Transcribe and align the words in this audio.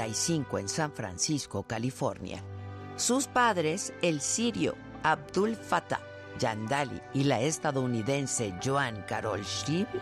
1945 0.00 0.58
en 0.58 0.68
San 0.68 0.92
Francisco, 0.92 1.62
California. 1.64 2.42
Sus 2.96 3.26
padres, 3.26 3.92
el 4.02 4.20
sirio 4.20 4.74
Abdul 5.02 5.56
Fattah 5.56 6.00
Yandali 6.38 7.00
y 7.12 7.24
la 7.24 7.40
estadounidense 7.40 8.54
Joan 8.64 9.04
Carol 9.06 9.44
Schiebel, 9.44 10.00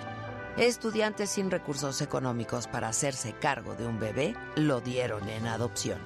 estudiantes 0.56 1.30
sin 1.30 1.50
recursos 1.50 2.00
económicos 2.00 2.66
para 2.66 2.88
hacerse 2.88 3.32
cargo 3.32 3.74
de 3.74 3.86
un 3.86 3.98
bebé, 3.98 4.36
lo 4.56 4.80
dieron 4.80 5.28
en 5.28 5.46
adopción. 5.46 5.98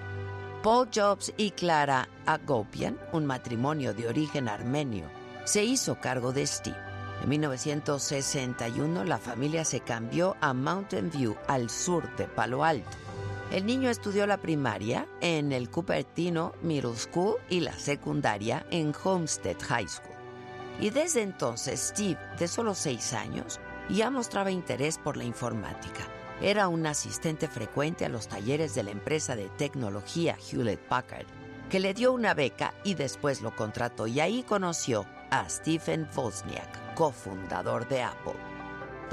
Paul 0.63 0.89
Jobs 0.95 1.33
y 1.37 1.51
Clara 1.51 2.09
Agopian, 2.25 2.99
un 3.13 3.27
matrimonio 3.27 3.95
de 3.95 4.09
origen 4.09 4.49
armenio, 4.49 5.07
se 5.45 5.65
hizo 5.65 5.99
cargo 6.01 6.33
de 6.33 6.47
Steve. 6.47 6.77
En 7.23 7.29
1961 7.29 9.05
la 9.05 9.19
familia 9.19 9.65
se 9.65 9.81
cambió 9.81 10.37
a 10.41 10.55
Mountain 10.55 11.11
View, 11.11 11.37
al 11.49 11.69
sur 11.69 12.15
de 12.17 12.27
Palo 12.27 12.65
Alto. 12.65 13.02
El 13.53 13.67
niño 13.67 13.91
estudió 13.91 14.27
la 14.27 14.39
primaria 14.39 15.07
en 15.21 15.53
el 15.53 15.69
Cupertino 15.69 16.55
Middle 16.63 16.97
School 16.97 17.37
y 17.51 17.61
la 17.61 17.75
secundaria 17.75 18.65
en 18.71 18.95
Homestead 19.05 19.59
High 19.61 19.89
School. 19.89 20.17
Y 20.81 20.89
desde 20.89 21.21
entonces 21.21 21.93
Steve, 21.95 22.19
de 22.39 22.49
solo 22.49 22.75
seis 22.75 23.13
años, 23.13 23.61
ya 23.91 24.11
mostraba 24.11 24.51
interés 24.51 24.97
por 24.97 25.19
la 25.19 25.25
informática. 25.25 26.01
Era 26.41 26.69
un 26.69 26.87
asistente 26.87 27.47
frecuente 27.47 28.07
a 28.07 28.09
los 28.09 28.27
talleres 28.27 28.75
de 28.75 28.85
la 28.85 28.91
empresa 28.91 29.37
de 29.37 29.51
tecnología 29.51 30.39
Hewlett 30.51 30.81
Packard, 30.89 31.27
que 31.69 31.79
le 31.79 31.93
dio 31.93 32.15
una 32.15 32.33
beca 32.33 32.73
y 32.85 32.95
después 32.95 33.43
lo 33.43 33.55
contrató 33.55 34.07
y 34.07 34.21
ahí 34.21 34.45
conoció 34.45 35.05
a 35.31 35.47
Stephen 35.51 36.09
Wozniak, 36.17 36.95
cofundador 36.95 37.87
de 37.87 38.03
Apple. 38.03 38.52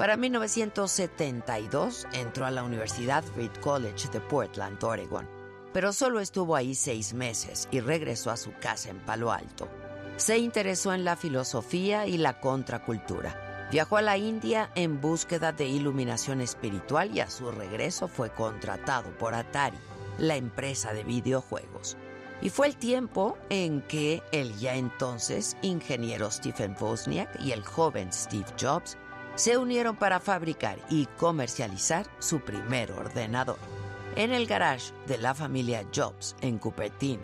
Para 0.00 0.16
1972 0.16 2.06
entró 2.14 2.46
a 2.46 2.50
la 2.50 2.62
Universidad 2.62 3.22
Reed 3.36 3.50
College 3.60 4.08
de 4.08 4.18
Portland, 4.18 4.82
Oregon, 4.82 5.28
pero 5.74 5.92
solo 5.92 6.20
estuvo 6.20 6.56
ahí 6.56 6.74
seis 6.74 7.12
meses 7.12 7.68
y 7.70 7.80
regresó 7.80 8.30
a 8.30 8.38
su 8.38 8.50
casa 8.62 8.88
en 8.88 8.98
Palo 9.00 9.30
Alto. 9.30 9.68
Se 10.16 10.38
interesó 10.38 10.94
en 10.94 11.04
la 11.04 11.16
filosofía 11.16 12.06
y 12.06 12.16
la 12.16 12.40
contracultura. 12.40 13.68
Viajó 13.70 13.98
a 13.98 14.02
la 14.02 14.16
India 14.16 14.70
en 14.74 15.02
búsqueda 15.02 15.52
de 15.52 15.66
iluminación 15.66 16.40
espiritual 16.40 17.14
y 17.14 17.20
a 17.20 17.28
su 17.28 17.50
regreso 17.50 18.08
fue 18.08 18.30
contratado 18.30 19.10
por 19.18 19.34
Atari, 19.34 19.76
la 20.16 20.36
empresa 20.36 20.94
de 20.94 21.04
videojuegos. 21.04 21.98
Y 22.40 22.48
fue 22.48 22.68
el 22.68 22.76
tiempo 22.76 23.36
en 23.50 23.82
que 23.82 24.22
el 24.32 24.56
ya 24.56 24.76
entonces 24.76 25.58
ingeniero 25.60 26.30
Stephen 26.30 26.74
Wozniak 26.80 27.38
y 27.38 27.52
el 27.52 27.62
joven 27.62 28.10
Steve 28.14 28.46
Jobs 28.58 28.96
se 29.34 29.56
unieron 29.56 29.96
para 29.96 30.20
fabricar 30.20 30.78
y 30.88 31.06
comercializar 31.18 32.06
su 32.18 32.40
primer 32.40 32.92
ordenador. 32.92 33.58
En 34.16 34.32
el 34.32 34.46
garage 34.46 34.92
de 35.06 35.18
la 35.18 35.34
familia 35.34 35.84
Jobs 35.94 36.36
en 36.40 36.58
Cupertino. 36.58 37.22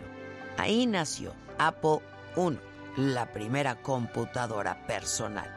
Ahí 0.57 0.87
nació 0.87 1.33
Apple 1.59 1.99
I, 2.35 2.57
la 2.95 3.31
primera 3.31 3.81
computadora 3.81 4.85
personal. 4.87 5.53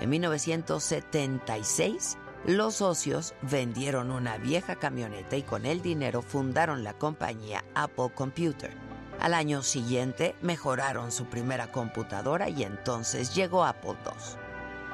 En 0.00 0.10
1976, 0.10 2.16
los 2.46 2.76
socios 2.76 3.34
vendieron 3.42 4.10
una 4.10 4.38
vieja 4.38 4.76
camioneta 4.76 5.36
y 5.36 5.42
con 5.42 5.66
el 5.66 5.82
dinero 5.82 6.22
fundaron 6.22 6.82
la 6.82 6.94
compañía 6.94 7.62
Apple 7.74 8.10
Computer. 8.14 8.72
Al 9.20 9.34
año 9.34 9.62
siguiente 9.62 10.34
mejoraron 10.40 11.12
su 11.12 11.26
primera 11.26 11.70
computadora 11.70 12.48
y 12.48 12.62
entonces 12.62 13.34
llegó 13.34 13.64
Apple 13.64 13.96
II. 14.06 14.49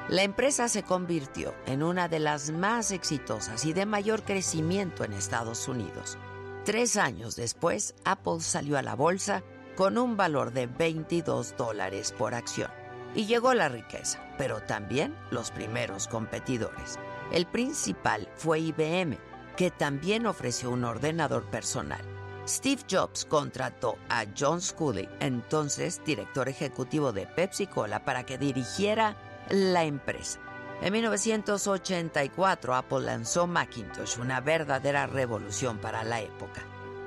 La 0.08 0.22
empresa 0.22 0.68
se 0.68 0.84
convirtió 0.84 1.52
en 1.66 1.82
una 1.82 2.06
de 2.06 2.20
las 2.20 2.52
más 2.52 2.92
exitosas 2.92 3.64
y 3.64 3.72
de 3.72 3.86
mayor 3.86 4.22
crecimiento 4.22 5.02
en 5.02 5.12
Estados 5.12 5.66
Unidos. 5.66 6.16
Tres 6.64 6.96
años 6.96 7.34
después, 7.34 7.96
Apple 8.04 8.38
salió 8.38 8.78
a 8.78 8.82
la 8.82 8.94
bolsa 8.94 9.42
con 9.76 9.98
un 9.98 10.16
valor 10.16 10.52
de 10.52 10.68
22 10.68 11.56
dólares 11.56 12.14
por 12.16 12.34
acción. 12.34 12.70
Y 13.16 13.26
llegó 13.26 13.52
la 13.52 13.68
riqueza, 13.68 14.20
pero 14.38 14.60
también 14.60 15.12
los 15.32 15.50
primeros 15.50 16.06
competidores. 16.06 17.00
El 17.32 17.46
principal 17.46 18.28
fue 18.36 18.60
IBM, 18.60 19.18
que 19.56 19.72
también 19.72 20.26
ofreció 20.26 20.70
un 20.70 20.84
ordenador 20.84 21.50
personal. 21.50 22.00
Steve 22.46 22.82
Jobs 22.88 23.24
contrató 23.24 23.96
a 24.08 24.24
John 24.38 24.60
Sculley, 24.60 25.08
entonces 25.18 26.00
director 26.06 26.48
ejecutivo 26.48 27.12
de 27.12 27.26
Pepsi 27.26 27.66
Cola, 27.66 28.04
para 28.04 28.24
que 28.24 28.38
dirigiera 28.38 29.16
la 29.50 29.84
empresa. 29.84 30.40
En 30.82 30.92
1984 30.92 32.74
Apple 32.74 33.00
lanzó 33.00 33.46
Macintosh, 33.46 34.18
una 34.18 34.40
verdadera 34.40 35.06
revolución 35.06 35.78
para 35.78 36.04
la 36.04 36.20
época 36.20 36.62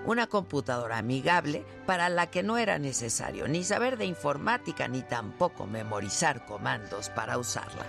una 0.06 0.28
computadora 0.28 0.98
amigable 0.98 1.66
para 1.86 2.10
la 2.10 2.32
que 2.32 2.44
no 2.44 2.58
era 2.58 2.80
necesario 2.80 3.48
ni 3.48 3.64
saber 3.64 3.98
de 3.98 4.06
informática 4.06 4.88
ni 4.88 5.02
tampoco 5.02 5.68
memorizar 5.68 6.46
comandos 6.46 7.10
para 7.10 7.38
usarla. 7.38 7.86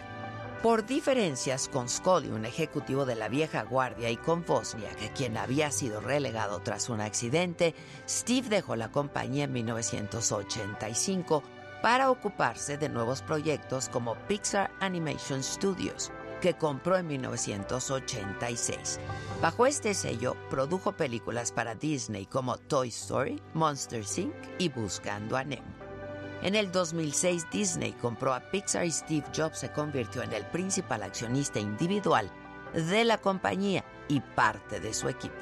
Por 0.62 0.84
diferencias 0.84 1.68
con 1.68 1.88
Scully, 1.88 2.28
un 2.28 2.44
ejecutivo 2.44 3.06
de 3.06 3.14
la 3.14 3.30
vieja 3.30 3.62
guardia, 3.62 4.10
y 4.10 4.18
con 4.18 4.44
Bosniak, 4.44 5.14
quien 5.14 5.38
había 5.38 5.70
sido 5.70 6.02
relegado 6.02 6.60
tras 6.60 6.90
un 6.90 7.00
accidente, 7.00 7.74
Steve 8.06 8.50
dejó 8.50 8.76
la 8.76 8.92
compañía 8.92 9.44
en 9.44 9.52
1985 9.52 11.42
para 11.82 12.10
ocuparse 12.10 12.76
de 12.76 12.88
nuevos 12.88 13.22
proyectos 13.22 13.88
como 13.88 14.14
Pixar 14.26 14.70
Animation 14.80 15.42
Studios 15.42 16.10
que 16.40 16.54
compró 16.54 16.96
en 16.96 17.06
1986. 17.06 18.98
Bajo 19.40 19.66
este 19.66 19.94
sello, 19.94 20.36
produjo 20.48 20.92
películas 20.92 21.52
para 21.52 21.74
Disney 21.74 22.26
como 22.26 22.56
Toy 22.56 22.88
Story, 22.88 23.40
Monster 23.54 24.04
Inc. 24.16 24.34
y 24.58 24.68
Buscando 24.70 25.36
a 25.36 25.44
Nemo. 25.44 25.68
En 26.42 26.54
el 26.54 26.72
2006, 26.72 27.46
Disney 27.52 27.92
compró 27.92 28.32
a 28.32 28.40
Pixar 28.40 28.86
y 28.86 28.90
Steve 28.90 29.26
Jobs 29.36 29.58
se 29.58 29.70
convirtió 29.72 30.22
en 30.22 30.32
el 30.32 30.46
principal 30.46 31.02
accionista 31.02 31.60
individual 31.60 32.30
de 32.72 33.04
la 33.04 33.18
compañía 33.18 33.84
y 34.08 34.20
parte 34.20 34.80
de 34.80 34.94
su 34.94 35.08
equipo. 35.08 35.36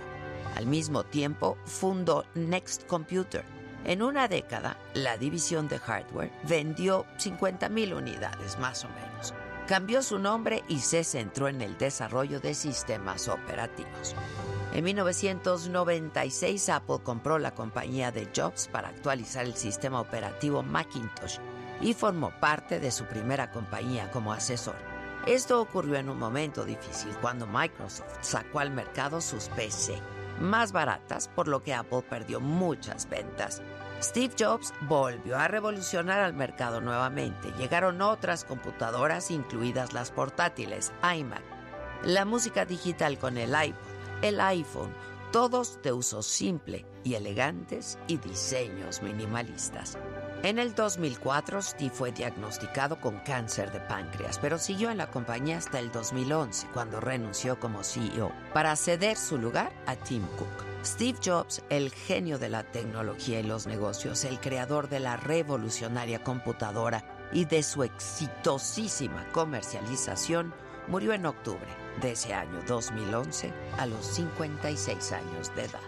Al 0.56 0.66
mismo 0.66 1.04
tiempo, 1.04 1.56
fundó 1.64 2.24
Next 2.34 2.84
Computer. 2.86 3.44
En 3.88 4.02
una 4.02 4.28
década, 4.28 4.76
la 4.94 5.16
división 5.16 5.66
de 5.66 5.80
hardware 5.80 6.30
vendió 6.44 7.06
50.000 7.18 7.96
unidades 7.96 8.56
más 8.58 8.84
o 8.84 8.88
menos 8.90 9.34
cambió 9.68 10.02
su 10.02 10.18
nombre 10.18 10.64
y 10.66 10.78
se 10.78 11.04
centró 11.04 11.46
en 11.46 11.60
el 11.60 11.76
desarrollo 11.76 12.40
de 12.40 12.54
sistemas 12.54 13.28
operativos. 13.28 14.16
En 14.72 14.82
1996 14.82 16.70
Apple 16.70 17.00
compró 17.04 17.38
la 17.38 17.54
compañía 17.54 18.10
de 18.10 18.28
Jobs 18.34 18.66
para 18.68 18.88
actualizar 18.88 19.44
el 19.44 19.54
sistema 19.54 20.00
operativo 20.00 20.62
Macintosh 20.62 21.36
y 21.82 21.92
formó 21.92 22.30
parte 22.40 22.80
de 22.80 22.90
su 22.90 23.04
primera 23.04 23.50
compañía 23.50 24.10
como 24.10 24.32
asesor. 24.32 24.76
Esto 25.26 25.60
ocurrió 25.60 25.96
en 25.96 26.08
un 26.08 26.18
momento 26.18 26.64
difícil 26.64 27.14
cuando 27.20 27.46
Microsoft 27.46 28.16
sacó 28.22 28.60
al 28.60 28.70
mercado 28.70 29.20
sus 29.20 29.48
PC 29.50 30.00
más 30.40 30.72
baratas, 30.72 31.28
por 31.28 31.48
lo 31.48 31.62
que 31.62 31.74
Apple 31.74 32.02
perdió 32.08 32.40
muchas 32.40 33.08
ventas. 33.08 33.60
Steve 34.00 34.32
Jobs 34.38 34.72
volvió 34.82 35.36
a 35.36 35.48
revolucionar 35.48 36.20
al 36.20 36.32
mercado 36.32 36.80
nuevamente. 36.80 37.52
Llegaron 37.58 38.00
otras 38.00 38.44
computadoras, 38.44 39.30
incluidas 39.30 39.92
las 39.92 40.12
portátiles, 40.12 40.92
iMac, 41.02 41.42
la 42.04 42.24
música 42.24 42.64
digital 42.64 43.18
con 43.18 43.36
el 43.38 43.50
iPod, 43.50 43.76
el 44.22 44.40
iPhone, 44.40 44.92
todos 45.32 45.82
de 45.82 45.92
uso 45.92 46.22
simple 46.22 46.86
y 47.02 47.14
elegantes 47.14 47.98
y 48.06 48.18
diseños 48.18 49.02
minimalistas. 49.02 49.98
En 50.44 50.60
el 50.60 50.72
2004, 50.72 51.62
Steve 51.62 51.90
fue 51.92 52.12
diagnosticado 52.12 53.00
con 53.00 53.18
cáncer 53.18 53.72
de 53.72 53.80
páncreas, 53.80 54.38
pero 54.38 54.56
siguió 54.56 54.88
en 54.88 54.98
la 54.98 55.10
compañía 55.10 55.58
hasta 55.58 55.80
el 55.80 55.90
2011, 55.90 56.68
cuando 56.72 57.00
renunció 57.00 57.58
como 57.58 57.82
CEO, 57.82 58.30
para 58.54 58.76
ceder 58.76 59.16
su 59.16 59.36
lugar 59.36 59.72
a 59.86 59.96
Tim 59.96 60.22
Cook. 60.38 60.64
Steve 60.84 61.18
Jobs, 61.24 61.64
el 61.70 61.90
genio 61.90 62.38
de 62.38 62.50
la 62.50 62.62
tecnología 62.62 63.40
y 63.40 63.42
los 63.42 63.66
negocios, 63.66 64.22
el 64.22 64.38
creador 64.38 64.88
de 64.88 65.00
la 65.00 65.16
revolucionaria 65.16 66.22
computadora 66.22 67.28
y 67.32 67.44
de 67.44 67.64
su 67.64 67.82
exitosísima 67.82 69.26
comercialización, 69.32 70.54
murió 70.86 71.14
en 71.14 71.26
octubre 71.26 71.66
de 72.00 72.12
ese 72.12 72.32
año 72.32 72.60
2011 72.68 73.52
a 73.76 73.86
los 73.86 74.06
56 74.06 75.12
años 75.12 75.52
de 75.56 75.64
edad. 75.64 75.87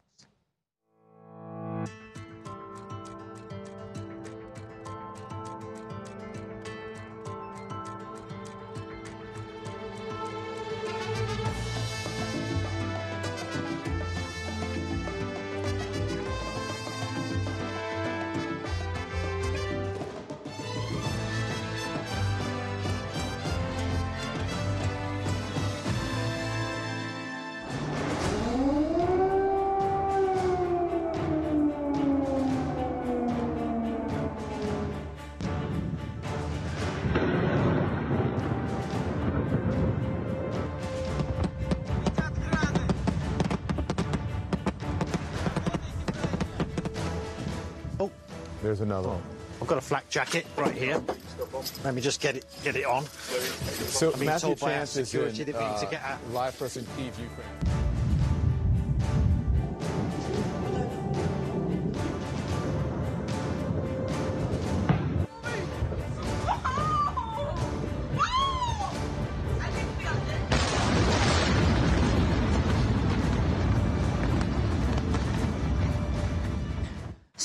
There's 48.61 48.81
another 48.81 49.09
one. 49.09 49.21
I've 49.61 49.67
got 49.67 49.77
a 49.77 49.81
flak 49.81 50.09
jacket 50.09 50.45
right 50.57 50.73
here. 50.73 51.01
Let 51.83 51.93
me 51.93 52.01
just 52.01 52.19
get 52.19 52.35
it 52.35 52.45
get 52.63 52.75
it 52.75 52.85
on. 52.85 53.05
So 53.05 54.11
Matthew 54.17 54.55
Chance 54.55 54.97
is 54.97 55.09
security 55.09 55.43
in, 55.43 55.51
that 55.51 55.61
we 55.61 55.67
need 55.67 55.79
to 55.79 55.87
uh, 55.87 55.91
get 55.91 56.01
out. 56.03 56.19
live 56.31 56.59
in 56.61 56.83
Kyiv, 56.83 57.13
Ukraine. 57.19 57.70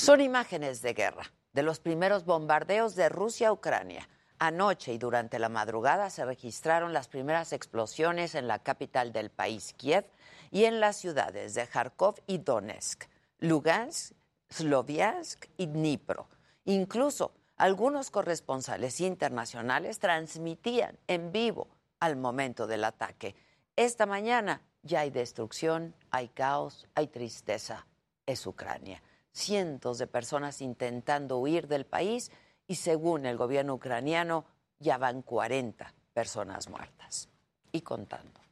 Son 0.07 0.21
imágenes 0.21 0.81
de 0.81 0.93
guerra, 0.93 1.33
de 1.51 1.63
los 1.63 1.81
primeros 1.81 2.23
bombardeos 2.23 2.95
de 2.95 3.09
Rusia 3.09 3.49
a 3.49 3.51
Ucrania. 3.51 4.07
Anoche 4.39 4.93
y 4.93 4.97
durante 4.97 5.37
la 5.37 5.49
madrugada 5.49 6.09
se 6.09 6.23
registraron 6.23 6.93
las 6.93 7.09
primeras 7.09 7.51
explosiones 7.51 8.33
en 8.33 8.47
la 8.47 8.59
capital 8.59 9.11
del 9.11 9.29
país, 9.29 9.73
Kiev, 9.73 10.05
y 10.49 10.63
en 10.63 10.79
las 10.79 10.95
ciudades 10.95 11.55
de 11.55 11.67
Kharkov 11.67 12.21
y 12.25 12.37
Donetsk, 12.37 13.03
Lugansk, 13.39 14.13
Sloviansk 14.49 15.47
y 15.57 15.65
Dnipro. 15.65 16.29
Incluso 16.63 17.33
algunos 17.57 18.09
corresponsales 18.09 19.01
internacionales 19.01 19.99
transmitían 19.99 20.97
en 21.07 21.33
vivo 21.33 21.67
al 21.99 22.15
momento 22.15 22.65
del 22.65 22.85
ataque. 22.85 23.35
Esta 23.75 24.05
mañana 24.05 24.61
ya 24.83 25.01
hay 25.01 25.09
destrucción, 25.09 25.93
hay 26.11 26.29
caos, 26.29 26.87
hay 26.95 27.07
tristeza. 27.07 27.85
Es 28.25 28.47
Ucrania 28.47 29.01
cientos 29.37 29.99
de 29.99 30.07
personas 30.07 30.61
intentando 30.61 31.37
huir 31.37 31.67
del 31.67 31.85
país 31.85 32.31
y 32.67 32.75
según 32.75 33.25
el 33.25 33.37
gobierno 33.37 33.75
ucraniano 33.75 34.45
ya 34.79 34.97
van 34.97 35.21
40 35.21 35.93
personas 36.13 36.69
muertas 36.69 37.29
y 37.71 37.81
contando. 37.81 38.46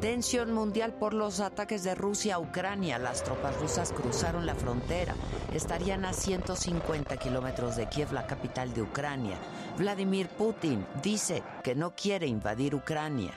Tensión 0.00 0.52
mundial 0.52 0.94
por 0.94 1.12
los 1.12 1.40
ataques 1.40 1.82
de 1.82 1.96
Rusia 1.96 2.36
a 2.36 2.38
Ucrania. 2.38 2.98
Las 3.00 3.24
tropas 3.24 3.60
rusas 3.60 3.92
cruzaron 3.92 4.46
la 4.46 4.54
frontera. 4.54 5.16
Estarían 5.52 6.04
a 6.04 6.12
150 6.12 7.16
kilómetros 7.16 7.74
de 7.74 7.88
Kiev, 7.88 8.12
la 8.12 8.28
capital 8.28 8.72
de 8.72 8.82
Ucrania. 8.82 9.36
Vladimir 9.76 10.28
Putin 10.28 10.86
dice 11.02 11.42
que 11.64 11.74
no 11.74 11.96
quiere 11.96 12.28
invadir 12.28 12.76
Ucrania. 12.76 13.32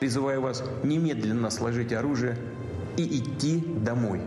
Призываю 0.00 0.40
вас 0.40 0.62
немедленно 0.84 1.50
сложить 1.50 1.92
оружие 1.92 2.36
и 2.96 3.18
идти 3.18 3.58
домой. 3.58 4.20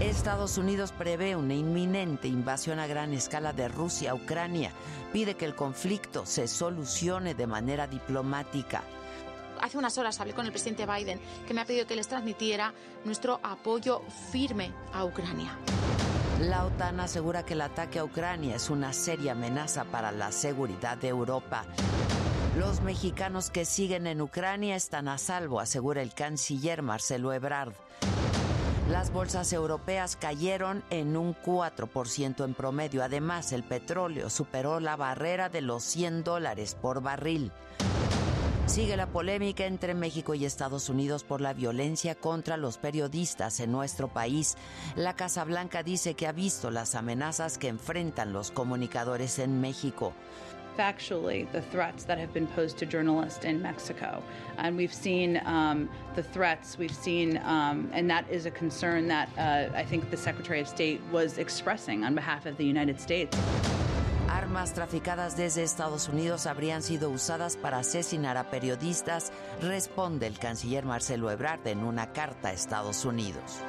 Estados 0.00 0.58
Unidos 0.58 0.92
prevé 0.92 1.36
una 1.36 1.54
inminente 1.54 2.28
invasión 2.28 2.78
a 2.78 2.86
gran 2.86 3.14
escala 3.14 3.52
de 3.52 3.68
Rusia 3.68 4.10
a 4.10 4.14
Ucrania. 4.14 4.70
Pide 5.12 5.34
que 5.34 5.46
el 5.46 5.54
conflicto 5.54 6.26
se 6.26 6.48
solucione 6.48 7.34
de 7.34 7.46
manera 7.46 7.86
diplomática. 7.86 8.82
Hace 9.60 9.78
unas 9.78 9.96
horas 9.96 10.20
hablé 10.20 10.34
con 10.34 10.44
el 10.44 10.52
presidente 10.52 10.86
Biden, 10.86 11.18
que 11.46 11.54
me 11.54 11.62
ha 11.62 11.64
pedido 11.64 11.86
que 11.86 11.96
les 11.96 12.08
transmitiera 12.08 12.74
nuestro 13.04 13.40
apoyo 13.42 14.02
firme 14.30 14.72
a 14.92 15.04
Ucrania. 15.04 15.56
La 16.40 16.66
OTAN 16.66 17.00
asegura 17.00 17.44
que 17.44 17.54
el 17.54 17.62
ataque 17.62 17.98
a 17.98 18.04
Ucrania 18.04 18.56
es 18.56 18.68
una 18.68 18.92
seria 18.92 19.32
amenaza 19.32 19.84
para 19.84 20.12
la 20.12 20.30
seguridad 20.30 20.98
de 20.98 21.08
Europa. 21.08 21.64
Los 22.57 22.81
mexicanos 22.81 23.49
que 23.49 23.63
siguen 23.63 24.07
en 24.07 24.19
Ucrania 24.19 24.75
están 24.75 25.07
a 25.07 25.17
salvo, 25.17 25.61
asegura 25.61 26.01
el 26.01 26.13
canciller 26.13 26.81
Marcelo 26.81 27.31
Ebrard. 27.31 27.71
Las 28.89 29.13
bolsas 29.13 29.53
europeas 29.53 30.17
cayeron 30.17 30.83
en 30.89 31.15
un 31.15 31.33
4% 31.33 32.43
en 32.43 32.53
promedio. 32.53 33.05
Además, 33.05 33.53
el 33.53 33.63
petróleo 33.63 34.29
superó 34.29 34.81
la 34.81 34.97
barrera 34.97 35.47
de 35.47 35.61
los 35.61 35.81
100 35.83 36.25
dólares 36.25 36.75
por 36.75 37.01
barril. 37.01 37.53
Sigue 38.65 38.95
la 38.95 39.07
polémica 39.07 39.65
entre 39.65 39.93
México 39.93 40.33
y 40.33 40.45
Estados 40.45 40.87
Unidos 40.87 41.23
por 41.23 41.41
la 41.41 41.53
violencia 41.53 42.15
contra 42.15 42.57
los 42.57 42.77
periodistas 42.77 43.59
en 43.59 43.71
nuestro 43.71 44.07
país. 44.07 44.55
La 44.95 45.15
Casa 45.15 45.43
Blanca 45.43 45.83
dice 45.83 46.13
que 46.13 46.27
ha 46.27 46.31
visto 46.31 46.69
las 46.71 46.95
amenazas 46.95 47.57
que 47.57 47.67
enfrentan 47.67 48.31
los 48.31 48.51
comunicadores 48.51 49.39
en 49.39 49.59
México. 49.59 50.13
Factually 50.81 51.45
the 51.51 51.61
threats 51.61 52.05
that 52.05 52.17
have 52.17 52.33
been 52.33 52.47
posed 52.47 52.75
to 52.79 52.85
journalists 52.87 53.45
in 53.45 53.61
Mexico. 53.61 54.23
And 54.57 54.75
we've 54.75 54.97
seen 55.07 55.39
um, 55.45 55.87
the 56.15 56.23
threats, 56.23 56.77
we've 56.79 56.99
seen, 57.07 57.37
um, 57.45 57.77
and 57.93 58.09
that 58.09 58.25
is 58.31 58.47
a 58.47 58.51
concern 58.51 59.07
that 59.09 59.29
uh, 59.37 59.81
I 59.81 59.85
think 59.85 60.09
the 60.09 60.17
Secretary 60.17 60.59
of 60.59 60.67
State 60.67 60.99
was 61.11 61.37
expressing 61.37 62.03
on 62.03 62.15
behalf 62.15 62.47
of 62.47 62.57
the 62.57 62.65
United 62.65 62.99
States. 62.99 63.37
Armas 64.27 64.73
traficadas 64.73 65.35
desde 65.37 65.61
Estados 65.61 66.09
Unidos 66.09 66.47
habrían 66.47 66.81
sido 66.81 67.11
usadas 67.11 67.57
para 67.57 67.77
asesinar 67.79 68.37
a 68.37 68.49
periodistas, 68.49 69.31
responde 69.61 70.25
el 70.25 70.39
canciller 70.39 70.83
Marcelo 70.83 71.29
Ebrard 71.29 71.67
en 71.67 71.83
una 71.83 72.11
carta 72.11 72.49
a 72.49 72.53
Estados 72.53 73.05
Unidos. 73.05 73.59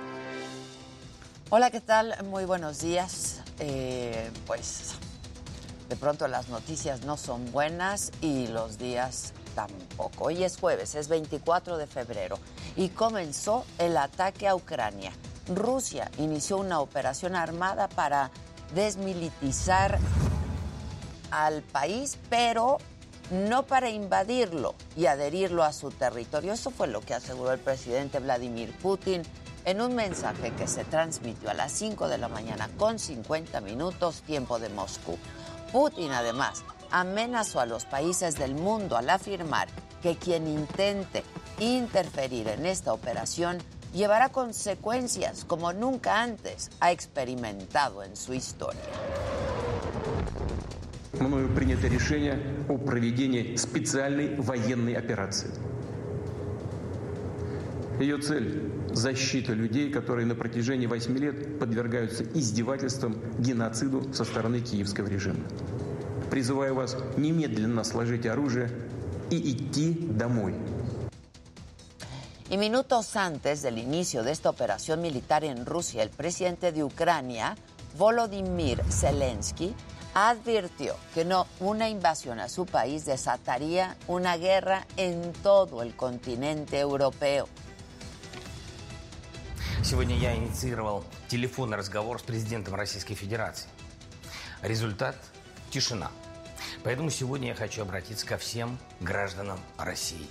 Hola, 1.50 1.70
¿qué 1.70 1.82
tal? 1.82 2.14
Muy 2.24 2.46
buenos 2.46 2.80
días. 2.80 3.42
Eh, 3.58 4.30
pues 4.46 4.96
de 5.92 5.96
pronto 5.96 6.26
las 6.26 6.48
noticias 6.48 7.04
no 7.04 7.18
son 7.18 7.52
buenas 7.52 8.12
y 8.22 8.46
los 8.46 8.78
días 8.78 9.34
tampoco. 9.54 10.24
Hoy 10.24 10.42
es 10.42 10.56
jueves, 10.56 10.94
es 10.94 11.08
24 11.08 11.76
de 11.76 11.86
febrero 11.86 12.38
y 12.76 12.88
comenzó 12.88 13.66
el 13.76 13.98
ataque 13.98 14.48
a 14.48 14.54
Ucrania. 14.54 15.12
Rusia 15.54 16.10
inició 16.16 16.56
una 16.56 16.80
operación 16.80 17.36
armada 17.36 17.90
para 17.90 18.30
desmilitarizar 18.74 19.98
al 21.30 21.60
país, 21.60 22.16
pero 22.30 22.78
no 23.30 23.64
para 23.64 23.90
invadirlo 23.90 24.74
y 24.96 25.04
adherirlo 25.04 25.62
a 25.62 25.74
su 25.74 25.90
territorio. 25.90 26.54
Eso 26.54 26.70
fue 26.70 26.86
lo 26.86 27.02
que 27.02 27.12
aseguró 27.12 27.52
el 27.52 27.60
presidente 27.60 28.18
Vladimir 28.18 28.74
Putin 28.78 29.24
en 29.66 29.82
un 29.82 29.94
mensaje 29.94 30.52
que 30.52 30.66
se 30.66 30.84
transmitió 30.84 31.50
a 31.50 31.54
las 31.54 31.70
5 31.72 32.08
de 32.08 32.16
la 32.16 32.28
mañana 32.28 32.70
con 32.78 32.98
50 32.98 33.60
minutos 33.60 34.22
tiempo 34.22 34.58
de 34.58 34.70
Moscú. 34.70 35.18
Putin 35.71 36.11
además 36.11 36.63
amenazó 36.91 37.59
a 37.59 37.65
los 37.65 37.85
países 37.85 38.35
del 38.35 38.55
mundo 38.55 38.97
al 38.97 39.09
afirmar 39.09 39.67
que 40.01 40.15
quien 40.15 40.47
intente 40.47 41.23
interferir 41.59 42.47
en 42.47 42.65
esta 42.65 42.93
operación 42.93 43.57
llevará 43.93 44.29
consecuencias 44.29 45.43
como 45.45 45.73
nunca 45.73 46.21
antes 46.21 46.69
ha 46.79 46.91
experimentado 46.91 48.03
en 48.03 48.15
su 48.15 48.33
historia. 48.33 48.81
Мною 51.19 51.49
принято 51.55 51.87
решение 51.87 52.37
о 52.69 52.77
проведении 52.77 53.55
специальной 53.55 54.35
военной 54.35 54.93
операции. 54.93 55.49
Ее 58.02 58.18
цель– 58.18 58.68
защита 58.92 59.52
людей, 59.52 59.88
которые 59.88 60.26
на 60.26 60.34
протяжении 60.34 60.88
восьми 60.88 61.20
лет 61.20 61.60
подвергаются 61.60 62.24
издевательствам, 62.24 63.22
геноциду 63.38 64.12
со 64.12 64.24
стороны 64.24 64.58
киевского 64.58 65.06
режима. 65.06 65.44
Призываю 66.28 66.74
вас 66.74 66.96
немедленно 67.16 67.84
сложить 67.84 68.26
оружие 68.26 68.72
и 69.30 69.52
идти 69.52 69.92
домой. 69.92 70.56
Y 72.50 72.56
minutos 72.56 73.14
antes 73.14 73.62
del 73.62 73.78
inicio 73.78 74.24
de 74.24 74.32
esta 74.32 74.50
operación 74.50 75.00
militar 75.00 75.44
en 75.44 75.64
Rusia, 75.64 76.02
el 76.02 76.10
presidente 76.10 76.72
de 76.72 76.82
Ucrania, 76.82 77.54
Volodymyr 77.96 78.82
Zelensky, 78.90 79.76
advirtió 80.12 80.96
que 81.14 81.24
no 81.24 81.46
una 81.60 81.88
invasión 81.88 82.40
a 82.40 82.48
su 82.48 82.66
país 82.66 83.04
desataría 83.04 83.96
una 84.08 84.36
guerra 84.38 84.88
en 84.96 85.32
todo 85.44 85.82
el 85.82 85.94
continente 85.94 86.80
europeo. 86.80 87.46
Сегодня 89.84 90.16
я 90.16 90.36
инициировал 90.36 91.04
телефонный 91.26 91.76
разговор 91.76 92.20
с 92.20 92.22
президентом 92.22 92.76
Российской 92.76 93.14
Федерации. 93.14 93.68
Результат 94.62 95.16
тишина. 95.70 96.12
Поэтому 96.84 97.10
сегодня 97.10 97.48
я 97.48 97.54
хочу 97.56 97.82
обратиться 97.82 98.24
ко 98.24 98.38
всем 98.38 98.78
гражданам 99.00 99.58
России. 99.78 100.28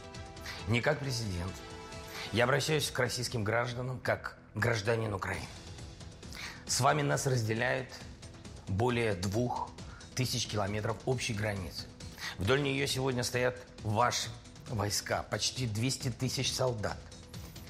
Не 0.70 0.80
как 0.80 1.00
президент. 1.00 1.52
Я 2.32 2.46
обращаюсь 2.46 2.90
к 2.90 2.98
российским 2.98 3.44
гражданам 3.44 4.00
как 4.00 4.38
гражданин 4.56 5.14
Украины. 5.14 5.46
С 6.66 6.80
вами 6.80 7.02
нас 7.02 7.28
разделяет 7.28 7.94
более 8.70 9.16
двух 9.16 9.70
тысяч 10.16 10.48
километров 10.48 10.96
общей 11.06 11.34
границы. 11.34 11.88
Вдоль 12.38 12.64
нее 12.64 12.88
сегодня 12.88 13.22
стоят 13.22 13.58
ваши 13.84 14.30
войска, 14.70 15.24
почти 15.24 15.68
200 15.68 16.12
тысяч 16.12 16.54
солдат, 16.54 16.98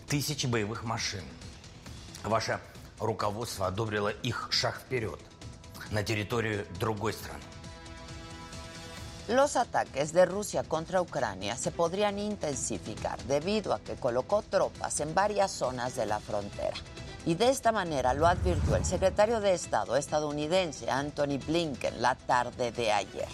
тысячи 0.07 0.45
боевых 0.45 0.83
машин. 0.83 1.23
Ваше 2.24 2.60
руководство 2.98 3.66
одобрило 3.66 4.08
их 4.08 4.48
шаг 4.50 4.80
вперед 4.80 5.18
на 5.90 6.02
территорию 6.02 6.66
другой 6.78 7.12
страны. 7.12 7.42
Los 9.28 9.56
ataques 9.56 10.12
de 10.12 10.24
Rusia 10.24 10.62
contra 10.62 11.00
Ucrania 11.00 11.56
se 11.56 11.72
podrían 11.72 12.16
intensificar 12.20 13.20
debido 13.24 13.74
a 13.74 13.80
que 13.80 13.96
colocó 13.96 14.42
tropas 14.42 15.00
en 15.00 15.14
varias 15.14 15.50
zonas 15.50 15.96
de 15.96 16.06
la 16.06 16.20
frontera. 16.20 16.76
Y 17.24 17.34
de 17.34 17.48
esta 17.48 17.72
manera 17.72 18.14
lo 18.14 18.28
advirtió 18.28 18.76
el 18.76 18.84
secretario 18.84 19.40
de 19.40 19.54
Estado 19.54 19.96
estadounidense 19.96 20.88
Anthony 20.88 21.38
Blinken 21.44 22.00
la 22.00 22.14
tarde 22.14 22.70
de 22.70 22.92
ayer. 22.92 23.26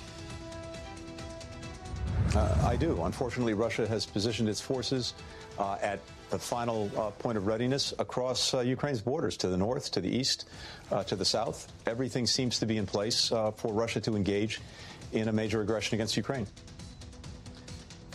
Uh, 2.36 2.55
I 2.65 2.75
do. 2.75 3.03
Unfortunately, 3.03 3.53
Russia 3.53 3.88
has 3.88 4.05
positioned 4.05 4.50
its 4.50 4.62
forces 4.62 5.13
uh, 5.57 5.77
at 5.81 6.00
the 6.29 6.38
final 6.38 6.91
uh, 6.98 7.12
point 7.12 7.38
of 7.38 7.48
readiness 7.48 7.93
across 8.00 8.53
uh, 8.53 8.60
Ukraine's 8.60 9.01
borders 9.01 9.38
to 9.38 9.48
the 9.48 9.57
north, 9.57 9.91
to 9.91 10.01
the 10.01 10.10
east, 10.10 10.46
uh, 10.91 11.03
to 11.05 11.15
the 11.15 11.25
south. 11.25 11.72
Everything 11.86 12.27
seems 12.27 12.60
to 12.60 12.65
be 12.65 12.77
in 12.77 12.86
place 12.86 13.31
uh, 13.31 13.51
for 13.51 13.72
Russia 13.74 14.01
to 14.01 14.15
engage 14.15 14.60
in 15.13 15.29
a 15.29 15.31
major 15.31 15.62
aggression 15.62 15.96
against 15.96 16.17
Ukraine. 16.17 16.48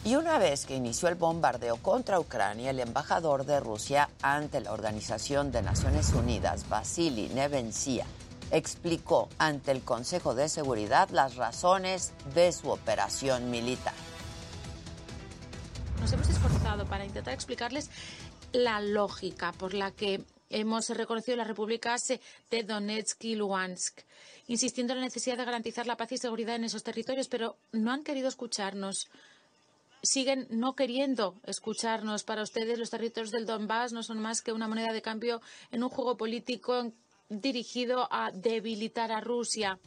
Y 0.05 0.17
una 0.17 0.39
vez 0.41 0.67
que 0.67 0.75
inició 0.75 1.09
el 1.09 1.15
bombardeo 1.15 1.77
contra 1.77 2.19
Ucrania, 2.19 2.71
el 2.71 2.81
embajador 2.81 3.47
de 3.47 3.61
Rusia 3.61 4.09
ante 4.21 4.61
la 4.61 4.73
Organización 4.73 5.53
de 5.53 5.63
Naciones 5.63 6.13
Unidas, 6.13 6.69
Vasily 6.69 7.29
Nevencia, 7.29 8.05
explicó 8.53 9.29
ante 9.39 9.73
el 9.73 9.83
Consejo 9.83 10.35
de 10.35 10.49
Seguridad 10.49 11.09
las 11.11 11.37
razones 11.37 12.13
de 12.35 12.53
su 12.53 12.71
operación 12.71 13.51
militar. 13.51 13.95
Nos 16.01 16.13
hemos 16.13 16.29
esforzado 16.29 16.85
para 16.87 17.05
intentar 17.05 17.33
explicarles 17.33 17.91
la 18.53 18.81
lógica 18.81 19.53
por 19.53 19.73
la 19.73 19.91
que 19.91 20.23
hemos 20.51 20.91
reconocido 20.91 21.37
las 21.37 21.49
repúblicas 21.49 22.03
de 22.51 22.63
Donetsk 22.63 23.25
y 23.25 23.35
Luhansk, 23.37 24.01
insistiendo 24.49 24.93
en 24.93 24.99
la 24.99 25.07
necesidad 25.07 25.39
de 25.39 25.47
garantizar 25.47 25.87
la 25.87 25.97
paz 25.97 26.13
y 26.13 26.19
seguridad 26.19 26.57
en 26.57 26.65
esos 26.65 26.83
territorios, 26.83 27.29
pero 27.29 27.57
no 27.73 27.91
han 27.91 28.05
querido 28.05 28.29
escucharnos. 28.29 29.09
Siguen 30.03 30.47
no 30.51 30.75
queriendo 30.75 31.37
escucharnos. 31.45 32.25
Para 32.25 32.43
ustedes 32.43 32.79
los 32.79 32.91
territorios 32.91 33.31
del 33.31 33.47
Donbass 33.47 33.93
no 33.93 34.03
son 34.03 34.19
más 34.19 34.43
que 34.43 34.53
una 34.53 34.69
moneda 34.69 34.93
de 34.93 35.01
cambio 35.01 35.41
en 35.71 35.85
un 35.85 35.89
juego 35.89 36.17
político 36.17 36.93
dirigido 37.41 38.09
a 38.11 38.31
debilitar 38.33 39.13
a 39.13 39.21
Rusia. 39.21 39.79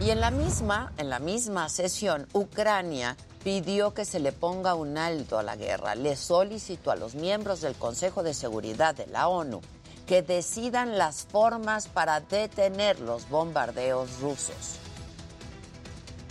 Y 0.00 0.10
en 0.10 0.20
la 0.20 0.30
misma, 0.30 0.92
en 0.96 1.10
la 1.10 1.18
misma 1.18 1.68
sesión, 1.68 2.28
Ucrania 2.32 3.16
pidió 3.42 3.94
que 3.94 4.04
se 4.04 4.20
le 4.20 4.32
ponga 4.32 4.74
un 4.74 4.96
alto 4.96 5.38
a 5.38 5.42
la 5.42 5.56
guerra. 5.56 5.94
Le 5.94 6.16
solicitó 6.16 6.90
a 6.90 6.96
los 6.96 7.14
miembros 7.14 7.60
del 7.60 7.74
Consejo 7.74 8.22
de 8.22 8.34
Seguridad 8.34 8.94
de 8.94 9.06
la 9.06 9.28
ONU 9.28 9.60
que 10.06 10.22
decidan 10.22 10.96
las 10.96 11.26
formas 11.26 11.86
para 11.86 12.20
detener 12.20 12.98
los 13.00 13.28
bombardeos 13.28 14.20
rusos. 14.20 14.78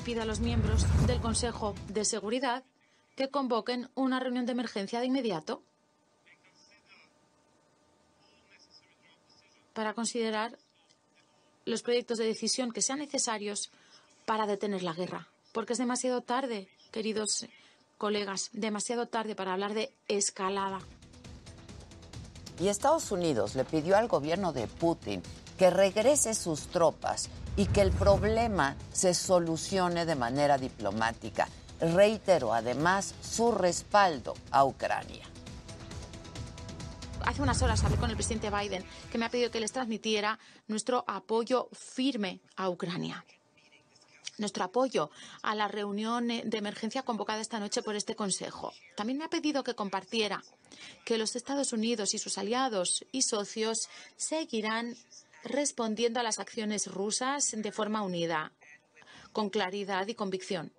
Pide 0.04 0.22
a 0.22 0.26
los 0.26 0.40
miembros 0.40 0.86
del 1.06 1.22
Consejo 1.22 1.76
de 1.90 2.06
Seguridad 2.06 2.64
que 3.16 3.30
convoquen 3.30 3.90
una 3.94 4.20
reunión 4.20 4.46
de 4.46 4.54
emergencia 4.54 5.00
de 5.00 5.06
inmediato 5.06 5.64
para 9.78 9.94
considerar 9.94 10.58
los 11.66 11.84
proyectos 11.84 12.18
de 12.18 12.26
decisión 12.26 12.72
que 12.72 12.82
sean 12.82 12.98
necesarios 12.98 13.70
para 14.26 14.48
detener 14.48 14.82
la 14.82 14.94
guerra. 14.94 15.28
Porque 15.52 15.74
es 15.74 15.78
demasiado 15.78 16.22
tarde, 16.22 16.68
queridos 16.90 17.46
colegas, 18.00 18.50
demasiado 18.54 19.06
tarde 19.06 19.36
para 19.36 19.54
hablar 19.54 19.76
de 19.76 19.94
escalada. 20.08 20.80
Y 22.60 22.70
Estados 22.70 23.12
Unidos 23.12 23.54
le 23.54 23.66
pidió 23.66 23.96
al 23.98 24.08
gobierno 24.08 24.52
de 24.52 24.66
Putin 24.66 25.22
que 25.60 25.70
regrese 25.70 26.34
sus 26.34 26.70
tropas 26.70 27.30
y 27.56 27.68
que 27.68 27.82
el 27.82 27.92
problema 27.92 28.76
se 28.92 29.14
solucione 29.14 30.08
de 30.08 30.16
manera 30.16 30.58
diplomática. 30.58 31.48
Reiteró 31.80 32.52
además 32.52 33.14
su 33.22 33.52
respaldo 33.52 34.34
a 34.50 34.66
Ucrania. 34.66 35.37
Hace 37.28 37.42
unas 37.42 37.62
horas 37.62 37.84
hablé 37.84 37.98
con 37.98 38.10
el 38.10 38.16
presidente 38.16 38.50
Biden, 38.50 38.86
que 39.12 39.18
me 39.18 39.26
ha 39.26 39.30
pedido 39.30 39.52
que 39.52 39.60
les 39.60 39.74
transmitiera 39.74 40.40
nuestro 40.70 41.04
apoyo 41.08 41.68
firme 41.74 42.40
a 42.56 42.70
Ucrania. 42.70 43.26
Nuestro 44.38 44.64
apoyo 44.64 45.12
a 45.42 45.54
la 45.54 45.68
reunión 45.68 46.30
de 46.30 46.58
emergencia 46.58 47.04
convocada 47.04 47.42
esta 47.42 47.60
noche 47.60 47.82
por 47.82 47.98
este 47.98 48.16
Consejo. 48.16 48.72
También 48.96 49.18
me 49.18 49.26
ha 49.26 49.30
pedido 49.30 49.66
que 49.66 49.76
compartiera 49.76 50.42
que 51.04 51.18
los 51.18 51.36
Estados 51.36 51.74
Unidos 51.74 52.14
y 52.14 52.18
sus 52.18 52.38
aliados 52.38 53.04
y 53.12 53.24
socios 53.24 53.90
seguirán 54.16 54.96
respondiendo 55.44 56.22
a 56.22 56.24
las 56.24 56.40
acciones 56.40 56.88
rusas 56.88 57.52
de 57.58 57.72
forma 57.74 58.04
unida, 58.04 58.54
con 59.34 59.50
claridad 59.50 60.08
y 60.08 60.16
convicción. 60.16 60.72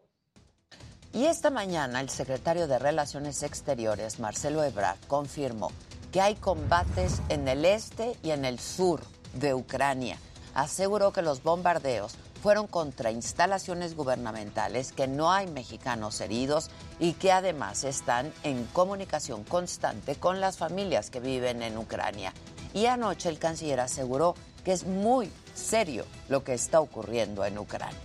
Y 1.12 1.26
esta 1.26 1.50
mañana 1.50 2.00
el 2.00 2.08
secretario 2.08 2.66
de 2.66 2.78
Relaciones 2.78 3.42
Exteriores, 3.42 4.18
Marcelo 4.18 4.64
Ebrard, 4.64 4.98
confirmó 5.08 5.72
que 6.12 6.20
hay 6.20 6.34
combates 6.34 7.20
en 7.28 7.48
el 7.48 7.64
este 7.64 8.16
y 8.22 8.30
en 8.30 8.44
el 8.44 8.58
sur 8.58 9.00
de 9.34 9.54
Ucrania. 9.54 10.18
Aseguró 10.54 11.12
que 11.12 11.22
los 11.22 11.42
bombardeos 11.42 12.16
fueron 12.42 12.66
contra 12.66 13.10
instalaciones 13.10 13.96
gubernamentales, 13.96 14.92
que 14.92 15.08
no 15.08 15.32
hay 15.32 15.46
mexicanos 15.48 16.20
heridos 16.20 16.70
y 16.98 17.14
que 17.14 17.32
además 17.32 17.84
están 17.84 18.32
en 18.44 18.64
comunicación 18.66 19.44
constante 19.44 20.14
con 20.14 20.40
las 20.40 20.56
familias 20.56 21.10
que 21.10 21.20
viven 21.20 21.62
en 21.62 21.76
Ucrania. 21.76 22.32
Y 22.74 22.86
anoche 22.86 23.28
el 23.28 23.38
canciller 23.38 23.80
aseguró 23.80 24.34
que 24.64 24.72
es 24.72 24.84
muy 24.84 25.30
serio 25.54 26.04
lo 26.28 26.44
que 26.44 26.54
está 26.54 26.80
ocurriendo 26.80 27.44
en 27.44 27.58
Ucrania. 27.58 27.98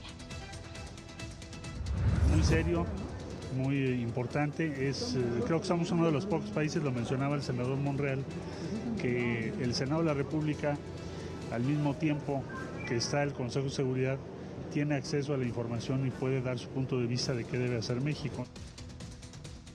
Muy 2.31 2.43
serio, 2.43 2.85
muy 3.53 4.01
importante. 4.01 4.89
Es, 4.89 5.15
eh, 5.15 5.23
creo 5.45 5.61
que 5.61 5.67
somos 5.67 5.91
uno 5.91 6.05
de 6.05 6.11
los 6.11 6.25
pocos 6.25 6.49
países, 6.49 6.83
lo 6.83 6.91
mencionaba 6.91 7.35
el 7.35 7.43
senador 7.43 7.77
Monreal, 7.77 8.23
que 9.01 9.53
el 9.61 9.73
Senado 9.73 10.01
de 10.01 10.07
la 10.07 10.13
República, 10.13 10.77
al 11.51 11.63
mismo 11.63 11.95
tiempo 11.95 12.43
que 12.87 12.97
está 12.97 13.23
el 13.23 13.33
Consejo 13.33 13.65
de 13.65 13.71
Seguridad, 13.71 14.17
tiene 14.71 14.95
acceso 14.95 15.33
a 15.33 15.37
la 15.37 15.45
información 15.45 16.05
y 16.07 16.09
puede 16.09 16.41
dar 16.41 16.57
su 16.57 16.67
punto 16.69 16.99
de 16.99 17.05
vista 17.05 17.33
de 17.33 17.45
qué 17.45 17.57
debe 17.57 17.77
hacer 17.77 18.01
México. 18.01 18.45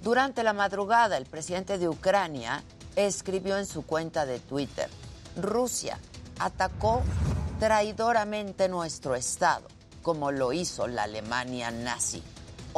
Durante 0.03 0.43
la 0.43 0.53
madrugada, 0.53 1.17
el 1.17 1.27
presidente 1.27 1.79
de 1.79 1.89
Ucrania 1.89 2.63
escribió 2.97 3.59
en 3.59 3.67
su 3.67 3.83
cuenta 3.87 4.27
de 4.27 4.41
Twitter, 4.41 4.89
Rusia 5.37 5.99
atacó 6.39 7.03
traidoramente 7.59 8.69
nuestro 8.69 9.15
Estado, 9.15 9.67
como 10.03 10.33
lo 10.33 10.53
hizo 10.53 10.87
la 10.87 11.05
Alemania 11.05 11.71
nazi. 11.71 12.23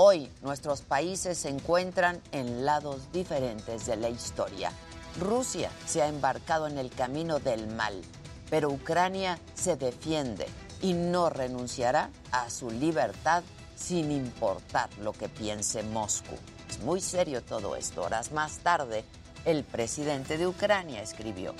Hoy 0.02 0.32
nuestros 0.40 0.80
países 0.80 1.36
se 1.36 1.50
encuentran 1.50 2.22
en 2.32 2.64
lados 2.64 3.12
diferentes 3.12 3.84
de 3.84 3.96
la 3.96 4.08
historia. 4.08 4.72
Rusia 5.20 5.70
se 5.84 6.00
ha 6.00 6.08
embarcado 6.08 6.68
en 6.68 6.78
el 6.78 6.88
camino 6.88 7.38
del 7.38 7.66
mal, 7.66 8.00
pero 8.48 8.70
Ucrania 8.70 9.38
se 9.52 9.76
defiende 9.76 10.46
y 10.80 10.94
no 10.94 11.28
renunciará 11.28 12.08
a 12.32 12.48
su 12.48 12.70
libertad 12.70 13.42
sin 13.76 14.10
importar 14.10 14.88
lo 15.02 15.12
que 15.12 15.28
piense 15.28 15.82
Moscú. 15.82 16.34
Es 16.70 16.80
muy 16.80 17.02
serio 17.02 17.42
todo 17.42 17.76
esto. 17.76 18.00
Horas 18.00 18.32
más 18.32 18.60
tarde, 18.60 19.04
el 19.44 19.64
presidente 19.64 20.38
de 20.38 20.46
Ucrania 20.46 21.02
escribió, 21.02 21.52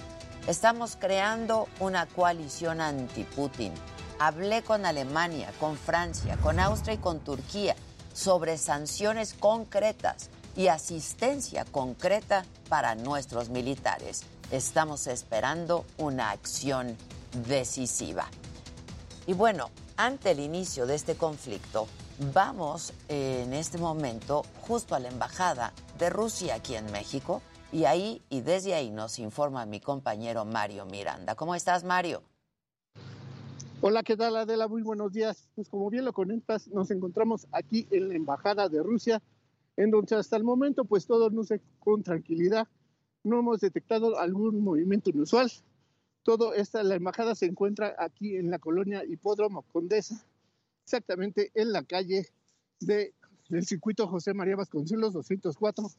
estamos 0.46 0.96
creando 0.98 1.68
una 1.78 2.06
coalición 2.06 2.80
anti-Putin. 2.80 3.74
Hablé 4.18 4.62
con 4.62 4.86
Alemania, 4.86 5.52
con 5.60 5.76
Francia, 5.76 6.38
con 6.42 6.58
Austria 6.58 6.94
y 6.94 6.98
con 6.98 7.20
Turquía 7.20 7.76
sobre 8.12 8.58
sanciones 8.58 9.34
concretas 9.34 10.30
y 10.56 10.68
asistencia 10.68 11.64
concreta 11.64 12.44
para 12.68 12.94
nuestros 12.94 13.48
militares. 13.48 14.22
Estamos 14.50 15.06
esperando 15.06 15.84
una 15.98 16.30
acción 16.30 16.96
decisiva. 17.46 18.26
Y 19.26 19.32
bueno, 19.32 19.70
ante 19.96 20.32
el 20.32 20.40
inicio 20.40 20.86
de 20.86 20.96
este 20.96 21.14
conflicto, 21.14 21.86
vamos 22.32 22.92
en 23.08 23.52
este 23.52 23.78
momento 23.78 24.44
justo 24.62 24.94
a 24.94 24.98
la 24.98 25.08
embajada 25.08 25.72
de 25.98 26.10
Rusia 26.10 26.56
aquí 26.56 26.74
en 26.74 26.90
México 26.90 27.42
y 27.72 27.84
ahí 27.84 28.22
y 28.28 28.40
desde 28.40 28.74
ahí 28.74 28.90
nos 28.90 29.18
informa 29.18 29.66
mi 29.66 29.80
compañero 29.80 30.44
Mario 30.44 30.84
Miranda. 30.86 31.34
¿Cómo 31.34 31.54
estás, 31.54 31.84
Mario? 31.84 32.22
Hola, 33.82 34.02
¿qué 34.02 34.14
tal 34.14 34.36
Adela? 34.36 34.68
Muy 34.68 34.82
buenos 34.82 35.10
días. 35.10 35.48
Pues 35.54 35.70
como 35.70 35.88
bien 35.88 36.04
lo 36.04 36.12
comentas, 36.12 36.68
nos 36.68 36.90
encontramos 36.90 37.46
aquí 37.50 37.88
en 37.90 38.10
la 38.10 38.14
Embajada 38.14 38.68
de 38.68 38.82
Rusia, 38.82 39.22
en 39.78 39.90
donde 39.90 40.16
hasta 40.16 40.36
el 40.36 40.44
momento 40.44 40.84
pues 40.84 41.06
todo 41.06 41.30
luce 41.30 41.62
con 41.78 42.02
tranquilidad. 42.02 42.68
No 43.24 43.38
hemos 43.38 43.60
detectado 43.60 44.18
algún 44.18 44.62
movimiento 44.62 45.08
inusual. 45.08 45.50
Todo 46.24 46.52
esta, 46.52 46.82
la 46.82 46.96
embajada 46.96 47.34
se 47.34 47.46
encuentra 47.46 47.96
aquí 47.98 48.36
en 48.36 48.50
la 48.50 48.58
colonia 48.58 49.02
Hipódromo 49.02 49.62
Condesa, 49.62 50.26
exactamente 50.84 51.50
en 51.54 51.72
la 51.72 51.82
calle 51.82 52.26
de, 52.80 53.14
del 53.48 53.64
circuito 53.64 54.06
José 54.08 54.34
María 54.34 54.56
Vasconcelos 54.56 55.14
204, 55.14 55.90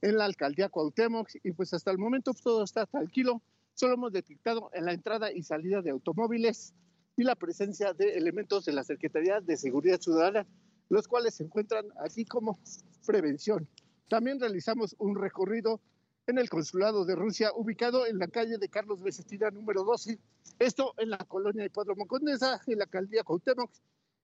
en 0.00 0.16
la 0.16 0.24
alcaldía 0.24 0.70
Cuauhtémoc, 0.70 1.28
y 1.44 1.52
pues 1.52 1.74
hasta 1.74 1.90
el 1.90 1.98
momento 1.98 2.32
todo 2.32 2.64
está 2.64 2.86
tranquilo. 2.86 3.42
Solo 3.74 3.92
hemos 3.92 4.12
detectado 4.12 4.70
en 4.72 4.86
la 4.86 4.94
entrada 4.94 5.30
y 5.30 5.42
salida 5.42 5.82
de 5.82 5.90
automóviles 5.90 6.72
y 7.20 7.22
la 7.22 7.36
presencia 7.36 7.92
de 7.92 8.16
elementos 8.16 8.64
de 8.64 8.72
la 8.72 8.82
Secretaría 8.82 9.42
de 9.42 9.58
Seguridad 9.58 10.00
Ciudadana, 10.00 10.46
los 10.88 11.06
cuales 11.06 11.34
se 11.34 11.44
encuentran 11.44 11.84
aquí 12.02 12.24
como 12.24 12.58
prevención. 13.06 13.68
También 14.08 14.40
realizamos 14.40 14.96
un 14.98 15.14
recorrido 15.14 15.82
en 16.26 16.38
el 16.38 16.48
consulado 16.48 17.04
de 17.04 17.14
Rusia, 17.16 17.50
ubicado 17.54 18.06
en 18.06 18.18
la 18.18 18.28
calle 18.28 18.56
de 18.56 18.70
Carlos 18.70 19.02
Besetina 19.02 19.50
número 19.50 19.84
12, 19.84 20.18
esto 20.60 20.94
en 20.96 21.10
la 21.10 21.18
colonia 21.18 21.66
Hipódromo 21.66 22.06
Condesa, 22.06 22.58
en 22.66 22.78
la 22.78 22.84
alcaldía 22.84 23.22
Cuauhtémoc, 23.22 23.70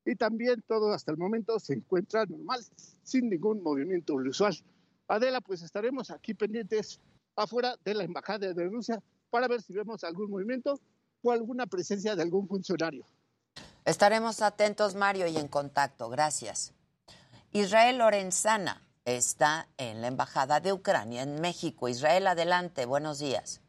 y 0.06 0.16
también 0.16 0.64
todo 0.66 0.90
hasta 0.94 1.12
el 1.12 1.18
momento 1.18 1.60
se 1.60 1.74
encuentra 1.74 2.24
normal, 2.24 2.64
sin 3.02 3.28
ningún 3.28 3.62
movimiento 3.62 4.18
inusual. 4.18 4.56
Adela, 5.06 5.42
pues 5.42 5.60
estaremos 5.60 6.10
aquí 6.10 6.32
pendientes 6.32 6.98
afuera 7.34 7.76
de 7.84 7.92
la 7.92 8.04
embajada 8.04 8.54
de 8.54 8.68
Rusia 8.70 9.02
para 9.28 9.48
ver 9.48 9.60
si 9.60 9.74
vemos 9.74 10.02
algún 10.02 10.30
movimiento 10.30 10.80
o 11.26 11.32
alguna 11.32 11.66
presencia 11.66 12.14
de 12.14 12.22
algún 12.22 12.46
funcionario. 12.48 13.06
Estaremos 13.84 14.42
atentos, 14.42 14.94
Mario, 14.94 15.26
y 15.26 15.36
en 15.36 15.48
contacto. 15.48 16.08
Gracias. 16.08 16.74
Israel 17.52 17.98
Lorenzana 17.98 18.82
está 19.04 19.68
en 19.76 20.00
la 20.02 20.08
Embajada 20.08 20.60
de 20.60 20.72
Ucrania 20.72 21.22
en 21.22 21.40
México. 21.40 21.88
Israel, 21.88 22.26
adelante. 22.26 22.86
Buenos 22.86 23.18
días. 23.18 23.62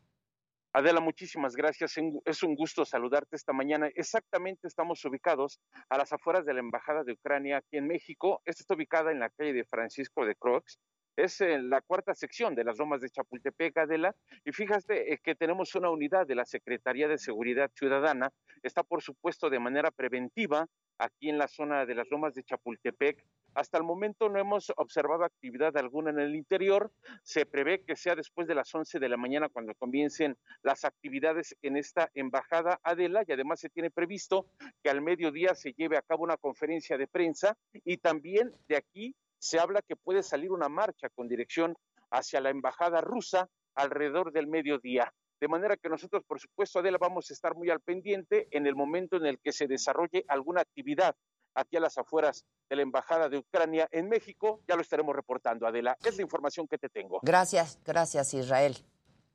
Adela, 0.74 1.00
muchísimas 1.00 1.56
gracias. 1.56 1.96
Es 2.26 2.44
un 2.44 2.56
gusto 2.56 2.86
saludarte 2.86 3.36
esta 3.36 3.54
mañana. 3.54 3.90
Exactamente 3.96 4.68
estamos 4.68 5.04
ubicados 5.06 5.60
a 5.90 5.98
las 5.98 6.14
afueras 6.14 6.46
de 6.46 6.54
la 6.54 6.60
Embajada 6.60 7.04
de 7.04 7.14
Ucrania 7.14 7.58
aquí 7.58 7.78
en 7.78 7.88
México. 7.88 8.42
Esta 8.46 8.62
está 8.62 8.76
ubicada 8.76 9.12
en 9.12 9.20
la 9.20 9.30
calle 9.30 9.54
de 9.54 9.66
Francisco 9.66 10.26
de 10.26 10.36
Croix. 10.36 10.80
Es 11.18 11.42
la 11.42 11.82
cuarta 11.82 12.14
sección 12.14 12.54
de 12.54 12.64
las 12.64 12.78
Lomas 12.78 13.02
de 13.02 13.10
Chapultepec, 13.10 13.76
Adela. 13.76 14.16
Y 14.46 14.52
fíjate 14.52 15.12
eh, 15.12 15.18
que 15.18 15.34
tenemos 15.34 15.74
una 15.74 15.90
unidad 15.90 16.28
de 16.28 16.36
la 16.36 16.46
Secretaría 16.46 17.08
de 17.08 17.18
Seguridad 17.18 17.72
Ciudadana. 17.74 18.32
Está, 18.62 18.84
por 18.84 19.02
supuesto, 19.02 19.50
de 19.50 19.58
manera 19.58 19.90
preventiva 19.90 20.68
aquí 21.00 21.30
en 21.30 21.40
la 21.40 21.48
zona 21.48 21.88
de 21.88 21.96
las 21.96 22.10
Lomas 22.12 22.36
de 22.36 22.44
Chapultepec 22.44 23.26
hasta 23.58 23.80
el 23.80 23.84
momento 23.84 24.30
no 24.30 24.40
hemos 24.40 24.72
observado 24.76 25.24
actividad 25.24 25.76
alguna 25.78 26.12
en 26.12 26.20
el 26.20 26.36
interior. 26.36 26.92
Se 27.24 27.48
prevé 27.48 27.84
que 27.84 27.96
sea 27.96 28.16
después 28.16 28.48
de 28.48 28.54
las 28.54 28.74
11 28.74 29.00
de 29.00 29.10
la 29.10 29.18
mañana 29.18 29.50
cuando 29.50 29.74
comiencen 29.74 30.38
las 30.62 30.86
actividades 30.86 31.56
en 31.64 31.76
esta 31.76 32.12
embajada 32.14 32.80
Adela 32.84 33.24
y 33.28 33.32
además 33.32 33.60
se 33.60 33.70
tiene 33.70 33.90
previsto 33.90 34.46
que 34.84 34.92
al 34.92 35.02
mediodía 35.02 35.56
se 35.56 35.74
lleve 35.74 35.98
a 35.98 36.04
cabo 36.04 36.24
una 36.24 36.38
conferencia 36.38 37.00
de 37.00 37.08
prensa 37.08 37.58
y 37.84 37.98
también 37.98 38.52
de 38.68 38.78
aquí 38.78 39.16
se 39.40 39.60
habla 39.60 39.82
que 39.82 39.96
puede 39.96 40.24
salir 40.24 40.52
una 40.52 40.70
marcha 40.70 41.10
con 41.10 41.28
dirección 41.28 41.76
hacia 42.12 42.42
la 42.42 42.50
embajada 42.50 43.02
rusa 43.02 43.50
alrededor 43.76 44.32
del 44.32 44.48
mediodía. 44.48 45.14
De 45.40 45.48
manera 45.48 45.78
que 45.78 45.90
nosotros, 45.90 46.24
por 46.28 46.40
supuesto, 46.40 46.80
Adela, 46.80 46.98
vamos 47.00 47.30
a 47.30 47.34
estar 47.34 47.56
muy 47.56 47.70
al 47.70 47.80
pendiente 47.80 48.48
en 48.52 48.66
el 48.66 48.76
momento 48.76 49.18
en 49.18 49.26
el 49.28 49.40
que 49.40 49.52
se 49.52 49.68
desarrolle 49.68 50.26
alguna 50.28 50.62
actividad 50.62 51.16
aquí 51.54 51.78
a 51.78 51.80
las 51.80 51.98
afueras 51.98 52.46
de 52.70 52.76
la 52.76 52.82
Embajada 52.82 53.30
de 53.30 53.38
Ucrania 53.38 53.88
en 53.92 54.10
México. 54.10 54.62
Ya 54.68 54.76
lo 54.76 54.82
estaremos 54.82 55.16
reportando, 55.16 55.68
Adela. 55.68 55.98
Es 56.04 56.16
la 56.16 56.24
información 56.24 56.68
que 56.68 56.78
te 56.78 56.90
tengo. 56.90 57.20
Gracias, 57.22 57.80
gracias 57.86 58.34
Israel. 58.34 58.78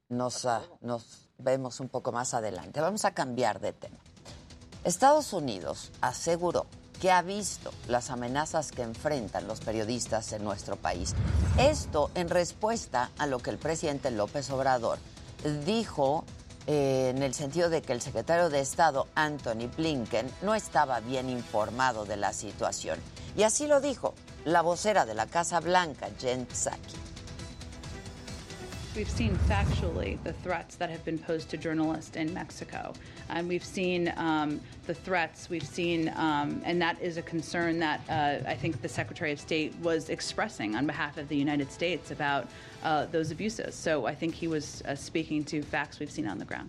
Nos, 0.08 0.44
uh, 0.44 0.60
nos 0.80 1.30
vemos 1.38 1.80
un 1.80 1.88
poco 1.88 2.12
más 2.12 2.34
adelante. 2.34 2.80
Vamos 2.80 3.04
a 3.04 3.14
cambiar 3.14 3.60
de 3.60 3.72
tema. 3.72 3.98
Estados 4.84 5.32
Unidos 5.32 5.92
aseguró 6.00 6.66
que 7.02 7.10
ha 7.10 7.20
visto 7.20 7.72
las 7.88 8.10
amenazas 8.10 8.70
que 8.70 8.82
enfrentan 8.82 9.48
los 9.48 9.58
periodistas 9.58 10.32
en 10.34 10.44
nuestro 10.44 10.76
país. 10.76 11.16
Esto 11.58 12.12
en 12.14 12.28
respuesta 12.28 13.10
a 13.18 13.26
lo 13.26 13.40
que 13.40 13.50
el 13.50 13.58
presidente 13.58 14.12
López 14.12 14.48
Obrador 14.50 15.00
dijo 15.66 16.24
eh, 16.68 17.12
en 17.12 17.24
el 17.24 17.34
sentido 17.34 17.70
de 17.70 17.82
que 17.82 17.92
el 17.92 18.00
secretario 18.00 18.50
de 18.50 18.60
Estado, 18.60 19.08
Anthony 19.16 19.68
Blinken, 19.76 20.30
no 20.42 20.54
estaba 20.54 21.00
bien 21.00 21.28
informado 21.28 22.04
de 22.04 22.18
la 22.18 22.32
situación. 22.32 23.00
Y 23.36 23.42
así 23.42 23.66
lo 23.66 23.80
dijo 23.80 24.14
la 24.44 24.62
vocera 24.62 25.04
de 25.04 25.16
la 25.16 25.26
Casa 25.26 25.58
Blanca, 25.58 26.08
Jen 26.20 26.46
Psaki. 26.46 27.11
We've 28.94 29.08
seen 29.08 29.34
factually 29.48 30.22
the 30.22 30.34
threats 30.34 30.76
that 30.76 30.90
have 30.90 31.02
been 31.02 31.18
posed 31.18 31.48
to 31.48 31.56
journalists 31.56 32.14
in 32.14 32.34
Mexico. 32.34 32.92
And 33.30 33.48
we've 33.48 33.64
seen 33.64 34.12
um, 34.18 34.60
the 34.86 34.92
threats, 34.92 35.48
we've 35.48 35.66
seen, 35.66 36.10
um, 36.10 36.60
and 36.62 36.80
that 36.82 37.00
is 37.00 37.16
a 37.16 37.22
concern 37.22 37.78
that 37.78 38.02
uh, 38.10 38.46
I 38.46 38.54
think 38.54 38.82
the 38.82 38.88
Secretary 38.90 39.32
of 39.32 39.40
State 39.40 39.74
was 39.80 40.10
expressing 40.10 40.76
on 40.76 40.86
behalf 40.86 41.16
of 41.16 41.26
the 41.28 41.36
United 41.36 41.72
States 41.72 42.10
about 42.10 42.48
uh, 42.82 43.06
those 43.06 43.30
abuses. 43.30 43.74
So 43.74 44.04
I 44.04 44.14
think 44.14 44.34
he 44.34 44.46
was 44.46 44.82
uh, 44.82 44.94
speaking 44.94 45.42
to 45.44 45.62
facts 45.62 45.98
we've 45.98 46.10
seen 46.10 46.28
on 46.28 46.38
the 46.38 46.44
ground. 46.44 46.68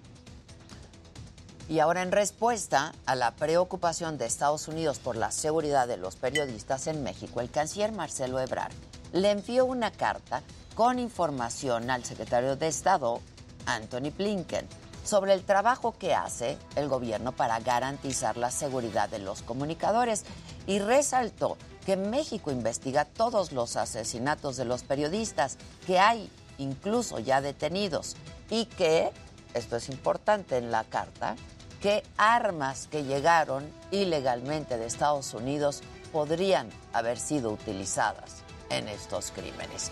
Y 1.68 1.80
ahora 1.80 2.04
en 2.04 2.12
respuesta 2.12 2.94
a 3.06 3.16
la 3.16 3.32
preocupación 3.32 4.18
de 4.18 4.26
Estados 4.26 4.70
Unidos 4.70 5.00
por 5.00 5.18
la 5.18 5.32
seguridad 5.32 5.90
de 5.90 5.98
los 5.98 6.16
periodistas 6.16 6.88
en 6.88 7.04
México, 7.04 7.42
el 7.42 7.50
canciller 7.50 7.92
Marcelo 7.92 8.40
Ebrard 8.40 8.72
le 9.12 9.32
envió 9.32 9.66
una 9.66 9.92
carta 9.92 10.42
con 10.76 11.00
información 11.00 11.90
al 11.90 12.04
secretario 12.04 12.56
de 12.56 12.68
Estado, 12.68 13.22
Anthony 13.66 14.12
Blinken, 14.16 14.68
sobre 15.04 15.34
el 15.34 15.44
trabajo 15.44 15.96
que 15.98 16.14
hace 16.14 16.58
el 16.76 16.88
gobierno 16.88 17.32
para 17.34 17.60
garantizar 17.60 18.38
la 18.38 18.52
seguridad 18.52 19.10
de 19.10 19.20
los 19.20 19.42
comunicadores 19.42 20.24
y 20.66 20.80
resaltó 20.80 21.58
que 21.86 21.98
México 21.98 22.52
investiga 22.52 23.06
todos 23.06 23.52
los 23.52 23.76
asesinatos 23.76 24.56
de 24.56 24.66
los 24.66 24.84
periodistas, 24.84 25.58
que 25.86 26.00
hay 26.00 26.30
incluso 26.58 27.20
ya 27.20 27.42
detenidos 27.42 28.16
y 28.50 28.66
que, 28.66 29.12
esto 29.54 29.76
es 29.76 29.90
importante 29.90 30.58
en 30.58 30.72
la 30.72 30.86
carta, 30.86 31.36
que 31.82 32.04
armas 32.18 32.88
que 32.88 33.04
llegaron 33.04 33.70
ilegalmente 33.92 34.78
de 34.78 34.86
Estados 34.86 35.34
Unidos 35.34 35.82
podrían 36.14 36.70
haber 36.94 37.20
sido 37.20 37.52
utilizadas 37.52 38.44
en 38.70 38.88
estos 38.88 39.32
crímenes. 39.32 39.92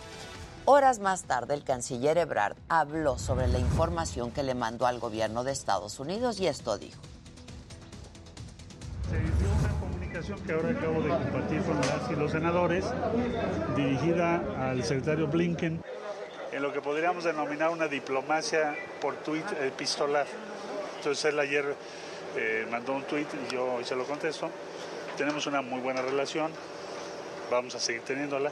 Horas 0.65 0.99
más 0.99 1.23
tarde, 1.23 1.55
el 1.55 1.63
canciller 1.63 2.19
Ebrard 2.19 2.55
habló 2.69 3.17
sobre 3.17 3.47
la 3.47 3.57
información 3.57 4.31
que 4.31 4.43
le 4.43 4.53
mandó 4.53 4.85
al 4.85 4.99
gobierno 4.99 5.43
de 5.43 5.51
Estados 5.51 5.99
Unidos 5.99 6.39
y 6.39 6.45
esto 6.45 6.77
dijo. 6.77 7.01
Se 9.09 9.17
dio 9.17 9.49
una 9.59 9.79
comunicación 9.79 10.39
que 10.41 10.53
ahora 10.53 10.69
acabo 10.69 11.01
de 11.01 11.09
compartir 11.09 11.63
con 11.63 11.77
las 11.77 12.11
y 12.11 12.15
los 12.15 12.31
senadores, 12.31 12.85
dirigida 13.75 14.69
al 14.69 14.83
secretario 14.83 15.27
Blinken, 15.27 15.81
en 16.51 16.61
lo 16.61 16.71
que 16.71 16.79
podríamos 16.79 17.23
denominar 17.23 17.71
una 17.71 17.87
diplomacia 17.87 18.75
por 19.01 19.15
tuit 19.15 19.45
epistolar. 19.63 20.27
Entonces 20.97 21.25
él 21.25 21.39
ayer 21.39 21.75
eh, 22.37 22.67
mandó 22.69 22.93
un 22.93 23.03
tuit 23.03 23.27
y 23.49 23.53
yo 23.53 23.73
hoy 23.73 23.83
se 23.83 23.95
lo 23.95 24.05
contesto. 24.05 24.47
Tenemos 25.17 25.47
una 25.47 25.63
muy 25.63 25.79
buena 25.81 26.03
relación, 26.03 26.51
vamos 27.49 27.73
a 27.73 27.79
seguir 27.79 28.03
teniéndola. 28.03 28.51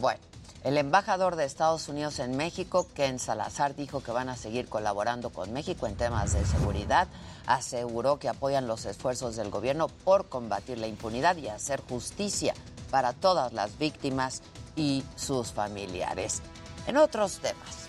Bueno, 0.00 0.18
el 0.64 0.76
embajador 0.76 1.36
de 1.36 1.44
Estados 1.44 1.88
Unidos 1.88 2.18
en 2.18 2.36
México, 2.36 2.88
Ken 2.94 3.20
Salazar, 3.20 3.76
dijo 3.76 4.02
que 4.02 4.10
van 4.10 4.28
a 4.28 4.36
seguir 4.36 4.68
colaborando 4.68 5.30
con 5.30 5.52
México 5.52 5.86
en 5.86 5.94
temas 5.94 6.32
de 6.32 6.44
seguridad. 6.44 7.06
Aseguró 7.46 8.18
que 8.18 8.28
apoyan 8.28 8.66
los 8.66 8.86
esfuerzos 8.86 9.36
del 9.36 9.50
gobierno 9.50 9.86
por 9.86 10.28
combatir 10.28 10.78
la 10.78 10.88
impunidad 10.88 11.36
y 11.36 11.48
hacer 11.48 11.80
justicia 11.88 12.54
para 12.90 13.12
todas 13.12 13.52
las 13.52 13.78
víctimas 13.78 14.42
y 14.74 15.04
sus 15.14 15.52
familiares. 15.52 16.42
En 16.88 16.96
otros 16.96 17.38
temas, 17.38 17.86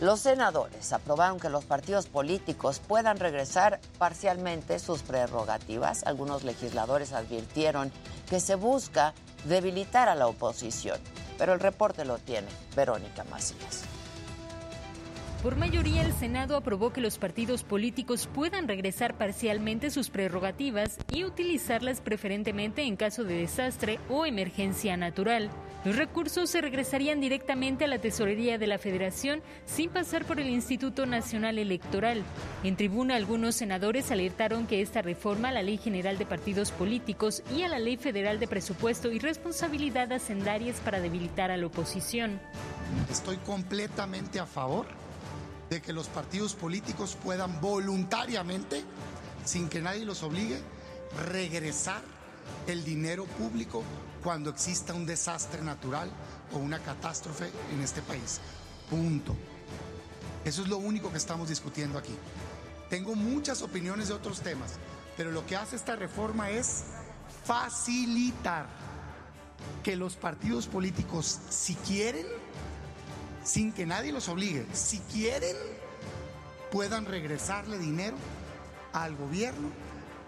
los 0.00 0.20
senadores 0.20 0.92
aprobaron 0.94 1.38
que 1.38 1.50
los 1.50 1.66
partidos 1.66 2.06
políticos 2.06 2.80
puedan 2.86 3.18
regresar 3.18 3.80
parcialmente 3.98 4.78
sus 4.78 5.02
prerrogativas. 5.02 6.04
Algunos 6.04 6.42
legisladores 6.42 7.12
advirtieron 7.12 7.92
que 8.30 8.40
se 8.40 8.54
busca 8.54 9.14
debilitar 9.44 10.08
a 10.08 10.14
la 10.14 10.26
oposición. 10.26 10.98
Pero 11.38 11.52
el 11.52 11.60
reporte 11.60 12.04
lo 12.04 12.18
tiene 12.18 12.48
Verónica 12.76 13.24
Macías. 13.24 13.93
Por 15.44 15.56
mayoría, 15.56 16.00
el 16.00 16.14
Senado 16.14 16.56
aprobó 16.56 16.90
que 16.90 17.02
los 17.02 17.18
partidos 17.18 17.64
políticos 17.64 18.30
puedan 18.32 18.66
regresar 18.66 19.18
parcialmente 19.18 19.90
sus 19.90 20.08
prerrogativas 20.08 20.96
y 21.12 21.24
utilizarlas 21.24 22.00
preferentemente 22.00 22.80
en 22.80 22.96
caso 22.96 23.24
de 23.24 23.34
desastre 23.34 24.00
o 24.08 24.24
emergencia 24.24 24.96
natural. 24.96 25.50
Los 25.84 25.96
recursos 25.96 26.48
se 26.48 26.62
regresarían 26.62 27.20
directamente 27.20 27.84
a 27.84 27.88
la 27.88 27.98
tesorería 27.98 28.56
de 28.56 28.66
la 28.66 28.78
Federación 28.78 29.42
sin 29.66 29.90
pasar 29.90 30.24
por 30.24 30.40
el 30.40 30.48
Instituto 30.48 31.04
Nacional 31.04 31.58
Electoral. 31.58 32.22
En 32.62 32.76
tribuna, 32.76 33.16
algunos 33.16 33.54
senadores 33.54 34.10
alertaron 34.10 34.66
que 34.66 34.80
esta 34.80 35.02
reforma 35.02 35.50
a 35.50 35.52
la 35.52 35.62
Ley 35.62 35.76
General 35.76 36.16
de 36.16 36.24
Partidos 36.24 36.70
Políticos 36.70 37.42
y 37.54 37.64
a 37.64 37.68
la 37.68 37.78
Ley 37.78 37.98
Federal 37.98 38.40
de 38.40 38.48
Presupuesto 38.48 39.12
y 39.12 39.18
Responsabilidad 39.18 40.10
Hacendaria 40.10 40.70
es 40.70 40.80
para 40.80 41.00
debilitar 41.00 41.50
a 41.50 41.58
la 41.58 41.66
oposición. 41.66 42.40
Estoy 43.10 43.36
completamente 43.44 44.40
a 44.40 44.46
favor 44.46 45.03
de 45.74 45.82
que 45.82 45.92
los 45.92 46.06
partidos 46.06 46.54
políticos 46.54 47.18
puedan 47.20 47.60
voluntariamente, 47.60 48.84
sin 49.44 49.68
que 49.68 49.80
nadie 49.80 50.04
los 50.04 50.22
obligue, 50.22 50.60
regresar 51.32 52.00
el 52.68 52.84
dinero 52.84 53.24
público 53.24 53.82
cuando 54.22 54.50
exista 54.50 54.94
un 54.94 55.04
desastre 55.04 55.62
natural 55.62 56.08
o 56.52 56.58
una 56.58 56.78
catástrofe 56.78 57.50
en 57.72 57.80
este 57.80 58.02
país. 58.02 58.40
Punto. 58.88 59.34
Eso 60.44 60.62
es 60.62 60.68
lo 60.68 60.76
único 60.76 61.10
que 61.10 61.18
estamos 61.18 61.48
discutiendo 61.48 61.98
aquí. 61.98 62.14
Tengo 62.88 63.16
muchas 63.16 63.60
opiniones 63.60 64.08
de 64.08 64.14
otros 64.14 64.42
temas, 64.42 64.74
pero 65.16 65.32
lo 65.32 65.44
que 65.44 65.56
hace 65.56 65.74
esta 65.74 65.96
reforma 65.96 66.50
es 66.50 66.84
facilitar 67.44 68.68
que 69.82 69.96
los 69.96 70.14
partidos 70.14 70.68
políticos, 70.68 71.40
si 71.48 71.74
quieren, 71.74 72.26
sin 73.44 73.72
que 73.72 73.86
nadie 73.86 74.10
los 74.10 74.28
obligue, 74.28 74.66
si 74.72 74.98
quieren, 75.00 75.56
puedan 76.72 77.04
regresarle 77.04 77.78
dinero 77.78 78.16
al 78.92 79.14
gobierno 79.14 79.68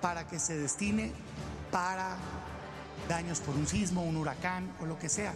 para 0.00 0.26
que 0.26 0.38
se 0.38 0.57
destine 0.57 1.12
para 1.72 2.16
daños 3.09 3.40
por 3.40 3.55
un 3.57 3.66
sismo, 3.66 4.05
un 4.05 4.16
huracán 4.16 4.70
o 4.81 4.87
lo 4.87 4.98
que 4.98 5.09
sea. 5.09 5.35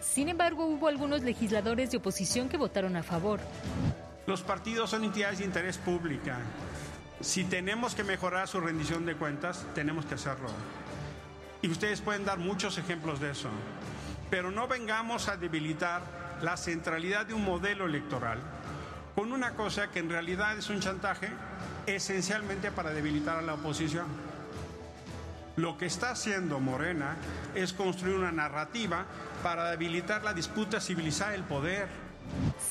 Sin 0.00 0.28
embargo, 0.28 0.66
hubo 0.66 0.88
algunos 0.88 1.22
legisladores 1.22 1.90
de 1.90 1.98
oposición 1.98 2.48
que 2.48 2.56
votaron 2.56 2.96
a 2.96 3.02
favor. 3.02 3.40
Los 4.26 4.42
partidos 4.42 4.90
son 4.90 5.04
entidades 5.04 5.38
de 5.38 5.44
interés 5.44 5.78
pública. 5.78 6.38
Si 7.20 7.44
tenemos 7.44 7.94
que 7.94 8.04
mejorar 8.04 8.48
su 8.48 8.60
rendición 8.60 9.06
de 9.06 9.16
cuentas, 9.16 9.64
tenemos 9.74 10.06
que 10.06 10.14
hacerlo. 10.14 10.48
Y 11.62 11.68
ustedes 11.68 12.00
pueden 12.00 12.24
dar 12.24 12.38
muchos 12.38 12.78
ejemplos 12.78 13.20
de 13.20 13.30
eso. 13.30 13.48
Pero 14.30 14.50
no 14.50 14.66
vengamos 14.68 15.28
a 15.28 15.36
debilitar 15.36 16.25
la 16.42 16.56
centralidad 16.56 17.26
de 17.26 17.34
un 17.34 17.44
modelo 17.44 17.86
electoral 17.86 18.38
con 19.14 19.32
una 19.32 19.54
cosa 19.54 19.90
que 19.90 19.98
en 19.98 20.10
realidad 20.10 20.58
es 20.58 20.68
un 20.68 20.80
chantaje 20.80 21.30
esencialmente 21.86 22.70
para 22.70 22.90
debilitar 22.90 23.38
a 23.38 23.42
la 23.42 23.54
oposición. 23.54 24.06
Lo 25.56 25.78
que 25.78 25.86
está 25.86 26.10
haciendo 26.10 26.60
Morena 26.60 27.16
es 27.54 27.72
construir 27.72 28.16
una 28.16 28.30
narrativa 28.30 29.06
para 29.42 29.70
debilitar 29.70 30.22
la 30.22 30.34
disputa 30.34 30.80
civilizada 30.80 31.30
del 31.30 31.44
poder. 31.44 31.88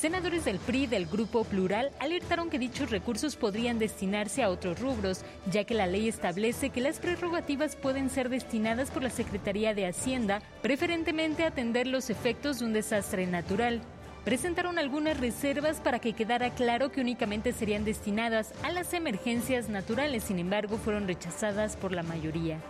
Senadores 0.06 0.44
del 0.44 0.60
PRI 0.60 0.86
del 0.86 1.06
Grupo 1.06 1.42
Plural 1.42 1.90
alertaron 1.98 2.48
que 2.48 2.60
dichos 2.60 2.92
recursos 2.92 3.34
podrían 3.34 3.80
destinarse 3.80 4.44
a 4.44 4.50
otros 4.50 4.78
rubros, 4.78 5.22
ya 5.50 5.64
que 5.64 5.74
la 5.74 5.88
ley 5.88 6.06
establece 6.06 6.70
que 6.70 6.80
las 6.80 7.00
prerrogativas 7.00 7.74
pueden 7.74 8.08
ser 8.08 8.28
destinadas 8.28 8.92
por 8.92 9.02
la 9.02 9.10
Secretaría 9.10 9.74
de 9.74 9.88
Hacienda, 9.88 10.42
preferentemente 10.62 11.42
a 11.42 11.48
atender 11.48 11.88
los 11.88 12.08
efectos 12.08 12.60
de 12.60 12.66
un 12.66 12.72
desastre 12.72 13.26
natural. 13.26 13.82
Presentaron 14.24 14.78
algunas 14.78 15.18
reservas 15.18 15.80
para 15.80 15.98
que 15.98 16.12
quedara 16.12 16.50
claro 16.50 16.92
que 16.92 17.00
únicamente 17.00 17.52
serían 17.52 17.84
destinadas 17.84 18.52
a 18.62 18.70
las 18.70 18.94
emergencias 18.94 19.68
naturales, 19.68 20.22
sin 20.22 20.38
embargo 20.38 20.78
fueron 20.78 21.08
rechazadas 21.08 21.76
por 21.76 21.90
la 21.90 22.04
mayoría. 22.04 22.60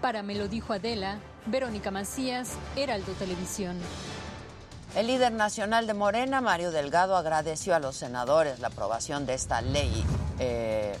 Para 0.00 0.24
Me 0.24 0.34
lo 0.34 0.48
dijo 0.48 0.72
Adela, 0.72 1.18
Verónica 1.46 1.92
Macías, 1.92 2.58
Heraldo 2.74 3.12
Televisión. 3.12 3.76
El 4.94 5.08
líder 5.08 5.32
nacional 5.32 5.88
de 5.88 5.94
Morena, 5.94 6.40
Mario 6.40 6.70
Delgado, 6.70 7.16
agradeció 7.16 7.74
a 7.74 7.80
los 7.80 7.96
senadores 7.96 8.60
la 8.60 8.68
aprobación 8.68 9.26
de 9.26 9.34
esta 9.34 9.60
ley 9.60 10.04
eh, 10.38 10.96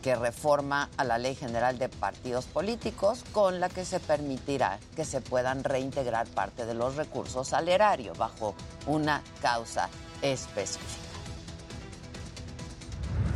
que 0.00 0.14
reforma 0.14 0.88
a 0.96 1.02
la 1.02 1.18
Ley 1.18 1.34
General 1.34 1.76
de 1.76 1.88
Partidos 1.88 2.44
Políticos, 2.44 3.24
con 3.32 3.58
la 3.58 3.68
que 3.68 3.84
se 3.84 3.98
permitirá 3.98 4.78
que 4.94 5.04
se 5.04 5.20
puedan 5.20 5.64
reintegrar 5.64 6.28
parte 6.28 6.66
de 6.66 6.74
los 6.74 6.94
recursos 6.94 7.52
al 7.52 7.68
erario 7.68 8.12
bajo 8.14 8.54
una 8.86 9.24
causa 9.42 9.88
específica. 10.22 11.02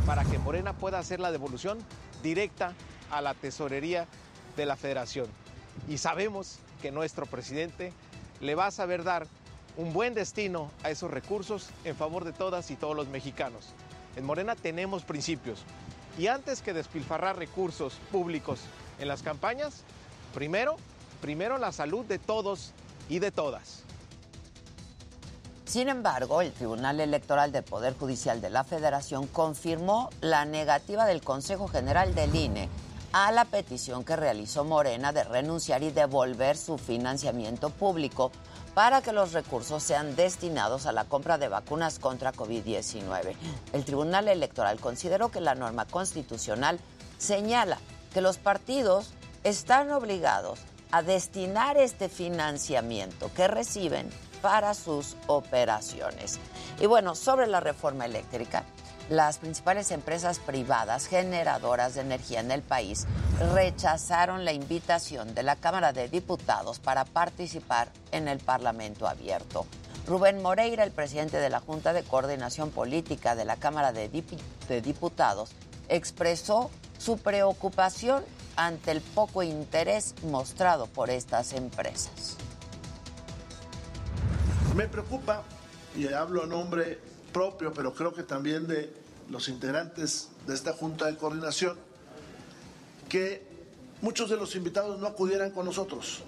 Para 0.05 0.23
que 0.23 0.39
Morena 0.39 0.71
pueda 0.71 0.99
hacer 0.99 1.19
la 1.19 1.33
devolución 1.33 1.79
directa 2.23 2.75
a 3.11 3.19
la 3.19 3.33
tesorería 3.33 4.07
de 4.55 4.65
la 4.65 4.77
federación. 4.77 5.27
Y 5.89 5.97
sabemos 5.97 6.59
que 6.81 6.93
nuestro 6.93 7.25
presidente 7.25 7.91
le 8.39 8.55
va 8.55 8.67
a 8.67 8.71
saber 8.71 9.03
dar 9.03 9.27
un 9.77 9.93
buen 9.93 10.13
destino 10.13 10.71
a 10.83 10.89
esos 10.89 11.11
recursos 11.11 11.69
en 11.83 11.95
favor 11.95 12.25
de 12.25 12.33
todas 12.33 12.71
y 12.71 12.75
todos 12.75 12.95
los 12.95 13.07
mexicanos. 13.07 13.69
En 14.15 14.25
Morena 14.25 14.55
tenemos 14.55 15.03
principios 15.03 15.63
y 16.17 16.27
antes 16.27 16.61
que 16.61 16.73
despilfarrar 16.73 17.37
recursos 17.37 17.93
públicos 18.11 18.59
en 18.99 19.07
las 19.07 19.21
campañas, 19.21 19.83
primero, 20.33 20.75
primero 21.21 21.57
la 21.57 21.71
salud 21.71 22.05
de 22.05 22.19
todos 22.19 22.71
y 23.09 23.19
de 23.19 23.31
todas. 23.31 23.83
Sin 25.65 25.87
embargo, 25.87 26.41
el 26.41 26.51
Tribunal 26.51 26.99
Electoral 26.99 27.53
del 27.53 27.63
Poder 27.63 27.97
Judicial 27.97 28.41
de 28.41 28.49
la 28.49 28.65
Federación 28.65 29.25
confirmó 29.27 30.09
la 30.19 30.43
negativa 30.43 31.05
del 31.05 31.21
Consejo 31.21 31.69
General 31.69 32.13
del 32.13 32.35
INE 32.35 32.67
a 33.13 33.31
la 33.31 33.45
petición 33.45 34.03
que 34.03 34.17
realizó 34.17 34.65
Morena 34.65 35.13
de 35.13 35.23
renunciar 35.23 35.83
y 35.83 35.91
devolver 35.91 36.57
su 36.57 36.77
financiamiento 36.77 37.69
público 37.69 38.31
para 38.73 39.01
que 39.01 39.11
los 39.11 39.33
recursos 39.33 39.83
sean 39.83 40.15
destinados 40.15 40.85
a 40.85 40.91
la 40.91 41.05
compra 41.05 41.37
de 41.37 41.47
vacunas 41.49 41.99
contra 41.99 42.33
COVID-19. 42.33 43.35
El 43.73 43.85
Tribunal 43.85 44.27
Electoral 44.27 44.79
consideró 44.79 45.29
que 45.29 45.41
la 45.41 45.55
norma 45.55 45.85
constitucional 45.85 46.79
señala 47.17 47.77
que 48.13 48.21
los 48.21 48.37
partidos 48.37 49.13
están 49.43 49.91
obligados 49.91 50.59
a 50.91 51.01
destinar 51.01 51.77
este 51.77 52.09
financiamiento 52.09 53.31
que 53.33 53.47
reciben 53.47 54.09
para 54.41 54.73
sus 54.73 55.15
operaciones. 55.27 56.39
Y 56.79 56.85
bueno, 56.85 57.15
sobre 57.15 57.47
la 57.47 57.59
reforma 57.59 58.05
eléctrica, 58.05 58.63
las 59.09 59.37
principales 59.39 59.91
empresas 59.91 60.39
privadas 60.39 61.07
generadoras 61.07 61.95
de 61.95 62.01
energía 62.01 62.39
en 62.39 62.51
el 62.51 62.61
país 62.61 63.05
rechazaron 63.53 64.45
la 64.45 64.53
invitación 64.53 65.33
de 65.33 65.43
la 65.43 65.55
Cámara 65.55 65.93
de 65.93 66.07
Diputados 66.07 66.79
para 66.79 67.05
participar 67.05 67.91
en 68.11 68.27
el 68.27 68.39
Parlamento 68.39 69.07
abierto. 69.07 69.65
Rubén 70.07 70.41
Moreira, 70.41 70.83
el 70.83 70.91
presidente 70.91 71.37
de 71.37 71.49
la 71.49 71.59
Junta 71.59 71.93
de 71.93 72.03
Coordinación 72.03 72.71
Política 72.71 73.35
de 73.35 73.45
la 73.45 73.57
Cámara 73.57 73.91
de, 73.91 74.09
Diputados, 74.81 75.51
expresó 75.89 76.71
su 76.97 77.17
preocupación 77.17 78.23
ante 78.55 78.91
el 78.91 79.01
poco 79.01 79.43
interés 79.43 80.15
mostrado 80.23 80.87
por 80.87 81.09
estas 81.09 81.53
empresas. 81.53 82.37
Me 84.75 84.87
preocupa, 84.87 85.43
y 85.95 86.07
hablo 86.11 86.43
a 86.43 86.47
nombre 86.47 86.99
propio, 87.31 87.73
pero 87.73 87.93
creo 87.93 88.13
que 88.13 88.23
también 88.23 88.67
de 88.67 88.93
los 89.29 89.47
integrantes 89.47 90.29
de 90.45 90.53
esta 90.53 90.73
Junta 90.73 91.05
de 91.05 91.17
Coordinación, 91.17 91.77
que 93.09 93.43
muchos 94.01 94.29
de 94.29 94.37
los 94.37 94.55
invitados 94.55 94.99
no 94.99 95.07
acudieran 95.07 95.51
con 95.51 95.65
nosotros, 95.65 96.21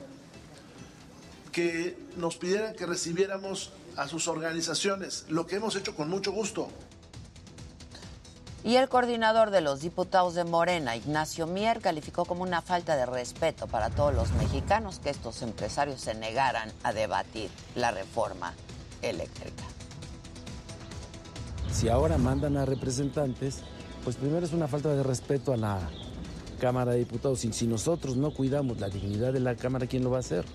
que 1.52 1.98
nos 2.18 2.38
pidieran 2.38 2.76
que 2.76 2.86
recibiéramos 2.86 3.72
a 3.96 4.08
sus 4.08 4.28
organizaciones, 4.28 5.26
lo 5.30 5.46
que 5.46 5.58
hemos 5.58 5.76
hecho 5.76 5.96
con 5.96 6.10
mucho 6.10 6.32
gusto. 6.32 6.70
Y 8.64 8.78
el 8.78 8.88
coordinador 8.88 9.52
de 9.52 9.60
los 9.60 9.82
diputados 9.82 10.36
de 10.36 10.46
Morena, 10.46 10.96
Ignacio 10.96 11.48
Mier, 11.48 11.82
calificó 11.82 12.24
como 12.24 12.44
una 12.44 12.62
falta 12.62 12.96
de 12.96 13.06
respeto 13.06 13.68
para 13.68 13.90
todos 13.90 14.14
los 14.14 14.32
mexicanos 14.32 15.00
que 15.00 15.10
estos 15.10 15.42
empresarios 15.42 16.00
se 16.00 16.16
negaran 16.16 16.72
a 16.82 16.94
debatir 16.94 17.50
la 17.76 17.92
reforma 17.92 18.54
eléctrica 19.02 19.73
si 21.74 21.90
ahora 21.90 22.18
mandan 22.18 22.56
a 22.58 22.66
representantes, 22.66 23.60
pues 24.04 24.16
primero 24.16 24.46
es 24.46 24.54
una 24.54 24.68
falta 24.68 24.94
de 24.96 25.04
respeto 25.04 25.54
a 25.54 25.58
la 25.58 25.80
Cámara 26.60 26.94
de 26.94 27.00
Diputados. 27.00 27.40
Si 27.40 27.68
nosotros 27.68 28.16
no 28.16 28.32
cuidamos 28.32 28.80
la 28.80 28.90
dignidad 28.90 29.34
de 29.34 29.40
la 29.40 29.56
Cámara, 29.56 29.88
¿quién 29.88 30.04
lo 30.04 30.12
va 30.12 30.18
a 30.18 30.22
hacer? 30.22 30.46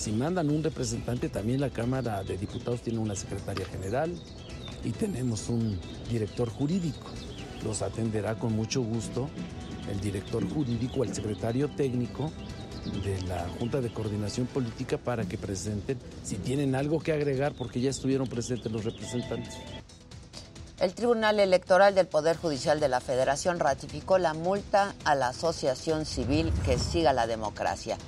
si 0.00 0.12
mandan 0.12 0.48
un 0.48 0.62
representante, 0.62 1.28
también 1.28 1.60
la 1.60 1.68
Cámara 1.68 2.22
de 2.24 2.38
Diputados 2.38 2.80
tiene 2.80 2.98
una 2.98 3.14
secretaria 3.14 3.66
general 3.66 4.14
y 4.82 4.92
tenemos 4.92 5.50
un 5.50 5.78
director 6.10 6.48
jurídico. 6.48 7.10
Los 7.64 7.82
atenderá 7.82 8.38
con 8.38 8.54
mucho 8.54 8.80
gusto 8.80 9.28
el 9.90 10.00
director 10.00 10.48
jurídico, 10.48 11.04
el 11.04 11.14
secretario 11.14 11.68
técnico 11.68 12.32
de 13.04 13.20
la 13.28 13.46
Junta 13.58 13.82
de 13.82 13.92
Coordinación 13.92 14.46
Política 14.46 14.96
para 14.96 15.26
que 15.26 15.36
presenten 15.36 15.98
si 16.22 16.36
tienen 16.36 16.74
algo 16.74 17.00
que 17.00 17.12
agregar 17.12 17.52
porque 17.52 17.80
ya 17.82 17.90
estuvieron 17.90 18.26
presentes 18.26 18.72
los 18.72 18.84
representantes. 18.84 19.58
El 20.80 20.94
Tribunal 20.94 21.38
Electoral 21.40 21.94
del 21.94 22.06
Poder 22.06 22.38
Judicial 22.38 22.80
de 22.80 22.88
la 22.88 23.02
Federación 23.02 23.60
ratificó 23.60 24.16
la 24.16 24.32
multa 24.32 24.94
a 25.04 25.14
la 25.14 25.28
Asociación 25.28 26.06
Civil 26.06 26.54
que 26.64 26.78
siga 26.78 27.12
la 27.12 27.26
democracia. 27.26 27.98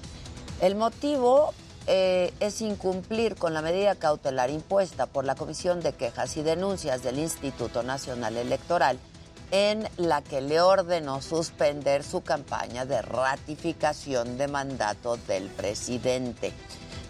El 0.63 0.75
motivo 0.75 1.53
eh, 1.87 2.33
es 2.41 2.63
incumplir 2.63 3.37
con 3.37 3.53
la 3.53 3.61
medida 3.61 3.95
cautelar 3.95 4.49
impuesta 4.49 5.05
por 5.05 5.27
la 5.27 5.35
Comisión 5.35 5.81
de 5.81 5.93
Quejas 5.93 6.35
y 6.39 6.43
Denuncias 6.43 7.03
del 7.03 7.19
Instituto 7.19 7.83
Nacional 7.83 8.39
Electoral, 8.39 8.99
en 9.51 9.87
la 9.99 10.23
que 10.23 10.41
le 10.41 10.63
ordenó 10.63 11.21
suspender 11.21 12.03
su 12.03 12.23
campaña 12.23 12.87
de 12.87 13.03
ratificación 13.03 14.39
de 14.39 14.49
mandato 14.49 15.19
del 15.29 15.49
presidente. 15.51 16.55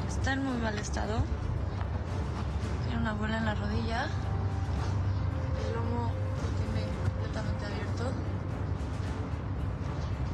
Está 0.09 0.35
en 0.35 0.45
muy 0.45 0.57
mal 0.59 0.79
estado. 0.79 1.19
Tiene 2.85 3.03
una 3.03 3.13
bola 3.15 3.39
en 3.39 3.45
la 3.45 3.55
rodilla. 3.57 4.09
El 5.67 5.75
lomo 5.75 6.13
lo 6.13 6.49
tiene 6.59 6.87
completamente 7.13 7.67
abierto. 7.67 8.05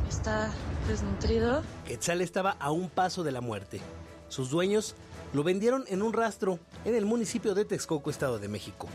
Está 0.09 0.51
desnutrido. 0.89 1.63
Quetzal 1.87 2.21
estaba 2.21 2.57
a 2.59 2.71
un 2.71 2.89
paso 2.89 3.23
de 3.25 3.33
la 3.33 3.41
muerte. 3.41 3.81
Sus 4.29 4.51
dueños 4.51 4.95
lo 5.33 5.43
vendieron 5.43 5.85
en 5.89 6.03
un 6.03 6.13
rastro 6.13 6.59
en 6.85 6.95
el 6.95 7.07
municipio 7.07 7.55
de 7.55 7.65
Texcoco, 7.65 8.11
Estado 8.11 8.39
de 8.39 8.49
México. 8.49 8.89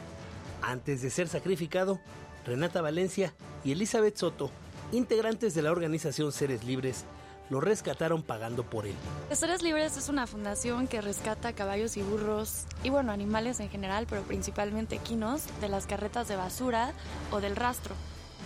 Antes 0.62 1.02
de 1.02 1.10
ser 1.10 1.28
sacrificado, 1.28 2.00
Renata 2.46 2.82
Valencia 2.82 3.34
y 3.64 3.72
Elizabeth 3.72 4.18
Soto, 4.18 4.50
integrantes 4.92 5.54
de 5.54 5.62
la 5.62 5.72
organización 5.72 6.32
Seres 6.32 6.64
Libres, 6.64 7.06
lo 7.50 7.60
rescataron 7.60 8.24
pagando 8.24 8.64
por 8.64 8.86
él. 8.86 8.96
Seres 9.32 9.62
Libres 9.62 9.98
es 9.98 10.10
una 10.10 10.28
fundación 10.28 10.88
que 10.88 11.02
rescata 11.02 11.54
caballos 11.54 11.98
y 11.98 12.02
burros 12.02 12.66
y 12.84 12.90
bueno, 12.90 13.12
animales 13.12 13.60
en 13.60 13.70
general, 13.70 14.06
pero 14.10 14.22
principalmente 14.24 14.96
equinos, 14.96 15.44
de 15.62 15.70
las 15.70 15.86
carretas 15.88 16.28
de 16.28 16.36
basura 16.36 16.94
o 17.32 17.42
del 17.42 17.56
rastro. 17.56 17.96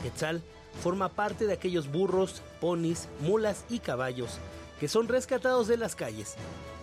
Quetzal 0.01 0.41
forma 0.81 1.09
parte 1.09 1.45
de 1.45 1.53
aquellos 1.53 1.91
burros, 1.91 2.41
ponis, 2.59 3.07
mulas 3.21 3.65
y 3.69 3.79
caballos 3.79 4.39
que 4.79 4.89
son 4.89 5.07
rescatados 5.07 5.69
de 5.69 5.77
las 5.77 5.95
calles, 5.95 6.35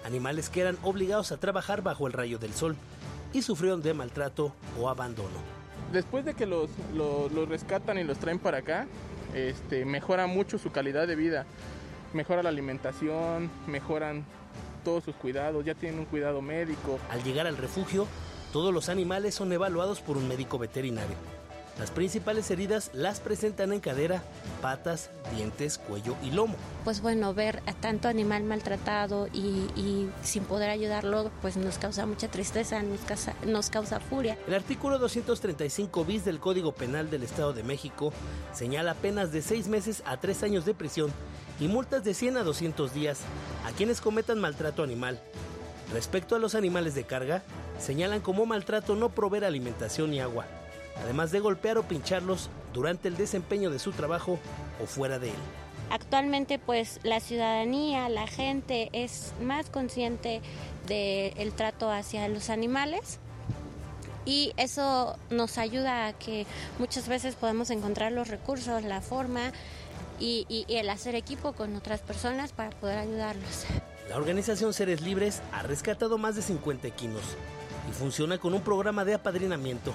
animales 0.07 0.49
que 0.49 0.63
eran 0.63 0.79
obligados 0.83 1.33
a 1.33 1.37
trabajar 1.37 1.83
bajo 1.83 2.07
el 2.07 2.15
rayo 2.15 2.39
del 2.39 2.55
sol 2.55 2.75
y 3.35 3.43
sufrieron 3.43 3.83
de 3.83 3.93
maltrato 3.93 4.55
o 4.81 4.89
abandono. 4.89 5.37
Después 5.93 6.25
de 6.25 6.33
que 6.33 6.47
los, 6.47 6.71
los, 6.95 7.31
los 7.33 7.49
rescatan 7.49 7.99
y 7.99 8.05
los 8.05 8.19
traen 8.19 8.39
para 8.39 8.59
acá, 8.59 8.87
este, 9.35 9.85
mejora 9.85 10.27
mucho 10.27 10.59
su 10.59 10.71
calidad 10.71 11.07
de 11.07 11.17
vida, 11.17 11.45
mejora 12.13 12.43
la 12.43 12.49
alimentación, 12.49 13.51
mejoran 13.67 14.25
todos 14.85 15.05
sus 15.05 15.15
cuidados, 15.15 15.65
ya 15.65 15.75
tienen 15.75 16.01
un 16.01 16.07
cuidado 16.07 16.41
médico. 16.43 16.99
Al 17.11 17.23
llegar 17.23 17.47
al 17.47 17.57
refugio, 17.57 18.07
todos 18.53 18.73
los 18.73 18.89
animales 18.89 19.35
son 19.35 19.53
evaluados 19.53 20.01
por 20.01 20.17
un 20.17 20.29
médico 20.29 20.59
veterinario. 20.59 21.17
Las 21.81 21.91
principales 21.91 22.51
heridas 22.51 22.91
las 22.93 23.21
presentan 23.21 23.73
en 23.73 23.81
cadera, 23.81 24.23
patas, 24.61 25.09
dientes, 25.35 25.79
cuello 25.79 26.15
y 26.23 26.31
lomo. 26.31 26.55
Pues 26.85 27.01
bueno, 27.01 27.33
ver 27.33 27.63
a 27.65 27.73
tanto 27.73 28.07
animal 28.07 28.45
maltratado 28.45 29.29
y, 29.33 29.65
y 29.77 30.11
sin 30.23 30.45
poder 30.45 30.69
ayudarlo, 30.69 31.31
pues 31.41 31.57
nos 31.57 31.79
causa 31.79 32.05
mucha 32.05 32.29
tristeza, 32.29 32.83
nos 32.83 33.01
causa, 33.01 33.35
nos 33.47 33.71
causa 33.71 33.99
furia. 33.99 34.37
El 34.47 34.53
artículo 34.53 34.99
235 34.99 36.05
bis 36.05 36.27
del 36.27 36.39
Código 36.39 36.73
Penal 36.73 37.09
del 37.09 37.23
Estado 37.23 37.55
de 37.55 37.63
México 37.63 38.13
señala 38.53 38.93
penas 38.93 39.33
de 39.33 39.41
seis 39.41 39.67
meses 39.67 40.03
a 40.05 40.19
tres 40.19 40.43
años 40.43 40.67
de 40.67 40.75
prisión 40.75 41.11
y 41.61 41.69
multas 41.69 42.05
de 42.05 42.13
100 42.13 42.37
a 42.37 42.43
200 42.43 42.93
días 42.93 43.21
a 43.65 43.73
quienes 43.73 44.03
cometan 44.03 44.39
maltrato 44.39 44.83
animal. 44.83 45.19
Respecto 45.95 46.37
a 46.37 46.39
los 46.39 46.55
animales 46.55 46.95
de 46.95 47.05
carga, 47.05 47.43
señalan 47.79 48.21
como 48.21 48.45
maltrato 48.45 48.97
no 48.97 49.09
proveer 49.09 49.47
alimentación 49.47 50.13
y 50.13 50.21
agua, 50.21 50.45
además 51.03 51.31
de 51.31 51.41
golpear 51.41 51.79
o 51.79 51.83
pincharlos 51.83 52.51
durante 52.73 53.09
el 53.09 53.17
desempeño 53.17 53.71
de 53.71 53.79
su 53.79 53.93
trabajo 53.93 54.39
o 54.83 54.87
fuera 54.87 55.19
de 55.19 55.31
él. 55.31 55.37
Actualmente 55.91 56.59
pues 56.59 57.01
la 57.03 57.19
ciudadanía, 57.19 58.09
la 58.09 58.27
gente 58.27 58.91
es 58.93 59.33
más 59.43 59.71
consciente 59.71 60.41
del 60.87 61.53
trato 61.53 61.91
hacia 61.91 62.29
los 62.29 62.49
animales 62.49 63.19
y 64.25 64.53
eso 64.57 65.17
nos 65.31 65.59
ayuda 65.59 66.07
a 66.07 66.13
que 66.13 66.47
muchas 66.79 67.09
veces 67.09 67.35
podemos 67.35 67.71
encontrar 67.71 68.13
los 68.13 68.29
recursos, 68.29 68.85
la 68.85 69.01
forma 69.01 69.53
y, 70.21 70.47
y, 70.49 70.65
y 70.69 70.77
el 70.77 70.91
hacer 70.91 71.17
equipo 71.17 71.55
con 71.55 71.75
otras 71.75 72.01
personas 72.03 72.53
para 72.53 72.71
poder 72.71 72.99
ayudarlos. 72.99 73.65
La 74.09 74.17
organización 74.17 74.73
Seres 74.73 75.01
Libres 75.01 75.43
ha 75.53 75.63
rescatado 75.63 76.19
más 76.19 76.37
de 76.37 76.43
50 76.43 76.87
equinos 76.87 77.23
y 77.89 77.93
funciona 77.93 78.39
con 78.39 78.55
un 78.55 78.61
programa 78.61 79.05
de 79.05 79.15
apadrinamiento 79.15 79.93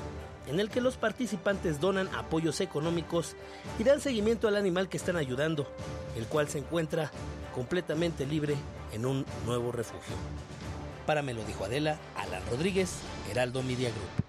en 0.48 0.60
el 0.60 0.70
que 0.70 0.82
los 0.82 0.98
participantes 0.98 1.80
donan 1.80 2.10
apoyos 2.16 2.62
económicos 2.62 3.36
y 3.80 3.84
dan 3.84 4.02
seguimiento 4.02 4.48
al 4.48 4.56
animal 4.56 4.90
que 4.90 4.98
están 4.98 5.16
ayudando, 5.16 5.68
el 6.16 6.26
cual 6.26 6.48
se 6.48 6.60
encuentra 6.60 7.12
completamente 7.54 8.26
libre 8.26 8.56
en 8.94 9.06
un 9.06 9.26
nuevo 9.46 9.72
refugio. 9.72 10.16
Para 11.06 11.22
me 11.22 11.34
lo 11.34 11.44
dijo 11.46 11.66
Adela, 11.66 11.98
Alan 12.16 12.44
Rodríguez, 12.50 12.92
Heraldo 13.30 13.64
Media 13.64 13.90
Group. 13.90 14.26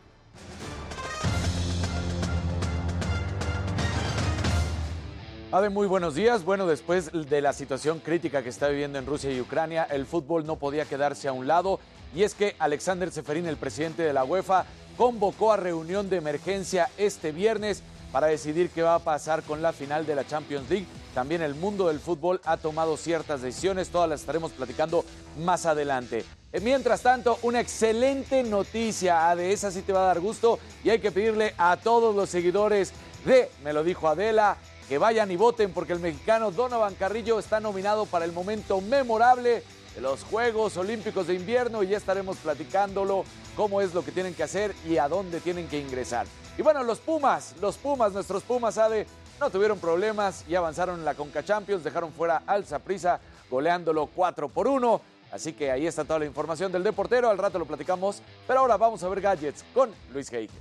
Ave, 5.52 5.70
muy 5.70 5.86
buenos 5.86 6.14
días. 6.14 6.44
Bueno, 6.44 6.66
después 6.66 7.10
de 7.12 7.40
la 7.40 7.52
situación 7.52 8.00
crítica 8.00 8.42
que 8.42 8.48
está 8.48 8.68
viviendo 8.68 8.98
en 8.98 9.06
Rusia 9.06 9.32
y 9.32 9.40
Ucrania, 9.40 9.84
el 9.84 10.04
fútbol 10.04 10.44
no 10.44 10.56
podía 10.56 10.84
quedarse 10.84 11.28
a 11.28 11.32
un 11.32 11.46
lado 11.46 11.80
y 12.14 12.24
es 12.24 12.34
que 12.34 12.56
Alexander 12.58 13.10
Seferín, 13.10 13.46
el 13.46 13.56
presidente 13.56 14.02
de 14.02 14.12
la 14.12 14.24
UEFA, 14.24 14.66
convocó 14.96 15.52
a 15.52 15.56
reunión 15.56 16.08
de 16.08 16.16
emergencia 16.16 16.88
este 16.96 17.32
viernes 17.32 17.82
para 18.12 18.28
decidir 18.28 18.70
qué 18.70 18.82
va 18.82 18.94
a 18.94 19.00
pasar 19.00 19.42
con 19.42 19.62
la 19.62 19.72
final 19.72 20.06
de 20.06 20.14
la 20.14 20.26
Champions 20.26 20.70
League. 20.70 20.86
También 21.14 21.42
el 21.42 21.54
mundo 21.54 21.88
del 21.88 22.00
fútbol 22.00 22.40
ha 22.44 22.56
tomado 22.56 22.96
ciertas 22.96 23.42
decisiones, 23.42 23.88
todas 23.88 24.08
las 24.08 24.20
estaremos 24.20 24.52
platicando 24.52 25.04
más 25.38 25.66
adelante. 25.66 26.24
Eh, 26.52 26.60
Mientras 26.60 27.02
tanto, 27.02 27.38
una 27.42 27.60
excelente 27.60 28.42
noticia, 28.42 29.34
de 29.34 29.52
esa 29.52 29.70
sí 29.70 29.82
te 29.82 29.92
va 29.92 30.04
a 30.04 30.06
dar 30.06 30.20
gusto 30.20 30.58
y 30.84 30.90
hay 30.90 30.98
que 30.98 31.12
pedirle 31.12 31.54
a 31.58 31.76
todos 31.76 32.14
los 32.14 32.30
seguidores 32.30 32.92
de 33.24 33.50
Me 33.64 33.72
lo 33.72 33.82
dijo 33.82 34.08
Adela 34.08 34.56
que 34.88 34.98
vayan 34.98 35.30
y 35.30 35.36
voten 35.36 35.72
porque 35.72 35.92
el 35.92 35.98
mexicano 35.98 36.52
Donovan 36.52 36.94
Carrillo 36.94 37.38
está 37.38 37.58
nominado 37.60 38.06
para 38.06 38.24
el 38.24 38.32
momento 38.32 38.80
memorable 38.80 39.62
de 39.94 40.00
los 40.00 40.22
Juegos 40.22 40.76
Olímpicos 40.76 41.26
de 41.26 41.34
Invierno 41.34 41.82
y 41.82 41.88
ya 41.88 41.96
estaremos 41.96 42.36
platicándolo 42.36 43.24
cómo 43.56 43.80
es 43.80 43.94
lo 43.94 44.04
que 44.04 44.12
tienen 44.12 44.34
que 44.34 44.42
hacer 44.42 44.74
y 44.86 44.98
a 44.98 45.08
dónde 45.08 45.40
tienen 45.40 45.66
que 45.66 45.80
ingresar. 45.80 46.26
Y 46.58 46.62
bueno, 46.62 46.82
los 46.84 47.00
Pumas, 47.00 47.54
los 47.60 47.76
Pumas, 47.76 48.12
nuestros 48.12 48.42
Pumas, 48.42 48.78
Ade, 48.78 49.06
no 49.40 49.50
tuvieron 49.50 49.78
problemas 49.78 50.44
y 50.48 50.54
avanzaron 50.54 50.98
en 50.98 51.04
la 51.04 51.14
Conca 51.14 51.44
Champions, 51.44 51.82
dejaron 51.82 52.12
fuera 52.12 52.42
al 52.46 52.64
Saprissa 52.66 53.20
goleándolo 53.50 54.06
4 54.06 54.48
por 54.48 54.68
1. 54.68 55.00
Así 55.32 55.52
que 55.52 55.70
ahí 55.70 55.86
está 55.86 56.04
toda 56.04 56.20
la 56.20 56.26
información 56.26 56.70
del 56.70 56.84
deportero, 56.84 57.28
al 57.28 57.38
rato 57.38 57.58
lo 57.58 57.66
platicamos, 57.66 58.22
pero 58.46 58.60
ahora 58.60 58.76
vamos 58.76 59.02
a 59.02 59.08
ver 59.08 59.20
gadgets 59.20 59.64
con 59.74 59.90
Luis 60.12 60.32
Heike. 60.32 60.54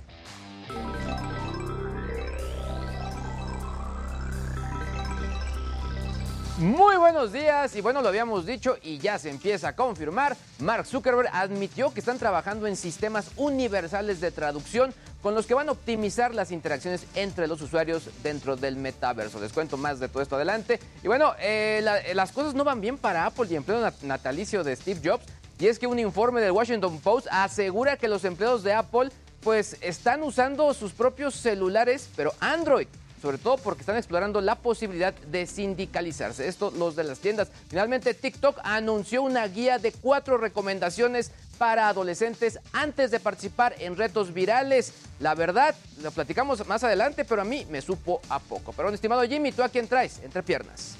Muy 6.58 6.96
buenos 6.96 7.32
días 7.34 7.76
y 7.76 7.82
bueno, 7.82 8.00
lo 8.00 8.08
habíamos 8.08 8.46
dicho 8.46 8.78
y 8.82 8.96
ya 8.96 9.18
se 9.18 9.28
empieza 9.28 9.68
a 9.68 9.76
confirmar. 9.76 10.34
Mark 10.60 10.86
Zuckerberg 10.86 11.28
admitió 11.30 11.92
que 11.92 12.00
están 12.00 12.18
trabajando 12.18 12.66
en 12.66 12.76
sistemas 12.76 13.30
universales 13.36 14.22
de 14.22 14.30
traducción 14.30 14.94
con 15.22 15.34
los 15.34 15.44
que 15.44 15.52
van 15.52 15.68
a 15.68 15.72
optimizar 15.72 16.34
las 16.34 16.50
interacciones 16.50 17.04
entre 17.14 17.46
los 17.46 17.60
usuarios 17.60 18.08
dentro 18.22 18.56
del 18.56 18.76
metaverso. 18.76 19.38
Les 19.38 19.52
cuento 19.52 19.76
más 19.76 20.00
de 20.00 20.08
todo 20.08 20.22
esto 20.22 20.36
adelante. 20.36 20.80
Y 21.02 21.08
bueno, 21.08 21.34
eh, 21.40 21.84
eh, 22.06 22.14
las 22.14 22.32
cosas 22.32 22.54
no 22.54 22.64
van 22.64 22.80
bien 22.80 22.96
para 22.96 23.26
Apple 23.26 23.48
y 23.50 23.56
empleo 23.56 23.82
nat- 23.82 24.00
natalicio 24.00 24.64
de 24.64 24.76
Steve 24.76 25.00
Jobs. 25.04 25.24
Y 25.58 25.66
es 25.66 25.78
que 25.78 25.86
un 25.86 25.98
informe 25.98 26.40
del 26.40 26.52
Washington 26.52 27.00
Post 27.00 27.26
asegura 27.30 27.98
que 27.98 28.08
los 28.08 28.24
empleados 28.24 28.62
de 28.62 28.72
Apple 28.72 29.10
pues 29.42 29.76
están 29.82 30.22
usando 30.22 30.72
sus 30.72 30.92
propios 30.92 31.34
celulares, 31.34 32.08
pero 32.16 32.32
Android 32.40 32.88
sobre 33.26 33.38
todo 33.38 33.56
porque 33.56 33.80
están 33.80 33.96
explorando 33.96 34.40
la 34.40 34.54
posibilidad 34.54 35.12
de 35.12 35.48
sindicalizarse. 35.48 36.46
Esto 36.46 36.70
los 36.70 36.94
de 36.94 37.02
las 37.02 37.18
tiendas. 37.18 37.48
Finalmente, 37.68 38.14
TikTok 38.14 38.60
anunció 38.62 39.24
una 39.24 39.44
guía 39.48 39.80
de 39.80 39.90
cuatro 39.90 40.38
recomendaciones 40.38 41.32
para 41.58 41.88
adolescentes 41.88 42.60
antes 42.72 43.10
de 43.10 43.18
participar 43.18 43.74
en 43.80 43.96
retos 43.96 44.32
virales. 44.32 44.92
La 45.18 45.34
verdad, 45.34 45.74
lo 46.02 46.12
platicamos 46.12 46.64
más 46.68 46.84
adelante, 46.84 47.24
pero 47.24 47.42
a 47.42 47.44
mí 47.44 47.66
me 47.68 47.80
supo 47.80 48.20
a 48.28 48.38
poco. 48.38 48.72
Pero, 48.72 48.90
estimado 48.90 49.22
Jimmy, 49.24 49.50
¿tú 49.50 49.64
a 49.64 49.68
quién 49.68 49.88
traes 49.88 50.20
entre 50.22 50.44
piernas? 50.44 50.94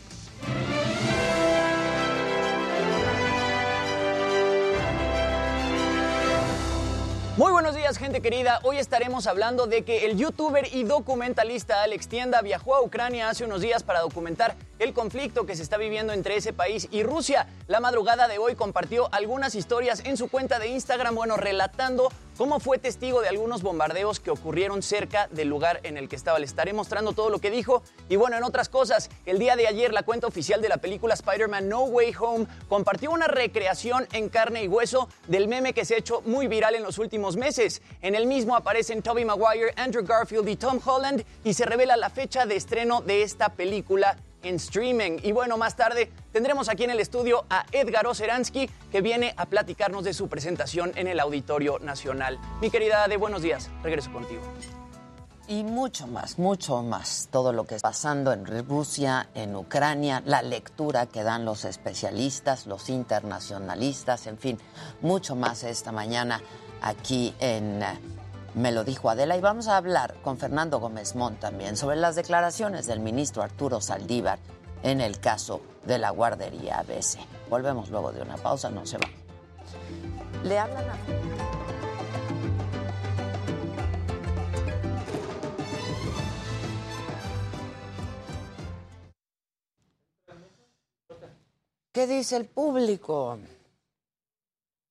Muy 7.36 7.52
buenos 7.52 7.74
días, 7.74 7.98
gente 7.98 8.22
querida. 8.22 8.60
Hoy 8.62 8.78
estaremos 8.78 9.26
hablando 9.26 9.66
de 9.66 9.84
que 9.84 10.06
el 10.06 10.16
youtuber 10.16 10.66
y 10.72 10.84
documentalista 10.84 11.82
Alex 11.82 12.08
Tienda 12.08 12.40
viajó 12.40 12.74
a 12.74 12.80
Ucrania 12.80 13.28
hace 13.28 13.44
unos 13.44 13.60
días 13.60 13.82
para 13.82 14.00
documentar 14.00 14.56
el 14.78 14.94
conflicto 14.94 15.44
que 15.44 15.54
se 15.54 15.62
está 15.62 15.76
viviendo 15.76 16.14
entre 16.14 16.36
ese 16.36 16.54
país 16.54 16.88
y 16.90 17.02
Rusia. 17.02 17.46
La 17.68 17.78
madrugada 17.78 18.26
de 18.26 18.38
hoy 18.38 18.54
compartió 18.54 19.12
algunas 19.12 19.54
historias 19.54 20.00
en 20.06 20.16
su 20.16 20.30
cuenta 20.30 20.58
de 20.58 20.68
Instagram, 20.68 21.14
bueno, 21.14 21.36
relatando 21.36 22.08
cómo 22.36 22.60
fue 22.60 22.78
testigo 22.78 23.20
de 23.20 23.28
algunos 23.28 23.62
bombardeos 23.62 24.20
que 24.20 24.30
ocurrieron 24.30 24.82
cerca 24.82 25.28
del 25.28 25.48
lugar 25.48 25.80
en 25.82 25.96
el 25.96 26.08
que 26.08 26.16
estaba. 26.16 26.38
Le 26.38 26.46
estaré 26.46 26.72
mostrando 26.72 27.12
todo 27.12 27.30
lo 27.30 27.38
que 27.38 27.50
dijo. 27.50 27.82
Y 28.08 28.16
bueno, 28.16 28.36
en 28.36 28.44
otras 28.44 28.68
cosas, 28.68 29.10
el 29.24 29.38
día 29.38 29.56
de 29.56 29.66
ayer 29.66 29.92
la 29.92 30.02
cuenta 30.02 30.26
oficial 30.26 30.60
de 30.60 30.68
la 30.68 30.76
película 30.76 31.14
Spider-Man 31.14 31.68
No 31.68 31.84
Way 31.84 32.14
Home 32.20 32.46
compartió 32.68 33.10
una 33.10 33.26
recreación 33.26 34.06
en 34.12 34.28
carne 34.28 34.64
y 34.64 34.68
hueso 34.68 35.08
del 35.26 35.48
meme 35.48 35.72
que 35.72 35.84
se 35.84 35.94
ha 35.94 35.98
hecho 35.98 36.22
muy 36.26 36.46
viral 36.46 36.74
en 36.74 36.82
los 36.82 36.98
últimos 36.98 37.36
meses. 37.36 37.82
En 38.02 38.14
el 38.14 38.26
mismo 38.26 38.56
aparecen 38.56 39.02
Tobey 39.02 39.24
Maguire, 39.24 39.72
Andrew 39.76 40.04
Garfield 40.04 40.48
y 40.48 40.56
Tom 40.56 40.80
Holland 40.84 41.24
y 41.44 41.54
se 41.54 41.64
revela 41.64 41.96
la 41.96 42.10
fecha 42.10 42.46
de 42.46 42.56
estreno 42.56 43.00
de 43.00 43.22
esta 43.22 43.50
película 43.50 44.18
en 44.48 44.56
streaming. 44.56 45.18
Y 45.22 45.32
bueno, 45.32 45.56
más 45.56 45.76
tarde 45.76 46.10
tendremos 46.32 46.68
aquí 46.68 46.84
en 46.84 46.90
el 46.90 47.00
estudio 47.00 47.44
a 47.50 47.66
Edgar 47.72 48.06
Oceransky, 48.06 48.68
que 48.90 49.00
viene 49.00 49.34
a 49.36 49.46
platicarnos 49.46 50.04
de 50.04 50.14
su 50.14 50.28
presentación 50.28 50.92
en 50.96 51.06
el 51.06 51.20
Auditorio 51.20 51.78
Nacional. 51.78 52.38
Mi 52.60 52.70
querida 52.70 53.08
de 53.08 53.16
buenos 53.16 53.42
días, 53.42 53.70
regreso 53.82 54.12
contigo. 54.12 54.42
Y 55.48 55.62
mucho 55.62 56.08
más, 56.08 56.40
mucho 56.40 56.82
más. 56.82 57.28
Todo 57.30 57.52
lo 57.52 57.64
que 57.64 57.76
está 57.76 57.88
pasando 57.88 58.32
en 58.32 58.44
Rusia, 58.46 59.28
en 59.34 59.54
Ucrania, 59.54 60.20
la 60.26 60.42
lectura 60.42 61.06
que 61.06 61.22
dan 61.22 61.44
los 61.44 61.64
especialistas, 61.64 62.66
los 62.66 62.88
internacionalistas, 62.88 64.26
en 64.26 64.38
fin, 64.38 64.58
mucho 65.02 65.36
más 65.36 65.62
esta 65.62 65.92
mañana 65.92 66.40
aquí 66.82 67.32
en 67.38 67.80
eh, 67.80 67.98
Me 68.56 68.72
lo 68.72 68.84
dijo 68.84 69.10
Adela. 69.10 69.36
Y 69.36 69.40
vamos 69.42 69.68
a 69.68 69.76
hablar 69.76 70.14
con 70.22 70.38
Fernando 70.38 70.80
Gómez 70.80 71.14
Mont 71.14 71.38
también 71.38 71.76
sobre 71.76 71.96
las 71.96 72.16
declaraciones 72.16 72.86
del 72.86 73.00
ministro 73.00 73.42
Arturo 73.42 73.82
Saldívar 73.82 74.38
en 74.82 75.02
el 75.02 75.20
caso 75.20 75.60
de 75.84 75.98
la 75.98 76.08
guardería 76.08 76.78
ABC. 76.78 77.18
Volvemos 77.50 77.90
luego 77.90 78.12
de 78.12 78.22
una 78.22 78.36
pausa, 78.38 78.70
no 78.70 78.86
se 78.86 78.96
va. 78.96 79.08
Le 80.42 80.58
hablan 80.58 80.88
a... 80.88 80.96
¿Qué 91.92 92.06
dice 92.06 92.36
el 92.36 92.46
público? 92.46 93.38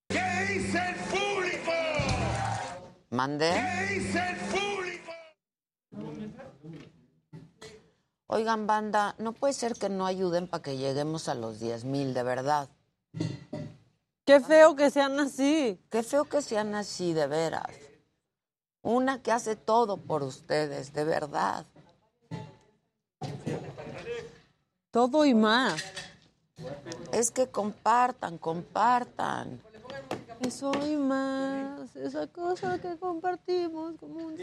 ¿Qué 0.10 0.45
dice 0.49 0.78
el 0.78 0.95
público? 0.95 1.34
¿Mandé? 3.15 3.49
¿Qué 3.49 3.93
dice 3.93 4.19
el 4.30 4.36
público? 4.51 5.12
Oigan, 8.28 8.67
banda, 8.67 9.15
no 9.19 9.32
puede 9.32 9.54
ser 9.54 9.75
que 9.75 9.88
no 9.88 10.06
ayuden 10.06 10.49
para 10.49 10.62
que 10.62 10.75
lleguemos 10.75 11.30
a 11.30 11.36
los 11.36 11.62
10 11.62 11.86
mil, 11.86 12.13
de 12.13 12.23
verdad. 12.23 12.67
Qué 14.25 14.41
feo 14.41 14.75
que 14.75 14.91
sean 14.91 15.17
así. 15.19 15.80
Qué 15.89 16.04
feo 16.04 16.25
que 16.25 16.41
sean 16.41 16.75
así, 16.75 17.13
de 17.13 17.28
veras. 17.28 17.69
Una 18.82 19.21
que 19.21 19.32
hace 19.32 19.56
todo 19.56 19.95
por 19.95 20.21
ustedes, 20.21 20.91
de 20.91 21.06
verdad. 21.06 21.65
Todo 24.91 25.23
y 25.23 25.34
más. 25.34 25.82
Es 27.13 27.32
que 27.32 27.47
compartan, 27.47 28.38
compartan. 28.38 29.62
Eso 30.41 30.71
y 30.85 30.95
más. 30.97 31.95
Esa 31.95 32.27
cosa 32.27 32.79
que 32.79 32.97
compartimos 32.97 33.95
como 33.97 34.27
un 34.27 34.37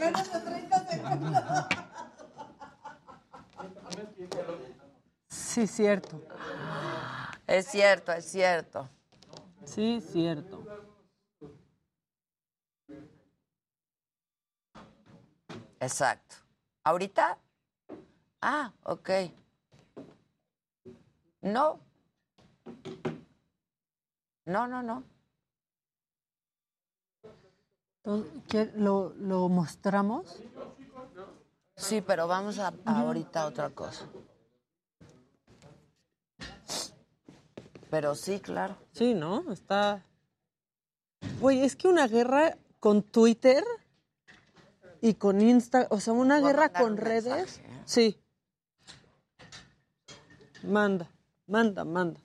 menos 0.00 0.32
de 0.32 0.40
30 0.40 0.88
segundos. 0.88 1.44
Sí, 5.28 5.66
cierto. 5.66 6.22
Es 7.46 7.66
cierto, 7.66 8.12
es 8.12 8.24
cierto. 8.24 8.88
Sí, 9.64 10.00
cierto. 10.00 10.64
Exacto. 15.80 16.36
¿Ahorita? 16.84 17.38
Ah, 18.40 18.72
ok. 18.84 19.10
No. 21.42 21.80
No, 24.46 24.66
no, 24.66 24.82
no. 24.82 25.04
Entonces, 28.04 28.32
¿qué- 28.48 28.72
¿Lo, 28.76 29.12
lo 29.18 29.48
mostramos? 29.48 30.40
Sí, 31.76 32.00
pero 32.02 32.26
vamos 32.26 32.58
a, 32.58 32.72
a 32.84 33.00
ahorita 33.00 33.42
a 33.42 33.46
otra 33.46 33.70
cosa. 33.70 34.06
Pero 37.90 38.14
sí, 38.14 38.40
claro. 38.40 38.76
Sí, 38.92 39.14
¿no? 39.14 39.50
Está. 39.52 40.04
Güey, 41.40 41.62
es 41.62 41.74
que 41.76 41.88
una 41.88 42.06
guerra 42.06 42.56
con 42.78 43.02
Twitter 43.02 43.64
y 45.00 45.14
con 45.14 45.40
Insta, 45.40 45.86
o 45.90 45.98
sea, 46.00 46.12
una 46.12 46.40
guerra 46.40 46.70
con 46.72 46.92
un 46.92 46.96
redes. 46.98 47.26
mensaje, 47.26 47.62
¿eh? 47.66 47.82
Sí. 47.86 48.20
Manda, 50.62 51.10
manda, 51.46 51.84
manda. 51.84 52.20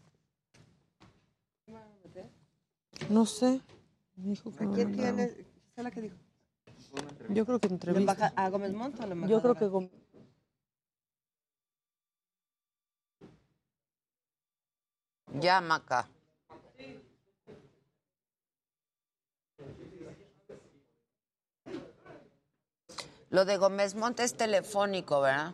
No 3.09 3.25
sé. 3.25 3.61
Me 4.17 4.29
dijo 4.31 4.51
que 4.51 4.63
¿A 4.63 4.67
me 4.67 4.73
quién 4.75 4.91
mandara. 4.91 5.15
tienes? 5.27 5.44
¿Qué 5.75 5.81
es 5.81 5.83
la 5.83 5.91
que 5.91 6.01
dijo? 6.01 6.15
Yo 7.29 7.45
creo 7.45 7.59
que 7.59 7.67
¿La 7.67 7.73
entrevista. 7.73 8.31
¿A 8.37 8.49
Gómez 8.49 8.73
Montt 8.73 8.97
o 9.01 9.05
la 9.07 9.27
Yo 9.27 9.41
creo 9.41 9.55
que? 9.55 9.65
Gom- 9.65 9.89
Llama 15.41 15.75
acá. 15.75 16.07
Lo 23.29 23.43
de 23.43 23.57
Gómez 23.57 23.95
Monte 23.95 24.23
es 24.23 24.35
telefónico, 24.35 25.19
¿verdad? 25.21 25.53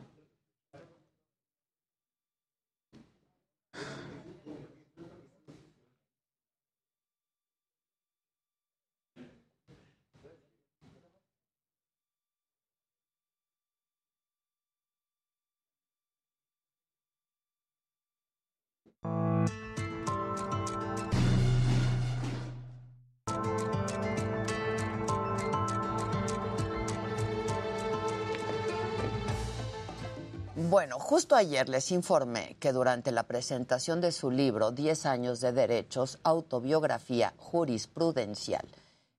Bueno, 30.69 30.99
justo 30.99 31.35
ayer 31.35 31.67
les 31.69 31.91
informé 31.91 32.55
que 32.59 32.71
durante 32.71 33.11
la 33.11 33.23
presentación 33.23 33.99
de 33.99 34.11
su 34.11 34.29
libro 34.29 34.71
10 34.71 35.07
años 35.07 35.39
de 35.39 35.53
derechos, 35.53 36.19
autobiografía 36.23 37.33
jurisprudencial, 37.37 38.67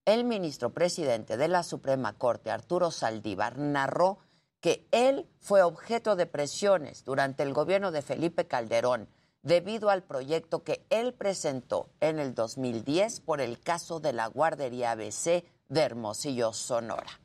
el 0.05 0.24
ministro 0.24 0.70
presidente 0.70 1.36
de 1.36 1.49
la 1.49 1.64
Suprema 1.64 2.12
Corte, 2.12 2.53
Arturo 2.53 2.93
Saldívar, 2.93 3.59
narró 3.59 4.18
que 4.61 4.86
él 4.93 5.26
fue 5.40 5.62
objeto 5.62 6.14
de 6.14 6.26
presiones 6.26 7.05
durante 7.05 7.43
el 7.43 7.53
gobierno 7.53 7.90
de 7.90 8.03
Felipe 8.03 8.47
Calderón 8.47 9.09
debido 9.43 9.90
al 9.90 10.05
proyecto 10.05 10.62
que 10.62 10.86
él 10.90 11.12
presentó 11.12 11.88
en 12.01 12.20
el 12.20 12.36
2010 12.36 13.18
por 13.18 13.40
el 13.40 13.59
caso 13.59 13.99
de 13.99 14.12
la 14.12 14.28
guardería 14.28 14.93
ABC 14.93 15.45
de 15.68 15.80
Hermosillo, 15.80 16.53
Sonora. 16.53 17.22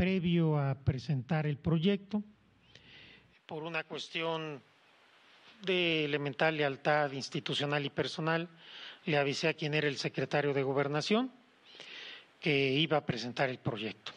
Previo 0.00 0.56
a 0.56 0.74
presentar 0.76 1.46
el 1.46 1.58
proyecto, 1.58 2.22
por 3.44 3.64
una 3.64 3.84
cuestión 3.84 4.62
de 5.60 6.06
elemental 6.06 6.56
lealtad 6.56 7.12
institucional 7.12 7.84
y 7.84 7.90
personal, 7.90 8.48
le 9.04 9.18
avisé 9.18 9.48
a 9.48 9.52
quien 9.52 9.74
era 9.74 9.88
el 9.88 9.98
secretario 9.98 10.54
de 10.54 10.62
Gobernación 10.62 11.30
que 12.40 12.70
iba 12.72 12.96
a 12.96 13.04
presentar 13.04 13.50
el 13.50 13.58
proyecto. 13.58 14.12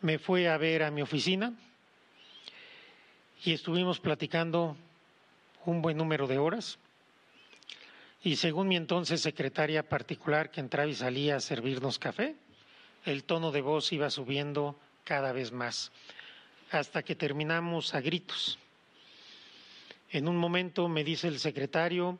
Me 0.00 0.18
fue 0.18 0.48
a 0.48 0.56
ver 0.56 0.82
a 0.82 0.90
mi 0.90 1.02
oficina 1.02 1.52
y 3.44 3.52
estuvimos 3.52 4.00
platicando 4.00 4.76
un 5.66 5.82
buen 5.82 5.96
número 5.96 6.26
de 6.26 6.38
horas. 6.38 6.80
Y 8.24 8.34
según 8.34 8.66
mi 8.66 8.74
entonces 8.74 9.20
secretaria 9.20 9.88
particular 9.88 10.50
que 10.50 10.58
entraba 10.58 10.88
y 10.88 10.96
salía 10.96 11.36
a 11.36 11.40
servirnos 11.40 12.00
café, 12.00 12.34
el 13.04 13.24
tono 13.24 13.50
de 13.50 13.60
voz 13.60 13.92
iba 13.92 14.10
subiendo 14.10 14.78
cada 15.04 15.32
vez 15.32 15.52
más, 15.52 15.90
hasta 16.70 17.02
que 17.02 17.14
terminamos 17.14 17.94
a 17.94 18.00
gritos. 18.00 18.58
En 20.10 20.28
un 20.28 20.36
momento 20.36 20.88
me 20.88 21.04
dice 21.04 21.28
el 21.28 21.38
secretario, 21.38 22.18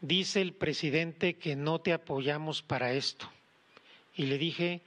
dice 0.00 0.40
el 0.40 0.52
presidente 0.52 1.34
que 1.34 1.54
no 1.54 1.80
te 1.80 1.92
apoyamos 1.92 2.62
para 2.62 2.92
esto. 2.92 3.30
Y 4.14 4.26
le 4.26 4.38
dije, 4.38 4.80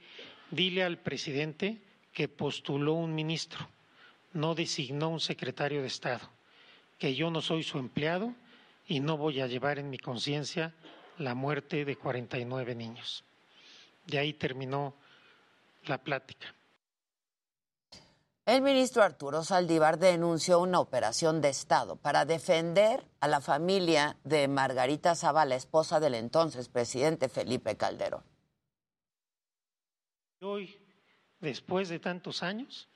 dile 0.50 0.82
al 0.82 0.98
presidente 0.98 1.78
que 2.12 2.28
postuló 2.28 2.94
un 2.94 3.14
ministro, 3.14 3.68
no 4.32 4.54
designó 4.54 5.08
un 5.08 5.20
secretario 5.20 5.80
de 5.80 5.86
Estado, 5.86 6.28
que 6.98 7.14
yo 7.14 7.30
no 7.30 7.40
soy 7.40 7.62
su 7.62 7.78
empleado 7.78 8.34
y 8.86 9.00
no 9.00 9.16
voy 9.16 9.40
a 9.40 9.46
llevar 9.46 9.78
en 9.78 9.88
mi 9.88 9.98
conciencia 9.98 10.74
la 11.18 11.34
muerte 11.34 11.84
de 11.84 11.96
49 11.96 12.74
niños. 12.74 13.22
De 14.06 14.18
ahí 14.18 14.32
terminó 14.32 14.94
la 15.82 15.98
plática. 15.98 16.54
El 18.46 18.62
ministro 18.62 19.02
Arturo 19.02 19.44
Saldívar 19.44 19.98
denunció 19.98 20.58
una 20.60 20.80
operación 20.80 21.40
de 21.40 21.50
Estado 21.50 21.96
para 21.96 22.24
defender 22.24 23.06
a 23.20 23.28
la 23.28 23.40
familia 23.40 24.16
de 24.24 24.48
Margarita 24.48 25.14
Zavala, 25.14 25.54
esposa 25.54 26.00
del 26.00 26.14
entonces 26.14 26.68
presidente 26.68 27.28
Felipe 27.28 27.76
Calderón. 27.76 28.24
Hoy, 30.40 30.74
después 31.38 31.90
de 31.90 32.00
tantos 32.00 32.42
años, 32.42 32.88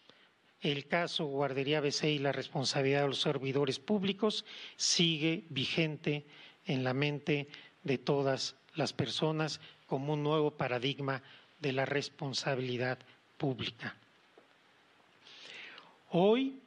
el 0.60 0.88
caso 0.88 1.26
Guardería 1.26 1.80
BC 1.80 2.04
y 2.04 2.18
la 2.18 2.32
responsabilidad 2.32 3.02
de 3.02 3.08
los 3.08 3.20
servidores 3.20 3.78
públicos 3.78 4.44
sigue 4.76 5.46
vigente 5.50 6.26
en 6.64 6.82
la 6.82 6.94
mente 6.94 7.48
de 7.82 7.98
todas 7.98 8.56
las 8.74 8.92
personas 8.92 9.60
como 9.86 10.14
un 10.14 10.22
nuevo 10.22 10.56
paradigma 10.56 11.22
de 11.64 11.72
la 11.72 11.86
responsabilidad 11.86 12.98
pública. 13.38 13.96
Hoy 16.10 16.60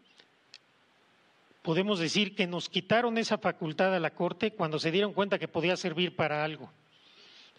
podemos 1.61 1.99
decir 1.99 2.35
que 2.35 2.47
nos 2.47 2.67
quitaron 2.67 3.19
esa 3.19 3.37
facultad 3.37 3.93
a 3.93 3.99
la 3.99 4.09
Corte 4.09 4.53
cuando 4.53 4.79
se 4.79 4.89
dieron 4.89 5.13
cuenta 5.13 5.37
que 5.37 5.47
podía 5.47 5.77
servir 5.77 6.15
para 6.15 6.43
algo. 6.43 6.71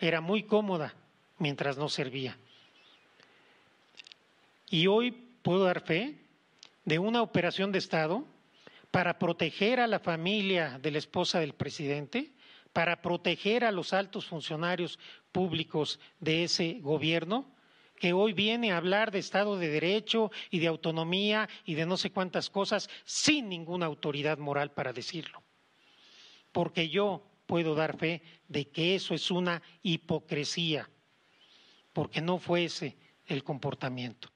Era 0.00 0.20
muy 0.20 0.42
cómoda 0.42 0.94
mientras 1.38 1.78
no 1.78 1.88
servía. 1.88 2.36
Y 4.68 4.88
hoy 4.88 5.12
puedo 5.42 5.62
dar 5.62 5.80
fe 5.82 6.16
de 6.84 6.98
una 6.98 7.22
operación 7.22 7.70
de 7.70 7.78
Estado 7.78 8.24
para 8.90 9.20
proteger 9.20 9.78
a 9.78 9.86
la 9.86 10.00
familia 10.00 10.80
de 10.82 10.90
la 10.90 10.98
esposa 10.98 11.38
del 11.38 11.52
presidente, 11.52 12.32
para 12.72 13.02
proteger 13.02 13.64
a 13.64 13.72
los 13.72 13.92
altos 13.92 14.26
funcionarios 14.26 14.98
públicos 15.32 15.98
de 16.20 16.44
ese 16.44 16.78
gobierno, 16.80 17.54
que 17.98 18.12
hoy 18.12 18.32
viene 18.32 18.72
a 18.72 18.76
hablar 18.76 19.10
de 19.10 19.18
Estado 19.18 19.56
de 19.56 19.68
Derecho 19.68 20.30
y 20.50 20.60
de 20.60 20.68
autonomía 20.68 21.48
y 21.64 21.74
de 21.74 21.86
no 21.86 21.96
sé 21.96 22.10
cuántas 22.10 22.48
cosas 22.48 22.88
sin 23.04 23.48
ninguna 23.48 23.86
autoridad 23.86 24.38
moral 24.38 24.70
para 24.70 24.92
decirlo. 24.92 25.42
Porque 26.52 26.88
yo 26.88 27.22
puedo 27.46 27.74
dar 27.74 27.96
fe 27.96 28.22
de 28.46 28.68
que 28.68 28.94
eso 28.94 29.14
es 29.14 29.30
una 29.30 29.62
hipocresía, 29.82 30.88
porque 31.92 32.20
no 32.20 32.38
fue 32.38 32.64
ese 32.64 32.96
el 33.26 33.42
comportamiento. 33.42 34.28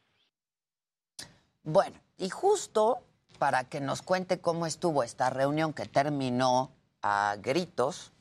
Bueno, 1.63 2.01
y 2.19 2.29
justo 2.29 3.07
para 3.39 3.65
que 3.65 3.81
nos 3.81 4.03
cuente 4.03 4.41
cómo 4.41 4.67
estuvo 4.67 5.03
esta 5.03 5.31
reunión 5.31 5.73
que 5.73 5.87
terminó 5.87 6.73
a 7.03 7.37
gritos, 7.41 8.13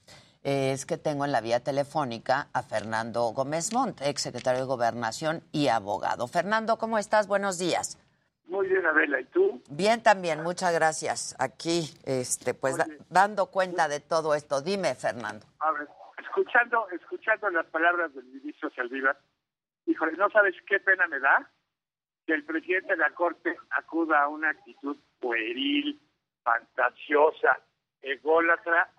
es 0.44 0.86
que 0.86 0.98
tengo 0.98 1.26
en 1.26 1.32
la 1.32 1.42
vía 1.42 1.60
telefónica 1.64 2.48
a 2.54 2.64
Fernando 2.64 3.24
Gómez 3.34 3.74
Montt, 3.74 4.02
ex 4.02 4.22
secretario 4.22 4.62
de 4.62 4.66
Gobernación 4.68 5.44
y 5.52 5.68
abogado. 5.68 6.28
Fernando, 6.28 6.78
¿cómo 6.78 6.98
estás? 6.98 7.28
Buenos 7.28 7.60
días. 7.60 7.98
Muy 8.46 8.68
bien, 8.68 8.86
Adela. 8.86 9.20
¿Y 9.22 9.26
tú? 9.26 9.62
Bien 9.70 10.02
también, 10.04 10.42
muchas 10.44 10.74
gracias. 10.74 11.36
Aquí, 11.40 11.94
este, 12.06 12.54
pues 12.54 12.76
da- 12.78 12.88
dando 13.10 13.46
cuenta 13.48 13.88
de 13.88 14.00
todo 14.00 14.36
esto. 14.36 14.62
Dime, 14.62 14.94
Fernando. 14.96 15.46
A 15.60 15.72
ver, 15.72 15.88
escuchando, 16.22 16.88
escuchando 16.90 17.50
las 17.52 17.66
palabras 17.68 18.14
del 18.14 18.26
ministro 18.26 18.70
Saldívar, 18.76 19.18
híjole, 19.86 20.14
¿no 20.18 20.30
sabes 20.32 20.56
qué 20.68 20.80
pena 20.80 21.08
me 21.08 21.20
da? 21.20 21.50
Que 22.26 22.34
el 22.34 22.44
presidente 22.44 22.90
de 22.94 22.98
la 22.98 23.12
Corte 23.12 23.56
acuda 23.70 24.24
a 24.24 24.28
una 24.28 24.50
actitud 24.50 24.98
pueril, 25.20 26.02
fantasiosa, 26.44 27.58
ególatra, 28.02 28.92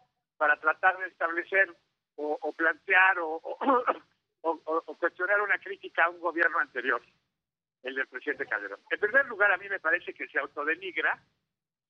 para 0.42 0.58
tratar 0.58 0.98
de 0.98 1.06
establecer 1.06 1.72
o, 2.16 2.36
o 2.42 2.52
plantear 2.52 3.16
o, 3.20 3.40
o- 3.44 3.70
o- 4.42 4.96
cuestionar 4.98 5.40
una 5.40 5.56
crítica 5.60 6.04
a 6.06 6.10
un 6.10 6.18
gobierno 6.18 6.58
anterior, 6.58 7.00
el 7.84 7.94
del 7.94 8.08
presidente 8.08 8.46
Calderón. 8.46 8.80
En 8.90 8.98
primer 8.98 9.24
lugar, 9.26 9.52
a 9.52 9.56
mí 9.56 9.68
me 9.68 9.78
parece 9.78 10.12
que 10.12 10.26
se 10.26 10.40
autodenigra 10.40 11.16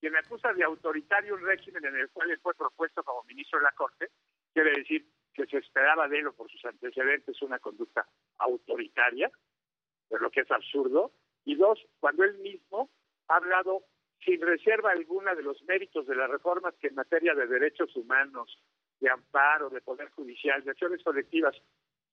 quien 0.00 0.14
acusa 0.16 0.52
de 0.52 0.64
autoritario 0.64 1.34
un 1.34 1.46
régimen 1.46 1.82
en 1.86 1.96
el 1.96 2.10
cual 2.10 2.30
él 2.30 2.38
fue 2.42 2.52
propuesto 2.54 3.02
como 3.02 3.22
ministro 3.24 3.58
de 3.58 3.64
la 3.64 3.72
Corte, 3.72 4.10
quiere 4.52 4.72
decir 4.72 5.06
que 5.32 5.46
se 5.46 5.56
esperaba 5.56 6.06
de 6.06 6.18
él 6.18 6.26
o 6.26 6.34
por 6.34 6.50
sus 6.50 6.62
antecedentes 6.66 7.40
una 7.40 7.58
conducta 7.58 8.06
autoritaria, 8.36 9.30
de 10.10 10.18
lo 10.18 10.30
que 10.30 10.42
es 10.42 10.50
absurdo. 10.50 11.12
Y 11.46 11.54
dos, 11.54 11.80
cuando 12.00 12.22
él 12.24 12.36
mismo 12.40 12.90
ha 13.28 13.36
hablado 13.36 13.84
sin 14.24 14.40
reserva 14.40 14.90
alguna 14.90 15.34
de 15.34 15.42
los 15.42 15.62
méritos 15.64 16.06
de 16.06 16.14
las 16.14 16.30
reformas 16.30 16.74
que 16.80 16.88
en 16.88 16.94
materia 16.94 17.34
de 17.34 17.46
derechos 17.46 17.94
humanos, 17.96 18.58
de 19.00 19.10
amparo, 19.10 19.70
de 19.70 19.80
poder 19.80 20.10
judicial, 20.10 20.62
de 20.62 20.70
acciones 20.70 21.02
colectivas, 21.02 21.56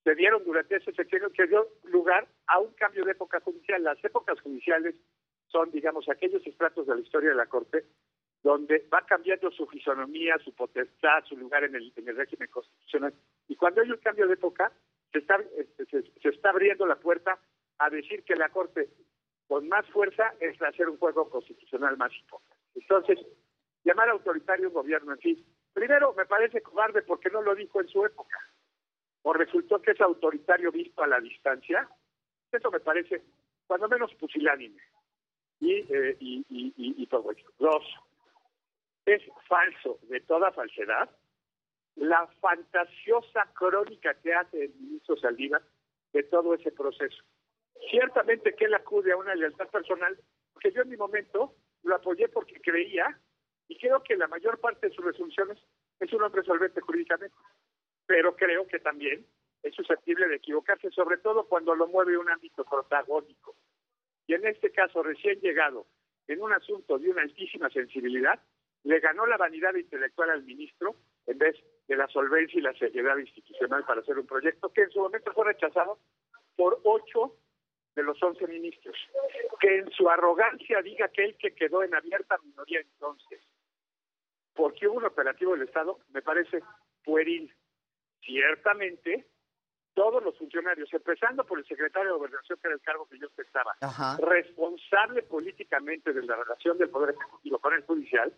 se 0.04 0.16
dieron 0.16 0.44
durante 0.44 0.78
ese 0.78 0.92
sexenio 0.94 1.32
que 1.32 1.48
dio 1.48 1.68
lugar 1.84 2.28
a 2.48 2.60
un 2.60 2.74
cambio 2.74 3.06
de 3.06 3.12
época 3.12 3.40
judicial. 3.42 3.84
Las 3.84 4.04
épocas 4.04 4.40
judiciales 4.42 4.96
son, 5.48 5.72
digamos, 5.72 6.08
aquellos 6.10 6.46
estratos 6.48 6.88
de 6.88 6.96
la 6.96 7.02
historia 7.02 7.30
de 7.30 7.36
la 7.36 7.48
Corte 7.48 7.86
donde 8.42 8.88
va 8.92 9.06
cambiando 9.06 9.52
su 9.52 9.68
fisonomía, 9.68 10.38
su 10.44 10.54
potestad, 10.54 11.24
su 11.26 11.36
lugar 11.36 11.66
en 11.66 11.76
el, 11.76 11.92
en 11.96 12.08
el 12.08 12.16
régimen 12.16 12.48
constitucional. 12.50 13.14
Y 13.50 13.56
cuando 13.56 13.82
hay 13.82 13.92
un 13.92 13.98
cambio 13.98 14.28
de 14.28 14.36
época, 14.36 14.72
se 15.12 15.20
está, 15.20 15.38
este, 15.58 15.86
se, 15.86 16.04
se 16.22 16.30
está 16.30 16.52
abriendo 16.52 16.86
la 16.86 16.96
puerta 16.96 17.38
a 17.80 17.90
decir 17.90 18.24
que 18.24 18.36
la 18.36 18.50
Corte 18.50 18.90
con 19.50 19.68
más 19.68 19.84
fuerza 19.88 20.36
es 20.40 20.62
hacer 20.62 20.88
un 20.88 20.98
juego 21.00 21.28
constitucional 21.28 21.98
más 21.98 22.16
importante. 22.16 22.56
Entonces, 22.76 23.18
llamar 23.84 24.08
autoritario 24.10 24.68
un 24.68 24.76
gobierno 24.76 25.14
en 25.14 25.20
sí, 25.22 25.44
primero 25.74 26.14
me 26.14 26.28
parece 26.28 26.62
cobarde 26.62 27.02
porque 27.02 27.32
no 27.32 27.42
lo 27.42 27.56
dijo 27.56 27.82
en 27.82 27.88
su 27.88 28.06
época, 28.06 28.38
o 29.24 29.34
resultó 29.34 29.82
que 29.82 29.92
es 29.92 30.02
autoritario 30.02 30.72
visto 30.72 31.02
a 31.02 31.08
la 31.08 31.20
distancia, 31.20 31.90
eso 32.52 32.70
me 32.70 32.80
parece 32.80 33.24
cuando 33.66 33.88
menos 33.88 34.14
pusilánime 34.16 34.82
y, 35.60 35.74
eh, 35.74 36.16
y, 36.20 36.46
y, 36.48 36.74
y, 36.78 37.04
y 37.04 37.08
todo 37.08 37.32
eso. 37.32 37.50
Dos, 37.58 37.84
es 39.08 39.24
falso 39.48 39.98
de 40.04 40.20
toda 40.22 40.52
falsedad 40.52 41.10
la 41.96 42.28
fantasiosa 42.40 43.52
crónica 43.54 44.14
que 44.22 44.32
hace 44.32 44.66
el 44.66 44.74
ministro 44.76 45.18
Saldívar 45.18 45.64
de 46.14 46.22
todo 46.22 46.54
ese 46.54 46.72
proceso. 46.72 47.24
Ciertamente 47.90 48.56
que 48.56 48.66
él 48.66 48.74
acude 48.74 49.12
a 49.12 49.18
una 49.18 49.36
lealtad 49.36 49.68
personal, 49.70 50.18
porque 50.54 50.72
yo 50.72 50.82
en 50.82 50.90
mi 50.90 50.98
momento 50.98 51.56
lo 51.84 51.96
apoyé 51.96 52.28
porque 52.28 52.60
creía, 52.62 53.20
y 53.68 53.78
creo 53.78 54.04
que 54.04 54.18
la 54.18 54.28
mayor 54.28 54.60
parte 54.60 54.90
de 54.90 54.96
sus 54.96 55.06
resoluciones 55.06 55.58
es 56.00 56.12
un 56.14 56.24
hombre 56.24 56.44
solvente 56.44 56.82
jurídicamente, 56.82 57.36
pero 58.06 58.36
creo 58.36 58.68
que 58.68 58.80
también 58.80 59.26
es 59.64 59.76
susceptible 59.76 60.28
de 60.28 60.36
equivocarse, 60.36 60.90
sobre 60.92 61.18
todo 61.18 61.48
cuando 61.48 61.76
lo 61.76 61.88
mueve 61.88 62.18
un 62.18 62.30
ámbito 62.30 62.64
protagónico. 62.66 63.56
Y 64.28 64.34
en 64.34 64.46
este 64.46 64.72
caso, 64.72 65.04
recién 65.04 65.40
llegado, 65.40 65.86
en 66.28 66.42
un 66.42 66.54
asunto 66.54 66.98
de 66.98 67.10
una 67.10 67.22
altísima 67.22 67.70
sensibilidad, 67.70 68.40
le 68.84 69.00
ganó 69.00 69.26
la 69.26 69.38
vanidad 69.38 69.76
intelectual 69.76 70.30
al 70.30 70.44
ministro 70.44 70.96
en 71.26 71.38
vez 71.38 71.56
de 71.88 71.96
la 71.96 72.08
solvencia 72.08 72.60
y 72.60 72.62
la 72.62 72.74
seriedad 72.74 73.18
institucional 73.18 73.84
para 73.86 74.02
hacer 74.02 74.18
un 74.18 74.26
proyecto 74.26 74.72
que 74.72 74.84
en 74.84 74.92
su 74.92 75.00
momento 75.00 75.34
fue 75.34 75.46
rechazado 75.46 76.00
por 76.56 76.80
ocho 76.84 77.36
de 78.00 78.06
los 78.06 78.22
once 78.24 78.48
ministros. 78.48 78.96
Que 79.60 79.80
en 79.80 79.92
su 79.92 80.10
arrogancia 80.10 80.82
diga 80.82 81.10
que 81.10 81.26
él 81.26 81.36
que 81.38 81.54
quedó 81.54 81.84
en 81.84 81.94
abierta 81.94 82.38
minoría 82.44 82.80
entonces, 82.80 83.42
porque 84.54 84.88
hubo 84.88 84.98
un 84.98 85.06
operativo 85.06 85.54
del 85.54 85.68
Estado, 85.68 86.00
me 86.14 86.22
parece 86.22 86.64
pueril. 87.04 87.54
Ciertamente, 88.22 89.28
todos 89.94 90.24
los 90.24 90.38
funcionarios, 90.38 90.94
empezando 90.94 91.44
por 91.46 91.60
el 91.60 91.66
secretario 91.66 92.12
de 92.12 92.18
Gobernación, 92.18 92.58
que 92.62 92.68
era 92.68 92.76
el 92.76 92.82
cargo 92.82 93.08
que 93.08 93.20
yo 93.20 93.28
estaba, 93.38 93.76
Ajá. 93.82 94.18
responsable 94.22 95.24
políticamente 95.24 96.14
de 96.14 96.24
la 96.24 96.38
relación 96.38 96.78
del 96.78 96.90
Poder 96.90 97.16
Ejecutivo 97.16 97.60
con 97.60 97.74
el 97.74 97.84
Judicial, 97.84 98.34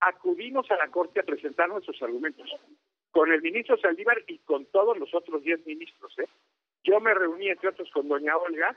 acudimos 0.00 0.68
a 0.70 0.76
la 0.76 0.88
Corte 0.88 1.20
a 1.20 1.24
presentar 1.24 1.68
nuestros 1.68 2.00
argumentos 2.02 2.50
con 3.12 3.30
el 3.32 3.40
ministro 3.40 3.76
Saldívar 3.78 4.22
y 4.26 4.38
con 4.40 4.66
todos 4.66 4.98
los 4.98 5.14
otros 5.14 5.42
diez 5.42 5.64
ministros. 5.64 6.12
¿eh? 6.18 6.28
Yo 6.84 7.00
me 7.00 7.14
reuní, 7.14 7.48
entre 7.48 7.70
otros, 7.70 7.90
con 7.90 8.08
doña 8.08 8.36
Olga 8.36 8.76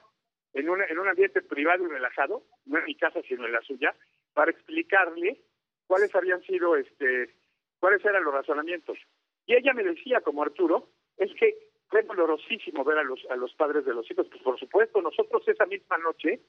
en, 0.54 0.70
una- 0.70 0.86
en 0.86 0.98
un 1.00 1.08
ambiente 1.08 1.42
privado 1.42 1.86
y 1.86 1.88
relajado, 1.90 2.44
no 2.66 2.80
en 2.80 2.86
mi 2.86 2.96
casa, 2.96 3.22
sino 3.28 3.46
en 3.46 3.54
la 3.54 3.62
suya, 3.62 3.96
para 4.34 4.52
explicarle 4.52 5.42
cuáles 5.88 6.14
habían 6.16 6.42
sido, 6.44 6.76
este, 6.76 7.36
cuáles 7.80 8.04
eran 8.06 8.24
los 8.24 8.34
razonamientos. 8.34 8.98
Y 9.46 9.56
ella 9.56 9.74
me 9.74 9.84
decía, 9.84 10.22
como 10.22 10.44
Arturo, 10.44 10.90
es 11.18 11.34
que 11.36 11.56
fue 11.90 12.04
dolorosísimo 12.04 12.84
ver 12.84 13.00
a 13.00 13.04
los, 13.04 13.20
a 13.30 13.36
los 13.36 13.54
padres 13.56 13.84
de 13.86 13.94
los 13.94 14.10
hijos. 14.12 14.28
Pues 14.30 14.42
por 14.44 14.60
supuesto, 14.60 15.02
nosotros 15.02 15.48
esa 15.48 15.66
misma 15.66 15.98
noche, 15.98 16.40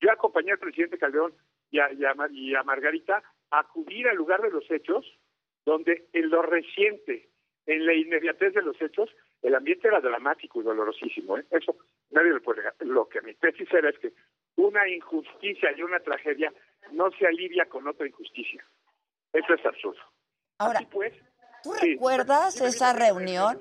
yo 0.00 0.12
acompañé 0.12 0.52
al 0.52 0.58
presidente 0.60 0.98
Calderón 0.98 1.34
y 1.70 1.80
a, 1.80 1.92
y 1.92 2.04
a 2.04 2.14
y 2.30 2.54
a 2.54 2.62
Margarita 2.62 3.22
a 3.50 3.58
acudir 3.60 4.06
al 4.08 4.16
lugar 4.16 4.40
de 4.42 4.50
los 4.50 4.70
hechos, 4.70 5.04
donde 5.66 6.06
en 6.12 6.30
lo 6.30 6.42
reciente, 6.42 7.28
en 7.66 7.84
la 7.84 7.94
inmediatez 7.94 8.54
de 8.54 8.62
los 8.62 8.80
hechos, 8.80 9.10
el 9.42 9.54
ambiente 9.54 9.88
era 9.88 10.00
dramático 10.00 10.60
y 10.60 10.64
dolorosísimo. 10.64 11.38
¿eh? 11.38 11.44
Eso 11.50 11.76
nadie 12.10 12.30
lo 12.30 12.42
puede 12.42 12.58
negar. 12.58 12.74
Lo 12.80 13.08
que 13.08 13.20
mi 13.22 13.34
tesis 13.34 13.68
era 13.72 13.90
es 13.90 13.98
que 13.98 14.12
una 14.56 14.88
injusticia 14.88 15.70
y 15.76 15.82
una 15.82 16.00
tragedia 16.00 16.52
no 16.92 17.10
se 17.12 17.26
alivia 17.26 17.66
con 17.66 17.86
otra 17.86 18.06
injusticia. 18.06 18.64
Eso 19.32 19.54
es 19.54 19.64
absurdo. 19.64 20.00
Ahora, 20.58 20.80
pues, 20.90 21.12
¿tú 21.62 21.72
sí. 21.74 21.92
recuerdas 21.92 22.60
esa 22.60 22.92
reunión? 22.92 23.60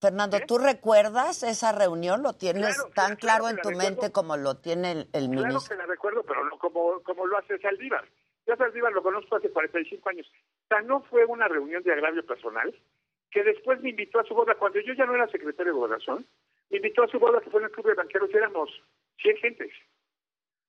Fernando, 0.00 0.38
¿tú 0.46 0.58
recuerdas 0.58 1.42
esa 1.42 1.72
reunión? 1.72 2.22
¿Lo 2.22 2.32
tienes 2.32 2.74
Claro, 2.76 2.90
tan 2.94 3.16
claro 3.16 3.44
claro 3.44 3.48
en 3.48 3.56
tu 3.62 3.70
mente 3.70 4.10
como 4.12 4.36
lo 4.36 4.56
tiene 4.56 4.92
el, 4.92 4.98
el 5.12 5.28
Claro 5.28 5.46
ministro? 5.48 5.76
que 5.76 5.82
la 5.82 5.86
recuerdo, 5.86 6.22
pero 6.22 6.44
no 6.44 6.58
como, 6.58 7.02
como 7.02 7.26
lo 7.26 7.36
hace 7.36 7.58
Saldívar. 7.58 8.04
Yo 8.46 8.54
a 8.54 8.56
Saldívar 8.56 8.92
lo 8.92 9.02
conozco 9.02 9.36
hace 9.36 9.50
45 9.50 10.08
años. 10.08 10.26
O 10.64 10.68
sea, 10.68 10.80
no 10.80 11.02
fue 11.02 11.26
una 11.26 11.48
reunión 11.48 11.82
de 11.82 11.92
agravio 11.92 12.24
personal, 12.24 12.74
que 13.30 13.44
después 13.44 13.80
me 13.80 13.90
invitó 13.90 14.20
a 14.20 14.24
su 14.24 14.34
boda. 14.34 14.54
Cuando 14.54 14.80
yo 14.80 14.92
ya 14.94 15.06
no 15.06 15.14
era 15.14 15.28
secretario 15.28 15.72
de 15.72 15.78
Gobernación, 15.78 16.26
me 16.70 16.76
invitó 16.76 17.04
a 17.04 17.08
su 17.08 17.18
boda, 17.18 17.40
que 17.40 17.50
fue 17.50 17.60
en 17.60 17.66
el 17.66 17.72
Club 17.72 17.86
de 17.86 17.94
Banqueros, 17.94 18.30
y 18.32 18.36
éramos 18.36 18.70
100 19.22 19.36
gentes. 19.36 19.72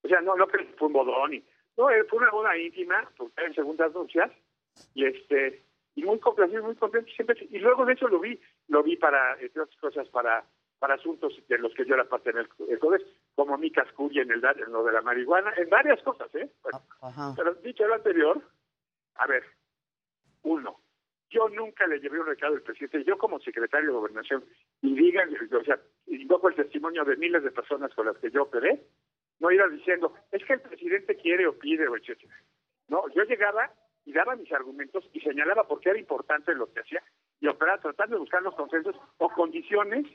O 0.03 0.07
sea, 0.07 0.21
no, 0.21 0.35
no 0.35 0.47
que 0.47 0.63
fue 0.77 0.87
un 0.87 0.93
bodón. 0.93 1.33
Y, 1.33 1.43
no, 1.77 1.89
eh, 1.89 2.03
fue 2.05 2.19
una 2.19 2.31
boda 2.31 2.57
íntima, 2.57 3.09
porque 3.17 3.45
en 3.45 3.53
segundas 3.53 3.93
nupcias, 3.93 4.31
y 4.93 5.05
este 5.05 5.63
y 5.93 6.03
muy 6.03 6.19
complacido, 6.19 6.63
muy 6.63 6.75
contento 6.75 7.11
siempre. 7.11 7.47
Y 7.49 7.59
luego 7.59 7.85
de 7.85 7.93
eso 7.93 8.07
lo 8.07 8.19
vi, 8.19 8.39
lo 8.67 8.81
vi 8.81 8.95
para, 8.95 9.33
entre 9.39 9.61
otras 9.61 9.79
cosas, 9.79 10.07
para 10.09 10.45
para 10.81 10.95
asuntos 10.95 11.31
de 11.47 11.59
los 11.59 11.71
que 11.75 11.85
yo 11.85 11.93
era 11.93 12.09
parte 12.09 12.31
en 12.31 12.39
el, 12.39 12.49
el 12.67 12.79
CODES, 12.79 13.03
como 13.35 13.55
mi 13.55 13.69
casculla 13.69 14.23
en, 14.23 14.31
el, 14.31 14.43
en 14.43 14.71
lo 14.71 14.83
de 14.83 14.91
la 14.91 15.03
marihuana, 15.03 15.53
en 15.55 15.69
varias 15.69 16.01
cosas, 16.01 16.33
¿eh? 16.33 16.49
Bueno, 16.63 16.81
pero 17.37 17.53
dicho 17.53 17.85
lo 17.85 17.93
anterior, 17.93 18.41
a 19.13 19.27
ver, 19.27 19.43
uno, 20.41 20.79
yo 21.31 21.49
nunca 21.49 21.87
le 21.87 21.99
llevé 21.99 22.19
un 22.19 22.27
recado 22.27 22.53
al 22.55 22.61
presidente, 22.61 23.03
yo 23.05 23.17
como 23.17 23.39
secretario 23.39 23.87
de 23.87 23.93
Gobernación, 23.95 24.43
y 24.81 24.93
digan, 24.93 25.29
o 25.59 25.63
sea, 25.63 25.79
invoco 26.07 26.49
el 26.49 26.55
testimonio 26.55 27.03
de 27.05 27.15
miles 27.15 27.41
de 27.43 27.51
personas 27.51 27.93
con 27.95 28.05
las 28.05 28.17
que 28.17 28.29
yo 28.29 28.43
operé, 28.43 28.83
no 29.39 29.49
iba 29.49 29.67
diciendo, 29.69 30.13
es 30.31 30.43
que 30.45 30.53
el 30.53 30.61
presidente 30.61 31.15
quiere 31.15 31.47
o 31.47 31.57
pide 31.57 31.87
o 31.87 31.95
etcétera. 31.95 32.35
No, 32.89 33.07
yo 33.15 33.23
llegaba 33.23 33.71
y 34.05 34.11
daba 34.13 34.35
mis 34.35 34.51
argumentos 34.51 35.09
y 35.13 35.21
señalaba 35.21 35.67
por 35.67 35.79
qué 35.79 35.89
era 35.91 35.99
importante 35.99 36.53
lo 36.53 36.71
que 36.71 36.81
hacía 36.81 37.01
y 37.39 37.47
operaba 37.47 37.81
tratando 37.81 38.15
de 38.15 38.19
buscar 38.19 38.41
los 38.43 38.53
consensos 38.55 38.95
o 39.17 39.29
condiciones 39.29 40.05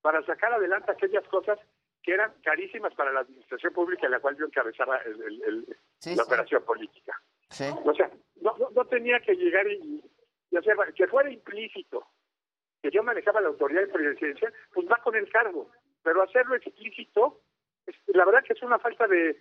para 0.00 0.24
sacar 0.24 0.52
adelante 0.52 0.92
aquellas 0.92 1.26
cosas 1.28 1.58
que 2.02 2.12
eran 2.12 2.32
carísimas 2.44 2.94
para 2.94 3.12
la 3.12 3.20
administración 3.20 3.72
pública 3.72 4.06
en 4.06 4.12
la 4.12 4.20
cual 4.20 4.36
yo 4.38 4.46
encabezaba 4.46 4.98
el- 4.98 5.20
el- 5.22 5.42
el- 5.42 5.76
Sí, 5.98 6.10
la 6.14 6.22
sí. 6.22 6.28
operación 6.28 6.62
política. 6.64 7.20
Sí. 7.50 7.64
O 7.84 7.92
sea, 7.94 8.10
no, 8.40 8.56
no, 8.58 8.70
no 8.70 8.84
tenía 8.84 9.18
que 9.20 9.34
llegar 9.34 9.66
y, 9.70 10.02
y 10.60 10.92
que 10.94 11.06
fuera 11.08 11.30
implícito 11.30 12.06
que 12.82 12.90
yo 12.90 13.02
manejaba 13.02 13.40
la 13.40 13.48
autoridad 13.48 13.80
de 13.82 13.88
presidencia, 13.92 14.52
pues 14.72 14.86
va 14.86 14.96
con 15.02 15.14
el 15.16 15.28
cargo. 15.30 15.70
Pero 16.02 16.22
hacerlo 16.22 16.54
explícito, 16.54 17.40
es- 17.86 17.96
la 18.08 18.24
verdad 18.24 18.44
que 18.44 18.52
es 18.52 18.62
una 18.62 18.78
falta 18.78 19.06
de, 19.08 19.40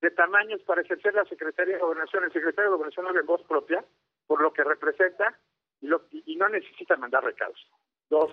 de 0.00 0.10
tamaños 0.10 0.60
para 0.62 0.82
ejercer 0.82 1.14
la 1.14 1.24
Secretaría 1.24 1.74
de 1.74 1.80
Gobernación. 1.80 2.24
El 2.24 2.32
secretario 2.32 2.70
de 2.70 2.76
Gobernación 2.76 3.06
habla 3.06 3.20
en 3.20 3.26
voz 3.26 3.42
propia, 3.44 3.84
por 4.26 4.42
lo 4.42 4.52
que 4.52 4.64
representa, 4.64 5.38
y, 5.80 5.86
lo- 5.86 6.06
y 6.10 6.36
no 6.36 6.48
necesita 6.48 6.96
mandar 6.96 7.24
recados. 7.24 7.58
Dos, 8.10 8.30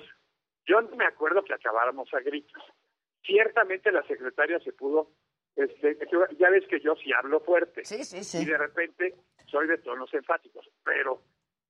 yo 0.66 0.82
no 0.82 0.96
me 0.96 1.06
acuerdo 1.06 1.44
que 1.44 1.54
acabáramos 1.54 2.14
a 2.14 2.20
gritos. 2.20 2.64
Ciertamente 3.24 3.92
la 3.92 4.04
secretaria 4.08 4.60
se 4.60 4.74
pudo 4.74 5.12
este, 5.56 5.98
ya 6.40 6.50
ves 6.50 6.66
que 6.68 6.80
yo 6.80 6.96
sí 6.96 7.12
hablo 7.14 7.42
fuerte. 7.42 7.84
Sí, 7.86 8.04
sí, 8.06 8.24
sí. 8.24 8.42
Y 8.44 8.46
de 8.46 8.58
repente 8.58 9.16
soy 9.48 9.68
de 9.68 9.78
tonos 9.80 10.12
enfáticos, 10.14 10.68
pero 10.84 11.22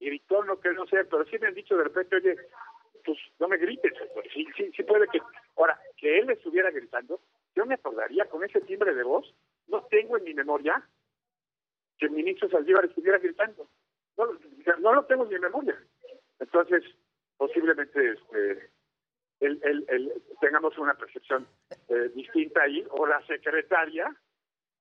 gritón 0.02 0.47
no 0.47 0.60
que 0.60 0.72
no 0.74 0.86
sé, 0.88 1.06
pero 1.06 1.26
sí 1.26 1.38
me 1.39 1.47
han 1.47 1.54
dicho 1.54 1.78
de 1.78 1.84
repente, 1.86 2.16
oye, 2.16 2.36
pues 3.06 3.18
no 3.39 3.47
me 3.47 3.58
grites. 3.58 3.93
Pues, 4.14 4.28
sí, 4.34 4.47
sí 4.76 4.84
puede 4.84 5.08
que... 5.08 5.22
Ahora, 5.58 5.80
que 5.97 6.20
él 6.20 6.30
estuviera 6.30 6.72
gritando, 6.72 7.22
yo 7.56 7.66
me 7.66 7.76
acordaría 7.76 8.26
con 8.26 8.43
ese 8.43 8.62
timbre 8.62 8.93
de 8.93 9.04
voz, 9.04 9.34
no 9.68 9.84
tengo 9.86 10.18
en 10.18 10.24
mi 10.24 10.34
memoria 10.34 10.84
que 11.97 12.08
el 12.08 12.12
ministro 12.12 12.49
Saldívar 12.49 12.86
estuviera 12.86 13.20
gritando. 13.20 13.68
No, 14.18 14.28
no 14.80 14.93
lo 14.93 15.06
tengo 15.06 15.24
en 15.24 15.30
mi 15.30 15.39
memoria. 15.39 15.78
Entonces, 16.39 16.84
posiblemente 17.38 18.12
este, 18.12 18.70
el, 19.39 19.60
el, 19.64 19.86
el, 19.88 20.14
tengamos 20.39 20.78
una 20.78 20.95
percepción 20.95 21.47
eh, 21.89 22.12
distinta 22.16 22.64
ahí, 22.64 22.86
o 22.89 23.06
la 23.06 23.26
secretaria 23.28 24.16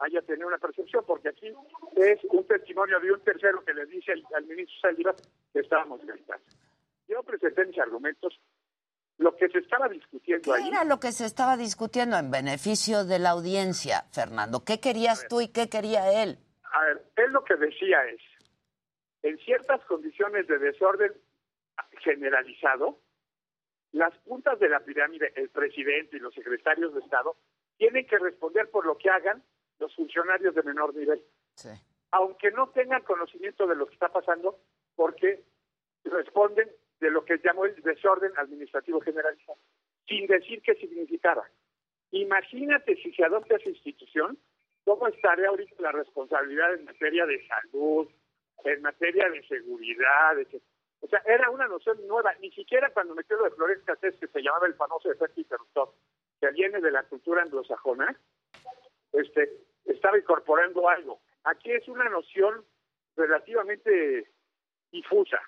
haya 0.01 0.23
tenido 0.23 0.49
una 0.49 0.59
percepción, 0.59 1.05
porque 1.07 1.29
aquí 1.29 1.53
es 1.97 2.19
un 2.31 2.47
testimonio 2.47 2.99
de 3.01 3.13
un 3.13 3.21
tercero 3.21 3.63
que 3.65 3.75
le 3.75 3.87
dice 3.87 4.13
al, 4.13 4.25
al 4.35 4.47
ministro 4.47 4.81
Saldívar 4.81 5.15
que 5.53 5.61
estábamos 5.61 6.05
gritando. 6.05 6.45
Yo 7.07 7.23
presenté 7.23 7.67
mis 7.67 7.79
argumentos. 7.79 8.41
Lo 9.19 9.37
que 9.37 9.51
se 9.51 9.59
estaba 9.59 9.87
discutiendo 9.87 10.51
¿Qué 10.55 10.63
ahí. 10.63 10.69
era 10.69 10.85
lo 10.85 10.99
que 10.99 11.13
se 11.13 11.27
estaba 11.27 11.59
discutiendo 11.59 12.17
en 12.17 12.31
beneficio 12.31 13.05
de 13.05 13.19
la 13.19 13.31
audiencia, 13.31 14.07
Fernando? 14.15 14.65
¿Qué 14.65 14.81
querías 14.81 15.29
tú 15.29 15.43
y 15.43 15.49
qué 15.49 15.69
quería 15.69 16.23
él? 16.23 16.39
A 16.73 16.85
ver, 16.87 17.05
él 17.17 17.31
lo 17.33 17.45
que 17.45 17.57
decía 17.57 18.03
es, 18.07 18.21
en 19.23 19.37
ciertas 19.41 19.85
condiciones 19.85 20.47
de 20.47 20.59
desorden 20.59 21.13
generalizado, 21.99 22.99
las 23.93 24.17
puntas 24.21 24.59
de 24.59 24.71
la 24.71 24.81
pirámide, 24.81 25.35
el 25.37 25.51
presidente 25.51 26.17
y 26.17 26.21
los 26.21 26.33
secretarios 26.33 26.95
de 26.95 27.01
Estado, 27.01 27.37
tienen 27.77 28.07
que 28.07 28.19
responder 28.19 28.71
por 28.71 28.87
lo 28.87 28.97
que 28.97 29.11
hagan 29.11 29.43
los 29.81 29.95
funcionarios 29.97 30.55
de 30.55 30.63
menor 30.63 30.95
nivel. 30.95 31.23
Aunque 32.13 32.51
no 32.51 32.69
tengan 32.71 33.03
conocimiento 33.03 33.67
de 33.67 33.75
lo 33.75 33.87
que 33.87 33.95
está 33.95 34.09
pasando, 34.09 34.59
porque 34.95 35.43
responden 36.05 36.71
de 37.01 37.11
lo 37.11 37.25
que 37.25 37.39
llamó 37.39 37.65
el 37.65 37.75
desorden 37.83 38.33
administrativo 38.37 39.01
generalizado, 39.01 39.59
sin 40.07 40.27
decir 40.27 40.61
qué 40.63 40.75
significara. 40.75 41.43
Imagínate 42.11 42.97
si 42.97 43.13
se 43.13 43.25
adopta 43.25 43.57
esa 43.57 43.69
institución, 43.69 44.39
cómo 44.85 45.07
estaría 45.07 45.49
ahorita 45.49 45.75
la 45.79 45.93
responsabilidad 45.93 46.75
en 46.75 46.85
materia 46.85 47.25
de 47.25 47.47
salud, 47.47 48.09
en 48.65 48.83
materia 48.83 49.29
de 49.31 49.43
seguridad, 49.47 50.39
etc. 50.39 50.63
O 51.01 51.09
sea, 51.09 51.23
era 51.25 51.49
una 51.51 51.67
noción 51.67 52.07
nueva, 52.07 52.35
ni 52.41 52.51
siquiera 52.51 52.91
cuando 52.93 53.15
me 53.15 53.25
quedo 53.25 53.45
de 53.45 53.51
Flores 53.53 53.83
Cassés, 53.85 54.17
que 54.17 54.27
se 54.27 54.43
llamaba 54.43 54.67
el 54.67 54.75
famoso 54.75 55.11
efecto 55.11 55.41
interruptor, 55.41 55.95
que 56.41 56.51
viene 56.51 56.81
de 56.81 56.91
la 56.91 57.05
cultura 57.05 57.43
anglosajona, 57.43 58.15
este, 59.13 59.51
estaba 59.93 60.19
incorporando 60.19 60.89
algo. 60.89 61.21
Aquí 61.45 61.71
es 61.73 61.87
una 61.89 62.09
noción 62.09 62.65
relativamente 63.17 64.31
difusa. 64.91 65.41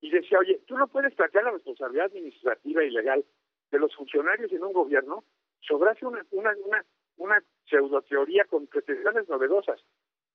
Y 0.00 0.10
decía, 0.10 0.38
oye, 0.38 0.60
tú 0.66 0.76
no 0.78 0.88
puedes 0.88 1.14
plantear 1.14 1.44
la 1.44 1.50
responsabilidad 1.50 2.06
administrativa 2.06 2.84
y 2.84 2.90
legal 2.90 3.24
de 3.70 3.78
los 3.78 3.94
funcionarios 3.94 4.50
en 4.52 4.64
un 4.64 4.72
gobierno 4.72 5.24
sobre 5.60 5.90
una, 6.02 6.24
una, 6.30 6.56
una, 6.64 6.84
una 7.18 7.44
pseudoteoría 7.68 8.44
con 8.44 8.66
pretensiones 8.66 9.28
novedosas. 9.28 9.80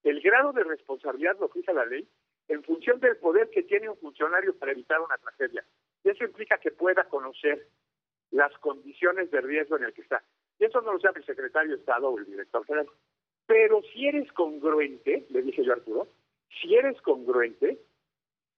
El 0.03 0.22
grado 0.22 0.53
de 0.53 0.64
responsabilidad 0.64 1.38
lo 1.39 1.49
fija 1.49 1.74
la 1.74 1.86
ley 1.86 2.08
en 2.47 2.64
función 2.64 2.99
del 2.99 3.18
poder 3.18 3.49
que 3.49 3.64
tiene 3.64 3.89
un 3.89 3.97
funcionario 3.97 4.56
para 4.56 4.72
evitar 4.72 5.01
una 5.01 5.18
tragedia. 5.18 5.66
Y 6.03 6.10
eso 6.10 6.24
implica 6.24 6.60
que 6.60 6.72
pueda 6.72 7.06
conocer 7.06 7.68
las 8.30 8.56
condiciones 8.60 9.32
de 9.32 9.41
riesgo 9.41 9.78
en 9.78 9.86
el 9.86 9.93
que 9.93 10.01
está. 10.01 10.24
Y 10.60 10.66
eso 10.66 10.80
no 10.82 10.93
lo 10.93 10.99
sabe 10.99 11.22
el 11.22 11.26
secretario 11.26 11.72
de 11.72 11.78
Estado 11.78 12.10
o 12.10 12.18
el 12.20 12.26
director 12.26 12.64
general. 12.66 12.88
Pero 13.47 13.81
si 13.93 14.07
eres 14.07 14.31
congruente, 14.33 15.25
le 15.29 15.41
dije 15.41 15.63
yo 15.63 15.73
a 15.73 15.75
Arturo, 15.75 16.07
si 16.61 16.75
eres 16.75 16.99
congruente 17.01 17.79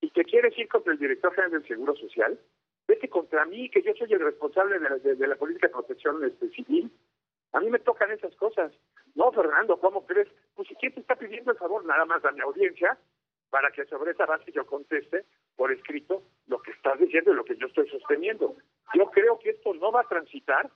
y 0.02 0.10
te 0.12 0.24
quieres 0.24 0.58
ir 0.58 0.68
contra 0.68 0.94
el 0.94 1.00
director 1.00 1.32
general 1.34 1.52
del 1.52 1.68
Seguro 1.68 1.96
Social, 1.96 2.40
vete 2.88 3.10
contra 3.10 3.46
mí, 3.46 3.70
que 3.70 3.82
yo 3.82 3.94
soy 3.96 4.14
el 4.14 4.20
responsable 4.20 4.80
de 4.80 5.28
la, 5.28 5.36
política 5.36 5.68
de 5.68 5.74
protección 5.74 6.24
este, 6.24 6.50
civil. 6.50 6.92
A 7.54 7.60
mí 7.60 7.70
me 7.70 7.80
tocan 7.80 8.12
esas 8.12 8.36
cosas. 8.36 8.72
No, 9.16 9.32
Fernando, 9.32 9.80
¿cómo 9.80 10.06
crees? 10.06 10.28
Pues 10.56 10.68
si 10.68 10.76
quién 10.76 10.94
te 10.94 11.02
está 11.02 11.16
pidiendo 11.16 11.52
el 11.52 11.58
favor, 11.58 11.84
nada 11.86 12.06
más 12.06 12.24
a 12.24 12.32
mi 12.32 12.42
audiencia, 12.42 12.98
para 13.50 13.72
que 13.72 13.86
sobre 13.86 14.12
esa 14.12 14.26
base 14.26 14.52
yo 14.52 14.66
conteste 14.66 15.26
por 15.56 15.72
escrito 15.72 16.24
lo 16.48 16.62
que 16.62 16.72
estás 16.72 17.00
diciendo 17.00 17.32
y 17.32 17.36
lo 17.36 17.46
que 17.46 17.58
yo 17.58 17.68
estoy 17.68 17.90
sosteniendo. 17.90 18.56
Yo 18.94 19.10
creo 19.12 19.40
que 19.40 19.52
esto 19.52 19.74
no 19.74 19.92
va 19.92 20.02
a 20.02 20.08
transitar 20.08 20.70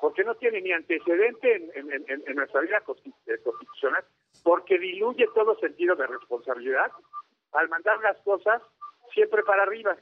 porque 0.00 0.24
no 0.24 0.34
tiene 0.34 0.60
ni 0.60 0.72
antecedente 0.72 1.56
en, 1.56 1.70
en, 1.74 2.04
en, 2.08 2.22
en 2.26 2.36
nuestra 2.36 2.60
vida 2.60 2.80
constitucional, 2.80 4.04
porque 4.42 4.78
diluye 4.78 5.26
todo 5.34 5.58
sentido 5.58 5.96
de 5.96 6.06
responsabilidad 6.06 6.90
al 7.52 7.68
mandar 7.68 7.98
las 8.00 8.16
cosas 8.18 8.62
siempre 9.12 9.42
para 9.42 9.62
arriba. 9.62 9.96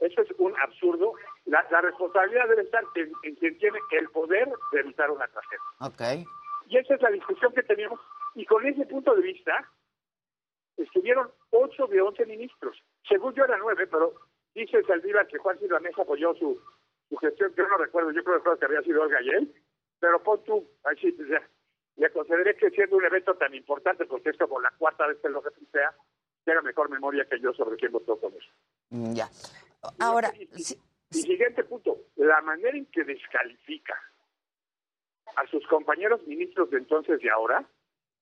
Eso 0.00 0.22
es 0.22 0.28
un 0.38 0.54
absurdo. 0.60 1.14
La, 1.46 1.66
la 1.70 1.80
responsabilidad 1.80 2.48
debe 2.48 2.62
estar 2.62 2.84
en, 2.94 3.12
en, 3.22 3.34
quien 3.36 3.58
tiene 3.58 3.78
el 3.92 4.08
poder 4.10 4.48
de 4.72 4.80
evitar 4.80 5.10
una 5.10 5.26
tragedia. 5.28 5.64
Okay. 5.80 6.24
Y 6.68 6.78
esa 6.78 6.94
es 6.94 7.02
la 7.02 7.10
discusión 7.10 7.52
que 7.54 7.62
teníamos. 7.62 8.00
Y 8.34 8.44
con 8.44 8.66
ese 8.66 8.84
punto 8.86 9.14
de 9.14 9.22
vista, 9.22 9.70
estuvieron 10.76 11.30
ocho 11.50 11.86
de 11.86 12.00
once 12.00 12.26
ministros. 12.26 12.76
Según 13.08 13.34
yo 13.34 13.44
era 13.44 13.56
nueve, 13.56 13.86
pero 13.86 14.12
dice 14.54 14.82
Saldívar 14.82 15.26
que 15.26 15.38
Juan 15.38 15.58
Silva 15.58 15.80
Mesa 15.80 16.02
apoyó 16.02 16.34
su, 16.34 16.60
su 17.08 17.16
gestión, 17.16 17.54
yo 17.56 17.68
no 17.68 17.78
recuerdo, 17.78 18.10
yo 18.10 18.24
creo 18.24 18.58
que 18.58 18.64
había 18.64 18.82
sido 18.82 19.02
Olga 19.02 19.22
y 19.22 19.30
él, 19.30 19.54
pero 20.00 20.22
pon 20.22 20.42
tú, 20.44 20.68
así, 20.84 21.16
ya, 21.28 21.42
le 21.96 22.10
consideré 22.10 22.56
que 22.56 22.70
siendo 22.70 22.96
un 22.96 23.04
evento 23.04 23.34
tan 23.36 23.54
importante, 23.54 24.04
porque 24.06 24.30
es 24.30 24.36
como 24.36 24.60
la 24.60 24.70
cuarta 24.78 25.06
vez 25.06 25.18
que 25.22 25.28
lo 25.28 25.40
replantea, 25.40 25.94
tenga 26.44 26.62
mejor 26.62 26.90
memoria 26.90 27.26
que 27.28 27.40
yo 27.40 27.52
sobre 27.54 27.76
quién 27.76 27.92
votó 27.92 28.18
con 28.18 28.32
eso. 28.34 28.50
Mm, 28.90 29.14
Ya. 29.14 29.28
Ahora, 30.00 30.32
y, 30.36 30.46
siguiente 31.10 31.64
punto, 31.64 31.96
la 32.16 32.40
manera 32.42 32.76
en 32.76 32.86
que 32.86 33.04
descalifica 33.04 33.94
a 35.36 35.46
sus 35.48 35.66
compañeros 35.68 36.26
ministros 36.26 36.70
de 36.70 36.78
entonces 36.78 37.22
y 37.22 37.28
ahora, 37.28 37.64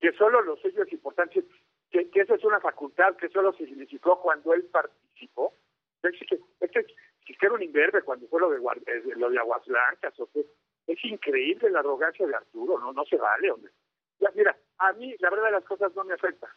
que 0.00 0.12
solo 0.12 0.42
los 0.42 0.60
sellos 0.60 0.92
importantes, 0.92 1.44
que, 1.90 2.10
que 2.10 2.20
esa 2.20 2.34
es 2.34 2.44
una 2.44 2.60
facultad 2.60 3.16
que 3.16 3.28
solo 3.30 3.52
se 3.54 3.66
significó 3.66 4.20
cuando 4.20 4.52
él 4.52 4.64
participó, 4.64 5.54
es 6.02 6.12
que, 6.28 6.38
es 6.60 6.70
que, 6.70 6.86
que 7.24 7.46
era 7.46 7.54
un 7.54 7.62
imberbe 7.62 8.02
cuando 8.02 8.26
fue 8.28 8.40
lo 8.40 8.50
de, 8.50 8.58
eh, 8.58 9.02
lo 9.16 9.30
de 9.30 9.38
Aguas 9.38 9.64
Blancas, 9.66 10.18
o 10.20 10.28
qué. 10.32 10.44
es 10.86 11.04
increíble 11.04 11.70
la 11.70 11.80
arrogancia 11.80 12.26
de 12.26 12.34
Arturo, 12.34 12.78
no, 12.78 12.92
no 12.92 13.04
se 13.04 13.16
vale, 13.16 13.50
hombre. 13.50 13.72
Ya, 14.20 14.30
mira, 14.34 14.56
a 14.78 14.92
mí 14.92 15.14
la 15.18 15.30
verdad 15.30 15.46
de 15.46 15.52
las 15.52 15.64
cosas 15.64 15.94
no 15.94 16.04
me 16.04 16.14
afecta. 16.14 16.48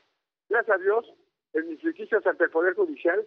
Gracias 0.49 0.77
a 0.77 0.81
Dios, 0.81 1.13
en 1.53 1.69
mis 1.69 1.83
litigicios 1.83 2.25
ante 2.25 2.45
el 2.45 2.51
Poder 2.51 2.75
Judicial, 2.75 3.25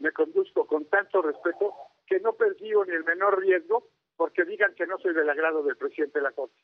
me 0.00 0.12
conduzco 0.12 0.66
con 0.66 0.84
tanto 0.86 1.22
respeto 1.22 1.74
que 2.06 2.20
no 2.20 2.34
percibo 2.34 2.84
ni 2.84 2.94
el 2.94 3.04
menor 3.04 3.40
riesgo 3.40 3.88
porque 4.16 4.44
digan 4.44 4.74
que 4.74 4.86
no 4.86 4.98
soy 4.98 5.14
del 5.14 5.28
agrado 5.28 5.62
del 5.62 5.76
presidente 5.76 6.18
de 6.18 6.24
la 6.24 6.32
Corte. 6.32 6.56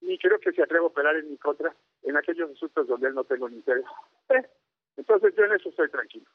Ni 0.00 0.18
creo 0.18 0.38
que 0.38 0.52
se 0.52 0.62
atreva 0.62 0.84
a 0.84 0.88
operar 0.88 1.16
en 1.16 1.30
mi 1.30 1.38
contra 1.38 1.74
en 2.02 2.16
aquellos 2.16 2.50
asuntos 2.50 2.86
donde 2.86 3.08
él 3.08 3.14
no 3.14 3.24
tengo 3.24 3.48
ni 3.48 3.56
interés. 3.56 3.84
Eh, 4.28 4.46
entonces 4.96 5.34
yo 5.36 5.44
en 5.44 5.52
eso 5.52 5.68
estoy 5.68 5.90
tranquilo. 5.90 6.26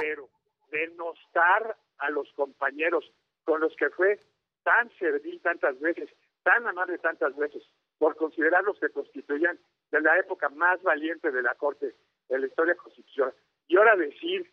Pero 0.00 0.28
denostar 0.70 1.76
a 1.98 2.10
los 2.10 2.30
compañeros 2.34 3.10
con 3.44 3.60
los 3.60 3.74
que 3.76 3.90
fue 3.90 4.18
tan 4.62 4.90
servil 4.98 5.40
tantas 5.42 5.78
veces, 5.80 6.10
tan 6.42 6.66
amable 6.66 6.98
tantas 6.98 7.36
veces, 7.36 7.62
por 7.98 8.16
considerarlos 8.16 8.78
que 8.80 8.88
constituían 8.90 9.58
de 9.90 10.00
la 10.00 10.18
época 10.18 10.48
más 10.50 10.82
valiente 10.82 11.30
de 11.30 11.42
la 11.42 11.54
Corte 11.54 11.94
de 12.28 12.38
la 12.38 12.46
historia 12.46 12.74
constitucional. 12.74 13.34
Y 13.68 13.76
ahora 13.76 13.96
decir 13.96 14.50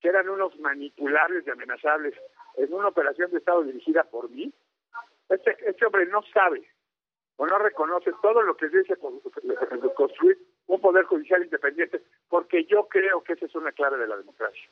que 0.00 0.08
eran 0.08 0.28
unos 0.28 0.58
manipulables 0.60 1.46
y 1.46 1.50
amenazables 1.50 2.14
en 2.56 2.72
una 2.72 2.88
operación 2.88 3.30
de 3.30 3.38
Estado 3.38 3.62
dirigida 3.62 4.04
por 4.04 4.28
mí, 4.30 4.52
este, 5.28 5.56
este 5.68 5.86
hombre 5.86 6.06
no 6.06 6.22
sabe 6.34 6.62
o 7.36 7.46
no 7.46 7.58
reconoce 7.58 8.12
todo 8.22 8.42
lo 8.42 8.56
que 8.56 8.68
dice 8.68 8.96
con- 8.96 9.20
construir 9.94 10.38
un 10.66 10.80
poder 10.80 11.04
judicial 11.04 11.42
independiente, 11.42 12.02
porque 12.28 12.64
yo 12.64 12.88
creo 12.88 13.22
que 13.22 13.34
esa 13.34 13.46
es 13.46 13.54
una 13.54 13.72
clave 13.72 13.96
de 13.98 14.08
la 14.08 14.16
democracia. 14.16 14.68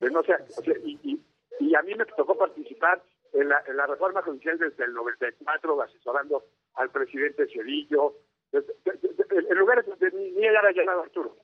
De 0.00 0.10
no 0.10 0.22
sea, 0.22 0.38
y, 0.84 1.74
a 1.74 1.82
mí 1.82 1.94
me 1.94 2.04
tocó 2.04 2.36
participar 2.36 3.02
en 3.32 3.48
la, 3.48 3.62
en 3.66 3.76
la 3.76 3.86
reforma 3.86 4.22
judicial 4.22 4.58
desde 4.58 4.84
el 4.84 4.92
94, 4.94 5.82
asesorando 5.82 6.44
al 6.74 6.90
presidente 6.90 7.46
Cedillo, 7.46 8.14
en 8.52 9.58
lugares 9.58 9.86
donde 9.86 10.10
ni, 10.12 10.32
ni 10.32 10.46
era 10.46 10.72
llamado 10.72 11.02
Arturo, 11.02 11.36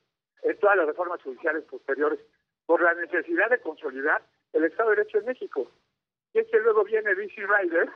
en 0.43 0.59
todas 0.59 0.77
las 0.77 0.87
reformas 0.87 1.23
judiciales 1.23 1.65
posteriores, 1.65 2.19
por 2.65 2.83
la 2.83 2.95
necesidad 2.95 3.51
de 3.51 3.61
consolidar 3.61 4.23
el 4.53 4.65
Estado 4.65 4.91
de 4.91 4.97
Derecho 4.97 5.19
en 5.19 5.27
México. 5.27 5.71
Y 6.33 6.41
es 6.41 6.49
que 6.51 6.59
luego 6.59 6.85
viene 6.85 7.15
D.C. 7.15 7.47
Ryder 7.47 7.89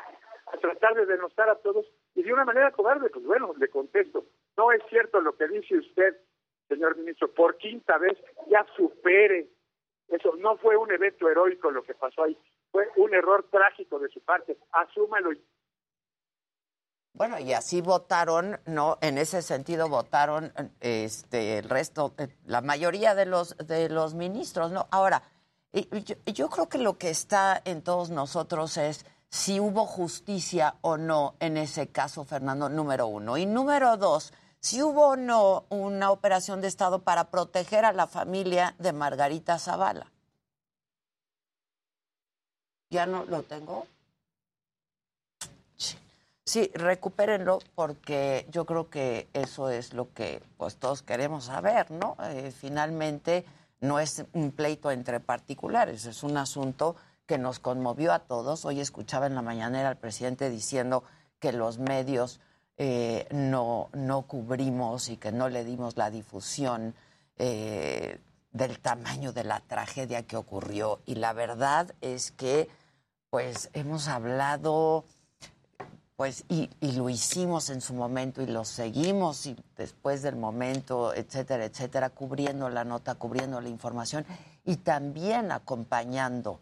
a 0.46 0.56
tratar 0.58 0.94
de 0.94 1.06
denostar 1.06 1.48
a 1.48 1.56
todos 1.56 1.86
y 2.14 2.22
de 2.22 2.32
una 2.32 2.44
manera 2.44 2.70
cobarde, 2.72 3.10
pues 3.10 3.24
bueno, 3.24 3.54
le 3.58 3.68
contesto, 3.68 4.26
no 4.56 4.72
es 4.72 4.82
cierto 4.88 5.20
lo 5.20 5.36
que 5.36 5.48
dice 5.48 5.76
usted, 5.78 6.16
señor 6.68 6.96
ministro, 6.96 7.28
por 7.32 7.56
quinta 7.56 7.98
vez, 7.98 8.16
ya 8.48 8.66
supere. 8.76 9.48
Eso 10.10 10.34
no 10.36 10.56
fue 10.58 10.76
un 10.76 10.90
evento 10.90 11.28
heroico 11.28 11.70
lo 11.70 11.82
que 11.82 11.94
pasó 11.94 12.24
ahí, 12.24 12.36
fue 12.72 12.88
un 12.96 13.14
error 13.14 13.46
trágico 13.50 13.98
de 13.98 14.08
su 14.08 14.20
parte, 14.20 14.58
asúmalo 14.72 15.30
Bueno, 17.12 17.38
y 17.38 17.52
así 17.52 17.80
votaron, 17.80 18.58
no, 18.66 18.98
en 19.00 19.18
ese 19.18 19.40
sentido 19.40 19.88
votaron 19.88 20.52
este 20.80 21.58
el 21.58 21.68
resto, 21.68 22.12
eh, 22.18 22.28
la 22.46 22.60
mayoría 22.60 23.14
de 23.14 23.26
los 23.26 23.56
de 23.58 23.88
los 23.88 24.14
ministros, 24.14 24.72
¿no? 24.72 24.88
Ahora, 24.90 25.22
yo, 25.72 26.16
yo 26.26 26.48
creo 26.48 26.68
que 26.68 26.78
lo 26.78 26.98
que 26.98 27.10
está 27.10 27.62
en 27.64 27.82
todos 27.82 28.10
nosotros 28.10 28.76
es 28.76 29.06
si 29.30 29.60
hubo 29.60 29.86
justicia 29.86 30.74
o 30.80 30.96
no 30.96 31.36
en 31.38 31.56
ese 31.56 31.88
caso, 31.88 32.24
Fernando, 32.24 32.68
número 32.68 33.06
uno. 33.06 33.36
Y 33.36 33.46
número 33.46 33.96
dos, 33.96 34.32
si 34.60 34.82
hubo 34.82 35.08
o 35.08 35.16
no 35.16 35.64
una 35.70 36.10
operación 36.10 36.60
de 36.60 36.68
Estado 36.68 37.00
para 37.00 37.30
proteger 37.30 37.84
a 37.84 37.92
la 37.92 38.06
familia 38.06 38.74
de 38.78 38.92
Margarita 38.92 39.58
Zavala. 39.58 40.06
¿Ya 42.90 43.06
no 43.06 43.24
lo 43.24 43.42
tengo? 43.42 43.86
Sí, 46.44 46.70
recupérenlo 46.74 47.60
porque 47.76 48.46
yo 48.50 48.66
creo 48.66 48.90
que 48.90 49.28
eso 49.32 49.70
es 49.70 49.94
lo 49.94 50.12
que 50.12 50.42
pues 50.56 50.76
todos 50.76 51.02
queremos 51.02 51.44
saber, 51.44 51.92
¿no? 51.92 52.16
Eh, 52.24 52.50
finalmente 52.50 53.44
no 53.80 54.00
es 54.00 54.24
un 54.32 54.50
pleito 54.50 54.90
entre 54.90 55.20
particulares, 55.20 56.06
es 56.06 56.24
un 56.24 56.36
asunto 56.36 56.96
que 57.26 57.38
nos 57.38 57.60
conmovió 57.60 58.12
a 58.12 58.18
todos. 58.18 58.64
Hoy 58.64 58.80
escuchaba 58.80 59.26
en 59.26 59.36
la 59.36 59.42
mañanera 59.42 59.88
al 59.88 59.96
presidente 59.96 60.50
diciendo 60.50 61.04
que 61.38 61.52
los 61.52 61.78
medios 61.78 62.40
eh, 62.82 63.26
no, 63.30 63.90
no 63.92 64.22
cubrimos 64.22 65.10
y 65.10 65.18
que 65.18 65.32
no 65.32 65.50
le 65.50 65.66
dimos 65.66 65.98
la 65.98 66.10
difusión 66.10 66.94
eh, 67.36 68.18
del 68.52 68.78
tamaño 68.78 69.34
de 69.34 69.44
la 69.44 69.60
tragedia 69.60 70.22
que 70.22 70.38
ocurrió. 70.38 71.00
Y 71.04 71.16
la 71.16 71.34
verdad 71.34 71.94
es 72.00 72.30
que 72.30 72.70
pues 73.28 73.68
hemos 73.74 74.08
hablado 74.08 75.04
pues 76.16 76.46
y, 76.48 76.70
lo 76.80 77.10
hicimos 77.10 77.68
en 77.68 77.82
su 77.82 77.92
momento 77.92 78.40
y 78.40 78.46
lo 78.46 78.64
seguimos 78.64 79.44
y 79.44 79.56
después 79.76 80.22
del 80.22 80.36
momento, 80.36 81.12
etcétera, 81.12 81.66
etcétera, 81.66 82.08
cubriendo 82.08 82.70
la 82.70 82.84
nota, 82.84 83.14
cubriendo 83.14 83.60
la 83.60 83.68
información 83.68 84.24
y 84.64 84.76
también 84.76 85.52
acompañando 85.52 86.60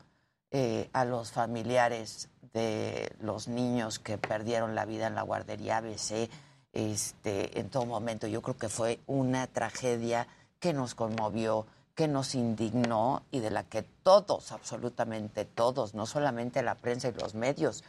eh, 0.51 0.91
a 0.93 1.05
los 1.05 1.31
familiares 1.31 2.29
de 2.53 3.15
los 3.21 3.49
niños 3.49 3.99
que 3.99 4.19
perdieron 4.19 4.75
la 4.75 4.85
vida 4.85 5.07
en 5.07 5.15
la 5.15 5.23
guardería 5.23 5.79
ABC 5.79 6.29
este, 6.73 7.59
en 7.59 7.71
todo 7.71 7.87
momento. 7.87 8.27
Yo 8.27 8.43
creo 8.43 8.57
que 8.57 8.69
fue 8.69 9.01
una 9.07 9.47
tragedia 9.47 10.27
que 10.61 10.73
nos 10.73 10.95
conmovió, 10.95 11.67
que 11.95 12.09
nos 12.09 12.35
indignó 12.35 13.23
y 13.31 13.41
de 13.41 13.51
la 13.51 13.65
que 13.65 13.83
todos, 13.83 14.53
absolutamente 14.53 15.45
todos, 15.45 15.95
no 15.95 16.07
solamente 16.07 16.63
la 16.63 16.77
prensa 16.77 17.09
y 17.09 17.13
los 17.13 17.35
medios, 17.35 17.85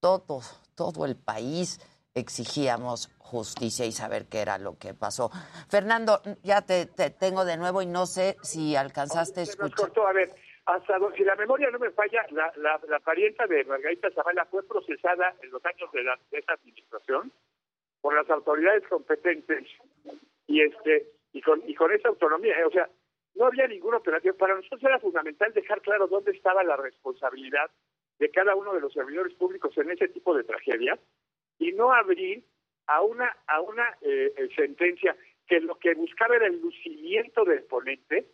todos, 0.00 0.60
todo 0.74 1.06
el 1.06 1.16
país 1.16 1.80
exigíamos 2.14 3.10
justicia 3.18 3.84
y 3.84 3.92
saber 3.92 4.26
qué 4.26 4.40
era 4.40 4.58
lo 4.58 4.78
que 4.78 4.94
pasó. 4.94 5.30
Fernando, 5.68 6.22
ya 6.42 6.62
te, 6.62 6.86
te 6.86 7.10
tengo 7.10 7.44
de 7.44 7.56
nuevo 7.56 7.82
y 7.82 7.86
no 7.86 8.06
sé 8.06 8.36
si 8.42 8.76
alcanzaste 8.76 9.40
a 9.40 9.42
escuchar. 9.44 9.90
a 10.08 10.12
ver, 10.12 10.34
hasta 10.66 10.98
si 11.14 11.24
la 11.24 11.36
memoria 11.36 11.70
no 11.70 11.78
me 11.78 11.90
falla, 11.90 12.24
la, 12.30 12.52
la, 12.56 12.80
la 12.88 12.98
parienta 13.00 13.46
de 13.46 13.64
Margarita 13.64 14.10
Zavala 14.12 14.46
fue 14.46 14.66
procesada 14.66 15.34
en 15.42 15.50
los 15.50 15.64
años 15.66 15.92
de, 15.92 16.02
la, 16.02 16.18
de 16.30 16.38
esta 16.38 16.54
administración 16.54 17.30
por 18.00 18.14
las 18.14 18.28
autoridades 18.30 18.86
competentes 18.88 19.68
y 20.46 20.62
este 20.62 21.08
y 21.32 21.42
con, 21.42 21.62
y 21.68 21.74
con 21.74 21.92
esa 21.92 22.08
autonomía, 22.08 22.54
o 22.66 22.70
sea, 22.70 22.88
no 23.34 23.46
había 23.46 23.66
ninguna 23.66 23.96
operación. 23.96 24.36
Para 24.38 24.54
nosotros 24.54 24.82
era 24.84 25.00
fundamental 25.00 25.52
dejar 25.52 25.80
claro 25.82 26.06
dónde 26.06 26.30
estaba 26.30 26.62
la 26.62 26.76
responsabilidad 26.76 27.70
de 28.18 28.30
cada 28.30 28.54
uno 28.54 28.72
de 28.72 28.80
los 28.80 28.92
servidores 28.92 29.34
públicos 29.34 29.76
en 29.76 29.90
ese 29.90 30.08
tipo 30.08 30.34
de 30.34 30.44
tragedias 30.44 31.00
y 31.58 31.72
no 31.72 31.92
abrir 31.92 32.44
a 32.86 33.02
una 33.02 33.36
a 33.46 33.60
una 33.60 33.96
eh, 34.02 34.32
eh, 34.36 34.48
sentencia 34.54 35.16
que 35.46 35.60
lo 35.60 35.78
que 35.78 35.94
buscaba 35.94 36.36
era 36.36 36.46
el 36.46 36.60
lucimiento 36.60 37.44
del 37.44 37.64
ponente 37.64 38.26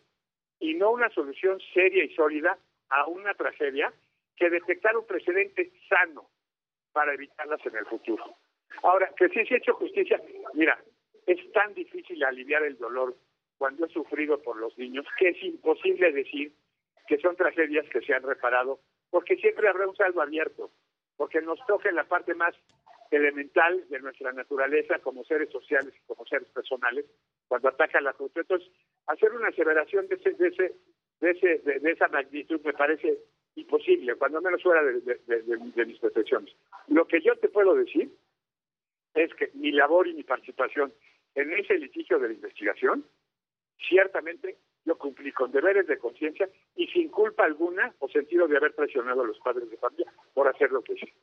y 0.61 0.75
no 0.75 0.91
una 0.91 1.09
solución 1.09 1.59
seria 1.73 2.05
y 2.05 2.13
sólida 2.13 2.57
a 2.89 3.07
una 3.07 3.33
tragedia 3.33 3.91
que 4.37 4.49
detectara 4.49 4.97
un 4.97 5.05
precedente 5.05 5.71
sano 5.89 6.29
para 6.93 7.13
evitarlas 7.13 7.65
en 7.65 7.75
el 7.75 7.85
futuro. 7.87 8.23
Ahora, 8.83 9.11
que 9.17 9.27
sí 9.29 9.45
se 9.45 9.55
ha 9.55 9.57
hecho 9.57 9.73
justicia, 9.73 10.21
mira, 10.53 10.79
es 11.25 11.51
tan 11.51 11.73
difícil 11.73 12.23
aliviar 12.23 12.63
el 12.63 12.77
dolor 12.77 13.15
cuando 13.57 13.85
es 13.85 13.91
sufrido 13.91 14.41
por 14.41 14.57
los 14.57 14.77
niños 14.77 15.05
que 15.17 15.29
es 15.29 15.43
imposible 15.43 16.11
decir 16.11 16.53
que 17.07 17.17
son 17.17 17.35
tragedias 17.35 17.87
que 17.89 18.01
se 18.01 18.13
han 18.13 18.23
reparado, 18.23 18.79
porque 19.09 19.35
siempre 19.37 19.67
habrá 19.67 19.87
un 19.87 19.95
saldo 19.95 20.21
abierto, 20.21 20.71
porque 21.17 21.41
nos 21.41 21.59
toca 21.65 21.89
en 21.89 21.95
la 21.95 22.05
parte 22.05 22.33
más 22.33 22.55
elemental 23.11 23.87
de 23.89 23.99
nuestra 23.99 24.31
naturaleza 24.31 24.99
como 24.99 25.23
seres 25.25 25.49
sociales 25.49 25.93
y 25.95 26.07
como 26.07 26.25
seres 26.25 26.47
personales, 26.49 27.05
cuando 27.47 27.67
ataca 27.67 27.99
la 27.99 28.13
justicia. 28.13 28.41
Entonces, 28.41 28.71
hacer 29.07 29.31
una 29.33 29.49
aseveración 29.49 30.07
de, 30.07 30.15
ese, 30.15 30.31
de, 30.31 30.47
ese, 30.47 30.75
de, 31.19 31.31
ese, 31.31 31.79
de, 31.79 31.91
esa 31.91 32.07
magnitud 32.07 32.61
me 32.63 32.73
parece 32.73 33.19
imposible, 33.55 34.15
cuando 34.15 34.41
menos 34.41 34.63
fuera 34.63 34.83
de, 34.83 35.01
de 35.01 35.85
mis 35.85 35.99
percepciones. 35.99 36.53
Lo 36.87 37.05
que 37.05 37.21
yo 37.21 37.35
te 37.37 37.49
puedo 37.49 37.75
decir 37.75 38.09
es 39.13 39.33
que 39.35 39.51
mi 39.53 39.71
labor 39.71 40.07
y 40.07 40.13
mi 40.13 40.23
participación 40.23 40.93
en 41.35 41.53
ese 41.53 41.77
litigio 41.77 42.19
de 42.19 42.29
la 42.29 42.33
investigación, 42.33 43.05
ciertamente 43.87 44.57
yo 44.85 44.97
cumplí 44.97 45.31
con 45.31 45.51
deberes 45.51 45.87
de 45.87 45.97
conciencia 45.97 46.49
y 46.75 46.87
sin 46.87 47.09
culpa 47.09 47.45
alguna 47.45 47.93
o 47.99 48.09
sentido 48.09 48.47
de 48.47 48.57
haber 48.57 48.73
presionado 48.73 49.21
a 49.21 49.27
los 49.27 49.39
padres 49.39 49.69
de 49.69 49.77
familia 49.77 50.11
por 50.33 50.47
hacer 50.47 50.71
lo 50.71 50.81
que 50.81 50.93
hice. 50.93 51.13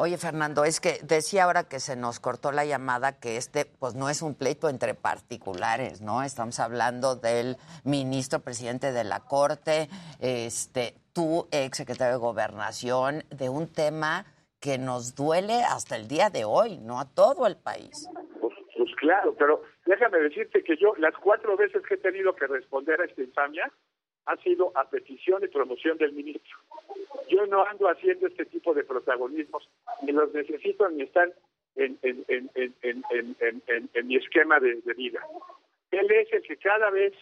Oye, 0.00 0.16
Fernando, 0.16 0.64
es 0.64 0.78
que 0.78 1.00
decía 1.02 1.42
ahora 1.42 1.64
que 1.64 1.80
se 1.80 1.96
nos 1.96 2.20
cortó 2.20 2.52
la 2.52 2.64
llamada 2.64 3.18
que 3.18 3.36
este, 3.36 3.64
pues 3.64 3.96
no 3.96 4.08
es 4.08 4.22
un 4.22 4.36
pleito 4.36 4.68
entre 4.68 4.94
particulares, 4.94 6.02
¿no? 6.02 6.22
Estamos 6.22 6.60
hablando 6.60 7.16
del 7.16 7.56
ministro 7.84 8.38
presidente 8.38 8.92
de 8.92 9.02
la 9.02 9.24
Corte, 9.24 9.88
este, 10.20 10.94
tú, 11.12 11.48
ex 11.50 11.78
secretario 11.78 12.12
de 12.12 12.20
Gobernación, 12.20 13.24
de 13.30 13.48
un 13.48 13.66
tema 13.66 14.24
que 14.60 14.78
nos 14.78 15.16
duele 15.16 15.64
hasta 15.64 15.96
el 15.96 16.06
día 16.06 16.30
de 16.30 16.44
hoy, 16.44 16.78
¿no? 16.78 17.00
A 17.00 17.12
todo 17.12 17.48
el 17.48 17.56
país. 17.56 18.08
Pues, 18.40 18.54
pues 18.76 18.94
claro, 19.00 19.34
pero 19.36 19.62
déjame 19.84 20.18
decirte 20.20 20.62
que 20.62 20.76
yo 20.76 20.94
las 20.98 21.16
cuatro 21.16 21.56
veces 21.56 21.82
que 21.88 21.94
he 21.94 21.98
tenido 21.98 22.36
que 22.36 22.46
responder 22.46 23.00
a 23.00 23.04
esta 23.04 23.20
infamia 23.20 23.68
ha 24.26 24.36
sido 24.44 24.70
a 24.76 24.88
petición 24.88 25.42
y 25.42 25.48
promoción 25.48 25.98
del 25.98 26.12
ministro. 26.12 26.56
Yo 27.28 27.46
no 27.46 27.64
ando 27.64 27.88
haciendo 27.88 28.26
este 28.26 28.46
tipo 28.46 28.74
de 28.74 28.84
protagonismos, 28.84 29.68
ni 30.02 30.12
los 30.12 30.32
necesito 30.32 30.88
ni 30.88 31.02
están 31.02 31.32
en, 31.76 31.98
en, 32.02 32.24
en, 32.54 33.90
en, 33.94 34.06
mi 34.06 34.16
esquema 34.16 34.58
de, 34.60 34.80
vida. 34.96 35.20
Él 35.90 36.10
es 36.10 36.32
el 36.32 36.42
que 36.42 36.56
cada 36.56 36.90
vez 36.90 37.14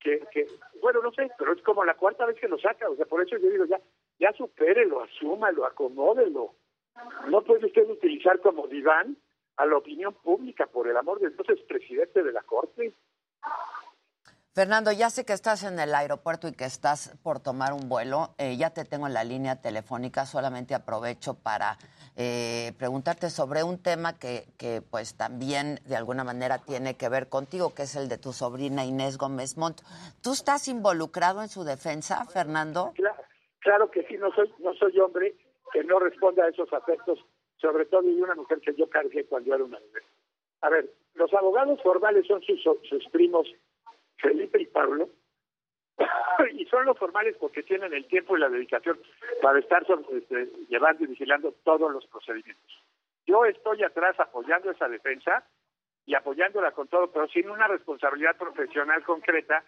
que, 0.00 0.46
bueno, 0.80 1.02
no 1.02 1.12
sé, 1.12 1.30
pero 1.38 1.52
es 1.52 1.62
como 1.62 1.84
la 1.84 1.94
cuarta 1.94 2.24
vez 2.24 2.38
que 2.38 2.48
lo 2.48 2.58
saca, 2.58 2.88
o 2.88 2.96
sea, 2.96 3.04
por 3.06 3.22
eso 3.22 3.36
yo 3.36 3.50
digo, 3.50 3.66
ya, 3.66 3.80
ya 4.18 4.32
supérelo, 4.32 5.02
asúmalo, 5.02 5.66
acomódelo. 5.66 6.54
No 7.28 7.42
puede 7.42 7.66
usted 7.66 7.88
utilizar 7.88 8.40
como 8.40 8.66
diván 8.66 9.16
a 9.56 9.66
la 9.66 9.76
opinión 9.76 10.14
pública, 10.14 10.66
por 10.66 10.88
el 10.88 10.96
amor 10.96 11.20
de 11.20 11.30
Dios, 11.30 11.48
es 11.48 11.60
presidente 11.62 12.22
de 12.22 12.32
la 12.32 12.42
Corte. 12.42 12.94
Fernando, 14.52 14.90
ya 14.90 15.10
sé 15.10 15.24
que 15.24 15.32
estás 15.32 15.62
en 15.62 15.78
el 15.78 15.94
aeropuerto 15.94 16.48
y 16.48 16.52
que 16.52 16.64
estás 16.64 17.16
por 17.22 17.38
tomar 17.38 17.72
un 17.72 17.88
vuelo. 17.88 18.34
Eh, 18.36 18.56
ya 18.56 18.70
te 18.70 18.84
tengo 18.84 19.06
en 19.06 19.14
la 19.14 19.22
línea 19.22 19.62
telefónica. 19.62 20.26
Solamente 20.26 20.74
aprovecho 20.74 21.34
para 21.34 21.78
eh, 22.16 22.72
preguntarte 22.76 23.30
sobre 23.30 23.62
un 23.62 23.80
tema 23.80 24.18
que, 24.18 24.46
que, 24.58 24.82
pues, 24.82 25.16
también 25.16 25.78
de 25.86 25.94
alguna 25.94 26.24
manera 26.24 26.58
tiene 26.58 26.96
que 26.96 27.08
ver 27.08 27.28
contigo, 27.28 27.72
que 27.76 27.82
es 27.82 27.94
el 27.94 28.08
de 28.08 28.18
tu 28.18 28.32
sobrina 28.32 28.84
Inés 28.84 29.18
Gómez 29.18 29.56
Montt. 29.56 29.82
¿Tú 30.20 30.32
estás 30.32 30.66
involucrado 30.66 31.42
en 31.42 31.48
su 31.48 31.62
defensa, 31.62 32.24
Fernando? 32.24 32.90
Claro, 32.96 33.22
claro 33.60 33.90
que 33.92 34.02
sí, 34.08 34.16
no 34.16 34.34
soy, 34.34 34.52
no 34.58 34.74
soy 34.74 34.98
hombre 34.98 35.36
que 35.72 35.84
no 35.84 36.00
responda 36.00 36.42
a 36.42 36.48
esos 36.48 36.72
afectos, 36.72 37.20
sobre 37.60 37.86
todo 37.86 38.02
de 38.02 38.20
una 38.20 38.34
mujer 38.34 38.60
que 38.60 38.74
yo 38.74 38.90
cargué 38.90 39.26
cuando 39.26 39.54
era 39.54 39.62
una 39.62 39.78
bebé. 39.78 40.02
A 40.62 40.70
ver, 40.70 40.92
los 41.14 41.32
abogados 41.34 41.80
formales 41.84 42.26
son 42.26 42.42
sus, 42.42 42.60
sus 42.88 43.08
primos 43.12 43.46
Felipe 44.20 44.60
y 44.60 44.66
Pablo, 44.66 45.08
y 46.52 46.64
son 46.66 46.84
los 46.86 46.98
formales 46.98 47.36
porque 47.38 47.62
tienen 47.62 47.92
el 47.92 48.06
tiempo 48.06 48.36
y 48.36 48.40
la 48.40 48.48
dedicación 48.48 48.98
para 49.42 49.58
estar 49.58 49.84
este, 50.12 50.46
llevando 50.68 51.04
y 51.04 51.08
vigilando 51.08 51.52
todos 51.64 51.92
los 51.92 52.06
procedimientos. 52.06 52.72
Yo 53.26 53.44
estoy 53.44 53.82
atrás 53.82 54.18
apoyando 54.18 54.70
esa 54.70 54.88
defensa 54.88 55.44
y 56.06 56.14
apoyándola 56.14 56.72
con 56.72 56.88
todo, 56.88 57.10
pero 57.12 57.28
sin 57.28 57.50
una 57.50 57.68
responsabilidad 57.68 58.36
profesional 58.36 59.02
concreta, 59.04 59.62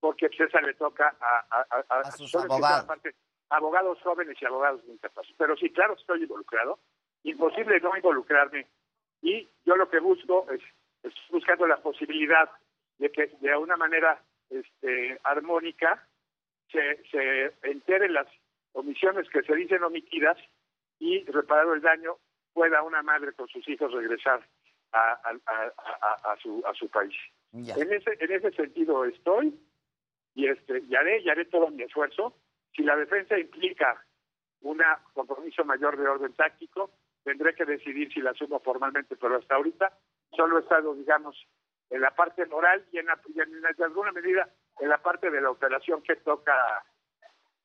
porque 0.00 0.28
pues, 0.28 0.40
esa 0.48 0.60
le 0.60 0.74
toca 0.74 1.16
a, 1.20 1.38
a, 1.50 1.66
a- 1.88 2.00
a- 2.00 2.10
sus 2.12 2.34
abogados. 2.34 2.84
parte- 2.84 3.14
abogados 3.50 3.98
jóvenes 4.02 4.36
y 4.40 4.44
abogados 4.44 4.84
muy 4.84 4.98
capaces. 4.98 5.34
Pero 5.38 5.56
sí, 5.56 5.70
claro, 5.70 5.94
estoy 5.94 6.22
involucrado. 6.22 6.78
Imposible 7.24 7.80
no 7.80 7.96
involucrarme. 7.96 8.66
Y 9.22 9.48
yo 9.64 9.74
lo 9.74 9.88
que 9.88 9.98
busco 9.98 10.46
es, 10.52 10.60
es 11.02 11.14
buscando 11.30 11.66
la 11.66 11.78
posibilidad 11.78 12.48
de 12.98 13.10
que 13.10 13.26
de 13.40 13.56
una 13.56 13.76
manera 13.76 14.22
este, 14.50 15.18
armónica 15.24 16.06
se, 16.70 17.02
se 17.10 17.54
enteren 17.62 18.12
las 18.12 18.26
omisiones 18.72 19.28
que 19.30 19.42
se 19.42 19.54
dicen 19.54 19.82
omitidas 19.82 20.36
y 20.98 21.24
reparar 21.24 21.68
el 21.74 21.80
daño 21.80 22.16
pueda 22.52 22.82
una 22.82 23.02
madre 23.02 23.32
con 23.32 23.48
sus 23.48 23.66
hijos 23.68 23.92
regresar 23.92 24.46
a, 24.92 25.12
a- 25.12 25.40
a- 25.46 25.72
a- 25.76 26.32
a 26.32 26.36
su, 26.38 26.62
a 26.66 26.74
su 26.74 26.88
país. 26.88 27.14
En 27.80 27.92
ese, 27.92 28.16
en 28.20 28.32
ese 28.32 28.50
sentido 28.52 29.04
estoy 29.04 29.58
y 30.34 30.46
este 30.48 30.80
y 30.88 30.94
haré, 30.94 31.20
y 31.20 31.28
haré 31.28 31.44
todo 31.46 31.70
mi 31.70 31.82
esfuerzo. 31.82 32.36
Si 32.74 32.82
la 32.82 32.96
defensa 32.96 33.38
implica 33.38 34.04
un 34.60 34.80
compromiso 35.14 35.64
mayor 35.64 35.96
de 35.96 36.06
orden 36.08 36.32
táctico, 36.34 36.90
tendré 37.24 37.54
que 37.54 37.64
decidir 37.64 38.12
si 38.12 38.20
la 38.20 38.30
asumo 38.30 38.60
formalmente, 38.60 39.16
pero 39.16 39.36
hasta 39.36 39.54
ahorita 39.54 39.92
solo 40.36 40.58
he 40.58 40.62
estado, 40.62 40.94
digamos, 40.94 41.36
en 41.90 42.00
la 42.00 42.10
parte 42.10 42.44
moral 42.46 42.84
y 42.92 42.98
en, 42.98 43.06
la- 43.06 43.18
y 43.34 43.40
en, 43.40 43.60
de 43.62 43.84
alguna 43.84 44.12
medida 44.12 44.48
en 44.80 44.88
la 44.88 44.98
parte 44.98 45.30
de 45.30 45.40
la 45.40 45.50
operación 45.50 46.02
que 46.02 46.16
toca 46.16 46.54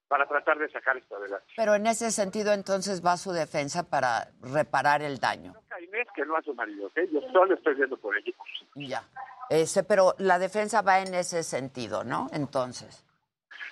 para 0.07 0.27
tratar 0.27 0.57
de 0.59 0.69
sacar 0.69 0.95
esto 0.97 1.15
adelante. 1.15 1.45
Pero 1.55 1.73
en 1.75 1.87
ese 1.87 2.11
sentido, 2.11 2.53
entonces 2.53 3.03
va 3.03 3.17
su 3.17 3.31
defensa 3.31 3.89
para 3.89 4.27
reparar 4.41 5.01
el 5.01 5.19
daño. 5.19 5.53
A 5.71 5.81
Inés 5.81 6.07
que 6.15 6.23
no 6.25 6.35
a 6.37 6.41
su 6.43 6.53
marido, 6.53 6.87
¿ok? 6.87 6.99
Yo 7.11 7.21
solo 7.31 7.55
estoy 7.55 7.73
viendo 7.75 7.97
por 7.97 8.15
ella. 8.15 8.31
Ya. 8.75 9.03
Ese, 9.49 9.83
pero 9.83 10.13
la 10.19 10.37
defensa 10.39 10.81
va 10.81 10.99
en 10.99 11.13
ese 11.15 11.41
sentido, 11.43 12.03
¿no? 12.03 12.27
Entonces. 12.31 13.03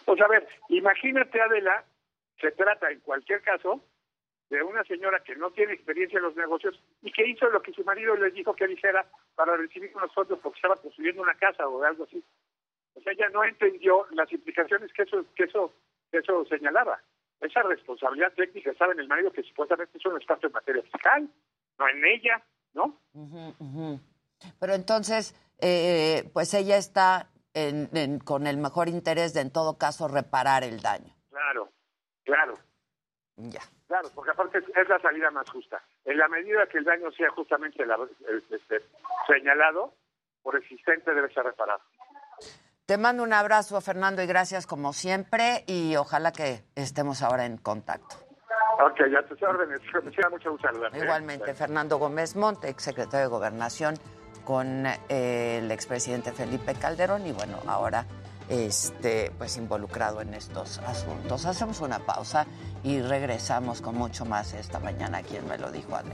Pues 0.06 0.20
a 0.22 0.28
ver, 0.28 0.48
imagínate, 0.70 1.40
Adela, 1.42 1.84
se 2.40 2.52
trata 2.52 2.90
en 2.90 3.00
cualquier 3.02 3.42
caso 3.44 3.80
de 4.52 4.62
una 4.62 4.84
señora 4.84 5.24
que 5.24 5.34
no 5.36 5.50
tiene 5.52 5.72
experiencia 5.74 6.18
en 6.18 6.24
los 6.24 6.36
negocios 6.36 6.78
y 7.02 7.12
que 7.12 7.26
hizo 7.26 7.50
lo 7.50 7.62
que 7.62 7.72
su 7.72 7.84
marido 7.86 8.16
le 8.18 8.32
dijo 8.32 8.54
que 8.54 8.70
hiciera 8.70 9.06
para 9.34 9.56
recibir 9.56 9.92
unos 9.96 10.14
fondos 10.14 10.40
porque 10.44 10.58
estaba 10.58 10.76
construyendo 10.76 11.22
una 11.22 11.36
casa 11.36 11.66
o 11.68 11.82
algo 11.84 12.04
así. 12.04 12.22
O 12.94 13.02
sea, 13.02 13.14
ella 13.14 13.30
no 13.30 13.46
entendió 13.46 14.06
las 14.12 14.30
implicaciones 14.34 14.92
que 14.92 15.04
eso, 15.04 15.26
que 15.36 15.46
eso, 15.46 15.74
que 16.12 16.18
eso 16.18 16.44
señalaba. 16.50 17.02
Esa 17.40 17.64
responsabilidad 17.64 18.34
técnica 18.34 18.72
estaba 18.72 18.92
en 18.92 19.00
el 19.00 19.08
marido 19.08 19.32
que 19.32 19.42
supuestamente 19.42 19.98
es 19.98 20.06
un 20.06 20.18
experto 20.18 20.48
en 20.48 20.54
materia 20.54 20.84
fiscal, 20.84 21.30
no 21.80 21.88
en 21.88 22.06
ella, 22.06 22.44
¿no? 22.74 23.00
Pero 24.60 24.74
entonces, 24.74 25.34
eh, 25.60 26.30
pues 26.34 26.54
ella 26.54 26.76
está 26.76 27.30
en- 27.54 27.90
en- 27.96 28.20
con 28.20 28.48
el 28.48 28.58
mejor 28.58 28.90
interés 28.90 29.34
de, 29.34 29.40
en 29.42 29.52
todo 29.52 29.78
caso, 29.78 30.10
reparar 30.10 30.66
el 30.66 30.82
daño. 30.82 31.16
Claro, 31.30 31.70
claro. 32.26 32.56
Ya. 33.38 33.62
Claro, 33.92 34.08
porque 34.16 34.32
aparte 34.32 34.60
es, 34.60 34.88
la 34.88 35.00
salida 35.02 35.30
más 35.32 35.50
justa. 35.50 35.84
En 36.06 36.18
la 36.18 36.30
medida 36.30 36.66
que 36.68 36.78
el 36.78 36.86
daño 36.86 37.12
sea 37.12 37.30
justamente 37.32 37.86
la- 37.86 37.98
el- 38.30 38.42
este, 38.50 38.78
señalado 39.28 39.94
por 40.42 40.56
existente, 40.56 41.14
debe 41.14 41.28
ser 41.34 41.44
reparado. 41.44 41.82
Te 42.86 42.98
mando 42.98 43.22
un 43.22 43.34
abrazo, 43.34 43.82
Fernando, 43.82 44.24
y 44.24 44.28
gracias 44.28 44.66
como 44.66 44.94
siempre, 44.94 45.66
y 45.68 45.98
ojalá 45.98 46.32
que 46.32 46.64
estemos 46.76 47.22
ahora 47.22 47.46
en 47.46 47.58
contacto. 47.58 48.16
Ok, 48.82 49.02
ya 49.12 49.22
tus 49.28 49.44
órdenes. 49.44 49.82
Me 49.94 50.10
da 50.12 50.30
mucho 50.30 50.52
gusto 50.52 50.68
saludarte. 50.70 50.98
¿eh? 50.98 51.04
Igualmente, 51.04 51.54
Fernando 51.54 51.98
Gómez 51.98 52.38
Monte, 52.38 52.70
exsecretario 52.70 53.26
de 53.26 53.28
Gobernación, 53.28 53.96
con 54.46 54.86
eh, 55.10 55.58
el 55.62 55.70
expresidente 55.70 56.32
Felipe 56.32 56.76
Calderón, 56.76 57.28
y 57.28 57.34
bueno, 57.34 57.60
ahora 57.68 58.06
este, 58.50 59.32
pues 59.38 59.56
involucrado 59.58 60.20
en 60.22 60.34
estos 60.34 60.80
asuntos. 60.80 61.46
Hacemos 61.46 61.80
una 61.80 62.00
pausa 62.00 62.46
y 62.84 63.02
regresamos 63.02 63.82
con 63.82 63.96
mucho 63.96 64.26
más 64.26 64.54
esta 64.54 64.80
mañana. 64.80 65.22
Quien 65.22 65.48
me 65.48 65.58
lo 65.58 65.72
dijo, 65.72 65.96
Adel. 65.96 66.14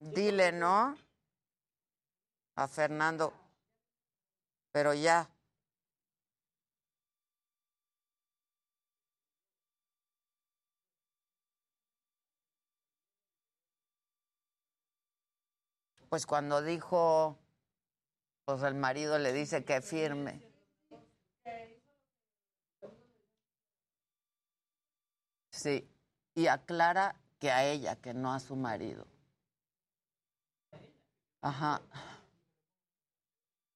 Dile, 0.00 0.52
¿no? 0.52 0.94
A 2.56 2.68
Fernando. 2.68 3.32
Pero 4.72 4.94
ya. 4.94 5.28
Pues 16.08 16.26
cuando 16.26 16.60
dijo, 16.60 17.38
pues 18.44 18.62
el 18.62 18.74
marido 18.74 19.18
le 19.18 19.32
dice 19.32 19.64
que 19.64 19.80
firme. 19.80 20.42
Sí, 25.50 25.88
y 26.34 26.46
aclara 26.46 27.14
que 27.38 27.50
a 27.50 27.64
ella, 27.64 27.96
que 27.96 28.14
no 28.14 28.32
a 28.32 28.40
su 28.40 28.56
marido. 28.56 29.06
Ajá. 31.40 31.82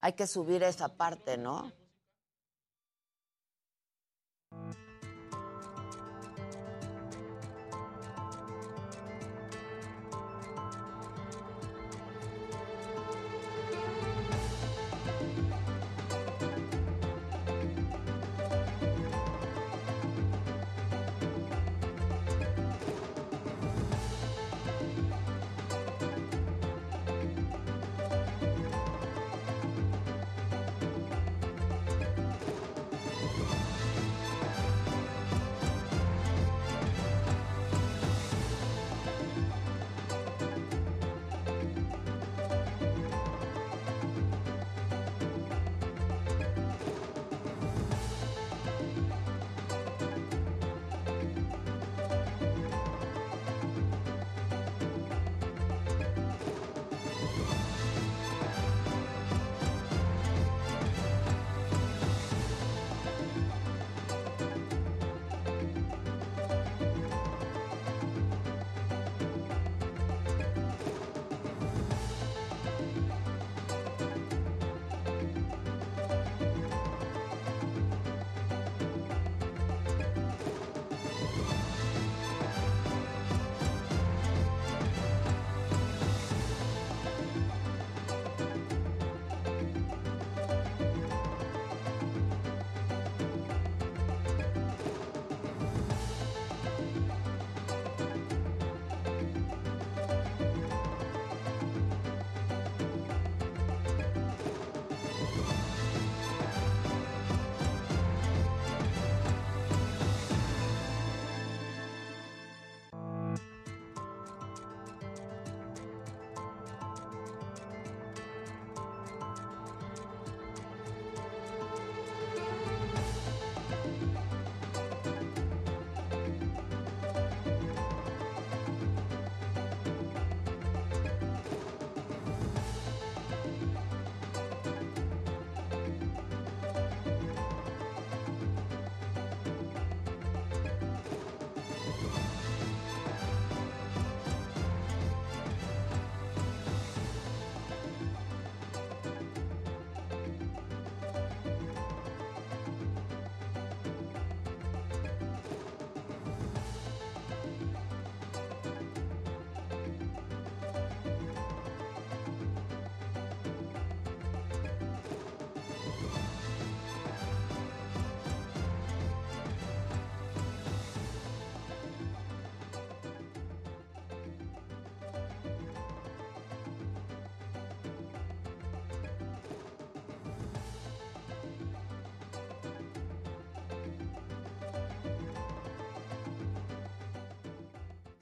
Hay 0.01 0.12
que 0.14 0.27
subir 0.27 0.62
esa 0.62 0.89
parte, 0.89 1.37
¿no? 1.37 1.73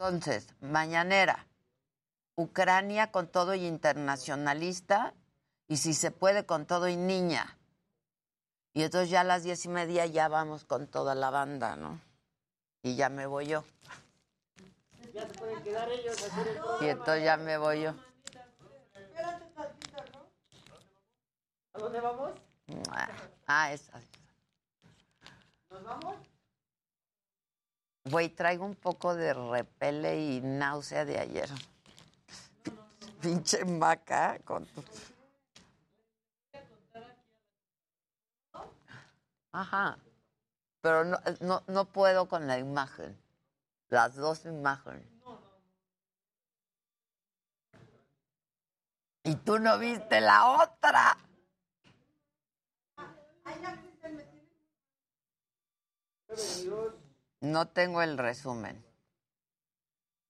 Entonces, 0.07 0.47
mañanera, 0.61 1.47
Ucrania 2.37 3.11
con 3.11 3.27
todo 3.27 3.55
y 3.55 3.65
internacionalista, 3.65 5.15
y 5.67 5.79
si 5.79 5.95
se 5.95 6.11
puede 6.11 6.45
con 6.45 6.67
todo 6.67 6.89
y 6.89 6.97
niña. 6.97 7.57
Y 8.75 8.83
entonces 8.83 9.09
ya 9.09 9.23
a 9.23 9.25
las 9.25 9.45
diez 9.45 9.65
y 9.65 9.69
media 9.69 10.05
ya 10.05 10.29
vamos 10.29 10.67
con 10.67 10.89
toda 10.89 11.15
la 11.15 11.31
banda, 11.31 11.77
¿no? 11.77 12.03
Y 12.83 12.97
ya 12.97 13.09
me 13.09 13.25
voy 13.25 13.47
yo. 13.47 13.65
Ya 15.15 15.27
se 15.27 15.33
pueden 15.39 15.63
quedar 15.63 15.89
ellos 15.89 16.23
a 16.23 16.27
hacer 16.27 16.49
el 16.49 16.59
Y 16.83 16.91
entonces 16.91 17.25
ya 17.25 17.39
me 17.39 17.57
voy 17.57 17.85
yo. 17.85 17.95
¿A 21.73 21.79
dónde 21.79 22.01
vamos? 22.03 22.33
Ah, 23.47 23.73
esa. 23.73 23.99
¿Nos 25.71 25.83
vamos? 25.83 26.17
Güey, 28.15 28.29
traigo 28.29 28.65
un 28.65 28.77
poco 28.77 29.17
de 29.17 29.35
repele 29.35 30.21
y 30.21 30.41
náusea 30.41 31.05
de 31.05 31.19
ayer. 31.19 31.51
Pinche 33.21 33.65
maca 33.65 34.39
con 34.45 34.65
tu... 34.67 34.85
Ajá. 39.51 39.99
Pero 40.81 41.05
no, 41.05 41.19
no, 41.41 41.65
no 41.67 41.85
puedo 41.87 42.29
con 42.29 42.47
la 42.47 42.57
imagen. 42.57 43.19
Las 43.89 44.15
dos 44.15 44.47
imágenes. 44.47 45.09
Y 49.25 49.35
tú 49.35 49.59
no 49.59 49.77
viste 49.77 50.21
la 50.21 50.63
otra. 50.63 51.17
No 57.45 57.69
tengo 57.69 58.01
el 58.01 58.17
resumen. 58.17 58.83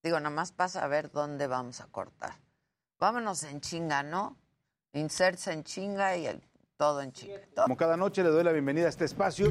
Digo, 0.02 0.18
nada 0.18 0.34
más 0.34 0.50
pasa 0.50 0.84
a 0.84 0.88
ver 0.88 1.12
dónde 1.12 1.46
vamos 1.46 1.80
a 1.80 1.86
cortar. 1.86 2.34
Vámonos 2.98 3.44
en 3.44 3.60
chinga, 3.60 4.02
¿no? 4.02 4.36
Inserts 4.94 5.46
en 5.46 5.62
chinga 5.62 6.16
y 6.16 6.28
todo 6.76 7.02
en 7.02 7.12
chinga. 7.12 7.40
Como 7.54 7.76
cada 7.76 7.96
noche 7.96 8.24
le 8.24 8.30
doy 8.30 8.42
la 8.42 8.50
bienvenida 8.50 8.86
a 8.86 8.88
este 8.88 9.04
espacio. 9.04 9.46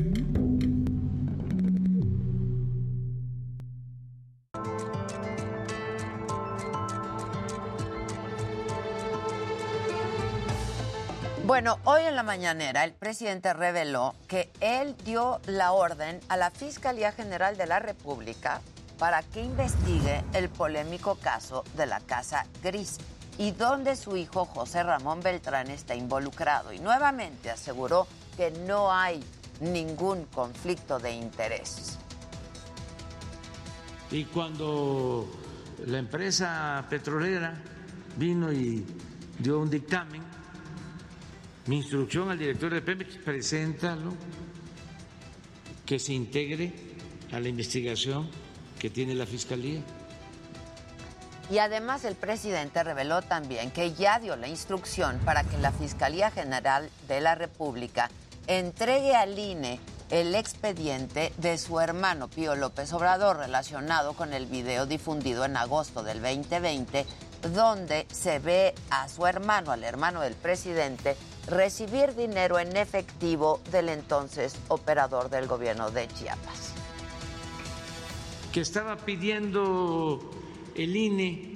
Bueno, 11.53 11.77
hoy 11.83 12.01
en 12.01 12.15
la 12.15 12.23
mañanera 12.23 12.83
el 12.83 12.93
presidente 12.93 13.53
reveló 13.53 14.15
que 14.27 14.51
él 14.59 14.95
dio 15.05 15.39
la 15.45 15.71
orden 15.71 16.19
a 16.27 16.35
la 16.35 16.49
Fiscalía 16.49 17.11
General 17.11 17.55
de 17.57 17.67
la 17.67 17.77
República 17.77 18.59
para 18.97 19.21
que 19.21 19.43
investigue 19.43 20.23
el 20.33 20.49
polémico 20.49 21.13
caso 21.13 21.63
de 21.77 21.85
la 21.85 21.99
Casa 21.99 22.47
Gris 22.63 22.97
y 23.37 23.51
donde 23.51 23.95
su 23.95 24.17
hijo 24.17 24.45
José 24.45 24.81
Ramón 24.81 25.19
Beltrán 25.21 25.69
está 25.69 25.93
involucrado. 25.93 26.73
Y 26.73 26.79
nuevamente 26.79 27.51
aseguró 27.51 28.07
que 28.35 28.49
no 28.49 28.91
hay 28.91 29.23
ningún 29.61 30.25
conflicto 30.25 30.97
de 30.97 31.11
interés. 31.11 31.99
Y 34.09 34.25
cuando 34.25 35.29
la 35.85 35.99
empresa 35.99 36.83
petrolera 36.89 37.53
vino 38.17 38.51
y 38.51 38.83
dio 39.37 39.59
un 39.59 39.69
dictamen, 39.69 40.32
mi 41.67 41.77
instrucción 41.77 42.29
al 42.29 42.37
director 42.37 42.73
de 42.73 42.81
Pemex, 42.81 43.15
preséntalo, 43.17 44.13
que 45.85 45.99
se 45.99 46.13
integre 46.13 46.73
a 47.31 47.39
la 47.39 47.47
investigación 47.47 48.29
que 48.79 48.89
tiene 48.89 49.15
la 49.15 49.25
Fiscalía. 49.25 49.81
Y 51.49 51.57
además 51.57 52.05
el 52.05 52.15
presidente 52.15 52.83
reveló 52.83 53.21
también 53.21 53.71
que 53.71 53.93
ya 53.93 54.19
dio 54.19 54.35
la 54.35 54.47
instrucción 54.47 55.19
para 55.25 55.43
que 55.43 55.57
la 55.57 55.71
Fiscalía 55.71 56.31
General 56.31 56.89
de 57.07 57.21
la 57.21 57.35
República 57.35 58.09
entregue 58.47 59.15
al 59.15 59.37
INE 59.37 59.79
el 60.09 60.35
expediente 60.35 61.33
de 61.37 61.57
su 61.57 61.79
hermano 61.79 62.29
Pío 62.29 62.55
López 62.55 62.91
Obrador 62.93 63.37
relacionado 63.37 64.13
con 64.13 64.33
el 64.33 64.45
video 64.45 64.85
difundido 64.85 65.43
en 65.45 65.57
agosto 65.57 66.03
del 66.03 66.21
2020 66.21 67.05
donde 67.53 68.07
se 68.11 68.39
ve 68.39 68.73
a 68.89 69.09
su 69.09 69.25
hermano, 69.27 69.71
al 69.71 69.83
hermano 69.83 70.21
del 70.21 70.35
presidente, 70.35 71.17
recibir 71.47 72.15
dinero 72.15 72.59
en 72.59 72.75
efectivo 72.77 73.61
del 73.71 73.89
entonces 73.89 74.55
operador 74.69 75.29
del 75.29 75.47
gobierno 75.47 75.91
de 75.91 76.07
Chiapas. 76.07 76.73
que 78.51 78.61
estaba 78.61 78.97
pidiendo 78.97 80.31
el 80.75 80.95
INE 80.95 81.53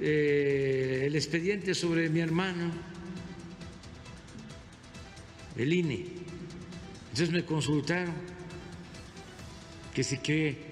eh, 0.00 1.02
el 1.04 1.14
expediente 1.14 1.74
sobre 1.74 2.08
mi 2.08 2.20
hermano, 2.20 2.72
el 5.56 5.70
INE. 5.70 6.06
Entonces 7.10 7.30
me 7.30 7.44
consultaron 7.44 8.14
que 9.92 10.02
si 10.02 10.16
que 10.18 10.70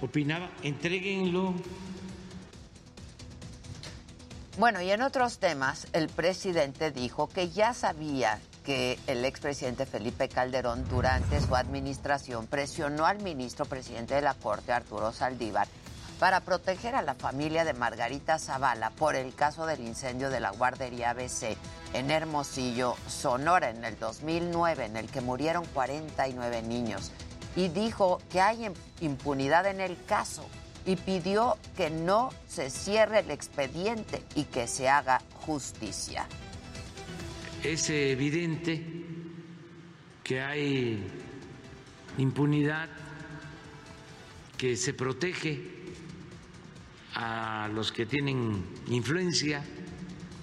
opinaba, 0.00 0.52
entréguenlo. 0.62 1.54
Bueno, 4.60 4.82
y 4.82 4.90
en 4.90 5.00
otros 5.00 5.38
temas, 5.38 5.86
el 5.94 6.10
presidente 6.10 6.90
dijo 6.90 7.28
que 7.30 7.48
ya 7.48 7.72
sabía 7.72 8.38
que 8.62 8.98
el 9.06 9.24
expresidente 9.24 9.86
Felipe 9.86 10.28
Calderón 10.28 10.86
durante 10.86 11.40
su 11.40 11.56
administración 11.56 12.46
presionó 12.46 13.06
al 13.06 13.20
ministro 13.22 13.64
presidente 13.64 14.14
de 14.16 14.20
la 14.20 14.34
Corte, 14.34 14.72
Arturo 14.72 15.12
Saldívar, 15.12 15.66
para 16.18 16.40
proteger 16.40 16.94
a 16.94 17.00
la 17.00 17.14
familia 17.14 17.64
de 17.64 17.72
Margarita 17.72 18.38
Zavala 18.38 18.90
por 18.90 19.16
el 19.16 19.34
caso 19.34 19.64
del 19.64 19.80
incendio 19.80 20.28
de 20.28 20.40
la 20.40 20.50
guardería 20.50 21.08
ABC 21.12 21.56
en 21.94 22.10
Hermosillo, 22.10 22.96
Sonora, 23.08 23.70
en 23.70 23.82
el 23.86 23.98
2009, 23.98 24.84
en 24.84 24.98
el 24.98 25.10
que 25.10 25.22
murieron 25.22 25.64
49 25.72 26.60
niños. 26.60 27.12
Y 27.56 27.68
dijo 27.68 28.20
que 28.30 28.42
hay 28.42 28.64
im- 28.66 28.74
impunidad 29.00 29.64
en 29.64 29.80
el 29.80 30.04
caso 30.04 30.44
y 30.86 30.96
pidió 30.96 31.56
que 31.76 31.90
no 31.90 32.30
se 32.48 32.70
cierre 32.70 33.20
el 33.20 33.30
expediente 33.30 34.22
y 34.34 34.44
que 34.44 34.66
se 34.66 34.88
haga 34.88 35.20
justicia. 35.34 36.26
Es 37.62 37.90
evidente 37.90 38.84
que 40.24 40.40
hay 40.40 41.02
impunidad, 42.18 42.88
que 44.56 44.76
se 44.76 44.94
protege 44.94 45.80
a 47.14 47.68
los 47.74 47.92
que 47.92 48.06
tienen 48.06 48.64
influencia. 48.88 49.64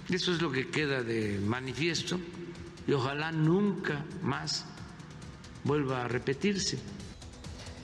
Eso 0.10 0.34
es 0.34 0.42
lo 0.42 0.52
que 0.52 0.70
queda 0.70 1.04
de 1.04 1.40
manifiesto 1.40 2.20
y 2.88 2.94
ojalá 2.94 3.32
nunca 3.32 4.06
más 4.22 4.66
vuelva 5.64 6.06
a 6.06 6.08
repetirse. 6.08 6.80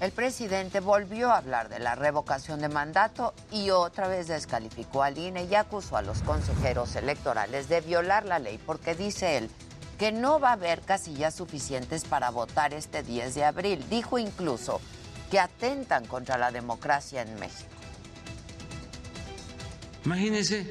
El 0.04 0.12
presidente 0.12 0.82
volvió 0.82 1.32
a 1.32 1.38
hablar 1.38 1.70
de 1.70 1.80
la 1.80 1.96
revocación 1.96 2.60
de 2.60 2.68
mandato 2.68 3.34
y 3.54 3.70
otra 3.70 4.10
vez 4.10 4.28
descalificó 4.28 5.02
al 5.02 5.18
INE 5.18 5.46
y 5.46 5.56
acusó 5.56 5.96
a 5.96 6.02
los 6.02 6.22
consejeros 6.24 6.98
electorales 6.98 7.70
de 7.70 7.80
violar 7.80 8.26
la 8.26 8.38
ley 8.38 8.60
porque 8.66 8.96
dice 8.96 9.38
él 9.38 9.50
que 9.98 10.12
no 10.12 10.42
va 10.42 10.50
a 10.50 10.54
haber 10.54 10.82
casillas 10.82 11.36
suficientes 11.36 12.04
para 12.04 12.32
votar 12.32 12.74
este 12.74 13.02
10 13.02 13.34
de 13.34 13.46
abril. 13.46 13.86
Dijo 13.90 14.20
incluso 14.20 14.82
que 15.32 15.40
atentan 15.40 16.06
contra 16.06 16.38
la 16.38 16.52
democracia 16.52 17.22
en 17.22 17.40
México. 17.40 17.72
Imagínense, 20.04 20.70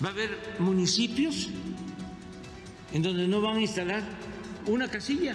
va 0.00 0.10
a 0.10 0.12
haber 0.12 0.38
municipios 0.60 1.48
en 2.92 3.02
donde 3.02 3.26
no 3.26 3.40
van 3.40 3.56
a 3.56 3.60
instalar 3.60 4.04
una 4.68 4.86
casilla. 4.86 5.34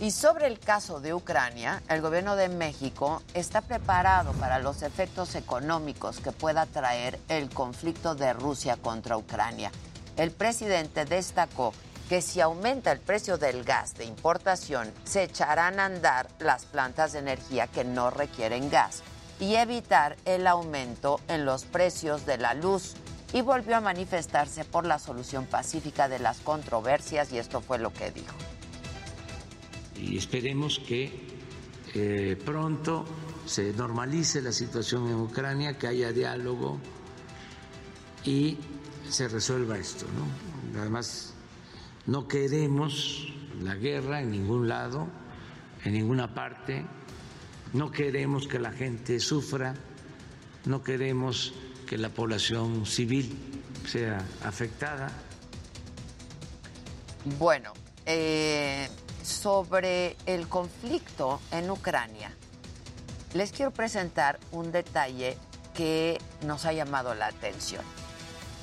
Y 0.00 0.12
sobre 0.12 0.46
el 0.46 0.58
caso 0.58 0.98
de 0.98 1.12
Ucrania, 1.12 1.82
el 1.90 2.00
gobierno 2.00 2.34
de 2.34 2.48
México 2.48 3.22
está 3.34 3.60
preparado 3.60 4.32
para 4.32 4.58
los 4.58 4.80
efectos 4.80 5.34
económicos 5.34 6.20
que 6.20 6.32
pueda 6.32 6.64
traer 6.64 7.20
el 7.28 7.50
conflicto 7.50 8.14
de 8.14 8.32
Rusia 8.32 8.78
contra 8.78 9.18
Ucrania. 9.18 9.70
El 10.16 10.30
presidente 10.30 11.04
destacó 11.04 11.74
que 12.08 12.22
si 12.22 12.40
aumenta 12.40 12.92
el 12.92 13.00
precio 13.00 13.36
del 13.36 13.62
gas 13.62 13.92
de 13.94 14.06
importación, 14.06 14.90
se 15.04 15.24
echarán 15.24 15.78
a 15.78 15.84
andar 15.84 16.30
las 16.38 16.64
plantas 16.64 17.12
de 17.12 17.18
energía 17.18 17.66
que 17.66 17.84
no 17.84 18.10
requieren 18.10 18.70
gas 18.70 19.02
y 19.38 19.56
evitar 19.56 20.16
el 20.24 20.46
aumento 20.46 21.20
en 21.28 21.44
los 21.44 21.64
precios 21.66 22.24
de 22.24 22.38
la 22.38 22.54
luz. 22.54 22.94
Y 23.34 23.42
volvió 23.42 23.76
a 23.76 23.80
manifestarse 23.80 24.64
por 24.64 24.86
la 24.86 24.98
solución 24.98 25.44
pacífica 25.44 26.08
de 26.08 26.20
las 26.20 26.38
controversias 26.40 27.32
y 27.32 27.38
esto 27.38 27.60
fue 27.60 27.78
lo 27.78 27.92
que 27.92 28.10
dijo. 28.10 28.34
Y 30.00 30.16
esperemos 30.16 30.78
que 30.80 31.12
eh, 31.94 32.40
pronto 32.44 33.04
se 33.46 33.72
normalice 33.72 34.40
la 34.42 34.52
situación 34.52 35.08
en 35.08 35.14
Ucrania, 35.14 35.76
que 35.76 35.88
haya 35.88 36.12
diálogo 36.12 36.78
y 38.24 38.56
se 39.08 39.28
resuelva 39.28 39.78
esto. 39.78 40.06
¿no? 40.06 40.80
Además, 40.80 41.34
no 42.06 42.28
queremos 42.28 43.32
la 43.60 43.74
guerra 43.74 44.20
en 44.20 44.30
ningún 44.30 44.68
lado 44.68 45.08
en 45.84 45.94
ninguna 45.94 46.34
parte, 46.34 46.84
no 47.72 47.90
queremos 47.90 48.46
que 48.46 48.58
la 48.58 48.72
gente 48.72 49.20
sufra, 49.20 49.74
no 50.66 50.82
queremos 50.82 51.54
que 51.86 51.96
la 51.96 52.10
población 52.10 52.86
civil 52.86 53.62
sea 53.86 54.24
afectada. 54.44 55.10
Bueno, 57.38 57.72
eh, 58.06 58.88
sobre 59.30 60.16
el 60.26 60.48
conflicto 60.48 61.40
en 61.52 61.70
Ucrania, 61.70 62.36
les 63.32 63.52
quiero 63.52 63.70
presentar 63.70 64.38
un 64.52 64.72
detalle 64.72 65.38
que 65.74 66.20
nos 66.42 66.66
ha 66.66 66.72
llamado 66.72 67.14
la 67.14 67.26
atención. 67.26 67.84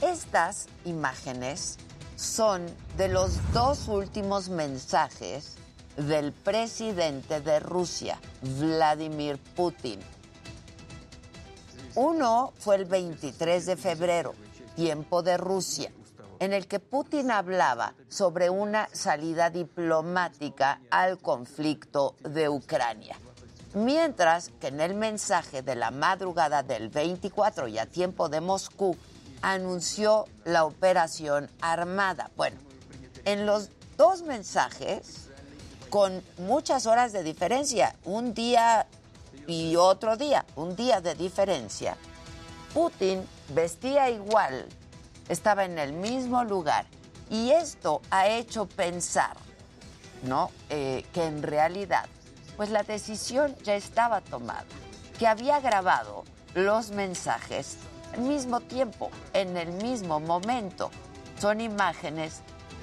Estas 0.02 0.68
imágenes 0.86 1.78
son 2.16 2.66
de 2.98 3.08
los 3.08 3.40
dos 3.54 3.88
últimos 3.88 4.50
mensajes 4.50 5.56
del 5.96 6.34
presidente 6.34 7.42
de 7.42 7.60
Rusia, 7.60 8.20
Vladimir 8.42 9.40
Putin. 9.56 10.00
Uno 11.96 12.54
fue 12.60 12.76
el 12.76 12.86
23 12.86 13.66
de 13.66 13.76
febrero, 13.78 14.36
tiempo 14.76 15.24
de 15.24 15.38
Rusia, 15.38 15.92
en 16.40 16.54
el 16.54 16.68
que 16.68 16.80
Putin 16.80 17.32
hablaba 17.32 17.94
sobre 18.10 18.50
una 18.50 18.90
salida 18.92 19.50
diplomática 19.50 20.82
al 20.90 21.18
conflicto 21.20 22.16
de 22.24 22.50
Ucrania. 22.50 23.18
Mientras 23.74 24.52
que 24.60 24.68
en 24.68 24.82
el 24.82 24.96
mensaje 24.96 25.62
de 25.62 25.76
la 25.76 25.92
madrugada 25.92 26.64
del 26.64 26.90
24 26.90 27.68
y 27.68 27.78
a 27.78 27.86
tiempo 27.86 28.30
de 28.30 28.42
Moscú, 28.42 28.96
anunció 29.42 30.26
la 30.46 30.66
operación 30.66 31.50
armada. 31.62 32.32
Bueno, 32.36 32.58
en 33.26 33.46
los 33.46 33.70
dos 33.98 34.24
mensajes, 34.24 35.30
con 35.90 36.24
muchas 36.38 36.86
horas 36.86 37.14
de 37.14 37.24
diferencia, 37.24 37.96
un 38.04 38.34
día 38.34 38.88
y 39.48 39.76
otro 39.76 40.18
día, 40.18 40.46
un 40.56 40.76
día 40.76 41.02
de 41.02 41.16
diferencia, 41.16 41.98
Putin 42.74 43.26
vestía 43.50 44.10
igual, 44.10 44.66
estaba 45.30 45.66
en 45.66 45.78
el 45.78 45.94
mismo 45.94 46.44
lugar 46.44 46.86
y 47.30 47.52
esto 47.52 48.02
ha 48.10 48.28
hecho 48.28 48.66
pensar, 48.68 49.36
¿no? 50.24 50.52
Eh, 50.70 51.06
que 51.14 51.26
en 51.26 51.44
realidad, 51.44 52.06
pues 52.56 52.70
la 52.70 52.84
decisión 52.84 53.56
ya 53.64 53.76
estaba 53.76 54.22
tomada, 54.22 54.66
que 55.20 55.28
había 55.28 55.60
grabado 55.60 56.24
los 56.54 56.92
mensajes 56.92 57.78
al 58.14 58.22
mismo 58.22 58.62
tiempo, 58.62 59.12
en 59.34 59.58
el 59.58 59.72
mismo 59.74 60.20
momento. 60.20 60.90
Son 61.40 61.62
imágenes, 61.62 62.42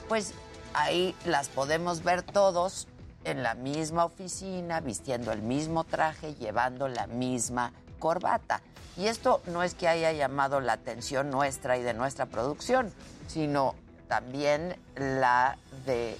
pues 0.08 0.34
ahí 0.74 1.14
las 1.24 1.48
podemos 1.48 2.04
ver 2.04 2.22
todos 2.22 2.86
en 3.24 3.42
la 3.42 3.54
misma 3.54 4.04
oficina, 4.04 4.80
vistiendo 4.80 5.32
el 5.32 5.42
mismo 5.42 5.84
traje, 5.84 6.34
llevando 6.34 6.88
la 6.88 7.06
misma 7.06 7.72
corbata. 8.04 8.60
Y 8.98 9.06
esto 9.06 9.40
no 9.46 9.62
es 9.62 9.72
que 9.72 9.88
haya 9.88 10.12
llamado 10.12 10.60
la 10.60 10.74
atención 10.74 11.30
nuestra 11.30 11.78
y 11.78 11.82
de 11.82 11.94
nuestra 11.94 12.26
producción, 12.26 12.92
sino 13.28 13.74
también 14.08 14.78
la 14.94 15.56
de 15.86 16.18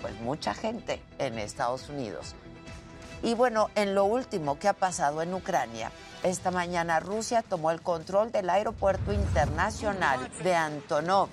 pues 0.00 0.18
mucha 0.22 0.54
gente 0.54 1.02
en 1.18 1.38
Estados 1.38 1.90
Unidos. 1.90 2.34
Y 3.22 3.34
bueno, 3.34 3.68
en 3.74 3.94
lo 3.94 4.06
último 4.06 4.58
que 4.58 4.68
ha 4.68 4.72
pasado 4.72 5.20
en 5.20 5.34
Ucrania, 5.34 5.92
esta 6.22 6.50
mañana 6.50 6.98
Rusia 6.98 7.42
tomó 7.42 7.72
el 7.72 7.82
control 7.82 8.32
del 8.32 8.48
aeropuerto 8.48 9.12
internacional 9.12 10.30
de 10.42 10.54
Antonov. 10.54 11.28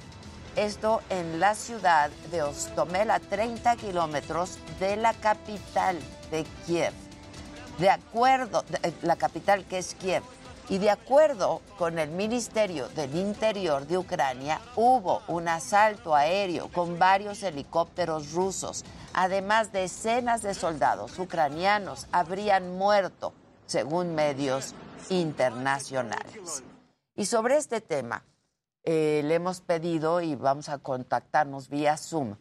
Esto 0.57 1.01
en 1.09 1.39
la 1.39 1.55
ciudad 1.55 2.09
de 2.31 2.43
Ostomel, 2.43 3.11
a 3.11 3.21
30 3.21 3.77
kilómetros 3.77 4.59
de 4.77 4.97
la 4.97 5.13
capital 5.13 5.97
de 6.31 6.43
Kiev. 6.65 7.04
De 7.77 7.89
acuerdo, 7.89 8.63
eh, 8.83 8.93
la 9.01 9.17
capital 9.17 9.65
que 9.65 9.77
es 9.79 9.95
Kiev. 9.95 10.23
Y 10.67 10.79
de 10.79 10.89
acuerdo 10.89 11.61
con 11.77 11.99
el 11.99 12.09
Ministerio 12.09 12.87
del 12.89 13.15
Interior 13.15 13.85
de 13.85 13.99
Ucrania, 13.99 14.59
hubo 14.75 15.21
un 15.27 15.47
asalto 15.47 16.15
aéreo 16.15 16.71
con 16.71 16.97
varios 16.97 17.43
helicópteros 17.43 18.31
rusos. 18.31 18.83
Además, 19.13 19.71
decenas 19.71 20.41
de 20.41 20.55
soldados 20.55 21.19
ucranianos 21.19 22.07
habrían 22.11 22.77
muerto 22.77 23.33
según 23.67 24.15
medios 24.15 24.73
internacionales. 25.09 26.63
Y 27.15 27.25
sobre 27.25 27.57
este 27.57 27.79
tema, 27.79 28.25
eh, 28.83 29.21
le 29.23 29.35
hemos 29.35 29.61
pedido 29.61 30.21
y 30.21 30.35
vamos 30.35 30.69
a 30.69 30.79
contactarnos 30.79 31.69
vía 31.69 31.97
Zoom 31.97 32.37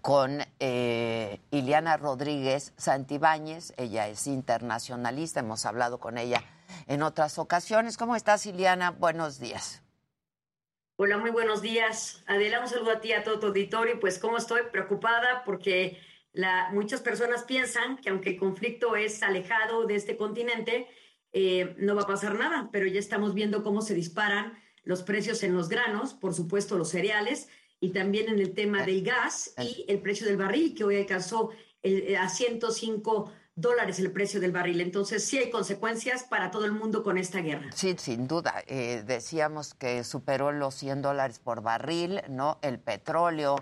con 0.00 0.40
eh, 0.60 1.40
Iliana 1.50 1.96
Rodríguez 1.96 2.72
Santibáñez. 2.76 3.72
Ella 3.76 4.08
es 4.08 4.26
internacionalista, 4.26 5.40
hemos 5.40 5.66
hablado 5.66 5.98
con 5.98 6.18
ella 6.18 6.42
en 6.86 7.02
otras 7.02 7.38
ocasiones. 7.38 7.96
¿Cómo 7.96 8.16
estás, 8.16 8.46
Iliana? 8.46 8.90
Buenos 8.90 9.38
días. 9.38 9.82
Hola, 10.96 11.18
muy 11.18 11.30
buenos 11.30 11.62
días. 11.62 12.24
Adela, 12.26 12.60
un 12.60 12.68
saludo 12.68 12.90
a 12.90 13.00
ti, 13.00 13.12
a 13.12 13.22
todo 13.22 13.38
tu 13.38 13.46
auditorio. 13.46 14.00
Pues, 14.00 14.18
¿cómo 14.18 14.36
estoy? 14.36 14.62
Preocupada 14.72 15.44
porque 15.44 16.00
la, 16.32 16.70
muchas 16.72 17.00
personas 17.00 17.44
piensan 17.44 17.98
que 17.98 18.10
aunque 18.10 18.30
el 18.30 18.38
conflicto 18.38 18.96
es 18.96 19.22
alejado 19.22 19.86
de 19.86 19.94
este 19.94 20.16
continente, 20.16 20.88
eh, 21.32 21.76
no 21.78 21.94
va 21.94 22.02
a 22.02 22.06
pasar 22.06 22.34
nada, 22.34 22.68
pero 22.72 22.86
ya 22.86 22.98
estamos 22.98 23.34
viendo 23.34 23.62
cómo 23.62 23.80
se 23.80 23.94
disparan 23.94 24.58
los 24.82 25.02
precios 25.02 25.42
en 25.42 25.54
los 25.54 25.68
granos, 25.68 26.14
por 26.14 26.34
supuesto 26.34 26.78
los 26.78 26.88
cereales, 26.88 27.48
y 27.80 27.90
también 27.90 28.28
en 28.28 28.38
el 28.38 28.54
tema 28.54 28.84
del 28.84 29.02
gas 29.02 29.54
y 29.58 29.84
el 29.88 30.00
precio 30.00 30.26
del 30.26 30.36
barril, 30.36 30.74
que 30.74 30.84
hoy 30.84 30.96
alcanzó 30.96 31.50
eh, 31.82 32.16
a 32.16 32.28
105 32.28 33.32
dólares 33.54 33.98
el 33.98 34.12
precio 34.12 34.40
del 34.40 34.52
barril. 34.52 34.80
Entonces 34.80 35.24
sí 35.24 35.38
hay 35.38 35.50
consecuencias 35.50 36.24
para 36.24 36.50
todo 36.50 36.64
el 36.64 36.72
mundo 36.72 37.02
con 37.02 37.18
esta 37.18 37.40
guerra. 37.40 37.70
Sí, 37.74 37.94
sin 37.98 38.26
duda. 38.26 38.62
Eh, 38.66 39.02
decíamos 39.06 39.74
que 39.74 40.04
superó 40.04 40.52
los 40.52 40.74
100 40.74 41.02
dólares 41.02 41.38
por 41.38 41.62
barril, 41.62 42.20
¿no? 42.28 42.58
El 42.62 42.78
petróleo, 42.78 43.56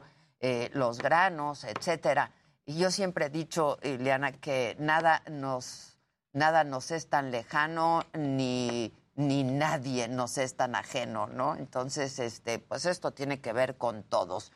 los 0.74 0.98
granos, 0.98 1.64
etcétera. 1.64 2.30
Y 2.66 2.78
yo 2.78 2.90
siempre 2.90 3.26
he 3.26 3.30
dicho, 3.30 3.78
Ileana, 3.82 4.32
que 4.32 4.76
nada 4.80 5.22
nos, 5.30 5.98
nada 6.32 6.64
nos 6.64 6.90
es 6.90 7.08
tan 7.08 7.30
lejano 7.30 8.02
ni, 8.12 8.92
ni 9.16 9.44
nadie 9.44 10.08
nos 10.08 10.38
es 10.38 10.56
tan 10.56 10.74
ajeno, 10.74 11.26
¿no? 11.26 11.56
Entonces, 11.56 12.18
este, 12.18 12.58
pues 12.58 12.86
esto 12.86 13.12
tiene 13.12 13.40
que 13.40 13.52
ver 13.52 13.76
con 13.76 14.02
todos. 14.02 14.52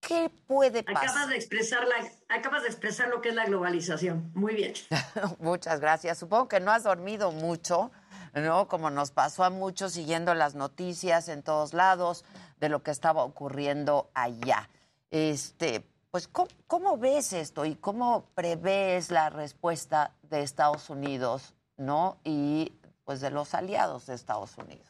¿Qué 0.00 0.30
puede 0.46 0.82
pasar? 0.82 1.08
Acabas 1.08 1.28
de 1.28 1.36
expresar, 1.36 1.86
la, 1.86 2.36
acabas 2.36 2.62
de 2.62 2.68
expresar 2.68 3.08
lo 3.08 3.20
que 3.20 3.30
es 3.30 3.34
la 3.34 3.46
globalización. 3.46 4.30
Muy 4.34 4.54
bien. 4.54 4.74
Muchas 5.38 5.80
gracias. 5.80 6.18
Supongo 6.18 6.48
que 6.48 6.60
no 6.60 6.70
has 6.70 6.82
dormido 6.82 7.32
mucho, 7.32 7.92
¿no? 8.34 8.68
Como 8.68 8.90
nos 8.90 9.10
pasó 9.10 9.44
a 9.44 9.50
muchos 9.50 9.92
siguiendo 9.92 10.34
las 10.34 10.54
noticias 10.54 11.28
en 11.28 11.42
todos 11.42 11.72
lados 11.72 12.24
de 12.60 12.68
lo 12.68 12.82
que 12.82 12.90
estaba 12.90 13.24
ocurriendo 13.24 14.10
allá. 14.12 14.68
Este, 15.10 15.86
pues, 16.10 16.28
¿cómo, 16.28 16.98
ves 16.98 17.32
esto 17.32 17.64
y 17.64 17.74
cómo 17.76 18.26
prevés 18.34 19.10
la 19.10 19.30
respuesta 19.30 20.12
de 20.22 20.42
Estados 20.42 20.90
Unidos, 20.90 21.54
¿no? 21.76 22.18
Y 22.24 22.72
pues 23.04 23.20
de 23.20 23.30
los 23.30 23.54
aliados 23.54 24.06
de 24.06 24.14
Estados 24.14 24.56
Unidos. 24.58 24.88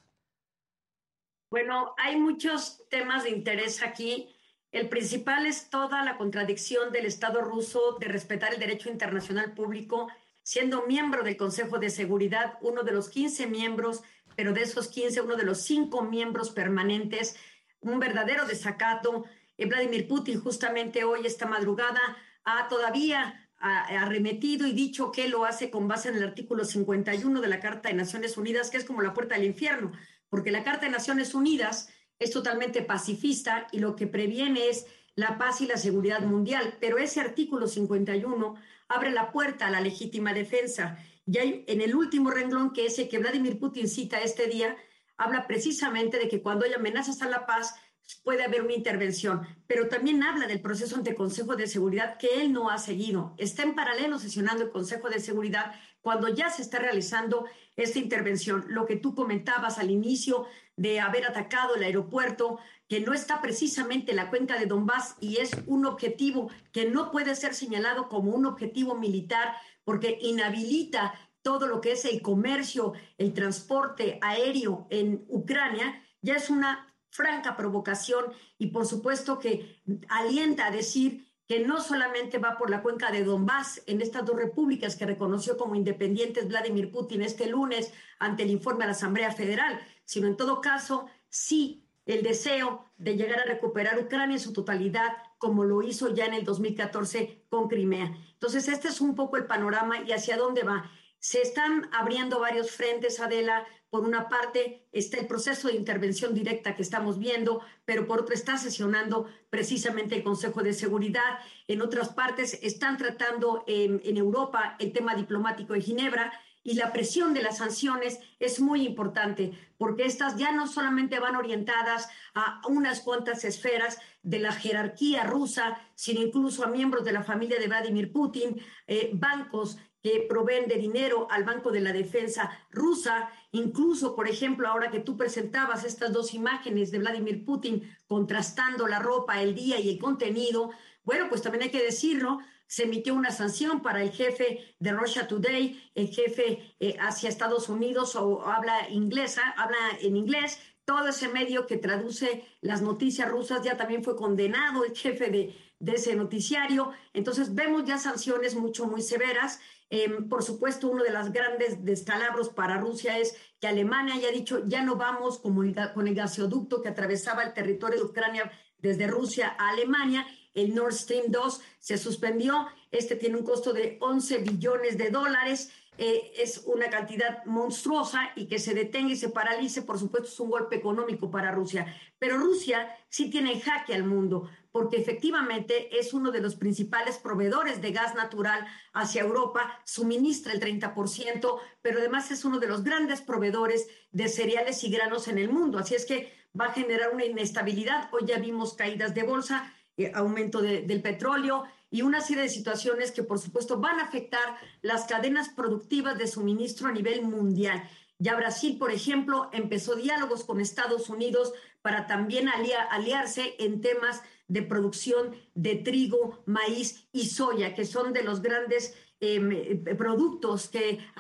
Bueno, 1.51 1.95
hay 1.99 2.17
muchos 2.17 2.83
temas 2.89 3.25
de 3.25 3.31
interés 3.31 3.83
aquí. 3.83 4.35
El 4.71 4.89
principal 4.89 5.45
es 5.47 5.69
toda 5.69 6.03
la 6.03 6.17
contradicción 6.17 6.93
del 6.93 7.05
Estado 7.05 7.43
ruso 7.43 7.99
de 8.01 8.09
respetar 8.09 8.55
el 8.55 8.61
derecho 8.61 8.89
internacional 8.89 9.53
público, 9.53 10.09
siendo 10.43 10.87
miembro 10.87 11.23
del 11.23 11.37
Consejo 11.37 11.79
de 11.79 11.91
Seguridad, 11.91 12.59
uno 12.63 12.83
de 12.83 12.93
los 12.93 13.11
15 13.11 13.47
miembros, 13.49 14.03
pero 14.35 14.53
de 14.53 14.63
esos 14.63 14.89
15, 14.89 15.21
uno 15.21 15.37
de 15.37 15.45
los 15.45 15.61
cinco 15.61 16.03
miembros 16.03 16.51
permanentes, 16.51 17.37
un 17.81 17.99
verdadero 17.99 18.47
desacato 18.47 19.25
eh, 19.59 19.67
Vladimir 19.67 20.09
Putin 20.09 20.41
justamente 20.41 21.05
hoy, 21.05 21.27
esta 21.27 21.47
madrugada, 21.47 22.01
ha 22.45 22.69
todavía 22.69 23.42
arremetido 23.63 24.67
y 24.67 24.73
dicho 24.73 25.13
que 25.13 25.29
lo 25.29 25.45
hace 25.45 25.71
con 25.71 25.87
base 25.87 26.09
en 26.09 26.17
el 26.17 26.25
artículo 26.25 26.65
51 26.65 27.41
de 27.41 27.49
la 27.49 27.61
Carta 27.61 27.89
de 27.89 27.95
Naciones 27.95 28.37
Unidas, 28.37 28.71
que 28.71 28.77
es 28.77 28.85
como 28.85 29.03
la 29.03 29.15
puerta 29.15 29.37
del 29.37 29.45
infierno, 29.45 29.93
porque 30.29 30.51
la 30.51 30.65
Carta 30.65 30.87
de 30.87 30.93
Naciones 30.93 31.35
Unidas 31.35 31.89
es 32.19 32.33
totalmente 32.33 32.83
pacifista 32.83 33.69
y 33.71 33.79
lo 33.79 33.95
que 33.95 34.07
previene 34.07 34.69
es 34.69 34.87
la 35.15 35.39
paz 35.39 35.61
y 35.61 35.67
la 35.67 35.77
seguridad 35.77 36.23
mundial, 36.23 36.77
pero 36.81 36.99
ese 36.99 37.21
artículo 37.21 37.67
51 37.69 38.55
abre 38.89 39.11
la 39.11 39.31
puerta 39.31 39.67
a 39.67 39.71
la 39.71 39.81
legítima 39.81 40.33
defensa. 40.33 40.99
Y 41.27 41.39
hay 41.39 41.65
en 41.69 41.81
el 41.81 41.95
último 41.95 42.31
renglón, 42.31 42.73
que 42.73 42.87
ese 42.87 43.09
que 43.09 43.19
Vladimir 43.19 43.59
Putin 43.59 43.89
cita 43.89 44.21
este 44.21 44.49
día, 44.49 44.77
habla 45.17 45.47
precisamente 45.47 46.19
de 46.19 46.29
que 46.29 46.43
cuando 46.43 46.65
hay 46.65 46.73
amenazas 46.73 47.23
a 47.23 47.29
la 47.29 47.47
paz, 47.47 47.77
puede 48.25 48.45
haber 48.45 48.63
una 48.63 48.75
intervención, 48.75 49.43
pero 49.67 49.89
también 49.89 50.23
habla 50.23 50.47
del 50.47 50.61
proceso 50.61 50.97
ante 50.97 51.15
Consejo 51.15 51.57
de 51.57 51.67
Seguridad 51.67 52.19
que 52.19 52.43
él 52.43 52.53
no 52.53 52.71
ha 52.71 52.79
seguido. 52.79 53.35
Está 53.39 53.63
en 53.63 53.75
paralelo 53.75 54.19
sesionando 54.19 54.65
el 54.65 54.71
Consejo 54.71 55.09
de 55.09 55.21
Seguridad, 55.21 55.75
cuando 56.01 56.29
ya 56.29 56.51
se 56.51 56.63
está 56.63 56.79
realizando 56.79 57.47
esta 57.77 57.99
intervención. 57.99 58.65
Lo 58.69 58.87
que 58.87 58.97
tú 58.97 59.15
comentabas 59.15 59.79
al 59.79 59.91
inicio 59.91 60.47
de 60.77 61.01
haber 61.01 61.25
atacado 61.27 61.77
el 61.77 61.85
aeropuerto, 61.85 62.59
que 62.89 63.01
no 63.01 63.15
está 63.15 63.41
precisamente 63.41 64.11
en 64.11 64.17
la 64.17 64.29
cuenca 64.29 64.59
de 64.59 64.67
Donbass 64.67 65.17
y 65.21 65.37
es 65.39 65.53
un 65.67 65.87
objetivo 65.87 66.51
que 66.73 66.91
no 66.91 67.11
puede 67.11 67.35
ser 67.35 67.55
señalado 67.55 68.09
como 68.09 68.33
un 68.33 68.47
objetivo 68.47 68.97
militar 68.97 69.55
porque 69.85 70.19
inhabilita 70.21 71.15
todo 71.43 71.67
lo 71.67 71.81
que 71.81 71.93
es 71.93 72.05
el 72.05 72.23
comercio, 72.23 72.93
el 73.19 73.33
transporte 73.33 74.19
aéreo 74.23 74.87
en 74.91 75.25
Ucrania, 75.29 76.03
ya 76.21 76.35
es 76.35 76.51
una 76.51 76.92
franca 77.13 77.57
provocación 77.57 78.33
y 78.59 78.69
por 78.69 78.87
supuesto 78.87 79.39
que 79.39 79.83
alienta 80.09 80.67
a 80.67 80.71
decir 80.71 81.29
que 81.47 81.61
no 81.61 81.81
solamente 81.83 82.39
va 82.39 82.57
por 82.57 82.71
la 82.71 82.81
cuenca 82.83 83.11
de 83.11 83.23
Donbass 83.23 83.83
en 83.87 84.01
estas 84.01 84.25
dos 84.25 84.37
repúblicas 84.37 84.97
que 84.97 85.05
reconoció 85.05 85.59
como 85.59 85.75
independientes 85.75 86.49
Vladimir 86.49 86.91
Putin 86.91 87.21
este 87.21 87.47
lunes 87.47 87.93
ante 88.19 88.45
el 88.45 88.51
informe 88.51 88.85
a 88.85 88.87
la 88.87 88.93
Asamblea 88.93 89.31
Federal, 89.31 89.79
sino 90.07 90.27
en 90.27 90.37
todo 90.39 90.63
caso 90.63 91.07
sí 91.29 91.85
el 92.07 92.23
deseo 92.23 92.87
de 92.97 93.17
llegar 93.17 93.41
a 93.41 93.45
recuperar 93.45 93.99
Ucrania 93.99 94.37
en 94.37 94.41
su 94.41 94.55
totalidad, 94.55 95.13
como 95.37 95.65
lo 95.65 95.83
hizo 95.83 96.15
ya 96.15 96.25
en 96.25 96.35
el 96.35 96.45
2014 96.45 97.45
con 97.51 97.69
Crimea. 97.69 98.17
Entonces, 98.33 98.69
este 98.69 98.89
es 98.89 99.01
un 99.01 99.15
poco 99.15 99.37
el 99.37 99.47
panorama 99.47 100.03
y 100.03 100.13
hacia 100.13 100.37
dónde 100.37 100.63
va. 100.63 100.91
Se 101.23 101.41
están 101.41 101.89
abriendo 101.93 102.41
varios 102.41 102.73
frentes, 102.73 103.21
Adela. 103.21 103.65
Por 103.91 104.05
una 104.05 104.29
parte 104.29 104.89
está 104.91 105.19
el 105.19 105.29
proceso 105.29 105.69
de 105.69 105.77
intervención 105.77 106.35
directa 106.35 106.75
que 106.75 106.83
estamos 106.83 107.21
viendo, 107.21 107.61
pero 107.85 108.09
por 108.09 108.23
otra 108.23 108.35
está 108.35 108.59
sesionando 108.59 109.29
precisamente 109.49 110.17
el 110.17 110.25
Consejo 110.25 110.65
de 110.65 110.73
Seguridad. 110.73 111.39
En 111.69 111.81
otras 111.81 112.09
partes 112.09 112.59
están 112.65 112.97
tratando 112.97 113.63
en, 113.69 114.01
en 114.05 114.17
Europa 114.17 114.75
el 114.81 114.93
tema 114.93 115.15
diplomático 115.15 115.75
de 115.75 115.83
Ginebra 115.83 116.33
y 116.65 116.75
la 116.75 116.93
presión 116.93 117.35
de 117.35 117.43
las 117.43 117.59
sanciones 117.59 118.19
es 118.41 118.59
muy 118.59 118.85
importante 118.85 119.53
porque 119.79 120.07
estas 120.07 120.37
ya 120.37 120.51
no 120.51 120.67
solamente 120.67 121.21
van 121.21 121.37
orientadas 121.37 122.09
a 122.35 122.61
unas 122.69 123.01
cuantas 123.01 123.45
esferas 123.45 123.99
de 124.25 124.41
la 124.41 124.53
jerarquía 124.53 125.23
rusa, 125.23 125.79
sino 125.95 126.21
incluso 126.21 126.65
a 126.65 126.69
miembros 126.69 127.05
de 127.05 127.13
la 127.13 127.23
familia 127.23 127.61
de 127.61 127.69
Vladimir 127.69 128.13
Putin, 128.13 128.61
eh, 128.89 129.11
bancos 129.15 129.79
que 130.03 130.27
proveen 130.29 130.69
de 130.69 130.77
dinero 130.77 131.29
al 131.31 131.45
Banco 131.45 131.71
de 131.71 131.81
la 131.81 131.93
Defensa 131.93 132.51
rusa, 132.71 133.31
incluso, 133.53 134.17
por 134.17 134.29
ejemplo, 134.29 134.69
ahora 134.69 134.91
que 134.91 135.01
tú 135.01 135.17
presentabas 135.17 135.85
estas 135.85 136.13
dos 136.13 136.35
imágenes 136.35 136.91
de 136.91 136.99
Vladimir 136.99 137.45
Putin 137.45 137.83
contrastando 138.07 138.89
la 138.89 138.99
ropa, 138.99 139.41
el 139.41 139.55
día 139.55 139.79
y 139.79 139.91
el 139.91 139.99
contenido, 139.99 140.71
bueno, 141.05 141.27
pues 141.29 141.43
también 141.43 141.63
hay 141.63 141.71
que 141.71 141.83
decirlo, 141.83 142.41
se 142.67 142.85
emitió 142.85 143.15
una 143.15 143.31
sanción 143.31 143.83
para 143.83 144.03
el 144.03 144.11
jefe 144.11 144.75
de 144.79 144.93
Russia 144.93 145.29
Today, 145.29 145.93
el 145.95 146.09
jefe 146.09 146.75
eh, 146.81 146.97
hacia 147.01 147.29
Estados 147.29 147.69
Unidos 147.69 148.17
o 148.17 148.47
habla 148.47 148.89
inglesa, 148.89 149.43
habla 149.57 149.77
en 150.01 150.17
inglés, 150.17 150.59
todo 150.85 151.09
ese 151.09 151.29
medio 151.29 151.67
que 151.67 151.77
traduce 151.77 152.45
las 152.61 152.83
noticias 152.83 153.31
rusas 153.31 153.63
ya 153.63 153.77
también 153.77 154.03
fue 154.03 154.17
condenado 154.17 154.85
el 154.85 154.97
jefe 154.97 155.31
de, 155.31 155.55
de 155.83 155.93
ese 155.93 156.15
noticiario. 156.15 156.93
Entonces 157.13 157.55
vemos 157.55 157.85
ya 157.85 157.99
sanciones 157.99 158.55
mucho, 158.55 158.87
muy 158.87 159.03
severas. 159.03 159.61
Em, 159.95 160.27
por 160.27 160.43
supuesto, 160.43 160.89
uno 160.89 161.05
de 161.05 161.11
los 161.11 161.31
grandes 161.33 161.85
descalabros 161.85 162.49
para 162.49 162.79
Rusia 162.79 163.19
es 163.19 163.37
que 163.61 163.69
Alemania 163.69 164.15
haya 164.15 164.31
dicho 164.31 164.63
ya 164.67 164.81
no 164.83 164.97
vamos 164.97 165.39
con 165.39 166.09
el 166.09 166.15
gasoducto 166.15 166.81
que 166.81 166.89
atravesaba 166.89 167.43
el 167.43 167.53
territorio 167.53 167.99
de 167.99 168.07
Ucrania 168.07 168.51
desde 168.79 169.07
Rusia 169.07 169.55
a 169.59 169.69
Alemania. 169.69 170.27
El 170.55 170.75
Nord 170.75 170.95
Stream 170.95 171.27
2 171.29 171.61
se 171.79 171.99
suspendió. 171.99 172.69
Este 172.91 173.17
tiene 173.17 173.37
un 173.37 173.45
costo 173.45 173.75
de 173.75 173.99
11 174.01 174.39
billones 174.39 174.97
de 174.97 175.11
dólares. 175.11 175.71
Eh, 175.99 176.33
es 176.39 176.63
una 176.65 176.89
cantidad 176.89 177.45
monstruosa 177.45 178.31
y 178.35 178.47
que 178.47 178.59
se 178.59 178.73
detenga 178.73 179.13
y 179.13 179.17
se 179.17 179.29
paralice, 179.29 179.83
por 179.83 179.99
supuesto, 179.99 180.27
es 180.27 180.41
un 180.41 180.49
golpe 180.49 180.77
económico 180.77 181.31
para 181.31 181.53
Rusia. 181.53 181.85
Pero 182.19 182.39
Rusia 182.39 182.97
sí 183.11 183.29
tiene 183.29 183.53
en 183.53 183.61
jaque 183.61 183.95
al 183.95 184.05
mundo, 184.05 184.49
porque 184.73 184.97
efectivamente 184.97 185.99
es 185.99 186.15
uno 186.15 186.33
de 186.33 186.41
los 186.41 186.57
principales 186.57 187.19
proveedores 187.19 187.81
de 187.83 187.93
gas 187.93 188.15
natural 188.15 188.67
hacia 188.95 189.23
Europa, 189.23 189.81
suministra 189.85 190.53
el 190.53 190.61
30%, 190.61 191.59
pero 191.83 191.99
además 191.99 192.31
es 192.31 192.45
uno 192.45 192.59
de 192.59 192.67
los 192.67 192.83
grandes 192.83 193.21
proveedores 193.21 193.87
de 194.11 194.29
cereales 194.29 194.83
y 194.83 194.91
granos 194.91 195.29
en 195.29 195.39
el 195.39 195.51
mundo. 195.51 195.79
Así 195.79 195.95
es 195.95 196.07
que 196.07 196.33
va 196.59 196.67
a 196.67 196.73
generar 196.73 197.11
una 197.13 197.27
inestabilidad. 197.27 198.09
Hoy 198.13 198.23
ya 198.27 198.39
vimos 198.39 198.75
caídas 198.75 199.15
de 199.15 199.23
bolsa, 199.23 199.73
eh, 199.99 200.11
aumento 200.15 200.63
del 200.63 201.03
petróleo 201.03 201.65
y 201.91 202.01
una 202.01 202.23
serie 202.23 202.45
de 202.45 202.49
situaciones 202.49 203.13
que 203.13 203.23
por 203.23 203.39
supuesto 203.39 203.79
van 203.79 204.01
a 204.01 204.05
afectar 204.05 204.57
las 204.81 205.05
cadenas 205.05 205.51
productivas 205.51 206.17
de 206.17 206.27
suministro 206.27 206.89
a 206.89 206.93
nivel 206.93 207.23
mundial. 207.23 207.87
Ya 208.19 208.37
Brasil, 208.37 208.79
por 208.79 208.91
ejemplo, 208.91 209.51
empezó 209.53 209.97
diálogos 209.97 210.45
con 210.45 210.61
Estados 210.61 211.11
Unidos 211.11 211.53
para 211.83 212.07
también 212.07 212.49
aliarse 212.49 213.57
en 213.59 213.81
temas 213.81 214.23
de 214.49 214.63
producción 214.63 215.37
de 215.55 215.77
trigo, 215.77 216.43
maíz 216.47 217.09
y 217.13 217.27
soya, 217.27 217.75
que 217.75 217.85
son 217.85 218.13
de 218.13 218.23
los 218.23 218.43
grandes 218.43 218.95
em, 219.21 219.53
eh, 219.53 219.95
productos 219.97 220.71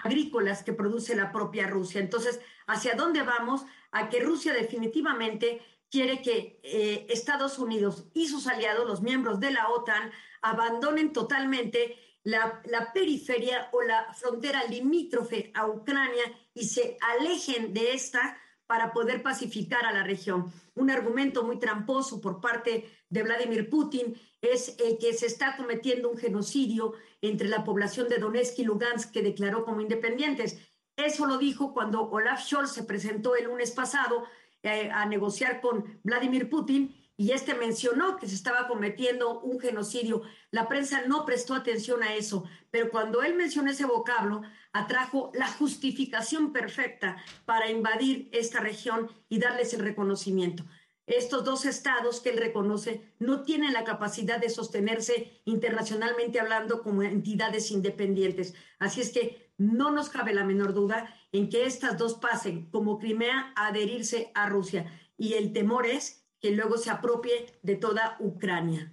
agrícolas 0.02 0.62
que 0.62 0.72
produce 0.72 1.14
la 1.14 1.32
propia 1.32 1.66
Rusia. 1.66 2.00
Entonces, 2.00 2.40
¿hacia 2.66 2.94
dónde 2.94 3.22
vamos? 3.22 3.64
A 3.90 4.08
que 4.08 4.20
Rusia 4.20 4.52
definitivamente 4.52 5.62
quiere 5.90 6.22
que 6.22 6.58
eh, 6.62 7.06
Estados 7.10 7.58
Unidos 7.58 8.06
y 8.14 8.28
sus 8.28 8.46
aliados, 8.46 8.86
los 8.86 9.02
miembros 9.02 9.40
de 9.40 9.50
la 9.50 9.68
OTAN, 9.68 10.10
abandonen 10.40 11.12
totalmente 11.12 11.96
la, 12.24 12.62
periferia 12.92 13.68
o 13.72 13.82
la 13.82 14.12
frontera 14.14 14.64
limítrofe 14.64 15.50
a 15.54 15.66
Ucrania 15.66 16.24
y 16.54 16.64
se 16.64 16.96
alejen 17.00 17.72
de 17.72 17.92
esta 17.92 18.38
para 18.66 18.92
poder 18.92 19.22
pacificar 19.22 19.84
a 19.84 19.92
la 19.92 20.02
región. 20.02 20.52
Un 20.74 20.90
argumento 20.90 21.44
muy 21.44 21.58
tramposo 21.58 22.20
por 22.20 22.40
parte 22.40 22.88
de 23.08 23.22
Vladimir 23.22 23.68
Putin 23.68 24.14
es 24.40 24.76
el 24.78 24.98
que 24.98 25.12
se 25.12 25.26
está 25.26 25.56
cometiendo 25.56 26.10
un 26.10 26.16
genocidio 26.16 26.94
entre 27.20 27.48
la 27.48 27.64
población 27.64 28.08
de 28.08 28.18
Donetsk 28.18 28.58
y 28.58 28.64
Lugansk 28.64 29.12
que 29.12 29.22
declaró 29.22 29.64
como 29.64 29.80
independientes. 29.80 30.58
Eso 30.96 31.26
lo 31.26 31.38
dijo 31.38 31.72
cuando 31.72 32.08
Olaf 32.10 32.44
Scholz 32.44 32.72
se 32.72 32.84
presentó 32.84 33.36
el 33.36 33.44
lunes 33.44 33.70
pasado 33.70 34.24
eh, 34.62 34.90
a 34.90 35.06
negociar 35.06 35.60
con 35.60 36.00
Vladimir 36.02 36.48
Putin 36.48 36.94
y 37.16 37.32
este 37.32 37.54
mencionó 37.54 38.16
que 38.16 38.26
se 38.26 38.34
estaba 38.34 38.66
cometiendo 38.66 39.40
un 39.40 39.60
genocidio. 39.60 40.22
La 40.50 40.68
prensa 40.68 41.02
no 41.06 41.24
prestó 41.24 41.54
atención 41.54 42.02
a 42.02 42.14
eso, 42.14 42.44
pero 42.70 42.90
cuando 42.90 43.22
él 43.22 43.34
mencionó 43.34 43.70
ese 43.70 43.84
vocablo, 43.84 44.42
atrajo 44.72 45.30
la 45.34 45.46
justificación 45.46 46.52
perfecta 46.52 47.16
para 47.44 47.70
invadir 47.70 48.28
esta 48.32 48.60
región 48.60 49.10
y 49.28 49.38
darles 49.38 49.74
el 49.74 49.80
reconocimiento. 49.80 50.64
Estos 51.06 51.44
dos 51.44 51.66
estados 51.66 52.20
que 52.20 52.30
él 52.30 52.38
reconoce 52.38 53.12
no 53.18 53.42
tienen 53.42 53.72
la 53.72 53.84
capacidad 53.84 54.38
de 54.40 54.48
sostenerse 54.48 55.42
internacionalmente 55.44 56.40
hablando 56.40 56.82
como 56.82 57.02
entidades 57.02 57.70
independientes. 57.70 58.54
Así 58.78 59.00
es 59.00 59.10
que 59.10 59.52
no 59.58 59.90
nos 59.90 60.08
cabe 60.08 60.32
la 60.32 60.44
menor 60.44 60.72
duda 60.74 61.14
en 61.32 61.48
que 61.48 61.66
estas 61.66 61.98
dos 61.98 62.14
pasen 62.14 62.70
como 62.70 62.98
Crimea 62.98 63.52
a 63.56 63.68
adherirse 63.68 64.30
a 64.34 64.48
Rusia. 64.48 64.86
Y 65.18 65.34
el 65.34 65.52
temor 65.52 65.86
es 65.86 66.21
que 66.42 66.50
luego 66.50 66.76
se 66.76 66.90
apropie 66.90 67.46
de 67.62 67.76
toda 67.76 68.16
Ucrania. 68.18 68.92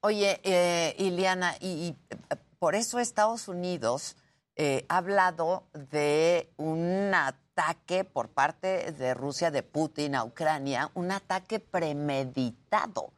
Oye, 0.00 0.40
eh, 0.42 0.96
Iliana, 0.98 1.54
y, 1.60 1.96
eh, 2.10 2.36
por 2.58 2.74
eso 2.74 2.98
Estados 2.98 3.46
Unidos 3.46 4.16
eh, 4.56 4.84
ha 4.88 4.96
hablado 4.96 5.68
de 5.72 6.52
un 6.56 7.12
ataque 7.14 8.02
por 8.02 8.28
parte 8.30 8.90
de 8.90 9.14
Rusia, 9.14 9.52
de 9.52 9.62
Putin 9.62 10.16
a 10.16 10.24
Ucrania, 10.24 10.90
un 10.94 11.12
ataque 11.12 11.60
premeditado, 11.60 13.12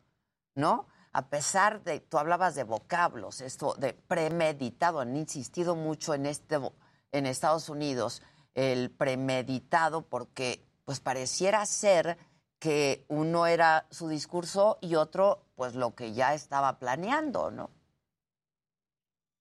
¿no? 0.55 0.86
A 1.12 1.28
pesar 1.28 1.82
de, 1.82 2.01
tú 2.01 2.19
hablabas 2.19 2.55
de 2.55 2.65
vocablos, 2.65 3.40
esto 3.40 3.74
de 3.78 3.94
premeditado, 3.94 5.01
han 5.01 5.16
insistido 5.16 5.74
mucho 5.74 6.12
en 6.12 6.27
este 6.27 6.59
en 7.12 7.27
Estados 7.27 7.69
Unidos 7.69 8.23
el 8.55 8.90
premeditado 8.90 10.02
porque 10.02 10.65
pues 10.85 11.01
pareciera 11.01 11.65
ser 11.66 12.19
que 12.60 13.04
uno 13.08 13.46
era 13.46 13.86
su 13.90 14.08
discurso 14.08 14.78
y 14.80 14.94
otro 14.94 15.46
pues 15.56 15.74
lo 15.74 15.96
que 15.96 16.12
ya 16.12 16.34
estaba 16.34 16.78
planeando, 16.78 17.50
¿no? 17.50 17.70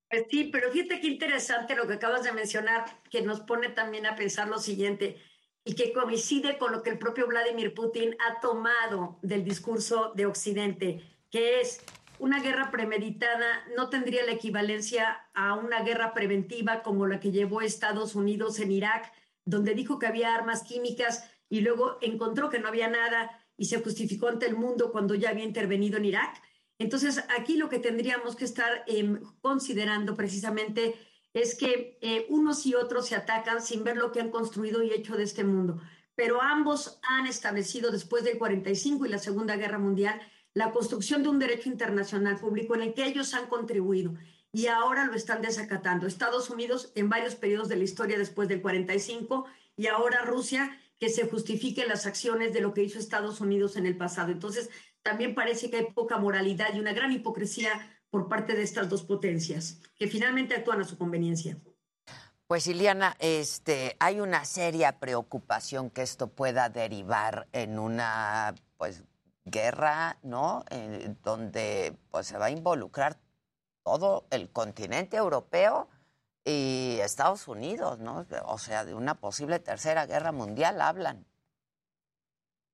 Pues 0.09 0.25
sí, 0.31 0.45
pero 0.45 0.71
fíjate 0.71 0.99
qué 0.99 1.07
interesante 1.07 1.75
lo 1.75 1.85
que 1.85 1.93
acabas 1.93 2.23
de 2.23 2.31
mencionar, 2.31 2.85
que 3.11 3.21
nos 3.21 3.41
pone 3.41 3.69
también 3.69 4.07
a 4.07 4.15
pensar 4.15 4.47
lo 4.47 4.57
siguiente 4.57 5.21
y 5.63 5.75
que 5.75 5.93
coincide 5.93 6.57
con 6.57 6.71
lo 6.71 6.81
que 6.81 6.89
el 6.89 6.97
propio 6.97 7.27
Vladimir 7.27 7.75
Putin 7.75 8.15
ha 8.27 8.39
tomado 8.39 9.19
del 9.21 9.43
discurso 9.43 10.13
de 10.15 10.25
Occidente, 10.25 11.03
que 11.29 11.61
es 11.61 11.83
una 12.19 12.41
guerra 12.41 12.69
premeditada 12.69 13.63
no 13.75 13.89
tendría 13.89 14.25
la 14.25 14.33
equivalencia 14.33 15.29
a 15.33 15.55
una 15.55 15.83
guerra 15.83 16.13
preventiva 16.13 16.83
como 16.83 17.07
la 17.07 17.19
que 17.19 17.31
llevó 17.31 17.61
Estados 17.61 18.13
Unidos 18.15 18.59
en 18.59 18.71
Irak, 18.71 19.11
donde 19.45 19.73
dijo 19.73 19.99
que 19.99 20.07
había 20.07 20.35
armas 20.35 20.63
químicas 20.63 21.29
y 21.49 21.61
luego 21.61 21.97
encontró 22.01 22.49
que 22.49 22.59
no 22.59 22.67
había 22.67 22.87
nada 22.87 23.43
y 23.57 23.65
se 23.65 23.81
justificó 23.81 24.27
ante 24.27 24.45
el 24.45 24.55
mundo 24.55 24.91
cuando 24.91 25.15
ya 25.15 25.29
había 25.29 25.43
intervenido 25.43 25.97
en 25.97 26.05
Irak. 26.05 26.41
Entonces, 26.77 27.23
aquí 27.37 27.57
lo 27.57 27.67
que 27.67 27.79
tendríamos 27.79 28.35
que 28.35 28.45
estar 28.45 28.83
em, 28.87 29.19
considerando 29.41 30.15
precisamente 30.15 30.95
es 31.33 31.55
que 31.55 31.97
eh, 32.01 32.25
unos 32.29 32.65
y 32.65 32.75
otros 32.75 33.07
se 33.07 33.15
atacan 33.15 33.61
sin 33.61 33.83
ver 33.83 33.97
lo 33.97 34.11
que 34.11 34.21
han 34.21 34.31
construido 34.31 34.81
y 34.81 34.91
hecho 34.91 35.17
de 35.17 35.23
este 35.23 35.43
mundo. 35.43 35.81
Pero 36.15 36.41
ambos 36.41 36.99
han 37.03 37.27
establecido 37.27 37.91
después 37.91 38.23
del 38.23 38.37
45 38.37 39.05
y 39.05 39.09
la 39.09 39.19
Segunda 39.19 39.57
Guerra 39.57 39.77
Mundial 39.77 40.21
la 40.53 40.71
construcción 40.71 41.23
de 41.23 41.29
un 41.29 41.39
derecho 41.39 41.69
internacional 41.69 42.37
público 42.39 42.75
en 42.75 42.81
el 42.81 42.93
que 42.93 43.05
ellos 43.05 43.33
han 43.33 43.47
contribuido 43.47 44.15
y 44.51 44.67
ahora 44.67 45.05
lo 45.05 45.13
están 45.13 45.41
desacatando. 45.41 46.07
Estados 46.07 46.49
Unidos 46.49 46.91
en 46.95 47.09
varios 47.09 47.35
periodos 47.35 47.69
de 47.69 47.75
la 47.75 47.83
historia 47.83 48.17
después 48.17 48.49
del 48.49 48.61
45 48.61 49.45
y 49.77 49.87
ahora 49.87 50.25
Rusia 50.25 50.77
que 50.99 51.09
se 51.09 51.27
justifiquen 51.27 51.87
las 51.87 52.05
acciones 52.05 52.53
de 52.53 52.61
lo 52.61 52.73
que 52.73 52.83
hizo 52.83 52.99
Estados 52.99 53.41
Unidos 53.41 53.77
en 53.77 53.85
el 53.85 53.97
pasado. 53.97 54.31
Entonces, 54.31 54.69
también 55.01 55.33
parece 55.33 55.69
que 55.69 55.77
hay 55.77 55.91
poca 55.93 56.17
moralidad 56.17 56.73
y 56.73 56.79
una 56.79 56.93
gran 56.93 57.11
hipocresía 57.11 57.71
por 58.09 58.27
parte 58.27 58.53
de 58.53 58.63
estas 58.63 58.89
dos 58.89 59.03
potencias, 59.03 59.79
que 59.95 60.07
finalmente 60.07 60.55
actúan 60.55 60.81
a 60.81 60.83
su 60.83 60.97
conveniencia. 60.97 61.57
Pues 62.47 62.65
Iliana, 62.67 63.15
este, 63.19 63.95
hay 63.99 64.19
una 64.19 64.43
seria 64.43 64.99
preocupación 64.99 65.91
que 65.91 66.01
esto 66.01 66.27
pueda 66.27 66.69
derivar 66.69 67.47
en 67.53 67.77
una 67.77 68.55
pues 68.77 69.03
guerra, 69.45 70.17
¿no? 70.23 70.65
Eh, 70.71 71.13
donde 71.23 71.95
pues 72.09 72.27
se 72.27 72.37
va 72.37 72.47
a 72.47 72.51
involucrar 72.51 73.19
todo 73.83 74.25
el 74.31 74.49
continente 74.49 75.17
europeo 75.17 75.89
y 76.49 76.99
Estados 77.01 77.47
Unidos. 77.47 77.99
O 78.45 78.57
sea, 78.57 78.85
de 78.85 78.93
una 78.93 79.15
posible 79.15 79.59
tercera 79.59 80.05
guerra 80.05 80.31
mundial 80.31 80.81
hablan. 80.81 81.25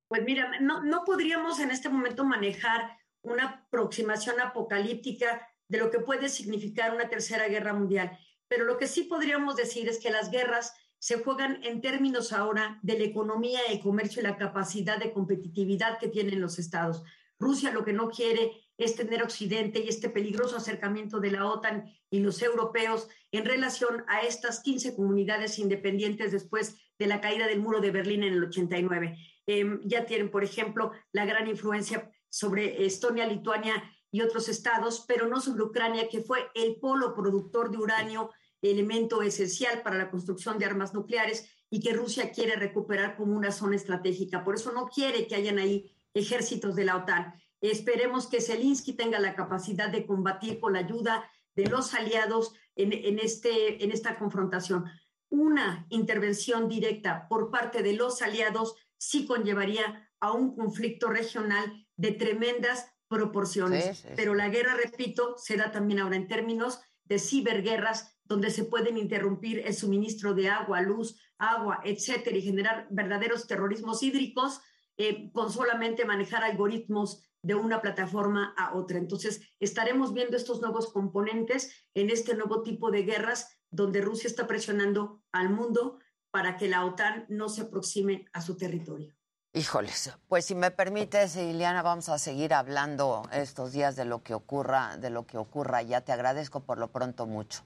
Pues 0.08 0.24
mira, 0.24 0.60
no, 0.62 0.84
no 0.84 1.04
podríamos 1.04 1.60
en 1.60 1.72
este 1.72 1.90
momento 1.90 2.24
manejar 2.24 2.98
una 3.22 3.66
aproximación 3.68 4.40
apocalíptica 4.40 5.48
de 5.68 5.80
lo 5.80 5.90
que 5.90 6.00
puede 6.00 6.30
significar 6.30 6.94
una 6.94 7.10
tercera 7.10 7.48
guerra 7.48 7.74
mundial, 7.74 8.18
pero 8.48 8.66
lo 8.66 8.78
que 8.78 8.88
sí 8.88 9.04
podríamos 9.04 9.56
decir 9.56 9.90
es 9.90 10.00
que 10.00 10.12
las 10.12 10.30
guerras 10.30 10.74
se 11.00 11.20
juegan 11.24 11.64
en 11.64 11.82
términos 11.82 12.34
ahora 12.34 12.80
de 12.84 13.00
la 13.00 13.06
economía, 13.06 13.60
el 13.68 13.80
comercio 13.80 14.22
y 14.22 14.26
la 14.26 14.38
capacidad 14.38 15.00
de 15.00 15.12
competitividad 15.12 15.98
que 15.98 16.08
tienen 16.08 16.40
los 16.40 16.60
estados. 16.60 17.04
Rusia 17.40 17.72
lo 17.72 17.84
que 17.84 17.94
no 17.94 18.10
quiere 18.10 18.65
es 18.78 18.96
tener 18.96 19.24
Occidente 19.24 19.80
y 19.80 19.88
este 19.88 20.10
peligroso 20.10 20.58
acercamiento 20.58 21.20
de 21.20 21.32
la 21.32 21.46
OTAN 21.46 21.94
y 22.10 22.20
los 22.20 22.42
europeos 22.42 23.08
en 23.32 23.46
relación 23.46 24.04
a 24.08 24.22
estas 24.22 24.62
15 24.62 24.96
comunidades 24.96 25.60
independientes 25.60 26.32
después 26.32 26.78
de 27.00 27.08
la 27.08 27.22
caída 27.22 27.48
del 27.48 27.60
muro 27.60 27.82
de 27.82 27.92
Berlín 27.92 28.24
en 28.24 28.34
el 28.34 28.44
89. 28.44 29.18
Em, 29.48 29.80
ya 29.84 30.06
tienen, 30.06 30.32
por 30.32 30.44
ejemplo, 30.44 30.92
la 31.12 31.26
gran 31.26 31.48
influencia 31.48 32.12
sobre 32.30 32.86
Estonia, 32.86 33.28
Lituania 33.28 33.84
y 34.12 34.22
otros 34.22 34.50
estados, 34.50 35.06
pero 35.08 35.28
no 35.28 35.42
sobre 35.42 35.64
Ucrania, 35.64 36.08
que 36.10 36.22
fue 36.22 36.50
el 36.54 36.78
polo 36.78 37.14
productor 37.14 37.72
de 37.72 37.78
uranio, 37.78 38.32
elemento 38.62 39.22
esencial 39.22 39.82
para 39.84 39.98
la 39.98 40.10
construcción 40.10 40.58
de 40.58 40.66
armas 40.66 40.94
nucleares 40.94 41.50
y 41.70 41.80
que 41.80 41.94
Rusia 41.94 42.32
quiere 42.32 42.56
recuperar 42.56 43.16
como 43.16 43.36
una 43.36 43.52
zona 43.52 43.76
estratégica. 43.76 44.44
Por 44.44 44.56
eso 44.56 44.72
no 44.72 44.88
quiere 44.88 45.28
que 45.28 45.36
hayan 45.36 45.60
ahí 45.60 45.92
ejércitos 46.14 46.76
de 46.76 46.86
la 46.86 46.98
OTAN. 46.98 47.36
Esperemos 47.62 48.28
que 48.28 48.42
Zelensky 48.42 48.94
tenga 48.94 49.20
la 49.20 49.36
capacidad 49.36 49.90
de 49.90 50.06
combatir 50.06 50.60
con 50.60 50.74
la 50.74 50.80
ayuda 50.80 51.30
de 51.56 51.68
los 51.68 51.94
aliados 51.94 52.54
en, 52.76 53.20
este, 53.20 53.84
en 53.84 53.92
esta 53.92 54.18
confrontación. 54.18 54.86
Una 55.30 55.86
intervención 55.90 56.68
directa 56.70 57.28
por 57.28 57.50
parte 57.50 57.82
de 57.82 57.94
los 57.94 58.22
aliados 58.22 58.76
sí 58.98 59.26
conllevaría 59.26 60.10
a 60.20 60.32
un 60.32 60.56
conflicto 60.56 61.10
regional 61.10 61.88
de 61.96 62.12
tremendas 62.12 62.92
proporciones. 63.08 64.06
Pero 64.16 64.36
la 64.36 64.50
guerra, 64.50 64.76
repito, 64.76 65.36
se 65.38 65.58
da 65.58 65.72
también 65.72 66.00
ahora 66.00 66.16
en 66.16 66.28
términos 66.28 66.82
de 67.04 67.20
ciberguerras, 67.20 68.18
donde 68.24 68.50
se 68.50 68.66
pueden 68.66 68.98
interrumpir 68.98 69.60
el 69.60 69.74
suministro 69.74 70.34
de 70.34 70.50
agua, 70.50 70.82
luz, 70.82 71.20
agua, 71.38 71.82
etcétera, 71.84 72.36
y 72.36 72.42
generar 72.42 72.88
verdaderos 72.90 73.48
terrorismos 73.48 74.02
hídricos 74.02 74.62
eh, 74.98 75.32
con 75.32 75.52
solamente 75.52 76.06
manejar 76.06 76.44
algoritmos 76.44 77.22
de 77.46 77.54
una 77.54 77.80
plataforma 77.80 78.56
a 78.58 78.76
otra. 78.76 78.98
Entonces, 78.98 79.40
estaremos 79.60 80.14
viendo 80.14 80.36
estos 80.36 80.62
nuevos 80.62 80.92
componentes 80.92 81.86
en 81.94 82.10
este 82.10 82.34
nuevo 82.34 82.64
tipo 82.64 82.90
de 82.90 83.04
guerras 83.04 83.60
donde 83.70 84.02
Rusia 84.02 84.28
está 84.28 84.48
presionando 84.48 85.22
al 85.32 85.52
mundo 85.52 86.00
para 86.32 86.58
que 86.58 86.68
la 86.68 86.84
OTAN 86.84 87.26
no 87.30 87.48
se 87.50 87.62
aproxime 87.62 88.26
a 88.34 88.42
su 88.42 88.58
territorio. 88.58 89.14
Híjoles, 89.54 90.12
pues 90.28 90.46
si 90.46 90.56
me 90.56 90.72
permites, 90.72 91.36
Iliana, 91.36 91.84
vamos 91.84 92.10
a 92.10 92.18
seguir 92.18 92.54
hablando 92.54 93.22
estos 93.32 93.74
días 93.74 93.96
de 93.96 94.06
lo 94.06 94.24
que 94.24 94.34
ocurra, 94.34 94.98
de 94.98 95.12
lo 95.12 95.28
que 95.28 95.38
ocurra. 95.38 95.84
Ya 95.84 96.02
te 96.02 96.12
agradezco 96.12 96.62
por 96.62 96.80
lo 96.80 96.92
pronto 96.92 97.28
mucho. 97.28 97.64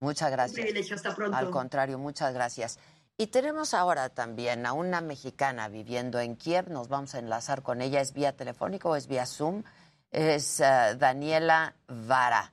Muchas 0.00 0.32
gracias. 0.32 0.92
hasta 0.92 1.14
pronto. 1.14 1.36
Al 1.36 1.50
contrario, 1.50 1.96
muchas 1.98 2.34
gracias. 2.34 2.80
Y 3.18 3.28
tenemos 3.28 3.72
ahora 3.72 4.10
también 4.10 4.66
a 4.66 4.74
una 4.74 5.00
mexicana 5.00 5.68
viviendo 5.68 6.20
en 6.20 6.36
Kiev. 6.36 6.68
Nos 6.70 6.88
vamos 6.88 7.14
a 7.14 7.18
enlazar 7.18 7.62
con 7.62 7.80
ella. 7.80 8.00
¿Es 8.00 8.12
vía 8.12 8.36
telefónico 8.36 8.90
o 8.90 8.96
es 8.96 9.06
vía 9.06 9.24
Zoom? 9.24 9.62
Es 10.10 10.60
eh, 10.60 10.96
Daniela 10.98 11.74
Vara. 11.86 12.52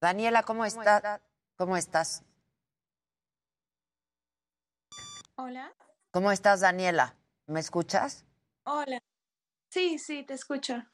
Daniela, 0.00 0.44
¿cómo, 0.44 0.64
estás? 0.64 1.20
¿Cómo 1.56 1.76
estás? 1.76 2.22
Hola. 5.34 5.72
¿Cómo 6.12 6.30
estás, 6.30 6.60
Daniela? 6.60 7.16
¿Me 7.46 7.58
escuchas? 7.58 8.24
Hola. 8.64 9.00
Sí, 9.70 9.98
sí, 9.98 10.22
te 10.22 10.34
escucho. 10.34 10.84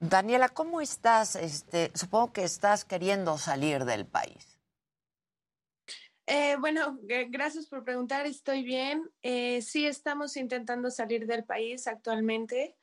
Daniela, 0.00 0.48
¿cómo 0.48 0.80
estás? 0.80 1.36
Este, 1.36 1.92
supongo 1.94 2.32
que 2.32 2.42
estás 2.42 2.84
queriendo 2.84 3.38
salir 3.38 3.84
del 3.84 4.06
país. 4.06 4.51
Eh, 6.26 6.56
bueno, 6.60 6.98
gracias 7.28 7.66
por 7.66 7.84
preguntar. 7.84 8.26
Estoy 8.26 8.62
bien. 8.62 9.10
Eh, 9.22 9.60
sí, 9.62 9.86
estamos 9.86 10.36
intentando 10.36 10.90
salir 10.90 11.26
del 11.26 11.44
país 11.44 11.86
actualmente. 11.86 12.76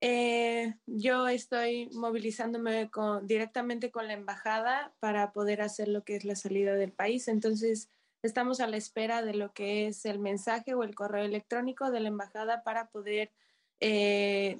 Eh, 0.00 0.74
yo 0.86 1.28
estoy 1.28 1.88
movilizándome 1.92 2.90
directamente 3.22 3.90
con 3.92 4.08
la 4.08 4.14
embajada 4.14 4.92
para 5.00 5.32
poder 5.32 5.62
hacer 5.62 5.88
lo 5.88 6.02
que 6.02 6.16
es 6.16 6.24
la 6.24 6.34
salida 6.34 6.74
del 6.74 6.92
país. 6.92 7.28
Entonces, 7.28 7.88
estamos 8.22 8.60
a 8.60 8.66
la 8.66 8.78
espera 8.78 9.22
de 9.22 9.34
lo 9.34 9.52
que 9.52 9.86
es 9.86 10.04
el 10.04 10.18
mensaje 10.18 10.74
o 10.74 10.82
el 10.82 10.94
correo 10.94 11.24
electrónico 11.24 11.90
de 11.90 12.00
la 12.00 12.08
embajada 12.08 12.62
para 12.62 12.88
poder 12.88 13.30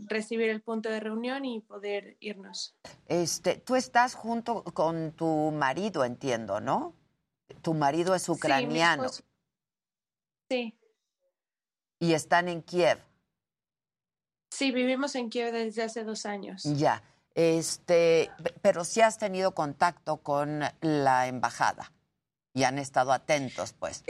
recibir 0.08 0.50
el 0.50 0.62
punto 0.62 0.88
de 0.88 0.98
reunión 0.98 1.44
y 1.44 1.60
poder 1.60 2.16
irnos. 2.18 2.76
Este, 3.06 3.54
tú 3.56 3.76
estás 3.76 4.16
junto 4.16 4.64
con 4.64 5.12
tu 5.12 5.52
marido, 5.52 6.04
entiendo, 6.04 6.60
¿no? 6.60 6.96
Tu 7.62 7.74
marido 7.74 8.14
es 8.14 8.28
ucraniano. 8.28 9.08
Sí. 10.48 10.78
Y 11.98 12.14
están 12.14 12.48
en 12.48 12.62
Kiev. 12.62 12.98
Sí, 14.50 14.70
vivimos 14.70 15.14
en 15.14 15.30
Kiev 15.30 15.52
desde 15.52 15.82
hace 15.82 16.04
dos 16.04 16.26
años. 16.26 16.62
Ya. 16.64 17.02
Este, 17.34 18.30
pero 18.60 18.84
sí 18.84 19.00
has 19.00 19.18
tenido 19.18 19.54
contacto 19.54 20.18
con 20.18 20.62
la 20.80 21.26
embajada 21.26 21.92
y 22.52 22.64
han 22.64 22.78
estado 22.78 23.12
atentos, 23.12 23.72
pues. 23.72 24.04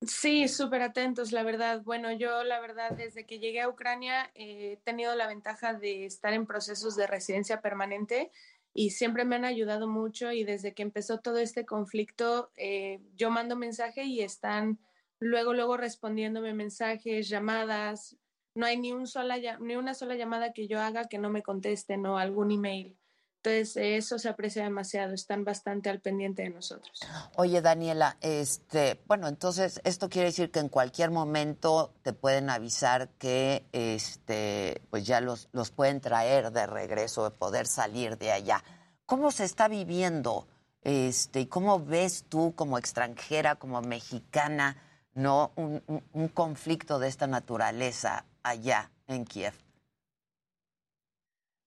Sí, 0.00 0.48
súper 0.48 0.82
atentos, 0.82 1.30
la 1.30 1.44
verdad. 1.44 1.82
Bueno, 1.82 2.10
yo 2.10 2.42
la 2.42 2.58
verdad 2.58 2.90
desde 2.90 3.24
que 3.24 3.38
llegué 3.38 3.60
a 3.60 3.68
Ucrania 3.68 4.32
eh, 4.34 4.72
he 4.72 4.76
tenido 4.78 5.14
la 5.14 5.28
ventaja 5.28 5.74
de 5.74 6.06
estar 6.06 6.32
en 6.32 6.44
procesos 6.44 6.96
de 6.96 7.06
residencia 7.06 7.60
permanente 7.60 8.32
y 8.74 8.90
siempre 8.90 9.24
me 9.24 9.36
han 9.36 9.44
ayudado 9.44 9.86
mucho 9.86 10.32
y 10.32 10.44
desde 10.44 10.74
que 10.74 10.82
empezó 10.82 11.20
todo 11.20 11.38
este 11.38 11.66
conflicto 11.66 12.50
eh, 12.56 13.00
yo 13.16 13.30
mando 13.30 13.56
mensaje 13.56 14.04
y 14.04 14.20
están 14.20 14.78
luego 15.18 15.52
luego 15.54 15.76
respondiéndome 15.76 16.54
mensajes, 16.54 17.28
llamadas, 17.28 18.16
no 18.54 18.66
hay 18.66 18.78
ni 18.78 18.92
un 18.92 19.06
sola 19.06 19.38
ni 19.60 19.76
una 19.76 19.94
sola 19.94 20.14
llamada 20.14 20.52
que 20.52 20.66
yo 20.68 20.80
haga 20.80 21.08
que 21.08 21.18
no 21.18 21.30
me 21.30 21.42
contesten 21.42 22.04
o 22.06 22.18
algún 22.18 22.50
email. 22.50 22.96
Entonces, 23.44 23.76
eso 23.76 24.20
se 24.20 24.28
aprecia 24.28 24.62
demasiado, 24.62 25.14
están 25.14 25.42
bastante 25.42 25.90
al 25.90 26.00
pendiente 26.00 26.42
de 26.42 26.50
nosotros. 26.50 27.00
Oye, 27.34 27.60
Daniela, 27.60 28.16
este, 28.20 29.00
bueno, 29.06 29.26
entonces 29.26 29.80
esto 29.82 30.08
quiere 30.08 30.28
decir 30.28 30.52
que 30.52 30.60
en 30.60 30.68
cualquier 30.68 31.10
momento 31.10 31.92
te 32.02 32.12
pueden 32.12 32.50
avisar 32.50 33.08
que 33.18 33.64
este, 33.72 34.80
pues 34.90 35.04
ya 35.04 35.20
los, 35.20 35.48
los 35.50 35.72
pueden 35.72 36.00
traer 36.00 36.52
de 36.52 36.68
regreso, 36.68 37.24
de 37.24 37.32
poder 37.32 37.66
salir 37.66 38.16
de 38.16 38.30
allá. 38.30 38.62
¿Cómo 39.06 39.32
se 39.32 39.42
está 39.42 39.66
viviendo? 39.66 40.46
Este, 40.82 41.40
y 41.40 41.46
cómo 41.46 41.84
ves 41.84 42.24
tú 42.28 42.54
como 42.54 42.78
extranjera, 42.78 43.56
como 43.56 43.82
mexicana, 43.82 44.76
no 45.14 45.50
un, 45.56 45.82
un 46.12 46.28
conflicto 46.28 47.00
de 47.00 47.08
esta 47.08 47.26
naturaleza 47.26 48.24
allá 48.44 48.92
en 49.08 49.24
Kiev? 49.24 49.54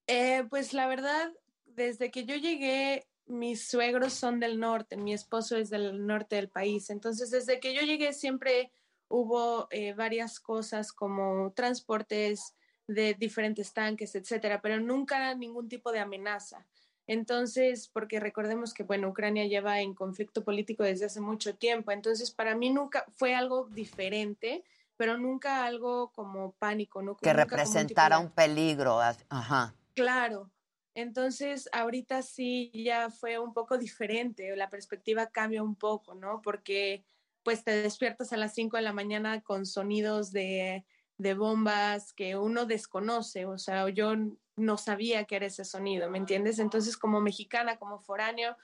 Eh, 0.07 0.45
pues 0.49 0.71
la 0.73 0.87
verdad, 0.87 1.31
desde 1.75 2.11
que 2.11 2.25
yo 2.25 2.35
llegué, 2.35 3.05
mis 3.27 3.67
suegros 3.67 4.13
son 4.13 4.39
del 4.39 4.59
norte, 4.59 4.97
mi 4.97 5.13
esposo 5.13 5.57
es 5.57 5.69
del 5.69 6.05
norte 6.05 6.35
del 6.35 6.49
país. 6.49 6.89
Entonces, 6.89 7.31
desde 7.31 7.59
que 7.59 7.73
yo 7.73 7.81
llegué 7.81 8.13
siempre 8.13 8.71
hubo 9.07 9.67
eh, 9.71 9.93
varias 9.93 10.39
cosas 10.39 10.91
como 10.91 11.51
transportes 11.53 12.55
de 12.87 13.13
diferentes 13.15 13.73
tanques, 13.73 14.15
etcétera, 14.15 14.61
pero 14.61 14.79
nunca 14.79 15.33
ningún 15.35 15.67
tipo 15.69 15.91
de 15.91 15.99
amenaza. 15.99 16.65
Entonces, 17.07 17.87
porque 17.87 18.19
recordemos 18.19 18.73
que, 18.73 18.83
bueno, 18.83 19.09
Ucrania 19.09 19.45
lleva 19.45 19.79
en 19.81 19.93
conflicto 19.93 20.43
político 20.43 20.83
desde 20.83 21.05
hace 21.05 21.21
mucho 21.21 21.55
tiempo, 21.55 21.91
entonces 21.91 22.31
para 22.31 22.55
mí 22.55 22.71
nunca 22.71 23.05
fue 23.15 23.35
algo 23.35 23.67
diferente, 23.71 24.63
pero 24.97 25.17
nunca 25.17 25.65
algo 25.65 26.11
como 26.13 26.53
pánico, 26.53 27.01
¿no? 27.01 27.15
Que 27.15 27.27
Nunca 27.27 27.43
un 27.43 27.49
representara 27.49 28.17
de- 28.17 28.23
un 28.23 28.31
peligro. 28.31 28.99
Ajá. 29.29 29.75
Claro. 29.93 30.49
Entonces, 30.95 31.69
ahorita 31.73 32.21
sí 32.21 32.71
ya 32.73 33.09
fue 33.09 33.37
un 33.37 33.53
poco 33.53 33.77
diferente, 33.77 34.55
la 34.55 34.69
perspectiva 34.69 35.27
cambia 35.27 35.61
un 35.61 35.75
poco, 35.75 36.15
¿no? 36.15 36.41
Porque 36.41 37.03
pues 37.43 37.63
te 37.63 37.71
despiertas 37.83 38.33
a 38.33 38.37
las 38.37 38.55
5 38.55 38.77
de 38.77 38.83
la 38.83 38.93
mañana 38.93 39.41
con 39.41 39.67
sonidos 39.67 40.31
de, 40.31 40.83
de 41.19 41.33
bombas 41.35 42.13
que 42.13 42.37
uno 42.37 42.65
desconoce, 42.65 43.45
o 43.45 43.59
sea, 43.59 43.87
yo 43.89 44.13
no 44.55 44.77
sabía 44.77 45.25
que 45.25 45.35
era 45.35 45.45
ese 45.45 45.65
sonido, 45.65 46.09
¿me 46.09 46.17
entiendes? 46.17 46.59
Entonces, 46.59 46.97
como 46.97 47.21
mexicana, 47.21 47.77
como 47.77 47.99
foráneo, 47.99 48.55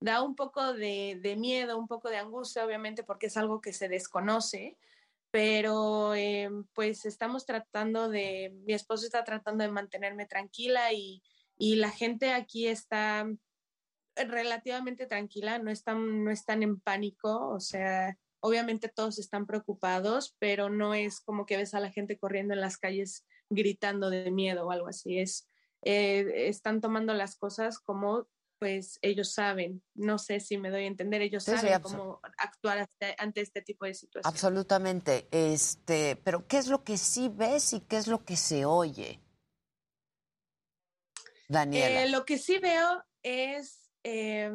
da 0.00 0.22
un 0.22 0.36
poco 0.36 0.72
de, 0.72 1.18
de 1.20 1.36
miedo, 1.36 1.76
un 1.76 1.88
poco 1.88 2.08
de 2.08 2.18
angustia, 2.18 2.64
obviamente, 2.64 3.02
porque 3.02 3.26
es 3.26 3.36
algo 3.36 3.60
que 3.60 3.72
se 3.72 3.88
desconoce, 3.88 4.78
pero 5.30 6.14
eh, 6.14 6.48
pues 6.72 7.04
estamos 7.04 7.44
tratando 7.44 8.08
de, 8.08 8.52
mi 8.64 8.72
esposo 8.74 9.04
está 9.04 9.24
tratando 9.24 9.64
de 9.64 9.70
mantenerme 9.70 10.26
tranquila 10.26 10.92
y, 10.92 11.22
y 11.60 11.76
la 11.76 11.90
gente 11.90 12.32
aquí 12.32 12.66
está 12.66 13.26
relativamente 14.16 15.06
tranquila, 15.06 15.58
no 15.58 15.70
están, 15.70 16.24
no 16.24 16.30
están 16.30 16.62
en 16.62 16.80
pánico, 16.80 17.48
o 17.50 17.60
sea, 17.60 18.18
obviamente 18.40 18.88
todos 18.88 19.18
están 19.18 19.46
preocupados, 19.46 20.34
pero 20.38 20.68
no 20.70 20.94
es 20.94 21.20
como 21.20 21.46
que 21.46 21.56
ves 21.56 21.74
a 21.74 21.80
la 21.80 21.90
gente 21.90 22.18
corriendo 22.18 22.54
en 22.54 22.60
las 22.60 22.76
calles 22.78 23.26
gritando 23.50 24.10
de 24.10 24.30
miedo 24.30 24.66
o 24.66 24.70
algo 24.70 24.88
así, 24.88 25.18
es, 25.18 25.48
eh, 25.82 26.48
están 26.48 26.80
tomando 26.80 27.14
las 27.14 27.36
cosas 27.36 27.78
como 27.78 28.26
pues 28.58 28.98
ellos 29.00 29.32
saben, 29.32 29.82
no 29.94 30.18
sé 30.18 30.38
si 30.38 30.58
me 30.58 30.68
doy 30.68 30.84
a 30.84 30.86
entender, 30.86 31.22
ellos 31.22 31.44
Sí, 31.44 31.52
sí, 31.52 31.56
saben 31.56 31.72
abso- 31.72 31.82
cómo 31.82 32.20
actuar 32.36 32.86
ante 33.16 33.40
este 33.40 33.62
tipo 33.62 33.86
de 33.86 33.94
situaciones. 33.94 34.26
Absolutamente. 34.26 35.26
Este, 35.30 36.16
pero 36.22 36.46
¿qué 36.46 36.58
es 36.58 36.66
lo 36.66 36.84
que 36.84 36.98
sí 36.98 37.30
ves 37.34 37.72
y 37.72 37.80
qué 37.80 37.96
es 37.96 38.06
lo 38.06 38.22
que 38.22 38.36
se 38.36 38.66
oye? 38.66 39.18
Eh, 41.72 42.08
lo 42.10 42.24
que 42.24 42.38
sí 42.38 42.58
veo 42.58 43.04
es 43.22 43.90
eh, 44.04 44.50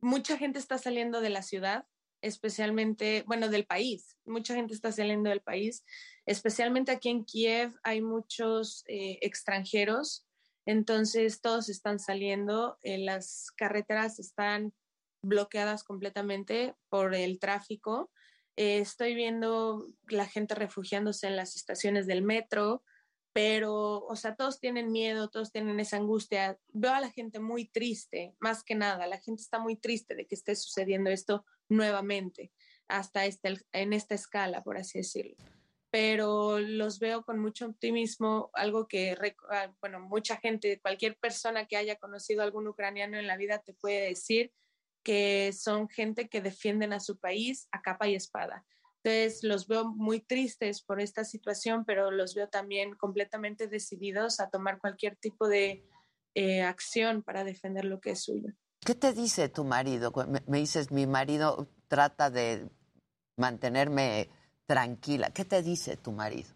mucha 0.00 0.36
gente 0.36 0.58
está 0.58 0.78
saliendo 0.78 1.20
de 1.20 1.30
la 1.30 1.42
ciudad, 1.42 1.86
especialmente, 2.20 3.24
bueno, 3.26 3.48
del 3.48 3.66
país. 3.66 4.16
Mucha 4.24 4.54
gente 4.54 4.74
está 4.74 4.92
saliendo 4.92 5.30
del 5.30 5.40
país, 5.40 5.84
especialmente 6.26 6.92
aquí 6.92 7.08
en 7.08 7.24
Kiev 7.24 7.74
hay 7.82 8.00
muchos 8.00 8.84
eh, 8.86 9.18
extranjeros, 9.22 10.26
entonces 10.66 11.40
todos 11.40 11.68
están 11.68 11.98
saliendo, 11.98 12.78
eh, 12.82 12.98
las 12.98 13.50
carreteras 13.56 14.18
están 14.18 14.72
bloqueadas 15.24 15.84
completamente 15.84 16.74
por 16.88 17.14
el 17.14 17.38
tráfico. 17.38 18.10
Estoy 18.56 19.14
viendo 19.14 19.86
la 20.08 20.26
gente 20.26 20.54
refugiándose 20.54 21.26
en 21.26 21.36
las 21.36 21.56
estaciones 21.56 22.06
del 22.06 22.22
metro, 22.22 22.84
pero, 23.32 24.04
o 24.04 24.16
sea, 24.16 24.34
todos 24.36 24.60
tienen 24.60 24.92
miedo, 24.92 25.30
todos 25.30 25.52
tienen 25.52 25.80
esa 25.80 25.96
angustia. 25.96 26.58
Veo 26.72 26.92
a 26.92 27.00
la 27.00 27.10
gente 27.10 27.40
muy 27.40 27.66
triste, 27.66 28.34
más 28.40 28.62
que 28.62 28.74
nada, 28.74 29.06
la 29.06 29.18
gente 29.18 29.42
está 29.42 29.58
muy 29.58 29.76
triste 29.76 30.14
de 30.14 30.26
que 30.26 30.34
esté 30.34 30.54
sucediendo 30.54 31.10
esto 31.10 31.44
nuevamente, 31.68 32.52
hasta 32.88 33.24
este, 33.24 33.54
en 33.72 33.92
esta 33.92 34.14
escala, 34.14 34.62
por 34.62 34.76
así 34.76 34.98
decirlo. 34.98 35.36
Pero 35.90 36.58
los 36.58 36.98
veo 36.98 37.22
con 37.22 37.38
mucho 37.38 37.66
optimismo, 37.66 38.50
algo 38.54 38.86
que, 38.86 39.16
ah, 39.50 39.74
bueno, 39.80 40.00
mucha 40.00 40.36
gente, 40.36 40.80
cualquier 40.80 41.16
persona 41.16 41.66
que 41.66 41.76
haya 41.76 41.96
conocido 41.96 42.42
a 42.42 42.44
algún 42.44 42.68
ucraniano 42.68 43.18
en 43.18 43.26
la 43.26 43.36
vida 43.36 43.62
te 43.62 43.74
puede 43.74 44.08
decir 44.08 44.52
que 45.02 45.52
son 45.52 45.88
gente 45.88 46.28
que 46.28 46.40
defienden 46.40 46.92
a 46.92 47.00
su 47.00 47.18
país 47.18 47.68
a 47.72 47.82
capa 47.82 48.08
y 48.08 48.14
espada. 48.14 48.64
Entonces 49.04 49.42
los 49.42 49.66
veo 49.66 49.84
muy 49.84 50.20
tristes 50.20 50.82
por 50.82 51.00
esta 51.00 51.24
situación, 51.24 51.84
pero 51.84 52.10
los 52.10 52.34
veo 52.34 52.48
también 52.48 52.94
completamente 52.94 53.66
decididos 53.66 54.38
a 54.38 54.48
tomar 54.48 54.78
cualquier 54.78 55.16
tipo 55.16 55.48
de 55.48 55.84
eh, 56.34 56.62
acción 56.62 57.22
para 57.22 57.42
defender 57.42 57.84
lo 57.84 58.00
que 58.00 58.10
es 58.10 58.22
suyo. 58.22 58.52
¿Qué 58.84 58.94
te 58.94 59.12
dice 59.12 59.48
tu 59.48 59.64
marido? 59.64 60.12
Me, 60.28 60.42
me 60.46 60.58
dices, 60.58 60.90
mi 60.90 61.06
marido 61.06 61.68
trata 61.88 62.30
de 62.30 62.68
mantenerme 63.36 64.30
tranquila. 64.66 65.30
¿Qué 65.30 65.44
te 65.44 65.62
dice 65.62 65.96
tu 65.96 66.12
marido? 66.12 66.50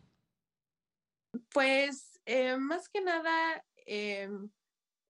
Pues 1.53 2.21
eh, 2.25 2.57
más 2.57 2.89
que 2.89 3.01
nada, 3.01 3.65
eh, 3.87 4.29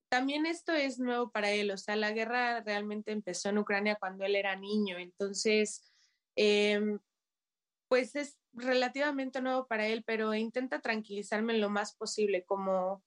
también 0.08 0.46
esto 0.46 0.72
es 0.72 0.98
nuevo 0.98 1.30
para 1.30 1.50
él, 1.50 1.70
o 1.70 1.76
sea, 1.76 1.96
la 1.96 2.12
guerra 2.12 2.60
realmente 2.62 3.12
empezó 3.12 3.48
en 3.48 3.58
Ucrania 3.58 3.96
cuando 3.98 4.24
él 4.24 4.36
era 4.36 4.56
niño, 4.56 4.98
entonces, 4.98 5.82
eh, 6.36 6.98
pues 7.88 8.16
es 8.16 8.38
relativamente 8.52 9.40
nuevo 9.40 9.66
para 9.68 9.86
él, 9.86 10.04
pero 10.06 10.34
intenta 10.34 10.80
tranquilizarme 10.80 11.58
lo 11.58 11.70
más 11.70 11.94
posible, 11.96 12.44
como 12.44 13.04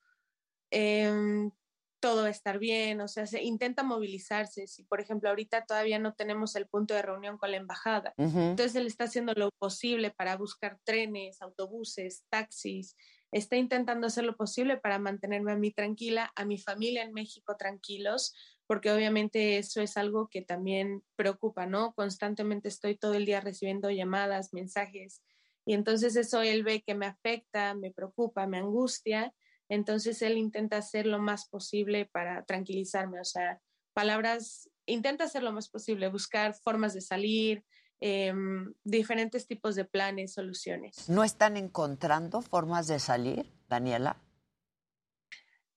em, 0.72 1.52
todo 2.00 2.22
va 2.24 2.28
a 2.28 2.32
estar 2.32 2.60
bien, 2.60 3.02
o 3.02 3.08
sea, 3.08 3.26
se 3.28 3.44
intenta 3.44 3.84
movilizarse. 3.84 4.68
Si, 4.68 4.84
por 4.86 5.02
ejemplo, 5.02 5.30
ahorita 5.30 5.66
todavía 5.66 6.00
no 6.00 6.14
tenemos 6.14 6.56
el 6.56 6.68
punto 6.68 6.94
de 6.94 7.02
reunión 7.02 7.38
con 7.38 7.52
la 7.52 7.58
embajada, 7.58 8.16
Ujú. 8.18 8.46
entonces 8.52 8.76
él 8.76 8.88
está 8.88 9.06
haciendo 9.06 9.34
lo 9.36 9.50
posible 9.60 10.12
para 10.12 10.38
buscar 10.38 10.80
trenes, 10.86 11.42
autobuses, 11.42 12.26
taxis, 12.30 12.96
está 13.32 13.58
intentando 13.58 14.08
hacer 14.08 14.24
lo 14.24 14.36
posible 14.38 14.78
para 14.78 15.00
mantenerme 15.00 15.52
a 15.52 15.58
mí 15.58 15.72
tranquila, 15.74 16.32
a 16.36 16.46
mi 16.46 16.58
familia 16.58 17.04
en 17.04 17.14
México 17.14 17.56
tranquilos, 17.58 18.34
porque 18.70 18.92
obviamente 18.92 19.58
eso 19.58 19.82
es 19.82 19.98
algo 19.98 20.28
que 20.28 20.44
también 20.44 21.04
preocupa, 21.16 21.66
¿no? 21.66 21.92
Constantemente 21.96 22.68
estoy 22.68 22.96
todo 22.96 23.16
el 23.16 23.26
día 23.26 23.42
recibiendo 23.42 23.90
llamadas, 23.90 24.54
mensajes, 24.54 25.24
y 25.66 25.74
entonces 25.74 26.16
eso 26.16 26.44
él 26.44 26.64
ve 26.64 26.84
que 26.84 26.94
me 26.94 27.08
afecta, 27.08 27.74
me 27.74 27.90
preocupa, 27.90 28.46
me 28.46 28.60
angustia, 28.60 29.34
entonces 29.70 30.22
él 30.22 30.38
intenta 30.38 30.78
hacer 30.78 31.08
lo 31.08 31.18
más 31.18 31.50
posible 31.50 32.06
para 32.06 32.46
tranquilizarme, 32.46 33.20
o 33.20 33.26
sea, 33.26 33.60
palabras, 33.94 34.70
intenta 34.86 35.24
hacer 35.24 35.42
lo 35.42 35.52
más 35.52 35.68
posible, 35.68 36.08
buscar 36.10 36.54
formas 36.54 36.94
de 36.94 37.02
salir, 37.02 37.66
em, 38.02 38.72
diferentes 38.84 39.48
tipos 39.48 39.76
de 39.76 39.86
planes, 39.86 40.34
soluciones. 40.34 41.10
¿No 41.10 41.24
están 41.24 41.58
encontrando 41.58 42.44
formas 42.44 42.86
de 42.86 43.00
salir, 43.00 43.52
Daniela? 43.68 44.22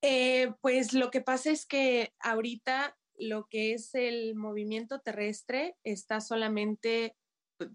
Eh, 0.05 0.51
pues 0.59 0.91
lo 0.93 1.09
que 1.09 1.21
pasa 1.21 1.49
es 1.49 1.65
que 1.65 2.13
ahorita 2.19 2.97
lo 3.17 3.47
que 3.47 3.73
es 3.73 3.95
el 3.95 4.35
movimiento 4.35 4.99
terrestre 4.99 5.77
está 5.85 6.19
solamente, 6.19 7.15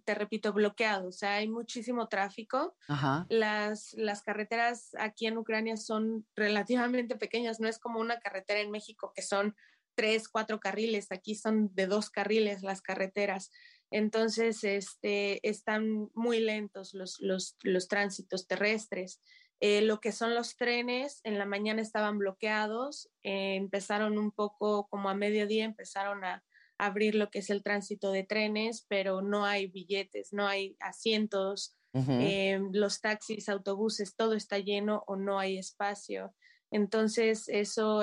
te 0.05 0.14
repito, 0.14 0.52
bloqueado, 0.52 1.09
o 1.09 1.12
sea, 1.12 1.36
hay 1.36 1.48
muchísimo 1.48 2.06
tráfico. 2.09 2.76
Ajá. 2.86 3.24
Las, 3.30 3.94
las 3.94 4.22
carreteras 4.22 4.90
aquí 4.98 5.26
en 5.26 5.38
Ucrania 5.38 5.78
son 5.78 6.26
relativamente 6.36 7.16
pequeñas, 7.16 7.60
no 7.60 7.68
es 7.68 7.78
como 7.78 7.98
una 7.98 8.20
carretera 8.20 8.60
en 8.60 8.70
México 8.70 9.10
que 9.16 9.22
son 9.22 9.56
tres, 9.94 10.28
cuatro 10.28 10.60
carriles, 10.60 11.10
aquí 11.10 11.34
son 11.34 11.74
de 11.74 11.86
dos 11.86 12.10
carriles 12.10 12.62
las 12.62 12.82
carreteras. 12.82 13.50
Entonces, 13.90 14.64
este, 14.64 15.40
están 15.48 16.10
muy 16.14 16.40
lentos 16.40 16.92
los, 16.92 17.18
los, 17.20 17.56
los 17.62 17.88
tránsitos 17.88 18.46
terrestres. 18.46 19.22
Eh, 19.60 19.82
lo 19.82 20.01
que 20.01 20.12
son 20.12 20.35
los 20.35 20.56
trenes, 20.56 21.20
en 21.24 21.39
la 21.39 21.44
mañana 21.44 21.82
estaban 21.82 22.18
bloqueados, 22.18 23.10
eh, 23.24 23.56
empezaron 23.56 24.16
un 24.16 24.30
poco 24.30 24.86
como 24.89 25.09
a 25.09 25.14
mediodía, 25.14 25.64
empezaron 25.64 26.24
a 26.24 26.44
abrir 26.78 27.16
lo 27.16 27.28
que 27.30 27.40
es 27.40 27.51
el 27.51 27.64
tránsito 27.64 28.12
de 28.12 28.22
trenes, 28.22 28.86
pero 28.89 29.20
no 29.20 29.44
hay 29.44 29.66
billetes, 29.66 30.32
no 30.32 30.47
hay 30.47 30.76
asientos, 30.78 31.74
eh, 31.93 32.60
los 32.72 33.01
taxis, 33.01 33.48
autobuses, 33.48 34.14
todo 34.14 34.35
está 34.35 34.59
lleno 34.59 35.02
o 35.09 35.16
no 35.16 35.40
hay 35.40 35.59
espacio. 35.59 36.32
Entonces, 36.70 37.48
eso 37.48 38.02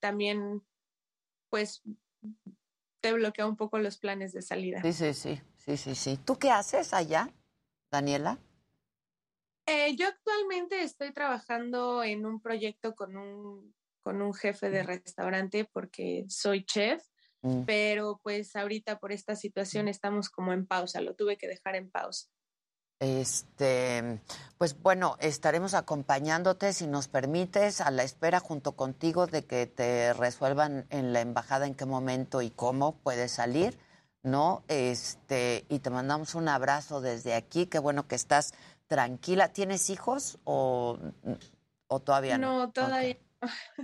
también, 0.00 0.62
pues, 1.48 1.82
te 3.00 3.12
bloquea 3.12 3.46
un 3.46 3.56
poco 3.56 3.78
los 3.78 3.98
planes 3.98 4.32
de 4.32 4.42
salida. 4.42 4.82
Sí, 4.82 4.92
sí, 4.92 5.14
sí, 5.14 5.40
sí, 5.56 5.76
sí, 5.76 5.94
sí. 5.94 6.18
¿Tú 6.24 6.36
qué 6.36 6.50
haces 6.50 6.92
allá, 6.92 7.30
Daniela? 7.92 8.38
Eh, 9.68 9.94
yo 9.96 10.08
actualmente 10.08 10.82
estoy 10.82 11.12
trabajando 11.12 12.02
en 12.02 12.24
un 12.24 12.40
proyecto 12.40 12.94
con 12.94 13.16
un, 13.16 13.74
con 14.00 14.22
un 14.22 14.32
jefe 14.32 14.70
de 14.70 14.82
restaurante 14.82 15.68
porque 15.72 16.24
soy 16.28 16.64
chef, 16.64 17.02
Mm. 17.42 17.62
pero 17.66 18.20
pues 18.22 18.56
ahorita 18.56 18.98
por 18.98 19.12
esta 19.12 19.36
situación 19.36 19.88
estamos 19.88 20.28
como 20.28 20.52
en 20.52 20.66
pausa, 20.66 21.00
lo 21.00 21.14
tuve 21.14 21.36
que 21.36 21.46
dejar 21.46 21.76
en 21.76 21.90
pausa. 21.90 22.26
Este, 23.00 24.20
pues 24.58 24.76
bueno, 24.80 25.16
estaremos 25.20 25.74
acompañándote, 25.74 26.72
si 26.72 26.88
nos 26.88 27.06
permites, 27.06 27.80
a 27.80 27.92
la 27.92 28.02
espera 28.02 28.40
junto 28.40 28.74
contigo 28.74 29.28
de 29.28 29.44
que 29.44 29.66
te 29.66 30.12
resuelvan 30.14 30.86
en 30.90 31.12
la 31.12 31.20
embajada 31.20 31.68
en 31.68 31.76
qué 31.76 31.84
momento 31.84 32.42
y 32.42 32.50
cómo 32.50 32.96
puedes 32.96 33.30
salir, 33.30 33.78
¿no? 34.24 34.64
Este, 34.66 35.64
y 35.68 35.78
te 35.78 35.90
mandamos 35.90 36.34
un 36.34 36.48
abrazo 36.48 37.00
desde 37.00 37.34
aquí, 37.34 37.66
qué 37.66 37.78
bueno 37.78 38.08
que 38.08 38.16
estás 38.16 38.52
tranquila. 38.88 39.52
¿Tienes 39.52 39.90
hijos 39.90 40.38
o, 40.44 40.98
o 41.86 42.00
todavía 42.00 42.38
no? 42.38 42.58
No, 42.66 42.72
todavía, 42.72 43.18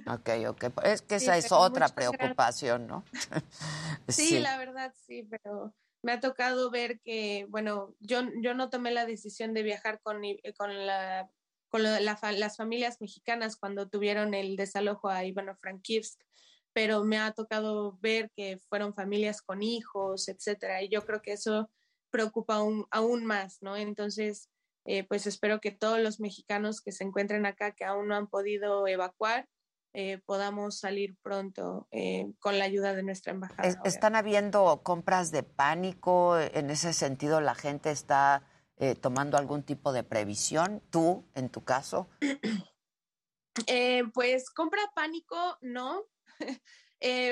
Ok, 0.06 0.30
ok. 0.48 0.64
Es 0.84 1.02
que 1.02 1.20
Sí, 1.20 1.26
esa 1.26 1.36
es 1.36 1.52
otra 1.52 1.86
gracias. 1.88 2.10
preocupación, 2.10 2.86
¿no? 2.86 3.04
Sí, 4.08 4.38
la 4.40 4.58
verdad 4.58 4.92
sí, 5.06 5.22
pero 5.30 5.74
me 6.02 6.12
ha 6.12 6.20
tocado 6.20 6.70
ver 6.70 7.00
que, 7.00 7.46
bueno, 7.48 7.94
yo, 8.00 8.20
yo 8.42 8.54
no 8.54 8.68
tomé 8.68 8.90
la 8.90 9.06
decisión 9.06 9.54
de 9.54 9.62
viajar 9.62 10.00
con, 10.02 10.20
con, 10.58 10.86
la, 10.86 11.30
con 11.68 11.82
la 11.82 12.00
las 12.00 12.56
familias 12.56 13.00
mexicanas 13.00 13.56
cuando 13.56 13.88
tuvieron 13.88 14.34
el 14.34 14.56
desalojo 14.56 15.08
a 15.08 15.24
Ivano-Frankivsk, 15.24 16.20
pero 16.74 17.04
me 17.04 17.18
ha 17.18 17.32
tocado 17.32 17.96
ver 18.00 18.30
que 18.36 18.58
fueron 18.68 18.92
familias 18.92 19.40
con 19.40 19.62
hijos, 19.62 20.28
etcétera, 20.28 20.82
y 20.82 20.88
yo 20.88 21.06
creo 21.06 21.22
que 21.22 21.32
eso 21.32 21.70
preocupa 22.10 22.56
aún, 22.56 22.86
aún 22.90 23.24
más, 23.24 23.62
¿no? 23.62 23.76
Entonces, 23.76 24.50
eh, 24.84 25.04
pues 25.04 25.26
espero 25.26 25.60
que 25.60 25.70
todos 25.70 25.98
los 26.00 26.20
mexicanos 26.20 26.80
que 26.80 26.92
se 26.92 27.04
encuentren 27.04 27.46
acá, 27.46 27.72
que 27.72 27.84
aún 27.84 28.08
no 28.08 28.16
han 28.16 28.26
podido 28.28 28.86
evacuar, 28.86 29.48
eh, 29.94 30.20
podamos 30.26 30.78
salir 30.80 31.16
pronto 31.22 31.86
eh, 31.92 32.26
con 32.40 32.58
la 32.58 32.64
ayuda 32.64 32.94
de 32.94 33.02
nuestra 33.02 33.32
embajada. 33.32 33.68
Es- 33.68 33.78
¿Están 33.84 34.16
habiendo 34.16 34.82
compras 34.82 35.30
de 35.30 35.42
pánico? 35.44 36.38
En 36.38 36.70
ese 36.70 36.92
sentido, 36.92 37.40
¿la 37.40 37.54
gente 37.54 37.90
está 37.90 38.42
eh, 38.76 38.96
tomando 38.96 39.38
algún 39.38 39.62
tipo 39.62 39.92
de 39.92 40.02
previsión? 40.02 40.82
¿Tú, 40.90 41.24
en 41.34 41.48
tu 41.48 41.62
caso? 41.64 42.08
Pues 44.14 44.50
compra 44.50 44.80
pánico, 44.94 45.36
no. 45.60 46.04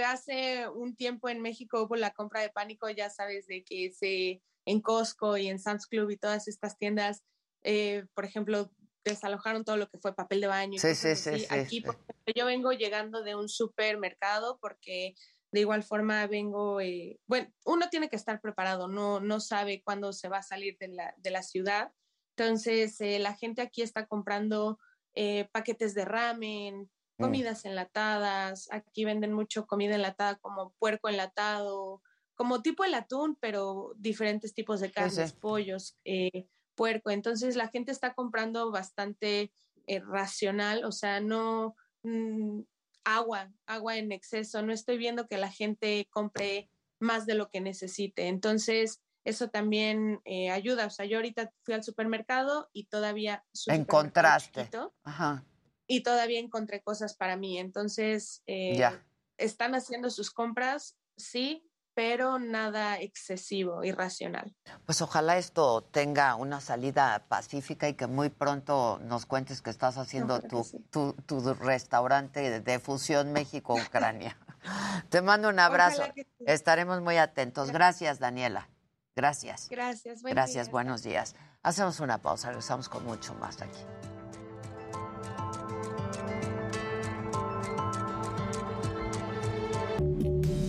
Hace 0.06 0.68
un 0.68 0.94
tiempo 0.94 1.28
en 1.28 1.40
México 1.40 1.82
hubo 1.82 1.96
la 1.96 2.12
compra 2.12 2.40
de 2.42 2.50
pánico, 2.50 2.88
ya 2.90 3.08
sabes, 3.10 3.46
de 3.46 3.64
que 3.64 3.90
se 3.90 4.42
en 4.66 4.80
Costco 4.80 5.36
y 5.36 5.48
en 5.48 5.58
Sam's 5.58 5.86
Club 5.86 6.10
y 6.10 6.16
todas 6.16 6.46
estas 6.46 6.76
tiendas, 6.78 7.24
eh, 7.64 8.04
por 8.14 8.24
ejemplo, 8.24 8.70
desalojaron 9.04 9.64
todo 9.64 9.76
lo 9.76 9.88
que 9.88 9.98
fue 9.98 10.14
papel 10.14 10.40
de 10.40 10.46
baño. 10.46 10.74
y 10.74 10.78
Sí, 10.78 10.94
sí, 10.94 11.16
sí, 11.16 11.46
Aquí, 11.50 11.76
sí. 11.76 11.80
por 11.82 11.94
ejemplo, 11.96 12.32
yo 12.34 12.46
vengo 12.46 12.72
llegando 12.72 13.22
de 13.22 13.34
un 13.34 13.48
supermercado 13.48 14.58
porque 14.60 15.14
de 15.50 15.60
igual 15.60 15.82
forma 15.82 16.26
vengo, 16.26 16.80
eh, 16.80 17.18
bueno, 17.26 17.52
uno 17.66 17.88
tiene 17.90 18.08
que 18.08 18.16
estar 18.16 18.40
preparado, 18.40 18.88
no, 18.88 19.20
no 19.20 19.40
sabe 19.40 19.82
cuándo 19.82 20.12
se 20.12 20.28
va 20.28 20.38
a 20.38 20.42
salir 20.42 20.76
de 20.78 20.88
la, 20.88 21.14
de 21.18 21.30
la 21.30 21.42
ciudad. 21.42 21.92
Entonces, 22.36 23.00
eh, 23.00 23.18
la 23.18 23.34
gente 23.34 23.60
aquí 23.60 23.82
está 23.82 24.06
comprando 24.06 24.78
eh, 25.14 25.48
paquetes 25.52 25.94
de 25.94 26.04
ramen, 26.04 26.90
Mm. 27.18 27.24
comidas 27.24 27.64
enlatadas. 27.66 28.68
Aquí 28.72 29.04
venden 29.04 29.32
mucho 29.34 29.66
comida 29.66 29.94
enlatada 29.94 30.36
como 30.36 30.72
puerco 30.78 31.10
enlatado, 31.10 32.02
como 32.34 32.62
tipo 32.62 32.84
el 32.84 32.94
atún, 32.94 33.36
pero 33.38 33.92
diferentes 33.96 34.54
tipos 34.54 34.80
de 34.80 34.90
carnes, 34.90 35.32
pollos, 35.34 35.98
eh, 36.04 36.48
puerco. 36.74 37.10
Entonces 37.10 37.56
la 37.56 37.68
gente 37.68 37.92
está 37.92 38.14
comprando 38.14 38.70
bastante 38.70 39.52
eh, 39.86 40.00
racional, 40.00 40.84
o 40.84 40.92
sea, 40.92 41.20
no 41.20 41.74
mm, 42.02 42.60
agua, 43.04 43.52
agua 43.66 43.96
en 43.96 44.12
exceso. 44.12 44.62
No 44.62 44.72
estoy 44.72 44.98
viendo 44.98 45.26
que 45.26 45.38
la 45.38 45.50
gente 45.50 46.08
compre 46.10 46.68
más 47.00 47.26
de 47.26 47.34
lo 47.34 47.50
que 47.50 47.60
necesite. 47.60 48.28
Entonces, 48.28 49.00
eso 49.24 49.48
también 49.48 50.20
eh, 50.24 50.50
ayuda. 50.50 50.86
O 50.86 50.90
sea, 50.90 51.04
yo 51.06 51.18
ahorita 51.18 51.52
fui 51.62 51.74
al 51.74 51.84
supermercado 51.84 52.68
y 52.72 52.84
todavía... 52.84 53.44
Encontraste. 53.66 54.60
chiquito, 54.62 54.94
Ajá. 55.04 55.44
y 55.86 56.02
todavía 56.02 56.38
encontré 56.40 56.82
cosas 56.82 57.14
para 57.16 57.36
mí. 57.36 57.58
Entonces, 57.58 58.42
eh, 58.46 58.76
Ya. 58.76 59.04
están 59.36 59.74
haciendo 59.74 60.10
sus 60.10 60.30
compras, 60.30 60.96
sí, 61.16 61.68
pero 61.94 62.38
nada 62.38 62.98
excesivo, 62.98 63.84
irracional. 63.84 64.54
Pues 64.86 65.02
ojalá 65.02 65.36
esto 65.36 65.82
tenga 65.82 66.34
una 66.36 66.60
salida 66.60 67.24
pacífica 67.28 67.88
y 67.88 67.94
que 67.94 68.06
muy 68.06 68.30
pronto 68.30 68.98
nos 69.02 69.26
cuentes 69.26 69.62
que 69.62 69.70
estás 69.70 69.98
haciendo 69.98 70.40
tu, 70.40 70.64
sí. 70.64 70.78
tu, 70.90 71.12
tu 71.26 71.54
restaurante 71.54 72.60
de, 72.60 72.78
fusión 72.78 73.32
México-Ucrania. 73.32 74.38
Te 75.10 75.22
mando 75.22 75.48
un 75.48 75.58
abrazo. 75.58 76.02
Sí. 76.14 76.26
Estaremos 76.46 77.00
muy 77.00 77.18
atentos. 77.18 77.70
Gracias, 77.70 78.18
Daniela. 78.18 78.68
Gracias. 79.14 79.68
Gracias. 79.68 80.22
buen 80.22 80.34
Gracias, 80.34 80.66
día. 80.66 80.72
buenos 80.72 81.02
días. 81.02 81.34
Hacemos 81.62 82.00
una 82.00 82.18
pausa, 82.18 82.48
regresamos 82.48 82.88
con 82.88 83.04
mucho 83.04 83.34
más 83.34 83.60
aquí. 83.60 83.80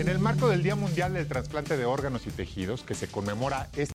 En 0.03 0.09
el 0.09 0.19
marco 0.19 0.49
del 0.49 0.61
Día 0.61 0.75
Mundial 0.75 1.13
del 1.13 1.29
Trasplante 1.29 1.77
de 1.77 1.85
Órganos 1.85 2.27
y 2.27 2.31
Tejidos, 2.31 2.83
que 2.83 2.93
se 2.93 3.07
conmemora 3.07 3.69
este. 3.71 3.93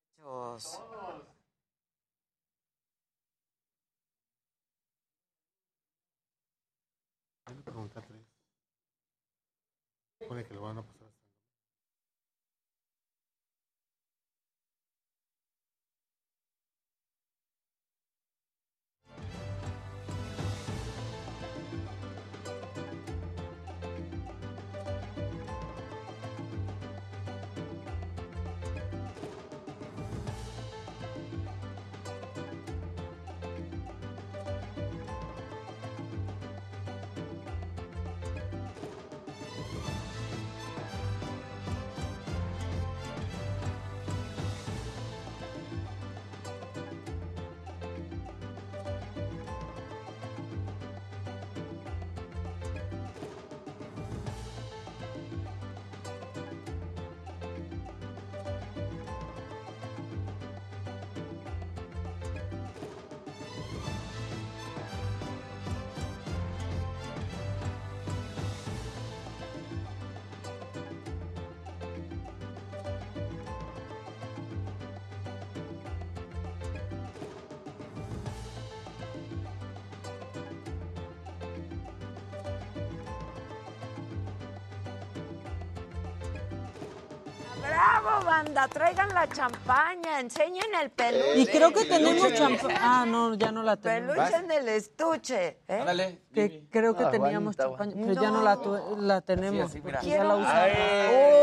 Traigan 88.89 89.13
la 89.13 89.29
champaña, 89.29 90.19
enseñen 90.19 90.48
el 90.83 90.91
peluche. 90.91 91.39
Y 91.39 91.47
creo 91.47 91.73
que 91.73 91.85
tenemos 91.85 92.35
champán. 92.35 92.71
Ah, 92.81 93.05
no, 93.07 93.35
ya 93.35 93.53
no 93.53 93.63
la 93.63 93.77
tenemos. 93.81 94.15
Peluche 94.17 94.37
en 94.37 94.51
el 94.51 94.69
estuche. 94.69 95.59
¿eh? 95.69 96.19
Que 96.33 96.65
creo 96.71 96.95
que 96.95 97.05
Ah, 97.05 97.11
teníamos 97.11 97.57
champaña, 97.57 97.93
pero 97.97 98.13
ya 98.23 98.31
no 98.31 98.43
la, 98.43 98.57
tu- 98.57 98.97
la 98.99 99.21
tenemos. 99.23 99.71
Así, 99.71 99.81
porque 99.81 100.07
ya 100.07 100.23
la 100.25 100.37
usamos. 100.37 100.69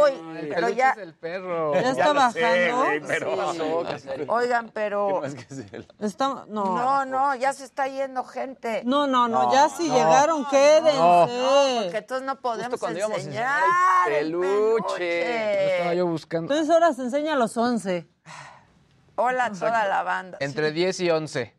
Uy, 0.03 0.37
El 0.39 0.47
pero 0.49 0.69
ya. 0.69 0.91
es 0.91 0.97
el 0.99 1.13
perro. 1.15 1.73
Ya 1.73 1.91
está 1.91 2.13
bajando. 2.13 2.37
Sí. 3.97 4.09
Oigan, 4.27 4.69
pero. 4.73 5.21
Está- 5.99 6.45
no. 6.47 6.63
No, 6.77 7.05
no, 7.05 7.35
ya 7.35 7.51
se 7.53 7.65
está 7.65 7.87
yendo 7.87 8.23
gente. 8.23 8.83
No, 8.85 9.07
no, 9.07 9.27
no, 9.27 9.51
ya 9.51 9.69
si 9.69 9.87
no. 9.89 9.95
llegaron, 9.95 10.45
quédense. 10.45 10.97
No, 10.97 11.27
porque 11.83 11.97
entonces 11.97 12.25
no 12.25 12.39
podemos 12.39 12.81
enseñar 12.81 13.11
enseñar 13.11 14.11
el 14.11 14.27
el 14.33 14.39
peluche. 14.39 15.75
Estaba 15.77 15.93
yo 15.93 16.07
buscando. 16.07 16.53
Entonces 16.53 16.73
ahora 16.73 16.93
se 16.93 17.01
enseña 17.03 17.33
a 17.33 17.35
los 17.35 17.55
11. 17.57 18.07
Hola 19.15 19.45
a 19.45 19.51
toda 19.51 19.87
la 19.87 20.03
banda. 20.03 20.37
Entre 20.41 20.71
10 20.71 20.99
y 21.01 21.09
11. 21.09 21.53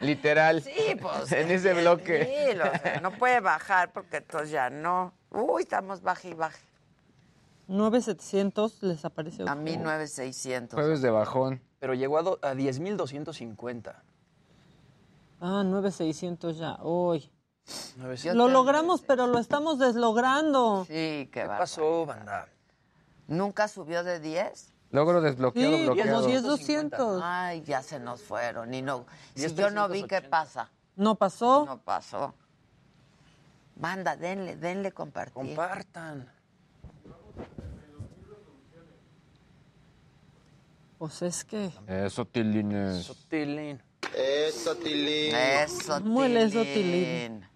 Literal. 0.00 0.62
Sí, 0.62 0.96
pues. 1.00 1.30
En 1.32 1.50
ese 1.50 1.74
bloque. 1.74 2.48
Sí, 2.50 2.56
lo- 2.56 3.00
no 3.02 3.10
puede 3.18 3.40
bajar 3.40 3.92
porque 3.92 4.18
entonces 4.18 4.50
ya 4.50 4.70
no. 4.70 5.12
Uy, 5.30 5.62
estamos 5.62 6.00
baja 6.02 6.28
y 6.28 6.34
baja. 6.34 6.58
9700 7.68 8.82
les 8.82 9.04
apareció. 9.04 9.48
A 9.48 9.54
mí 9.54 9.76
9600. 9.76 10.78
Jueves 10.78 11.02
de 11.02 11.10
bajón. 11.10 11.62
Pero 11.80 11.94
llegó 11.94 12.18
a, 12.18 12.22
do- 12.22 12.38
a 12.42 12.54
10.250. 12.54 13.94
Ah, 15.40 15.62
9600 15.64 16.56
ya. 16.58 16.78
Uy. 16.82 17.30
900. 17.96 18.36
Lo 18.36 18.48
logramos, 18.48 19.02
pero 19.02 19.26
lo 19.26 19.38
estamos 19.38 19.78
deslogrando. 19.78 20.84
Sí, 20.86 21.28
qué, 21.32 21.42
¿Qué 21.42 21.46
pasó, 21.46 22.04
banda? 22.06 22.48
¿Nunca 23.26 23.68
subió 23.68 24.04
de 24.04 24.20
10? 24.20 24.73
Logro 24.94 25.20
desbloqueado, 25.20 25.76
Sí, 25.76 25.82
bloqueado. 25.86 26.20
como 26.22 26.28
10200. 26.28 27.20
Ay, 27.24 27.62
ya 27.62 27.82
se 27.82 27.98
nos 27.98 28.22
fueron. 28.22 28.72
Y 28.72 28.80
no, 28.80 29.06
si 29.34 29.40
10, 29.40 29.56
yo 29.56 29.70
no 29.70 29.88
vi, 29.88 30.02
¿qué 30.02 30.20
380. 30.20 30.30
pasa? 30.30 30.70
No 30.94 31.16
pasó. 31.16 31.64
No 31.66 31.78
pasó. 31.78 32.32
Banda, 33.74 34.14
denle, 34.16 34.54
denle 34.54 34.92
compartir. 34.92 35.34
Compartan. 35.34 36.30
Pues 40.98 41.22
es 41.22 41.44
que. 41.44 41.72
Eso, 41.88 42.24
Tilines. 42.24 43.12
Tilín. 43.28 43.82
Eso, 44.16 44.76
Tilín. 44.76 45.34
Eso, 45.34 46.00
Muele 46.02 46.44
eso, 46.44 46.62
Tilín. 46.62 46.74
Tilín. 47.42 47.48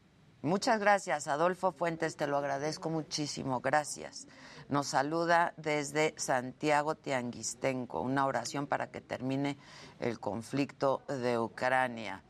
Muchas 0.43 0.81
gracias, 0.81 1.29
Adolfo 1.29 1.73
Fuentes, 1.73 2.17
te 2.17 2.27
lo 2.27 2.37
agradezco 2.37 2.91
muchísimo, 2.91 3.61
gracias. 3.61 4.27
Nos 4.69 4.89
saluda 4.89 5.55
desde 5.57 6.15
Santiago 6.19 6.95
Tianguistenco, 6.95 8.03
una 8.03 8.27
oración 8.27 8.67
para 8.67 8.91
que 8.91 9.01
termine 9.01 9.57
el 9.99 10.21
conflicto 10.21 11.03
de 11.09 11.39
Ucrania. 11.39 12.23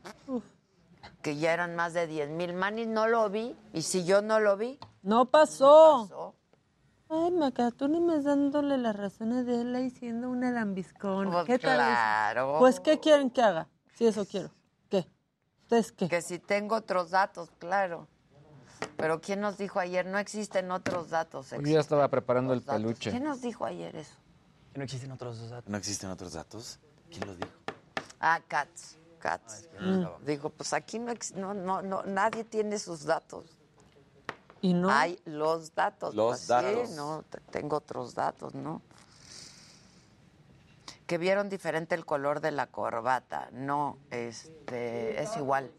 Que 1.21 1.35
ya 1.35 1.53
eran 1.53 1.75
más 1.75 1.93
de 1.93 2.07
10 2.07 2.29
mil. 2.29 2.53
Manny, 2.53 2.85
no 2.85 3.07
lo 3.07 3.29
vi, 3.29 3.57
y 3.73 3.81
si 3.81 4.05
yo 4.05 4.21
no 4.21 4.39
lo 4.39 4.55
vi, 4.55 4.79
No 5.01 5.25
pasó. 5.25 6.33
Ay, 7.09 7.31
Maca, 7.31 7.71
tú 7.71 7.87
ni 7.87 7.99
me 7.99 8.21
dándole 8.21 8.77
la 8.77 8.93
razón 8.93 9.33
a 9.33 9.39
Adela 9.39 9.81
y 9.81 9.89
siendo 9.89 10.29
una 10.29 10.51
lambiscona. 10.51 11.31
Pues 11.31 11.45
¿Qué 11.45 11.59
tal? 11.59 11.75
claro. 11.75 12.57
Pues, 12.59 12.79
¿qué 12.79 12.99
quieren 12.99 13.31
que 13.31 13.41
haga? 13.41 13.67
Si 13.95 14.05
eso 14.05 14.25
quiero. 14.25 14.51
¿Qué? 14.89 15.07
¿Ustedes 15.63 15.91
qué? 15.91 16.07
Que 16.07 16.21
si 16.21 16.37
tengo 16.39 16.75
otros 16.75 17.09
datos, 17.09 17.49
claro. 17.57 18.07
Pero 18.99 19.21
¿quién 19.21 19.39
nos 19.39 19.57
dijo 19.57 19.79
ayer? 19.79 20.05
No 20.05 20.19
existen 20.19 20.69
otros 20.71 21.09
datos. 21.09 21.51
Yo 21.51 21.61
ya 21.61 21.79
estaba 21.79 22.09
preparando 22.09 22.51
el 22.53 22.59
datos. 22.59 22.75
peluche. 22.81 23.11
¿Quién 23.11 23.23
nos 23.23 23.41
dijo 23.41 23.65
ayer 23.65 23.95
eso? 23.95 24.13
Que 24.73 24.77
no 24.79 24.83
existen 24.83 25.11
otros 25.13 25.49
datos. 25.49 25.69
¿No 25.69 25.77
existen 25.77 26.09
otros 26.09 26.33
datos? 26.33 26.79
¿Quién 27.09 27.25
los 27.25 27.37
dijo? 27.37 27.49
Ah, 28.19 28.41
Katz. 28.45 28.97
Katz. 29.19 29.67
que 29.67 29.79
no 29.79 29.95
estaba. 29.95 30.19
Dijo, 30.25 30.49
pues 30.49 30.73
aquí 30.73 30.99
no, 30.99 31.11
ex- 31.13 31.33
no, 31.33 31.53
no, 31.53 31.81
no, 31.81 32.03
nadie 32.03 32.43
tiene 32.43 32.77
sus 32.77 33.05
datos. 33.05 33.45
¿Y 34.61 34.73
no? 34.73 34.89
Hay 34.89 35.17
los 35.23 35.73
datos. 35.73 36.13
Los 36.13 36.31
pues, 36.31 36.47
datos. 36.47 36.89
Sí, 36.89 36.95
no, 36.95 37.23
te- 37.29 37.39
tengo 37.51 37.77
otros 37.77 38.13
datos, 38.15 38.53
¿no? 38.53 38.81
Que 41.07 41.17
vieron 41.17 41.47
diferente 41.47 41.95
el 41.95 42.05
color 42.05 42.41
de 42.41 42.51
la 42.51 42.67
corbata. 42.67 43.47
No, 43.53 43.97
este, 44.11 45.23
es 45.23 45.37
igual. 45.37 45.71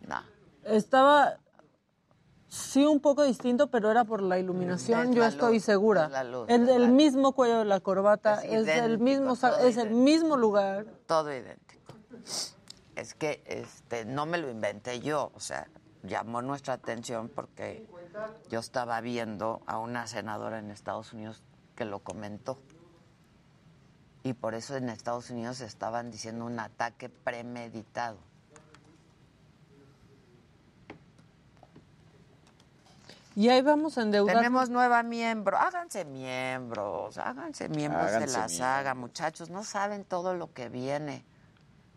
No. 0.00 0.20
Estaba 0.64 1.38
sí 2.48 2.84
un 2.84 3.00
poco 3.00 3.22
distinto, 3.24 3.68
pero 3.68 3.90
era 3.90 4.04
por 4.04 4.22
la 4.22 4.38
iluminación, 4.38 5.10
Es 5.10 5.14
yo 5.14 5.22
la 5.22 5.28
estoy 5.28 5.54
luz, 5.54 5.64
segura. 5.64 6.04
es 6.06 6.10
la 6.10 6.24
luz, 6.24 6.48
el, 6.48 6.68
el 6.68 6.88
mismo 6.90 7.32
cuello 7.32 7.58
de 7.58 7.64
la 7.64 7.80
corbata, 7.80 8.42
Es 8.42 8.66
es, 8.66 8.78
el 8.82 8.98
mismo 8.98 9.34
es 9.34 9.76
el 9.76 9.90
mismo 9.90 10.36
lugar. 10.36 10.86
Todo 11.06 11.32
idéntico. 11.32 11.94
Es 12.96 13.14
que 13.14 13.42
este 13.46 14.04
no 14.04 14.26
me 14.26 14.38
lo 14.38 14.50
inventé 14.50 15.00
yo, 15.00 15.30
o 15.34 15.40
sea, 15.40 15.68
llamó 16.02 16.42
nuestra 16.42 16.74
atención 16.74 17.28
porque 17.28 17.86
yo 18.48 18.58
estaba 18.60 19.00
viendo 19.00 19.60
a 19.66 19.78
una 19.78 20.06
senadora 20.06 20.58
en 20.58 20.70
Estados 20.70 21.12
Unidos 21.12 21.42
que 21.76 21.84
lo 21.84 22.00
comentó. 22.00 22.58
Y 24.24 24.32
por 24.32 24.54
eso 24.54 24.74
en 24.76 24.88
Estados 24.88 25.30
Unidos 25.30 25.60
estaban 25.60 26.10
diciendo 26.10 26.44
un 26.44 26.58
ataque 26.58 27.08
premeditado. 27.08 28.18
Y 33.38 33.50
ahí 33.50 33.62
vamos 33.62 33.96
a 33.96 34.02
endeudar. 34.02 34.34
Tenemos 34.34 34.68
nueva 34.68 35.04
miembro. 35.04 35.56
Háganse 35.56 36.04
miembros, 36.04 37.18
háganse 37.18 37.68
miembros 37.68 38.10
de 38.10 38.26
la 38.26 38.48
saga, 38.48 38.96
muchachos. 38.96 39.48
No 39.48 39.62
saben 39.62 40.04
todo 40.04 40.34
lo 40.34 40.52
que 40.52 40.68
viene. 40.68 41.24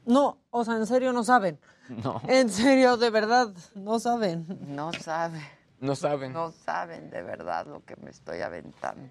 No, 0.05 0.37
o 0.51 0.63
sea, 0.63 0.75
en 0.75 0.85
serio 0.85 1.11
no 1.13 1.23
saben. 1.23 1.59
No. 1.89 2.21
En 2.27 2.49
serio, 2.49 2.95
de 2.95 3.09
verdad, 3.09 3.49
no 3.73 3.99
saben. 3.99 4.45
No 4.67 4.93
saben. 4.93 5.41
No 5.79 5.95
saben. 5.95 6.31
No 6.31 6.51
saben 6.51 7.09
de 7.09 7.23
verdad 7.23 7.65
lo 7.65 7.83
que 7.83 7.95
me 7.97 8.11
estoy 8.11 8.41
aventando. 8.41 9.09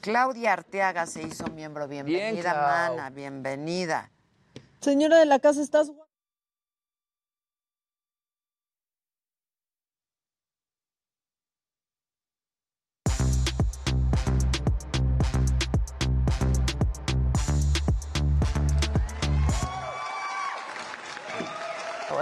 Claudia 0.00 0.52
Arteaga 0.52 1.06
se 1.06 1.22
hizo 1.22 1.46
miembro. 1.46 1.86
Bienvenida, 1.86 2.54
mana, 2.54 3.08
bienvenida. 3.10 4.10
Señora 4.80 5.18
de 5.18 5.26
la 5.26 5.38
casa, 5.38 5.62
¿estás 5.62 5.92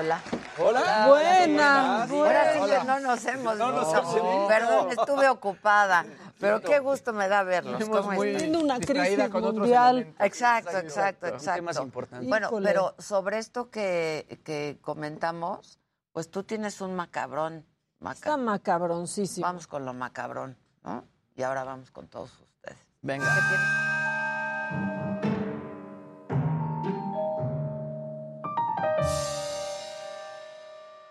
Hola. 0.03 0.21
Hola. 0.59 1.07
Buena, 1.09 2.03
Ahora 2.05 2.53
sí 2.55 2.61
que 2.71 2.85
no 2.85 3.01
nos 3.01 3.25
hemos 3.25 3.57
No 3.57 3.71
nos 3.71 3.87
visto. 3.93 4.47
Perdón, 4.49 4.91
estuve 4.91 5.29
ocupada. 5.29 6.05
Pero 6.41 6.61
qué 6.61 6.81
gusto 6.81 7.13
me 7.13 7.29
da 7.29 7.45
verlos. 7.45 7.75
Estuvimos 7.75 8.01
¿Cómo 8.07 8.13
muy 8.15 8.29
están? 8.31 8.41
Viendo 8.43 8.61
una 8.61 8.79
crisis 8.81 9.29
con 9.29 9.43
mundial. 9.45 10.13
Exacto, 10.19 10.77
exacto, 10.79 11.29
exacto. 11.29 11.83
importantes. 11.85 12.29
Bueno, 12.29 12.49
Híjole. 12.49 12.67
pero 12.69 12.95
sobre 12.99 13.39
esto 13.39 13.71
que, 13.71 14.41
que 14.45 14.79
comentamos, 14.83 15.79
pues 16.13 16.31
tú 16.31 16.43
tienes 16.43 16.81
un 16.81 16.97
macabrón. 16.97 17.65
maca- 18.01 18.15
Está 18.19 18.37
macabroncísimo. 18.37 19.47
Vamos 19.47 19.69
con 19.69 19.85
lo 19.85 19.95
macabrón, 19.95 20.59
¿no? 20.83 21.05
Y 21.37 21.43
ahora 21.45 21.63
vamos 21.63 21.93
con 21.93 22.09
todos 22.09 22.31
ustedes. 22.41 22.79
Venga. 23.03 23.25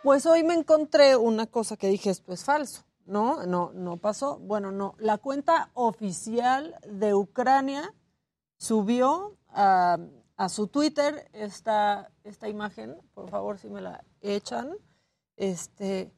Pues 0.03 0.25
hoy 0.25 0.43
me 0.43 0.55
encontré 0.55 1.15
una 1.15 1.45
cosa 1.45 1.77
que 1.77 1.87
dije, 1.87 2.09
esto 2.09 2.33
es 2.33 2.43
falso. 2.43 2.83
No, 3.05 3.45
no, 3.45 3.71
no 3.73 3.97
pasó. 3.97 4.39
Bueno, 4.39 4.71
no. 4.71 4.95
La 4.97 5.19
cuenta 5.19 5.69
oficial 5.75 6.75
de 6.89 7.13
Ucrania 7.13 7.93
subió 8.57 9.37
a, 9.49 9.99
su 10.49 10.67
Twitter 10.67 11.29
esta, 11.33 12.09
esta 12.23 12.49
imagen. 12.49 12.97
Por 13.13 13.29
favor, 13.29 13.59
si 13.59 13.69
me 13.69 13.79
la 13.79 14.03
echan. 14.21 14.75
Este, 15.37 16.11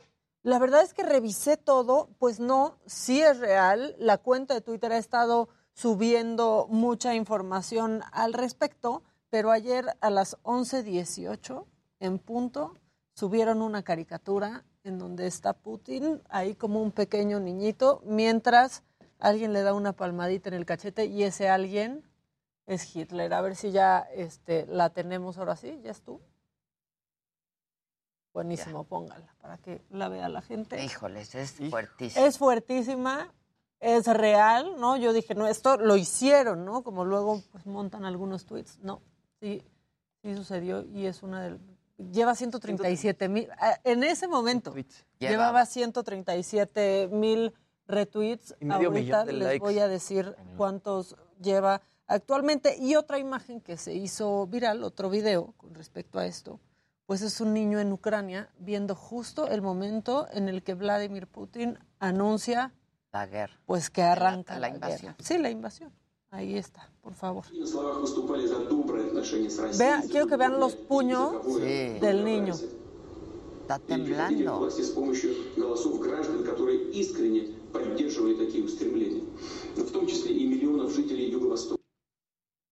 la 0.43 0.59
verdad 0.59 0.81
es 0.81 0.93
que 0.93 1.03
revisé 1.03 1.57
todo, 1.57 2.09
pues 2.19 2.39
no, 2.39 2.77
sí 2.85 3.21
es 3.21 3.39
real. 3.39 3.97
La 3.99 4.17
cuenta 4.17 4.53
de 4.53 4.61
Twitter 4.61 4.93
ha 4.93 4.97
estado 4.97 5.49
subiendo 5.73 6.67
mucha 6.69 7.15
información 7.15 8.01
al 8.13 8.31
respecto, 8.31 9.03
pero 9.29 9.51
ayer 9.51 9.97
a 9.99 10.09
las 10.09 10.41
11.18 10.43 11.65
en 11.99 12.19
punto 12.19 12.77
subieron 13.13 13.61
una 13.61 13.83
caricatura 13.83 14.63
en 14.83 14.99
donde 14.99 15.27
está 15.27 15.53
Putin 15.53 16.21
ahí 16.29 16.55
como 16.55 16.81
un 16.81 16.91
pequeño 16.91 17.39
niñito, 17.39 18.01
mientras 18.05 18.83
alguien 19.19 19.53
le 19.53 19.61
da 19.61 19.73
una 19.73 19.93
palmadita 19.93 20.49
en 20.49 20.55
el 20.55 20.65
cachete 20.65 21.05
y 21.05 21.23
ese 21.23 21.49
alguien 21.49 22.03
es 22.65 22.95
Hitler. 22.95 23.33
A 23.33 23.41
ver 23.41 23.55
si 23.55 23.71
ya 23.71 23.99
este, 23.99 24.65
la 24.67 24.89
tenemos 24.89 25.37
ahora 25.37 25.55
sí, 25.55 25.79
ya 25.83 25.91
es 25.91 26.01
tú. 26.01 26.21
Buenísimo, 28.33 28.83
póngala 28.83 29.35
para 29.41 29.57
que 29.57 29.81
la 29.91 30.09
vea 30.09 30.27
la 30.27 30.41
gente. 30.41 30.83
Híjoles, 30.83 31.35
es 31.35 31.53
fuertísimo. 31.69 32.25
Es 32.25 32.37
fuertísima, 32.39 33.31
es 33.79 34.07
real, 34.07 34.79
¿no? 34.79 34.97
Yo 34.97 35.13
dije, 35.13 35.35
no, 35.35 35.45
esto 35.47 35.77
lo 35.77 35.97
hicieron, 35.97 36.65
¿no? 36.65 36.83
Como 36.83 37.05
luego 37.05 37.43
pues, 37.51 37.65
montan 37.67 38.05
algunos 38.05 38.45
tweets. 38.45 38.79
No, 38.79 39.01
sí, 39.39 39.63
sí 40.23 40.35
sucedió 40.35 40.83
y 40.83 41.05
es 41.05 41.21
una 41.21 41.43
del... 41.43 41.59
Lleva 41.97 42.33
137 42.35 43.29
mil, 43.29 43.49
ah, 43.59 43.79
en 43.83 44.03
ese 44.03 44.27
momento, 44.27 44.73
llevaba 45.19 45.65
137 45.65 47.09
mil 47.11 47.53
retweets. 47.87 48.55
Y 48.59 48.65
medio 48.65 48.89
Ahorita 48.89 49.25
les 49.25 49.35
likes. 49.35 49.59
voy 49.59 49.79
a 49.79 49.87
decir 49.87 50.35
cuántos 50.57 51.15
lleva 51.39 51.81
actualmente. 52.07 52.77
Y 52.79 52.95
otra 52.95 53.19
imagen 53.19 53.61
que 53.61 53.77
se 53.77 53.93
hizo 53.93 54.47
viral, 54.47 54.83
otro 54.83 55.09
video 55.09 55.53
con 55.57 55.75
respecto 55.75 56.19
a 56.19 56.25
esto, 56.25 56.59
pues 57.05 57.21
es 57.21 57.39
un 57.41 57.53
niño 57.53 57.79
en 57.79 57.91
Ucrania 57.91 58.49
viendo 58.57 58.95
justo 58.95 59.47
el 59.47 59.61
momento 59.61 60.27
en 60.31 60.49
el 60.49 60.63
que 60.63 60.73
Vladimir 60.73 61.27
Putin 61.27 61.77
anuncia 61.99 62.73
La 63.11 63.27
guerra. 63.27 63.59
pues 63.65 63.89
que 63.89 64.01
arranca 64.01 64.53
la 64.55 64.61
la, 64.61 64.69
invasión. 64.69 65.13
guerra. 65.13 65.15
Sí, 65.19 65.37
la 65.37 65.49
invasión. 65.49 65.93
Ahí 66.33 66.57
está, 66.57 66.89
por 67.03 67.13
favor. 67.13 67.45
Vean, 69.77 70.07
quiero 70.07 70.25
que 70.25 70.35
vean 70.35 70.59
los 70.59 70.75
puños 70.75 71.31
sí. 71.45 71.99
del 71.99 72.25
niño. 72.25 72.55
Está 73.61 73.77
temblando. 73.77 74.67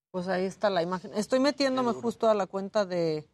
Pues 0.09 0.27
ahí 0.27 0.45
está 0.45 0.71
la 0.71 0.81
imagen. 0.81 1.11
Estoy 1.13 1.39
metiéndome 1.39 1.93
justo 1.93 2.27
a 2.29 2.33
la 2.33 2.47
cuenta 2.47 2.88
de 2.88 3.29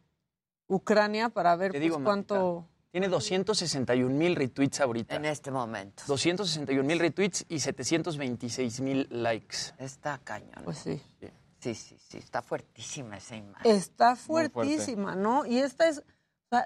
Ucrania 0.66 1.30
para 1.30 1.56
ver 1.56 1.70
pues, 1.70 1.80
digo, 1.80 2.04
cuánto... 2.04 2.66
Tiene 2.90 3.08
261 3.08 4.14
mil 4.14 4.34
retweets 4.34 4.80
ahorita. 4.80 5.14
En 5.16 5.26
este 5.26 5.50
momento. 5.50 6.02
261 6.06 6.86
mil 6.86 6.98
retweets 6.98 7.44
y 7.48 7.60
726 7.60 8.80
mil 8.80 9.06
likes. 9.10 9.74
Está 9.78 10.18
cañón. 10.24 10.64
Pues 10.64 10.78
sí. 10.78 11.00
Sí, 11.60 11.74
sí, 11.74 11.96
sí, 11.98 12.18
está 12.18 12.40
fuertísima 12.40 13.16
esa 13.16 13.36
imagen. 13.36 13.70
Está 13.70 14.14
fuertísima, 14.14 15.16
¿no? 15.16 15.44
Y 15.44 15.58
esta 15.58 15.88
es, 15.88 16.02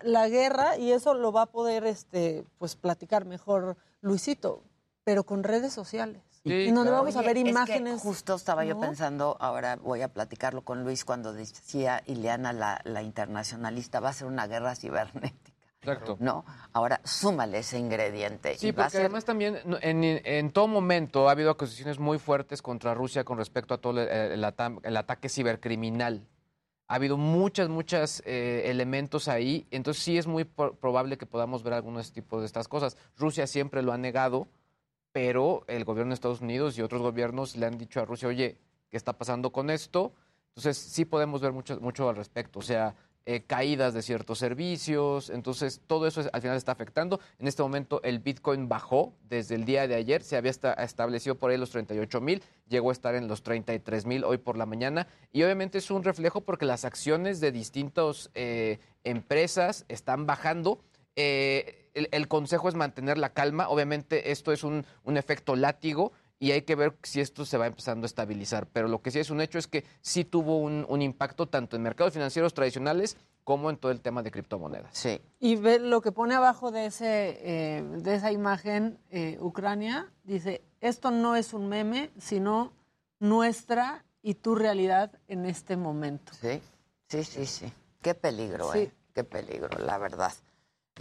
la 0.03 0.29
guerra, 0.29 0.77
y 0.77 0.93
eso 0.93 1.15
lo 1.15 1.33
va 1.33 1.43
a 1.43 1.47
poder 1.47 1.85
este, 1.87 2.45
pues, 2.59 2.77
platicar 2.77 3.25
mejor 3.25 3.77
Luisito, 4.01 4.63
pero 5.03 5.25
con 5.25 5.43
redes 5.43 5.73
sociales. 5.73 6.23
Sí, 6.45 6.51
en 6.69 6.75
donde 6.75 6.91
claro. 6.91 7.05
vamos 7.05 7.17
a 7.17 7.21
Oye, 7.21 7.29
ver 7.29 7.37
es 7.39 7.45
que 7.45 7.51
imágenes. 7.51 8.01
justo 8.01 8.35
estaba 8.35 8.65
yo 8.65 8.79
pensando, 8.79 9.37
ahora 9.41 9.77
voy 9.77 10.03
a 10.03 10.09
platicarlo 10.09 10.63
con 10.63 10.83
Luis 10.83 11.05
cuando 11.05 11.33
decía 11.33 12.03
Ileana, 12.07 12.53
la, 12.53 12.81
la 12.85 13.03
internacionalista, 13.03 14.01
va 14.01 14.11
a 14.11 14.13
ser 14.13 14.27
una 14.27 14.47
guerra 14.47 14.75
cibernética. 14.75 15.52
Exacto. 15.83 16.17
No, 16.21 16.45
ahora 16.73 17.01
súmale 17.05 17.59
ese 17.59 17.79
ingrediente. 17.79 18.55
Sí, 18.55 18.69
y 18.69 18.71
a 18.71 18.75
porque 18.75 18.91
ser- 18.91 19.01
además 19.03 19.25
también 19.25 19.59
en, 19.83 20.05
en 20.05 20.51
todo 20.53 20.69
momento 20.69 21.29
ha 21.29 21.33
habido 21.33 21.51
acusaciones 21.51 21.99
muy 21.99 22.19
fuertes 22.19 22.63
contra 22.63 22.95
Rusia 22.95 23.25
con 23.25 23.37
respecto 23.37 23.75
a 23.75 23.79
todo 23.79 24.01
el, 24.01 24.09
el 24.09 24.45
ata- 24.45 24.79
el 24.85 24.97
ataque 24.97 25.29
cibercriminal. 25.29 26.25
Ha 26.87 26.97
habido 26.97 27.17
muchas, 27.17 27.69
muchas 27.69 28.23
eh, 28.27 28.63
elementos 28.67 29.27
ahí, 29.27 29.67
entonces 29.71 30.03
sí 30.03 30.19
es 30.19 30.27
muy 30.27 30.45
pro- 30.45 30.75
probable 30.77 31.17
que 31.19 31.27
podamos 31.27 31.63
ver 31.63 31.73
algunos 31.73 32.13
tipos 32.13 32.41
de 32.41 32.47
estas 32.47 32.69
cosas. 32.69 32.97
Rusia 33.17 33.47
siempre 33.47 33.83
lo 33.83 33.93
ha 33.93 33.99
negado, 33.99 34.47
pero 35.11 35.65
el 35.69 35.85
gobierno 35.85 36.11
de 36.11 36.15
Estados 36.15 36.41
Unidos 36.43 36.79
y 36.79 36.83
otros 36.83 37.03
gobiernos 37.03 37.57
le 37.57 37.67
han 37.67 37.77
dicho 37.79 38.01
a 38.01 38.05
Rusia, 38.05 38.29
oye, 38.29 38.59
¿qué 38.91 38.97
está 38.97 39.15
pasando 39.15 39.51
con 39.53 39.71
esto? 39.71 40.13
Entonces 40.51 40.77
sí 40.77 41.05
podemos 41.05 41.41
ver 41.41 41.53
mucho, 41.53 41.81
mucho 41.81 42.09
al 42.09 42.17
respecto, 42.17 42.59
o 42.59 42.63
sea, 42.63 42.95
eh, 43.27 43.43
caídas 43.47 43.95
de 43.95 44.03
ciertos 44.03 44.39
servicios, 44.39 45.31
entonces 45.31 45.81
todo 45.87 46.07
eso 46.07 46.21
es- 46.21 46.31
al 46.33 46.41
final 46.43 46.57
está 46.57 46.73
afectando. 46.73 47.21
En 47.39 47.47
este 47.47 47.63
momento 47.63 48.01
el 48.03 48.19
Bitcoin 48.19 48.69
bajó 48.69 49.15
desde 49.29 49.55
el 49.55 49.65
día 49.65 49.87
de 49.87 49.95
ayer, 49.95 50.23
se 50.23 50.37
había 50.37 50.51
esta- 50.51 50.73
establecido 50.75 51.37
por 51.37 51.51
ahí 51.51 51.57
los 51.57 51.71
38 51.71 52.21
mil, 52.21 52.43
llegó 52.69 52.91
a 52.91 52.93
estar 52.93 53.15
en 53.15 53.29
los 53.29 53.43
33 53.43 54.07
mil 54.07 54.25
hoy 54.25 54.39
por 54.39 54.57
la 54.57 54.67
mañana 54.67 55.07
y 55.33 55.43
obviamente 55.43 55.79
es 55.79 55.91
un 55.91 56.03
reflejo 56.05 56.41
porque 56.41 56.67
las 56.67 56.85
acciones 56.85 57.41
de 57.41 57.53
distintas 57.53 58.31
empresas 59.05 59.85
están 59.89 60.27
bajando. 60.27 60.81
Eh, 61.17 61.91
el, 61.95 62.27
consejo 62.27 62.69
es 62.71 62.75
mantener 62.75 63.19
la 63.19 63.35
calma, 63.35 63.69
obviamente 63.69 64.33
esto 64.33 64.51
es 64.53 64.65
un 64.65 64.85
efecto 65.05 65.57
látigo 65.57 66.13
y 66.43 66.51
hay 66.51 66.63
que 66.63 66.75
ver 66.75 66.97
si 67.05 67.21
esto 67.21 67.45
se 67.45 67.57
va 67.57 67.69
empezando 67.69 68.05
a 68.05 68.07
estabilizar. 68.07 68.67
Pero 68.67 68.89
lo 68.89 69.01
que 69.01 69.13
sí 69.13 69.21
es 69.21 69.31
un 69.31 69.41
hecho 69.41 69.59
es 69.61 69.69
que 69.69 69.85
sí 70.01 70.25
tuvo 70.25 70.59
un, 70.59 70.85
un 70.89 71.01
impacto 71.01 71.47
tanto 71.47 71.77
en 71.77 71.83
mercados 71.83 72.15
financieros 72.15 72.53
tradicionales 72.53 73.17
como 73.45 73.71
en 73.71 73.77
todo 73.77 73.93
el 73.93 74.01
tema 74.01 74.25
de 74.25 74.33
criptomonedas. 74.33 74.91
Sí. 74.93 75.21
Y 75.39 75.55
ve 75.55 75.79
lo 75.79 76.01
que 76.01 76.11
pone 76.11 76.35
abajo 76.35 76.73
de, 76.73 76.87
ese, 76.87 77.39
eh, 77.79 77.83
de 77.83 78.15
esa 78.17 78.33
imagen, 78.33 78.99
eh, 79.13 79.39
Ucrania, 79.41 80.11
dice, 80.25 80.63
esto 80.81 81.13
no 81.13 81.37
es 81.37 81.53
un 81.55 81.69
meme, 81.69 82.11
sino 82.19 82.73
nuestra 83.21 84.05
y 84.21 84.35
tu 84.35 84.57
realidad 84.57 85.13
en 85.29 85.47
este 85.47 85.77
momento. 85.77 86.33
Sí, 86.41 86.61
sí, 87.07 87.23
sí, 87.23 87.47
sí. 87.47 87.73
Qué 88.01 88.15
peligro, 88.17 88.73
Sí. 88.73 88.79
¿eh? 88.81 88.93
Qué 89.15 89.23
peligro, 89.23 89.79
la 89.79 89.97
verdad. 89.97 90.33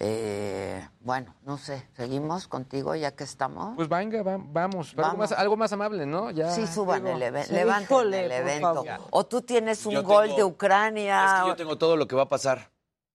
Eh, 0.04 0.84
bueno, 1.02 1.36
no 1.46 1.60
sé, 1.60 1.88
seguimos 1.96 2.48
contigo 2.48 2.96
ya 2.96 3.12
que 3.16 3.24
estamos. 3.24 3.76
Pues 3.76 3.88
venga, 3.88 4.24
va- 4.24 4.40
vamos, 4.40 4.90
Algo, 4.94 5.02
Vamos. 5.04 5.18
más, 5.20 5.32
algo 5.34 5.58
más 5.58 5.72
amable, 5.74 6.08
¿no? 6.08 6.32
Ya, 6.32 6.50
sí, 6.50 6.66
suban 6.66 7.04
digo, 7.04 7.18
el 7.18 7.22
evento, 7.22 7.50
sí. 7.50 7.54
levanten 7.54 7.84
Híjole, 7.84 8.26
el 8.26 8.32
evento. 8.32 8.84
favor. 8.84 9.08
O 9.12 9.26
tú 9.28 9.44
tienes 9.44 9.86
un 9.86 9.94
Yo 9.94 10.02
gol 10.04 10.24
tengo- 10.26 10.38
de 10.38 10.44
Ucrania. 10.46 11.26
Es 11.38 11.42
que 11.44 11.48
yo 11.50 11.56
tengo 11.56 11.78
todo 11.78 11.96
lo 11.98 12.08
que 12.08 12.16
va 12.16 12.24
a 12.24 12.28
pasar. 12.28 12.72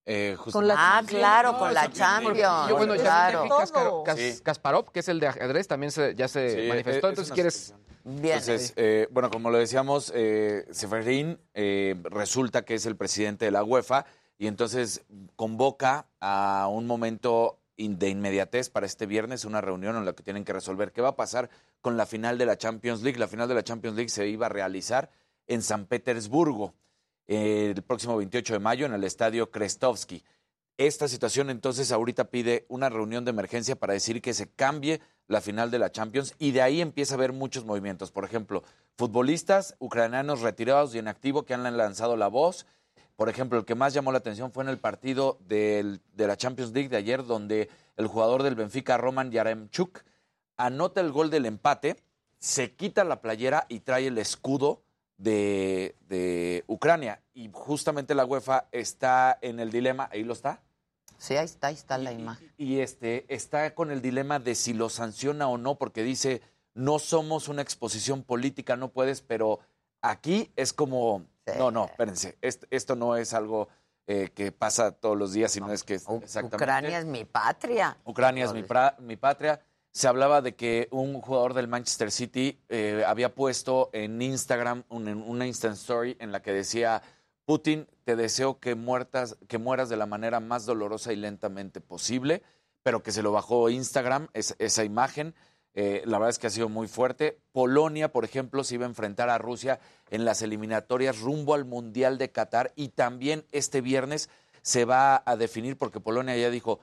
eh, 0.08 0.36
Con 0.52 0.68
la 0.68 0.74
Ah, 0.78 0.92
Champions. 0.98 1.18
claro, 1.20 1.52
No, 1.52 1.58
con 1.58 1.74
la. 1.74 1.90
Champions. 1.90 2.38
Yo, 2.68 2.76
bueno, 2.76 2.94
ya 2.94 3.02
claro. 3.02 3.42
vi 3.42 3.48
que 3.48 3.54
Kaspar- 3.56 3.82
Todo. 3.88 4.04
Kas- 4.04 4.16
Sí. 4.18 4.40
Kasparov, 4.44 4.92
que 4.92 5.00
es 5.00 5.08
el 5.08 5.18
de 5.18 5.26
ajedrez, 5.26 5.66
también 5.66 5.90
se, 5.90 6.14
ya 6.14 6.28
se 6.28 6.62
Sí, 6.62 6.68
manifestó. 6.68 7.08
es- 7.08 7.18
Entonces, 7.18 7.24
es 7.24 7.28
una 7.30 7.34
¿quieres...? 7.34 7.74
Bien. 8.04 8.38
Entonces, 8.38 8.72
eh, 8.76 9.08
bueno, 9.10 9.28
como 9.32 9.50
lo 9.50 9.58
decíamos, 9.58 10.12
eh, 10.14 10.64
Seferín 10.70 11.40
eh, 11.54 11.96
resulta 12.04 12.62
que 12.62 12.74
es 12.76 12.86
el 12.86 12.94
presidente 12.96 13.46
de 13.46 13.50
la 13.50 13.64
UEFA 13.64 14.06
y 14.38 14.46
entonces 14.46 15.04
convoca 15.36 16.06
a 16.20 16.68
un 16.70 16.86
momento 16.86 17.58
de 17.76 18.08
inmediatez 18.08 18.70
para 18.70 18.86
este 18.86 19.06
viernes, 19.06 19.44
una 19.44 19.60
reunión 19.60 19.96
en 19.96 20.04
la 20.04 20.14
que 20.14 20.22
tienen 20.22 20.44
que 20.44 20.52
resolver 20.52 20.92
qué 20.92 21.02
va 21.02 21.10
a 21.10 21.16
pasar 21.16 21.50
con 21.80 21.96
la 21.96 22.06
final 22.06 22.38
de 22.38 22.46
la 22.46 22.56
Champions 22.56 23.02
League. 23.02 23.18
La 23.18 23.28
final 23.28 23.48
de 23.48 23.54
la 23.54 23.64
Champions 23.64 23.96
League 23.96 24.08
se 24.08 24.26
iba 24.28 24.46
a 24.46 24.48
realizar 24.48 25.10
en 25.46 25.62
San 25.62 25.86
Petersburgo 25.86 26.74
eh, 27.26 27.72
el 27.76 27.82
próximo 27.82 28.16
28 28.16 28.54
de 28.54 28.58
mayo 28.58 28.86
en 28.86 28.94
el 28.94 29.04
estadio 29.04 29.50
Krestovsky. 29.50 30.22
Esta 30.78 31.08
situación 31.08 31.48
entonces 31.48 31.90
ahorita 31.90 32.30
pide 32.30 32.66
una 32.68 32.88
reunión 32.88 33.24
de 33.24 33.30
emergencia 33.30 33.76
para 33.76 33.94
decir 33.94 34.20
que 34.20 34.34
se 34.34 34.48
cambie 34.48 35.00
la 35.26 35.40
final 35.40 35.70
de 35.70 35.78
la 35.78 35.90
Champions 35.90 36.34
y 36.38 36.52
de 36.52 36.62
ahí 36.62 36.80
empieza 36.80 37.14
a 37.14 37.16
haber 37.16 37.32
muchos 37.32 37.64
movimientos. 37.64 38.12
Por 38.12 38.24
ejemplo, 38.24 38.62
futbolistas 38.96 39.74
ucranianos 39.78 40.42
retirados 40.42 40.94
y 40.94 40.98
en 40.98 41.08
activo 41.08 41.44
que 41.44 41.54
han 41.54 41.76
lanzado 41.76 42.16
la 42.16 42.28
voz. 42.28 42.66
Por 43.16 43.28
ejemplo, 43.28 43.58
el 43.58 43.64
que 43.64 43.74
más 43.74 43.94
llamó 43.94 44.12
la 44.12 44.18
atención 44.18 44.52
fue 44.52 44.62
en 44.64 44.68
el 44.68 44.78
partido 44.78 45.38
del- 45.40 46.00
de 46.14 46.26
la 46.26 46.36
Champions 46.36 46.72
League 46.72 46.88
de 46.90 46.96
ayer, 46.98 47.24
donde 47.24 47.70
el 47.96 48.06
jugador 48.06 48.42
del 48.42 48.54
Benfica, 48.54 48.98
Roman 48.98 49.30
Yaremchuk, 49.30 50.00
anota 50.58 51.00
el 51.00 51.12
gol 51.12 51.30
del 51.30 51.46
empate, 51.46 51.96
se 52.38 52.74
quita 52.74 53.04
la 53.04 53.20
playera 53.22 53.64
y 53.68 53.80
trae 53.80 54.06
el 54.08 54.18
escudo 54.18 54.82
de, 55.16 55.96
de 56.08 56.64
Ucrania. 56.66 57.22
Y 57.32 57.48
justamente 57.52 58.14
la 58.14 58.26
UEFA 58.26 58.68
está 58.70 59.38
en 59.40 59.60
el 59.60 59.70
dilema, 59.70 60.08
ahí 60.12 60.22
lo 60.22 60.32
está, 60.34 60.60
Sí, 61.18 61.34
ahí 61.34 61.46
está, 61.46 61.68
ahí 61.68 61.74
está 61.74 61.96
la 61.96 62.12
imagen. 62.12 62.52
y 62.58 62.80
este 62.80 63.24
está 63.34 63.74
con 63.74 63.90
el 63.90 64.02
dilema 64.02 64.38
de 64.38 64.54
si 64.54 64.74
lo 64.74 64.90
sanciona 64.90 65.48
o 65.48 65.56
no, 65.56 65.76
porque 65.76 66.02
dice, 66.02 66.42
no 66.74 66.98
somos 66.98 67.48
una 67.48 67.62
exposición 67.62 68.22
política, 68.22 68.76
no 68.76 68.88
puedes, 68.90 69.22
pero 69.22 69.60
aquí 70.02 70.52
es 70.56 70.74
como, 70.74 71.24
Sí. 71.46 71.52
no, 71.58 71.70
no, 71.70 71.84
espérense, 71.86 72.36
est- 72.42 72.64
esto 72.70 72.96
no 72.96 73.16
es 73.16 73.32
algo 73.34 73.68
eh, 74.08 74.30
que 74.34 74.52
pasa 74.52 74.92
todos 74.92 75.16
los 75.16 75.32
días, 75.32 75.50
sino 75.52 75.72
es 75.72 75.82
que 75.84 75.94
es 75.94 76.04
U- 76.08 76.20
exactamente... 76.22 76.56
Ucrania 76.56 76.98
es 76.98 77.04
mi 77.04 77.24
patria. 77.24 77.96
Ucrania 78.04 78.44
es 78.44 78.52
mi, 78.52 78.62
pra- 78.62 78.98
mi 78.98 79.16
patria. 79.16 79.60
Se 79.92 80.06
hablaba 80.08 80.42
de 80.42 80.54
que 80.54 80.88
un 80.90 81.20
jugador 81.20 81.54
del 81.54 81.68
Manchester 81.68 82.10
City 82.10 82.60
eh, 82.68 83.02
había 83.06 83.34
puesto 83.34 83.90
en 83.92 84.20
Instagram 84.20 84.84
un- 84.90 85.08
en 85.08 85.22
una 85.22 85.46
Instant 85.46 85.74
Story 85.76 86.16
en 86.20 86.30
la 86.32 86.42
que 86.42 86.52
decía, 86.52 87.02
Putin, 87.46 87.88
te 88.04 88.14
deseo 88.16 88.58
que, 88.60 88.74
muertas, 88.74 89.36
que 89.48 89.58
mueras 89.58 89.88
de 89.88 89.96
la 89.96 90.06
manera 90.06 90.40
más 90.40 90.66
dolorosa 90.66 91.12
y 91.12 91.16
lentamente 91.16 91.80
posible, 91.80 92.42
pero 92.82 93.02
que 93.02 93.10
se 93.12 93.22
lo 93.22 93.32
bajó 93.32 93.70
Instagram, 93.70 94.28
es- 94.34 94.54
esa 94.58 94.84
imagen. 94.84 95.34
Eh, 95.78 96.02
la 96.06 96.18
verdad 96.18 96.30
es 96.30 96.38
que 96.38 96.46
ha 96.46 96.50
sido 96.50 96.70
muy 96.70 96.88
fuerte. 96.88 97.38
Polonia, 97.52 98.10
por 98.10 98.24
ejemplo, 98.24 98.64
se 98.64 98.74
iba 98.74 98.86
a 98.86 98.88
enfrentar 98.88 99.28
a 99.28 99.36
Rusia 99.36 99.78
en 100.10 100.24
las 100.24 100.40
eliminatorias 100.40 101.20
rumbo 101.20 101.54
al 101.54 101.66
Mundial 101.66 102.16
de 102.16 102.32
Qatar 102.32 102.72
y 102.74 102.88
también 102.88 103.44
este 103.52 103.82
viernes 103.82 104.30
se 104.62 104.86
va 104.86 105.22
a 105.26 105.36
definir 105.36 105.76
porque 105.76 106.00
Polonia 106.00 106.34
ya 106.36 106.50
dijo, 106.50 106.80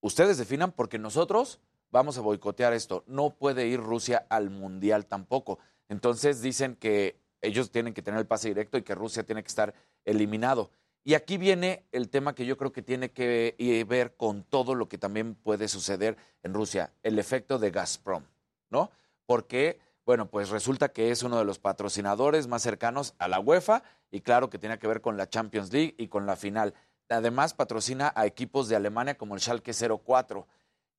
ustedes 0.00 0.38
definan 0.38 0.70
porque 0.70 0.98
nosotros 0.98 1.60
vamos 1.90 2.18
a 2.18 2.20
boicotear 2.20 2.72
esto. 2.72 3.02
No 3.08 3.30
puede 3.30 3.66
ir 3.66 3.80
Rusia 3.80 4.24
al 4.28 4.50
Mundial 4.50 5.06
tampoco. 5.06 5.58
Entonces 5.88 6.40
dicen 6.40 6.76
que 6.76 7.20
ellos 7.42 7.72
tienen 7.72 7.94
que 7.94 8.02
tener 8.02 8.20
el 8.20 8.26
pase 8.28 8.48
directo 8.48 8.78
y 8.78 8.82
que 8.82 8.94
Rusia 8.94 9.24
tiene 9.24 9.42
que 9.42 9.48
estar 9.48 9.74
eliminado. 10.04 10.70
Y 11.02 11.14
aquí 11.14 11.36
viene 11.36 11.84
el 11.92 12.10
tema 12.10 12.34
que 12.34 12.46
yo 12.46 12.56
creo 12.56 12.72
que 12.72 12.82
tiene 12.82 13.10
que 13.10 13.54
eh, 13.58 13.84
ver 13.84 14.16
con 14.16 14.44
todo 14.44 14.74
lo 14.74 14.88
que 14.88 14.98
también 14.98 15.34
puede 15.34 15.68
suceder 15.68 16.16
en 16.42 16.54
Rusia, 16.54 16.92
el 17.02 17.18
efecto 17.18 17.58
de 17.58 17.70
Gazprom, 17.70 18.24
¿no? 18.76 18.90
Porque, 19.24 19.80
bueno, 20.04 20.28
pues 20.28 20.50
resulta 20.50 20.90
que 20.90 21.10
es 21.10 21.22
uno 21.22 21.38
de 21.38 21.44
los 21.44 21.58
patrocinadores 21.58 22.46
más 22.46 22.62
cercanos 22.62 23.14
a 23.18 23.26
la 23.28 23.40
UEFA 23.40 23.82
y 24.10 24.20
claro 24.20 24.50
que 24.50 24.58
tiene 24.58 24.78
que 24.78 24.86
ver 24.86 25.00
con 25.00 25.16
la 25.16 25.28
Champions 25.28 25.72
League 25.72 25.94
y 25.98 26.08
con 26.08 26.26
la 26.26 26.36
final. 26.36 26.74
Además, 27.08 27.54
patrocina 27.54 28.12
a 28.14 28.26
equipos 28.26 28.68
de 28.68 28.76
Alemania 28.76 29.16
como 29.16 29.34
el 29.34 29.40
Schalke 29.40 29.72
04. 29.72 30.46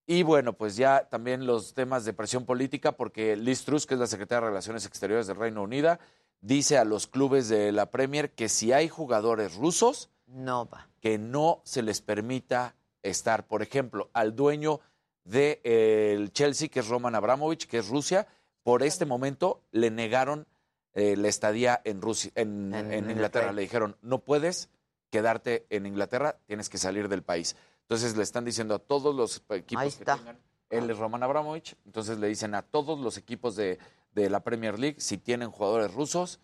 Y 0.08 0.24
bueno, 0.24 0.54
pues 0.54 0.76
ya 0.78 1.08
también 1.10 1.46
los 1.46 1.74
temas 1.74 2.06
de 2.06 2.14
presión 2.14 2.46
política, 2.46 2.94
porque 2.94 3.36
Liz 3.36 3.64
Truss, 3.66 3.86
que 3.86 3.94
es 3.94 4.00
la 4.00 4.08
secretaria 4.08 4.42
de 4.42 4.48
Relaciones 4.48 4.86
Exteriores 4.86 5.28
del 5.28 5.36
Reino 5.38 5.62
Unido, 5.62 6.00
dice 6.42 6.78
a 6.78 6.86
los 6.86 7.08
clubes 7.08 7.50
de 7.50 7.72
la 7.74 7.92
Premier 7.92 8.32
que 8.34 8.48
si 8.50 8.72
hay 8.72 8.88
jugadores 8.88 9.56
rusos, 9.56 10.10
No 10.26 10.68
va. 10.68 10.88
que 11.02 11.18
no 11.18 11.62
se 11.66 11.82
les 11.82 12.02
permita 12.02 12.76
estar. 13.04 13.48
Por 13.48 13.62
ejemplo, 13.62 14.10
al 14.14 14.34
dueño 14.36 14.80
del 15.28 16.32
Chelsea, 16.32 16.70
que 16.70 16.80
es 16.80 16.88
Roman 16.88 17.16
Abramovich, 17.16 17.68
que 17.68 17.80
es 17.80 17.88
Rusia, 17.90 18.28
por 18.64 18.84
este 18.84 19.06
momento 19.06 19.62
le 19.72 19.92
negaron 19.92 20.48
eh, 20.94 21.16
la 21.16 21.28
estadía 21.28 21.82
en, 21.84 22.02
Rusia, 22.02 22.32
en, 22.36 22.74
En 22.74 22.76
en 22.76 22.86
Inglaterra. 22.86 23.12
Inglaterra. 23.12 23.52
Le 23.54 23.62
dijeron, 23.62 23.98
no 24.02 24.20
puedes 24.20 24.70
quedarte 25.10 25.66
en 25.70 25.86
Inglaterra, 25.86 26.38
tienes 26.46 26.70
que 26.70 26.78
salir 26.78 27.08
del 27.08 27.24
país. 27.24 27.56
Entonces 27.82 28.18
le 28.18 28.24
están 28.24 28.46
diciendo 28.46 28.76
a 28.76 28.80
todos 28.80 29.16
los 29.16 29.42
equipos 29.52 29.96
que 29.96 30.06
tengan, 30.06 30.40
él 30.70 30.90
es 30.90 30.98
Roman 30.98 31.24
Abramovich, 31.24 31.76
entonces 31.86 32.18
le 32.20 32.28
dicen 32.28 32.56
a 32.56 32.62
todos 32.62 33.00
los 33.00 33.18
equipos 33.18 33.56
de, 33.56 33.80
de 34.14 34.30
la 34.30 34.42
Premier 34.44 34.78
League, 34.80 35.00
si 35.00 35.18
tienen 35.18 35.50
jugadores 35.52 35.94
rusos, 35.94 36.40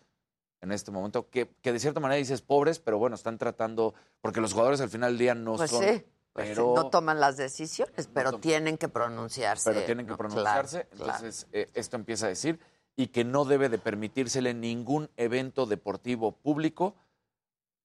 en 0.62 0.72
este 0.72 0.90
momento, 0.90 1.28
que, 1.28 1.50
que 1.60 1.72
de 1.74 1.78
cierta 1.78 2.00
manera 2.00 2.16
dices 2.18 2.40
pobres, 2.40 2.78
pero 2.78 2.96
bueno, 2.96 3.16
están 3.16 3.36
tratando, 3.36 3.92
porque 4.22 4.40
los 4.40 4.54
jugadores 4.54 4.80
al 4.80 4.88
final 4.88 5.10
del 5.12 5.18
día 5.18 5.34
no 5.34 5.56
Pues 5.56 5.70
son... 5.70 5.84
sí. 5.84 6.02
Pues 6.34 6.48
pero, 6.48 6.74
no 6.74 6.90
toman 6.90 7.20
las 7.20 7.36
decisiones, 7.36 8.08
pero 8.12 8.40
tienen 8.40 8.76
que 8.76 8.88
pronunciarse. 8.88 9.70
pero 9.70 9.86
tienen 9.86 10.04
que 10.04 10.12
¿no? 10.12 10.18
pronunciarse. 10.18 10.88
Claro, 10.88 10.96
claro. 10.96 11.12
Entonces, 11.12 11.46
eh, 11.52 11.70
esto 11.74 11.94
empieza 11.94 12.26
a 12.26 12.28
decir, 12.28 12.58
y 12.96 13.06
que 13.06 13.24
no 13.24 13.44
debe 13.44 13.68
de 13.68 13.78
permitírsele 13.78 14.52
ningún 14.52 15.08
evento 15.16 15.64
deportivo 15.64 16.32
público 16.32 16.96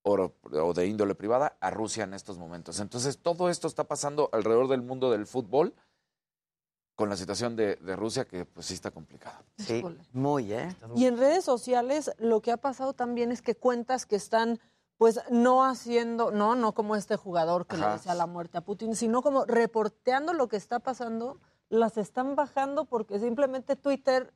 o, 0.02 0.32
o 0.52 0.74
de 0.74 0.86
índole 0.86 1.14
privada 1.14 1.56
a 1.60 1.70
Rusia 1.70 2.02
en 2.02 2.12
estos 2.12 2.38
momentos. 2.38 2.80
Entonces, 2.80 3.18
todo 3.18 3.50
esto 3.50 3.68
está 3.68 3.84
pasando 3.84 4.28
alrededor 4.32 4.66
del 4.66 4.82
mundo 4.82 5.12
del 5.12 5.28
fútbol 5.28 5.72
con 6.96 7.08
la 7.08 7.16
situación 7.16 7.54
de, 7.54 7.76
de 7.76 7.94
Rusia 7.94 8.24
que 8.26 8.44
pues 8.46 8.66
sí 8.66 8.74
está 8.74 8.90
complicada. 8.90 9.44
Sí, 9.58 9.82
muy, 10.12 10.52
¿eh? 10.52 10.74
Y 10.96 11.06
en 11.06 11.18
redes 11.18 11.44
sociales 11.44 12.10
lo 12.18 12.42
que 12.42 12.50
ha 12.50 12.56
pasado 12.56 12.94
también 12.94 13.30
es 13.30 13.42
que 13.42 13.54
cuentas 13.54 14.06
que 14.06 14.16
están 14.16 14.58
pues 15.00 15.18
no 15.30 15.64
haciendo, 15.64 16.30
no, 16.30 16.54
no 16.56 16.72
como 16.74 16.94
este 16.94 17.16
jugador 17.16 17.66
que 17.66 17.78
le 17.78 17.86
desea 17.86 18.14
la 18.14 18.26
muerte 18.26 18.58
a 18.58 18.60
Putin, 18.60 18.94
sino 18.94 19.22
como 19.22 19.46
reporteando 19.46 20.34
lo 20.34 20.46
que 20.48 20.58
está 20.58 20.78
pasando, 20.80 21.38
las 21.70 21.96
están 21.96 22.36
bajando 22.36 22.84
porque 22.84 23.18
simplemente 23.18 23.76
Twitter 23.76 24.34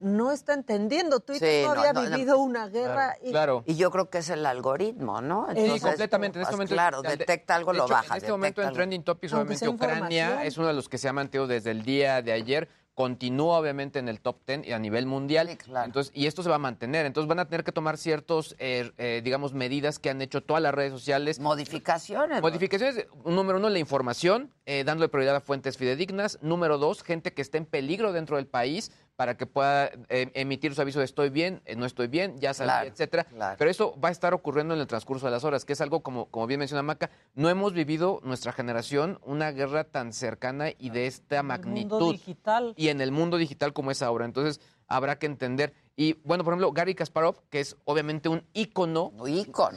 no 0.00 0.30
está 0.30 0.52
entendiendo. 0.52 1.20
Twitter 1.20 1.62
Sí, 1.62 1.66
no 1.66 1.74
no, 1.74 1.80
había 1.80 1.94
no, 1.94 2.02
no. 2.02 2.10
vivido 2.10 2.38
una 2.38 2.68
guerra. 2.68 3.16
y- 3.22 3.32
Y 3.64 3.76
yo 3.76 3.90
creo 3.90 4.10
que 4.10 4.18
es 4.18 4.28
el 4.28 4.44
algoritmo, 4.44 5.22
¿no? 5.22 5.46
Sí, 5.54 5.60
Entonces, 5.60 5.80
completamente. 5.88 6.38
En 6.38 6.42
este 6.42 6.50
pues, 6.50 6.56
momento, 6.58 6.74
Claro, 6.74 7.00
de- 7.00 7.16
detecta 7.16 7.54
algo, 7.54 7.72
de 7.72 7.78
lo 7.78 7.88
baja. 7.88 8.12
En 8.14 8.18
este 8.18 8.30
momento 8.30 8.60
en. 8.60 8.74
Trending 8.74 9.04
Topics, 9.04 9.32
obviamente 9.32 9.66
Ucrania 9.66 10.44
es 10.44 10.58
uno 10.58 10.66
de 10.66 10.74
los 10.74 10.86
que 10.90 10.98
se 10.98 11.08
ha 11.08 11.14
mantenido 11.14 11.46
desde 11.46 11.70
el 11.70 11.82
día 11.82 12.20
de 12.20 12.32
ayer. 12.32 12.68
Continúa 12.94 13.58
obviamente 13.58 13.98
en 13.98 14.08
el 14.08 14.20
top 14.20 14.36
10 14.46 14.68
y 14.68 14.72
a 14.72 14.78
nivel 14.78 15.06
mundial. 15.06 15.48
Entonces, 15.48 16.12
y 16.14 16.26
esto 16.26 16.44
se 16.44 16.48
va 16.48 16.56
a 16.56 16.60
mantener. 16.60 17.06
Entonces 17.06 17.28
van 17.28 17.40
a 17.40 17.46
tener 17.46 17.64
que 17.64 17.72
tomar 17.72 17.98
ciertos, 17.98 18.54
eh, 18.60 18.92
eh, 18.98 19.20
digamos, 19.24 19.52
medidas 19.52 19.98
que 19.98 20.10
han 20.10 20.22
hecho 20.22 20.42
todas 20.42 20.62
las 20.62 20.72
redes 20.72 20.92
sociales. 20.92 21.40
Modificaciones. 21.40 22.40
Modificaciones. 22.40 23.06
Número 23.24 23.58
uno, 23.58 23.68
la 23.68 23.80
información, 23.80 24.52
eh, 24.66 24.84
dándole 24.84 25.08
prioridad 25.08 25.34
a 25.34 25.40
fuentes 25.40 25.76
fidedignas. 25.76 26.38
Número 26.40 26.78
dos, 26.78 27.02
gente 27.02 27.32
que 27.32 27.42
esté 27.42 27.58
en 27.58 27.66
peligro 27.66 28.12
dentro 28.12 28.36
del 28.36 28.46
país 28.46 28.92
para 29.16 29.36
que 29.36 29.46
pueda 29.46 29.90
eh, 30.08 30.30
emitir 30.34 30.74
su 30.74 30.80
aviso 30.80 30.98
de 30.98 31.04
estoy 31.04 31.30
bien, 31.30 31.62
eh, 31.66 31.76
no 31.76 31.86
estoy 31.86 32.08
bien, 32.08 32.38
ya 32.40 32.52
salí, 32.52 32.68
Claro, 32.68 32.88
etcétera. 32.88 33.24
claro. 33.24 33.56
Pero 33.58 33.70
eso 33.70 33.98
va 34.00 34.08
a 34.08 34.12
estar 34.12 34.34
ocurriendo 34.34 34.74
en 34.74 34.80
el 34.80 34.86
transcurso 34.86 35.26
de 35.26 35.32
las 35.32 35.44
horas, 35.44 35.64
que 35.64 35.72
es 35.72 35.80
algo 35.80 36.02
como, 36.02 36.26
como 36.26 36.46
bien 36.46 36.58
menciona 36.58 36.82
Maca, 36.82 37.10
no 37.34 37.48
hemos 37.48 37.72
vivido 37.74 38.20
nuestra 38.24 38.52
generación 38.52 39.20
una 39.22 39.52
guerra 39.52 39.84
tan 39.84 40.12
cercana 40.12 40.70
y 40.76 40.90
de 40.90 41.06
esta 41.06 41.42
mundo 41.42 41.48
magnitud. 41.58 42.12
digital. 42.12 42.74
Y 42.76 42.88
en 42.88 43.00
el 43.00 43.12
mundo 43.12 43.36
digital 43.36 43.72
como 43.72 43.90
es 43.90 44.02
ahora. 44.02 44.24
Entonces 44.24 44.60
habrá 44.88 45.18
que 45.18 45.26
entender. 45.26 45.74
Y 45.96 46.14
bueno, 46.24 46.42
por 46.42 46.52
ejemplo, 46.52 46.72
Gary 46.72 46.94
Kasparov, 46.96 47.40
que 47.50 47.60
es 47.60 47.76
obviamente 47.84 48.28
un 48.28 48.44
ícono, 48.52 49.12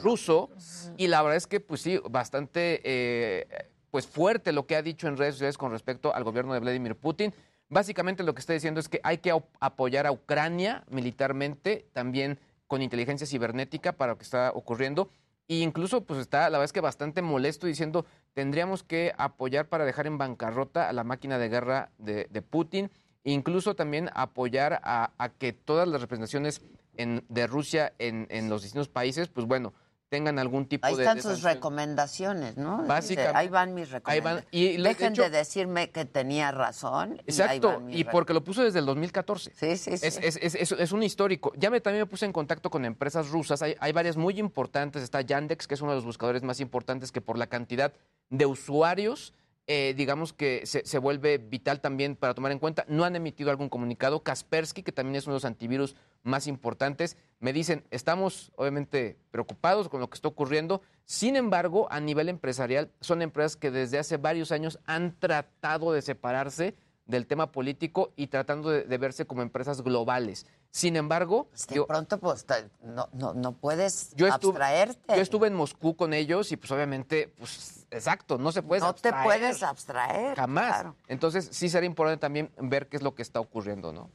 ruso, 0.02 0.50
y 0.96 1.06
la 1.06 1.22
verdad 1.22 1.36
es 1.36 1.46
que, 1.46 1.60
pues 1.60 1.80
sí, 1.80 2.00
bastante 2.10 2.80
eh, 2.84 3.46
pues 3.90 4.06
fuerte 4.06 4.52
lo 4.52 4.66
que 4.66 4.76
ha 4.76 4.82
dicho 4.82 5.06
en 5.06 5.16
redes 5.16 5.34
sociales 5.36 5.56
con 5.56 5.70
respecto 5.70 6.14
al 6.14 6.24
gobierno 6.24 6.52
de 6.54 6.60
Vladimir 6.60 6.96
Putin. 6.96 7.32
Básicamente 7.68 8.22
lo 8.22 8.34
que 8.34 8.40
está 8.40 8.52
diciendo 8.52 8.80
es 8.80 8.88
que 8.88 9.00
hay 9.02 9.18
que 9.18 9.32
apoyar 9.60 10.06
a 10.06 10.12
Ucrania 10.12 10.84
militarmente, 10.88 11.86
también 11.92 12.38
con 12.66 12.82
inteligencia 12.82 13.26
cibernética 13.26 13.92
para 13.92 14.12
lo 14.12 14.18
que 14.18 14.24
está 14.24 14.52
ocurriendo. 14.54 15.10
E 15.48 15.56
incluso, 15.60 16.04
pues 16.04 16.20
está, 16.20 16.40
la 16.50 16.58
verdad 16.58 16.64
es 16.64 16.72
que 16.72 16.80
bastante 16.80 17.22
molesto 17.22 17.66
diciendo, 17.66 18.04
tendríamos 18.34 18.82
que 18.82 19.12
apoyar 19.16 19.68
para 19.68 19.84
dejar 19.86 20.06
en 20.06 20.18
bancarrota 20.18 20.88
a 20.88 20.92
la 20.92 21.04
máquina 21.04 21.38
de 21.38 21.48
guerra 21.48 21.90
de, 21.98 22.42
Putin, 22.42 22.90
e 23.24 23.32
incluso 23.32 23.74
también 23.74 24.10
apoyar 24.14 24.80
a, 24.84 25.12
a 25.18 25.28
que 25.30 25.52
todas 25.52 25.88
las 25.88 26.00
representaciones 26.00 26.62
en- 26.96 27.24
de 27.28 27.46
Rusia 27.46 27.94
en, 27.98 28.26
en 28.30 28.50
los 28.50 28.62
distintos 28.62 28.88
países, 28.88 29.28
pues 29.28 29.46
bueno, 29.46 29.72
tengan 30.08 30.38
algún 30.38 30.66
tipo 30.66 30.86
Ahí 30.86 30.94
de... 30.96 31.02
están 31.02 31.16
de 31.16 31.22
sus 31.22 31.32
sanción. 31.32 31.54
recomendaciones, 31.54 32.56
¿no? 32.56 32.76
Dice, 32.78 32.88
Básicamente- 32.88 33.36
ahí 33.38 33.48
van 33.48 33.74
mis 33.74 33.88
Ahí 34.04 34.20
van. 34.20 34.36
recomendaciones. 34.38 34.46
Y 34.50 34.76
de 34.76 34.82
Dejen 34.88 35.12
hecho- 35.12 35.22
de 35.22 35.30
decirme 35.30 35.90
que 35.90 36.04
tenía 36.04 36.50
razón. 36.50 37.10
y 37.10 37.18
ahí 37.18 37.24
Exacto, 37.26 37.68
van 37.68 37.86
mis 37.86 37.96
y 38.00 38.04
porque 38.04 38.32
lo 38.32 38.42
puso 38.42 38.62
desde 38.64 38.78
el 38.78 38.86
2014. 38.86 39.52
Sí, 39.54 39.76
sí, 39.76 39.96
sí. 39.98 40.06
Es, 40.06 40.18
es- 40.18 40.38
es- 40.40 40.54
es- 40.54 40.72
es 40.72 40.92
un 40.92 41.02
histórico. 41.02 41.52
Ya 41.56 41.70
me, 41.70 41.80
también 41.80 42.02
me 42.02 42.06
puse 42.06 42.24
en 42.24 42.32
contacto 42.32 42.70
con 42.70 42.84
empresas 42.84 43.28
rusas. 43.28 43.60
Hay, 43.62 43.76
hay 43.80 43.92
varias 43.92 44.16
muy 44.16 44.38
importantes. 44.40 45.02
Está 45.02 45.20
Yandex, 45.20 45.66
que 45.66 45.74
es 45.74 45.82
uno 45.82 45.90
de 45.92 45.96
los 45.96 46.04
buscadores 46.04 46.42
más 46.42 46.60
importantes 46.60 47.12
que 47.12 47.20
por 47.20 47.36
la 47.38 47.46
cantidad 47.48 47.92
de 48.30 48.46
usuarios, 48.46 49.34
eh, 49.70 49.94
digamos 49.94 50.32
que 50.32 50.64
se, 50.64 50.84
se 50.86 50.98
vuelve 50.98 51.36
vital 51.36 51.80
también 51.80 52.16
para 52.16 52.32
tomar 52.32 52.52
en 52.52 52.58
cuenta. 52.58 52.86
No 52.88 53.04
han 53.04 53.14
emitido 53.14 53.50
algún 53.50 53.68
comunicado. 53.68 54.22
Kaspersky, 54.22 54.82
que 54.82 54.92
también 54.92 55.16
es 55.16 55.26
uno 55.26 55.34
de 55.34 55.36
los 55.36 55.44
antivirus 55.44 55.94
más 56.22 56.46
importantes, 56.46 57.18
me 57.38 57.52
dicen, 57.52 57.84
estamos 57.90 58.50
obviamente 58.56 59.18
preocupados 59.30 59.88
con 59.88 60.00
lo 60.00 60.08
que 60.08 60.14
está 60.14 60.26
ocurriendo. 60.28 60.80
Sin 61.04 61.36
embargo, 61.36 61.86
a 61.90 62.00
nivel 62.00 62.30
empresarial, 62.30 62.90
son 63.00 63.20
empresas 63.22 63.56
que 63.56 63.70
desde 63.70 63.98
hace 63.98 64.16
varios 64.16 64.52
años 64.52 64.78
han 64.86 65.14
tratado 65.18 65.92
de 65.92 66.00
separarse 66.02 66.74
del 67.04 67.26
tema 67.26 67.52
político 67.52 68.12
y 68.16 68.26
tratando 68.26 68.70
de, 68.70 68.84
de 68.84 68.98
verse 68.98 69.26
como 69.26 69.42
empresas 69.42 69.82
globales. 69.82 70.46
Sin 70.70 70.96
embargo, 70.96 71.48
De 71.68 71.84
pronto, 71.84 72.18
pues, 72.18 72.46
no, 72.82 73.08
no, 73.12 73.32
no 73.34 73.52
puedes 73.52 74.12
yo 74.14 74.26
estuve, 74.26 74.58
abstraerte. 74.62 75.16
yo 75.16 75.22
estuve 75.22 75.46
en 75.48 75.54
Moscú 75.54 75.96
con 75.96 76.12
ellos 76.12 76.52
y 76.52 76.56
pues 76.56 76.70
obviamente, 76.70 77.32
pues 77.38 77.77
exacto, 77.90 78.38
no 78.38 78.52
se 78.52 78.62
puede 78.62 78.80
no 78.80 78.94
te 78.94 79.12
puedes 79.12 79.62
abstraer. 79.62 80.36
Jamás. 80.36 80.74
claro. 80.74 80.96
Entonces 81.06 81.48
sí 81.52 81.68
sería 81.68 81.86
importante 81.86 82.20
también 82.20 82.50
ver 82.58 82.88
qué 82.88 82.96
es 82.96 83.02
lo 83.02 83.14
que 83.14 83.22
está 83.22 83.40
ocurriendo, 83.40 83.92
¿no? 83.92 84.10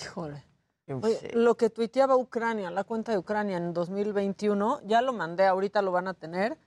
Híjole. 0.00 0.44
Oye, 1.00 1.30
lo 1.34 1.56
que 1.56 1.70
tuiteaba 1.70 2.16
Ucrania, 2.16 2.70
la 2.70 2.84
cuenta 2.84 3.12
de 3.12 3.18
Ucrania 3.18 3.56
en 3.56 3.72
2021, 3.72 4.80
ya 4.84 5.00
lo 5.00 5.12
mandé, 5.12 5.46
ahorita 5.46 5.80
lo 5.80 5.92
van 5.92 6.08
a 6.08 6.14
tener. 6.14 6.58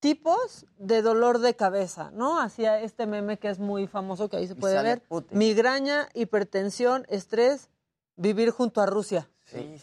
Tipos 0.00 0.64
de 0.78 1.02
dolor 1.02 1.40
de 1.40 1.56
cabeza, 1.56 2.10
¿no? 2.12 2.40
Hacía 2.40 2.80
este 2.80 3.06
meme 3.06 3.38
que 3.38 3.48
es 3.48 3.58
muy 3.58 3.88
famoso, 3.88 4.28
que 4.28 4.36
ahí 4.36 4.46
se 4.46 4.54
puede 4.54 4.80
ver. 4.80 5.02
Putin. 5.02 5.36
Migraña, 5.36 6.08
hipertensión, 6.14 7.04
estrés, 7.08 7.68
vivir 8.14 8.50
junto 8.50 8.80
a 8.80 8.86
Rusia. 8.86 9.28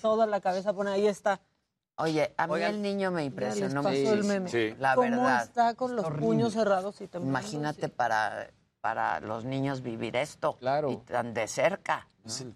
Toda 0.01 0.25
la 0.25 0.39
cabeza 0.39 0.73
pone, 0.73 0.91
ahí 0.91 1.07
está. 1.07 1.41
Oye, 1.97 2.33
a 2.37 2.47
mí 2.47 2.53
Oigan, 2.53 2.75
el 2.75 2.81
niño 2.81 3.09
me 3.11 3.23
impresionó 3.23 3.81
les 3.89 4.01
pasó 4.03 4.13
el 4.13 4.23
meme. 4.25 4.75
La 4.79 4.95
¿Cómo 4.95 5.09
verdad. 5.09 5.43
está 5.43 5.75
con 5.75 5.95
los 5.95 6.05
puños 6.11 6.53
cerrados 6.53 6.99
y 6.99 7.07
temblando? 7.07 7.39
Imagínate 7.39 7.87
para, 7.87 8.49
para 8.81 9.21
los 9.21 9.45
niños 9.45 9.81
vivir 9.81 10.15
esto. 10.17 10.57
Claro. 10.57 10.91
Y 10.91 10.97
tan 10.97 11.33
de 11.33 11.47
cerca. 11.47 12.07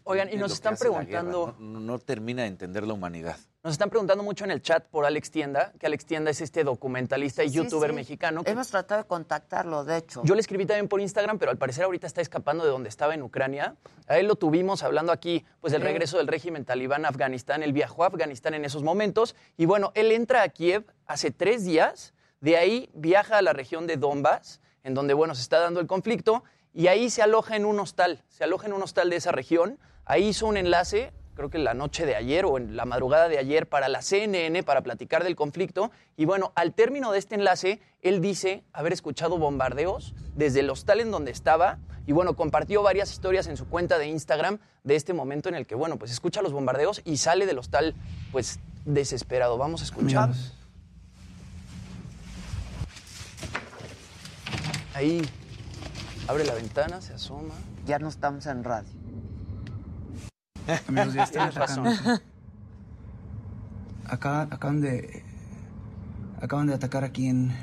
Oigan, 0.03 0.29
y 0.33 0.35
nos 0.35 0.51
están 0.51 0.75
preguntando- 0.75 1.55
no, 1.59 1.79
no 1.79 1.99
termina 1.99 2.41
de 2.41 2.49
entender 2.49 2.85
la 2.85 2.93
humanidad. 2.93 3.37
Nos 3.61 3.73
están 3.73 3.89
preguntando 3.89 4.23
mucho 4.23 4.45
en 4.45 4.51
el 4.51 4.61
chat 4.61 4.85
por 4.85 5.05
Alex 5.05 5.31
Tienda, 5.31 5.73
que 5.77 5.85
Alex 5.85 6.05
Tienda 6.05 6.31
es 6.31 6.39
este 6.39 6.63
documentalista 6.63 7.43
y 7.43 7.49
Sí, 7.49 7.55
youtuber 7.55 7.89
sí. 7.89 7.95
mexicano. 7.97 8.41
que- 8.41 8.51
Hemos 8.51 8.69
tratado 8.69 9.01
de 9.01 9.07
contactarlo, 9.07 9.83
de 9.83 9.97
hecho. 9.97 10.21
Yo 10.23 10.33
le 10.33 10.39
escribí 10.39 10.65
también 10.65 10.87
por 10.87 11.01
Instagram, 11.01 11.37
pero 11.39 11.51
al 11.51 11.57
parecer 11.57 11.83
ahorita 11.83 12.07
está 12.07 12.21
escapando 12.21 12.63
de 12.63 12.69
donde 12.71 12.87
estaba 12.87 13.13
en 13.15 13.21
Ucrania. 13.21 13.75
A 14.07 14.17
él 14.17 14.27
lo 14.27 14.35
tuvimos 14.35 14.81
hablando 14.81 15.11
aquí, 15.11 15.45
pues 15.59 15.73
del 15.73 15.81
regreso 15.81 16.17
del 16.17 16.27
régimen 16.27 16.63
talibán 16.63 17.03
a 17.03 17.09
Afganistán. 17.09 17.61
Él 17.61 17.73
viajó 17.73 18.05
a 18.05 18.07
Afganistán 18.07 18.53
en 18.53 18.63
esos 18.63 18.81
momentos. 18.81 19.35
Y 19.57 19.65
bueno, 19.65 19.91
él 19.93 20.13
entra 20.13 20.41
a 20.43 20.47
Kiev 20.47 20.85
hace 21.05 21.29
tres 21.31 21.65
días. 21.65 22.13
De 22.39 22.55
ahí 22.55 22.89
viaja 22.93 23.39
a 23.39 23.41
la 23.41 23.51
región 23.51 23.87
de 23.87 23.97
Donbass, 23.97 24.61
en 24.85 24.93
donde, 24.93 25.13
bueno, 25.13 25.35
se 25.35 25.41
está 25.41 25.59
dando 25.59 25.81
el 25.81 25.87
conflicto. 25.87 26.45
Y 26.73 26.87
ahí 26.87 27.09
se 27.09 27.21
aloja 27.23 27.57
en 27.57 27.65
un 27.65 27.77
hostal. 27.81 28.23
Se 28.29 28.45
aloja 28.45 28.67
en 28.67 28.73
un 28.73 28.83
hostal 28.83 29.09
de 29.09 29.17
esa 29.17 29.33
región. 29.33 29.79
Ahí 30.05 30.29
hizo 30.29 30.47
un 30.47 30.55
enlace 30.55 31.11
creo 31.39 31.49
que 31.49 31.57
la 31.57 31.73
noche 31.73 32.05
de 32.05 32.17
ayer 32.17 32.43
o 32.43 32.57
en 32.57 32.75
la 32.75 32.83
madrugada 32.83 33.29
de 33.29 33.37
ayer 33.37 33.65
para 33.65 33.87
la 33.87 34.01
CNN 34.01 34.61
para 34.63 34.81
platicar 34.81 35.23
del 35.23 35.37
conflicto. 35.37 35.89
Y 36.17 36.25
bueno, 36.25 36.51
al 36.53 36.73
término 36.73 37.13
de 37.13 37.19
este 37.19 37.35
enlace, 37.35 37.79
él 38.01 38.19
dice 38.19 38.65
haber 38.73 38.91
escuchado 38.91 39.37
bombardeos 39.37 40.13
desde 40.35 40.59
el 40.59 40.69
hostal 40.69 40.99
en 40.99 41.11
donde 41.11 41.31
estaba. 41.31 41.77
Y 42.05 42.11
bueno, 42.11 42.35
compartió 42.35 42.83
varias 42.83 43.13
historias 43.13 43.47
en 43.47 43.55
su 43.55 43.69
cuenta 43.69 43.97
de 43.97 44.07
Instagram 44.07 44.59
de 44.83 44.95
este 44.97 45.13
momento 45.13 45.47
en 45.47 45.55
el 45.55 45.65
que, 45.65 45.75
bueno, 45.75 45.95
pues 45.95 46.11
escucha 46.11 46.41
los 46.41 46.51
bombardeos 46.51 47.01
y 47.05 47.15
sale 47.15 47.45
del 47.45 47.57
hostal, 47.57 47.95
pues 48.33 48.59
desesperado. 48.83 49.57
Vamos 49.57 49.79
a 49.79 49.85
escuchar. 49.85 50.31
Ahí 54.93 55.21
abre 56.27 56.43
la 56.43 56.53
ventana, 56.53 56.99
se 56.99 57.13
asoma. 57.13 57.53
Ya 57.85 57.97
no 57.97 58.09
estamos 58.09 58.45
en 58.45 58.65
radio. 58.65 58.98
Amigos, 60.87 61.13
ya 61.13 61.23
están 61.23 61.49
atacando. 61.49 61.91
Acá, 64.05 64.41
acaban 64.43 64.81
de. 64.81 65.23
Acaban 66.41 66.67
de 66.67 66.73
atacar 66.73 67.03
aquí 67.03 67.27
en. 67.27 67.53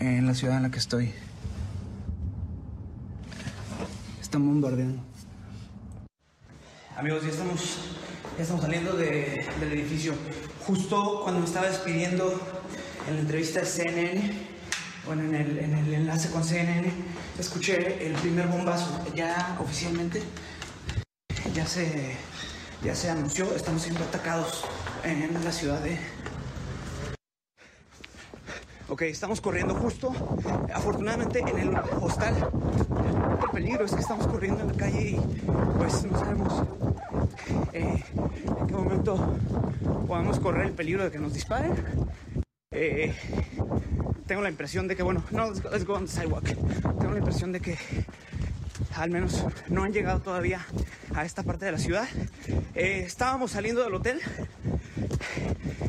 En 0.00 0.26
la 0.26 0.34
ciudad 0.34 0.56
en 0.56 0.64
la 0.64 0.70
que 0.70 0.78
estoy. 0.78 1.12
Están 4.20 4.46
bombardeando. 4.46 5.02
Amigos, 6.96 7.22
ya 7.22 7.28
estamos. 7.30 7.78
Ya 8.36 8.42
estamos 8.42 8.62
saliendo 8.62 8.92
de- 8.96 9.46
del 9.60 9.72
edificio. 9.72 10.14
Justo 10.66 11.20
cuando 11.22 11.40
me 11.40 11.46
estaba 11.46 11.66
despidiendo 11.66 12.40
en 13.08 13.14
la 13.16 13.20
entrevista 13.20 13.60
de 13.60 13.66
CNN, 13.66 14.32
bueno, 15.06 15.22
en 15.24 15.34
el, 15.34 15.58
en 15.58 15.74
el 15.74 15.92
enlace 15.94 16.30
con 16.30 16.44
CNN, 16.44 16.90
escuché 17.38 18.06
el 18.06 18.14
primer 18.14 18.46
bombazo. 18.46 19.04
Ya 19.14 19.56
oficialmente 19.60 20.22
ya 21.54 21.66
se, 21.66 22.16
ya 22.82 22.94
se 22.94 23.10
anunció, 23.10 23.54
estamos 23.54 23.82
siendo 23.82 24.02
atacados 24.04 24.64
en 25.04 25.32
la 25.44 25.52
ciudad 25.52 25.80
de... 25.80 25.98
Ok, 28.88 29.02
estamos 29.02 29.40
corriendo 29.40 29.74
justo, 29.74 30.12
afortunadamente 30.72 31.40
en 31.40 31.58
el 31.58 31.74
hostal. 32.00 32.34
El 33.42 33.50
peligro 33.50 33.84
es 33.84 33.92
que 33.92 34.00
estamos 34.00 34.26
corriendo 34.26 34.60
en 34.60 34.68
la 34.68 34.74
calle 34.74 35.10
y 35.10 35.20
pues 35.78 36.04
no 36.04 36.18
sabemos 36.18 36.64
eh, 37.72 38.04
en 38.60 38.66
qué 38.66 38.74
momento 38.74 39.36
podemos 40.06 40.38
correr 40.38 40.66
el 40.66 40.72
peligro 40.72 41.04
de 41.04 41.10
que 41.10 41.18
nos 41.18 41.32
disparen. 41.32 41.72
Eh, 42.70 43.14
tengo 44.26 44.42
la 44.42 44.50
impresión 44.50 44.88
de 44.88 44.96
que, 44.96 45.02
bueno, 45.02 45.22
no, 45.30 45.48
let's 45.48 45.62
go, 45.62 45.70
let's 45.70 45.84
go 45.84 45.94
on 45.94 46.06
the 46.06 46.12
sidewalk. 46.12 46.44
Tengo 46.44 47.12
la 47.12 47.18
impresión 47.18 47.52
de 47.52 47.60
que 47.60 47.78
al 48.96 49.10
menos 49.10 49.44
no 49.68 49.84
han 49.84 49.92
llegado 49.92 50.20
todavía 50.20 50.66
a 51.14 51.24
esta 51.24 51.42
parte 51.42 51.64
de 51.64 51.72
la 51.72 51.78
ciudad. 51.78 52.08
Eh, 52.74 53.04
estábamos 53.06 53.52
saliendo 53.52 53.82
del 53.82 53.94
hotel. 53.94 54.20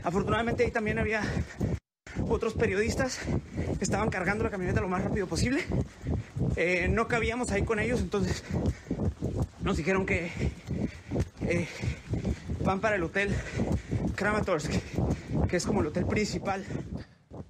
Afortunadamente 0.04 0.64
ahí 0.64 0.72
también 0.72 1.00
había 1.00 1.24
otros 2.28 2.54
periodistas 2.54 3.20
que 3.78 3.84
estaban 3.84 4.10
cargando 4.10 4.44
la 4.44 4.50
camioneta 4.50 4.82
lo 4.82 4.90
más 4.90 5.04
rápido 5.04 5.28
posible. 5.28 5.64
Eh, 6.56 6.88
no 6.90 7.08
cabíamos 7.08 7.52
ahí 7.52 7.64
con 7.64 7.80
ellos, 7.80 8.02
entonces 8.02 8.44
nos 9.62 9.78
dijeron 9.78 10.06
que 10.06 10.32
eh, 11.42 11.68
van 12.64 12.80
para 12.80 12.96
el 12.96 13.04
hotel 13.04 13.36
Kramatorsk, 14.16 14.72
que 15.48 15.58
es 15.58 15.66
como 15.66 15.82
el 15.82 15.88
hotel 15.88 16.06
principal. 16.06 16.66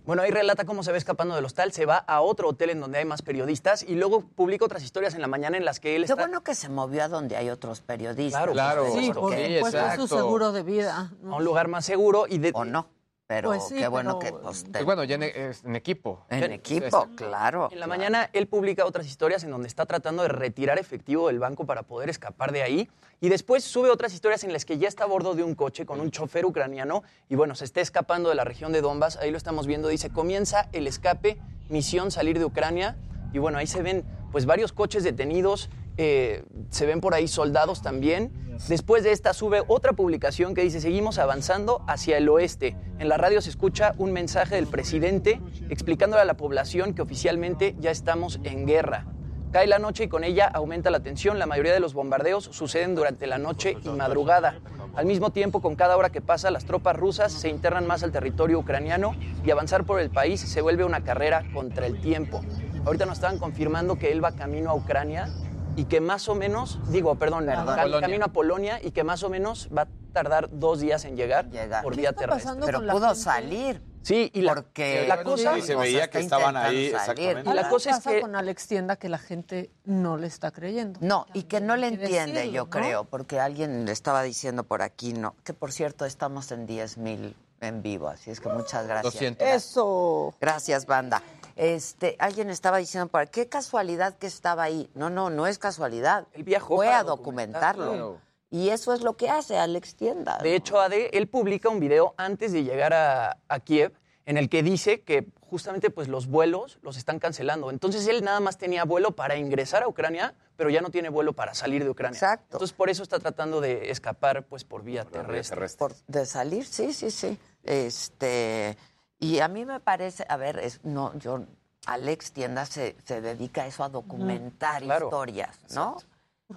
Bueno, 0.05 0.21
ahí 0.21 0.31
relata 0.31 0.65
cómo 0.65 0.83
se 0.83 0.91
va 0.91 0.97
escapando 0.97 1.35
del 1.35 1.45
hostal, 1.45 1.71
se 1.71 1.85
va 1.85 1.97
a 1.97 2.21
otro 2.21 2.49
hotel 2.49 2.69
en 2.71 2.79
donde 2.79 2.99
hay 2.99 3.05
más 3.05 3.21
periodistas 3.21 3.83
y 3.83 3.95
luego 3.95 4.21
publica 4.21 4.65
otras 4.65 4.83
historias 4.83 5.13
en 5.15 5.21
la 5.21 5.27
mañana 5.27 5.57
en 5.57 5.65
las 5.65 5.79
que 5.79 5.95
él 5.95 6.03
Qué 6.05 6.11
está... 6.11 6.15
bueno 6.23 6.41
que 6.43 6.55
se 6.55 6.69
movió 6.69 7.03
a 7.03 7.07
donde 7.07 7.35
hay 7.37 7.49
otros 7.49 7.81
periodistas. 7.81 8.47
Claro, 8.51 8.85
Sí, 8.93 9.11
porque 9.13 9.57
pues, 9.61 9.73
es 9.73 9.95
su 9.95 10.07
seguro 10.07 10.51
de 10.51 10.63
vida. 10.63 11.11
a 11.25 11.35
un 11.35 11.43
lugar 11.43 11.67
más 11.67 11.85
seguro 11.85 12.25
y 12.27 12.37
de... 12.37 12.51
O 12.53 12.65
no, 12.65 12.87
pero 13.27 13.49
Pues 13.49 13.67
sí, 13.67 13.75
qué 13.75 13.87
bueno 13.87 14.19
pero- 14.19 14.37
que 14.37 14.43
pues, 14.43 14.63
te- 14.63 14.71
Pues 14.71 14.85
bueno, 14.85 15.03
ya 15.03 15.15
en 15.15 15.75
equipo. 15.75 16.25
en 16.29 16.51
equipo, 16.51 17.07
claro. 17.15 17.69
En 17.71 17.79
la 17.79 17.87
mañana 17.87 18.29
él 18.33 18.47
publica 18.47 18.85
otras 18.85 19.05
historias 19.07 19.43
en 19.43 19.51
donde 19.51 19.67
está 19.67 19.85
tratando 19.85 20.23
de 20.23 20.29
retirar 20.29 20.77
efectivo 20.79 21.27
del 21.27 21.39
banco 21.39 21.65
para 21.65 21.83
poder 21.83 22.09
escapar 22.09 22.51
de 22.51 22.63
ahí. 22.63 22.89
Y 23.23 23.29
después 23.29 23.63
sube 23.63 23.89
otras 23.89 24.13
historias 24.13 24.43
en 24.43 24.51
las 24.51 24.65
que 24.65 24.77
ya 24.77 24.89
está 24.89 25.05
a 25.05 25.07
bordo 25.07 25.33
de 25.33 25.43
un 25.43 25.55
coche 25.55 25.85
con 25.85 26.01
un 26.01 26.11
chofer 26.11 26.45
ucraniano 26.45 27.03
y 27.29 27.35
bueno, 27.35 27.55
se 27.55 27.63
está 27.63 27.79
escapando 27.79 28.27
de 28.27 28.35
la 28.35 28.43
región 28.43 28.73
de 28.73 28.81
Donbass. 28.81 29.15
Ahí 29.15 29.31
lo 29.31 29.37
estamos 29.37 29.65
viendo. 29.65 29.87
Dice, 29.87 30.09
comienza 30.09 30.67
el 30.73 30.87
escape, 30.87 31.37
misión 31.69 32.11
salir 32.11 32.37
de 32.37 32.43
Ucrania. 32.43 32.97
Y 33.31 33.37
bueno, 33.39 33.59
ahí 33.59 33.65
se 33.65 33.81
ven 33.81 34.03
pues 34.33 34.45
varios 34.45 34.73
coches 34.73 35.05
detenidos. 35.05 35.69
eh, 35.95 36.43
se 36.69 36.85
ven 36.85 36.99
por 36.99 37.13
ahí 37.13 37.29
soldados 37.29 37.81
también. 37.81 38.33
Después 38.67 39.05
de 39.05 39.13
esta 39.13 39.31
sube 39.31 39.63
otra 39.67 39.93
publicación 39.93 40.53
que 40.53 40.61
dice, 40.61 40.81
seguimos 40.81 41.17
avanzando 41.17 41.81
hacia 41.87 42.17
el 42.17 42.27
oeste. 42.27 42.75
En 42.99 43.07
la 43.07 43.15
radio 43.15 43.41
se 43.41 43.51
escucha 43.51 43.93
un 43.99 44.11
mensaje 44.11 44.55
del 44.55 44.67
presidente 44.67 45.39
explicándole 45.69 46.23
a 46.23 46.25
la 46.25 46.35
población 46.35 46.93
que 46.93 47.01
oficialmente 47.01 47.73
ya 47.79 47.89
estamos 47.89 48.41
en 48.43 48.65
guerra. 48.67 49.05
Cae 49.53 49.67
la 49.67 49.77
noche 49.77 50.05
y 50.05 50.07
con 50.07 50.23
ella 50.23 50.47
aumenta 50.51 50.89
la 50.89 51.01
tensión. 51.01 51.37
La 51.37 51.45
mayoría 51.45 51.73
de 51.73 51.79
los 51.79 51.93
bombardeos 51.93 52.43
suceden 52.45 52.95
durante 52.95 53.27
la 53.27 53.37
noche 53.37 53.77
y 53.83 53.89
madrugada. 53.89 54.55
Al 54.95 55.05
mismo 55.05 55.29
tiempo, 55.29 55.61
con 55.61 55.75
cada 55.75 55.95
hora 55.95 56.09
que 56.09 56.21
pasa, 56.21 56.49
las 56.49 56.65
tropas 56.65 56.95
rusas 56.95 57.31
se 57.31 57.49
internan 57.49 57.85
más 57.85 58.01
al 58.01 58.11
territorio 58.11 58.57
ucraniano 58.57 59.13
y 59.45 59.51
avanzar 59.51 59.83
por 59.83 59.99
el 59.99 60.09
país 60.09 60.41
se 60.41 60.61
vuelve 60.61 60.83
una 60.83 61.03
carrera 61.03 61.43
contra 61.53 61.85
el 61.85 62.01
tiempo. 62.01 62.41
Ahorita 62.83 63.05
nos 63.05 63.17
estaban 63.19 63.37
confirmando 63.37 63.95
que 63.99 64.11
él 64.11 64.23
va 64.23 64.31
camino 64.31 64.71
a 64.71 64.73
Ucrania 64.73 65.29
y 65.75 65.85
que 65.85 66.01
más 66.01 66.27
o 66.29 66.33
menos, 66.35 66.79
digo, 66.89 67.13
perdón, 67.15 67.45
Perdón. 67.45 67.65
ca- 67.75 67.81
Polonia. 67.83 68.01
camino 68.01 68.25
a 68.25 68.29
Polonia 68.29 68.79
y 68.83 68.89
que 68.89 69.03
más 69.03 69.21
o 69.21 69.29
menos 69.29 69.69
va 69.75 69.83
a 69.83 69.87
tardar 70.13 70.49
dos 70.51 70.79
días 70.79 71.05
en 71.05 71.15
llegar, 71.15 71.45
por 71.83 71.95
vía 71.95 72.11
terrestre. 72.13 72.53
Pero 72.65 72.81
pudo 72.91 73.13
salir. 73.13 73.83
Sí, 74.03 74.29
y 74.33 74.41
la, 74.41 74.53
Porque 74.53 75.05
la 75.07 75.23
cosa... 75.23 75.55
Sí, 75.55 75.61
se 75.61 75.75
veía 75.75 76.09
que 76.09 76.19
estaban 76.19 76.57
ahí, 76.57 76.87
exactamente. 76.87 77.49
Y 77.49 77.53
la 77.53 77.69
cosa 77.69 77.91
es 77.91 77.95
pasa 77.97 78.11
que... 78.11 78.21
con 78.21 78.35
Alex 78.35 78.67
Tienda 78.67 78.97
que 78.97 79.07
la 79.09 79.17
gente 79.17 79.71
no 79.85 80.17
le 80.17 80.27
está 80.27 80.51
creyendo. 80.51 80.99
No, 81.01 81.25
y 81.33 81.43
que 81.43 81.61
no 81.61 81.77
le 81.77 81.87
entiende, 81.87 82.33
decirlo, 82.33 82.51
yo 82.51 82.63
¿no? 82.65 82.69
creo, 82.69 83.03
porque 83.05 83.39
alguien 83.39 83.85
le 83.85 83.91
estaba 83.93 84.21
diciendo 84.23 84.65
por 84.65 84.81
aquí, 84.81 85.13
no, 85.13 85.35
que 85.45 85.53
por 85.53 85.71
cierto 85.71 86.05
estamos 86.05 86.51
en 86.51 86.67
10 86.67 86.97
mil 86.97 87.35
en 87.61 87.81
vivo, 87.81 88.09
así 88.09 88.29
es 88.29 88.41
que 88.41 88.49
muchas 88.49 88.85
gracias. 88.87 89.13
200. 89.13 89.47
Eso. 89.47 90.35
Gracias, 90.41 90.85
banda. 90.85 91.23
Este, 91.55 92.17
alguien 92.19 92.49
estaba 92.49 92.77
diciendo 92.77 93.07
por 93.07 93.21
aquí, 93.21 93.31
qué 93.41 93.47
casualidad 93.47 94.17
que 94.17 94.27
estaba 94.27 94.63
ahí. 94.63 94.89
No, 94.95 95.09
no, 95.09 95.29
no 95.29 95.47
es 95.47 95.59
casualidad. 95.59 96.27
Él 96.33 96.43
viajó 96.43 96.75
Fue 96.75 96.87
para 96.87 96.99
a 96.99 97.03
documentarlo. 97.03 97.85
documentarlo. 97.85 98.32
Y 98.53 98.69
eso 98.69 98.93
es 98.93 99.01
lo 99.01 99.17
que 99.17 99.31
hace 99.31 99.57
Alex 99.57 99.95
Tienda. 99.95 100.37
De 100.37 100.55
hecho, 100.55 100.79
Ade, 100.79 101.17
él 101.17 101.27
publica 101.27 101.69
un 101.69 101.79
video 101.79 102.13
antes 102.17 102.51
de 102.51 102.63
llegar 102.63 102.93
a, 102.93 103.37
a 103.47 103.59
Kiev 103.59 103.93
en 104.27 104.37
el 104.37 104.47
que 104.47 104.61
dice 104.61 105.01
que 105.01 105.27
justamente 105.41 105.89
pues, 105.89 106.07
los 106.07 106.27
vuelos 106.27 106.77
los 106.83 106.95
están 106.97 107.17
cancelando. 107.17 107.71
Entonces 107.71 108.07
él 108.07 108.23
nada 108.23 108.39
más 108.41 108.59
tenía 108.59 108.83
vuelo 108.85 109.15
para 109.15 109.37
ingresar 109.37 109.81
a 109.81 109.87
Ucrania, 109.87 110.35
pero 110.55 110.69
ya 110.69 110.81
no 110.81 110.91
tiene 110.91 111.09
vuelo 111.09 111.33
para 111.33 111.55
salir 111.55 111.83
de 111.83 111.89
Ucrania. 111.89 112.15
Exacto. 112.15 112.57
Entonces 112.57 112.77
por 112.77 112.91
eso 112.91 113.01
está 113.01 113.17
tratando 113.17 113.59
de 113.59 113.89
escapar 113.89 114.43
pues, 114.45 114.63
por 114.63 114.83
vía 114.83 115.03
terrestre. 115.03 115.67
Por- 115.75 115.95
de 116.05 116.23
salir, 116.27 116.63
sí, 116.63 116.93
sí, 116.93 117.09
sí. 117.09 117.39
Este, 117.63 118.77
y 119.19 119.39
a 119.39 119.47
mí 119.47 119.65
me 119.65 119.79
parece, 119.79 120.27
a 120.29 120.37
ver, 120.37 120.59
es, 120.59 120.79
no, 120.83 121.11
yo, 121.17 121.41
Alex 121.87 122.31
Tienda 122.33 122.67
se, 122.67 122.95
se 123.03 123.19
dedica 123.19 123.63
a 123.63 123.67
eso, 123.67 123.83
a 123.83 123.89
documentar 123.89 124.83
Claro. 124.83 125.07
historias, 125.07 125.57
¿no? 125.73 125.97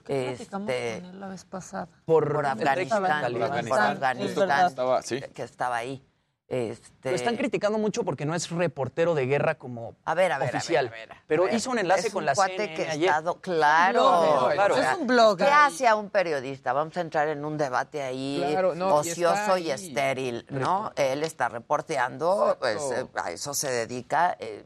Platicamos 0.04 0.68
Este, 0.70 1.00
con 1.00 1.10
él 1.10 1.20
la 1.20 1.28
vez 1.28 1.44
pasada. 1.44 1.88
Por, 2.04 2.32
por 2.32 2.46
Afganistán, 2.46 3.04
Afganistán. 3.04 3.80
Afganistán. 3.92 4.66
Estaba- 4.66 5.02
sí. 5.02 5.20
que 5.34 5.42
estaba 5.42 5.76
ahí. 5.76 6.02
Este, 6.48 7.10
Lo 7.10 7.16
están 7.16 7.36
criticando 7.36 7.76
mucho 7.76 8.04
porque 8.04 8.24
no 8.24 8.32
es 8.32 8.48
reportero 8.52 9.16
de 9.16 9.26
guerra 9.26 9.56
como 9.56 9.96
a 10.04 10.14
ver, 10.14 10.30
a 10.30 10.38
ver, 10.38 10.46
a 10.48 10.52
ver, 10.52 10.56
oficial. 10.58 10.86
a 10.86 10.90
ver, 10.90 11.12
a 11.12 11.16
pero 11.26 11.42
ver. 11.46 11.54
hizo 11.54 11.70
un 11.72 11.80
enlace 11.80 12.06
Es 12.06 12.12
con 12.12 12.22
un 12.22 12.26
la 12.26 12.34
cuate 12.36 12.52
CNN 12.56 12.74
que 12.76 12.86
ha 12.88 12.92
ayer. 12.92 13.08
estado- 13.08 13.40
claro, 13.40 14.50
Es 14.76 14.96
un 14.96 15.08
blogger. 15.08 15.44
¿Qué 15.44 15.52
hace 15.52 15.88
a 15.88 15.96
un 15.96 16.08
periodista? 16.08 16.72
Vamos 16.72 16.96
a 16.96 17.00
entrar 17.00 17.26
en 17.26 17.44
un 17.44 17.58
debate 17.58 18.00
ahí 18.00 18.44
Claro, 18.48 18.76
no, 18.76 18.94
ocioso 18.94 19.58
y, 19.58 19.72
ahí. 19.72 19.88
estéril, 19.88 20.46
¿no? 20.50 20.92
Él 20.94 21.24
está 21.24 21.48
reporteando, 21.48 22.56
pues 22.60 22.80
a 23.16 23.30
eso 23.32 23.52
se 23.52 23.68
dedica, 23.68 24.36
eh, 24.38 24.64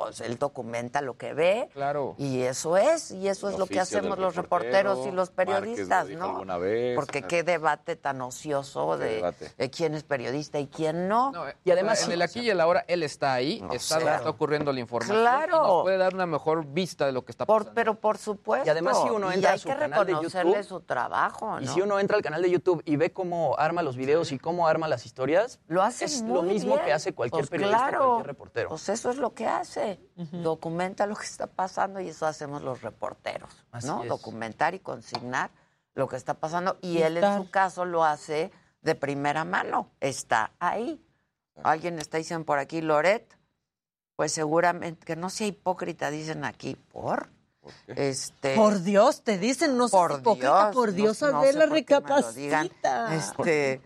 pues 0.00 0.20
él 0.20 0.38
documenta 0.38 1.00
lo 1.02 1.16
que 1.16 1.34
ve. 1.34 1.68
Claro. 1.72 2.14
Y 2.18 2.42
eso 2.42 2.76
es, 2.76 3.10
y 3.10 3.28
eso 3.28 3.48
es 3.48 3.54
El 3.54 3.60
lo 3.60 3.66
que 3.66 3.80
hacemos 3.80 4.18
los 4.18 4.34
reportero, 4.36 4.90
reporteros 4.94 5.06
y 5.06 5.10
los 5.14 5.28
lo 5.28 5.34
periodistas, 5.34 6.08
dijo 6.08 6.44
¿no? 6.44 6.58
vez. 6.58 6.94
Porque 6.96 7.22
qué 7.22 7.42
debate 7.42 7.96
tan 7.96 8.20
ocioso 8.22 8.96
de, 8.96 9.16
debate. 9.16 9.52
de 9.56 9.70
quién 9.70 9.94
es 9.94 10.04
periodista 10.04 10.58
y 10.58 10.66
quién 10.68 11.08
no. 11.08 11.32
No, 11.32 11.44
Y 11.64 11.70
además, 11.70 12.00
en 12.02 12.06
sí, 12.06 12.12
el 12.12 12.22
aquí 12.22 12.40
y 12.40 12.50
el 12.50 12.60
ahora, 12.60 12.84
él 12.88 13.02
está 13.02 13.34
ahí, 13.34 13.60
No 13.60 13.72
está 13.72 13.98
está 13.98 14.28
ocurriendo 14.30 14.72
la 14.72 14.80
información. 14.80 15.18
Claro. 15.20 15.56
y 15.56 15.58
nos 15.68 15.82
puede 15.82 15.98
dar 15.98 16.14
una 16.14 16.26
mejor 16.26 16.64
vista 16.66 17.06
de 17.06 17.12
lo 17.12 17.24
que 17.24 17.32
está 17.32 17.46
Por- 17.46 17.58
pasando. 17.62 17.74
pero 17.74 17.94
por 18.00 18.18
supuesto. 18.18 18.66
Y 18.66 18.70
además, 18.70 18.98
si 19.02 19.10
uno 19.10 19.30
Y 19.30 19.34
entra 19.34 19.50
a 19.50 19.52
hay 19.54 19.58
su 19.58 19.68
que 19.68 19.74
canal 19.76 20.06
de 20.06 20.12
reconocerle 20.12 20.52
YouTube, 20.52 20.64
su 20.68 20.80
trabajo, 20.80 21.60
Y 21.60 21.66
¿no? 21.66 21.74
si 21.74 21.80
uno 21.82 21.98
entra 22.00 22.16
al 22.16 22.22
canal 22.22 22.42
de 22.42 22.50
YouTube 22.50 22.82
y 22.84 22.96
ve 22.96 23.12
cómo 23.12 23.56
arma 23.58 23.82
los 23.82 23.96
videos 23.96 24.32
y 24.32 24.38
cómo 24.38 24.66
arma 24.66 24.88
las 24.88 25.06
historias, 25.06 25.58
Lo 25.68 25.82
hace 25.82 26.04
es 26.06 26.22
muy 26.22 26.34
lo 26.34 26.42
mismo 26.42 26.74
bien. 26.74 26.86
que 26.86 26.92
hace 26.92 27.12
cualquier 27.14 27.42
Pues 27.42 27.50
periodista, 27.50 27.88
claro. 27.88 28.04
cualquier 28.06 28.26
reportero. 28.26 28.68
Pues 28.70 28.88
eso 28.88 29.10
es 29.10 29.16
lo 29.16 29.34
que 29.34 29.46
hace. 29.46 29.89
Documenta 30.32 31.06
lo 31.06 31.16
que 31.16 31.24
está 31.26 31.46
pasando 31.46 32.00
y 32.00 32.08
eso 32.08 32.26
hacemos 32.26 32.62
los 32.62 32.82
reporteros, 32.82 33.50
Así 33.72 33.86
¿no? 33.86 34.02
es. 34.02 34.08
Documentar 34.08 34.74
y 34.74 34.80
consignar 34.80 35.50
lo 35.94 36.08
que 36.08 36.16
está 36.16 36.34
pasando. 36.34 36.78
Y 36.82 36.96
¿Qué 36.98 37.06
él 37.06 37.16
en 37.18 37.36
su 37.36 37.50
caso 37.50 37.84
lo 37.84 38.04
hace 38.04 38.50
de 38.82 38.94
primera 38.94 39.44
mano. 39.44 39.90
Está 40.00 40.52
ahí. 40.58 41.04
Alguien 41.62 41.98
está 41.98 42.16
diciendo 42.18 42.46
por 42.46 42.58
aquí, 42.58 42.80
Loret, 42.80 43.36
pues 44.16 44.32
seguramente, 44.32 45.04
que 45.04 45.16
no 45.16 45.28
sea 45.30 45.46
hipócrita, 45.48 46.10
dicen 46.10 46.44
aquí, 46.44 46.74
¿por? 46.90 47.28
Este, 47.88 48.54
Por 48.56 48.80
Dios, 48.82 49.22
te 49.22 49.36
dicen, 49.36 49.76
no 49.76 49.88
seas 49.88 50.00
por 50.00 50.18
hipócrita, 50.20 50.62
Dios, 50.70 50.74
por 50.74 50.92
Dios, 50.92 51.20
no- 51.22 51.32
no 51.32 51.42
sé 51.42 51.46
me 51.48 51.52
lo 51.52 51.58
digan. 51.58 51.70
recapacita. 51.70 53.14
Este, 53.14 53.82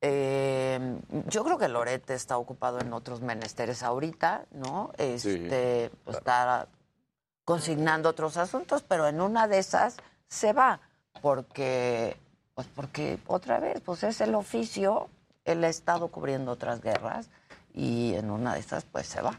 eh, 0.00 1.00
yo 1.26 1.44
creo 1.44 1.58
que 1.58 1.68
Loret 1.68 2.08
está 2.10 2.38
ocupado 2.38 2.80
en 2.80 2.92
otros 2.92 3.20
menesteres 3.20 3.82
ahorita, 3.82 4.44
¿no? 4.52 4.92
Este, 4.96 5.90
pues, 6.04 6.18
está 6.18 6.68
consignando 7.44 8.10
otros 8.10 8.36
asuntos, 8.36 8.84
pero 8.86 9.08
en 9.08 9.20
una 9.20 9.48
de 9.48 9.58
esas 9.58 9.96
se 10.28 10.52
va, 10.52 10.80
porque, 11.20 12.16
pues 12.54 12.68
porque 12.74 13.18
otra 13.26 13.58
vez, 13.58 13.80
pues 13.80 14.02
es 14.04 14.20
el 14.20 14.34
oficio, 14.34 15.08
él 15.44 15.64
ha 15.64 15.68
estado 15.68 16.08
cubriendo 16.08 16.52
otras 16.52 16.80
guerras 16.80 17.30
y 17.74 18.14
en 18.14 18.30
una 18.30 18.54
de 18.54 18.60
esas 18.60 18.84
pues 18.84 19.06
se 19.06 19.20
va. 19.20 19.38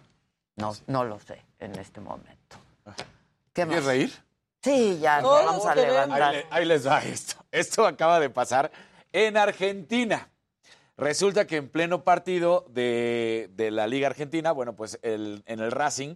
No, 0.56 0.74
no 0.88 1.06
lo 1.06 1.20
sé 1.20 1.42
en 1.60 1.78
este 1.80 2.02
momento. 2.02 2.58
¿Qué 3.54 3.64
¿Quieres 3.64 3.78
más? 3.78 3.86
reír? 3.86 4.14
Sí, 4.62 5.00
ya 5.00 5.22
Todos 5.22 5.46
vamos 5.46 5.66
a 5.66 5.76
levantar. 5.76 6.22
Ahí, 6.22 6.44
ahí 6.50 6.66
les 6.66 6.86
va 6.86 7.02
esto. 7.04 7.36
Esto 7.50 7.86
acaba 7.86 8.20
de 8.20 8.30
pasar 8.30 8.72
en 9.14 9.38
Argentina. 9.38 10.28
Resulta 11.00 11.48
que 11.48 11.56
en 11.56 11.70
pleno 11.70 12.04
partido 12.04 12.66
de, 12.70 13.50
de 13.56 13.72
la 13.72 13.88
Liga 13.88 14.08
Argentina, 14.08 14.52
bueno, 14.52 14.76
pues 14.76 15.00
el- 15.02 15.44
en 15.46 15.60
el 15.62 15.72
Racing, 15.72 16.16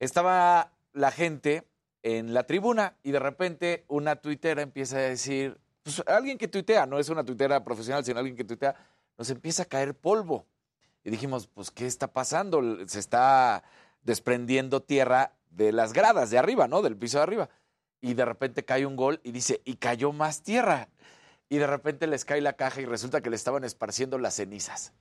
estaba 0.00 0.72
la 0.92 1.10
gente 1.10 1.64
en 2.02 2.34
la 2.34 2.44
tribuna 2.44 2.94
y 3.02 3.10
de 3.12 3.18
repente 3.20 3.84
una 3.88 4.16
tuitera 4.16 4.60
empieza 4.60 4.98
a 4.98 5.00
decir, 5.00 5.58
pues 5.82 6.02
alguien 6.06 6.36
que 6.36 6.46
tuitea, 6.46 6.84
no 6.84 6.98
es 6.98 7.08
una 7.08 7.24
tuitera 7.24 7.64
profesional, 7.64 8.04
sino 8.04 8.18
alguien 8.18 8.36
que 8.36 8.44
tuitea, 8.44 8.74
nos 9.16 9.30
empieza 9.30 9.62
a 9.62 9.66
caer 9.66 9.94
polvo. 9.94 10.44
Y 11.04 11.10
dijimos, 11.10 11.46
pues, 11.46 11.70
¿qué 11.70 11.86
está 11.86 12.08
pasando? 12.08 12.60
Se 12.86 12.98
está 12.98 13.62
desprendiendo 14.02 14.82
tierra 14.82 15.32
de 15.50 15.72
las 15.72 15.94
gradas 15.94 16.28
de 16.28 16.36
arriba, 16.36 16.68
¿no? 16.68 16.82
Del 16.82 16.96
piso 16.96 17.16
de 17.16 17.22
arriba. 17.22 17.48
Y 18.02 18.12
de 18.12 18.26
repente 18.26 18.64
cae 18.64 18.84
un 18.84 18.94
gol 18.94 19.20
y 19.24 19.32
dice, 19.32 19.62
y 19.64 19.76
cayó 19.76 20.12
más 20.12 20.42
tierra. 20.42 20.88
Y 21.48 21.58
de 21.58 21.66
repente 21.66 22.06
les 22.06 22.24
cae 22.24 22.40
la 22.40 22.52
caja 22.54 22.80
y 22.80 22.86
resulta 22.86 23.20
que 23.20 23.30
le 23.30 23.36
estaban 23.36 23.64
esparciendo 23.64 24.18
las 24.18 24.34
cenizas. 24.34 24.92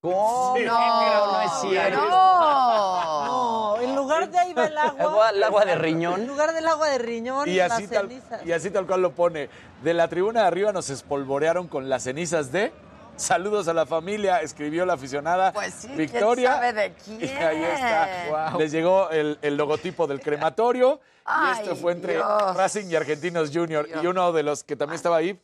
¿Cómo? 0.00 0.54
Sí. 0.56 0.64
No, 0.64 1.32
no 1.32 1.40
es 1.42 1.52
cierto. 1.60 2.00
No, 2.08 3.80
en 3.80 3.94
lugar 3.94 4.28
de 4.30 4.38
ahí 4.38 4.52
va 4.52 4.66
el 4.66 4.76
agua. 4.76 5.00
Agua- 5.04 5.30
el 5.30 5.42
agua 5.42 5.64
de 5.64 5.74
riñón. 5.76 6.20
En 6.22 6.26
lugar 6.26 6.52
del 6.52 6.66
agua 6.66 6.88
de 6.88 6.98
riñón, 6.98 7.48
Y 7.48 7.54
las 7.56 7.72
así, 7.72 7.86
tal, 7.86 8.08
cenizas. 8.08 8.44
y 8.44 8.52
así 8.52 8.70
tal 8.70 8.86
cual 8.86 9.02
lo 9.02 9.12
pone. 9.14 9.48
De 9.84 9.94
la 9.94 10.08
tribuna 10.08 10.40
de 10.42 10.46
arriba 10.46 10.72
nos 10.72 10.90
espolvorearon 10.90 11.68
con 11.68 11.88
las 11.88 12.02
cenizas 12.04 12.50
de... 12.52 12.72
Saludos 13.16 13.68
a 13.68 13.74
la 13.74 13.86
familia, 13.86 14.40
escribió 14.40 14.84
la 14.86 14.94
aficionada 14.94 15.52
Pues 15.52 15.74
sí, 15.74 15.86
¿quién 15.88 15.98
Victoria. 15.98 16.54
sabe 16.54 16.72
de 16.72 16.92
quién? 16.94 17.20
Y 17.22 17.24
ahí 17.42 17.62
está. 17.62 18.56
Les 18.58 18.72
llegó 18.72 19.10
el, 19.10 19.38
el 19.42 19.56
logotipo 19.56 20.06
del 20.06 20.20
crematorio. 20.20 21.00
y 21.26 21.58
esto 21.60 21.76
fue 21.76 21.92
entre 21.92 22.14
Dios. 22.14 22.56
Racing 22.56 22.86
y 22.88 22.96
Argentinos 22.96 23.50
Junior. 23.52 23.86
Y 24.02 24.06
uno 24.06 24.32
de 24.32 24.42
los 24.42 24.64
que 24.64 24.76
también 24.76 24.96
estaba 24.96 25.18
ahí, 25.18 25.38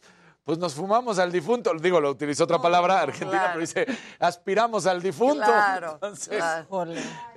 pues 0.49 0.57
nos 0.57 0.73
fumamos 0.75 1.19
al 1.19 1.31
difunto. 1.31 1.75
Digo, 1.75 2.01
lo 2.01 2.09
utilizó 2.11 2.45
otra 2.45 2.59
palabra 2.59 3.03
argentina, 3.03 3.33
claro. 3.33 3.49
pero 3.53 3.61
dice, 3.61 3.87
aspiramos 4.19 4.87
al 4.87 5.03
difunto. 5.03 5.45
Claro, 5.45 5.93
Entonces, 5.93 6.39
claro. 6.39 6.87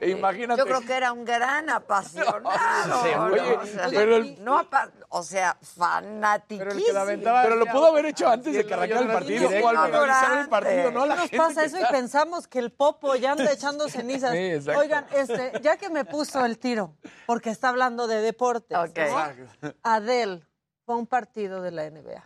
imagínate. 0.02 0.58
Yo 0.62 0.66
creo 0.66 0.80
que 0.80 0.94
era 0.94 1.12
un 1.12 1.26
gran 1.26 1.70
apasionado. 1.70 2.40
¿no? 2.40 3.24
Oye, 3.26 3.54
o 3.58 3.66
sea, 3.66 3.90
pero 3.90 4.16
el- 4.16 4.42
no 4.42 4.58
apa- 4.58 4.90
o 5.10 5.24
sea, 5.24 5.58
fanatiquísimo. 5.62 7.04
Pero 7.44 7.56
lo 7.58 7.66
pudo 7.66 7.88
haber 7.88 8.06
hecho 8.06 8.30
antes 8.30 8.54
de 8.54 8.66
que 8.66 8.74
arrancara 8.74 9.02
el 9.02 9.08
partido 9.12 9.50
o 9.62 9.68
al 9.68 9.78
finalizar 9.92 10.38
el 10.40 10.48
partido, 10.48 10.92
¿no? 10.92 11.06
La 11.06 11.16
Nos 11.16 11.24
gente 11.26 11.38
pasa 11.38 11.66
eso 11.66 11.80
y 11.82 11.86
pensamos 11.92 12.48
que 12.48 12.60
el 12.60 12.72
popo 12.72 13.14
ya 13.18 13.34
anda 13.34 13.52
echando 13.52 13.90
cenizas. 13.90 14.32
Sí. 14.62 14.70
Oigan, 14.70 15.06
este, 15.14 15.52
ya 15.62 15.76
que 15.76 15.90
me 15.90 16.06
puso 16.06 16.46
el 16.46 16.58
tiro, 16.60 16.96
porque 17.26 17.50
está 17.50 17.68
hablando 17.68 18.08
de 18.08 18.22
deportes, 18.22 18.78
¿no? 18.78 19.74
Adele 19.84 20.44
fue 20.86 20.96
a 20.96 20.98
un 20.98 21.08
partido 21.08 21.62
de 21.62 21.72
la 21.72 21.84
NBA. 21.90 22.24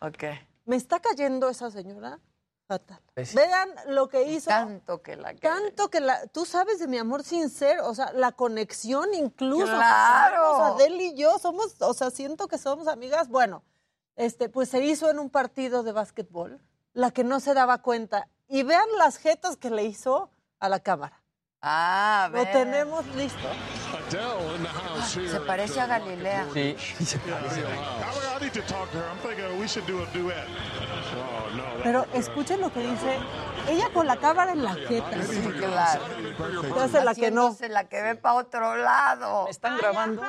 ¿Me 0.65 0.75
está 0.75 0.99
cayendo 0.99 1.49
esa 1.49 1.71
señora? 1.71 2.19
Fatal. 2.67 2.99
Pues 3.13 3.35
Vean 3.35 3.69
lo 3.87 4.09
que 4.09 4.23
hizo. 4.23 4.49
Tanto 4.49 5.03
que 5.03 5.15
la 5.15 5.35
Tanto 5.35 5.89
que 5.89 5.99
la. 5.99 6.25
Tú 6.27 6.45
sabes 6.45 6.79
de 6.79 6.87
mi 6.87 6.97
amor 6.97 7.23
sincero, 7.23 7.87
o 7.87 7.93
sea, 7.93 8.11
la 8.13 8.31
conexión 8.31 9.13
incluso. 9.13 9.67
Claro. 9.67 10.53
O 10.53 10.57
sea, 10.57 10.67
Adele 10.69 11.03
y 11.03 11.15
yo 11.15 11.37
somos, 11.37 11.79
o 11.79 11.93
sea, 11.93 12.09
siento 12.09 12.47
que 12.47 12.57
somos 12.57 12.87
amigas. 12.87 13.29
Bueno, 13.29 13.63
este, 14.15 14.49
pues 14.49 14.69
se 14.69 14.83
hizo 14.83 15.11
en 15.11 15.19
un 15.19 15.29
partido 15.29 15.83
de 15.83 15.91
básquetbol, 15.91 16.59
la 16.93 17.11
que 17.11 17.23
no 17.23 17.39
se 17.39 17.53
daba 17.53 17.83
cuenta. 17.83 18.27
Y 18.47 18.63
vean 18.63 18.87
las 18.97 19.17
jetas 19.17 19.57
que 19.57 19.69
le 19.69 19.83
hizo 19.83 20.31
a 20.59 20.67
la 20.67 20.79
cámara. 20.79 21.21
Ah, 21.61 22.29
Lo 22.31 22.39
ver. 22.39 22.51
tenemos 22.51 23.05
listo. 23.15 23.47
Se 24.09 25.39
parece 25.41 25.81
a 25.81 25.87
Galilea. 25.87 26.47
Sí, 26.53 26.75
se 27.03 27.17
parece. 27.19 27.61
I 27.61 28.43
need 28.43 28.53
to 28.53 28.61
talk 28.61 28.91
to 28.91 28.97
her. 28.97 29.05
I'm 29.09 29.17
thinking 29.19 29.59
we 29.59 29.67
should 29.67 29.85
do 29.87 30.01
a 30.01 30.05
duet. 30.13 30.45
Oh, 30.47 31.55
no. 31.55 31.63
that 31.63 31.83
Pero 31.83 32.05
escuchen 32.13 32.61
lo 32.61 32.71
que 32.71 32.81
dice. 32.81 33.17
Ella 33.67 33.89
con 33.93 34.05
la 34.05 34.17
cámara 34.17 34.51
en 34.51 34.63
la 34.63 34.75
jeta. 34.75 35.23
Sí, 35.23 35.41
claro. 35.57 36.01
Se 36.61 36.79
hace 36.79 37.03
la 37.03 37.15
que 37.15 37.31
no. 37.31 37.55
La 37.69 37.85
que 37.85 38.01
ve 38.01 38.15
para 38.15 38.35
otro 38.35 38.75
lado. 38.75 39.47
¿Están 39.47 39.77
grabando? 39.77 40.21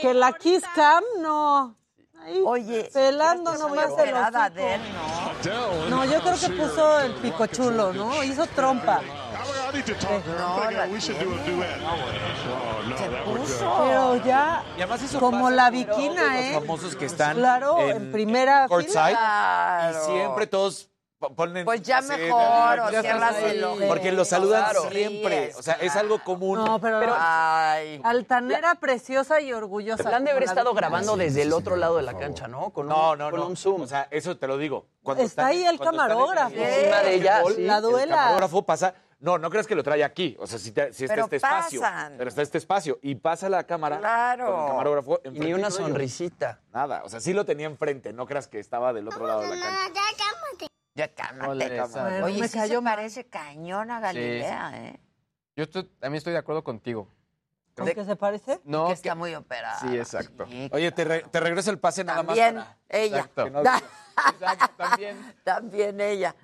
Que 0.00 0.14
la 0.14 0.32
Kiss 0.32 0.62
Cam 0.74 1.02
no. 1.20 1.76
Ahí, 2.24 2.40
Oye, 2.46 2.88
pelando 2.92 3.52
nomás 3.58 3.90
el 3.98 4.54
de 4.54 4.74
él, 4.74 4.80
¿no? 4.94 5.88
No, 5.90 6.04
yo 6.04 6.20
creo 6.20 6.38
que 6.38 6.50
puso 6.50 7.00
el 7.00 7.14
pico 7.14 7.46
chulo, 7.46 7.92
¿no? 7.92 8.22
Hizo 8.22 8.46
trompa. 8.46 9.00
Pero 13.68 14.16
ya, 14.24 14.62
Y 14.76 14.80
además 14.80 15.02
eso 15.02 15.20
como 15.20 15.44
pasa 15.44 15.56
la 15.56 15.70
viquina, 15.70 16.40
¿eh? 16.40 16.52
Los 16.54 16.60
famosos 16.62 16.96
que 16.96 17.06
están 17.06 17.36
Claro, 17.36 17.78
en 17.80 18.12
primera 18.12 18.66
courtside, 18.68 18.92
fila. 19.08 19.92
Y 19.92 20.04
siempre 20.12 20.46
todos 20.46 20.90
po- 21.18 21.34
ponen. 21.34 21.64
Pues 21.64 21.82
ya 21.82 22.00
mejor, 22.02 22.80
o 22.80 22.88
el 22.88 23.64
ojo. 23.64 23.78
Porque 23.88 24.12
lo 24.12 24.24
saludan 24.24 24.64
Claro. 24.64 24.90
siempre. 24.90 25.52
O 25.56 25.62
sea, 25.62 25.74
es 25.74 25.94
algo 25.96 26.22
común. 26.22 26.58
No, 26.64 26.78
pero, 26.80 27.14
Ay. 27.18 28.00
altanera, 28.04 28.74
preciosa 28.76 29.40
y 29.40 29.52
orgullosa. 29.52 30.10
La 30.10 30.16
han 30.16 30.24
de 30.24 30.32
haber 30.32 30.44
estado 30.44 30.70
viquina. 30.70 30.80
grabando 30.88 31.16
desde 31.16 31.42
el 31.42 31.52
otro 31.52 31.76
lado 31.76 31.96
de 31.96 32.02
la 32.02 32.14
cancha, 32.16 32.48
¿no? 32.48 32.70
Con 32.70 32.86
un, 32.86 32.92
No, 32.92 33.16
no, 33.16 33.30
con 33.30 33.40
no. 33.40 33.46
un 33.46 33.56
zoom. 33.56 33.82
O 33.82 33.86
sea, 33.86 34.08
eso 34.10 34.36
te 34.36 34.46
lo 34.46 34.58
digo. 34.58 34.86
Cuando 35.02 35.22
Está 35.22 35.42
están- 35.42 35.46
ahí 35.52 35.64
el 35.64 35.76
en 35.76 35.78
camarógrafo. 35.78 36.54
Encima 36.54 36.98
de 37.02 37.14
ella, 37.14 37.42
sí. 37.54 37.62
La 37.62 37.76
El 37.76 37.82
duela. 37.82 38.16
camarógrafo 38.16 38.62
pasa. 38.62 38.94
No, 39.22 39.38
no 39.38 39.48
creas 39.50 39.66
que 39.68 39.74
lo 39.76 39.84
trae 39.84 40.02
aquí. 40.02 40.36
O 40.40 40.46
sea, 40.48 40.58
si, 40.58 40.72
te- 40.72 40.92
si 40.92 41.04
está 41.04 41.14
Pero 41.14 41.24
este 41.26 41.36
espacio. 41.36 41.80
pasan. 41.80 42.14
Pero 42.18 42.28
está 42.28 42.42
este 42.42 42.58
espacio. 42.58 42.98
Y 43.02 43.14
pasa 43.14 43.48
la 43.48 43.64
cámara. 43.64 43.98
Claro. 43.98 44.46
Con 44.52 44.60
el 44.62 44.66
camarógrafo. 44.68 45.20
Y 45.24 45.30
ni 45.30 45.36
una 45.38 45.46
de 45.46 45.58
ellos. 45.60 45.74
sonrisita. 45.76 46.60
Nada. 46.74 47.02
O 47.04 47.08
sea, 47.08 47.20
sí 47.20 47.32
lo 47.32 47.44
tenía 47.44 47.66
enfrente. 47.66 48.12
No 48.12 48.26
creas 48.26 48.48
que 48.48 48.58
estaba 48.58 48.92
del 48.92 49.06
otro 49.06 49.24
lado 49.26 49.42
de 49.42 49.54
la 49.56 49.62
cancha. 49.62 50.00
Ya 50.94 51.06
le 51.06 51.14
cabrón. 51.76 51.90
sabe. 51.90 52.22
Oye, 52.22 52.40
Me 52.40 52.48
sí 52.48 52.58
cayó 52.58 52.80
se 52.80 52.84
parece 52.84 53.24
cañón 53.26 53.90
a 53.92 54.00
Galilea, 54.00 54.72
¿eh? 54.88 55.00
Yo 55.56 55.62
estoy- 55.64 55.84
también 56.00 56.18
estoy 56.18 56.32
de 56.32 56.38
acuerdo 56.40 56.62
contigo. 56.64 57.08
¿Con 57.76 57.86
qué 57.86 58.04
se 58.04 58.16
parece? 58.16 58.60
No, 58.64 58.88
que 58.88 58.92
está 58.92 59.14
muy 59.14 59.34
operada. 59.34 59.78
Sí, 59.80 59.96
exacto. 59.96 60.44
Sí, 60.46 60.68
Oye, 60.72 60.92
te, 60.92 61.04
re- 61.04 61.22
te 61.30 61.40
regreso 61.40 61.70
el 61.70 61.78
pase 61.78 62.04
nada 62.04 62.22
más. 62.22 62.36
También 62.36 62.64
ella. 62.88 63.16
Exacto. 63.18 63.44
Que 63.44 63.50
no- 63.50 63.60
Exacto, 64.32 64.68
también. 64.76 65.34
También 65.42 66.00
ella. 66.00 66.34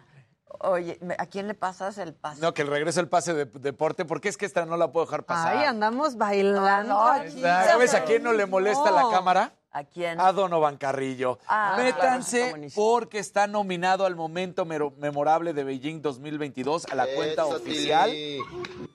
Oye, 0.61 0.99
¿a 1.19 1.27
quién 1.27 1.47
le 1.47 1.55
pasas 1.55 1.99
el 1.99 2.15
paso? 2.15 2.41
No, 2.41 2.53
que 2.55 2.63
el 2.63 2.69
regreso 2.69 3.01
el 3.01 3.09
pase 3.09 3.33
de 3.35 3.45
deporte, 3.45 4.05
porque 4.05 4.29
es 4.29 4.37
que 4.37 4.47
esta 4.47 4.67
no 4.67 4.77
la 4.77 4.91
puedo 4.91 5.07
dejar 5.07 5.25
pasar. 5.25 5.57
Ay, 5.57 5.65
andamos 5.67 6.17
bailando. 6.17 6.89
No, 6.95 7.05
no, 7.05 7.07
aquí. 7.09 7.41
¿Sabes 7.41 7.95
a 7.95 8.05
quién 8.05 8.23
no 8.23 8.33
le 8.33 8.47
molesta 8.47 8.91
la 8.91 9.09
cámara? 9.11 9.53
¿A 9.71 9.85
quién? 9.85 10.19
A 10.19 10.33
Donovan 10.33 10.77
Carrillo. 10.79 11.39
Ah, 11.47 11.73
claro, 11.77 11.89
está 11.91 12.03
Métanse 12.05 12.71
porque 12.75 13.19
está 13.19 13.47
nominado 13.47 14.07
al 14.07 14.17
momento 14.17 14.65
mero- 14.65 14.95
memorable 14.99 15.53
de 15.53 15.63
Beijing 15.63 16.01
2022 16.01 16.87
a 16.91 16.95
la 16.95 17.07
cuenta 17.15 17.45
oficial. 17.47 18.11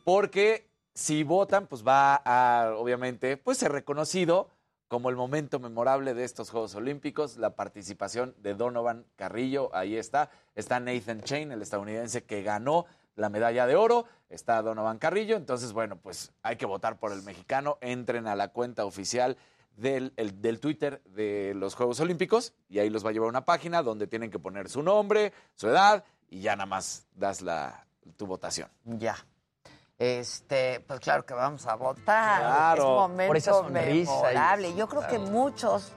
Porque 0.03 0.67
si 0.93 1.23
votan, 1.23 1.67
pues 1.67 1.85
va 1.87 2.15
a, 2.25 2.71
obviamente, 2.75 3.37
pues 3.37 3.57
ser 3.59 3.71
reconocido 3.71 4.49
como 4.93 5.09
el 5.09 5.15
momento 5.15 5.59
memorable 5.59 6.13
de 6.13 6.23
estos 6.23 6.51
Juegos 6.51 6.75
Olímpicos, 6.75 7.37
la 7.37 7.55
participación 7.55 8.35
de 8.37 8.53
Donovan 8.53 9.07
Carrillo, 9.15 9.71
ahí 9.75 9.97
está. 9.97 10.29
Está 10.53 10.79
Nathan 10.79 11.21
Chain, 11.21 11.51
el 11.51 11.63
estadounidense 11.63 12.25
que 12.25 12.43
ganó 12.43 12.85
la 13.15 13.29
medalla 13.29 13.65
de 13.65 13.75
oro, 13.75 14.05
está 14.29 14.61
Donovan 14.61 14.99
Carrillo, 14.99 15.35
entonces, 15.35 15.73
bueno, 15.73 15.97
pues 15.97 16.31
hay 16.43 16.57
que 16.57 16.67
votar 16.67 16.99
por 16.99 17.11
el 17.11 17.23
mexicano, 17.23 17.79
entren 17.81 18.27
a 18.27 18.35
la 18.35 18.49
cuenta 18.49 18.85
oficial 18.85 19.35
del, 19.77 20.13
el- 20.15 20.39
del 20.43 20.59
Twitter 20.59 21.01
de 21.05 21.53
los 21.55 21.73
Juegos 21.73 21.99
Olímpicos 21.99 22.53
y 22.69 22.77
ahí 22.77 22.91
los 22.91 23.03
va 23.03 23.09
a 23.09 23.13
llevar 23.13 23.29
una 23.29 23.45
página 23.45 23.81
donde 23.81 24.05
tienen 24.05 24.29
que 24.29 24.37
poner 24.37 24.69
su 24.69 24.83
nombre, 24.83 25.33
su 25.55 25.69
edad 25.69 26.03
y 26.29 26.41
ya 26.41 26.55
nada 26.55 26.67
más 26.67 27.07
das 27.15 27.41
la, 27.41 27.87
tu 28.15 28.27
votación. 28.27 28.69
Ya. 28.85 29.15
Este, 29.99 30.79
pues 30.87 30.99
claro 30.99 31.25
que 31.25 31.33
vamos 31.33 31.65
a 31.67 31.75
votar. 31.75 32.41
Claro. 32.41 32.81
Es 32.83 32.87
un 32.89 32.95
momento 32.95 33.27
Por 33.29 33.37
esa 33.37 33.51
sonrisa 33.51 34.11
y- 34.11 34.23
memorable. 34.23 34.75
Yo 34.75 34.87
creo 34.87 35.07
que 35.07 35.19
muchos 35.19 35.93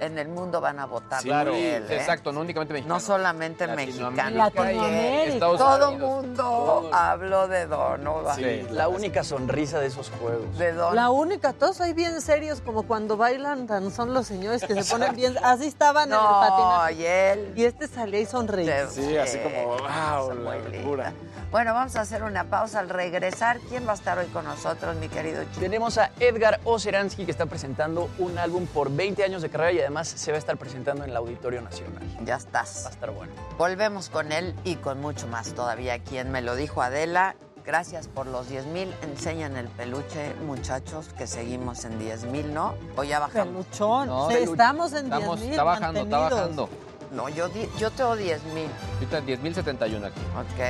en 0.00 0.18
el 0.18 0.28
mundo 0.28 0.60
van 0.60 0.78
a 0.78 0.86
votar 0.86 1.22
Sí, 1.22 1.28
por 1.30 1.54
sí, 1.54 1.64
él. 1.64 1.84
¿eh? 1.88 1.96
Exacto, 1.96 2.32
no 2.32 2.40
únicamente 2.40 2.72
No 2.72 2.78
mexicanos. 2.78 3.02
solamente 3.02 3.66
Latinoamérica 3.66 4.50
mexicanos. 4.60 5.38
Todo 5.58 5.88
Unidos. 5.90 6.10
mundo 6.22 6.90
habló 6.92 7.48
de 7.48 7.66
Donovan. 7.66 8.36
Sí. 8.36 8.66
La 8.70 8.88
única 8.88 9.24
sonrisa 9.24 9.78
de 9.80 9.86
esos 9.86 10.10
juegos. 10.10 10.58
De 10.58 10.72
Don. 10.72 10.94
La 10.94 11.10
única, 11.10 11.52
todos 11.52 11.80
ahí 11.80 11.92
bien 11.92 12.20
serios, 12.20 12.60
como 12.60 12.82
cuando 12.84 13.16
bailan, 13.16 13.66
tan 13.66 13.90
son 13.90 14.14
los 14.14 14.26
señores 14.26 14.62
que 14.64 14.82
se 14.82 14.90
ponen 14.90 15.14
bien. 15.14 15.36
Así 15.42 15.66
estaban 15.66 16.08
en 16.08 16.14
el 16.14 16.20
No, 16.20 16.40
patinaje. 16.40 16.94
y 16.94 17.04
él. 17.06 17.52
Y 17.56 17.64
este 17.64 17.88
salía 17.88 18.20
y 18.20 18.26
sonreía. 18.26 18.86
Sí, 18.88 19.16
así 19.16 19.38
como, 19.38 19.76
wow, 19.78 20.34
la 20.34 20.56
locura. 20.56 21.12
Bueno, 21.50 21.72
vamos 21.72 21.94
a 21.94 22.00
hacer 22.00 22.24
una 22.24 22.44
pausa 22.44 22.80
al 22.80 22.88
regresar. 22.88 23.58
¿Quién 23.68 23.86
va 23.86 23.92
a 23.92 23.94
estar 23.94 24.18
hoy 24.18 24.26
con 24.26 24.44
nosotros, 24.44 24.96
mi 24.96 25.08
querido 25.08 25.44
Chico? 25.44 25.60
Tenemos 25.60 25.98
a 25.98 26.10
Edgar 26.18 26.58
Oceransky 26.64 27.24
que 27.24 27.30
está 27.30 27.46
presentando 27.46 28.08
un 28.18 28.36
álbum 28.38 28.66
por 28.66 28.90
20 28.90 29.22
años 29.22 29.40
de 29.40 29.50
carrera 29.50 29.70
y 29.72 29.80
además 29.84 30.08
se 30.08 30.30
va 30.32 30.36
a 30.36 30.38
estar 30.38 30.56
presentando 30.56 31.04
en 31.04 31.10
el 31.10 31.16
Auditorio 31.16 31.60
Nacional. 31.62 32.02
Ya 32.24 32.34
Va 32.34 32.34
a 32.34 32.38
estás. 32.38 32.86
estar 32.90 33.10
bueno. 33.10 33.32
Volvemos 33.58 34.08
con 34.10 34.32
él 34.32 34.54
y 34.64 34.76
con 34.76 35.00
mucho 35.00 35.26
más 35.28 35.52
todavía. 35.54 35.98
Quien 36.00 36.30
me 36.32 36.42
lo 36.42 36.56
dijo 36.56 36.82
Adela, 36.82 37.36
gracias 37.64 38.08
por 38.08 38.26
los 38.26 38.48
10 38.48 38.66
mil. 38.66 38.94
Enseñan 39.02 39.56
el 39.56 39.68
peluche, 39.68 40.34
muchachos, 40.46 41.08
que 41.16 41.26
seguimos 41.26 41.84
en 41.84 41.98
10 41.98 42.24
mil, 42.24 42.52
¿no? 42.52 42.74
O 42.96 43.04
ya 43.04 43.18
bajamos. 43.20 43.64
Peluchón. 43.66 44.08
No, 44.08 44.28
Sí, 44.30 44.36
estamos 44.38 44.92
en 44.92 45.04
10 45.10 45.14
Estamos, 45.18 45.40
mil 45.40 45.50
está 45.50 45.62
bajando, 45.64 46.00
está 46.02 46.18
bajando. 46.18 46.68
No, 47.12 47.28
yo, 47.28 47.48
di- 47.48 47.68
yo 47.78 47.92
tengo 47.92 48.16
10 48.16 48.42
mil. 48.54 48.68
Ahorita 48.94 49.20
10.071 49.22 50.04
aquí. 50.04 50.20
Ok, 50.36 50.60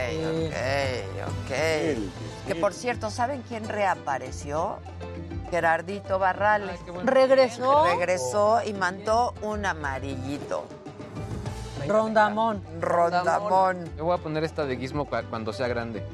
ok, 0.46 1.28
ok. 1.28 2.46
Que 2.48 2.54
por 2.56 2.74
cierto, 2.74 3.10
¿saben 3.10 3.42
quién 3.48 3.66
reapareció? 3.66 4.78
Gerardito 5.54 6.18
Barrales. 6.18 6.80
Regresó 7.04 7.84
Regresó 7.84 8.60
y 8.66 8.72
mandó 8.72 9.34
un 9.40 9.64
amarillito. 9.64 10.66
Rondamón. 11.86 12.60
Rondamón. 12.80 13.88
Yo 13.96 14.04
voy 14.06 14.18
a 14.18 14.20
poner 14.20 14.42
esta 14.42 14.64
de 14.64 14.76
Gizmo 14.76 15.08
cua- 15.08 15.28
cuando 15.30 15.52
sea 15.52 15.68
grande. 15.68 16.04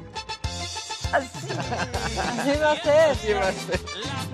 Así. 1.11 1.27
Así 1.49 2.59
va 2.61 2.71
a 2.73 2.75
ser. 2.83 3.15
Sí, 3.15 3.33
va 3.33 3.47
a 3.47 3.51
ser. 3.51 3.79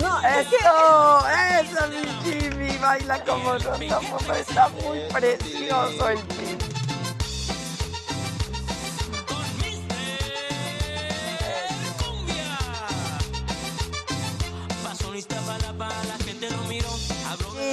No, 0.01 0.19
eso, 0.27 1.27
eso, 1.61 1.87
mi 1.87 2.05
Jimmy, 2.29 2.77
baila 2.79 3.23
como 3.23 3.53
nosotros, 3.53 4.37
está 4.37 4.67
muy 4.83 4.99
precioso 5.13 6.09
el 6.09 6.17
Jimmy. 6.17 6.66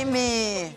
Jimmy. 0.04 0.76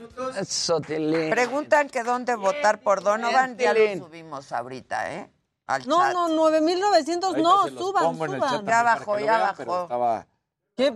Preguntan 1.30 1.90
que 1.90 2.04
dónde 2.04 2.36
votar 2.36 2.80
por 2.82 3.04
Donovan, 3.04 3.58
ya 3.58 3.74
lo 3.74 4.06
subimos 4.06 4.52
ahorita, 4.52 5.14
¿eh? 5.14 5.32
Al 5.68 5.86
No, 5.88 6.00
chat. 6.00 6.14
no, 6.14 6.28
9900 6.30 7.30
Ahorita 7.30 7.50
no, 7.50 7.68
suban, 7.68 8.16
suban. 8.18 8.66
Ya 8.66 8.84
bajó, 8.84 9.20
ya 9.20 9.26
vean, 9.26 9.42
bajó. 9.42 9.84
estaba- 9.84 10.28
¿Qué. 10.78 10.96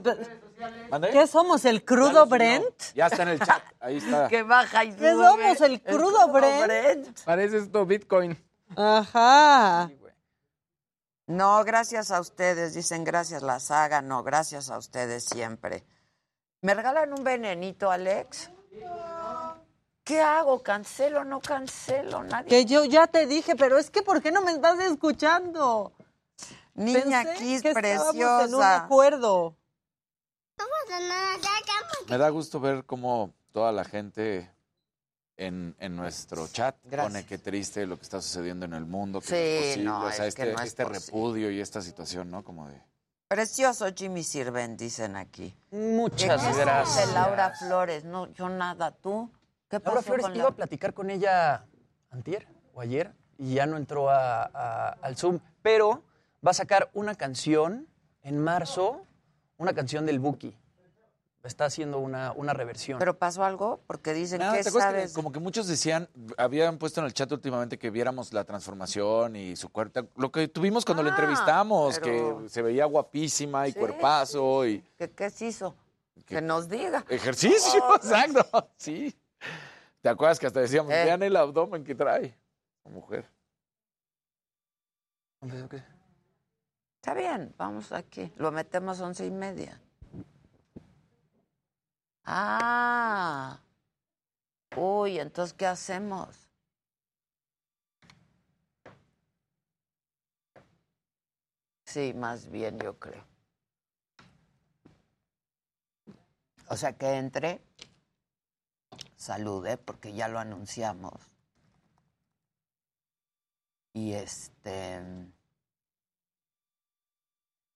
¿Qué 1.11 1.27
somos, 1.27 1.65
el 1.65 1.83
crudo. 1.83 2.25
Brent? 2.27 2.93
Ya 2.93 3.07
está 3.07 3.23
en 3.23 3.29
el 3.29 3.39
chat, 3.39 3.63
ahí 3.79 3.97
está. 3.97 4.27
Que 4.29 4.43
baja 4.43 4.85
y 4.85 4.93
¿Qué 4.93 5.11
sube. 5.11 5.25
somos, 5.25 5.61
el 5.61 5.81
crudo 5.81 6.27
Brent? 6.29 7.19
Parece 7.25 7.57
esto 7.57 7.85
Bitcoin. 7.85 8.37
Ajá. 8.77 9.89
No, 11.27 11.63
gracias 11.63 12.11
a 12.11 12.19
ustedes, 12.19 12.73
dicen 12.73 13.03
gracias 13.03 13.41
la 13.41 13.59
saga, 13.59 14.01
no, 14.01 14.23
gracias 14.23 14.69
a 14.69 14.77
ustedes 14.77 15.25
siempre. 15.25 15.83
¿Me 16.61 16.73
regalan 16.73 17.11
un 17.13 17.23
venenito, 17.23 17.89
Alex? 17.91 18.51
¿Qué 20.03 20.19
hago? 20.19 20.61
¿Cancelo 20.61 21.21
o 21.21 21.23
no 21.23 21.39
cancelo? 21.41 22.23
Nadie. 22.23 22.49
Que 22.49 22.65
yo 22.65 22.85
ya 22.85 23.07
te 23.07 23.25
dije, 23.27 23.55
pero 23.55 23.77
es 23.77 23.89
que 23.89 24.01
¿por 24.01 24.21
qué 24.21 24.31
no 24.31 24.41
me 24.41 24.51
estás 24.51 24.79
escuchando? 24.79 25.91
Niña 26.73 27.23
Pensé 27.23 27.35
Kiss, 27.43 27.61
que 27.61 27.69
en 27.71 27.75
un 27.77 27.81
preciosa. 27.81 28.75
acuerdo. 28.83 29.55
Me 32.07 32.17
da 32.17 32.29
gusto 32.29 32.59
ver 32.59 32.85
cómo 32.85 33.33
toda 33.51 33.71
la 33.71 33.83
gente 33.83 34.49
en, 35.37 35.75
en 35.79 35.95
nuestro 35.95 36.47
chat 36.47 36.75
Gracias. 36.83 37.11
pone 37.13 37.25
qué 37.25 37.37
triste 37.37 37.85
lo 37.85 37.97
que 37.97 38.03
está 38.03 38.21
sucediendo 38.21 38.65
en 38.65 38.73
el 38.73 38.85
mundo, 38.85 39.21
que 39.21 39.27
Sí, 39.27 39.33
no 39.33 39.39
es 39.39 39.65
posible. 39.67 39.83
no, 39.85 40.05
o 40.05 40.11
sea, 40.11 40.27
es 40.27 40.35
que 40.35 40.41
este, 40.43 40.53
no 40.53 40.61
es 40.61 40.67
este 40.67 40.83
posible. 40.85 41.05
repudio 41.05 41.51
y 41.51 41.59
esta 41.61 41.81
situación, 41.81 42.29
¿no? 42.29 42.43
Como 42.43 42.67
de... 42.67 42.81
Precioso 43.35 43.85
Jimmy 43.95 44.25
Sirven, 44.25 44.75
dicen 44.75 45.15
aquí. 45.15 45.55
Muchas 45.71 46.43
¿Qué 46.43 46.53
gracias. 46.53 47.07
De 47.07 47.13
Laura 47.13 47.51
Flores, 47.51 48.03
no, 48.03 48.27
yo 48.33 48.49
nada, 48.49 48.91
¿tú? 48.91 49.31
¿Qué 49.69 49.79
pasó 49.79 49.93
Laura 49.95 50.01
Flores 50.01 50.25
con 50.25 50.35
iba 50.35 50.47
a 50.47 50.49
la... 50.49 50.55
platicar 50.57 50.93
con 50.93 51.09
ella 51.09 51.65
antier 52.09 52.45
o 52.73 52.81
ayer 52.81 53.13
y 53.37 53.53
ya 53.53 53.65
no 53.67 53.77
entró 53.77 54.09
a- 54.09 54.43
a- 54.53 54.97
al 55.01 55.15
Zoom, 55.15 55.39
pero 55.61 56.03
va 56.45 56.51
a 56.51 56.53
sacar 56.53 56.89
una 56.93 57.15
canción 57.15 57.87
en 58.21 58.37
marzo, 58.37 59.05
una 59.55 59.73
canción 59.73 60.05
del 60.05 60.19
Buki. 60.19 60.53
Está 61.43 61.65
haciendo 61.65 61.97
una, 61.97 62.33
una 62.33 62.53
reversión. 62.53 62.99
¿Pero 62.99 63.17
pasó 63.17 63.43
algo? 63.43 63.81
Porque 63.87 64.13
dicen 64.13 64.39
No, 64.41 64.53
que 64.53 64.61
¿te 64.61 64.69
acuerdas 64.69 64.91
que 64.93 64.99
sabes. 64.99 65.13
como 65.13 65.31
que 65.31 65.39
muchos 65.39 65.65
decían, 65.67 66.07
habían 66.37 66.77
puesto 66.77 66.99
en 66.99 67.07
el 67.07 67.13
chat 67.13 67.31
últimamente 67.31 67.79
que 67.79 67.89
viéramos 67.89 68.31
la 68.31 68.43
transformación 68.43 69.35
y 69.35 69.55
su 69.55 69.69
cuerpo, 69.69 70.01
lo 70.17 70.31
que 70.31 70.47
tuvimos 70.47 70.85
cuando 70.85 71.01
la 71.01 71.09
Ah, 71.09 71.13
entrevistamos, 71.13 71.99
pero- 71.99 72.43
que 72.43 72.49
se 72.49 72.61
veía 72.61 72.85
guapísima 72.85 73.67
y 73.67 73.71
Sí. 73.71 73.79
cuerpazo 73.79 74.67
y 74.67 74.81
¿Qué, 74.99 75.09
qué 75.09 75.29
se 75.31 75.47
hizo? 75.47 75.75
Que 76.27 76.41
nos 76.41 76.69
diga. 76.69 77.03
ejercicio, 77.09 77.81
Oh, 77.85 77.95
exacto, 78.43 78.69
sí. 78.77 79.15
¿Te 80.01 80.09
acuerdas 80.09 80.37
que 80.39 80.45
hasta 80.45 80.59
decíamos, 80.59 80.91
Eh. 80.93 81.05
vean 81.05 81.23
el 81.23 81.35
abdomen 81.35 81.83
que 81.83 81.95
trae 81.95 82.37
la 82.85 82.91
mujer? 82.91 83.27
Está 86.97 87.15
bien, 87.15 87.51
vamos 87.57 87.91
aquí. 87.91 88.31
Lo 88.37 88.51
metemos 88.51 88.99
once 89.01 89.25
y 89.25 89.31
media. 89.31 89.81
Ah. 92.25 93.59
Uy, 94.75 95.19
entonces, 95.19 95.53
¿qué 95.53 95.65
hacemos? 95.67 96.47
Sí, 101.85 102.13
más 102.13 102.49
bien 102.49 102.79
yo 102.79 102.97
creo. 102.97 103.25
O 106.69 106.77
sea, 106.77 106.93
que 106.97 107.17
entre, 107.17 107.61
salude, 109.17 109.77
porque 109.77 110.13
ya 110.13 110.29
lo 110.29 110.39
anunciamos. 110.39 111.31
Y 113.93 114.13
este... 114.13 115.01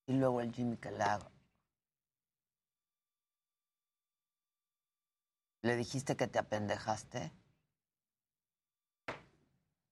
Y 0.08 0.14
luego 0.14 0.40
el 0.40 0.54
Jimmy 0.54 0.78
que 0.78 0.92
la 0.92 1.16
haga. 1.16 1.32
¿Le 5.66 5.76
dijiste 5.76 6.16
que 6.16 6.28
te 6.28 6.38
apendejaste? 6.38 7.32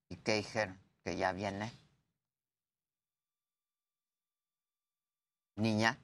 ¿Y 0.07 0.17
qué 0.17 0.35
dijeron? 0.35 0.79
¿Que 1.03 1.17
ya 1.17 1.31
viene? 1.31 1.71
Niña. 5.55 5.97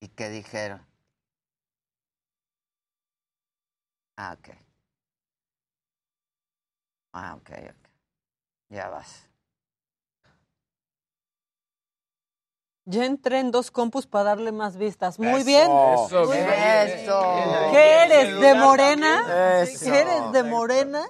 ¿Y 0.00 0.08
qué 0.08 0.30
dijeron? 0.30 0.80
Ah, 4.16 4.32
ok. 4.38 4.48
Ah, 7.12 7.34
ok, 7.36 7.50
ok. 7.70 7.88
Ya 8.70 8.88
vas. 8.88 9.31
Ya 12.84 13.04
entré 13.04 13.38
en 13.38 13.52
dos 13.52 13.70
compus 13.70 14.06
para 14.06 14.24
darle 14.24 14.50
más 14.50 14.76
vistas. 14.76 15.18
Muy 15.18 15.28
Eso, 15.28 15.44
bien. 15.44 15.70
eso, 15.70 16.24
Muy 16.26 16.36
bien. 16.36 16.48
Eso. 16.48 17.22
¿Qué 17.70 18.04
eres? 18.04 18.40
¿De 18.40 18.54
morena? 18.54 19.62
Eso. 19.62 19.84
¿Qué 19.84 20.00
eres? 20.00 20.32
¿De 20.32 20.42
morena? 20.42 21.04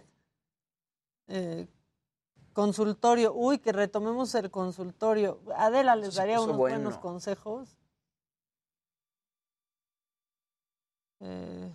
Eh, 1.28 1.66
consultorio. 2.52 3.32
Uy, 3.32 3.58
que 3.58 3.72
retomemos 3.72 4.34
el 4.34 4.50
consultorio. 4.50 5.40
Adela 5.56 5.96
les 5.96 6.14
daría 6.14 6.40
unos 6.42 6.56
bueno. 6.58 6.76
buenos 6.76 6.98
consejos. 6.98 7.78
Eh, 11.20 11.72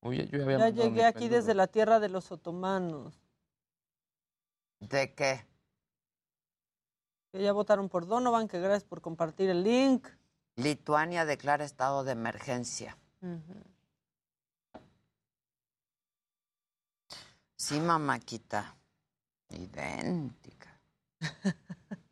Uy, 0.00 0.26
yo 0.28 0.38
ya 0.38 0.44
había 0.44 0.58
ya 0.58 0.68
llegué 0.70 1.04
aquí 1.04 1.28
desde 1.28 1.54
la 1.54 1.68
tierra 1.68 2.00
de 2.00 2.08
los 2.08 2.32
otomanos. 2.32 3.14
¿De 4.80 5.14
qué? 5.14 5.46
Que 7.32 7.42
ya 7.42 7.52
votaron 7.52 7.88
por 7.88 8.06
Donovan, 8.06 8.46
que 8.46 8.60
gracias 8.60 8.84
por 8.84 9.00
compartir 9.00 9.48
el 9.48 9.62
link. 9.64 10.06
Lituania 10.56 11.24
declara 11.24 11.64
estado 11.64 12.04
de 12.04 12.12
emergencia. 12.12 12.98
Ujú. 13.22 13.62
Sí, 17.56 17.80
mamáquita. 17.80 18.76
Idéntica. 19.48 20.78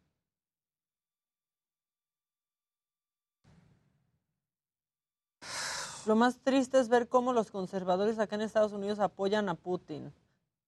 Lo 6.07 6.17
más 6.17 6.39
triste 6.39 6.81
es 6.81 6.89
ver 6.89 7.09
cómo 7.09 7.33
los 7.33 7.51
conservadores 7.51 8.19
acá 8.19 8.37
en 8.37 8.43
Estados 8.43 8.73
Unidos 8.73 8.99
apoyan 9.01 9.49
a 9.49 9.55
Putin. 9.55 10.13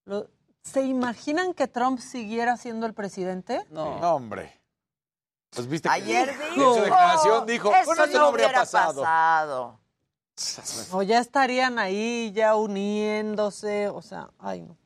Lo- 0.04 0.28
¿Se 0.62 0.82
imaginan 0.82 1.54
que 1.54 1.66
Trump 1.66 1.98
siguiera 1.98 2.56
siendo 2.56 2.86
el 2.86 2.94
presidente? 2.94 3.64
No, 3.70 3.96
hombre. 4.14 4.60
Pues 5.50 5.66
viste 5.68 5.88
que 5.88 5.94
Ayer 5.94 6.28
en 6.30 6.54
dijo. 6.54 6.74
su 6.74 6.80
declaración 6.80 7.46
dijo, 7.46 7.74
Eso 7.74 7.84
bueno, 7.84 8.06
no 8.06 8.18
no 8.18 8.26
habría 8.26 8.52
pasado. 8.52 9.80
O 10.92 11.02
ya 11.02 11.18
estarían 11.18 11.78
ahí, 11.78 12.32
ya 12.32 12.56
uniéndose, 12.56 13.88
o 13.88 14.00
sea, 14.00 14.30
ay 14.38 14.62
no. 14.62 14.78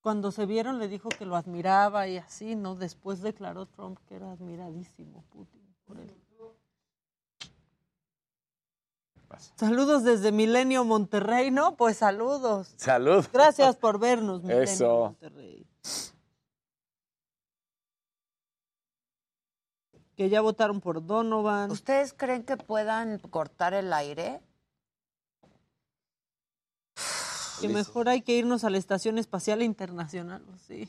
Cuando 0.00 0.32
se 0.32 0.46
vieron 0.46 0.78
le 0.78 0.88
dijo 0.88 1.08
que 1.08 1.24
lo 1.24 1.36
admiraba 1.36 2.08
y 2.08 2.18
así, 2.18 2.56
¿no? 2.56 2.74
Después 2.74 3.22
declaró 3.22 3.66
Trump 3.66 3.98
que 4.08 4.16
era 4.16 4.32
admiradísimo 4.32 5.22
Putin 5.30 5.76
por 5.86 5.98
él. 5.98 6.23
Saludos 9.56 10.04
desde 10.04 10.32
Milenio 10.32 10.84
Monterrey, 10.84 11.50
¿no? 11.50 11.76
Pues 11.76 11.98
saludos. 11.98 12.74
Salud. 12.76 13.24
Gracias 13.32 13.76
por 13.76 13.98
vernos, 13.98 14.42
Milenio 14.42 14.62
Eso. 14.62 14.98
Monterrey. 15.20 15.66
Que 20.16 20.28
ya 20.28 20.40
votaron 20.40 20.80
por 20.80 21.04
Donovan. 21.04 21.70
¿Ustedes 21.70 22.12
creen 22.12 22.44
que 22.44 22.56
puedan 22.56 23.18
cortar 23.18 23.74
el 23.74 23.92
aire? 23.92 24.40
Que 27.60 27.68
mejor 27.68 28.08
hay 28.08 28.22
que 28.22 28.32
irnos 28.36 28.64
a 28.64 28.70
la 28.70 28.78
Estación 28.78 29.18
Espacial 29.18 29.62
Internacional, 29.62 30.42
pues 30.42 30.60
sí. 30.62 30.88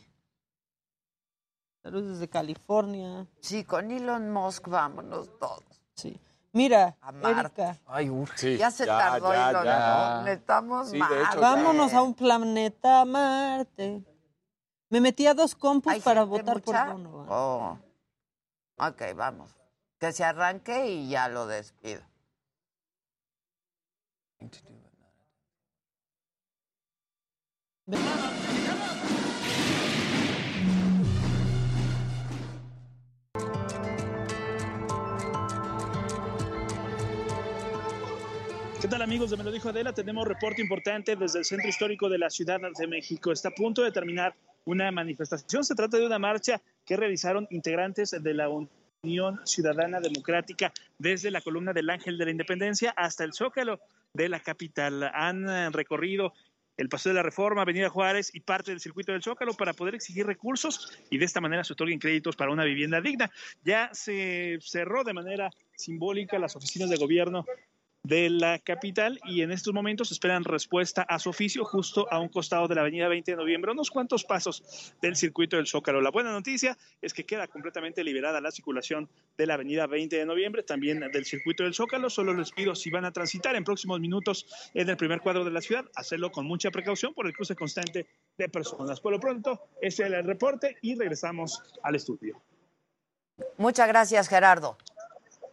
Saludos 1.83 2.13
desde 2.13 2.27
California. 2.27 3.27
Sí, 3.41 3.63
con 3.63 3.91
Elon 3.91 4.31
Musk 4.31 4.67
vámonos 4.67 5.29
todos. 5.39 5.63
Sí. 5.95 6.19
Mira, 6.55 6.95
A. 7.01 7.11
Erika, 7.31 7.77
Ay, 7.85 8.09
ur. 8.09 8.29
Sí, 8.33 8.55
Ya 8.55 8.71
se 8.71 8.85
tardó 8.85 9.33
ya, 9.33 9.49
Elon 9.49 9.65
ya. 9.65 10.21
Necesitamos 10.23 10.89
Sí, 10.89 10.95
hecho, 10.97 11.41
vámonos 11.41 11.93
a 11.93 12.01
un 12.01 12.13
planeta 12.13 13.03
Marte. 13.03 14.01
Me 14.89 15.01
metí 15.01 15.27
a 15.27 15.33
dos 15.33 15.53
compus 15.53 15.91
¿Hay 15.91 15.99
para 15.99 16.23
votar 16.23 16.55
mucha? 16.55 16.85
por 16.85 16.93
Donovan. 16.93 17.27
Oh. 17.29 17.77
Ok, 18.77 19.01
vamos. 19.17 19.53
Que 19.99 20.13
se 20.13 20.23
arranque 20.23 20.87
y 20.91 21.09
ya 21.09 21.27
lo 21.27 21.45
despido. 21.45 22.03
¿Qué 38.85 38.91
tal 38.91 39.01
amigos 39.01 39.31
de 39.31 39.37
Me 39.37 39.43
lo 39.43 39.51
dijo 39.51 39.69
Adela? 39.69 39.93
Tenemos 39.93 40.27
reporte 40.27 40.61
importante 40.61 41.15
desde 41.15 41.39
el 41.39 41.45
centro 41.45 41.67
histórico 41.67 42.07
de 42.07 42.19
la 42.19 42.29
Ciudad 42.29 42.61
de 42.77 42.85
México. 42.85 43.31
Está 43.31 43.49
a 43.49 43.51
punto 43.51 43.81
de 43.81 43.91
terminar 43.91 44.35
una 44.63 44.91
manifestación. 44.91 45.63
Se 45.63 45.73
trata 45.73 45.97
de 45.97 46.05
una 46.05 46.19
marcha 46.19 46.61
que 46.85 46.95
realizaron 46.95 47.47
integrantes 47.49 48.11
de 48.11 48.33
la 48.35 48.47
Unión 48.47 49.41
Ciudadana 49.43 49.99
Democrática 49.99 50.71
desde 50.99 51.31
la 51.31 51.41
columna 51.41 51.73
del 51.73 51.89
Ángel 51.89 52.19
de 52.19 52.25
la 52.25 52.29
Independencia 52.29 52.93
hasta 52.95 53.23
el 53.23 53.33
Zócalo 53.33 53.79
de 54.13 54.29
la 54.29 54.39
capital. 54.39 55.09
Han 55.15 55.49
eh, 55.49 55.71
recorrido 55.71 56.33
el 56.77 56.87
Paseo 56.87 57.09
de 57.09 57.15
la 57.15 57.23
Reforma, 57.23 57.63
Avenida 57.63 57.89
Juárez 57.89 58.35
y 58.35 58.41
parte 58.41 58.69
del 58.69 58.81
circuito 58.81 59.13
del 59.13 59.23
Zócalo 59.23 59.55
para 59.55 59.73
poder 59.73 59.95
exigir 59.95 60.27
recursos 60.27 60.95
y 61.09 61.17
de 61.17 61.25
esta 61.25 61.41
manera 61.41 61.63
se 61.63 61.73
otorguen 61.73 61.97
créditos 61.97 62.35
para 62.35 62.51
una 62.51 62.63
vivienda 62.63 63.01
digna. 63.01 63.31
Ya 63.63 63.89
se 63.93 64.59
cerró 64.61 65.03
de 65.03 65.13
manera 65.13 65.49
simbólica 65.75 66.37
las 66.37 66.55
oficinas 66.55 66.91
de 66.91 66.97
gobierno 66.97 67.47
de 68.05 68.29
la 68.29 68.59
capital 68.59 69.19
y 69.25 69.41
en 69.41 69.51
estos 69.51 69.73
momentos 69.73 70.11
esperan 70.11 70.43
respuesta 70.43 71.01
a 71.01 71.17
su 71.17 71.29
oficio 71.29 71.65
justo 71.65 72.07
a 72.11 72.19
un 72.19 72.29
costado 72.29 72.67
de 72.67 72.75
la 72.75 72.81
avenida 72.81 73.07
20 73.07 73.31
de 73.31 73.37
noviembre, 73.37 73.71
unos 73.71 73.89
cuantos 73.89 74.23
pasos 74.23 74.93
del 75.01 75.15
circuito 75.15 75.57
del 75.57 75.65
Zócalo. 75.65 76.01
La 76.01 76.11
buena 76.11 76.31
noticia 76.31 76.77
es 77.01 77.13
que 77.13 77.25
queda 77.25 77.47
completamente 77.47 78.03
liberada 78.03 78.39
la 78.41 78.51
circulación 78.51 79.09
de 79.37 79.47
la 79.47 79.55
avenida 79.55 79.87
20 79.87 80.17
de 80.17 80.25
noviembre, 80.25 80.61
también 80.61 80.99
del 80.99 81.25
circuito 81.25 81.63
del 81.63 81.73
Zócalo. 81.73 82.09
Solo 82.09 82.33
les 82.33 82.51
pido 82.51 82.75
si 82.75 82.91
van 82.91 83.05
a 83.05 83.11
transitar 83.11 83.55
en 83.55 83.63
próximos 83.63 83.99
minutos 83.99 84.45
en 84.73 84.87
el 84.87 84.97
primer 84.97 85.21
cuadro 85.21 85.43
de 85.43 85.51
la 85.51 85.61
ciudad, 85.61 85.85
hacerlo 85.95 86.31
con 86.31 86.45
mucha 86.45 86.69
precaución 86.69 87.13
por 87.13 87.25
el 87.25 87.33
cruce 87.33 87.55
constante 87.55 88.07
de 88.37 88.49
personas. 88.49 89.01
Por 89.01 89.13
lo 89.13 89.19
pronto, 89.19 89.69
este 89.81 90.03
es 90.03 90.11
el 90.11 90.23
reporte 90.23 90.77
y 90.81 90.95
regresamos 90.95 91.63
al 91.81 91.95
estudio. 91.95 92.41
Muchas 93.57 93.87
gracias, 93.87 94.27
Gerardo. 94.29 94.77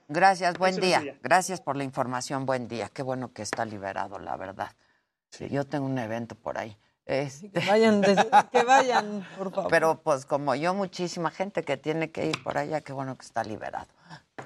Gracias, 0.09 0.59
buen 0.59 0.77
día. 0.77 1.01
día. 1.01 1.19
Gracias 1.23 1.61
por 1.61 1.77
la 1.77 1.85
información, 1.85 2.47
buen 2.47 2.69
día. 2.69 2.89
Qué 2.93 3.03
bueno 3.03 3.33
que 3.33 3.43
está 3.43 3.65
liberado, 3.65 4.19
la 4.19 4.37
verdad. 4.37 4.71
Sí, 5.31 5.49
yo 5.49 5.65
tengo 5.65 5.87
un 5.87 5.99
evento 5.99 6.35
por 6.35 6.59
ahí. 6.59 6.77
Este, 7.07 7.51
Que 7.51 7.67
vayan, 7.67 8.01
des- 8.01 8.19
que 8.53 8.63
vayan, 8.63 9.27
por 9.37 9.53
favor. 9.53 9.71
Pero 9.71 10.01
pues 10.03 10.25
como 10.27 10.55
yo, 10.55 10.75
muchísima 10.75 11.31
gente 11.31 11.63
que 11.65 11.77
tiene 11.77 12.11
que 12.11 12.27
ir 12.27 12.43
por 12.43 12.59
allá, 12.59 12.81
qué 12.81 12.93
bueno 12.93 13.17
que 13.17 13.25
está 13.25 13.43
liberado. 13.43 13.87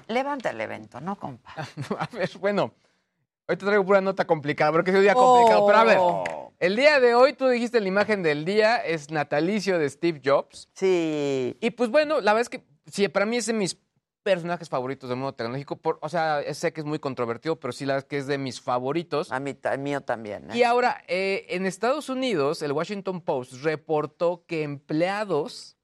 Levanta 0.07 0.49
el 0.49 0.61
evento, 0.61 0.99
¿no, 1.01 1.15
compa? 1.17 1.53
A 1.99 2.07
ver, 2.15 2.31
bueno, 2.39 2.73
hoy 3.47 3.57
te 3.57 3.65
traigo 3.65 3.85
pura 3.85 4.01
nota 4.01 4.25
complicada, 4.25 4.71
porque 4.71 4.91
es 4.91 4.95
un 4.97 5.03
día 5.03 5.13
complicado. 5.13 5.67
Pero 5.67 5.77
a 5.77 5.83
ver, 5.83 5.97
Oh. 5.99 6.53
el 6.59 6.75
día 6.75 6.99
de 6.99 7.13
hoy, 7.13 7.33
tú 7.33 7.47
dijiste 7.47 7.79
la 7.81 7.87
imagen 7.89 8.23
del 8.23 8.45
día, 8.45 8.77
es 8.77 9.11
natalicio 9.11 9.77
de 9.77 9.89
Steve 9.89 10.21
Jobs. 10.23 10.69
Sí. 10.73 11.57
Y 11.59 11.71
pues 11.71 11.89
bueno, 11.91 12.21
la 12.21 12.33
verdad 12.33 12.41
es 12.41 12.49
que 12.49 12.63
sí, 12.91 13.07
para 13.09 13.25
mí 13.25 13.37
es 13.37 13.45
de 13.45 13.53
mis 13.53 13.77
personajes 14.33 14.67
favoritos 14.67 15.09
del 15.09 15.17
mundo 15.17 15.33
tecnológico. 15.33 15.77
Por, 15.77 15.99
o 16.01 16.09
sea, 16.09 16.41
sé 16.53 16.73
que 16.73 16.81
es 16.81 16.85
muy 16.85 16.99
controvertido, 16.99 17.57
pero 17.57 17.71
sí 17.71 17.85
la 17.85 17.93
verdad 17.93 18.05
es 18.05 18.09
que 18.09 18.17
es 18.17 18.27
de 18.27 18.37
mis 18.37 18.59
favoritos. 18.59 19.31
A 19.31 19.39
mí, 19.39 19.57
mío 19.79 20.01
también. 20.01 20.51
¿eh? 20.51 20.57
Y 20.57 20.63
ahora, 20.63 21.01
eh, 21.07 21.45
en 21.49 21.65
Estados 21.65 22.09
Unidos, 22.09 22.61
el 22.61 22.73
Washington 22.73 23.21
Post 23.21 23.63
reportó 23.63 24.43
que 24.45 24.63
empleados 24.63 25.77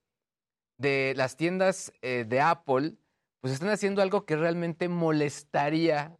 de 0.77 1.13
las 1.15 1.37
tiendas 1.37 1.93
eh, 2.01 2.25
de 2.27 2.41
Apple, 2.41 2.95
pues 3.39 3.53
están 3.53 3.69
haciendo 3.69 4.01
algo 4.01 4.25
que 4.25 4.35
realmente 4.35 4.89
molestaría 4.89 6.17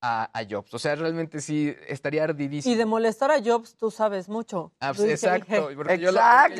a, 0.00 0.30
a 0.32 0.44
Jobs. 0.48 0.72
O 0.72 0.78
sea, 0.78 0.94
realmente 0.94 1.40
sí 1.40 1.74
estaría 1.88 2.22
ardidísimo. 2.22 2.72
Y 2.72 2.78
de 2.78 2.86
molestar 2.86 3.32
a 3.32 3.42
Jobs, 3.42 3.76
tú 3.76 3.90
sabes 3.90 4.28
mucho. 4.28 4.72
Ah, 4.78 4.92
exacto, 4.96 5.52
yo, 5.52 5.70
lo, 5.70 5.76
porque 5.76 5.98
yo 5.98 6.12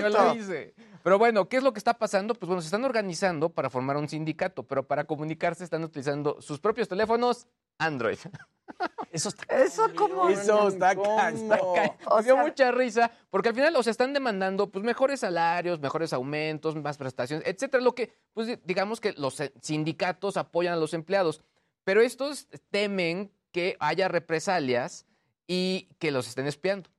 lo 0.09 0.35
hice. 0.35 0.75
Pero 1.07 1.21
bueno, 1.21 1.49
¿qué 1.49 1.59
es 1.59 1.63
lo 1.63 1.73
que 1.73 1.79
está 1.79 1.95
pasando? 1.95 2.35
Pues 2.35 2.49
bueno, 2.49 2.61
se 2.61 2.67
están 2.67 2.85
organizando 2.85 3.49
para 3.51 3.71
formar 3.71 3.97
un 3.97 4.09
sindicato, 4.09 4.65
pero 4.65 4.89
para 4.89 5.05
comunicarse 5.05 5.63
están 5.63 5.85
utilizando 5.85 6.43
sus 6.43 6.59
propios 6.59 6.89
teléfonos 6.89 7.47
Android. 7.79 8.19
Eso 9.13 9.29
está 9.29 9.45
Eso 9.55 9.87
como 9.95 10.29
Eso 10.29 10.67
está 10.67 10.97
ca- 10.97 11.31
está 11.31 11.61
O 11.63 12.17
Me 12.17 12.25
dio 12.25 12.35
sea- 12.35 12.43
mucha 12.43 12.73
risa, 12.73 13.13
porque 13.31 13.51
al 13.51 13.55
final, 13.55 13.77
o 13.77 13.85
sea, 13.85 13.93
están 13.93 14.15
demandando 14.15 14.69
pues 14.73 14.85
mejores 14.85 15.21
salarios, 15.21 15.79
mejores 15.79 16.13
aumentos, 16.13 16.75
más 16.75 16.99
prestaciones, 16.99 17.47
etcétera, 17.47 17.85
lo 17.85 17.95
que, 17.95 18.13
pues 18.35 18.49
di- 18.49 18.59
digamos 18.65 19.01
que 19.01 19.13
los 19.13 19.41
sindicatos 19.63 20.37
apoyan 20.37 20.73
a 20.73 20.77
los 20.77 20.93
empleados, 20.93 21.41
pero 21.85 22.01
estos 22.01 22.49
temen 22.73 23.31
que 23.53 23.77
haya 23.79 24.09
represalias 24.09 25.07
y 25.47 25.89
que 26.01 26.11
los 26.11 26.27
estén 26.27 26.49
espiando. 26.49 26.91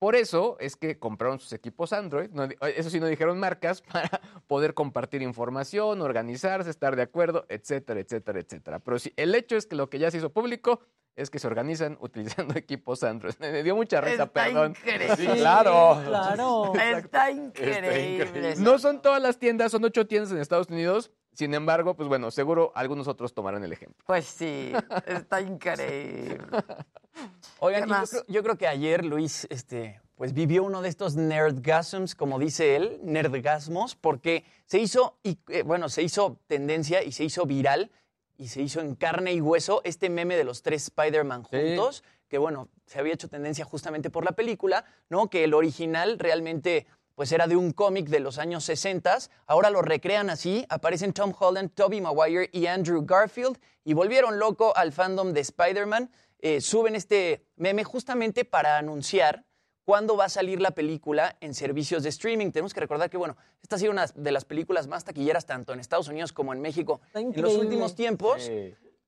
Por 0.00 0.16
eso 0.16 0.56
es 0.60 0.76
que 0.76 0.98
compraron 0.98 1.38
sus 1.38 1.52
equipos 1.52 1.92
Android, 1.92 2.30
no 2.30 2.48
di- 2.48 2.56
eso 2.74 2.88
sí 2.90 2.98
no 2.98 3.06
dijeron 3.06 3.38
marcas, 3.38 3.82
para 3.92 4.20
poder 4.48 4.72
compartir 4.74 5.20
información, 5.22 6.00
organizarse, 6.00 6.70
estar 6.70 6.96
de 6.96 7.02
acuerdo, 7.02 7.44
etcétera, 7.50 8.00
etcétera, 8.00 8.40
etcétera. 8.40 8.78
Pero 8.80 8.98
sí, 8.98 9.12
el 9.16 9.34
hecho 9.34 9.56
es 9.56 9.66
que 9.66 9.76
lo 9.76 9.90
que 9.90 9.98
ya 9.98 10.10
se 10.10 10.16
hizo 10.16 10.32
público 10.32 10.80
es 11.16 11.28
que 11.28 11.38
se 11.38 11.46
organizan 11.46 11.98
utilizando 12.00 12.54
equipos 12.56 13.02
Android. 13.02 13.34
Me 13.40 13.62
dio 13.62 13.76
mucha 13.76 14.00
risa, 14.00 14.24
Está 14.24 14.32
perdón. 14.32 14.70
increíble. 14.70 15.16
Sí, 15.16 15.26
claro. 15.26 16.00
Claro. 16.06 16.72
Está 16.74 17.30
increíble. 17.30 18.54
No 18.56 18.78
son 18.78 19.02
todas 19.02 19.20
las 19.20 19.38
tiendas, 19.38 19.70
son 19.72 19.84
ocho 19.84 20.06
tiendas 20.06 20.32
en 20.32 20.38
Estados 20.38 20.68
Unidos. 20.70 21.10
Sin 21.32 21.54
embargo, 21.54 21.94
pues 21.94 22.08
bueno, 22.08 22.30
seguro 22.30 22.72
algunos 22.74 23.08
otros 23.08 23.32
tomarán 23.32 23.64
el 23.64 23.72
ejemplo. 23.72 24.04
Pues 24.06 24.26
sí, 24.26 24.72
está 25.06 25.40
increíble. 25.40 26.38
Oigan, 27.60 27.84
¿Qué 27.84 27.90
y 27.90 27.92
yo, 27.92 28.06
creo, 28.06 28.24
yo 28.28 28.42
creo 28.42 28.58
que 28.58 28.66
ayer 28.66 29.04
Luis 29.04 29.46
este, 29.50 30.00
pues 30.16 30.34
vivió 30.34 30.64
uno 30.64 30.82
de 30.82 30.88
estos 30.88 31.16
nerdgasms, 31.16 32.14
como 32.14 32.38
dice 32.38 32.76
él, 32.76 33.00
nerdgasmos, 33.02 33.96
porque 33.96 34.44
se 34.66 34.78
hizo, 34.78 35.18
y, 35.22 35.38
eh, 35.48 35.62
bueno, 35.62 35.88
se 35.88 36.02
hizo 36.02 36.38
tendencia 36.46 37.02
y 37.02 37.12
se 37.12 37.24
hizo 37.24 37.46
viral 37.46 37.90
y 38.36 38.48
se 38.48 38.62
hizo 38.62 38.80
en 38.80 38.94
carne 38.94 39.32
y 39.32 39.40
hueso 39.40 39.82
este 39.84 40.08
meme 40.10 40.36
de 40.36 40.44
los 40.44 40.62
tres 40.62 40.84
Spider-Man 40.84 41.42
juntos, 41.42 42.04
que 42.28 42.38
bueno, 42.38 42.68
se 42.86 42.98
había 42.98 43.12
hecho 43.12 43.28
tendencia 43.28 43.64
justamente 43.64 44.08
por 44.08 44.24
la 44.24 44.32
película, 44.32 44.84
¿no? 45.08 45.28
Que 45.28 45.44
el 45.44 45.52
original 45.52 46.18
realmente 46.18 46.86
pues 47.20 47.32
era 47.32 47.46
de 47.46 47.54
un 47.54 47.72
cómic 47.72 48.08
de 48.08 48.18
los 48.18 48.38
años 48.38 48.64
60, 48.64 49.18
ahora 49.46 49.68
lo 49.68 49.82
recrean 49.82 50.30
así, 50.30 50.64
aparecen 50.70 51.12
Tom 51.12 51.34
Holland, 51.38 51.70
Tobey 51.74 52.00
Maguire 52.00 52.48
y 52.50 52.64
Andrew 52.64 53.04
Garfield 53.04 53.58
y 53.84 53.92
volvieron 53.92 54.38
loco 54.38 54.74
al 54.74 54.90
fandom 54.90 55.34
de 55.34 55.40
Spider-Man, 55.42 56.10
Eh, 56.38 56.62
suben 56.62 56.96
este 56.96 57.44
meme 57.56 57.84
justamente 57.84 58.46
para 58.46 58.78
anunciar 58.78 59.44
cuándo 59.84 60.16
va 60.16 60.24
a 60.24 60.28
salir 60.30 60.62
la 60.62 60.70
película 60.70 61.36
en 61.42 61.52
servicios 61.52 62.02
de 62.02 62.08
streaming. 62.08 62.52
Tenemos 62.52 62.72
que 62.72 62.80
recordar 62.80 63.10
que, 63.10 63.18
bueno, 63.18 63.36
esta 63.62 63.76
ha 63.76 63.78
sido 63.78 63.92
una 63.92 64.06
de 64.14 64.32
las 64.32 64.46
películas 64.46 64.86
más 64.86 65.04
taquilleras 65.04 65.44
tanto 65.44 65.74
en 65.74 65.80
Estados 65.80 66.08
Unidos 66.08 66.32
como 66.32 66.54
en 66.54 66.62
México 66.62 67.02
en 67.36 67.42
los 67.42 67.52
últimos 67.60 67.94
tiempos. 67.94 68.48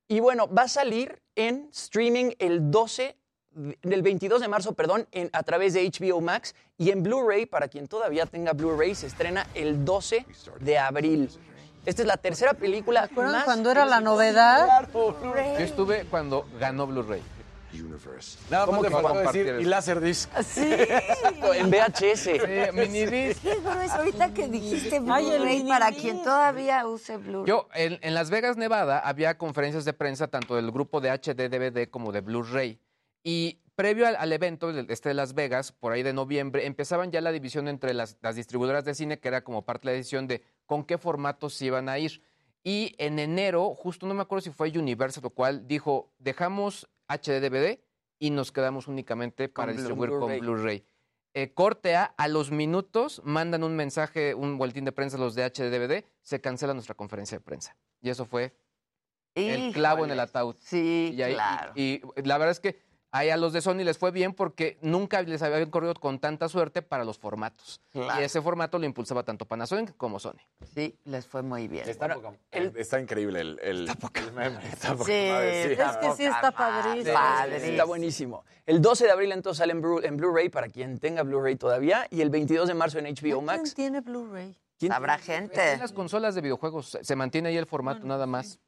Y 0.09 0.21
bueno, 0.21 0.47
va 0.53 0.65
a 0.65 0.69
salir 0.69 1.23
en 1.35 1.71
streaming 1.73 2.33
el 2.39 2.71
12, 2.71 3.03
de- 3.05 3.17
el 3.83 4.03
22 4.03 4.41
de 4.41 4.49
marzo, 4.49 4.73
perdón, 4.73 5.07
en, 5.13 5.31
a 5.33 5.43
través 5.43 5.75
de 5.75 5.89
HBO 5.89 6.21
Max 6.21 6.55
y 6.79 6.91
en 6.91 7.03
Blu-ray, 7.03 7.47
para 7.47 7.69
quien 7.69 7.87
todavía 7.89 8.27
tenga 8.27 8.53
Blu-ray, 8.53 8.95
se 8.95 9.07
estrena 9.07 9.47
el 9.55 9.85
12 9.85 10.27
de 10.61 10.79
abril. 10.79 11.31
Esta 11.85 12.03
es 12.03 12.07
la 12.09 12.17
tercera 12.17 12.55
película 12.55 13.09
más 13.15 13.45
cuando 13.45 13.71
era 13.71 13.85
la 13.85 14.01
novedad? 14.01 14.89
Yo 14.93 15.17
estuve 15.59 16.05
cuando 16.05 16.47
ganó 16.61 16.87
Blu-ray. 16.87 17.23
Nada 18.51 18.67
¿Cómo 18.67 18.83
más 18.83 18.83
le 18.83 18.89
que 18.89 18.95
va 18.95 19.01
a 19.01 19.03
faltó 19.03 19.17
compartir 19.17 19.43
decir 19.45 19.55
eso? 19.55 19.63
y 19.63 19.65
Laserdisc. 19.65 20.31
Sí. 20.43 20.73
Exacto, 20.73 21.55
en 21.55 21.71
VHS. 21.71 22.75
minidisc. 22.75 23.41
Sí, 23.41 23.49
pero 23.65 23.81
es 23.81 23.91
ahorita 23.93 24.35
que 24.35 24.49
dijiste 24.49 25.01
Blu-ray 25.01 25.67
para 25.67 25.87
minidisc. 25.87 26.03
quien 26.03 26.23
todavía 26.23 26.87
use 26.87 27.17
Blu-ray. 27.17 27.47
Yo, 27.47 27.69
en, 27.75 27.99
en 28.03 28.15
Las 28.15 28.31
Vegas, 28.31 28.57
Nevada, 28.57 28.99
había 28.99 29.39
conferencias 29.39 29.85
de 29.85 29.93
prensa 29.95 30.29
tanto 30.29 30.55
del 30.55 30.71
grupo 30.71 31.01
de 31.01 31.11
HD, 31.11 31.49
DVD 31.49 31.89
como 31.89 32.13
de 32.13 32.21
Blu-ray. 32.21 32.79
Y 33.23 33.61
previo 33.75 34.07
al, 34.07 34.17
al 34.17 34.33
evento 34.33 34.71
este 34.71 35.09
de 35.11 35.15
Las 35.15 35.35
Vegas, 35.35 35.73
por 35.73 35.93
ahí 35.93 36.03
de 36.03 36.13
noviembre, 36.13 36.67
empezaban 36.67 37.11
ya 37.11 37.21
la 37.21 37.33
división 37.33 37.69
entre 37.69 37.95
las, 37.95 38.19
las 38.21 38.37
distribuidoras 38.37 38.85
de 38.85 38.95
cine, 38.95 39.19
que 39.19 39.29
era 39.29 39.43
como 39.45 39.65
parte 39.65 39.89
de 39.89 39.95
la 39.95 39.97
decisión 39.99 40.27
de 40.27 40.43
con 40.67 40.85
qué 40.85 40.99
formatos 40.99 41.55
se 41.55 41.67
iban 41.67 41.89
a 41.89 41.99
ir. 41.99 42.23
Y 42.65 42.95
en 42.99 43.19
enero, 43.19 43.75
justo 43.75 44.07
no 44.07 44.15
me 44.15 44.23
acuerdo 44.23 44.43
si 44.43 44.51
fue 44.51 44.71
Universal 44.77 45.25
o 45.27 45.31
cual, 45.31 45.67
dijo, 45.67 46.13
dejamos 46.19 46.89
HD, 47.09 47.41
DVD 47.41 47.81
y 48.19 48.31
nos 48.31 48.53
quedamos 48.53 48.87
únicamente 48.89 49.49
para 49.49 49.73
Blu- 49.73 49.77
distribuir 49.77 50.11
con 50.11 50.39
Blu-ray. 50.39 50.85
Eh, 51.35 51.55
corte 51.55 51.97
A, 51.97 52.05
a 52.05 52.29
los 52.29 52.51
minutos 52.51 53.21
mandan 53.25 53.65
un 53.65 53.75
mensaje, 53.75 54.35
un 54.35 54.59
boletín 54.59 54.85
de 54.85 54.93
prensa 54.93 55.17
los 55.17 55.35
de 55.35 55.45
HDDVD, 55.45 56.05
se 56.21 56.41
cancela 56.41 56.75
nuestra 56.75 56.95
conferencia 56.95 57.39
de 57.39 57.43
prensa. 57.43 57.75
Y 58.03 58.11
eso 58.11 58.27
fue 58.27 58.55
el 59.35 59.73
clavo 59.73 60.05
en 60.05 60.11
el 60.11 60.21
ataúd. 60.21 60.57
Sí, 60.61 61.15
y, 61.17 61.23
ahí- 61.23 61.33
claro. 61.33 61.73
y- 61.75 62.03
y 62.17 62.23
la 62.23 62.37
verdad 62.39 62.53
es 62.53 62.61
que 62.61 62.79
Ahí 63.15 63.29
a 63.29 63.37
los 63.37 63.53
de 63.53 63.61
Sony 63.61 63.85
les 63.85 63.99
fue 63.99 64.11
bien 64.11 64.33
porque 64.33 64.79
nunca 64.81 65.21
les 65.21 65.43
habían 65.43 65.69
corrido 65.71 65.93
con 65.95 66.19
tanta 66.19 66.49
suerte 66.49 66.81
para 66.81 67.05
los 67.05 67.19
formatos. 67.19 67.81
Claro. 67.93 68.19
Y 68.21 68.25
ese 68.25 68.41
formato 68.41 68.79
lo 68.79 68.87
impulsaba 68.87 69.23
tanto 69.23 69.45
Panasonic 69.45 69.95
como 69.99 70.19
Sony. 70.19 70.39
Sí, 70.75 70.97
les 71.05 71.27
fue 71.27 71.43
muy 71.43 71.69
bien. 71.69 71.87
Está, 71.87 72.15
poca- 72.15 72.33
está 72.51 72.99
increíble 73.01 73.41
el, 73.43 73.61
el, 73.63 73.89
el 74.15 74.33
meme. 74.33 74.67
Está 74.67 74.93
poca 74.95 75.05
Sí, 75.05 75.29
madre, 75.31 75.73
es 75.75 75.97
que 75.99 76.13
sí 76.17 76.25
está 76.25 76.51
padrísimo. 76.53 77.19
Está 77.55 77.85
buenísimo. 77.85 78.45
El 78.65 78.81
12 78.81 79.05
de 79.05 79.11
abril 79.11 79.33
entonces 79.33 79.59
sale 79.59 79.73
en 79.73 79.83
Blu- 79.83 80.03
en 80.05 80.17
Blu-ray 80.17 80.49
para 80.49 80.69
quien 80.69 80.99
tenga 80.99 81.23
Blu-ray 81.23 81.57
todavía 81.57 82.07
y 82.11 82.23
el 82.23 82.31
22 82.31 82.67
de 82.69 82.75
marzo 82.75 82.99
en 82.99 83.05
HBO 83.15 83.43
Max. 83.43 83.75
tiene 83.75 84.01
Blu-ray? 84.01 84.57
Habrá 84.91 85.15
En 85.17 85.21
gente. 85.21 85.77
las 85.77 85.93
consolas 85.93 86.35
de 86.35 86.41
videojuegos 86.41 86.99
se- 87.03 87.15
mantiene 87.17 87.51
ahí 87.51 87.57
el 87.59 87.67
formato 87.67 88.05
nada 88.07 88.27
más. 88.27 88.59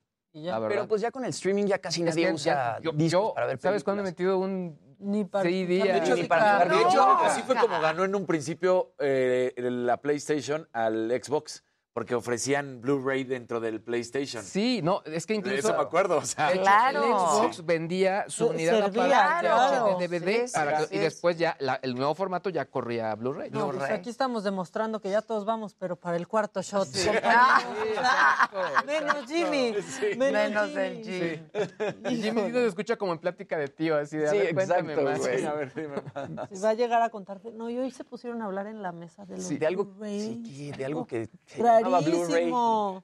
Pero 0.69 0.89
pues 0.89 1.01
ya 1.01 1.11
con 1.12 1.24
el 1.24 1.31
streaming 1.31 1.65
ya 1.66 1.78
casi 1.78 2.02
nadie 2.02 2.32
usa 2.32 2.78
yo- 2.81 2.90
discos 2.93 3.28
yo, 3.28 3.35
para 3.35 3.47
ver 3.47 3.61
¿Sabes 3.61 3.85
cuándo 3.85 4.02
he 4.02 4.06
metido 4.06 4.39
un 4.39 4.77
Ni 4.98 5.24
para 5.24 5.44
CD? 5.44 5.82
De 5.85 5.98
hecho, 5.98 6.16
Ni 6.16 6.24
para 6.24 6.55
jugar 6.65 6.69
de 6.70 6.82
hecho, 6.82 7.16
así 7.19 7.43
fue 7.43 7.55
como 7.56 7.81
ganó 7.81 8.05
en 8.05 8.15
un 8.15 8.27
principio 8.27 8.94
eh, 8.98 9.52
la 9.56 9.98
PlayStation 9.98 10.69
al 10.73 11.11
Xbox, 11.23 11.62
porque 11.95 12.16
ofrecían 12.16 12.81
Blu-ray 12.81 13.23
dentro 13.23 13.61
del 13.61 13.81
PlayStation. 13.81 14.43
Sí, 14.43 14.81
no, 14.83 15.01
es 15.05 15.27
que 15.27 15.35
incluso... 15.35 15.57
Eso 15.69 15.75
me 15.77 15.83
acuerdo, 15.85 16.16
o 16.19 16.25
sea. 16.25 16.51
Claro. 16.51 17.05
el 17.05 17.12
Xbox 17.12 17.65
vendía 17.65 18.25
su 18.29 18.47
Se- 18.49 18.51
unidad 18.51 18.81
servía, 18.87 19.05
claro. 19.41 19.97
de 19.99 20.09
DVD 20.09 20.49
Sí, 20.49 20.53
para 20.53 20.81
sí, 20.81 20.87
que- 20.89 20.97
y 20.97 20.99
sí. 20.99 21.05
después 21.05 21.39
ya 21.39 21.57
la- 21.61 21.79
el 21.83 21.95
nuevo 21.95 22.12
formato 22.16 22.51
ya 22.51 22.65
corría 22.65 23.12
a 23.12 23.15
Blu-ray. 23.15 23.51
No, 23.51 23.66
pues 23.66 23.77
Blu-ray. 23.79 23.93
aquí 23.97 24.11
estamos 24.11 24.43
demostrando 24.43 25.01
que 25.01 25.09
ya 25.09 25.23
todos 25.23 25.45
vamos, 25.45 25.75
pero 25.79 25.95
para 25.95 26.16
el 26.16 26.27
cuarto 26.27 26.61
shot. 26.62 26.89
Menos 28.87 29.27
Jimmy. 29.29 29.75
Menos 30.19 30.69
Jimmy. 30.71 30.83
el 30.83 31.05
Jimmy. 31.05 32.11
Y 32.11 32.23
Jimmy 32.23 32.43
nos 32.43 32.62
escucha 32.62 32.97
como 32.97 33.12
en 33.12 33.19
plática 33.19 33.57
de 33.57 33.69
tío, 33.69 33.97
así 33.97 34.16
de, 34.16 34.27
a 34.27 34.31
Sí, 34.31 34.39
ver, 34.39 34.55
cuéntame 34.55 34.93
exacto, 34.95 35.11
más. 35.11 35.19
güey. 35.21 35.45
A 35.45 35.53
ver, 35.55 35.73
dime 35.75 35.95
más. 36.12 36.49
Si 36.51 36.61
va 36.61 36.71
a 36.71 36.75
llegar 36.75 37.03
a 37.03 37.11
contarte. 37.11 37.53
No, 37.53 37.71
y 37.71 37.79
hoy 37.79 37.91
se 37.93 38.03
pusieron 38.05 38.43
a 38.43 38.47
hablar 38.47 38.66
en 38.66 38.83
la 38.83 38.91
mesa 38.93 39.25
de 39.25 39.37
los 39.37 39.45
Sí, 39.47 39.59
de 39.59 39.66
algo, 39.69 39.85
Blu-ray. 39.85 40.43
sí, 40.45 40.73
de 40.73 40.85
algo 40.85 41.07
que 41.07 41.29
Blu-ray. 41.89 42.52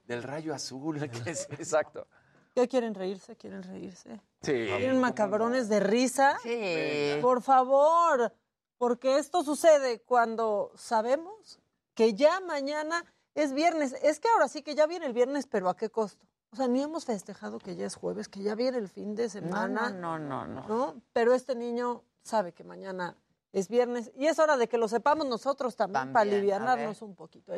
Del 0.07 0.23
rayo 0.23 0.55
azul. 0.55 0.99
¿qué 1.25 1.31
es? 1.31 1.49
Exacto. 1.51 2.07
¿Qué 2.55 2.67
quieren 2.69 2.95
reírse? 2.95 3.37
¿Quieren 3.37 3.63
reírse? 3.63 4.21
Sí. 4.43 4.53
¿Quieren 4.53 4.99
macabrones 5.01 5.69
de 5.69 5.81
risa? 5.81 6.37
Sí. 6.43 7.19
Por 7.23 7.43
favor, 7.43 8.33
porque 8.79 9.19
esto 9.19 9.45
sucede 9.45 10.01
cuando 10.03 10.73
sabemos 10.75 11.61
que 11.95 12.15
ya 12.15 12.41
mañana 12.41 13.05
es 13.35 13.53
viernes. 13.53 13.95
Es 14.03 14.19
que 14.19 14.29
ahora 14.29 14.49
sí 14.49 14.63
que 14.63 14.75
ya 14.75 14.87
viene 14.87 15.07
el 15.07 15.13
viernes, 15.13 15.47
pero 15.47 15.69
¿a 15.69 15.77
qué 15.77 15.91
costo? 15.91 16.27
O 16.53 16.57
sea, 16.57 16.67
ni 16.67 16.83
hemos 16.83 17.05
festejado 17.05 17.59
que 17.59 17.77
ya 17.77 17.87
es 17.87 17.95
jueves, 17.95 18.29
que 18.29 18.43
ya 18.43 18.57
viene 18.57 18.79
el 18.79 18.89
fin 18.89 19.15
de 19.15 19.29
semana. 19.29 19.91
no, 19.91 20.19
no, 20.19 20.47
no, 20.47 20.47
no. 20.47 20.67
¿no? 20.69 21.03
Pero 21.13 21.33
este 21.33 21.55
niño 21.55 22.03
sabe 22.23 22.53
que 22.53 22.65
mañana 22.65 23.17
es 23.53 23.69
viernes 23.69 24.11
y 24.17 24.27
es 24.27 24.39
hora 24.41 24.57
de 24.57 24.69
que 24.69 24.77
lo 24.79 24.89
sepamos 24.89 25.27
nosotros 25.27 25.77
también, 25.77 26.13
También, 26.13 26.13
para 26.13 26.23
a 26.23 26.25
ver. 26.25 26.35
alivianarnos 26.35 27.03
un 27.03 27.15
poquito. 27.15 27.53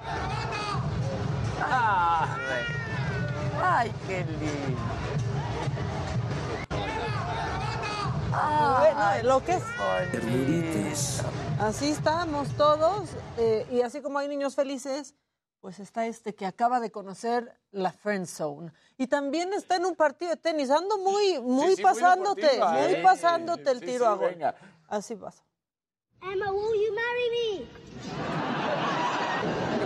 Eche. 0.00 1.66
Ay, 3.62 3.92
qué 4.06 4.24
lindo. 4.24 4.80
Bueno, 8.78 9.22
lo 9.22 9.44
que 9.44 9.52
es. 9.54 11.22
Así 11.58 11.90
estamos 11.90 12.48
todos 12.56 13.08
eh, 13.38 13.66
y 13.70 13.80
así 13.80 14.02
como 14.02 14.18
hay 14.18 14.28
niños 14.28 14.54
felices, 14.54 15.14
pues 15.60 15.78
está 15.80 16.06
este 16.06 16.34
que 16.34 16.44
acaba 16.44 16.78
de 16.80 16.90
conocer 16.90 17.58
la 17.72 17.92
Friend 17.92 18.26
Zone. 18.26 18.72
Y 18.98 19.06
también 19.06 19.52
está 19.54 19.76
en 19.76 19.86
un 19.86 19.96
partido 19.96 20.32
de 20.32 20.36
tenis. 20.36 20.70
Ando 20.70 20.98
muy, 20.98 21.40
muy 21.40 21.70
Sí, 21.70 21.76
sí, 21.76 21.82
muy 21.82 21.92
pasándote, 21.92 22.42
deportiva, 22.42 22.72
muy, 22.72 22.82
¿eh? 22.92 23.00
pasándote 23.02 23.70
el 23.70 23.80
Sí, 23.80 23.86
tiro 23.86 24.04
sí, 24.04 24.04
a 24.04 24.14
gol. 24.14 24.36
Así 24.88 25.14
pasa. 25.16 25.42
Emma, 26.22 26.52
will 26.52 26.74
you 26.74 26.94
marry 26.94 27.30
me? 27.32 27.66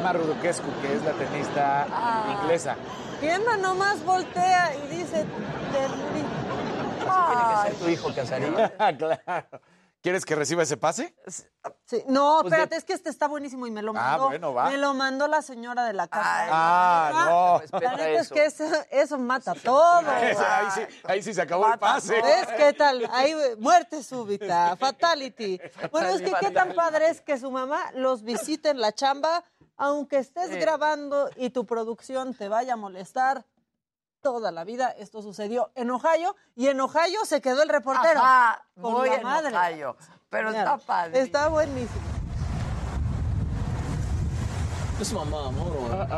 Emma 0.00 0.14
Raducescu, 0.14 0.66
que 0.80 0.94
es 0.94 1.04
la 1.04 1.12
tenista 1.12 1.86
inglesa. 2.40 2.74
Y 3.20 3.26
Emma 3.26 3.58
nomás 3.58 4.02
voltea 4.02 4.74
y 4.74 4.96
dice, 4.96 5.26
ternurita. 5.72 6.28
Tiene 7.28 7.42
que 7.50 7.70
ser 7.70 7.84
tu 7.84 7.88
hijo, 7.90 8.14
Casarín. 8.14 8.54
claro. 8.98 9.60
¿Quieres 10.02 10.24
que 10.24 10.34
reciba 10.34 10.62
ese 10.62 10.78
pase? 10.78 11.14
Sí, 11.84 12.02
No, 12.08 12.38
Pues 12.40 12.52
de- 12.52 12.56
espérate, 12.56 12.76
es 12.76 12.84
que 12.84 12.94
este 12.94 13.10
está 13.10 13.28
buenísimo 13.28 13.66
y 13.66 13.70
me 13.70 13.82
lo 13.82 13.90
Ah, 13.92 13.94
mandó. 14.12 14.26
bueno, 14.28 14.54
va. 14.54 14.70
Me 14.70 14.78
lo 14.78 14.94
mandó 14.94 15.28
la 15.28 15.42
señora 15.42 15.84
de 15.84 15.92
la 15.92 16.08
casa. 16.08 16.46
Ah, 16.50 17.60
no. 17.70 17.80
La 17.80 17.90
neta 17.96 18.20
es 18.20 18.30
que 18.30 18.46
eso, 18.46 18.64
eso 18.90 19.18
mata 19.18 19.54
todo. 19.54 20.00
ahí, 20.10 20.70
sí, 20.74 20.80
ahí 21.04 21.22
sí 21.22 21.34
se 21.34 21.42
acabó 21.42 21.70
el 21.70 21.78
pase. 21.78 22.20
¿Ves 22.22 22.46
qué 22.56 22.72
tal? 22.72 23.06
Ahí, 23.12 23.34
muerte 23.58 24.02
súbita, 24.02 24.74
fatality. 24.80 25.60
Bueno, 25.92 26.08
es 26.08 26.22
que 26.22 26.32
qué 26.40 26.50
tan 26.50 26.74
padre 26.74 27.08
es 27.10 27.20
que 27.20 27.38
su 27.38 27.50
mamá 27.50 27.90
los 27.94 28.22
visite 28.22 28.70
en 28.70 28.80
la 28.80 28.92
chamba, 28.92 29.44
aunque 29.76 30.16
estés 30.16 30.50
grabando 30.50 31.28
y 31.36 31.50
tu 31.50 31.66
producción 31.66 32.32
te 32.34 32.48
vaya 32.48 32.72
a 32.72 32.76
molestar 32.76 33.44
toda 34.20 34.50
la 34.50 34.64
vida. 34.64 34.90
Esto 34.90 35.22
sucedió 35.22 35.70
en 35.74 35.90
Ohio 35.90 36.36
y 36.56 36.68
en 36.68 36.80
Ohio 36.80 37.24
se 37.24 37.40
quedó 37.40 37.62
el 37.62 37.68
reportero. 37.68 38.20
Ajá, 38.20 38.64
con 38.80 38.92
muy 38.94 39.08
la 39.08 39.16
en 39.16 39.22
madre. 39.22 39.56
Ohio, 39.56 39.96
pero 40.28 40.48
Mira, 40.50 40.60
está 40.60 40.78
padre. 40.78 41.20
Está 41.20 41.48
buenísimo. 41.48 42.00
This 44.98 45.08
is 45.08 45.14
my 45.14 45.24
mom. 45.24 45.54
Hold 45.56 45.92
on. 45.92 46.08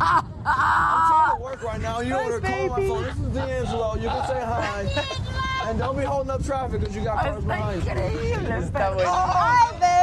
Ah, 0.00 0.24
I'm 0.42 0.42
trying 0.42 1.38
to 1.38 1.42
work 1.42 1.62
right 1.62 1.80
now. 1.80 2.00
You 2.00 2.10
don't 2.10 2.30
want 2.30 2.44
to 2.44 2.50
call 2.50 2.68
my 2.68 2.86
phone. 2.86 3.04
This 3.04 3.16
is 3.16 3.28
D'Angelo. 3.34 3.94
You 3.96 4.08
can 4.08 4.26
say 4.26 4.40
hi. 4.44 5.68
And 5.68 5.78
don't 5.78 5.96
be 5.96 6.04
holding 6.04 6.30
up 6.30 6.44
traffic 6.44 6.80
because 6.80 6.94
you 6.94 7.04
got 7.04 7.22
cars 7.24 7.44
behind 7.44 7.84
you. 7.84 7.90
Está 7.90 8.92
¡Ay, 9.06 9.70
baby! 9.80 9.93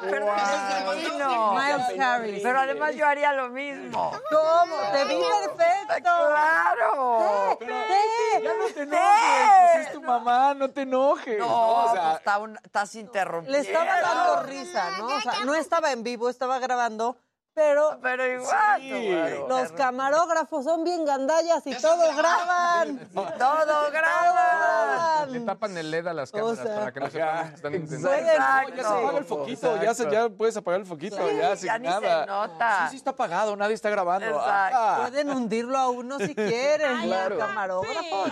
Pero 0.00 0.32
eres 0.34 1.02
divino. 1.02 1.52
Miles 1.54 2.00
Harris. 2.00 2.42
Pero 2.42 2.60
además 2.60 2.94
yo 2.94 3.06
haría 3.06 3.32
lo 3.32 3.48
mismo. 3.48 4.12
¿Cómo? 4.30 4.76
Te 4.92 5.04
vi 5.04 5.22
perfecto. 5.22 5.94
¡Claro! 6.02 7.56
Te, 7.58 8.42
Ya 8.42 8.52
no 8.54 8.66
te 8.74 8.82
enojes, 8.82 9.50
pues 9.74 9.86
es 9.86 9.92
tu 9.92 10.02
mamá, 10.02 10.54
no 10.54 10.70
te 10.70 10.82
enojes. 10.82 11.38
No, 11.38 11.84
o 11.84 11.92
sea, 11.92 12.02
pues 12.02 12.16
está 12.18 12.38
un- 12.38 12.58
estás 12.62 12.94
interrumpiendo. 12.96 13.58
Le 13.58 13.66
estaba 13.68 14.00
dando 14.00 14.42
risa, 14.42 14.90
¿no? 14.98 15.06
O 15.06 15.20
sea, 15.20 15.44
no 15.44 15.54
estaba 15.54 15.92
en 15.92 16.02
vivo, 16.02 16.28
estaba 16.28 16.58
grabando, 16.58 17.16
pero 17.54 17.98
Pero 18.02 18.26
igual. 18.26 18.80
Sí. 18.80 19.10
los 19.48 19.72
camarógrafos 19.72 20.64
son 20.64 20.82
bien 20.84 21.04
gandallas 21.04 21.66
y 21.66 21.74
todo 21.80 22.16
graban. 22.16 22.98
Todo 23.14 23.90
graba. 23.92 25.26
Le 25.26 25.40
tapan 25.40 25.76
el 25.78 25.90
LED 25.90 26.06
a 26.08 26.12
las 26.14 26.30
cámaras 26.32 26.58
sea, 26.58 26.74
para 26.74 26.92
que 26.92 27.00
no 27.00 27.10
sepan 27.10 27.48
que 27.50 27.54
están 27.54 27.74
intentando. 27.74 28.08
Pueden- 28.08 28.76
ya 28.76 28.82
se 28.82 28.88
apaga 28.88 29.18
el 29.18 29.24
foquito, 29.24 29.82
ya, 29.82 29.94
se- 29.94 30.10
ya 30.10 30.28
puedes 30.28 30.56
apagar 30.56 30.80
el 30.80 30.86
foquito, 30.86 31.30
ya 31.30 31.56
sin 31.56 31.66
ya 31.68 31.78
ni 31.78 31.88
nada. 31.88 32.20
se 32.24 32.26
nota. 32.30 32.78
Sí, 32.84 32.90
sí 32.90 32.96
está 32.96 33.10
apagado, 33.10 33.56
nadie 33.56 33.74
está 33.74 33.90
grabando. 33.90 34.26
Exacto. 34.26 34.76
Ah. 34.78 34.96
Pueden 35.02 35.30
hundirlo 35.30 35.78
a 35.78 35.88
uno 35.90 36.18
si 36.18 36.34
quieren, 36.34 37.02
Claro. 37.02 37.38
camarógrafo. 37.38 38.26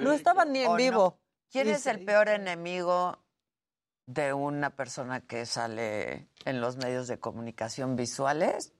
No 0.00 0.12
estaban 0.12 0.52
ni 0.52 0.64
¿O 0.64 0.70
en 0.72 0.76
vivo. 0.76 1.18
¿Quién 1.50 1.66
Sí, 1.66 1.72
es 1.72 1.82
sí. 1.82 1.90
el 1.90 2.04
peor 2.04 2.28
enemigo 2.30 3.18
de 4.06 4.32
una 4.32 4.70
persona 4.70 5.20
que 5.20 5.46
sale 5.46 6.28
en 6.44 6.60
los 6.60 6.76
medios 6.76 7.06
de 7.08 7.18
comunicación 7.18 7.96
visuales? 7.96 8.72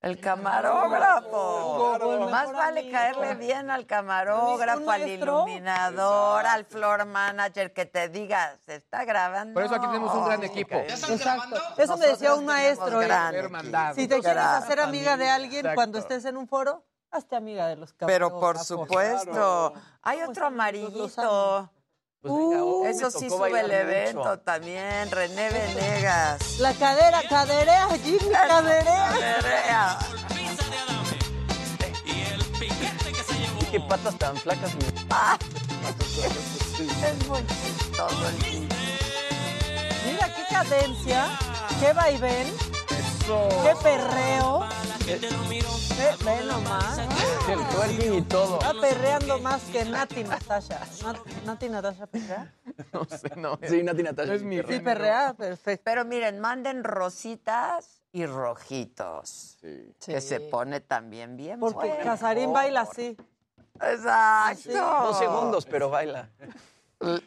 El 0.00 0.18
camarógrafo. 0.18 1.94
Claro. 1.96 2.28
Más 2.28 2.50
vale 2.52 2.80
amigo. 2.80 2.92
caerle 2.92 3.34
bien 3.36 3.70
al 3.70 3.86
camarógrafo, 3.86 4.80
¿Un 4.82 4.90
al 4.90 5.08
iluminador, 5.08 6.44
al 6.44 6.64
floor 6.64 7.04
manager, 7.06 7.72
que 7.72 7.86
te 7.86 8.08
diga, 8.08 8.56
se 8.66 8.74
está 8.74 9.04
grabando. 9.04 9.54
Por 9.54 9.62
eso 9.62 9.76
aquí 9.76 9.86
tenemos 9.86 10.12
un 10.12 10.24
gran 10.24 10.42
equipo. 10.42 10.74
Exacto. 10.74 11.56
Eso 11.78 11.96
me 11.96 12.06
decía 12.08 12.34
un 12.34 12.44
maestro. 12.46 13.00
Si 13.94 14.08
te 14.08 14.20
quieres 14.20 14.42
hacer 14.42 14.80
amiga 14.80 15.16
de 15.16 15.30
alguien 15.30 15.60
Exacto. 15.60 15.74
cuando 15.76 15.98
estés 15.98 16.24
en 16.24 16.36
un 16.36 16.48
foro, 16.48 16.84
hazte 17.12 17.36
amiga 17.36 17.68
de 17.68 17.76
los 17.76 17.92
Pero 17.92 18.30
por 18.40 18.56
camarógrafos. 18.56 18.66
supuesto. 18.66 19.72
Hay 20.02 20.18
¿Cómo 20.18 20.30
otro 20.32 20.46
amarillito. 20.46 21.70
Pues 22.22 22.34
venga, 22.34 22.62
hoy 22.64 22.84
me 22.84 22.90
Eso 22.90 23.10
sí 23.10 23.26
tocó 23.26 23.36
sube 23.38 23.46
el 23.48 23.52
bailar 23.54 23.80
evento 23.80 24.18
mucho. 24.20 24.38
también. 24.40 25.10
René 25.10 25.50
Venegas. 25.50 26.58
La 26.60 26.72
cadera, 26.74 27.20
caderea, 27.28 27.88
Jimmy, 28.04 28.18
caderea. 28.30 29.08
Caderea. 29.08 29.98
Qué 33.70 33.80
patas 33.80 34.16
tan 34.18 34.36
flacas. 34.36 34.74
mi- 34.74 34.84
Es 37.02 37.26
muy 37.28 37.44
chistoso 37.46 38.28
el. 38.28 38.68
Mira 40.06 40.34
qué 40.34 40.42
cadencia, 40.54 41.26
qué 41.80 41.92
vaivén, 41.92 42.52
qué 43.26 43.74
perreo. 43.82 44.60
Ve, 45.06 46.24
ve 46.24 46.44
nomás. 46.44 46.98
El 47.48 47.58
twerking 47.68 48.14
y 48.14 48.22
todo. 48.22 48.58
Está 48.60 48.72
perreando 48.80 49.38
más 49.38 49.62
que 49.64 49.84
Nati 49.84 50.24
Natasha. 50.24 50.80
Nat- 51.02 51.42
Nati 51.44 51.68
Natasha 51.68 52.06
perrea. 52.06 52.52
No 52.92 53.04
sé, 53.04 53.30
no. 53.36 53.58
Sí, 53.68 53.82
Nati 53.82 54.02
Natasha. 54.02 54.34
Es 54.34 54.42
mi 54.42 54.58
Sí, 54.62 54.80
perrea, 54.80 55.34
perfecto. 55.34 55.82
Pero 55.84 56.04
miren, 56.04 56.40
manden 56.40 56.82
rositas 56.84 58.02
y 58.12 58.26
rojitos. 58.26 59.58
Sí. 59.60 59.94
Que 60.06 60.20
se 60.20 60.40
pone 60.40 60.80
también 60.80 61.36
bien 61.36 61.60
Porque 61.60 61.88
bueno. 61.88 62.04
Casarín 62.04 62.52
baila 62.52 62.82
así. 62.82 63.16
Exacto. 63.80 64.72
Dos 65.04 65.18
segundos, 65.18 65.66
pero 65.66 65.90
baila. 65.90 66.30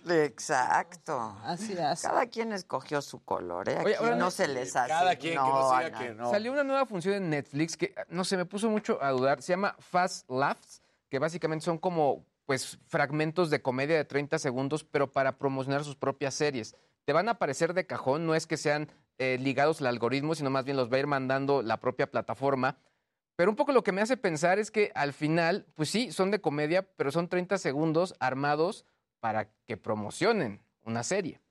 Exacto. 0.08 1.38
Así 1.44 1.74
es. 1.74 2.02
Cada 2.02 2.26
quien 2.28 2.54
escogió 2.54 3.02
su 3.02 3.24
color, 3.24 3.70
¿eh? 3.70 3.78
Aquí 3.78 3.86
Oye, 3.88 3.96
ahora 3.98 4.12
no 4.16 4.26
no- 4.26 4.32
se 4.32 4.48
les 4.48 4.76
hace. 4.76 4.90
Cada 4.90 5.16
quien 5.16 5.34
que 5.34 5.40
nos 5.40 5.78
diga 5.78 6.00
que 6.00 6.14
no. 6.14 6.30
Salió 6.30 6.52
una 6.52 6.64
nueva 6.64 6.86
función 6.86 7.16
en 7.16 7.30
Netflix 7.30 7.78
que, 7.78 7.94
no 8.10 8.24
sé, 8.24 8.38
me 8.38 8.46
puso 8.46 8.70
mucho 8.70 9.02
a 9.02 9.12
dudar. 9.12 9.42
Se 9.42 9.54
llama 9.54 9.76
Fast 9.80 10.30
Laughs, 10.30 10.82
que 11.10 11.20
básicamente 11.20 11.66
son 11.66 11.78
como, 11.78 12.26
pues, 12.46 12.78
fragmentos 12.88 13.50
de 13.50 13.62
comedia 13.62 13.96
de 13.98 14.06
30 14.06 14.40
segundos, 14.40 14.84
pero 14.84 15.12
para 15.12 15.38
promocionar 15.38 15.84
sus 15.84 15.96
propias 15.96 16.34
series. 16.34 16.76
Te 17.06 17.14
van 17.14 17.28
a 17.28 17.32
aparecer 17.34 17.74
de 17.74 17.86
cajón, 17.86 18.26
no 18.26 18.34
es 18.36 18.48
que 18.48 18.58
sean 18.58 18.90
eh, 19.18 19.38
ligados 19.40 19.80
al 19.80 19.88
algoritmo, 19.88 20.36
sino 20.36 20.50
más 20.50 20.66
bien 20.66 20.76
los 20.76 20.92
va 20.92 20.98
a 20.98 21.00
ir 21.00 21.08
mandando 21.08 21.62
la 21.62 21.80
propia 21.80 22.10
plataforma. 22.10 22.78
Pero 23.38 23.52
un 23.52 23.56
poco 23.56 23.74
lo 23.74 23.84
que 23.84 23.92
me 23.92 24.02
hace 24.02 24.18
pensar 24.18 24.60
es 24.60 24.72
que 24.72 24.92
al 24.96 25.14
final, 25.14 25.66
pues 25.76 25.90
sí, 25.90 26.12
son 26.12 26.32
de 26.32 26.42
comedia, 26.42 26.82
pero 26.96 27.12
son 27.12 27.28
30 27.28 27.58
segundos 27.58 28.16
armados 28.20 28.86
para 29.20 29.50
que 29.66 29.78
promocionen 29.78 30.62
una 30.84 31.04
serie. 31.04 31.42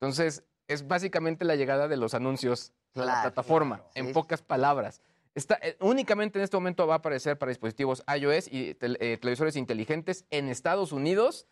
Entonces, 0.00 0.44
es 0.68 0.86
básicamente 0.86 1.44
la 1.44 1.56
llegada 1.56 1.88
de 1.88 1.96
los 1.96 2.14
anuncios 2.14 2.72
a 2.94 3.00
la 3.04 3.22
plataforma, 3.22 3.76
claro, 3.78 3.90
en 3.94 4.06
sí. 4.08 4.12
pocas 4.12 4.42
palabras. 4.42 5.00
Está, 5.34 5.58
eh, 5.62 5.76
únicamente 5.80 6.38
en 6.38 6.44
este 6.44 6.56
momento 6.56 6.86
va 6.86 6.94
a 6.94 6.98
aparecer 6.98 7.36
para 7.38 7.50
dispositivos 7.50 8.04
iOS 8.18 8.46
y 8.52 8.74
tel- 8.74 8.96
eh, 9.00 9.18
televisores 9.20 9.56
inteligentes 9.56 10.26
en 10.30 10.48
Estados 10.48 10.92
Unidos, 10.92 11.48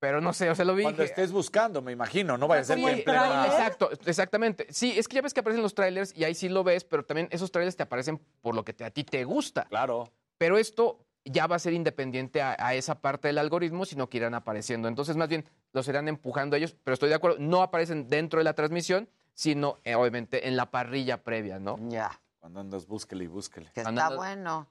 pero 0.00 0.20
no 0.20 0.32
sé, 0.32 0.50
o 0.50 0.54
sea, 0.56 0.64
lo 0.64 0.74
vi. 0.74 0.82
Cuando 0.82 1.02
dije, 1.02 1.12
estés 1.14 1.30
buscando, 1.30 1.80
me 1.80 1.92
imagino, 1.92 2.36
no 2.36 2.48
vaya 2.48 2.62
a 2.62 2.64
ser 2.64 2.76
Sí, 2.78 2.84
que 2.84 2.90
en 2.90 3.04
plena- 3.04 3.46
Exacto, 3.46 3.88
exactamente. 4.04 4.66
Sí, 4.70 4.98
es 4.98 5.06
que 5.06 5.14
ya 5.14 5.22
ves 5.22 5.32
que 5.32 5.40
aparecen 5.40 5.62
los 5.62 5.74
trailers 5.74 6.12
y 6.16 6.24
ahí 6.24 6.34
sí 6.34 6.48
lo 6.48 6.64
ves, 6.64 6.82
pero 6.84 7.04
también 7.04 7.28
esos 7.30 7.52
trailers 7.52 7.76
te 7.76 7.84
aparecen 7.84 8.18
por 8.42 8.54
lo 8.56 8.64
que 8.64 8.72
te- 8.74 8.84
a 8.84 8.90
ti 8.90 9.04
te 9.04 9.22
gusta. 9.24 9.64
Claro. 9.66 10.10
Pero 10.36 10.58
esto 10.58 10.98
ya 11.24 11.46
va 11.46 11.56
a 11.56 11.58
ser 11.58 11.72
independiente 11.72 12.42
a, 12.42 12.56
a 12.58 12.74
esa 12.74 13.00
parte 13.00 13.28
del 13.28 13.38
algoritmo, 13.38 13.84
sino 13.84 14.08
que 14.08 14.18
irán 14.18 14.34
apareciendo. 14.34 14.88
Entonces, 14.88 15.16
más 15.16 15.28
bien, 15.28 15.44
los 15.72 15.88
irán 15.88 16.08
empujando 16.08 16.56
ellos, 16.56 16.76
pero 16.84 16.94
estoy 16.94 17.08
de 17.08 17.14
acuerdo, 17.14 17.38
no 17.40 17.62
aparecen 17.62 18.08
dentro 18.08 18.38
de 18.40 18.44
la 18.44 18.54
transmisión, 18.54 19.08
sino 19.32 19.78
eh, 19.84 19.94
obviamente 19.94 20.46
en 20.48 20.56
la 20.56 20.70
parrilla 20.70 21.22
previa, 21.24 21.58
¿no? 21.58 21.76
Ya. 21.88 22.20
Cuando 22.38 22.60
andas, 22.60 22.86
búsquele 22.86 23.24
y 23.24 23.26
búsquele. 23.26 23.70
Que 23.72 23.80
está 23.80 23.88
Andando- 23.88 24.16
bueno. 24.16 24.68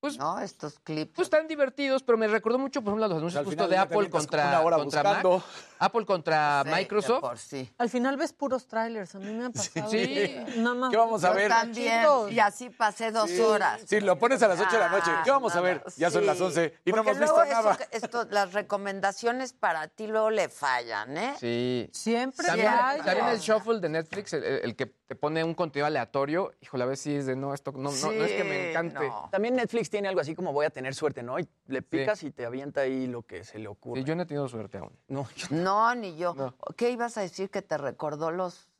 Pues- 0.00 0.16
¿No? 0.16 0.40
Estos 0.40 0.78
clips. 0.80 1.12
Pues 1.14 1.26
están 1.26 1.46
divertidos, 1.46 2.02
pero 2.02 2.16
me 2.16 2.26
recordó 2.26 2.58
mucho, 2.58 2.80
por 2.80 2.92
ejemplo, 2.92 3.04
a 3.04 3.08
los 3.08 3.18
anuncios 3.18 3.44
justo 3.44 3.68
de 3.68 3.76
Apple 3.76 4.08
contra, 4.08 4.62
contra 4.62 5.02
Mac, 5.02 5.22
buscando. 5.22 5.44
Apple 5.78 6.06
contra 6.06 6.62
Sí, 6.64 6.70
Microsoft. 6.70 7.20
por 7.20 7.38
sí. 7.38 7.70
Al 7.76 7.90
final 7.90 8.16
ves 8.16 8.32
puros 8.32 8.66
trailers, 8.66 9.14
a 9.14 9.18
mí 9.18 9.30
me 9.30 9.44
ha 9.44 9.50
pasado. 9.50 9.90
Sí. 9.90 10.36
Nada 10.56 10.74
más. 10.74 10.90
¿Qué 10.90 10.96
vamos 10.96 11.22
a 11.22 11.28
Yo 11.28 11.34
ver? 11.34 11.48
también. 11.50 12.02
Y 12.30 12.38
así 12.38 12.70
pasé 12.70 13.10
dos 13.12 13.30
horas. 13.40 13.82
Sí, 13.86 14.00
lo 14.00 14.18
pones 14.18 14.42
a 14.42 14.48
las 14.48 14.58
8 14.58 14.70
de 14.72 14.78
la 14.78 14.88
noche. 14.88 15.10
Ah, 15.10 15.20
¿Qué 15.22 15.30
vamos 15.30 15.52
a 15.52 15.56
nada, 15.56 15.68
ver? 15.68 15.84
Ya 15.98 16.10
son 16.10 16.22
sí. 16.22 16.26
las 16.26 16.40
11 16.40 16.74
y 16.84 16.90
no 16.90 16.96
Porque 16.96 17.10
hemos 17.10 17.20
visto 17.20 17.34
luego 17.36 17.42
eso 17.52 17.62
nada. 17.62 17.76
que- 17.76 17.96
esto- 17.96 18.24
las 18.30 18.52
recomendaciones 18.54 19.52
para 19.52 19.86
ti 19.88 20.06
luego 20.06 20.30
le 20.30 20.48
fallan, 20.48 21.16
¿eh? 21.18 21.34
Sí. 21.38 21.90
Siempre 21.92 22.46
También, 22.46 22.68
hay. 22.68 23.02
también 23.02 23.26
el 23.28 23.38
shuffle 23.38 23.80
de 23.80 23.88
Netflix, 23.90 24.32
el, 24.32 24.44
el 24.44 24.76
que 24.76 24.94
te 25.10 25.16
pone 25.16 25.42
un 25.42 25.54
contenido 25.54 25.88
aleatorio, 25.88 26.52
híjole, 26.60 26.84
a 26.84 26.86
ver 26.86 26.96
si 26.96 27.12
es 27.12 27.26
de 27.26 27.34
no, 27.34 27.52
esto 27.52 27.72
no, 27.72 27.90
no, 27.90 28.12
no 28.12 28.24
es 28.24 28.30
que 28.30 28.44
me 28.44 28.70
encante. 28.70 29.08
no. 29.08 29.28
También 29.32 29.56
Netflix 29.56 29.90
tiene 29.90 30.06
algo 30.06 30.20
así 30.20 30.36
como 30.36 30.52
voy 30.52 30.66
a 30.66 30.70
tener 30.70 30.94
suerte, 30.94 31.24
¿no? 31.24 31.36
Y 31.40 31.48
le 31.66 31.82
picas 31.82 32.22
y 32.22 32.30
te 32.30 32.46
avienta 32.46 32.82
ahí 32.82 33.08
lo 33.08 33.22
que 33.22 33.42
se 33.42 33.58
le 33.58 33.66
ocurre. 33.66 34.02
Sí, 34.02 34.06
yo 34.06 34.14
no 34.14 34.22
he 34.22 34.26
tenido 34.26 34.46
suerte 34.48 34.78
aún. 34.78 34.96
No, 35.08 35.26
yo- 35.34 35.48
No, 35.50 35.92
ni 35.96 36.16
yo. 36.16 36.32
No. 36.34 36.54
¿Qué 36.76 36.90
ibas 36.90 37.18
a 37.18 37.22
decir 37.22 37.50
que 37.50 37.60
te 37.60 37.76
recordó 37.76 38.30
los, 38.30 38.70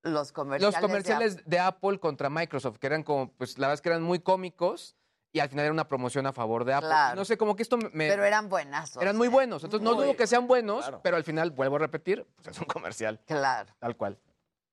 los 0.00 0.32
comerciales? 0.32 0.74
Los 0.74 0.80
comerciales 0.82 1.44
de, 1.44 1.58
Apple 1.58 2.00
contra 2.00 2.30
Microsoft, 2.30 2.78
que 2.78 2.86
eran 2.86 3.02
como, 3.02 3.30
pues 3.32 3.58
la 3.58 3.66
verdad 3.66 3.74
es 3.74 3.82
que 3.82 3.90
eran 3.90 4.02
muy 4.02 4.20
cómicos 4.20 4.96
y 5.32 5.40
al 5.40 5.50
final 5.50 5.66
era 5.66 5.72
una 5.74 5.86
promoción 5.86 6.24
a 6.26 6.32
favor 6.32 6.64
de 6.64 6.72
Apple. 6.72 6.88
Claro. 6.88 7.16
No 7.16 7.26
sé, 7.26 7.36
como 7.36 7.54
que 7.56 7.62
esto 7.62 7.76
me... 7.76 8.08
Pero 8.08 8.24
eran 8.24 8.48
buenazos. 8.48 9.02
eran 9.02 9.18
muy 9.18 9.28
buenos. 9.28 9.62
Entonces 9.64 9.84
no 9.84 9.94
dudo 9.94 10.16
que 10.16 10.26
sean 10.26 10.46
buenos, 10.46 10.86
Claro. 10.86 11.00
pero 11.04 11.18
al 11.18 11.24
final, 11.24 11.50
vuelvo 11.50 11.76
a 11.76 11.80
repetir, 11.80 12.26
pues 12.36 12.46
es 12.56 12.58
un 12.58 12.64
comercial, 12.64 13.20
Claro. 13.26 13.74
tal 13.78 13.98
cual. 13.98 14.18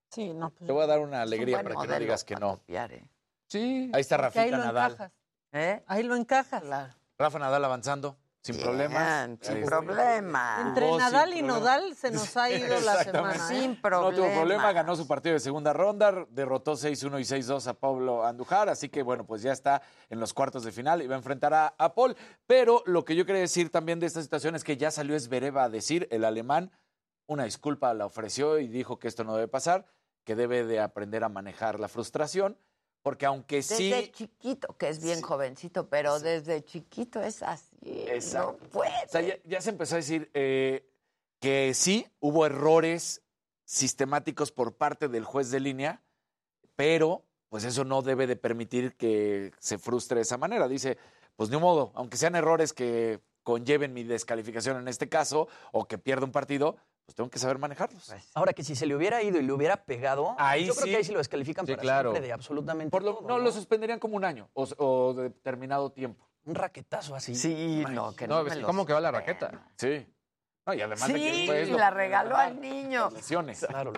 Sí, 0.10 0.34
no, 0.34 0.50
pues. 0.52 0.68
Te 0.68 0.72
voy 0.74 0.84
a 0.84 0.88
dar 0.88 1.00
una 1.00 1.08
un 1.08 1.14
alegría 1.16 1.62
para 1.64 1.76
que 1.76 1.88
no 1.88 2.00
digas 2.00 2.24
que 2.24 2.36
no. 2.36 2.52
copiar, 2.58 2.94
¿eh? 2.94 3.08
Sí. 3.48 3.92
Ahí 3.94 4.02
está 4.02 4.16
ahí 4.16 4.22
Rafita 4.22 4.46
lo 4.48 4.58
Nadal. 4.58 4.92
encajas. 4.94 5.12
¿Eh? 5.52 5.84
Ahí 5.88 6.04
lo 6.04 6.16
encajas. 6.16 6.62
Claro. 6.64 6.94
Rafa 7.18 7.40
Nadal 7.40 7.64
avanzando, 7.66 8.18
sin 8.42 8.56
Bien, 8.56 8.66
problemas. 8.68 9.30
Sin 9.42 9.58
Ahí- 9.58 9.64
problema. 9.64 10.58
Entre 10.68 10.92
Nadal 10.98 11.30
y 11.30 11.38
problema. 11.40 11.60
Nodal 11.60 11.96
se 11.96 12.12
nos 12.12 12.36
ha 12.38 12.50
ido 12.50 12.80
la 12.82 13.04
semana. 13.04 13.36
¿eh? 13.36 13.40
Sin 13.48 13.72
No 13.76 13.82
problema. 13.82 14.16
tuvo 14.16 14.34
problema, 14.36 14.72
ganó 14.74 14.96
su 14.96 15.08
partido 15.08 15.34
de 15.34 15.40
segunda 15.40 15.72
ronda, 15.74 16.26
derrotó 16.30 16.76
6-1 16.76 17.20
y 17.20 17.24
6-2 17.24 17.68
a 17.68 17.74
Pablo 17.74 18.26
Andujar, 18.26 18.68
así 18.70 18.90
que 18.90 19.02
bueno, 19.04 19.26
pues 19.26 19.42
ya 19.42 19.54
está 19.54 19.82
en 20.10 20.20
los 20.20 20.34
cuartos 20.34 20.64
de 20.64 20.72
final 20.72 21.02
y 21.02 21.08
va 21.08 21.16
a 21.16 21.18
enfrentar 21.20 21.54
a, 21.54 21.74
a 21.78 21.94
Paul. 21.94 22.16
Pero 22.48 22.84
lo 22.86 23.06
que 23.06 23.16
yo 23.16 23.26
quería 23.26 23.42
decir 23.42 23.70
también 23.70 24.00
de 24.00 24.08
esta 24.08 24.22
situación 24.22 24.56
es 24.56 24.64
que 24.64 24.76
ya 24.78 24.92
salió 24.92 25.16
Esbereva 25.16 25.64
a 25.64 25.70
decir, 25.70 26.08
el 26.12 26.26
alemán, 26.26 26.72
una 27.28 27.46
disculpa 27.46 27.94
la 27.94 28.06
ofreció 28.06 28.60
y 28.60 28.68
dijo 28.68 29.00
que 29.00 29.08
esto 29.08 29.24
no 29.24 29.36
debe 29.36 29.48
pasar, 29.48 29.86
que 30.24 30.36
debe 30.36 30.66
de 30.66 30.80
aprender 30.80 31.24
a 31.24 31.30
manejar 31.30 31.80
la 31.80 31.88
frustración, 31.88 32.58
porque 33.02 33.26
aunque 33.26 33.58
Desde 33.58 33.76
sí... 33.76 34.12
chiquito, 34.12 34.76
que 34.78 34.90
es 34.90 35.04
bien 35.04 35.22
jovencito, 35.22 35.88
pero 35.90 36.20
desde 36.20 36.64
chiquito 36.64 37.22
es 37.22 37.44
así. 37.44 37.78
Exacto. 37.84 38.58
No 38.62 38.70
puede. 38.70 39.06
O 39.06 39.10
sea, 39.10 39.22
ya, 39.22 39.36
ya 39.44 39.62
se 39.62 39.70
empezó 39.70 39.96
a 39.96 39.98
decir 39.98 40.30
eh, 40.34 40.90
que 41.40 41.74
sí, 41.76 42.08
hubo 42.20 42.46
errores 42.46 43.22
sistemáticos 43.64 44.52
por 44.52 44.76
parte 44.76 45.08
del 45.08 45.24
juez 45.24 45.52
de 45.52 45.60
línea, 45.60 46.02
pero 46.76 47.24
pues 47.50 47.64
eso 47.64 47.84
no 47.84 48.02
debe 48.02 48.28
de 48.28 48.36
permitir 48.36 48.96
que 48.96 49.54
se 49.60 49.78
frustre 49.78 50.16
de 50.16 50.24
esa 50.24 50.38
manera. 50.38 50.68
Dice, 50.68 50.98
pues 51.36 51.50
de 51.50 51.58
un 51.58 51.62
modo, 51.62 51.92
aunque 51.96 52.18
sean 52.18 52.36
errores 52.36 52.74
que 52.74 53.22
conlleven 53.44 53.94
mi 53.94 54.04
descalificación 54.04 54.78
en 54.78 54.88
este 54.88 55.08
caso 55.08 55.48
o 55.72 55.88
que 55.88 55.98
pierda 55.98 56.26
un 56.26 56.32
partido, 56.32 56.78
pues 57.06 57.16
tengo 57.16 57.30
que 57.30 57.38
saber 57.40 57.60
manejarlos. 57.60 58.12
Ahora 58.34 58.54
que 58.54 58.64
si 58.64 58.76
se 58.76 58.86
le 58.86 58.96
hubiera 58.96 59.22
ido 59.22 59.40
y 59.40 59.44
le 59.44 59.52
hubiera 59.54 59.78
pegado, 59.84 60.36
Ahí 60.40 60.66
yo 60.66 60.74
creo 60.74 60.86
que 60.86 60.96
ahí 60.98 61.04
sí 61.04 61.12
lo 61.12 61.20
descalifican 61.20 61.66
Sí, 61.66 61.74
para 61.74 61.82
claro. 61.82 62.12
siempre 62.12 62.28
de 62.28 62.34
absolutamente 62.34 62.92
Por 62.92 63.04
lo- 63.04 63.16
todo, 63.18 63.28
no, 63.28 63.38
lo 63.38 63.52
suspenderían 63.52 64.00
como 64.00 64.16
un 64.16 64.26
año 64.26 64.50
o, 64.54 64.64
o 64.78 65.14
de 65.14 65.24
determinado 65.24 65.92
tiempo. 65.92 66.28
Un 66.46 66.56
raquetazo 66.56 67.16
así. 67.16 67.36
Sí, 67.36 67.84
no, 67.92 68.16
que 68.16 68.28
no, 68.28 68.44
No, 68.44 68.66
¿cómo 68.66 68.86
que 68.86 68.94
va 68.94 69.02
la 69.02 69.12
raqueta? 69.12 69.68
Sí. 69.78 70.06
No, 70.66 70.74
y 70.74 70.82
además 70.82 71.08
de 71.08 71.14
que 71.14 71.34
Sí, 71.34 71.46
juez 71.48 71.70
lo 71.70 71.78
la 71.78 71.92
regaló 71.92 72.36
al 72.36 72.60
niño. 72.60 73.10
Lesiones. 73.12 73.66
Claro. 73.68 73.94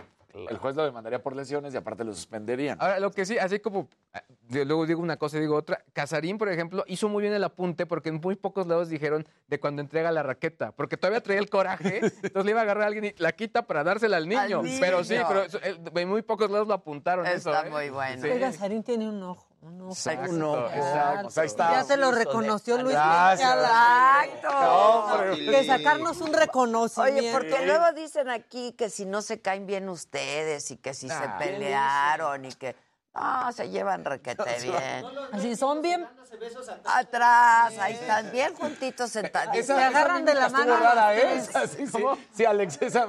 El 0.49 0.57
juez 0.57 0.75
lo 0.75 0.83
demandaría 0.83 1.21
por 1.21 1.35
lesiones 1.35 1.73
y 1.73 1.77
aparte 1.77 2.03
lo 2.03 2.13
suspenderían. 2.13 2.77
Ahora, 2.79 2.99
lo 2.99 3.11
que 3.11 3.25
sí, 3.25 3.37
así 3.37 3.59
como 3.59 3.89
ah, 4.13 4.21
luego 4.49 4.85
digo 4.85 5.01
una 5.01 5.17
cosa 5.17 5.37
y 5.37 5.41
digo 5.41 5.55
otra, 5.55 5.83
Casarín, 5.93 6.37
por 6.37 6.49
ejemplo, 6.49 6.83
hizo 6.87 7.09
muy 7.09 7.21
bien 7.21 7.33
el 7.33 7.43
apunte 7.43 7.85
porque 7.85 8.09
en 8.09 8.19
muy 8.21 8.35
pocos 8.35 8.67
lados 8.67 8.89
dijeron 8.89 9.27
de 9.47 9.59
cuando 9.59 9.81
entrega 9.81 10.11
la 10.11 10.23
raqueta, 10.23 10.71
porque 10.71 10.97
todavía 10.97 11.21
traía 11.21 11.39
el 11.39 11.49
coraje, 11.49 11.99
entonces 12.23 12.45
le 12.45 12.51
iba 12.51 12.59
a 12.59 12.63
agarrar 12.63 12.83
a 12.83 12.87
alguien 12.87 13.05
y 13.05 13.13
la 13.17 13.31
quita 13.31 13.63
para 13.63 13.83
dársela 13.83 14.17
al 14.17 14.27
niño. 14.27 14.61
niño. 14.61 14.77
Pero 14.79 15.03
sí, 15.03 15.15
pero 15.27 15.43
eso, 15.43 15.59
eh, 15.63 15.77
en 15.95 16.09
muy 16.09 16.21
pocos 16.21 16.49
lados 16.51 16.67
lo 16.67 16.73
apuntaron 16.73 17.25
eso. 17.25 17.51
Está 17.51 17.67
¿eh? 17.67 17.71
muy 17.71 17.89
bueno. 17.89 18.21
Sí. 18.21 18.29
Oiga, 18.29 18.51
Sarín 18.51 18.83
tiene 18.83 19.09
un 19.09 19.21
ojo. 19.23 19.46
Un 19.61 19.81
ojo. 19.81 19.91
Exacto, 19.91 20.29
Un 20.31 20.41
ojo. 20.43 20.67
Exacto. 20.67 21.41
Ahí 21.41 21.47
está. 21.47 21.71
Ya 21.73 21.83
te 21.87 21.97
lo 21.97 22.11
reconoció 22.11 22.77
Luis. 22.81 22.95
Exacto. 22.95 24.49
Que 25.35 25.63
sacarnos 25.65 26.21
un 26.21 26.33
reconocimiento. 26.33 27.19
Oye, 27.19 27.31
porque 27.31 27.65
luego 27.65 27.91
dicen 27.93 28.29
aquí 28.29 28.73
que 28.73 28.89
si 28.89 29.05
no 29.05 29.21
se 29.21 29.41
caen 29.41 29.65
bien 29.65 29.89
ustedes 29.89 30.71
y 30.71 30.77
que 30.77 30.93
si 30.93 31.07
se 31.07 31.13
Ah. 31.13 31.37
pelearon 31.39 32.45
y 32.45 32.53
que 32.53 32.75
no, 33.19 33.51
se 33.51 33.69
llevan 33.69 34.05
requete 34.05 34.43
bien. 34.63 35.05
Así 35.31 35.55
son 35.55 35.81
bien. 35.81 36.07
Atrás, 36.85 37.73
ahí 37.79 37.93
están 37.93 38.31
bien 38.31 38.53
juntitos 38.55 39.11
sentaditos. 39.11 39.65
Se 39.65 39.73
agarran 39.73 40.25
de 40.25 40.33
la 40.33 40.49
mano. 40.49 40.77
rara, 40.77 41.15
¿eh? 41.15 41.41
Sí, 41.75 41.87
sí, 41.87 42.03
sí, 42.33 42.45
Alex, 42.45 42.81
esa... 42.81 43.07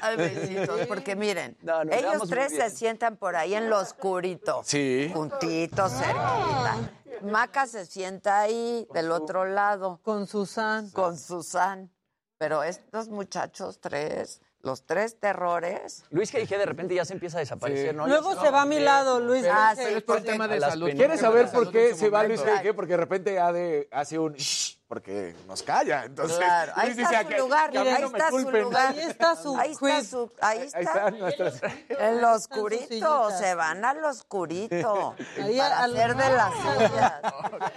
Ay, 0.00 0.16
besitos, 0.16 0.86
porque 0.86 1.16
miren, 1.16 1.56
No, 1.62 1.82
ellos 1.82 2.28
tres 2.28 2.52
se 2.54 2.70
sientan 2.70 3.16
por 3.16 3.36
ahí 3.36 3.54
en 3.54 3.68
lo 3.70 3.78
oscurito. 3.78 4.62
Sí. 4.64 5.10
Juntitos, 5.12 5.92
cerquita. 5.92 6.76
Maca 7.22 7.66
se 7.66 7.84
sienta 7.86 8.40
ahí 8.40 8.86
del 8.94 9.10
otro 9.10 9.44
lado 9.44 9.98
Con 10.02 10.26
Susan. 10.26 10.90
con 10.90 11.18
Susan. 11.18 11.90
Pero 12.38 12.62
estos 12.62 13.08
muchachos 13.08 13.80
tres, 13.80 14.40
los 14.60 14.84
tres 14.84 15.18
terrores. 15.20 16.04
Luis 16.10 16.32
G.I.G. 16.34 16.58
de 16.58 16.66
repente 16.66 16.94
ya 16.94 17.04
se 17.04 17.12
empieza 17.12 17.38
a 17.38 17.40
desaparecer, 17.40 17.94
¿no? 17.94 18.06
Luego 18.06 18.38
se 18.40 18.50
va 18.50 18.62
a 18.62 18.66
mi 18.66 18.80
lado, 18.80 19.20
Luis. 19.20 19.44
Ah, 19.50 19.74
G.G. 19.74 19.76
sí, 19.76 19.82
Es 19.82 20.02
por 20.02 20.16
el 20.18 20.22
porque- 20.22 20.22
tema 20.32 20.48
de 20.48 20.60
salud. 20.60 20.90
¿Quieres 20.90 21.20
saber 21.20 21.50
por 21.50 21.70
qué 21.70 21.94
se 21.94 22.10
va 22.10 22.24
Luis. 22.24 22.40
G.G.? 22.42 22.74
Porque 22.74 22.92
de 22.92 22.96
repente 22.96 23.38
ha 23.38 23.52
de, 23.52 23.88
hace 23.92 24.18
un 24.18 24.34
shh, 24.34 24.76
porque 24.88 25.34
nos 25.46 25.62
calla. 25.62 26.04
Entonces, 26.04 26.38
Claro, 26.38 26.72
ahí 26.74 26.88
Luis 26.94 26.98
está 26.98 27.10
dice, 27.10 27.22
su 27.22 27.28
"Que- 27.28 27.38
lugar, 27.38 27.70
que 27.70 27.78
ahí 27.78 28.00
no 28.02 28.06
está 28.08 28.26
su 28.30 28.32
culpen". 28.42 28.62
lugar. 28.62 28.88
Ahí 28.92 28.98
está 29.00 29.36
su 29.36 29.56
Ahí 29.56 29.70
está 29.72 30.04
su, 30.04 30.32
ahí 30.40 30.58
Ahí 30.58 30.66
está. 30.66 30.80
están 30.80 31.18
nuestras... 31.18 31.60
En 31.88 32.20
lo 32.20 32.32
oscurito, 32.32 33.30
se 33.30 33.54
van 33.54 33.84
al 33.84 34.04
oscurito 34.04 35.14
Ahí 35.40 35.56
para 35.58 35.78
al- 35.84 35.96
hacer 35.96 36.16
de 36.16 36.30
las 36.30 36.54
suyas. 36.54 37.12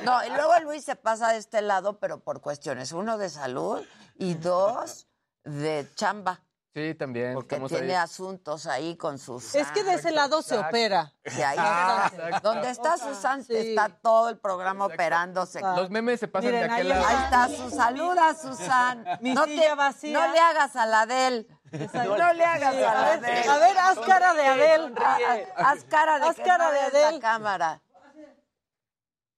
No, 0.04 0.26
y 0.26 0.30
luego 0.30 0.60
Luis 0.64 0.84
se 0.84 0.96
pasa 0.96 1.32
de 1.32 1.38
este 1.38 1.62
lado, 1.62 2.00
pero 2.00 2.20
por 2.20 2.42
cuestiones, 2.42 2.92
uno 2.92 3.18
de 3.18 3.30
salud 3.30 3.82
y 4.18 4.34
dos 4.36 5.08
de 5.44 5.88
chamba. 5.96 6.42
Sí, 6.74 6.96
también. 6.96 7.34
Porque 7.34 7.60
tiene 7.60 7.88
ahí. 7.98 8.04
asuntos 8.04 8.66
ahí 8.66 8.96
con 8.96 9.20
sus. 9.20 9.56
Es 9.56 9.68
que 9.72 9.84
de 9.84 9.96
ese 9.96 10.12
lado 10.12 10.42
se 10.42 10.58
opera. 10.58 11.12
Sí, 11.26 11.42
ahí 11.44 11.58
está. 11.58 12.40
Donde 12.42 12.70
está 12.70 12.98
Susan, 12.98 13.44
está 13.50 13.90
todo 13.90 14.30
el 14.30 14.38
programa 14.40 14.86
operándose. 14.86 15.60
Los 15.60 15.90
memes 15.90 16.22
se 16.22 16.30
pasan 16.30 16.52
Miren, 16.52 16.68
de 16.70 16.74
aquel 16.74 16.92
ahí 16.94 16.98
lado. 17.02 17.08
Ahí 17.08 17.24
está 17.26 17.48
su 17.50 17.70
saluda, 17.72 18.34
Susan. 18.36 19.04
Mi 19.22 19.34
no, 19.34 19.44
silla 19.44 19.76
vacía. 19.76 20.18
no 20.26 20.32
le 20.32 20.40
hagas 20.40 20.76
a 20.78 20.86
la 20.86 21.02
Adel. 21.02 21.48
No 21.94 22.34
le 22.34 22.46
hagas 22.46 22.74
Sí, 22.76 22.84
a 22.84 22.94
la 22.94 23.14
Adel. 23.14 23.50
a 23.50 23.58
ver, 23.58 23.78
haz 23.78 24.00
cara 24.00 24.34
de 24.34 24.48
Adel. 24.48 24.96
Ah, 24.98 25.18
ah, 25.58 25.72
Haz 25.72 25.84
cara 25.86 26.20
de 26.20 26.26
Haz 26.28 26.38
cara 26.38 26.72
de 26.72 26.80
ves 26.80 26.94
la 26.94 27.08
Adel. 27.10 27.20
cámara. 27.20 27.82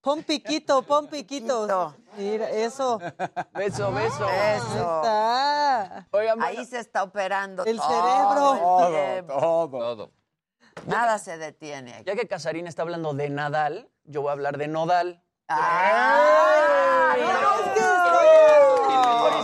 Pon 0.04 0.22
piquito, 0.22 0.82
pon 0.82 1.06
piquito. 1.06 1.94
Mira, 2.18 2.50
eso. 2.50 2.98
Beso, 3.54 3.90
beso. 3.90 4.28
Eso. 4.28 4.96
Está. 5.02 6.06
Oigan, 6.10 6.42
Ahí 6.42 6.56
bueno, 6.56 6.70
se 6.70 6.78
está 6.78 7.02
operando 7.02 7.64
El 7.64 7.78
todo 7.78 7.88
cerebro. 7.88 8.86
el 8.86 8.92
tiempo. 9.14 9.40
Todo. 9.40 9.70
Todo. 9.70 10.12
Nada 10.86 11.18
se 11.18 11.38
detiene. 11.38 11.94
aquí. 11.94 12.04
ya 12.04 12.14
que 12.16 12.28
Casarín 12.28 12.66
está 12.66 12.82
hablando 12.82 13.14
de 13.14 13.30
Nadal, 13.30 13.88
yo 14.04 14.20
voy 14.20 14.28
a 14.28 14.32
hablar 14.32 14.58
de 14.58 14.68
Nodal. 14.68 15.22
¡Ay! 15.48 17.22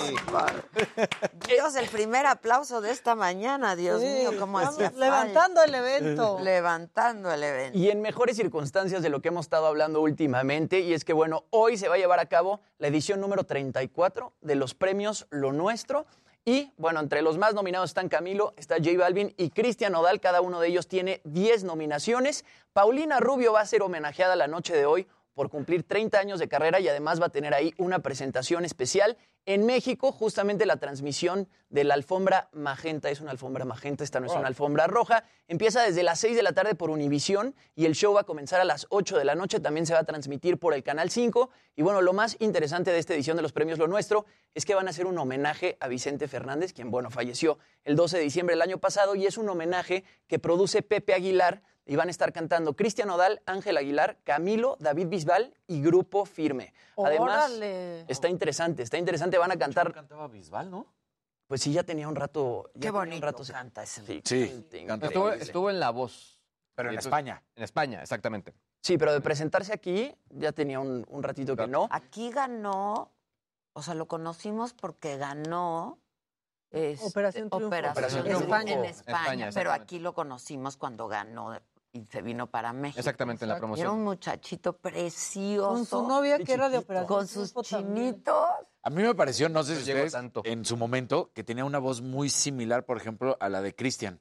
Dios, 1.48 1.74
el 1.76 1.88
primer 1.88 2.26
aplauso 2.26 2.80
de 2.80 2.90
esta 2.90 3.14
mañana, 3.14 3.76
Dios 3.76 4.00
Sí, 4.00 4.06
mío, 4.06 4.32
cómo 4.38 4.58
hacía 4.58 4.92
Levantando 4.96 5.62
el 5.62 5.74
evento. 5.74 6.38
Levantando 6.42 7.32
el 7.32 7.42
evento. 7.42 7.78
Y 7.78 7.90
en 7.90 8.00
mejores 8.00 8.36
circunstancias 8.36 9.02
de 9.02 9.08
lo 9.08 9.20
que 9.20 9.28
hemos 9.28 9.46
estado 9.46 9.66
hablando 9.66 10.00
últimamente, 10.00 10.80
y 10.80 10.92
es 10.92 11.04
que, 11.04 11.12
bueno, 11.12 11.44
hoy 11.50 11.76
se 11.76 11.88
va 11.88 11.96
a 11.96 11.98
llevar 11.98 12.20
a 12.20 12.26
cabo 12.26 12.60
la 12.78 12.88
edición 12.88 13.20
número 13.20 13.44
34 13.44 14.32
de 14.40 14.54
los 14.54 14.74
premios 14.74 15.26
Lo 15.30 15.52
Nuestro. 15.52 16.06
Y, 16.44 16.72
bueno, 16.78 17.00
entre 17.00 17.20
los 17.20 17.36
más 17.36 17.54
nominados 17.54 17.90
están 17.90 18.08
Camilo, 18.08 18.54
está 18.56 18.76
J 18.76 18.92
Balvin 18.98 19.34
y 19.36 19.50
Cristian 19.50 19.92
Nodal. 19.92 20.20
Cada 20.20 20.40
uno 20.40 20.58
de 20.58 20.68
ellos 20.68 20.88
tiene 20.88 21.20
10 21.24 21.64
nominaciones. 21.64 22.44
Paulina 22.72 23.20
Rubio 23.20 23.52
va 23.52 23.60
a 23.60 23.66
ser 23.66 23.82
homenajeada 23.82 24.36
la 24.36 24.46
noche 24.46 24.74
de 24.74 24.86
hoy 24.86 25.06
por 25.40 25.48
cumplir 25.48 25.84
30 25.84 26.18
años 26.18 26.38
de 26.38 26.48
carrera 26.48 26.80
y 26.80 26.88
además 26.88 27.18
va 27.18 27.28
a 27.28 27.30
tener 27.30 27.54
ahí 27.54 27.72
una 27.78 28.00
presentación 28.00 28.66
especial 28.66 29.16
en 29.46 29.64
México, 29.64 30.12
justamente 30.12 30.66
la 30.66 30.76
transmisión 30.76 31.48
de 31.70 31.84
la 31.84 31.94
alfombra 31.94 32.50
magenta. 32.52 33.08
Es 33.08 33.22
una 33.22 33.30
alfombra 33.30 33.64
magenta, 33.64 34.04
esta 34.04 34.20
no 34.20 34.26
es 34.26 34.34
una 34.34 34.48
alfombra 34.48 34.86
roja. 34.86 35.24
Empieza 35.48 35.80
desde 35.82 36.02
las 36.02 36.20
6 36.20 36.36
de 36.36 36.42
la 36.42 36.52
tarde 36.52 36.74
por 36.74 36.90
Univisión 36.90 37.54
y 37.74 37.86
el 37.86 37.94
show 37.94 38.12
va 38.12 38.20
a 38.20 38.24
comenzar 38.24 38.60
a 38.60 38.64
las 38.64 38.86
8 38.90 39.16
de 39.16 39.24
la 39.24 39.34
noche. 39.34 39.60
También 39.60 39.86
se 39.86 39.94
va 39.94 40.00
a 40.00 40.04
transmitir 40.04 40.58
por 40.58 40.74
el 40.74 40.82
Canal 40.82 41.08
5. 41.08 41.48
Y 41.74 41.80
bueno, 41.80 42.02
lo 42.02 42.12
más 42.12 42.36
interesante 42.38 42.92
de 42.92 42.98
esta 42.98 43.14
edición 43.14 43.38
de 43.38 43.42
los 43.42 43.52
premios 43.52 43.78
Lo 43.78 43.86
Nuestro 43.86 44.26
es 44.52 44.66
que 44.66 44.74
van 44.74 44.88
a 44.88 44.90
hacer 44.90 45.06
un 45.06 45.16
homenaje 45.16 45.78
a 45.80 45.88
Vicente 45.88 46.28
Fernández, 46.28 46.74
quien, 46.74 46.90
bueno, 46.90 47.10
falleció 47.10 47.58
el 47.84 47.96
12 47.96 48.18
de 48.18 48.24
diciembre 48.24 48.56
del 48.56 48.62
año 48.62 48.76
pasado 48.76 49.14
y 49.14 49.24
es 49.24 49.38
un 49.38 49.48
homenaje 49.48 50.04
que 50.26 50.38
produce 50.38 50.82
Pepe 50.82 51.14
Aguilar 51.14 51.62
y 51.86 51.96
van 51.96 52.08
a 52.08 52.10
estar 52.10 52.32
cantando 52.32 52.74
Cristian 52.74 53.10
Odal, 53.10 53.42
Ángel 53.46 53.76
Aguilar, 53.76 54.18
Camilo, 54.24 54.76
David 54.80 55.08
Bisbal 55.08 55.54
y 55.66 55.82
Grupo 55.82 56.24
Firme. 56.24 56.72
Además, 56.96 57.50
Órale. 57.50 58.04
está 58.08 58.28
interesante, 58.28 58.82
está 58.82 58.98
interesante. 58.98 59.38
Van 59.38 59.50
a 59.50 59.56
cantar. 59.56 59.92
Cantaba 59.92 60.28
Bisbal, 60.28 60.70
¿no? 60.70 60.86
Pues 61.46 61.62
sí, 61.62 61.72
ya 61.72 61.82
tenía 61.82 62.06
un 62.06 62.14
rato. 62.14 62.66
ya 62.66 62.72
Qué 62.74 62.78
tenía 62.80 62.90
un 62.92 62.98
bonito 63.08 63.26
rato, 63.26 63.42
canta 63.50 63.82
ese. 63.82 64.04
Sí, 64.04 64.22
Sí, 64.24 64.66
Estuvo, 65.40 65.70
en 65.70 65.80
La 65.80 65.90
Voz. 65.90 66.38
Pero 66.76 66.90
en 66.90 66.94
entonces- 66.94 67.06
España. 67.08 67.42
En 67.56 67.62
España, 67.64 68.02
exactamente. 68.02 68.54
Sí, 68.82 68.96
pero 68.96 69.12
de 69.12 69.20
presentarse 69.20 69.72
aquí 69.72 70.14
ya 70.30 70.52
tenía 70.52 70.78
un, 70.80 71.04
un 71.08 71.22
ratito 71.22 71.56
que 71.56 71.66
no. 71.66 71.88
Aquí 71.90 72.30
ganó, 72.30 73.10
o 73.72 73.82
sea, 73.82 73.94
lo 73.94 74.06
conocimos 74.06 74.72
porque 74.74 75.16
ganó. 75.16 75.98
este, 76.70 77.04
Operación 77.04 77.50
Triunfo. 77.50 77.66
Operación 77.66 78.20
en 78.20 78.24
Triunfo. 78.26 78.44
España, 78.44 78.72
en 78.74 78.84
España, 78.84 79.18
España, 79.22 79.50
pero 79.52 79.72
aquí 79.72 79.98
lo 79.98 80.14
conocimos 80.14 80.76
cuando 80.76 81.08
ganó 81.08 81.58
y 81.92 82.04
se 82.06 82.22
vino 82.22 82.46
para 82.48 82.72
México. 82.72 82.98
Exactamente, 83.00 83.44
en 83.44 83.48
la 83.48 83.54
Era 83.54 83.60
promoción. 83.60 83.90
un 83.94 84.04
muchachito 84.04 84.72
precioso. 84.76 85.68
Con 85.68 85.86
su 85.86 86.06
novia 86.08 86.38
que 86.38 86.52
era 86.52 86.68
de 86.68 86.78
operación. 86.78 87.06
Con 87.08 87.26
sus 87.26 87.52
chinitos. 87.62 88.48
A 88.82 88.90
mí 88.90 89.02
me 89.02 89.14
pareció, 89.14 89.48
no 89.48 89.62
sé 89.62 89.76
si 89.76 89.84
llegó 89.84 89.98
ustedes, 89.98 90.12
tanto. 90.12 90.42
en 90.44 90.64
su 90.64 90.76
momento, 90.76 91.30
que 91.34 91.44
tenía 91.44 91.64
una 91.64 91.78
voz 91.78 92.00
muy 92.00 92.30
similar, 92.30 92.84
por 92.86 92.96
ejemplo, 92.96 93.36
a 93.40 93.48
la 93.48 93.60
de 93.60 93.74
Cristian. 93.74 94.20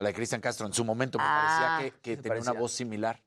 A 0.00 0.04
la 0.04 0.08
de 0.10 0.14
Cristian 0.14 0.40
Castro. 0.40 0.66
En 0.66 0.72
su 0.72 0.84
momento 0.84 1.16
me 1.18 1.24
Ah, 1.26 1.76
parecía 1.78 1.90
que, 2.02 2.16
que 2.16 2.16
tenía 2.22 2.40
una 2.42 2.52
voz 2.52 2.72
similar. 2.72 3.22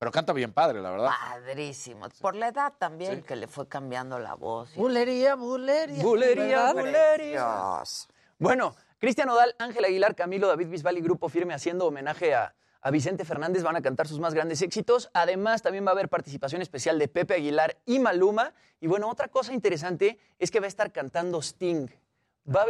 Pero 0.00 0.12
canta 0.12 0.32
bien 0.32 0.52
padre, 0.52 0.80
la 0.80 0.90
verdad. 0.90 1.10
Padrísimo. 1.10 2.06
Por 2.20 2.36
la 2.36 2.48
edad 2.48 2.72
también, 2.78 3.22
que 3.22 3.34
le 3.36 3.48
fue 3.48 3.66
cambiando 3.68 4.18
la 4.20 4.34
voz. 4.34 4.72
Bulería, 4.76 5.34
bulería. 5.34 6.02
Bulería, 6.02 6.72
bulería. 6.72 7.14
Precioso. 7.14 8.08
Bueno, 8.38 8.76
Cristian 8.98 9.28
Odal, 9.28 9.54
Ángel 9.58 9.84
Aguilar, 9.84 10.14
Camilo, 10.14 10.46
David 10.46 10.68
Bisbal 10.68 10.98
y 10.98 11.00
Grupo 11.00 11.28
Firme 11.28 11.52
haciendo 11.54 11.86
homenaje 11.86 12.32
a, 12.34 12.54
a 12.80 12.90
Vicente 12.90 13.24
Fernández 13.24 13.62
van 13.62 13.76
a 13.76 13.82
cantar 13.82 14.06
sus 14.06 14.20
más 14.20 14.34
grandes 14.34 14.62
éxitos. 14.62 15.10
Además, 15.12 15.62
también 15.62 15.84
va 15.84 15.90
a 15.90 15.92
haber 15.92 16.08
participación 16.08 16.62
especial 16.62 16.98
de 16.98 17.08
Pepe 17.08 17.34
Aguilar 17.34 17.76
y 17.86 17.98
Maluma. 17.98 18.54
Y 18.80 18.86
bueno, 18.86 19.08
otra 19.10 19.28
cosa 19.28 19.52
interesante 19.52 20.18
es 20.38 20.50
que 20.50 20.60
va 20.60 20.66
a 20.66 20.68
estar 20.68 20.92
cantando 20.92 21.40
Sting. 21.42 21.88
Va- 22.54 22.64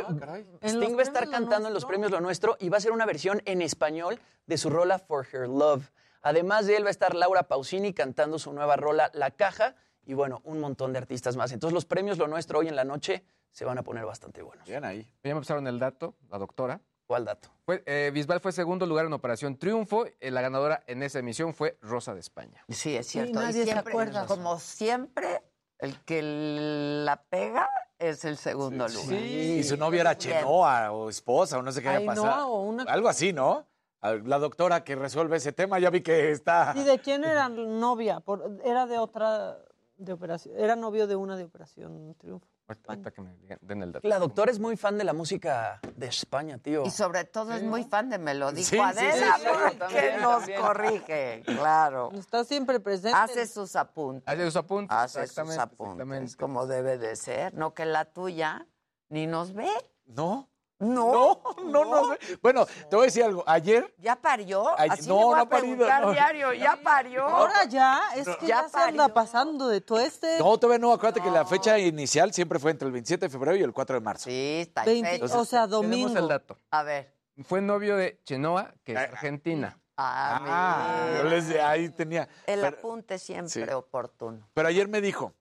¿En 0.62 0.70
Sting 0.70 0.96
va 0.96 1.00
a 1.00 1.02
estar 1.02 1.28
cantando 1.30 1.68
en 1.68 1.74
los 1.74 1.84
premios 1.84 2.10
Lo 2.10 2.20
Nuestro 2.20 2.56
y 2.58 2.68
va 2.68 2.78
a 2.78 2.80
ser 2.80 2.92
una 2.92 3.06
versión 3.06 3.42
en 3.44 3.62
español 3.62 4.18
de 4.46 4.56
su 4.58 4.70
rola 4.70 4.98
For 4.98 5.26
Her 5.30 5.48
Love. 5.48 5.90
Además 6.22 6.66
de 6.66 6.76
él 6.76 6.84
va 6.84 6.88
a 6.88 6.90
estar 6.90 7.14
Laura 7.14 7.44
Pausini 7.44 7.92
cantando 7.92 8.38
su 8.40 8.52
nueva 8.52 8.76
rola 8.76 9.10
La 9.14 9.30
Caja 9.30 9.76
y 10.04 10.14
bueno, 10.14 10.40
un 10.44 10.58
montón 10.58 10.92
de 10.92 10.98
artistas 10.98 11.36
más. 11.36 11.52
Entonces 11.52 11.74
los 11.74 11.84
premios 11.84 12.18
Lo 12.18 12.26
Nuestro 12.26 12.58
hoy 12.58 12.66
en 12.68 12.74
la 12.76 12.84
noche 12.84 13.24
se 13.52 13.64
van 13.64 13.78
a 13.78 13.82
poner 13.82 14.04
bastante 14.04 14.42
buenos. 14.42 14.66
Bien 14.66 14.84
ahí. 14.84 15.08
Ya 15.22 15.34
me 15.34 15.40
pasaron 15.42 15.66
el 15.68 15.78
dato, 15.78 16.16
la 16.28 16.38
doctora. 16.38 16.80
¿Cuál 17.08 17.24
dato? 17.24 17.48
Fue, 17.64 17.82
eh, 17.86 18.10
Bisbal 18.12 18.38
fue 18.38 18.52
segundo 18.52 18.84
lugar 18.84 19.06
en 19.06 19.12
Operación 19.14 19.56
Triunfo. 19.56 20.04
eh, 20.20 20.30
la 20.30 20.42
ganadora 20.42 20.84
en 20.86 21.02
esa 21.02 21.20
emisión 21.20 21.54
fue 21.54 21.78
Rosa 21.80 22.12
de 22.12 22.20
España. 22.20 22.62
Sí, 22.68 22.94
es 22.94 23.06
cierto. 23.06 23.30
Y 23.30 23.32
nadie 23.32 23.64
se 23.64 23.72
siempre, 23.72 23.92
acuerda. 23.92 24.26
Como 24.26 24.58
siempre, 24.58 25.42
el 25.78 25.98
que 26.04 26.20
la 26.22 27.16
pega 27.30 27.66
es 27.98 28.26
el 28.26 28.36
segundo 28.36 28.86
lugar. 28.86 29.14
Y 29.22 29.64
su 29.64 29.78
novia 29.78 30.02
era 30.02 30.18
Chenoa 30.18 30.92
o 30.92 31.08
esposa 31.08 31.58
o 31.58 31.62
no 31.62 31.72
sé 31.72 31.80
qué 31.80 31.88
haya 31.88 32.04
pasado. 32.06 32.46
o 32.48 32.62
una- 32.64 32.82
Algo 32.82 33.08
así, 33.08 33.32
¿no? 33.32 33.66
A- 34.02 34.12
La 34.12 34.38
doctora 34.38 34.84
que 34.84 34.94
resuelve 34.94 35.38
ese 35.38 35.52
tema, 35.52 35.78
ya 35.78 35.88
vi 35.88 36.02
que 36.02 36.30
está. 36.30 36.74
¿Y 36.76 36.84
de 36.84 36.98
quién 36.98 37.24
era 37.24 37.48
novia? 37.48 38.20
Por- 38.20 38.60
era 38.62 38.84
de 38.86 38.98
otra 38.98 39.56
de 39.96 40.12
operación. 40.12 40.54
Era 40.58 40.76
novio 40.76 41.06
de 41.06 41.16
una 41.16 41.38
de 41.38 41.44
Operación 41.44 42.14
Triunfo. 42.18 42.46
Ahorita, 42.68 42.92
ahorita 42.92 43.10
que 43.12 43.22
me 43.22 43.34
den 43.62 43.82
el 43.82 43.92
dato. 43.92 44.06
La 44.06 44.18
doctora 44.18 44.50
es 44.50 44.58
muy 44.58 44.76
fan 44.76 44.98
de 44.98 45.04
la 45.04 45.14
música 45.14 45.80
de 45.96 46.06
España, 46.06 46.58
tío. 46.58 46.84
Y 46.84 46.90
sobre 46.90 47.24
todo 47.24 47.54
es 47.54 47.62
muy 47.62 47.84
fan 47.84 48.10
de 48.10 48.18
Me 48.18 48.34
lo 48.34 48.52
dijo 48.52 48.68
Sí, 48.68 48.76
sí, 48.76 48.78
Adela, 48.78 49.36
sí, 49.36 49.42
sí, 49.42 49.48
porque 49.48 49.76
también, 49.78 50.20
nos 50.20 50.38
también. 50.40 50.60
corrige, 50.60 51.42
claro. 51.46 52.10
Está 52.12 52.44
siempre 52.44 52.78
presente. 52.78 53.16
Hace 53.16 53.46
sus 53.46 53.74
apuntes. 53.74 54.28
Hace 54.28 54.44
sus 54.44 54.56
apuntes. 54.56 54.94
Hace 54.96 55.26
sus 55.26 55.38
apuntes, 55.38 55.54
exactamente. 55.54 56.36
como 56.36 56.66
debe 56.66 56.98
de 56.98 57.16
ser. 57.16 57.54
No 57.54 57.72
que 57.72 57.86
la 57.86 58.04
tuya 58.04 58.66
ni 59.08 59.26
nos 59.26 59.54
ve. 59.54 59.70
No, 60.04 60.50
No, 60.88 61.42
no, 61.64 61.84
no, 61.84 61.84
no. 61.84 62.16
Bueno, 62.40 62.64
te 62.66 62.94
voy 62.94 63.02
a 63.02 63.06
decir 63.06 63.24
algo. 63.24 63.42
Ayer, 63.46 63.92
¿Ya 63.98 64.14
parió? 64.14 64.64
Ay, 64.78 64.88
Así 64.92 65.08
no, 65.08 65.18
le 65.18 65.24
voy 65.24 65.36
no 65.38 65.48
parido, 65.48 65.88
no. 66.00 66.12
diario. 66.12 66.52
¿Ya 66.52 66.78
parió? 66.82 67.24
Ahora 67.26 67.64
ya, 67.64 68.00
es 68.14 68.28
que 68.28 68.46
Ya 68.46 68.62
ya, 68.62 68.68
se 68.68 68.78
anda 68.78 69.08
pasando 69.08 69.66
de 69.68 69.80
tueste. 69.80 70.38
no, 70.38 70.56
todavía 70.56 70.78
no. 70.78 70.92
Acuérdate 70.92 71.20
que 71.20 71.30
la 71.32 71.44
fecha 71.44 71.76
inicial 71.80 72.32
siempre 72.32 72.60
fue 72.60 72.70
entre 72.70 72.86
el 72.86 72.92
27 72.92 73.26
de 73.26 73.28
febrero 73.30 73.56
y 73.56 73.62
el 73.64 73.72
4 73.72 73.94
de 73.94 74.00
marzo. 74.00 74.24
Sí, 74.30 74.58
está 74.60 74.84
Veinte- 74.84 75.18
fecha. 75.18 75.36
o 75.38 75.44
sea, 75.44 75.66
Tenemos 75.66 75.82
domingo. 75.90 76.16
el 76.18 76.28
dato. 76.28 76.56
A 76.70 76.82
ver. 76.84 77.12
Fue 77.44 77.60
novio 77.60 77.96
de 77.96 78.20
Chenoa, 78.24 78.72
que 78.84 78.92
es 78.92 78.98
argentina. 78.98 79.78
Ah, 79.96 80.40
Ah, 80.46 81.06
mira. 81.10 81.22
yo 81.24 81.28
les 81.28 81.50
ahí 81.60 81.88
tenía. 81.88 82.28
El 82.46 82.60
Pero, 82.60 82.78
apunte 82.78 83.18
siempre 83.18 83.50
sí. 83.66 83.72
oportuno. 83.72 84.48
pero 84.54 84.68
ayer 84.68 84.86
me 84.86 85.00
dijo, 85.00 85.34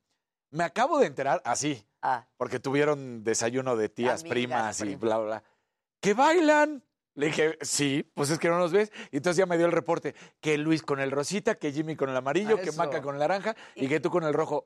me 0.49 0.63
acabo 0.63 0.97
de 0.97 1.05
enterar, 1.05 1.43
así, 1.45 1.86
Ah, 2.01 2.27
porque 2.37 2.59
tuvieron 2.59 3.23
desayuno 3.23 3.75
de 3.75 3.89
tías, 3.89 4.21
Amigas, 4.21 4.29
primas 4.29 4.81
y 4.81 4.95
bla, 4.95 5.17
bla, 5.17 5.25
bla. 5.25 5.43
¿Que 5.99 6.13
bailan? 6.13 6.83
Le 7.15 7.27
dije, 7.27 7.57
sí, 7.61 8.09
pues 8.13 8.29
es 8.29 8.37
que 8.37 8.47
no 8.47 8.59
nos 8.59 8.71
ves. 8.71 8.91
Y 9.11 9.17
entonces 9.17 9.37
ya 9.37 9.47
me 9.47 9.57
dio 9.57 9.65
el 9.65 9.71
reporte 9.71 10.13
que 10.39 10.57
Luis 10.59 10.83
con 10.83 10.99
el 10.99 11.09
rosita, 11.09 11.55
que 11.55 11.71
Jimmy 11.71 11.95
con 11.95 12.09
el 12.09 12.15
amarillo, 12.17 12.57
que. 12.61 12.71
Maca 12.73 13.01
con 13.01 13.15
el 13.15 13.19
naranja 13.19 13.55
y 13.73 13.87
que 13.87 13.99
tú 13.99 14.11
con 14.11 14.23
el 14.23 14.33
rojo. 14.33 14.65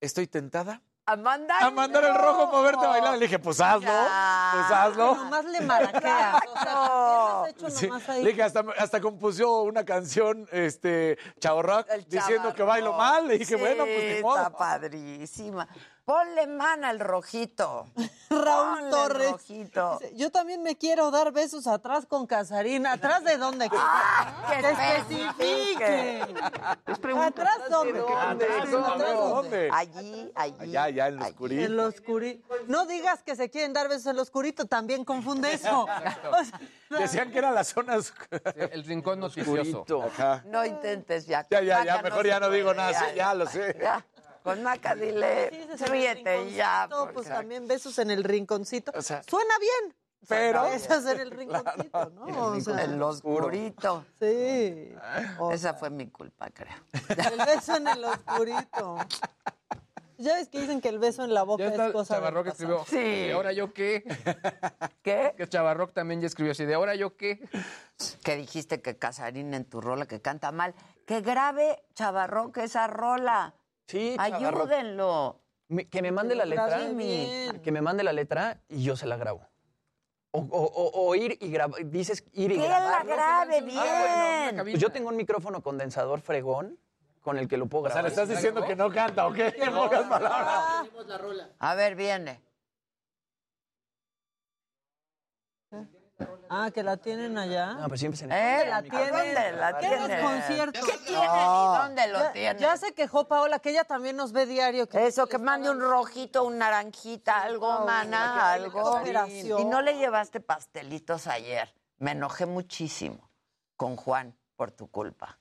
Estoy 0.00 0.26
tentada 0.26 0.82
a 1.06 1.16
mandar. 1.16 1.62
a 1.62 1.70
mandar 1.70 2.02
el 2.04 2.14
rojo 2.14 2.42
a 2.42 2.46
moverte 2.50 2.84
a 2.84 2.88
bailar. 2.88 3.14
Le 3.14 3.20
dije, 3.26 3.38
pues 3.38 3.60
hazlo, 3.60 3.86
Ya. 3.86 4.50
pues 4.54 4.70
hazlo. 4.78 5.14
Nomás 5.14 5.44
le 5.44 5.60
maraqueas. 5.60 6.34
O 6.48 6.58
sea, 6.58 7.54
¿qué 7.54 7.60
le 7.62 7.66
has 7.66 7.70
hecho 7.70 7.70
Sí, 7.70 7.86
nomás 7.86 8.08
ahí? 8.08 8.24
le 8.24 8.30
dije, 8.30 8.42
hasta, 8.42 8.64
hasta 8.78 9.00
compuso 9.00 9.62
una 9.62 9.84
canción, 9.84 10.48
este, 10.50 11.16
Chavo 11.38 11.62
Rock, 11.62 11.88
diciendo 12.08 12.52
que 12.54 12.62
bailo 12.64 12.92
mal. 12.94 13.28
Le 13.28 13.34
dije, 13.38 13.54
Sí, 13.54 13.60
bueno, 13.60 13.84
pues 13.84 14.16
ni 14.16 14.20
modo. 14.22 14.36
Está 14.38 14.50
padrísima. 14.50 15.68
Ponle 16.04 16.46
mana 16.46 16.90
al 16.90 17.00
rojito. 17.00 17.86
Raúl 18.30 18.78
Ponle 18.78 18.90
Torres. 18.90 19.30
rojito. 19.32 19.98
dice, 20.00 20.16
Yo 20.16 20.30
también 20.30 20.62
me 20.62 20.76
quiero 20.76 21.10
dar 21.10 21.32
besos 21.32 21.66
atrás 21.66 22.04
con 22.04 22.26
Casarín. 22.26 22.86
¿Atrás 22.86 23.24
de 23.24 23.36
dónde? 23.38 23.70
Ah, 23.76 24.52
que 24.54 24.60
que 24.60 24.68
especifique. 24.70 26.20
especifique. 26.86 27.20
¿Atrás 27.20 27.58
dónde? 27.70 28.00
¿Atrás 28.00 28.70
dónde? 28.70 29.70
Allí, 29.72 30.32
allí. 30.34 30.56
Allá, 30.60 30.82
allá 30.84 31.08
en 31.08 31.16
los 31.16 31.28
oscurito. 31.28 31.62
En 31.64 31.76
lo 31.76 31.84
oscurito. 31.86 32.54
No 32.66 32.86
digas 32.86 33.22
que 33.22 33.36
se 33.36 33.50
quieren 33.50 33.72
dar 33.72 33.88
besos 33.88 34.06
en 34.06 34.16
lo 34.16 34.22
oscurito, 34.22 34.66
también 34.66 35.04
confunde 35.04 35.52
eso. 35.52 35.84
O 35.84 35.86
sea, 35.86 36.60
Decían 36.98 37.30
que 37.30 37.38
eran 37.38 37.54
las 37.54 37.68
zonas. 37.68 38.12
El 38.70 38.84
rincón 38.84 39.20
noticioso. 39.20 39.84
Ajá. 40.02 40.42
No 40.46 40.64
intentes 40.64 41.26
ya. 41.26 41.46
Ya, 41.50 41.60
ya, 41.62 41.84
ya, 41.84 42.02
mejor 42.02 42.26
ya 42.26 42.40
no 42.40 42.50
digo 42.50 42.74
nada, 42.74 42.92
sí, 42.92 43.04
ya 43.16 43.34
lo 43.34 43.46
sé. 43.46 43.76
Ya. 43.80 44.04
Con 44.44 44.62
Maca 44.62 44.94
dile, 44.94 45.48
el 45.48 45.78
ríete 45.78 46.52
ya. 46.52 46.86
Pues 46.90 47.12
porque- 47.14 47.30
también 47.30 47.66
besos 47.66 47.98
en 47.98 48.10
el 48.10 48.22
rinconcito. 48.22 48.92
O 48.94 49.00
sea, 49.00 49.22
Suena 49.22 49.54
bien. 49.58 49.96
pero- 50.28 50.64
Besos 50.64 51.06
en 51.06 51.18
el 51.20 51.30
rinconcito, 51.38 52.10
¿no? 52.10 52.48
O 52.48 52.60
sea, 52.60 52.84
En 52.84 52.98
lo 52.98 53.08
oscurito. 53.08 54.04
sí. 54.20 54.94
O 55.38 55.50
Esa 55.50 55.72
fue 55.72 55.88
mi 55.88 56.08
culpa, 56.10 56.50
creo. 56.50 56.76
El 57.08 57.38
beso 57.46 57.76
en 57.76 57.88
el 57.88 58.04
oscurito. 58.04 58.98
Ya 60.18 60.34
ves 60.34 60.48
que 60.48 60.60
dicen 60.60 60.80
que 60.82 60.90
el 60.90 60.98
beso 60.98 61.24
en 61.24 61.32
la 61.34 61.42
boca 61.42 61.64
Ya 61.64 61.70
está 61.70 61.86
es 61.86 61.92
cosa 61.92 62.28
escribió. 62.46 62.84
Sí. 62.86 62.98
¿Y 63.28 63.30
ahora 63.30 63.52
yo 63.52 63.72
qué? 63.72 64.04
¿Qué? 65.02 65.34
Que 65.38 65.48
Chavarrock 65.48 65.92
también 65.94 66.20
ya 66.20 66.26
escribió 66.26 66.52
así. 66.52 66.66
¿De 66.66 66.74
ahora 66.74 66.94
yo 66.94 67.16
qué? 67.16 67.40
Que 68.22 68.36
dijiste 68.36 68.80
que 68.82 68.96
Casarín 68.98 69.54
en 69.54 69.64
tu 69.64 69.80
rola 69.80 70.06
que 70.06 70.20
canta 70.20 70.52
mal. 70.52 70.74
Que 71.06 71.20
grabe 71.22 71.82
Chavarrock 71.94 72.58
esa 72.58 72.86
rola. 72.86 73.54
Sí, 73.86 74.14
Chavarro. 74.16 74.62
Ayúdenlo. 74.62 75.40
Me- 75.68 75.88
que 75.88 76.02
me 76.02 76.12
mande 76.12 76.34
la 76.34 76.44
letra. 76.44 76.88
bien. 76.88 77.60
Que 77.62 77.72
me 77.72 77.80
mande 77.80 78.02
la 78.04 78.12
letra 78.12 78.60
y 78.68 78.82
yo 78.82 78.96
se 78.96 79.06
la 79.06 79.16
grabo. 79.16 79.46
O, 80.30 80.40
o- 80.40 80.46
o- 80.64 81.06
o 81.08 81.14
ir 81.14 81.38
y 81.40 81.48
grabar. 81.50 81.84
Dices 81.88 82.24
ir 82.32 82.50
y 82.52 82.56
Que 82.56 82.62
él 82.62 82.68
grabar. 82.68 83.06
la 83.06 83.14
grabe 83.14 83.60
bien. 83.62 84.56
Pues 84.62 84.78
yo 84.80 84.90
tengo 84.90 85.08
un 85.08 85.16
micrófono 85.16 85.62
condensador 85.62 86.20
fregón 86.20 86.78
con 87.22 87.38
el 87.38 87.46
que 87.48 87.56
lo 87.56 87.66
puedo 87.66 87.84
O 87.84 87.86
sea, 87.88 88.02
grabar. 88.02 88.04
¿le 88.04 88.08
estás 88.10 88.28
diciendo 88.28 88.64
que 88.66 88.74
no 88.76 88.90
canta 88.90 89.26
o 89.26 89.32
qué? 89.32 89.54
En 89.56 89.72
pocas 89.72 90.02
palabras. 90.06 90.88
A 91.58 91.74
ver, 91.74 91.94
viene. 91.94 92.42
Ah, 96.48 96.70
que 96.72 96.82
la 96.82 96.96
tienen 96.96 97.36
allá. 97.38 97.74
No, 97.74 97.84
pero 97.84 97.96
siempre 97.96 98.18
se 98.18 98.24
¿Eh? 98.26 98.66
la 98.68 98.76
¿A 98.78 98.82
tiene? 98.82 99.10
¿Dónde 99.10 99.52
la 99.52 99.78
¿Qué 99.78 99.88
tiene? 99.88 100.08
desconcierto? 100.08 100.80
¿Qué 100.86 100.98
tiene? 100.98 101.26
No. 101.26 101.74
¿Y 101.74 101.78
dónde 101.78 102.06
lo 102.08 102.18
Ya, 102.18 102.32
tiene? 102.32 102.60
ya 102.60 102.76
se 102.76 102.92
quejó 102.94 103.24
Paola, 103.26 103.58
que 103.58 103.70
ella 103.70 103.84
también 103.84 104.16
nos 104.16 104.32
ve 104.32 104.46
diario. 104.46 104.88
Que 104.88 105.06
Eso, 105.06 105.26
que 105.26 105.38
mande 105.38 105.70
un 105.70 105.80
rojito, 105.80 106.44
un 106.44 106.58
naranjita, 106.58 107.42
algo, 107.42 107.84
mana, 107.84 108.52
algo. 108.52 109.00
Y 109.58 109.64
no 109.64 109.82
le 109.82 109.96
llevaste 109.98 110.40
pastelitos 110.40 111.26
ayer. 111.26 111.72
Me 111.98 112.12
enojé 112.12 112.46
muchísimo 112.46 113.30
con 113.76 113.96
Juan 113.96 114.36
por 114.56 114.70
tu 114.70 114.88
culpa. 114.90 115.38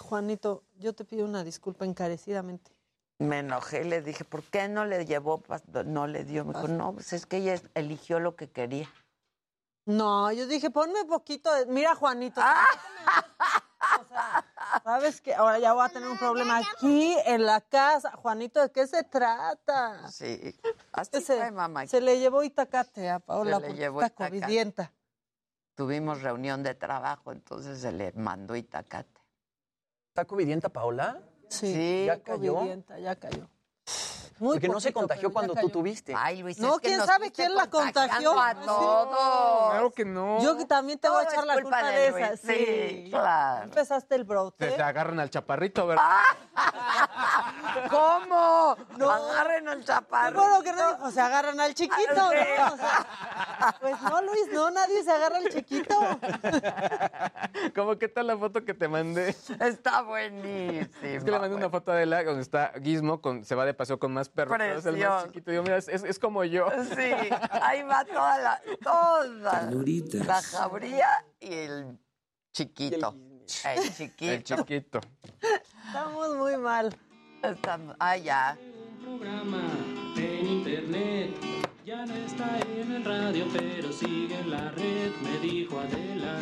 Juanito, 0.00 0.64
yo 0.78 0.92
te 0.94 1.04
pido 1.04 1.24
una 1.24 1.42
disculpa 1.44 1.84
encarecidamente. 1.84 2.70
Me 3.18 3.38
enojé 3.38 3.82
y 3.82 3.84
le 3.88 4.02
dije, 4.02 4.24
¿por 4.24 4.42
qué 4.42 4.68
no 4.68 4.84
le 4.84 5.06
llevó? 5.06 5.42
No 5.84 6.06
le 6.06 6.24
dio. 6.24 6.44
Me 6.44 6.54
dijo, 6.54 6.66
no, 6.68 6.92
pues 6.92 7.12
es 7.12 7.24
que 7.24 7.36
ella 7.38 7.54
eligió 7.74 8.18
lo 8.18 8.34
que 8.34 8.50
quería. 8.50 8.90
No, 9.84 10.30
yo 10.32 10.46
dije, 10.46 10.70
ponme 10.70 11.04
poquito 11.04 11.52
de... 11.52 11.66
Mira, 11.66 11.94
Juanito. 11.94 12.40
Ah. 12.42 12.66
o 14.00 14.08
sea, 14.08 14.44
¿Sabes 14.84 15.20
qué? 15.20 15.34
Ahora 15.34 15.58
ya 15.58 15.72
voy 15.72 15.84
a 15.84 15.88
tener 15.88 16.08
un 16.08 16.18
problema 16.18 16.58
aquí 16.58 17.16
en 17.26 17.44
la 17.44 17.60
casa. 17.60 18.12
Juanito, 18.12 18.60
¿de 18.60 18.70
qué 18.70 18.86
se 18.86 19.02
trata? 19.02 20.08
Sí. 20.10 20.56
Así 20.92 21.10
Que 21.10 21.20
se, 21.20 21.36
fue, 21.36 21.50
mamá. 21.50 21.86
se 21.86 22.00
le 22.00 22.18
llevó 22.18 22.42
Itacate 22.42 23.10
a 23.10 23.18
Paola 23.18 23.60
Se 23.60 23.68
le 23.68 23.74
llevó 23.74 24.04
Itacate. 24.04 24.90
Tuvimos 25.74 26.22
reunión 26.22 26.62
de 26.62 26.74
trabajo, 26.74 27.32
entonces 27.32 27.80
se 27.80 27.92
le 27.92 28.12
mandó 28.12 28.54
Itacate. 28.56 29.20
¿Está 30.08 30.26
covidienta 30.26 30.68
Paola? 30.68 31.20
Sí, 31.48 31.72
Sí, 31.72 32.04
¿Ya 32.06 32.22
cayó? 32.22 32.62
ya 33.00 33.16
cayó. 33.16 33.48
Muy 34.42 34.54
Porque 34.56 34.66
no 34.68 34.80
se 34.80 34.92
contagió 34.92 35.32
cuando 35.32 35.54
tú 35.54 35.70
tuviste. 35.70 36.12
Ay, 36.18 36.42
Luis, 36.42 36.58
No, 36.58 36.74
es 36.74 36.80
que 36.80 36.88
quién 36.88 36.98
nos 36.98 37.06
sabe 37.06 37.30
quién 37.30 37.54
la 37.54 37.70
contagió. 37.70 38.40
A 38.40 38.54
todos. 38.56 39.70
Claro 39.70 39.90
que 39.92 40.04
no. 40.04 40.42
Yo 40.42 40.56
que 40.56 40.64
también 40.64 40.98
te 40.98 41.08
voy 41.08 41.24
a 41.24 41.28
echar 41.28 41.46
la 41.46 41.54
culpa 41.54 41.78
culpa 41.78 41.86
de 41.92 41.98
de 42.00 42.10
Luis. 42.10 42.24
esa. 42.24 42.36
Sí, 42.38 42.54
Sí, 43.04 43.06
claro. 43.10 43.62
Empezaste 43.62 44.16
el 44.16 44.24
brote. 44.24 44.68
Se, 44.68 44.74
se 44.76 44.82
agarran 44.82 45.20
al 45.20 45.30
chaparrito, 45.30 45.86
¿verdad? 45.86 46.08
¿Cómo? 47.88 48.76
No. 48.96 49.10
Agarren 49.10 49.68
al 49.68 49.78
Qué 49.78 49.84
chaparro. 49.86 50.40
bueno 50.40 50.62
que 50.62 50.72
no 50.72 50.96
dijo, 50.96 51.10
se 51.12 51.20
agarran 51.20 51.60
al 51.60 51.74
chiquito. 51.74 52.14
¿no? 52.14 52.28
O 52.72 52.76
sea, 52.76 53.06
pues 53.80 54.00
no, 54.02 54.22
Luis, 54.22 54.48
no, 54.52 54.70
nadie 54.70 55.02
se 55.02 55.10
agarra 55.10 55.38
al 55.38 55.48
chiquito. 55.48 55.94
¿Cómo 57.74 57.98
qué 57.98 58.08
tal 58.08 58.26
la 58.26 58.36
foto 58.36 58.64
que 58.64 58.74
te 58.74 58.88
mandé? 58.88 59.34
Está 59.60 60.02
buenísimo. 60.02 60.88
Es 61.02 61.24
que 61.24 61.30
le 61.30 61.38
mandé 61.38 61.54
una 61.56 61.70
foto 61.70 61.92
de 61.92 62.06
la 62.06 62.22
donde 62.24 62.42
está 62.42 62.72
Gizmo, 62.82 63.20
con, 63.20 63.44
se 63.44 63.54
va 63.54 63.64
de 63.64 63.74
paseo 63.74 63.98
con 63.98 64.12
más 64.12 64.28
perros. 64.28 64.56
pero 64.58 64.78
Es 64.78 64.86
el 64.86 64.96
más 64.98 65.24
chiquito. 65.26 65.50
Digo, 65.50 65.62
mira, 65.62 65.76
es, 65.76 66.18
como 66.18 66.44
yo. 66.44 66.68
Sí, 66.94 67.12
ahí 67.50 67.82
va 67.82 68.04
toda 68.04 68.38
la, 68.38 68.62
toda 68.82 69.60
Ternuritas. 69.60 70.26
la 70.26 70.42
jabría 70.42 71.08
y 71.40 71.52
el 71.52 71.98
chiquito. 72.52 73.14
El 73.64 73.92
chiquito. 73.94 74.32
El 74.32 74.42
chiquito. 74.44 75.00
Estamos 75.86 76.36
muy 76.36 76.56
mal. 76.56 76.96
Estamos- 77.42 77.96
ah, 77.98 78.16
ya. 78.16 78.56
programa 79.02 79.62
en 80.16 80.46
internet. 80.46 81.61
Ya 81.84 82.06
no 82.06 82.14
está 82.14 82.58
en 82.60 82.92
el 82.92 83.04
radio, 83.04 83.44
pero 83.52 83.92
sigue 83.92 84.38
en 84.38 84.50
la 84.50 84.70
red, 84.70 85.10
me 85.20 85.38
dijo 85.48 85.80
Adela. 85.80 86.38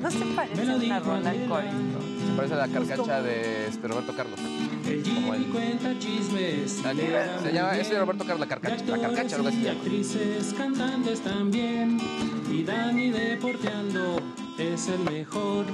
¿No 0.00 0.10
se 0.10 0.24
parece 0.36 0.54
Me 0.56 0.64
lo 0.66 0.72
a 0.72 0.76
una 0.76 1.00
rola 1.00 1.34
el 1.34 1.48
corito? 1.48 2.00
Se 2.28 2.36
parece 2.36 2.54
a 2.54 2.56
la 2.58 2.68
carcacha 2.68 3.22
de 3.22 3.66
este, 3.68 3.88
Roberto 3.88 4.14
Carlos. 4.14 4.38
El 4.86 5.02
Como 5.02 5.14
Jimmy 5.32 5.36
él. 5.36 5.44
cuenta 5.50 5.98
chismes. 5.98 6.80
Que- 6.82 6.94
lleva 6.94 7.38
se 7.42 7.52
llama, 7.52 7.76
ese 7.76 7.94
de. 7.94 8.00
Roberto 8.00 8.24
Carlos, 8.24 8.40
la 8.40 8.46
carcacha. 8.46 8.84
La 8.84 8.98
carcacha, 8.98 9.36
así 9.36 9.46
y 9.48 9.50
se 9.50 9.62
llama. 9.64 9.78
actrices, 9.80 10.54
cantantes 10.56 11.20
también. 11.20 11.98
Y 12.52 12.62
Dani 12.62 13.10
deporteando 13.10 14.20
es 14.58 14.88
el 14.88 15.00
mejor. 15.00 15.64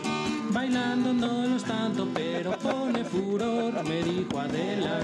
Bailando 0.50 1.12
no 1.12 1.46
lo 1.46 1.56
es 1.56 1.64
tanto, 1.64 2.08
pero 2.14 2.52
pone 2.58 3.04
furor, 3.04 3.84
me 3.84 4.02
dijo 4.02 4.40
Adela. 4.40 5.00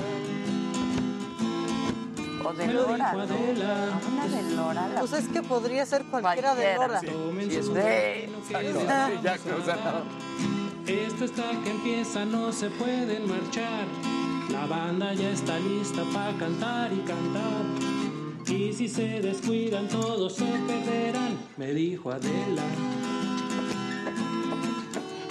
O 2.47 2.52
de 2.52 2.66
Lora. 2.68 2.94
dijo 2.94 3.20
Adela. 3.20 4.00
Una 4.12 4.26
de 4.28 4.42
Lora. 4.55 4.89
La... 4.89 5.00
Pues 5.00 5.12
es 5.15 5.28
que 5.28 5.42
podría 5.42 5.84
ser 5.84 6.05
cualquiera 6.05 6.55
de. 6.55 6.75
Lora. 6.76 7.00
Sí, 7.00 7.08
Sí, 8.47 8.52
ya, 9.23 9.34
o 9.34 9.65
sea, 9.65 9.76
no. 9.76 10.86
Esto 10.86 11.25
está 11.25 11.50
que 11.65 11.70
empieza, 11.70 12.25
no 12.25 12.52
se 12.52 12.70
pueden 12.70 13.28
marchar. 13.28 13.86
La 14.52 14.66
banda 14.66 15.12
ya 15.15 15.31
está 15.31 15.58
lista 15.58 16.02
para 16.12 16.33
cantar 16.39 16.92
y 16.92 17.00
cantar. 17.00 17.65
Y 18.47 18.73
si 18.73 18.89
se 18.89 19.20
descuidan, 19.20 19.89
todos 19.89 20.34
se 20.36 20.44
perderán, 20.44 21.36
me 21.57 21.73
dijo 21.73 22.12
Adela. 22.12 22.62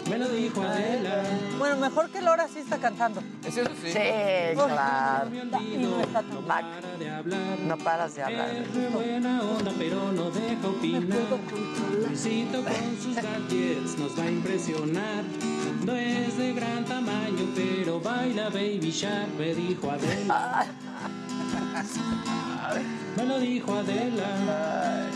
Me 0.09 0.19
lo 0.19 0.29
dijo 0.29 0.61
Adela. 0.61 1.23
Bueno, 1.57 1.77
mejor 1.77 2.09
que 2.09 2.21
Lora 2.21 2.47
sí 2.47 2.59
está 2.59 2.77
cantando. 2.77 3.21
Es 3.43 3.57
eso 3.57 3.69
sí. 3.81 3.91
Sí, 3.91 3.99
claro. 4.53 5.29
Y 5.61 5.77
no 5.77 5.99
está 5.99 6.21
no 6.21 6.29
tan 6.29 6.43
para 6.45 6.97
de 6.97 7.09
hablar. 7.09 7.59
No 7.65 7.77
paras 7.77 8.15
de 8.15 8.23
hablar. 8.23 8.49
Es 8.49 8.73
de 8.73 8.87
buena 8.89 9.41
onda, 9.41 9.71
pero 9.77 10.11
no 10.11 10.29
deja 10.29 10.67
opinar. 10.67 11.17
Luisito 12.07 12.63
con 12.63 12.97
sus 13.01 13.15
gadgets 13.15 13.97
nos 13.97 14.17
va 14.17 14.23
a 14.23 14.31
impresionar. 14.31 15.23
No 15.83 15.95
es 15.95 16.37
de 16.37 16.53
gran 16.53 16.85
tamaño, 16.85 17.47
pero 17.55 17.99
baila 17.99 18.49
Baby 18.49 18.91
Shark, 18.91 19.29
me 19.37 19.55
dijo 19.55 19.89
Adela. 19.89 20.65
Me 23.17 23.25
lo 23.25 23.39
dijo 23.39 23.73
Adela. 23.73 25.09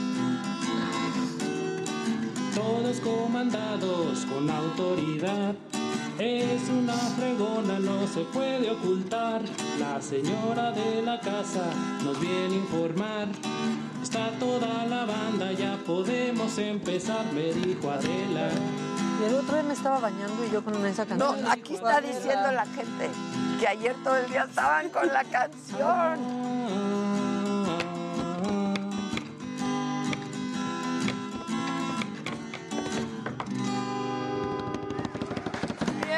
Todos 2.59 2.99
comandados 2.99 4.25
con 4.25 4.49
autoridad. 4.49 5.55
Es 6.17 6.67
una 6.69 6.93
fregona, 6.93 7.79
no 7.79 8.05
se 8.05 8.21
puede 8.25 8.69
ocultar. 8.69 9.41
La 9.79 10.01
señora 10.01 10.73
de 10.73 11.01
la 11.01 11.21
casa 11.21 11.63
nos 12.03 12.19
viene 12.19 12.55
a 12.55 12.57
informar. 12.57 13.27
Está 14.03 14.31
toda 14.39 14.85
la 14.87 15.05
banda, 15.05 15.53
ya 15.53 15.77
podemos 15.87 16.57
empezar, 16.57 17.25
me 17.33 17.53
dijo 17.53 17.89
Adela. 17.91 18.49
Y 19.21 19.23
el 19.23 19.35
otro 19.35 19.53
día 19.53 19.63
me 19.63 19.73
estaba 19.73 19.99
bañando 19.99 20.45
y 20.45 20.51
yo 20.51 20.61
con 20.61 20.85
esa 20.85 21.05
No, 21.05 21.27
canción. 21.29 21.51
aquí 21.51 21.75
está 21.75 22.01
diciendo 22.01 22.51
la 22.51 22.65
gente 22.65 23.09
que 23.59 23.67
ayer 23.67 23.95
todo 24.03 24.17
el 24.17 24.29
día 24.29 24.43
estaban 24.49 24.89
con 24.89 25.07
la 25.07 25.23
canción. 25.23 26.19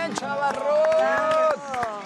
Bien, 0.02 0.16
chavarrón. 0.16 2.02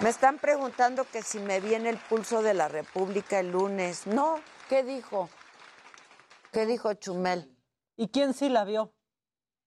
Me 0.00 0.08
están 0.08 0.38
preguntando 0.38 1.04
que 1.04 1.22
si 1.22 1.38
me 1.38 1.60
viene 1.60 1.88
el 1.90 1.98
pulso 1.98 2.42
de 2.42 2.52
la 2.52 2.66
República 2.66 3.38
el 3.38 3.52
lunes. 3.52 4.08
No, 4.08 4.40
¿qué 4.68 4.82
dijo? 4.82 5.28
¿Qué 6.50 6.66
dijo 6.66 6.92
Chumel? 6.94 7.54
¿Y 7.96 8.08
quién 8.08 8.34
sí 8.34 8.48
la 8.48 8.64
vio? 8.64 8.92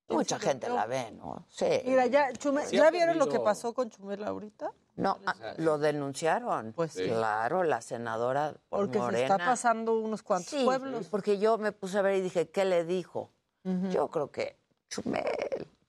Mucha 0.09 0.37
gente 0.37 0.67
la 0.67 0.85
ve, 0.85 1.11
¿no? 1.11 1.45
Sí. 1.49 1.65
Mira, 1.85 2.07
ya, 2.07 2.33
Chumel- 2.33 2.65
Sí 2.65 2.75
¿ya 2.75 2.87
ha 2.87 2.91
vieron 2.91 3.17
lo 3.17 3.29
que 3.29 3.39
pasó 3.39 3.73
con 3.73 3.89
Chumel 3.89 4.21
ahorita? 4.25 4.71
No, 4.95 5.17
ah, 5.25 5.33
lo 5.57 5.77
denunciaron. 5.77 6.73
Pues 6.73 6.91
sí. 6.91 7.05
claro, 7.05 7.63
la 7.63 7.81
senadora 7.81 8.53
por 8.69 8.79
Porque 8.81 8.93
se 8.95 8.99
Morena. 8.99 9.21
está 9.21 9.37
pasando 9.37 9.93
unos 9.97 10.23
cuantos 10.23 10.49
Sí, 10.49 10.65
pueblos. 10.65 11.07
porque 11.07 11.39
yo 11.39 11.57
me 11.57 11.71
puse 11.71 11.99
a 11.99 12.01
ver 12.01 12.15
y 12.17 12.21
dije, 12.21 12.49
¿qué 12.49 12.65
le 12.65 12.83
dijo? 12.83 13.31
Yo 13.63 14.09
creo 14.09 14.29
que 14.29 14.59
Chumel, 14.89 15.23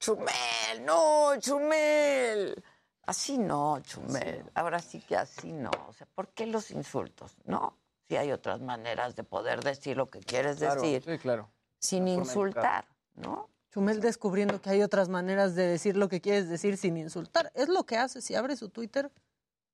Chumel, 0.05 0.85
no, 0.85 1.33
Chumel. 1.41 2.63
Así 3.07 3.39
no, 3.39 3.81
Chumel. 3.81 4.45
Ahora 4.55 4.79
sí 4.81 5.01
que 5.01 5.17
así 5.17 5.51
no. 5.51 5.71
O 5.89 5.93
sea, 5.95 6.07
¿por 6.15 6.29
qué 6.35 6.47
los 6.47 6.71
insultos? 6.71 7.37
No. 7.45 7.79
Si 8.07 8.17
hay 8.17 8.31
otras 8.33 8.61
maneras 8.61 9.17
de 9.17 9.25
poder 9.25 9.65
decir 9.65 9.97
lo 9.97 10.11
que 10.11 10.21
quieres 10.21 10.59
Claro, 10.59 10.83
decir 10.83 11.03
sí, 11.05 11.19
claro. 11.19 11.51
sin 11.79 12.07
insultar, 12.07 12.87
¿no? 13.15 13.49
Chumel 13.73 14.01
descubriendo 14.01 14.61
que 14.61 14.71
hay 14.71 14.83
otras 14.83 15.09
maneras 15.09 15.55
de 15.55 15.67
decir 15.67 15.97
lo 15.97 16.09
que 16.09 16.21
quieres 16.21 16.51
decir 16.51 16.77
sin 16.77 16.99
insultar. 16.99 17.51
Es 17.55 17.69
lo 17.69 17.85
que 17.87 17.97
hace 17.97 18.21
si 18.21 18.35
abre 18.35 18.57
su 18.57 18.69
Twitter 18.69 19.11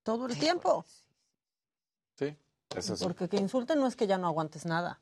todo 0.04 0.26
el 0.26 0.38
tiempo. 0.38 0.84
Sí, 2.16 2.36
eso 2.76 2.96
sí. 2.96 3.02
Porque 3.04 3.28
que 3.28 3.36
insulten 3.36 3.80
no 3.80 3.88
es 3.88 3.96
que 3.96 4.06
ya 4.06 4.16
no 4.16 4.28
aguantes 4.28 4.64
nada. 4.64 5.00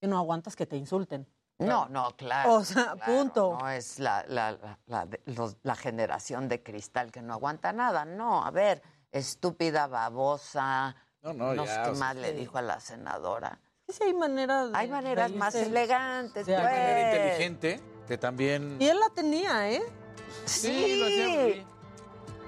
Que 0.00 0.06
no 0.06 0.18
aguantas 0.18 0.54
que 0.54 0.66
te 0.66 0.76
insulten. 0.76 1.26
No, 1.58 1.88
no, 1.88 2.16
claro. 2.16 2.54
O 2.54 2.64
sea, 2.64 2.94
claro, 2.94 3.00
punto. 3.04 3.58
No 3.60 3.68
es 3.70 3.98
la, 3.98 4.24
la, 4.28 4.52
la, 4.52 4.78
la 4.86 5.06
de- 5.06 5.20
los- 5.26 5.56
la 5.62 5.76
generación 5.76 6.48
de 6.48 6.62
cristal 6.62 7.12
que 7.12 7.22
no 7.22 7.34
aguanta 7.34 7.72
nada. 7.72 8.04
No, 8.04 8.44
a 8.44 8.50
ver, 8.50 8.82
estúpida, 9.12 9.86
babosa. 9.86 10.96
No, 11.22 11.32
no, 11.32 11.54
no 11.54 11.64
ya, 11.64 11.74
sé 11.84 11.90
qué 11.90 11.96
sea, 11.96 12.04
más 12.06 12.16
le 12.16 12.30
sí. 12.32 12.36
dijo 12.38 12.58
a 12.58 12.62
la 12.62 12.80
senadora. 12.80 13.60
Sí, 13.88 14.02
hay 14.02 14.14
maneras. 14.14 14.70
Hay 14.74 14.88
maneras 14.88 15.30
más 15.32 15.54
elegantes, 15.54 16.46
de 16.46 16.54
pues. 16.54 16.64
Manera 16.64 17.14
inteligente 17.14 17.80
que 18.08 18.18
también. 18.18 18.76
Y 18.80 18.88
él 18.88 18.98
la 18.98 19.10
tenía, 19.10 19.70
¿eh? 19.70 19.82
Sí, 20.46 20.96
lo 20.98 21.06
hacía 21.06 21.64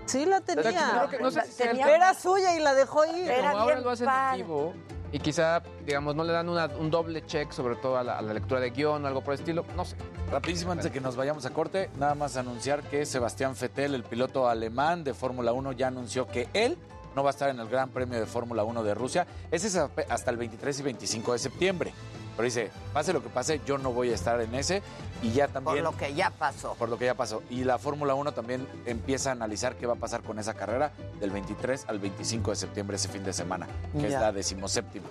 Sí 0.07 0.25
la 0.27 0.41
tenía. 0.41 1.09
no 1.21 1.31
sé 1.31 1.43
si 1.51 1.63
Era 1.63 2.15
suya 2.15 2.55
y 2.57 2.61
la 2.61 2.75
dejó 2.75 3.05
ir. 3.07 3.31
Como 3.33 3.49
ahora 3.59 3.81
lo 3.81 3.91
hacen 3.91 4.09
en 4.09 4.37
vivo 4.37 4.75
y 5.17 5.19
quizá, 5.19 5.63
digamos, 5.87 6.15
no 6.15 6.25
le 6.25 6.33
dan 6.35 6.49
una- 6.51 6.67
un 6.67 6.91
doble 6.91 7.25
check, 7.25 7.51
sobre 7.53 7.77
todo 7.77 7.97
a 7.97 8.05
la, 8.05 8.19
a 8.19 8.23
la 8.23 8.35
lectura 8.35 8.61
de 8.61 8.69
guion 8.71 9.03
o 9.03 9.07
algo 9.09 9.23
por 9.23 9.33
el 9.33 9.41
estilo, 9.41 9.65
no 9.75 9.85
sé. 9.87 9.97
Rapidísimo, 10.31 10.73
antes 10.73 10.85
de 10.85 10.91
que 10.93 11.01
nos 11.01 11.17
vayamos 11.17 11.47
a 11.47 11.51
corte, 11.51 11.89
nada 11.99 12.15
más 12.15 12.37
anunciar 12.37 12.83
que 12.83 13.07
Sebastián 13.07 13.55
Vettel, 13.59 13.95
el 13.95 14.03
piloto 14.05 14.47
alemán 14.49 15.05
de 15.05 15.15
Fórmula 15.15 15.53
1, 15.55 15.73
ya 15.73 15.87
anunció 15.89 16.27
que 16.27 16.49
él 16.53 16.77
no 17.15 17.23
va 17.23 17.31
a 17.31 17.33
estar 17.33 17.49
en 17.49 17.59
el 17.61 17.69
Gran 17.69 17.89
Premio 17.89 18.21
de 18.21 18.27
Fórmula 18.27 18.63
1 18.63 18.83
de 18.85 18.93
Rusia. 18.95 19.27
Ese 19.51 19.69
es 19.69 19.77
hasta 19.77 20.31
el 20.31 20.37
23 20.37 20.81
y 20.81 20.83
25 20.83 21.33
de 21.33 21.39
septiembre. 21.39 21.95
Pero 22.37 22.45
dice, 22.45 22.71
pase 22.93 23.13
lo 23.13 23.23
que 23.23 23.31
pase, 23.31 23.61
yo 23.65 23.79
no 23.79 23.93
voy 23.93 24.11
a 24.11 24.15
estar 24.15 24.41
en 24.41 24.55
ese. 24.55 24.83
Y 25.23 25.33
ya 25.33 25.49
también... 25.49 25.83
Por 25.83 25.93
lo 25.93 25.97
que 25.97 26.15
ya 26.15 26.31
pasó. 26.31 26.75
Por 26.75 26.91
lo 26.91 26.99
que 26.99 27.07
ya 27.07 27.15
pasó. 27.15 27.43
Y 27.49 27.65
la 27.65 27.79
Fórmula 27.79 28.15
1 28.15 28.33
también 28.33 28.69
empieza 28.85 29.31
a 29.31 29.33
analizar 29.33 29.77
qué 29.77 29.87
va 29.87 29.95
a 29.95 29.97
pasar 29.97 30.23
con 30.23 30.39
esa 30.39 30.55
carrera 30.55 30.93
del 31.19 31.31
23 31.31 31.87
al 31.89 31.99
25 31.99 32.51
de 32.51 32.57
septiembre, 32.57 32.97
ese 32.97 33.09
fin 33.09 33.25
de 33.25 33.33
semana, 33.33 33.67
que 33.99 34.07
es 34.07 34.13
la 34.13 34.33
decimoséptima. 34.33 35.07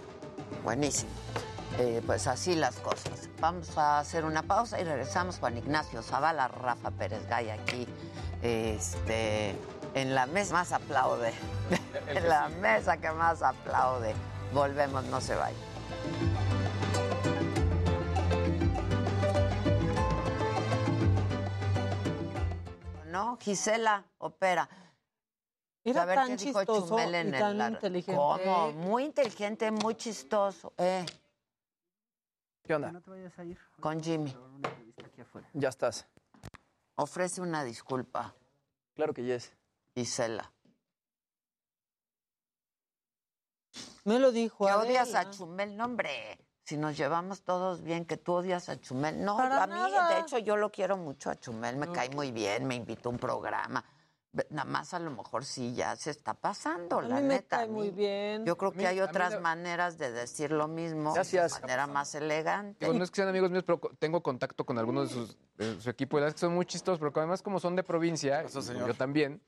Buenísimo. 0.63 1.09
Eh, 1.79 2.01
pues 2.05 2.27
así 2.27 2.55
las 2.55 2.75
cosas. 2.77 3.29
Vamos 3.41 3.77
a 3.77 3.99
hacer 3.99 4.23
una 4.23 4.43
pausa 4.43 4.79
y 4.79 4.83
regresamos. 4.83 5.39
Juan 5.39 5.57
Ignacio 5.57 6.01
Zavala, 6.01 6.47
Rafa 6.47 6.91
Pérez 6.91 7.27
Gay 7.27 7.49
aquí, 7.49 7.87
este, 8.41 9.55
en 9.93 10.15
la 10.15 10.25
mesa 10.25 10.53
más 10.53 10.71
aplaude. 10.71 11.33
en 12.07 12.29
la 12.29 12.49
mesa 12.61 12.97
que 12.97 13.11
más 13.11 13.41
aplaude. 13.41 14.13
Volvemos, 14.53 15.03
no 15.05 15.19
se 15.19 15.35
vayan. 15.35 15.59
No, 23.15 23.37
Gisela 23.37 24.03
opera. 24.17 24.67
Era 25.83 26.01
a 26.01 26.05
ver 26.05 26.15
tan 26.15 26.27
qué 26.29 26.35
dijo 26.37 26.59
chistoso 26.59 26.87
Chumel 26.89 27.15
en 27.15 27.27
y 27.27 27.29
el 27.33 27.39
tan 27.39 27.57
lar- 27.57 27.71
inteligente. 27.71 28.15
¿Cómo? 28.19 28.71
Muy 28.73 29.03
inteligente, 29.05 29.71
muy 29.71 29.95
chistoso. 29.95 30.73
Eh, 30.77 31.05
¿Qué 32.63 32.73
onda? 32.75 32.91
No 32.91 33.01
te 33.01 33.09
vayas 33.11 33.37
a 33.39 33.43
ir. 33.45 33.57
con 33.79 34.01
Jimmy. 34.03 34.35
Ya 35.53 35.69
estás. 35.69 36.07
Ofrece 36.95 37.39
una 37.41 37.63
disculpa, 37.63 38.33
Claro 38.95 39.13
que 39.13 39.23
yes. 39.23 39.53
Gisela. 39.93 40.51
Me 44.03 44.19
lo 44.19 44.31
dijo. 44.31 44.65
Que 44.65 44.73
odias 44.73 45.13
a 45.15 45.29
Chumel, 45.31 45.75
no, 45.77 45.85
hombre. 45.85 46.37
Si 46.65 46.77
nos 46.77 46.97
llevamos 46.97 47.43
todos 47.43 47.83
bien, 47.83 48.05
que 48.05 48.17
tú 48.17 48.33
odias 48.33 48.69
a 48.69 48.79
Chumel. 48.81 49.23
No, 49.23 49.37
Para 49.37 49.63
a 49.63 49.67
mí, 49.67 49.73
nada. 49.75 50.15
de 50.15 50.21
hecho, 50.21 50.39
yo 50.39 50.57
lo 50.57 50.71
quiero 50.71 50.97
mucho 50.97 51.29
a 51.29 51.35
Chumel, 51.35 51.77
me 51.77 51.91
cae 51.91 52.09
muy 52.09 52.31
bien, 52.31 52.65
me 52.65 52.73
invitó 52.73 53.09
a 53.09 53.11
un 53.11 53.19
programa. 53.19 53.85
Nada 54.49 54.65
más 54.69 54.91
a 54.95 54.99
lo 54.99 55.11
mejor 55.11 55.45
sí 55.45 55.75
ya 55.75 55.95
se 55.95 56.09
está 56.09 56.33
pasando, 56.33 56.97
A 56.99 57.01
la 57.03 57.15
mí 57.17 57.21
me 57.21 57.35
neta. 57.35 57.57
cae 57.59 57.67
muy 57.67 57.91
bien. 57.91 58.43
Yo 58.45 58.57
creo 58.57 58.71
que 58.71 58.79
mí- 58.79 58.85
hay 58.85 58.99
otras 58.99 59.33
la- 59.33 59.39
maneras 59.41 59.97
de 59.99 60.11
decir 60.11 60.51
lo 60.51 60.67
mismo. 60.67 61.13
Gracias. 61.13 61.53
De 61.55 61.61
manera 61.61 61.85
más 61.87 62.15
elegante. 62.15 62.83
Digo, 62.85 62.97
no 62.97 63.03
es 63.03 63.11
que 63.11 63.17
sean 63.17 63.29
amigos 63.29 63.51
míos, 63.51 63.63
pero 63.65 63.79
tengo 63.99 64.21
contacto 64.23 64.65
con 64.65 64.77
algunos 64.79 65.09
de, 65.09 65.15
sus, 65.15 65.37
de 65.57 65.79
su 65.79 65.89
equipo 65.89 66.19
y 66.19 66.31
son 66.35 66.53
muy 66.55 66.65
chistosos, 66.65 66.97
pero 66.99 67.13
además 67.15 67.43
como 67.43 67.59
son 67.59 67.75
de 67.77 67.83
provincia, 67.83 68.41
Eso, 68.41 68.61
señor. 68.63 68.87
yo 68.87 68.93
también, 68.95 69.39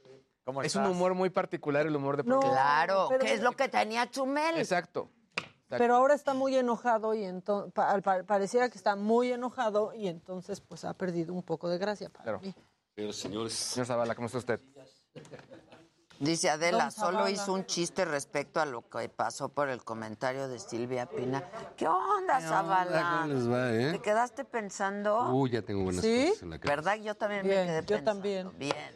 ¿Cómo 0.45 0.61
es 0.61 0.73
un 0.75 0.85
humor 0.85 1.13
muy 1.15 1.31
particular 1.31 1.85
el 1.87 1.93
humor 1.95 2.15
de 2.15 2.23
No, 2.23 2.39
provincia. 2.39 2.51
Claro, 2.53 3.07
pero- 3.09 3.25
que 3.25 3.33
es 3.33 3.41
lo 3.41 3.51
que 3.53 3.67
tenía 3.67 4.09
Chumel. 4.09 4.57
Exacto. 4.57 5.09
Pero 5.69 5.95
ahora 5.95 6.13
está 6.13 6.33
muy 6.33 6.55
enojado 6.55 7.13
y 7.13 7.23
entonces 7.25 7.73
pareciera 8.25 8.69
que 8.69 8.77
está 8.77 8.95
muy 8.95 9.31
enojado 9.31 9.93
y 9.93 10.07
entonces 10.07 10.61
pues 10.61 10.85
ha 10.85 10.93
perdido 10.93 11.33
un 11.33 11.43
poco 11.43 11.67
de 11.69 11.77
gracia 11.77 12.09
para 12.09 12.23
Claro. 12.23 12.39
mí. 12.41 12.53
Señores, 12.95 13.15
señores. 13.17 13.53
Señor 13.53 13.85
Zavala, 13.87 14.15
¿cómo 14.15 14.27
está 14.27 14.37
usted? 14.37 14.61
Dice 16.19 16.49
Adela, 16.49 16.83
Don 16.85 16.91
solo 16.91 17.11
Zavala. 17.19 17.29
hizo 17.31 17.53
un 17.53 17.65
chiste 17.65 18.03
respecto 18.05 18.59
a 18.59 18.65
lo 18.65 18.89
que 18.89 19.07
pasó 19.09 19.49
por 19.49 19.69
el 19.69 19.83
comentario 19.83 20.47
de 20.47 20.57
Silvia 20.57 21.05
Pina. 21.05 21.43
¿Qué 21.75 21.87
onda, 21.87 22.41
Zavala? 22.41 23.19
¿Cómo 23.21 23.33
les 23.33 23.51
va, 23.51 23.71
eh? 23.71 23.91
¿Te 23.91 23.99
quedaste 24.01 24.43
pensando? 24.45 25.31
Uy, 25.31 25.51
ya 25.51 25.61
tengo 25.61 25.83
buenas 25.83 26.03
¿Sí? 26.03 26.27
cosas 26.29 26.43
en 26.43 26.49
la 26.49 26.59
cabeza. 26.59 26.75
¿Verdad? 26.75 27.03
Yo 27.03 27.15
también 27.15 27.43
Bien, 27.43 27.59
me 27.59 27.65
quedé 27.67 27.81
yo 27.81 27.85
pensando. 27.87 28.11
también. 28.11 28.51
Bien. 28.57 28.95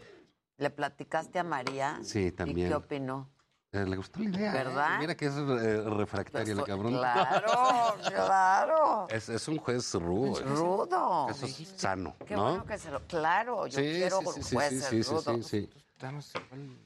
¿Le 0.57 0.69
platicaste 0.71 1.37
a 1.37 1.43
María? 1.43 1.99
Sí, 2.01 2.27
¿Y 2.27 2.31
también. 2.31 2.69
qué 2.69 2.75
opinó? 2.75 3.29
Eh, 3.73 3.85
Le 3.85 3.95
gustó 3.95 4.19
la 4.19 4.29
idea. 4.29 4.51
¿Verdad? 4.51 4.95
eh. 4.95 4.99
Mira 4.99 5.15
que 5.15 5.25
es 5.27 5.33
eh, 5.33 5.81
refractaria 5.89 6.53
la 6.55 6.63
cabrón. 6.63 6.93
Claro, 6.97 7.95
claro. 8.07 9.07
Es, 9.09 9.29
es 9.29 9.47
un 9.47 9.57
juez 9.59 9.93
rudo. 9.93 10.39
eh. 10.41 10.43
Rudo. 10.43 11.27
Eso 11.29 11.45
es 11.45 11.73
sano, 11.77 12.15
Qué 12.27 12.35
¿no? 12.35 12.43
bueno 12.43 12.65
que 12.65 12.77
se 12.77 12.91
lo... 12.91 12.99
Claro, 13.07 13.67
yo 13.67 13.79
Sí, 13.79 13.83
quiero 13.83 14.19
sí, 14.19 14.25
sí, 14.35 14.43
sí, 14.43 14.55
jueces 14.55 14.83
sí, 14.85 14.89
sí, 14.97 15.03
sí, 15.03 15.09
rudos. 15.09 15.45
sí, 15.47 15.67
sí. 15.67 15.69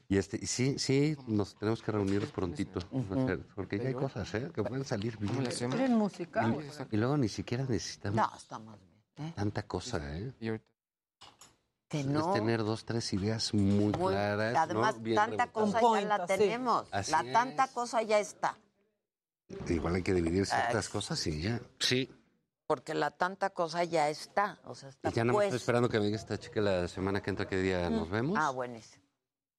Y 0.08 0.18
este, 0.18 0.38
y 0.40 0.46
sí, 0.46 0.78
sí, 0.78 1.16
nos 1.26 1.56
tenemos 1.56 1.82
que 1.82 1.90
reunir 1.90 2.30
prontito, 2.30 2.80
porque 3.54 3.78
ya 3.78 3.88
hay 3.88 3.94
cosas, 3.94 4.32
¿eh? 4.34 4.50
Que 4.54 4.62
pueden 4.62 4.84
salir 4.84 5.16
bien. 5.16 5.34
¿Quieren 5.46 5.94
música? 5.94 6.46
Y, 6.90 6.94
y 6.94 6.98
luego 6.98 7.16
ni 7.16 7.28
siquiera 7.30 7.64
necesitamos 7.64 8.14
No, 8.16 8.36
estamos 8.36 8.78
bien. 8.78 9.28
¿eh? 9.30 9.32
tanta 9.34 9.62
cosa, 9.62 9.98
¿eh? 10.18 10.34
Que 11.88 12.00
Es 12.00 12.06
no. 12.06 12.32
tener 12.32 12.64
dos, 12.64 12.84
tres 12.84 13.12
ideas 13.12 13.54
muy, 13.54 13.62
Muy- 13.62 13.92
claras. 13.92 14.52
¿no? 14.54 14.58
Además, 14.60 15.00
Bien 15.02 15.16
tanta 15.16 15.46
rebuscadas. 15.46 15.52
cosa 15.52 15.80
ya 16.00 16.06
la 16.08 16.16
point, 16.16 16.28
tenemos. 16.40 16.88
Así 16.90 17.12
la 17.12 17.32
tanta 17.32 17.64
es. 17.64 17.70
cosa 17.70 18.02
ya 18.02 18.18
está. 18.18 18.58
Igual 19.68 19.94
hay 19.94 20.02
que 20.02 20.12
dividir 20.14 20.44
ciertas 20.46 20.86
Ex- 20.86 20.88
cosas 20.88 21.24
y 21.28 21.42
ya. 21.42 21.60
Sí. 21.78 22.12
Porque 22.66 22.94
la 22.94 23.12
tanta 23.12 23.50
cosa 23.50 23.84
ya 23.84 24.08
está. 24.08 24.58
O 24.64 24.74
sea, 24.74 24.88
está 24.88 25.10
Y 25.10 25.12
ya 25.12 25.24
más 25.24 25.34
pues. 25.34 25.46
estoy 25.46 25.58
esperando 25.58 25.88
que 25.88 26.00
me 26.00 26.06
diga 26.06 26.16
esta 26.16 26.36
chica 26.36 26.60
la 26.60 26.88
semana 26.88 27.22
que 27.22 27.30
entra 27.30 27.46
qué 27.46 27.56
día 27.58 27.88
nos 27.88 28.10
vemos. 28.10 28.36
Ah, 28.40 28.50
buenísimo. 28.50 29.04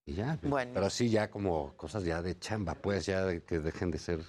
Y 0.05 0.15
ya. 0.15 0.37
Bueno. 0.41 0.71
Pero 0.73 0.89
sí, 0.89 1.09
ya 1.09 1.31
como 1.31 1.77
cosas 1.77 2.03
ya 2.03 2.21
de 2.21 2.37
chamba, 2.37 2.75
pues 2.75 3.05
ya 3.05 3.23
de 3.23 3.43
que 3.45 3.59
dejen 3.59 3.91
de 3.91 3.99
ser 3.99 4.25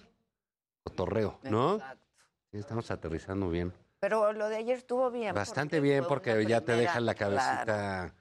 cotorreo, 0.85 1.41
¿no? 1.43 1.75
Exacto. 1.75 2.05
Sí, 2.53 2.59
estamos 2.59 2.91
aterrizando 2.93 3.51
bien. 3.51 3.75
Pero 4.01 4.33
lo 4.33 4.49
de 4.49 4.57
ayer 4.57 4.79
estuvo 4.79 5.11
bien. 5.11 5.35
Bastante 5.35 5.81
bien 5.81 6.05
porque 6.07 6.47
ya 6.47 6.61
te 6.61 6.73
dejan 6.73 7.05
la 7.07 7.15
cabecita 7.15 7.65
Claro. 7.65 8.15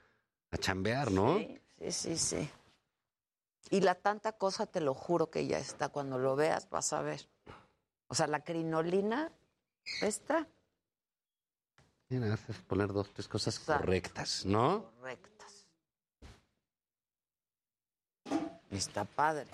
a 0.52 0.58
chambear, 0.58 1.12
¿no? 1.12 1.38
Sí, 1.38 1.62
sí, 1.80 1.92
sí, 1.92 2.18
sí. 2.18 2.50
Y 3.70 3.82
la 3.82 3.96
tanta 3.96 4.32
cosa, 4.32 4.66
te 4.66 4.80
lo 4.82 4.94
juro 4.94 5.30
que 5.30 5.46
ya 5.46 5.60
está. 5.60 5.90
Cuando 5.90 6.18
lo 6.18 6.36
veas, 6.36 6.70
vas 6.70 6.94
a 6.94 7.02
ver. 7.02 7.28
O 8.08 8.16
sea, 8.16 8.28
la 8.28 8.44
crinolina 8.44 9.32
está 10.02 10.48
Sí, 12.10 12.16
nada 12.16 12.32
más 12.32 12.50
es 12.50 12.58
poner 12.60 12.94
dos, 12.94 13.12
tres 13.12 13.28
cosas 13.28 13.58
Exacto. 13.58 13.82
correctas, 13.82 14.46
¿no? 14.46 14.92
correctas. 14.96 15.68
Está 18.72 19.04
padre. 19.04 19.50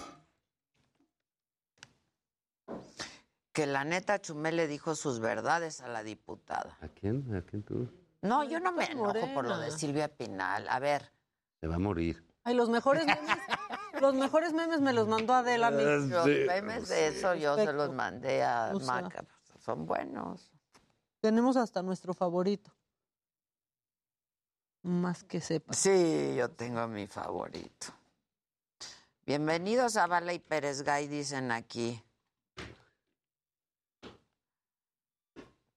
Que 3.53 3.67
la 3.67 3.83
neta 3.83 4.19
Chumel 4.19 4.55
le 4.57 4.67
dijo 4.67 4.95
sus 4.95 5.19
verdades 5.19 5.79
a 5.81 5.87
la 5.87 6.03
diputada. 6.03 6.77
¿A 6.81 6.87
quién? 6.87 7.35
¿A 7.35 7.41
quién 7.43 7.61
tú? 7.63 7.87
No, 8.21 8.43
yo 8.43 8.59
no 8.59 8.71
me 8.71 8.85
enojo 8.85 9.13
por 9.33 9.45
lo 9.45 9.59
de. 9.59 9.69
Silvia 9.69 10.07
Pinal. 10.07 10.67
A 10.67 10.79
ver, 10.79 11.11
Se 11.61 11.67
va 11.67 11.75
a 11.75 11.79
morir. 11.79 12.25
Ay, 12.45 12.55
los 12.55 12.69
mejores 12.69 13.05
memes, 13.05 13.21
Los 14.01 14.15
mejores 14.15 14.53
memes 14.53 14.81
me 14.81 14.91
los 14.91 15.07
mandó 15.07 15.33
Adela 15.33 15.67
a 15.67 15.71
mí. 15.71 15.83
Los 15.83 16.25
memes 16.25 16.89
de 16.89 17.07
eso 17.07 17.35
yo 17.35 17.55
se 17.55 17.71
los 17.71 17.93
mandé 17.93 18.43
a 18.43 18.71
O 18.73 18.79
sea. 18.79 19.01
Maca. 19.01 19.23
Son 19.59 19.85
buenos. 19.85 20.51
Tenemos 21.21 21.55
hasta 21.55 21.83
nuestro 21.83 22.13
favorito. 22.13 22.73
Más 24.81 25.23
que 25.23 25.39
sepa. 25.39 25.73
Sí, 25.73 26.35
yo 26.35 26.49
tengo 26.49 26.85
mi 26.87 27.07
favorito. 27.07 27.87
Bienvenidos 29.25 29.95
a 29.95 30.07
Bala 30.07 30.33
y 30.33 30.39
Pérez 30.39 30.81
Gay, 30.81 31.07
dicen 31.07 31.51
aquí. 31.51 32.03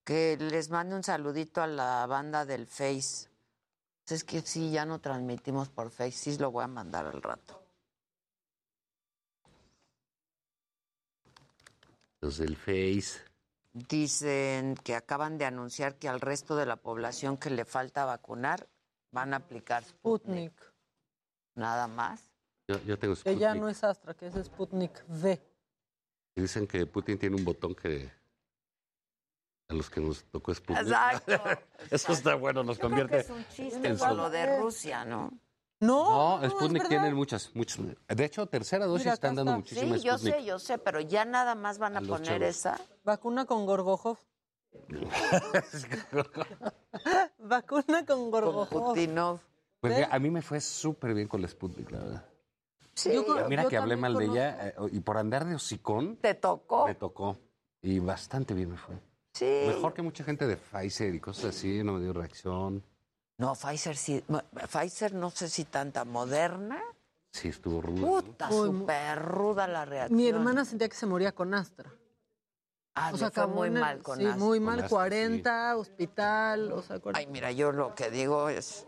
Que 0.06 0.36
les 0.38 0.70
mande 0.70 0.94
un 0.94 1.02
saludito 1.02 1.60
a 1.60 1.66
la 1.66 2.06
banda 2.06 2.44
del 2.46 2.68
Face. 2.68 3.28
Es 4.06 4.22
que 4.22 4.40
sí, 4.40 4.70
ya 4.70 4.86
no 4.86 5.00
transmitimos 5.00 5.68
por 5.68 5.90
Face, 5.90 6.12
sí 6.12 6.38
lo 6.38 6.52
voy 6.52 6.62
a 6.62 6.68
mandar 6.68 7.06
al 7.06 7.20
rato. 7.20 7.60
Los 12.20 12.38
del 12.38 12.56
Face. 12.56 13.20
Dicen 13.72 14.76
que 14.76 14.94
acaban 14.94 15.38
de 15.38 15.44
anunciar 15.44 15.96
que 15.96 16.08
al 16.08 16.20
resto 16.20 16.54
de 16.54 16.66
la 16.66 16.76
población 16.76 17.36
que 17.36 17.50
le 17.50 17.64
falta 17.64 18.04
vacunar 18.04 18.68
van 19.10 19.34
a 19.34 19.38
aplicar 19.38 19.82
Sputnik. 19.84 20.52
Sputnik. 20.52 20.72
Nada 21.56 21.88
más. 21.88 22.22
Yo, 22.68 22.80
yo 22.84 22.96
tengo 22.96 23.16
Que 23.16 23.36
ya 23.36 23.48
Sputnik. 23.50 23.60
no 23.60 23.68
es 23.68 23.82
Astra, 23.82 24.14
que 24.14 24.28
es 24.28 24.34
Sputnik 24.46 25.04
V. 25.08 25.42
Dicen 26.36 26.68
que 26.68 26.86
Putin 26.86 27.18
tiene 27.18 27.34
un 27.34 27.44
botón 27.44 27.74
que 27.74 28.08
a 29.68 29.74
los 29.74 29.90
que 29.90 30.00
nos 30.00 30.24
tocó 30.24 30.54
Sputnik. 30.54 30.86
Exacto, 30.86 31.32
Eso 31.90 32.12
está 32.12 32.34
bueno, 32.36 32.62
nos 32.62 32.78
Yo 32.78 32.88
creo 32.88 33.06
que 33.06 33.14
convierte 33.16 33.18
es 33.20 33.30
un 33.30 33.44
chiste 33.48 33.88
en 33.88 33.98
con 33.98 34.16
lo 34.16 34.30
de 34.30 34.58
Rusia, 34.60 35.04
¿no? 35.04 35.32
No, 35.80 36.40
No, 36.40 36.48
Sputnik 36.50 36.82
es 36.84 36.88
tiene 36.88 37.04
verdad. 37.04 37.16
muchas, 37.16 37.50
muchas. 37.54 37.78
De 38.08 38.24
hecho, 38.24 38.46
tercera 38.46 38.86
dosis 38.86 39.04
Mira, 39.06 39.14
están 39.14 39.34
dando 39.34 39.52
está. 39.52 39.58
muchísimas 39.58 40.00
Sí, 40.00 40.06
yo 40.06 40.12
Sputnik. 40.16 40.34
sé, 40.36 40.44
yo 40.44 40.58
sé, 40.58 40.78
pero 40.78 41.00
ya 41.00 41.24
nada 41.24 41.54
más 41.54 41.78
van 41.78 41.96
a, 41.98 42.00
poner 42.00 42.24
chavos. 42.40 42.48
esa. 42.48 42.80
Vacuna 43.04 43.44
con 43.44 43.66
Gorgojov. 43.66 44.18
Vacuna 47.38 48.06
con 48.06 48.30
Gorgojov. 48.30 48.68
Putinov. 48.94 49.40
Pues 49.80 50.06
a 50.10 50.18
mí 50.18 50.30
me 50.30 50.42
fue 50.42 50.60
súper 50.60 51.14
bien 51.14 51.28
con 51.28 51.42
la 51.42 51.48
Sputnik, 51.48 51.90
la 51.90 51.98
verdad. 51.98 52.24
Sí, 52.94 53.12
Yo 53.12 53.24
creo- 53.26 53.48
Mira 53.48 53.64
yo 53.64 53.68
que 53.68 53.76
hablé 53.76 53.96
mal 53.96 54.14
de 54.16 54.24
ella 54.24 54.68
eh, 54.68 54.74
y 54.92 55.00
por 55.00 55.18
andar 55.18 55.44
de 55.44 55.54
hocicón 55.54 56.16
te 56.16 56.34
tocó. 56.34 56.86
me 56.86 56.94
tocó. 56.94 57.36
Y 57.82 57.98
bastante 57.98 58.54
bien 58.54 58.70
me 58.70 58.78
fue. 58.78 58.98
Sí. 59.36 59.64
Mejor 59.66 59.92
que 59.92 60.00
mucha 60.00 60.24
gente 60.24 60.46
de 60.46 60.56
Pfizer 60.56 61.14
y 61.14 61.20
cosas 61.20 61.56
así, 61.56 61.82
no 61.84 61.92
me 61.92 62.00
dio 62.00 62.14
reacción. 62.14 62.82
No, 63.36 63.54
Pfizer 63.54 63.94
sí. 63.94 64.24
Pfizer 64.70 65.12
no 65.12 65.30
sé 65.30 65.50
si 65.50 65.64
tanta 65.64 66.06
moderna. 66.06 66.82
Sí, 67.32 67.48
estuvo 67.48 67.82
rudo. 67.82 68.00
¿no? 68.00 68.22
Puta, 68.22 68.48
Uy, 68.50 68.68
súper 68.68 69.22
ruda 69.22 69.66
la 69.68 69.84
reacción. 69.84 70.16
Mi 70.16 70.26
hermana 70.26 70.64
sentía 70.64 70.88
que 70.88 70.96
se 70.96 71.04
moría 71.04 71.32
con 71.32 71.52
Astra. 71.52 71.92
Ah, 72.94 73.10
O 73.12 73.18
sea, 73.18 73.30
fue 73.30 73.46
muy 73.46 73.68
mal 73.68 74.02
con 74.02 74.18
Sí, 74.18 74.24
Astra. 74.24 74.42
muy 74.42 74.58
mal. 74.58 74.76
Astra, 74.80 74.88
40, 74.88 75.76
hospital, 75.76 76.72
o 76.72 76.80
sea, 76.80 76.98
Ay, 77.12 77.26
mira, 77.26 77.52
yo 77.52 77.72
lo 77.72 77.94
que 77.94 78.10
digo 78.10 78.48
es, 78.48 78.86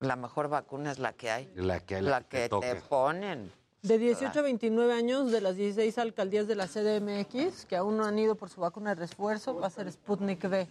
la 0.00 0.16
mejor 0.16 0.48
vacuna 0.48 0.92
es 0.92 0.98
la 0.98 1.12
que 1.12 1.30
hay. 1.30 1.52
La 1.56 1.80
que, 1.80 2.00
La 2.00 2.22
te 2.22 2.48
que 2.48 2.48
te 2.48 2.76
ponen. 2.88 3.52
De 3.84 3.98
18 3.98 4.38
a 4.38 4.42
29 4.42 4.94
años, 4.94 5.30
de 5.30 5.42
las 5.42 5.56
16 5.56 5.98
alcaldías 5.98 6.48
de 6.48 6.54
la 6.54 6.66
CDMX, 6.68 7.66
que 7.66 7.76
aún 7.76 7.98
no 7.98 8.06
han 8.06 8.18
ido 8.18 8.34
por 8.34 8.48
su 8.48 8.62
vacuna 8.62 8.94
de 8.94 9.02
refuerzo, 9.02 9.56
va 9.56 9.66
a 9.66 9.70
ser 9.70 9.92
Sputnik 9.92 10.42
V. 10.42 10.66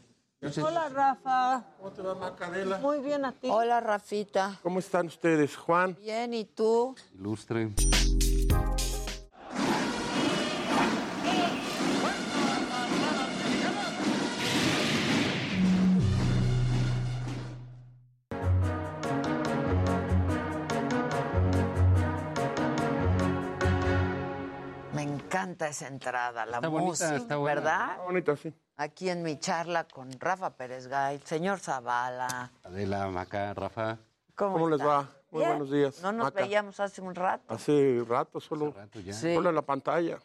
Hola, 0.60 0.90
Rafa. 0.90 1.64
¿Cómo 1.78 1.92
te 1.92 2.02
va, 2.02 2.16
Macadela? 2.16 2.80
Muy 2.80 3.02
bien 3.02 3.24
a 3.24 3.32
ti. 3.32 3.50
Hola, 3.52 3.82
Rafita. 3.82 4.60
¿Cómo 4.64 4.80
están 4.80 5.06
ustedes, 5.06 5.56
Juan? 5.56 5.96
Bien, 6.02 6.34
¿y 6.34 6.46
tú? 6.46 6.96
Ilustre. 7.14 7.70
Encanta 25.54 25.68
esa 25.68 25.88
entrada, 25.88 26.46
la 26.46 26.58
Está 26.58 26.68
bonita, 26.68 26.88
música, 26.90 27.16
está 27.16 27.38
buena. 27.38 27.56
¿verdad? 27.62 27.92
Está 27.92 28.04
bonito, 28.04 28.36
sí. 28.36 28.54
Aquí 28.76 29.10
en 29.10 29.22
mi 29.24 29.40
charla 29.40 29.84
con 29.88 30.12
Rafa 30.20 30.50
Pérez 30.56 30.88
Gay, 30.88 31.20
señor 31.26 31.60
Zavala. 31.60 32.52
Adela, 32.64 33.08
Maca, 33.10 33.54
Rafa. 33.54 33.98
¿Cómo, 34.36 34.54
¿Cómo 34.54 34.70
les 34.70 34.82
va? 34.82 35.08
Muy 35.30 35.40
Bien. 35.42 35.50
buenos 35.52 35.72
días, 35.72 36.02
No 36.02 36.12
nos 36.12 36.26
Maca. 36.26 36.42
veíamos 36.42 36.80
hace 36.80 37.02
un 37.02 37.14
rato, 37.14 37.54
Hace 37.54 38.04
rato, 38.08 38.40
solo, 38.40 38.72
Rato 38.76 39.00
ya. 39.00 39.14
Sí. 39.14 39.34
solo 39.36 39.50
en 39.50 39.56
la 39.56 39.62
pantalla. 39.62 40.18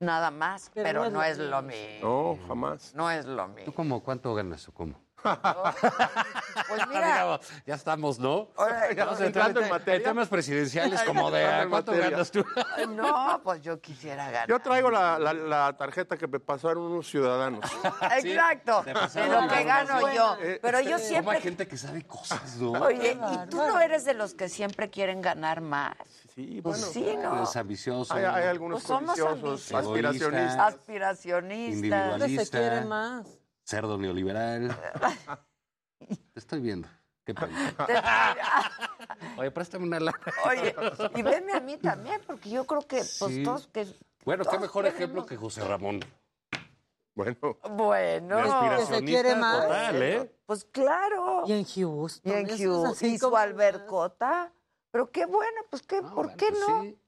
nada 0.00 0.30
más, 0.30 0.70
Pero 0.74 0.84
pero, 0.84 1.00
no 1.00 1.06
es 1.06 1.12
no 1.12 1.18
lo 1.18 1.24
es 1.24 1.38
lo 1.50 1.62
mismo. 1.62 2.36
No, 2.38 2.46
jamás. 2.48 2.94
No 2.94 3.10
es 3.10 3.24
lo 3.26 3.46
¿Tú 3.46 3.52
mismo. 3.54 3.74
cómo, 3.74 4.02
cuánto 4.02 4.34
ganas 4.34 4.68
o 4.68 4.72
cómo? 4.72 4.94
Pues 5.22 6.86
mira, 6.88 7.40
ya 7.66 7.74
estamos, 7.74 8.18
¿no? 8.18 8.48
ahora- 8.56 8.88
Vamos 8.96 9.20
entrando 9.20 9.26
entrando 9.26 9.60
en 9.60 9.68
materia. 9.68 9.96
En 9.98 10.02
temas 10.04 10.28
presidenciales 10.28 11.02
como 11.06 11.30
de 11.30 11.40
Entrando 11.42 11.58
¿a 11.60 11.62
en 11.62 11.70
¿cuánto 11.70 11.92
ganas 11.92 12.30
tú? 12.30 12.44
no, 12.90 13.40
pues 13.42 13.60
yo 13.62 13.80
quisiera 13.80 14.30
ganar. 14.30 14.48
Yo 14.48 14.58
traigo 14.60 14.90
la, 14.90 15.18
la- 15.18 15.32
la 15.34 15.76
tarjeta 15.76 16.16
que 16.16 16.26
me 16.26 16.40
pasaron 16.40 16.84
unos 16.84 17.08
ciudadanos. 17.08 17.64
Exacto, 18.22 18.82
de 18.82 18.94
lo 19.28 19.48
que 19.48 19.64
gano 19.64 20.12
yo. 20.12 20.36
Eh, 20.40 20.58
Pero 20.62 20.80
yo 20.80 20.96
hay 20.96 21.02
siempre... 21.02 21.40
gente 21.40 21.66
que 21.66 21.76
sabe 21.76 22.04
cosas, 22.04 22.56
¿no? 22.56 22.72
Oye, 22.72 23.12
¿y 23.12 23.48
tú 23.48 23.56
no 23.56 23.80
eres 23.80 24.04
de 24.04 24.14
los 24.14 24.34
que 24.34 24.48
siempre 24.48 24.90
quieren 24.90 25.20
ganar 25.22 25.60
más? 25.60 25.94
Sí, 26.34 26.60
Pues 26.62 26.78
bueno. 26.80 26.92
sí, 26.92 27.16
¿no? 27.20 27.42
Es 27.42 27.56
ambicioso. 27.56 28.14
Hay, 28.14 28.24
hay 28.24 28.44
algunos 28.44 28.76
Pues 28.82 28.86
somos 28.86 29.18
codiciosos, 29.18 29.72
ambiciosos. 29.72 29.74
aspiracionistas. 29.86 30.58
Aspiracionistas. 30.74 32.18
¿Dónde 32.18 32.44
se 32.44 32.50
quiere 32.50 32.80
más? 32.82 33.26
Cerdo 33.70 33.96
neoliberal. 33.98 34.76
Te 36.32 36.40
estoy 36.40 36.60
viendo. 36.60 36.88
Qué 37.24 37.34
pena. 37.34 37.76
Oye, 39.38 39.50
préstame 39.52 39.84
una 39.86 40.00
lana. 40.00 40.18
Oye, 40.48 40.74
y 41.14 41.22
veme 41.22 41.52
a 41.52 41.60
mí 41.60 41.76
también, 41.76 42.20
porque 42.26 42.50
yo 42.50 42.66
creo 42.66 42.80
que 42.80 42.96
pues 42.96 43.16
Sí. 43.34 43.42
todos 43.44 43.68
que... 43.68 43.86
Bueno, 44.24 44.42
qué 44.42 44.48
todos 44.50 44.62
mejor 44.62 44.84
queremos- 44.86 44.96
ejemplo 44.96 45.26
que 45.26 45.36
José 45.36 45.64
Ramón. 45.64 46.00
Bueno, 47.14 47.36
Bueno. 47.70 48.86
Se 48.86 49.04
quiere 49.04 49.36
más. 49.36 49.62
total, 49.62 50.02
¿eh? 50.02 50.34
Pues 50.46 50.64
claro. 50.64 51.44
Y 51.46 51.52
en 51.52 51.64
Houston. 51.64 52.32
Y 52.32 52.34
en 52.36 52.86
así 52.86 53.06
y 53.06 53.18
su 53.18 53.36
albercota. 53.36 54.52
Pero 54.90 55.12
qué 55.12 55.26
bueno, 55.26 55.60
pues 55.70 55.82
qué, 55.82 56.02
No, 56.02 56.08
¿por 56.12 56.24
bueno, 56.26 56.36
qué 56.36 56.46
pues 56.48 56.60
no? 56.68 56.82
sí. 56.82 56.98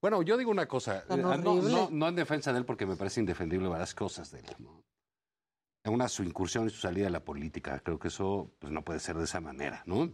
Bueno, 0.00 0.22
yo 0.22 0.36
digo 0.36 0.52
una 0.52 0.68
cosa, 0.68 0.98
eh, 1.08 1.16
no, 1.16 1.36
no- 1.36 1.88
no 1.90 2.08
en 2.08 2.14
defensa 2.14 2.52
de 2.52 2.58
él 2.60 2.64
porque 2.64 2.86
me 2.86 2.94
parece 2.94 3.18
indefendible 3.18 3.66
varias 3.66 3.92
cosas 3.94 4.30
de 4.30 4.38
él. 4.40 4.54
¿no? 4.58 4.84
Una 5.86 6.08
su 6.08 6.22
incursión 6.24 6.66
y 6.66 6.70
su 6.70 6.80
salida 6.80 7.06
a 7.06 7.10
la 7.10 7.20
política, 7.24 7.80
creo 7.80 7.98
que 7.98 8.08
eso 8.08 8.50
pues, 8.58 8.72
no 8.72 8.82
puede 8.82 8.98
ser 9.00 9.16
de 9.16 9.24
esa 9.24 9.40
manera, 9.40 9.82
¿no? 9.86 10.12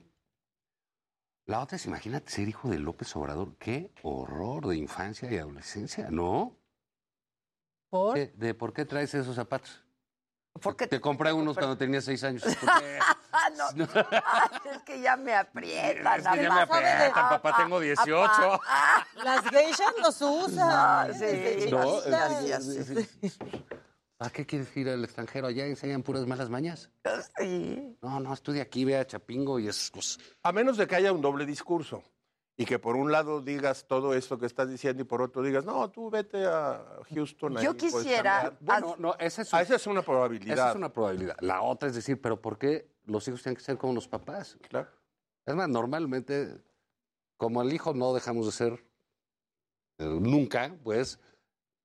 La 1.47 1.61
otra 1.61 1.77
es, 1.77 1.87
imagínate 1.87 2.31
ser 2.31 2.49
hijo 2.49 2.69
de 2.69 2.79
López 2.79 3.15
Obrador, 3.17 3.57
qué 3.59 3.91
horror 4.03 4.67
de 4.69 4.77
infancia 4.77 5.31
y 5.33 5.39
adolescencia, 5.39 6.09
¿no? 6.11 6.57
¿Por? 7.91 8.15
¿Qué- 8.15 8.33
¿De 8.37 8.55
por 8.55 8.73
qué 8.73 8.85
traes 8.85 9.13
esos 9.15 9.35
zapatos? 9.35 9.83
Porque 10.61 10.87
Te 10.87 11.01
compré 11.01 11.33
unos 11.33 11.57
cuando 11.57 11.77
tenía 11.79 12.01
seis 12.01 12.23
años. 12.25 12.43
Ah, 13.35 13.49
no. 13.57 13.65
Ah, 13.95 14.61
es 14.71 14.83
que 14.83 15.01
ya 15.01 15.17
me 15.17 15.35
aprietan. 15.35 16.21
Es 16.21 16.29
que 16.29 16.43
ya 16.43 16.53
me 16.55 16.61
aprietan, 16.61 17.13
papá, 17.15 17.35
Apá, 17.49 17.57
tengo 17.57 17.81
18. 17.81 18.23
apá. 18.25 18.61
Ah, 18.69 19.07
Las 19.25 19.41
geishas 19.49 19.95
los 20.03 20.21
usan. 20.21 21.15
sí, 21.15 21.71
No, 21.71 21.99
chiquitas. 22.03 22.45
ya, 22.45 22.61
ya, 24.23 24.29
¿A 24.29 24.31
qué 24.31 24.47
quieres 24.47 24.75
ir 24.77 24.89
al 24.89 25.05
extranjero? 25.05 25.47
¿Allá 25.49 25.67
enseñan 25.67 26.03
puras 26.03 26.27
malas 26.27 26.49
mañas? 26.51 26.91
sí. 27.39 27.97
No, 28.03 28.21
no, 28.21 28.33
estudia 28.33 28.63
aquí, 28.63 28.85
ve 28.85 28.97
a 28.97 29.07
Chapingo 29.07 29.59
y 29.59 29.69
es... 29.69 29.91
Pues, 29.93 30.19
a 30.43 30.53
menos 30.53 30.77
de 30.77 30.87
que 30.87 30.95
haya 30.97 31.13
un 31.13 31.21
doble 31.21 31.47
discurso 31.47 32.03
y 32.57 32.65
que 32.67 32.79
por 32.79 32.97
un 32.97 33.11
lado 33.11 33.41
digas 33.41 33.87
todo 33.89 34.15
esto 34.15 34.39
que 34.39 34.47
estás 34.47 34.69
diciendo 34.71 35.03
y 35.03 35.05
por 35.07 35.23
otro 35.23 35.43
digas, 35.43 35.65
no, 35.65 35.91
tú 35.91 36.11
vete 36.11 36.45
a 36.45 36.85
Houston. 37.11 37.57
ahí 37.59 37.65
Yo 37.65 37.77
quisiera- 37.77 38.43
cambiar". 38.59 38.59
bueno, 38.61 38.97
no, 38.99 39.15
esa 39.19 39.43
es, 39.43 39.53
Ah, 39.55 39.63
esa 39.63 39.77
es 39.77 39.87
una 39.87 40.03
probabilidad. 40.03 40.55
esa 40.55 40.71
es 40.71 40.77
una 40.77 40.93
probabilidad. 40.93 41.37
La 41.41 41.63
otra 41.63 41.89
es 41.89 41.95
decir, 41.95 42.21
pero 42.21 42.41
¿por 42.41 42.59
qué 42.59 42.89
los 43.05 43.27
hijos 43.29 43.43
tienen 43.43 43.57
que 43.57 43.63
ser 43.63 43.79
como 43.79 43.95
los 43.95 44.07
papás? 44.07 44.59
Claro. 44.69 44.89
Es 45.47 45.55
más, 45.55 45.69
normalmente, 45.69 46.61
como 47.37 47.63
el 47.63 47.73
hijo 47.73 47.95
no 47.95 48.13
dejamos 48.15 48.47
de 48.47 48.53
ser 48.53 48.85
eh, 49.99 50.05
nunca, 50.05 50.77
pues 50.85 51.19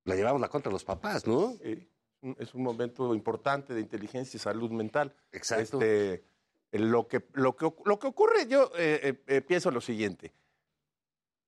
le 0.04 0.16
llevamos 0.16 0.40
la 0.40 0.48
contra 0.48 0.70
a 0.70 0.72
los 0.72 0.84
papás, 0.84 1.26
¿no? 1.26 1.54
Sí, 1.62 1.88
un- 2.22 2.36
es 2.38 2.54
un 2.54 2.62
momento 2.62 3.14
importante 3.14 3.74
de 3.74 3.80
inteligencia 3.80 4.36
y 4.36 4.40
salud 4.40 4.70
mental. 4.70 5.14
Exacto. 5.32 5.80
Este, 5.80 6.24
lo, 6.72 7.06
que, 7.08 7.26
lo, 7.32 7.56
que, 7.56 7.72
lo 7.84 7.98
que 7.98 8.06
ocurre, 8.06 8.46
yo 8.46 8.70
eh, 8.76 9.00
eh, 9.02 9.22
eh, 9.26 9.40
pienso 9.40 9.70
lo 9.70 9.80
siguiente. 9.80 10.32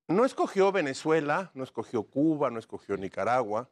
No 0.07 0.25
escogió 0.25 0.71
Venezuela, 0.71 1.51
no 1.53 1.63
escogió 1.63 2.03
Cuba, 2.03 2.49
no 2.49 2.59
escogió 2.59 2.97
Nicaragua 2.97 3.69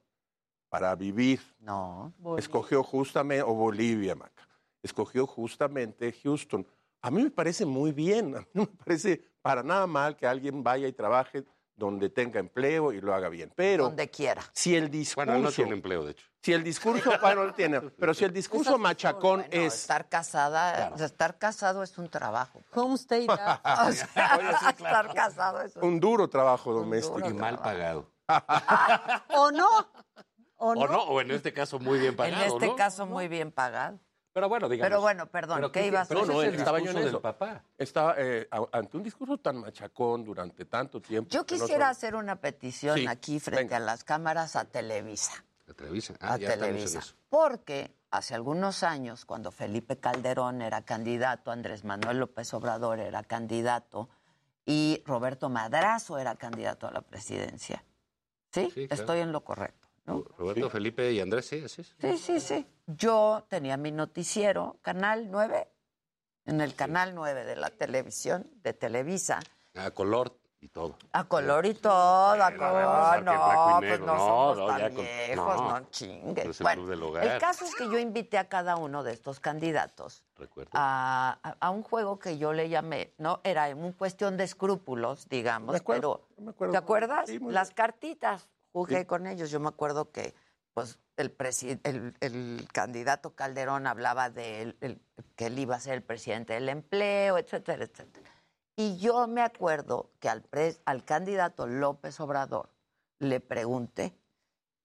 para 0.69 0.95
vivir. 0.95 1.41
No. 1.59 2.13
Escogió 2.37 2.83
justamente, 2.83 3.43
o 3.43 3.53
Bolivia, 3.53 4.15
Maca. 4.15 4.47
Escogió 4.81 5.27
justamente 5.27 6.13
Houston. 6.23 6.65
A 7.01 7.11
mí 7.11 7.23
me 7.23 7.31
parece 7.31 7.65
muy 7.65 7.91
bien, 7.91 8.35
a 8.35 8.39
mí 8.41 8.45
no 8.53 8.61
me 8.63 8.67
parece 8.85 9.21
para 9.41 9.63
nada 9.63 9.87
mal 9.87 10.15
que 10.15 10.27
alguien 10.27 10.63
vaya 10.63 10.87
y 10.87 10.93
trabaje 10.93 11.43
donde 11.79 12.09
tenga 12.09 12.39
empleo 12.39 12.91
y 12.91 13.01
lo 13.01 13.15
haga 13.15 13.29
bien. 13.29 13.51
Pero 13.55 13.85
Donde 13.85 14.09
quiera. 14.09 14.43
si 14.53 14.75
el 14.75 14.91
discurso... 14.91 15.25
Bueno, 15.31 15.39
no 15.43 15.51
tiene 15.51 15.71
empleo, 15.71 16.03
de 16.03 16.11
hecho. 16.11 16.27
Si 16.43 16.53
el 16.53 16.63
discurso, 16.63 17.11
bueno, 17.21 17.45
no 17.45 17.53
tiene, 17.53 17.81
pero 17.99 18.13
si 18.13 18.25
el 18.25 18.33
discurso 18.33 18.77
machacón 18.77 19.39
Bueno, 19.39 19.65
es... 19.65 19.73
estar 19.73 20.07
casada, 20.09 20.93
estar 20.97 21.39
casado 21.39 21.81
es 21.81 21.97
un 21.97 22.09
trabajo. 22.09 22.61
Homestay. 22.73 23.27
O 23.87 23.91
sea, 23.91 24.69
estar 24.69 25.13
casado 25.13 25.61
es 25.61 25.75
un 25.77 25.83
Un 25.85 25.99
duro 25.99 26.27
trabajo 26.27 26.73
doméstico. 26.73 27.27
Y 27.27 27.33
mal 27.33 27.57
pagado. 27.59 28.11
¿O 29.35 29.51
no? 29.51 29.67
¿O 30.57 30.75
no? 30.75 30.81
O 30.81 30.87
no, 30.87 31.03
o 31.03 31.21
en 31.21 31.31
este 31.31 31.53
caso 31.53 31.79
muy 31.79 31.99
bien 31.99 32.15
pagado, 32.15 32.43
En 32.43 32.47
este 32.51 32.67
¿no? 32.67 32.75
caso 32.75 33.05
muy 33.05 33.27
bien 33.27 33.51
pagado. 33.51 33.97
Pero 34.31 34.47
bueno, 34.47 34.69
digamos. 34.69 34.89
Pero 34.89 35.01
bueno, 35.01 35.25
perdón, 35.27 35.57
pero 35.57 35.71
¿qué 35.71 35.87
ibas 35.87 36.09
a 36.09 36.13
No, 36.13 36.19
decir? 36.21 36.35
no, 36.35 36.41
el 36.43 36.55
estaba 36.55 36.79
yo 36.79 36.91
en 36.91 36.97
eso. 36.99 37.21
papá. 37.21 37.63
Estaba 37.77 38.15
eh, 38.17 38.47
ante 38.71 38.97
un 38.97 39.03
discurso 39.03 39.37
tan 39.37 39.57
machacón 39.57 40.23
durante 40.23 40.65
tanto 40.65 41.01
tiempo. 41.01 41.29
Yo 41.31 41.39
no 41.39 41.45
quisiera 41.45 41.89
hacer 41.89 42.15
una 42.15 42.35
petición 42.35 42.97
Sí, 42.97 43.07
aquí 43.07 43.39
frente 43.39 43.63
venga. 43.63 43.77
a 43.77 43.79
las 43.79 44.03
cámaras 44.03 44.55
a 44.55 44.65
Televisa. 44.65 45.43
A 45.69 45.73
Televisa. 45.73 46.13
Ah, 46.19 46.33
a 46.33 46.37
ya 46.37 46.49
Televisa. 46.57 47.01
Porque 47.29 47.91
hace 48.11 48.35
algunos 48.35 48.83
años, 48.83 49.25
cuando 49.25 49.51
Felipe 49.51 49.97
Calderón 49.97 50.61
era 50.61 50.83
candidato, 50.83 51.49
Andrés 51.51 51.83
Manuel 51.83 52.19
López 52.19 52.53
Obrador 52.53 52.99
era 52.99 53.23
candidato 53.23 54.09
y 54.65 55.01
Roberto 55.07 55.49
Madrazo 55.49 56.19
era 56.19 56.35
candidato 56.35 56.87
a 56.87 56.91
la 56.91 57.01
presidencia. 57.01 57.83
¿Sí? 58.51 58.69
Sí, 58.73 58.87
claro. 58.87 59.01
Estoy 59.01 59.19
en 59.19 59.31
lo 59.31 59.43
correcto. 59.43 59.78
¿No? 60.09 60.23
Roberto, 60.37 60.69
Felipe 60.69 61.11
y 61.11 61.19
Andrés, 61.19 61.45
sí, 61.47 61.61
así 61.63 61.81
es. 61.81 61.95
Sí, 61.99 62.17
sí, 62.17 62.39
sí. 62.39 62.67
Yo 62.87 63.45
tenía 63.47 63.77
mi 63.77 63.91
noticiero, 63.91 64.77
Canal 64.81 65.29
9, 65.29 65.67
en 66.45 66.61
el 66.61 66.75
Canal 66.75 67.13
9 67.15 67.45
de 67.45 67.55
la 67.55 67.69
televisión, 67.69 68.49
de 68.63 68.73
Televisa. 68.73 69.39
A 69.75 69.91
color 69.91 70.35
y 70.61 70.67
todo. 70.67 70.97
A 71.13 71.23
color 71.25 71.65
y 71.65 71.73
todo, 71.75 72.43
a 72.43 72.51
color. 72.55 73.23
No, 73.23 73.77
pues 73.79 73.99
no, 74.01 74.05
No, 74.07 74.17
somos 74.17 74.57
no, 74.57 74.67
tan 74.67 74.93
con- 74.93 75.05
viejos, 75.05 75.55
no. 75.55 75.79
no, 75.79 75.89
chingues. 75.91 76.45
Es 76.47 76.59
el 76.59 76.63
Bueno, 76.65 76.81
club 76.81 76.89
del 76.89 77.03
hogar. 77.03 77.27
el 77.27 77.39
caso 77.39 77.63
es 77.65 77.75
que 77.75 77.85
yo 77.85 77.97
invité 77.99 78.37
a 78.37 78.49
cada 78.49 78.75
uno 78.75 79.03
de 79.03 79.13
estos 79.13 79.39
candidatos 79.39 80.23
a, 80.73 81.39
a- 81.43 81.55
a 81.59 81.69
un 81.69 81.83
juego 81.83 82.19
que 82.19 82.37
yo 82.37 82.51
le 82.53 82.67
llamé, 82.69 83.13
¿no? 83.17 83.39
Era 83.43 83.73
una 83.75 83.93
cuestión 83.93 84.35
de 84.37 84.43
escrúpulos, 84.45 85.29
digamos, 85.29 85.79
pero 85.85 86.27
me 86.37 86.49
acuerdo. 86.49 86.71
¿te 86.73 86.77
acuerdas? 86.77 87.29
Sí, 87.29 87.39
Las 87.47 87.71
cartitas, 87.71 88.49
jugué 88.71 88.99
Sí. 88.99 89.05
con 89.05 89.27
ellos. 89.27 89.49
Yo 89.51 89.59
me 89.59 89.69
acuerdo 89.69 90.11
que 90.11 90.33
pues 90.73 90.97
el, 91.17 91.35
el, 91.83 92.15
el 92.21 92.67
candidato 92.71 93.35
Calderón 93.35 93.87
hablaba 93.87 94.29
de 94.29 94.61
él- 94.61 94.77
el- 94.81 95.01
que 95.35 95.47
él 95.47 95.59
iba 95.59 95.75
a 95.75 95.79
ser 95.79 95.95
el 95.95 96.03
presidente 96.03 96.53
del 96.53 96.69
empleo, 96.69 97.37
etcétera, 97.37 97.83
etcétera. 97.83 98.29
Y 98.75 98.97
yo 98.97 99.27
me 99.27 99.41
acuerdo 99.41 100.11
que 100.19 100.29
al, 100.29 100.41
pres- 100.43 100.79
al 100.85 101.03
candidato 101.03 101.67
López 101.67 102.17
Obrador 102.21 102.69
le 103.19 103.41
pregunté, 103.41 104.15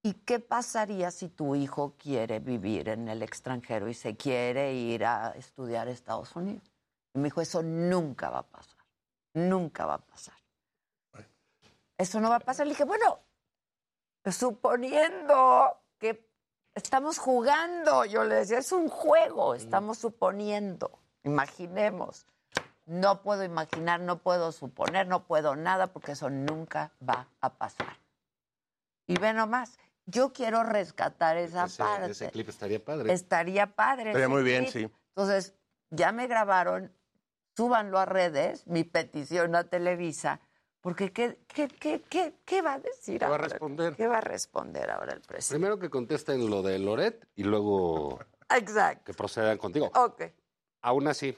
¿y 0.03 0.13
qué 0.13 0.39
pasaría 0.39 1.11
si 1.11 1.29
tu 1.29 1.55
hijo 1.55 1.95
quiere 1.97 2.39
vivir 2.39 2.89
en 2.89 3.07
el 3.07 3.23
extranjero 3.23 3.87
y 3.87 3.93
se 3.93 4.17
quiere 4.17 4.73
ir 4.73 5.05
a 5.05 5.31
estudiar 5.37 5.87
a 5.87 5.91
Estados 5.91 6.35
Unidos? 6.35 6.69
Y 7.13 7.19
me 7.19 7.25
dijo, 7.25 7.39
eso 7.39 7.63
nunca 7.63 8.29
va 8.29 8.39
a 8.39 8.47
pasar, 8.47 8.83
nunca 9.33 9.85
va 9.85 9.93
a 9.93 10.05
pasar. 10.05 10.35
Eso 11.97 12.19
no 12.19 12.29
va 12.29 12.35
a 12.35 12.39
pasar. 12.41 12.65
Le 12.67 12.73
dije, 12.73 12.83
bueno, 12.83 13.19
suponiendo 14.31 15.77
que 15.99 16.27
estamos 16.73 17.17
jugando, 17.17 18.05
yo 18.05 18.23
le 18.23 18.35
decía, 18.35 18.59
es 18.59 18.71
un 18.71 18.89
juego, 18.89 19.55
estamos 19.55 19.97
suponiendo, 19.97 20.99
imaginemos. 21.23 22.25
No 22.85 23.23
puedo 23.23 23.43
imaginar, 23.43 23.99
no 23.99 24.19
puedo 24.19 24.51
suponer, 24.51 25.07
no 25.07 25.25
puedo 25.25 25.55
nada, 25.55 25.87
porque 25.87 26.11
eso 26.11 26.29
nunca 26.29 26.91
va 27.07 27.27
a 27.41 27.55
pasar. 27.55 27.97
Y 29.07 29.17
ve 29.17 29.33
nomás, 29.33 29.77
yo 30.05 30.33
quiero 30.33 30.63
rescatar 30.63 31.37
esa 31.37 31.65
Ese, 31.65 31.83
parte. 31.83 32.11
ese 32.11 32.29
clip 32.31 32.49
estaría 32.49 32.83
padre. 32.83 33.11
Estaría 33.11 33.75
padre. 33.75 34.09
Estaría 34.09 34.29
muy 34.29 34.43
bien, 34.43 34.67
sí. 34.67 34.87
Entonces, 35.15 35.55
ya 35.89 36.11
me 36.11 36.27
grabaron, 36.27 36.93
súbanlo 37.55 37.97
a 37.97 38.05
redes, 38.05 38.67
mi 38.67 38.83
petición 38.83 39.55
a 39.55 39.63
Televisa, 39.63 40.41
porque 40.85 41.11
¿qué, 41.11 41.39
qué, 41.47 41.67
qué, 41.67 42.03
qué, 42.07 42.35
qué 42.45 42.61
va 42.61 42.73
a 42.73 42.79
decir 42.79 43.17
¿Qué 43.17 43.25
va 43.25 43.31
a 43.31 43.35
ahora? 43.37 43.47
responder? 43.47 43.95
¿Qué 43.95 44.05
va 44.05 44.19
a 44.19 44.21
responder 44.21 44.91
ahora 44.91 45.13
el 45.13 45.21
presidente? 45.21 45.55
Primero 45.55 45.79
que 45.79 45.89
contesten 45.89 46.47
lo 46.47 46.61
de 46.61 46.77
Loret 46.77 47.27
y 47.33 47.41
luego 47.43 48.19
Exacto. 48.55 49.03
que 49.05 49.15
procedan 49.15 49.57
contigo. 49.57 49.91
Ok. 49.95 50.25
Aún 50.83 51.07
así, 51.07 51.35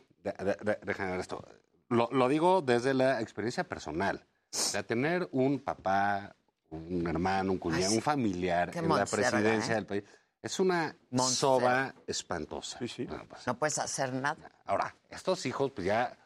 déjame 0.84 1.12
ver 1.12 1.22
esto. 1.22 1.42
Lo, 1.88 2.10
lo 2.12 2.28
digo 2.28 2.62
desde 2.62 2.94
la 2.94 3.22
experiencia 3.22 3.64
personal. 3.64 4.28
O 4.54 4.58
sea, 4.58 4.84
tener 4.84 5.30
un 5.32 5.64
papá, 5.64 6.36
un 6.70 7.08
hermano, 7.08 7.54
un 7.54 7.58
cuñado, 7.58 7.84
Ay, 7.84 7.90
sí. 7.92 7.96
un 7.96 8.02
familiar 8.02 8.76
en 8.76 8.90
la 8.90 9.06
presidencia 9.06 9.72
¿eh? 9.72 9.76
del 9.76 9.86
país 9.86 10.04
es 10.42 10.60
una 10.60 10.94
soba 11.16 11.96
espantosa. 12.06 12.80
Bueno, 12.80 13.26
pues, 13.30 13.48
No 13.48 13.58
puedes 13.58 13.78
hacer 13.80 14.12
nada. 14.12 14.52
Ahora, 14.66 14.94
estos 15.10 15.46
hijos, 15.46 15.72
pues 15.72 15.88
ya, 15.88 16.18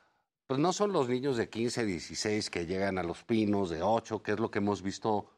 pues 0.51 0.59
no 0.59 0.73
son 0.73 0.91
los 0.91 1.07
niños 1.07 1.37
de 1.37 1.47
15, 1.47 1.85
16 1.85 2.49
que 2.49 2.65
llegan 2.65 2.97
a 2.97 3.03
los 3.03 3.23
pinos 3.23 3.69
de 3.69 3.81
8, 3.83 4.21
que 4.21 4.33
es 4.33 4.39
lo 4.41 4.51
que 4.51 4.59
hemos 4.59 4.81
visto 4.81 5.29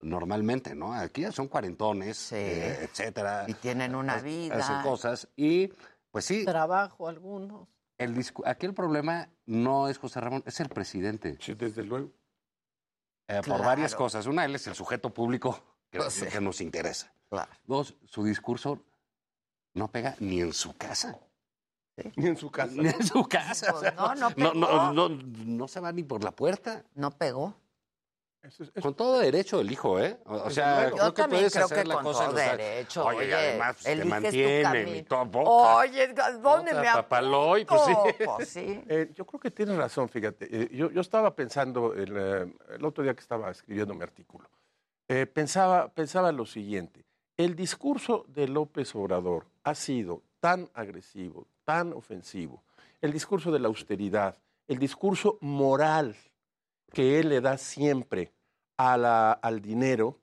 normalmente, 0.00 0.74
¿no? 0.74 0.94
Aquí 0.94 1.20
ya 1.20 1.30
son 1.30 1.48
cuarentones, 1.48 2.32
eh, 2.32 2.82
etcétera. 2.84 3.44
Y 3.48 3.52
tienen 3.52 3.94
una 3.94 4.14
Hacen 4.14 4.24
vida. 4.24 4.80
cosas. 4.82 5.28
Y, 5.36 5.70
pues 6.10 6.24
sí, 6.24 6.46
Trabajo 6.46 7.06
algunos. 7.06 7.68
el 7.98 8.18
aquí 8.46 8.64
el 8.64 8.72
problema 8.72 9.28
no 9.44 9.88
es 9.90 9.98
José 9.98 10.22
Ramón, 10.22 10.42
es 10.46 10.58
el 10.60 10.70
presidente. 10.70 11.36
Sí, 11.38 11.52
desde 11.52 11.82
luego. 11.84 12.10
Eh, 13.28 13.42
Por 13.46 13.62
varias 13.62 13.94
cosas. 13.94 14.24
Una, 14.24 14.46
él 14.46 14.54
es 14.54 14.66
el 14.68 14.74
sujeto 14.74 15.10
público 15.12 15.62
que, 15.90 15.98
Pues 15.98 16.14
sí. 16.14 16.24
que 16.32 16.40
nos 16.40 16.62
interesa. 16.62 17.12
Claro. 17.28 17.52
Dos, 17.66 17.94
su 18.06 18.24
discurso 18.24 18.82
no 19.74 19.88
pega 19.88 20.16
ni 20.18 20.40
en 20.40 20.54
su 20.54 20.74
casa. 20.78 21.18
Ni 22.16 22.26
en 22.26 22.36
su 22.36 22.50
casa. 22.50 22.74
Ni 22.74 22.88
en 22.88 23.06
su 23.06 23.24
casa. 23.24 23.72
Pues 23.72 23.76
o 23.76 23.80
sea, 23.80 23.92
no, 23.92 24.14
no 24.14 24.30
no, 24.30 24.34
pegó. 24.34 24.54
no, 24.54 24.92
no, 24.92 25.08
no 25.08 25.68
se 25.68 25.80
va 25.80 25.92
ni 25.92 26.02
por 26.02 26.24
la 26.24 26.32
puerta. 26.32 26.84
No 26.94 27.10
pegó. 27.10 27.54
Con 28.80 28.94
todo 28.94 29.20
derecho 29.20 29.60
el 29.60 29.70
hijo, 29.70 30.00
¿eh? 30.00 30.18
O, 30.26 30.34
o 30.34 30.50
sea, 30.50 30.90
Yo 30.90 30.96
creo 30.96 31.14
que 31.14 31.24
puedes 31.28 31.52
creo 31.52 31.64
hacer 31.66 31.82
que 31.82 31.84
la 31.88 31.94
con 31.94 32.04
cosa 32.04 32.26
todo 32.26 32.34
derecho. 32.34 33.04
Oye, 33.04 33.28
y 33.28 33.32
además 33.32 33.76
pues, 33.80 34.32
te 34.32 34.62
camino. 34.62 34.96
y 34.96 35.02
todo. 35.04 35.38
Oye, 35.42 36.12
¿dónde 36.42 36.74
me 36.74 36.82
papaloy, 36.82 37.64
pues 37.64 37.82
sí. 37.82 37.92
Pues 38.24 38.48
sí. 38.48 38.82
Eh, 38.88 39.12
yo 39.14 39.24
creo 39.24 39.38
que 39.38 39.52
tienes 39.52 39.76
razón, 39.76 40.08
fíjate. 40.08 40.48
Eh, 40.50 40.68
yo, 40.72 40.90
yo 40.90 41.00
estaba 41.00 41.36
pensando 41.36 41.94
el, 41.94 42.16
eh, 42.16 42.52
el 42.74 42.84
otro 42.84 43.04
día 43.04 43.14
que 43.14 43.20
estaba 43.20 43.48
escribiendo 43.48 43.94
mi 43.94 44.02
artículo, 44.02 44.50
eh, 45.08 45.26
pensaba, 45.26 45.88
pensaba 45.88 46.32
lo 46.32 46.44
siguiente. 46.44 47.04
El 47.36 47.54
discurso 47.54 48.24
de 48.26 48.48
López 48.48 48.92
Obrador 48.96 49.46
ha 49.62 49.76
sido 49.76 50.22
tan 50.40 50.68
agresivo, 50.74 51.46
tan 51.64 51.92
ofensivo. 51.92 52.62
El 53.00 53.12
discurso 53.12 53.50
de 53.50 53.58
la 53.58 53.68
austeridad, 53.68 54.36
el 54.68 54.78
discurso 54.78 55.38
moral 55.40 56.16
que 56.92 57.18
él 57.18 57.30
le 57.30 57.40
da 57.40 57.58
siempre 57.58 58.32
al 58.76 59.62
dinero, 59.62 60.18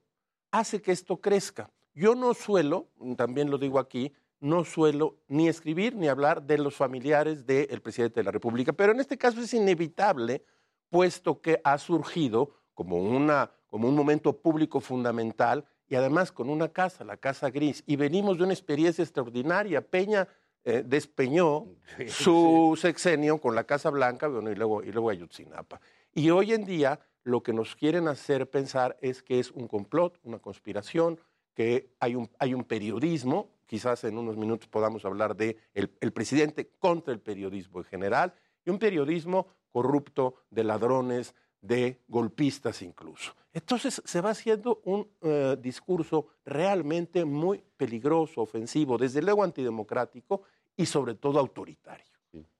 hace 0.52 0.82
que 0.82 0.92
esto 0.92 1.18
crezca. 1.18 1.72
Yo 1.94 2.16
no 2.16 2.34
suelo, 2.34 2.88
también 3.16 3.50
lo 3.50 3.58
digo 3.58 3.80
aquí, 3.80 4.14
no 4.40 4.64
suelo 4.64 5.18
ni 5.28 5.48
escribir 5.48 5.96
ni 5.96 6.08
hablar 6.08 6.44
de 6.44 6.58
los 6.58 6.76
familiares 6.76 7.46
del 7.46 7.82
presidente 7.82 8.20
de 8.20 8.24
la 8.24 8.32
República, 8.32 8.74
pero 8.74 8.92
en 8.92 9.00
este 9.00 9.18
caso 9.18 9.42
es 9.42 9.54
inevitable, 9.54 10.44
puesto 10.90 11.42
que 11.42 11.62
ha 11.64 11.78
surgido 11.78 12.56
como, 12.74 12.98
una, 12.98 13.52
como 13.68 13.88
un 13.88 13.96
momento 13.96 14.34
público 14.38 14.80
fundamental 14.80 15.66
y 15.88 15.96
además 15.96 16.32
con 16.32 16.50
una 16.50 16.70
casa, 16.70 17.04
la 17.04 17.18
Casa 17.18 17.50
Gris, 17.50 17.84
y 17.86 17.96
venimos 17.96 18.38
de 18.38 18.44
una 18.44 18.54
experiencia 18.54 19.04
extraordinaria. 19.04 19.82
Peña 19.82 20.28
eh, 20.64 20.84
despeñó 20.86 21.68
su 22.08 22.78
sexenio 22.80 23.40
con 23.40 23.56
la 23.56 23.64
Casa 23.64 23.90
Blanca 23.90 24.28
bueno, 24.28 24.52
y, 24.52 24.56
luego, 24.56 24.84
y 24.84 24.92
luego 24.92 25.10
Ayotzinapa. 25.10 25.80
Y 26.14 26.30
hoy 26.30 26.54
en 26.54 26.66
día 26.66 27.00
lo 27.24 27.44
que 27.44 27.54
nos 27.54 27.76
quieren 27.76 28.08
hacer 28.08 28.50
pensar 28.50 28.98
es 29.02 29.24
que 29.24 29.40
es 29.40 29.52
un 29.52 29.68
complot, 29.68 30.20
una 30.24 30.40
conspiración, 30.40 31.20
que 31.54 31.92
hay 32.00 32.16
un, 32.16 32.30
hay 32.40 32.54
un 32.54 32.64
periodismo, 32.64 33.50
quizás 33.66 34.04
en 34.04 34.18
unos 34.18 34.38
minutos 34.38 34.68
podamos 34.68 35.06
hablar 35.06 35.36
de 35.36 35.58
el, 35.74 35.92
el 36.02 36.12
presidente 36.12 36.72
contra 36.80 37.14
el 37.14 37.20
periodismo 37.20 37.80
en 37.80 37.86
general, 37.86 38.34
y 38.66 38.70
un 38.70 38.80
periodismo 38.80 39.48
corrupto 39.72 40.36
de 40.50 40.64
ladrones, 40.64 41.36
de 41.62 42.00
golpistas 42.08 42.82
incluso. 42.82 43.34
Entonces 43.54 44.02
se 44.06 44.22
va 44.22 44.32
haciendo 44.32 44.82
un 44.86 45.08
eh, 45.22 45.58
discurso 45.60 46.28
realmente 46.46 47.26
muy 47.26 47.64
peligroso, 47.78 48.42
ofensivo, 48.42 48.98
desde 48.98 49.22
luego 49.22 49.44
antidemocrático 49.44 50.44
y 50.78 50.86
sobre 50.86 51.16
todo 51.16 51.40
autoritario. 51.40 52.06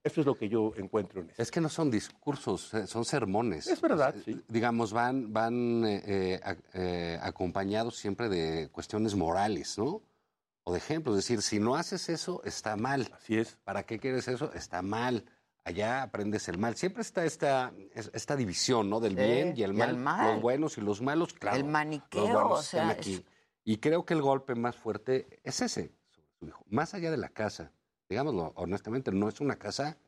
Eso 0.02 0.20
es 0.20 0.26
lo 0.26 0.36
que 0.36 0.48
yo 0.48 0.72
encuentro 0.76 1.20
en 1.20 1.30
eso. 1.30 1.40
Es 1.40 1.50
que 1.52 1.60
no 1.60 1.68
son 1.68 1.92
discursos, 1.92 2.74
eh, 2.74 2.88
son 2.88 3.04
sermones. 3.04 3.68
Es 3.68 3.80
verdad, 3.80 4.14
sí. 4.24 4.40
Digamos, 4.48 4.92
van, 4.92 5.32
van 5.32 5.84
eh, 5.86 7.18
acompañados 7.22 7.96
siempre 7.96 8.28
de 8.28 8.68
cuestiones 8.70 9.14
morales, 9.14 9.78
¿no? 9.78 10.02
O 10.64 10.72
de 10.72 10.78
ejemplos, 10.78 11.16
es 11.16 11.24
decir, 11.24 11.40
si 11.40 11.60
no 11.60 11.76
haces 11.76 12.08
eso, 12.08 12.42
está 12.44 12.76
mal. 12.76 13.12
Así 13.16 13.38
es. 13.38 13.56
¿Para 13.62 13.84
qué 13.84 14.00
quieres 14.00 14.26
eso? 14.26 14.52
Está 14.54 14.82
mal. 14.82 15.24
Allá 15.64 16.02
aprendes 16.02 16.48
el 16.48 16.58
mal. 16.58 16.76
Siempre 16.76 17.02
está 17.02 17.24
esta, 17.24 17.72
es- 17.94 18.10
esta 18.14 18.36
división, 18.36 18.88
¿no? 18.90 19.00
Del 19.00 19.12
Sí, 19.16 19.22
bien 19.22 19.48
y 19.56 19.62
el 19.62 19.72
y 19.76 19.80
el 19.82 19.94
mal, 19.94 19.96
mal. 19.96 20.32
los 20.34 20.42
buenos 20.42 20.78
y 20.78 20.80
los 20.80 21.00
malos, 21.02 21.32
claro. 21.34 21.56
El 21.56 21.64
maniqueo, 21.64 22.22
los 22.22 22.32
buenos 22.32 22.58
o 22.58 22.62
sea, 22.62 22.82
están 22.82 22.96
aquí. 22.98 23.14
es- 23.14 23.24
Y 23.64 23.76
creo 23.78 24.04
que 24.04 24.14
el 24.14 24.22
golpe 24.22 24.54
más 24.54 24.76
fuerte 24.76 25.40
es 25.44 25.60
ese 25.60 25.92
sobre 26.08 26.28
su 26.38 26.46
hijo. 26.46 26.64
Más 26.68 26.94
allá 26.94 27.10
de 27.10 27.16
la 27.18 27.28
casa, 27.28 27.72
digámoslo 28.08 28.52
honestamente, 28.56 29.12
no 29.12 29.28
es 29.28 29.40
una 29.40 29.56
casa 29.56 29.98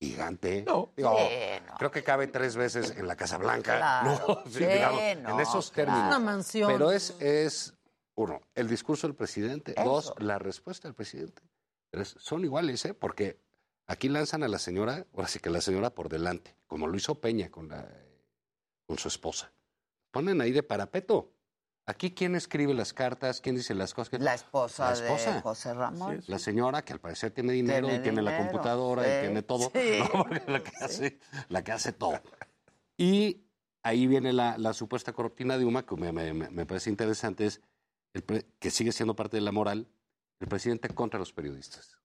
gigante. 0.00 0.64
No. 0.66 0.92
Sí, 0.96 1.02
no. 1.02 1.16
Creo 1.78 1.90
que 1.90 2.02
cabe 2.04 2.26
tres 2.26 2.56
veces 2.56 2.90
en 2.96 3.06
la 3.06 3.16
Casa 3.16 3.38
Blanca. 3.38 3.76
Claro, 3.78 4.10
¿no? 4.44 4.50
sí, 4.50 4.58
digamos, 4.66 5.00
no, 5.22 5.30
en 5.30 5.40
esos 5.40 5.70
claro. 5.70 5.90
términos. 5.92 6.06
Una 6.08 6.18
mansión. 6.18 6.70
Pero 6.72 6.90
es, 6.90 7.16
es, 7.20 7.74
uno, 8.16 8.40
el 8.54 8.68
discurso 8.68 9.06
del 9.06 9.16
presidente. 9.16 9.72
Eso. 9.72 9.84
Dos, 9.84 10.14
la 10.18 10.38
respuesta 10.38 10.88
del 10.88 10.94
presidente. 10.94 11.42
Tres, 11.90 12.14
son 12.18 12.44
iguales, 12.44 12.84
¿eh? 12.84 12.92
Porque 12.94 13.40
aquí 13.86 14.08
lanzan 14.08 14.42
a 14.42 14.48
la 14.48 14.58
señora, 14.58 15.06
ahora 15.14 15.28
sí 15.28 15.38
que 15.38 15.50
la 15.50 15.60
señora 15.60 15.90
por 15.94 16.08
delante, 16.08 16.56
como 16.66 16.86
lo 16.86 16.96
hizo 16.96 17.20
Peña 17.20 17.50
con, 17.50 17.68
la, 17.68 17.88
con 18.86 18.98
su 18.98 19.08
esposa. 19.08 19.52
Ponen 20.10 20.40
ahí 20.40 20.52
de 20.52 20.62
parapeto. 20.62 21.30
Aquí, 21.86 22.14
¿quién 22.14 22.34
escribe 22.34 22.72
las 22.72 22.94
cartas? 22.94 23.42
¿Quién 23.42 23.56
dice 23.56 23.74
las 23.74 23.92
cosas? 23.92 24.18
La 24.20 24.32
esposa, 24.32 24.86
La 24.86 24.92
esposa. 24.94 25.34
de 25.34 25.40
José 25.42 25.74
Ramón. 25.74 26.22
La 26.28 26.38
señora 26.38 26.82
que 26.82 26.94
al 26.94 27.00
parecer 27.00 27.30
tiene 27.32 27.52
dinero 27.52 27.86
Tiene 27.88 28.00
y 28.00 28.02
tiene 28.02 28.22
la 28.22 28.38
computadora 28.38 29.02
sí, 29.04 29.10
y 29.10 29.20
tiene 29.20 29.42
todo. 29.42 29.70
sí. 29.74 29.98
¿no? 30.14 30.24
La 30.50 30.62
que, 30.62 30.72
hace, 30.80 31.18
la 31.50 31.62
que 31.62 31.72
hace 31.72 31.92
todo. 31.92 32.22
Y 32.96 33.44
ahí 33.82 34.06
viene 34.06 34.32
la, 34.32 34.56
la 34.56 34.72
supuesta 34.72 35.12
cortina 35.12 35.58
de 35.58 35.66
Uma, 35.66 35.84
que 35.84 35.94
me, 35.96 36.10
me- 36.10 36.32
me- 36.32 36.48
me 36.48 36.64
parece 36.64 36.88
interesante, 36.88 37.44
es 37.44 37.60
el 38.14 38.22
pre- 38.22 38.46
que 38.58 38.70
sigue 38.70 38.92
siendo 38.92 39.14
parte 39.14 39.36
de 39.36 39.42
la 39.42 39.52
moral, 39.52 39.86
el 40.40 40.48
presidente 40.48 40.88
contra 40.88 41.18
los 41.18 41.34
periodistas, 41.34 41.98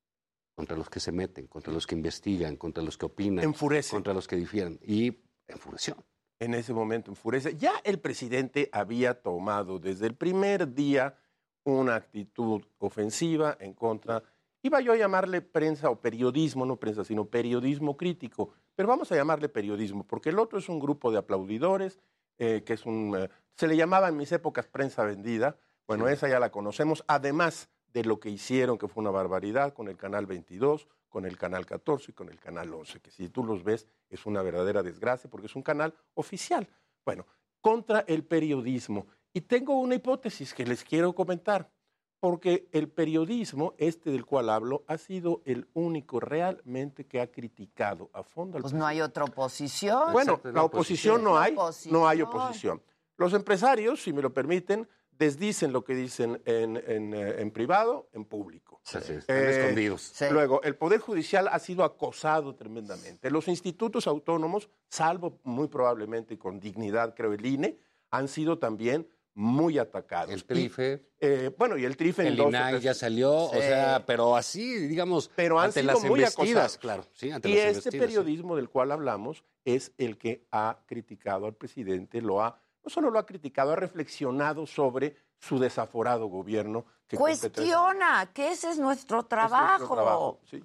contra 0.60 0.76
los 0.76 0.90
que 0.90 1.00
se 1.00 1.14
meten, 1.14 1.48
contra 1.48 1.72
los 1.72 1.88
que 1.88 1.96
investigan, 1.96 2.58
contra 2.58 2.84
los 2.84 2.98
que 2.98 3.06
opinan, 3.06 3.46
Enfurece. 3.46 3.92
contra 3.92 4.14
los 4.14 4.28
que 4.28 4.36
difieren. 4.36 4.78
Y 4.86 5.20
enfureció. 5.48 5.96
en 6.38 6.54
ese 6.54 6.74
momento 6.74 7.12
enfurece. 7.12 7.56
Ya 7.56 7.72
el 7.86 8.00
presidente 8.00 8.70
había 8.74 9.22
tomado 9.22 9.80
desde 9.80 10.06
el 10.08 10.16
primer 10.16 10.74
día 10.74 11.16
una 11.64 11.96
actitud 11.96 12.62
ofensiva 12.80 13.56
en 13.62 13.72
contra, 13.74 14.22
iba 14.62 14.82
yo 14.82 14.92
a 14.92 14.98
llamarle 14.98 15.40
prensa 15.40 15.90
o 15.90 16.02
periodismo, 16.02 16.66
no 16.66 16.76
prensa, 16.76 17.06
sino 17.06 17.24
periodismo 17.24 17.96
crítico, 17.96 18.50
pero 18.76 18.90
vamos 18.90 19.10
a 19.14 19.16
llamarle 19.16 19.48
periodismo, 19.48 20.06
porque 20.06 20.28
el 20.28 20.40
otro 20.40 20.60
es 20.60 20.68
un 20.68 20.82
grupo 20.82 21.10
de 21.10 21.20
aplaudidores, 21.20 22.02
eh, 22.38 22.64
que 22.66 22.74
es 22.74 22.86
un, 22.86 23.16
eh, 23.18 23.30
se 23.56 23.66
le 23.66 23.78
llamaba 23.78 24.10
en 24.10 24.18
mis 24.18 24.34
épocas 24.34 24.68
prensa 24.68 25.06
vendida, 25.06 25.56
bueno, 25.88 26.10
esa 26.10 26.28
ya 26.28 26.40
la 26.42 26.52
conocemos, 26.52 27.06
además 27.08 27.70
de 27.94 28.04
lo 28.04 28.20
que 28.20 28.30
hicieron, 28.30 28.78
que 28.78 28.88
fue 28.88 29.02
una 29.02 29.12
barbaridad, 29.12 29.74
con 29.74 29.88
el 29.88 29.98
Canal 29.98 30.26
22, 30.26 30.88
con 31.10 31.26
el 31.26 31.38
Canal 31.38 31.66
14 31.66 32.12
y 32.12 32.14
con 32.14 32.30
el 32.30 32.40
Canal 32.40 32.74
11, 32.74 33.00
que 33.00 33.12
si 33.12 33.30
tú 33.30 33.44
los 33.44 33.64
ves 33.64 33.88
es 34.10 34.26
una 34.26 34.42
verdadera 34.44 34.84
desgracia 34.84 35.30
porque 35.30 35.48
es 35.48 35.56
un 35.56 35.64
canal 35.64 35.94
oficial. 36.14 36.68
Bueno, 37.04 37.26
contra 37.62 38.02
el 38.08 38.24
periodismo. 38.24 39.08
Y 39.34 39.42
tengo 39.42 39.80
una 39.80 39.96
hipótesis 39.96 40.54
que 40.54 40.66
les 40.66 40.84
quiero 40.84 41.14
comentar, 41.14 41.72
porque 42.20 42.68
el 42.74 42.90
periodismo, 42.90 43.74
este 43.78 44.12
del 44.12 44.26
cual 44.26 44.50
hablo, 44.50 44.84
ha 44.88 44.98
sido 44.98 45.42
el 45.46 45.68
único 45.74 46.20
realmente 46.20 47.06
que 47.08 47.22
ha 47.22 47.32
criticado 47.32 48.10
a 48.14 48.24
fondo 48.24 48.58
al 48.58 48.62
Pues 48.64 48.74
no 48.74 48.86
hay 48.86 49.02
otra 49.02 49.24
oposición. 49.24 50.12
bueno, 50.12 50.40
la 50.44 50.64
oposición 50.64 51.24
no 51.24 51.38
hay, 51.38 51.54
Oposición. 51.54 51.94
no 51.94 52.08
hay 52.08 52.22
oposición. 52.22 52.82
Los 53.18 53.34
empresarios, 53.34 54.02
si 54.04 54.14
me 54.14 54.22
lo 54.22 54.34
permiten, 54.34 54.88
desdicen 55.20 55.74
lo 55.74 55.84
que 55.84 55.94
dicen 55.94 56.42
en, 56.46 56.78
en, 56.88 57.14
eh, 57.14 57.42
en 57.42 57.52
privado, 57.52 58.10
en 58.14 58.26
público. 58.26 58.82
están 58.86 59.04
Eh, 59.28 59.60
escondidos. 59.60 60.14
Luego, 60.32 60.62
el 60.64 60.76
Poder 60.76 61.00
Judicial 61.02 61.50
ha 61.52 61.60
sido 61.60 61.84
acosado 61.84 62.56
tremendamente. 62.56 63.30
Los 63.30 63.48
institutos 63.50 64.08
autónomos, 64.08 64.70
salvo 64.90 65.40
muy 65.44 65.68
probablemente 65.68 66.40
con 66.40 66.60
dignidad, 66.60 67.14
creo, 67.16 67.34
el 67.34 67.46
INE, 67.46 67.78
han 68.10 68.28
sido 68.30 68.58
también 68.58 69.08
muy 69.36 69.78
atacados. 69.78 70.34
El 70.34 70.44
TRIFE. 70.44 70.94
Y, 71.22 71.26
eh, 71.26 71.52
bueno, 71.58 71.78
y 71.78 71.86
el 71.86 71.96
TRIFE 71.96 72.24
en 72.24 72.28
El 72.34 72.40
INAI 72.40 72.72
tres- 72.74 72.84
ya 72.84 72.94
salió, 72.94 73.32
o 73.34 73.52
Sí. 73.54 73.60
sea, 73.60 74.04
pero 74.06 74.36
así, 74.36 74.76
digamos, 74.88 75.30
pero 75.36 75.60
han 75.60 75.66
ante 75.68 75.82
sido 75.82 75.94
las 75.94 76.04
muy 76.04 76.24
acosados. 76.24 76.78
claro. 76.78 77.06
Sí, 77.14 77.30
ante 77.32 77.48
y 77.50 77.56
las 77.56 77.78
este 77.78 77.92
sí. 77.92 78.00
periodismo 78.00 78.56
del 78.56 78.70
cual 78.70 78.92
hablamos 78.92 79.44
es 79.66 79.92
el 79.98 80.18
que 80.18 80.46
ha 80.52 80.80
criticado 80.88 81.46
al 81.46 81.54
presidente, 81.56 82.22
lo 82.22 82.42
ha, 82.42 82.60
no 82.90 82.94
solo 82.94 83.12
lo 83.12 83.20
ha 83.20 83.26
criticado, 83.26 83.72
ha 83.72 83.76
reflexionado 83.76 84.66
sobre 84.66 85.16
su 85.38 85.60
desaforado 85.60 86.26
gobierno. 86.28 86.86
Que. 87.08 87.18
Cuestiona, 87.18 88.32
que 88.34 88.52
ese 88.52 88.72
es 88.72 88.80
nuestro 88.80 89.20
Es 89.22 89.28
trabajo. 89.28 89.78
nuestro 89.78 89.96
trabajo, 89.96 90.40
sí. 90.50 90.64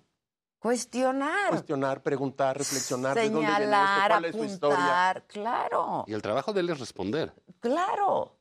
Cuestionar, 0.59 1.51
Cuestionar, 1.51 2.03
preguntar, 2.03 2.57
reflexionar 2.57 3.15
de 3.15 3.28
dónde 3.28 3.41
viene 3.41 3.53
esto, 3.53 3.62
señalar, 3.67 4.11
cuál 4.11 4.25
es 4.25 4.35
su 4.36 4.44
historia. 4.44 4.77
apuntar, 4.78 5.27
claro, 5.27 6.05
Y 6.07 6.15
el 6.15 6.23
trabajo 6.23 6.53
de 6.55 6.61
él 6.61 6.70
es 6.70 6.81
responder. 6.81 7.35
claro. 7.61 8.39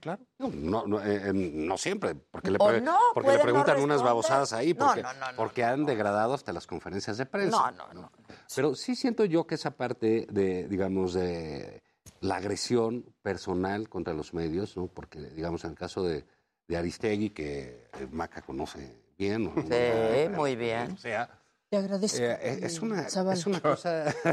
claro. 0.00 0.22
No, 0.38 0.86
no, 0.86 1.00
eh, 1.00 1.28
eh, 1.28 1.32
no 1.32 1.78
siempre, 1.78 2.14
porque 2.14 2.50
le, 2.50 2.58
pre- 2.58 2.82
no, 2.82 2.98
porque 3.14 3.30
le 3.30 3.36
no 3.38 3.42
preguntan 3.42 3.80
unas 3.80 4.02
babosadas 4.02 4.52
ahí, 4.52 4.74
No, 4.74 4.84
porque, 4.86 5.02
no, 5.02 5.14
no, 5.14 5.30
no, 5.32 5.36
porque 5.38 5.64
han 5.64 5.86
degradado 5.86 6.34
hasta 6.34 6.52
las 6.52 6.66
conferencias 6.66 7.16
de 7.16 7.24
prensa. 7.24 7.70
No, 7.70 7.86
no, 7.94 8.02
no. 8.02 8.12
Pero 8.54 8.74
sí 8.74 8.94
siento 8.94 9.24
yo 9.24 9.46
que 9.46 9.54
esa 9.54 9.70
parte 9.70 10.26
de, 10.30 10.68
digamos, 10.68 11.14
de 11.14 11.82
la 12.20 12.36
agresión 12.36 13.04
personal 13.22 13.88
contra 13.88 14.14
los 14.14 14.34
medios, 14.34 14.76
¿no? 14.76 14.86
Porque, 14.88 15.20
digamos, 15.20 15.64
en 15.64 15.70
el 15.70 15.76
caso 15.76 16.02
de, 16.04 16.24
de 16.68 16.76
Aristegui, 16.76 17.30
que 17.30 17.88
eh, 17.98 18.08
Maca 18.10 18.42
conoce 18.42 18.96
bien. 19.18 19.44
¿no? 19.44 19.54
Sí, 19.62 20.28
muy 20.34 20.56
bien. 20.56 20.92
O 20.92 20.96
sea, 20.98 21.28
Te 21.70 21.76
agradezco. 21.76 22.18
eh, 22.20 22.60
es, 22.62 22.80
una, 22.80 23.02
es 23.06 23.46
una 23.46 23.60
cosa... 23.60 24.04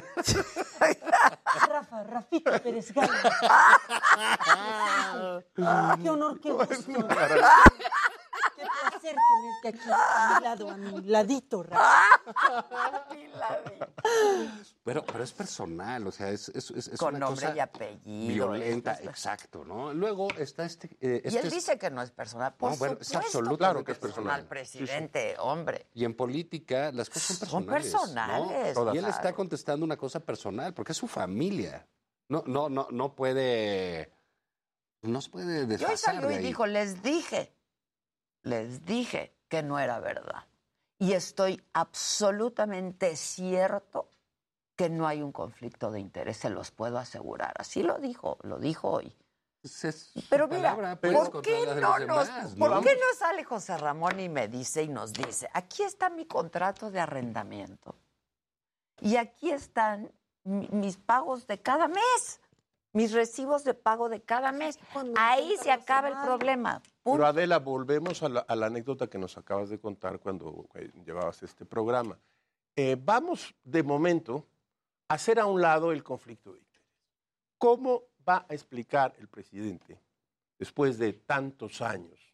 Rafa, 1.69 2.03
Rafita 2.03 2.59
Pérez 2.59 2.93
Gana. 2.93 3.09
qué 6.01 6.09
honor, 6.09 6.39
qué 6.39 6.51
gusto. 6.51 7.07
Tenerte 9.01 9.67
aquí 9.67 9.89
a 9.91 10.37
mi 10.39 10.43
lado, 10.43 10.69
a 10.69 10.77
mi 10.77 11.01
ladito, 11.03 11.63
Rafa. 11.63 12.21
Pero, 14.83 15.05
pero 15.05 15.23
es 15.23 15.31
personal, 15.31 16.05
o 16.07 16.11
sea, 16.11 16.29
es, 16.29 16.49
es, 16.49 16.69
es- 16.71 16.87
es 16.89 16.99
Con 16.99 17.15
una 17.15 17.19
nombre 17.27 17.45
cosa 17.45 17.55
y 17.55 17.59
apellido. 17.61 18.33
violenta, 18.51 18.99
exacto, 19.01 19.63
¿no? 19.63 19.93
Luego 19.93 20.27
está 20.37 20.65
este... 20.65 20.87
eh, 20.99 21.21
Y 21.23 21.27
este 21.27 21.39
él 21.39 21.47
es- 21.47 21.53
dice 21.53 21.77
que 21.77 21.89
no 21.89 22.01
es 22.01 22.11
personal. 22.11 22.53
Por 22.55 22.71
No, 22.71 22.77
bueno, 22.77 22.97
es 22.99 23.15
absolutamente 23.15 23.57
claro 23.57 23.83
que 23.85 23.91
es 23.93 23.97
personal, 23.97 24.45
personal. 24.45 24.47
presidente, 24.49 25.35
hombre. 25.39 25.87
Y 25.93 26.03
en 26.03 26.15
política 26.15 26.91
las 26.91 27.09
cosas 27.09 27.37
son 27.37 27.49
Son 27.49 27.65
personales. 27.65 28.51
personales, 28.51 28.75
¿no? 28.77 28.85
Y 28.93 28.97
él 28.97 29.03
claro. 29.05 29.15
está 29.15 29.33
contestando 29.33 29.85
una 29.85 29.95
cosa 29.97 30.19
personal, 30.19 30.73
porque 30.73 30.91
es 30.91 30.97
su 30.97 31.07
familia. 31.07 31.87
No, 32.27 32.43
no, 32.45 32.67
no, 32.69 32.87
no 32.91 33.15
puede. 33.15 34.11
No 35.01 35.21
se 35.21 35.29
puede 35.29 35.59
Y 35.59 35.61
hoy 35.61 35.65
desfasar 35.67 35.97
salió 36.15 36.27
de 36.27 36.35
y 36.35 36.37
dijo, 36.39 36.65
les 36.65 37.01
dije, 37.01 37.53
les 38.43 38.85
dije 38.85 39.35
que 39.49 39.63
no 39.63 39.79
era 39.79 39.99
verdad. 39.99 40.45
Y 40.99 41.13
estoy 41.13 41.61
absolutamente 41.73 43.15
cierto 43.15 44.09
que 44.75 44.89
no 44.89 45.07
hay 45.07 45.21
un 45.21 45.31
conflicto 45.31 45.91
de 45.91 45.99
interés, 45.99 46.37
se 46.37 46.49
los 46.49 46.71
puedo 46.71 46.97
asegurar. 46.97 47.53
Así 47.57 47.83
lo 47.83 47.97
dijo, 47.99 48.37
lo 48.43 48.57
dijo 48.59 48.89
hoy. 48.89 49.15
Pues 49.61 49.83
es 49.85 50.11
Pero 50.29 50.47
mira, 50.47 50.71
palabra, 50.75 50.95
pues, 50.99 51.13
¿por, 51.13 51.31
contra 51.31 51.41
qué 51.53 51.65
no 51.65 51.97
los 51.99 52.07
nos, 52.07 52.27
demás, 52.27 52.55
¿por 52.55 52.69
¿no? 52.71 52.81
qué 52.81 52.95
no 52.95 53.17
sale 53.17 53.43
José 53.43 53.77
Ramón 53.77 54.19
y 54.19 54.29
me 54.29 54.47
dice 54.47 54.83
y 54.83 54.87
nos 54.89 55.13
dice, 55.13 55.49
aquí 55.53 55.83
está 55.83 56.09
mi 56.09 56.25
contrato 56.25 56.91
de 56.91 56.99
arrendamiento 56.99 57.95
y 58.99 59.15
aquí 59.15 59.51
están 59.51 60.11
mi- 60.43 60.67
mis 60.71 60.97
pagos 60.97 61.47
de 61.47 61.61
cada 61.61 61.87
mes, 61.87 62.41
mis 62.91 63.13
recibos 63.13 63.63
de 63.63 63.73
pago 63.73 64.09
de 64.09 64.21
cada 64.21 64.51
mes? 64.51 64.77
Ahí 65.15 65.55
se 65.61 65.71
acaba 65.71 66.09
el 66.09 66.17
problema. 66.25 66.81
Pero 67.03 67.25
Adela, 67.25 67.59
volvemos 67.59 68.23
a 68.23 68.29
la, 68.29 68.39
a 68.41 68.55
la 68.55 68.67
anécdota 68.67 69.07
que 69.07 69.17
nos 69.17 69.37
acabas 69.37 69.69
de 69.69 69.79
contar 69.79 70.19
cuando 70.19 70.69
eh, 70.75 70.89
llevabas 71.05 71.43
este 71.43 71.65
programa. 71.65 72.17
Eh, 72.75 72.97
vamos 72.99 73.53
de 73.63 73.83
momento 73.83 74.47
a 75.09 75.15
hacer 75.15 75.39
a 75.39 75.45
un 75.45 75.61
lado 75.61 75.91
el 75.91 76.03
conflicto 76.03 76.53
de 76.53 76.59
intereses. 76.59 76.83
¿Cómo 77.57 78.03
va 78.27 78.45
a 78.49 78.53
explicar 78.53 79.13
el 79.19 79.27
presidente, 79.27 79.99
después 80.57 80.97
de 80.97 81.13
tantos 81.13 81.81
años, 81.81 82.33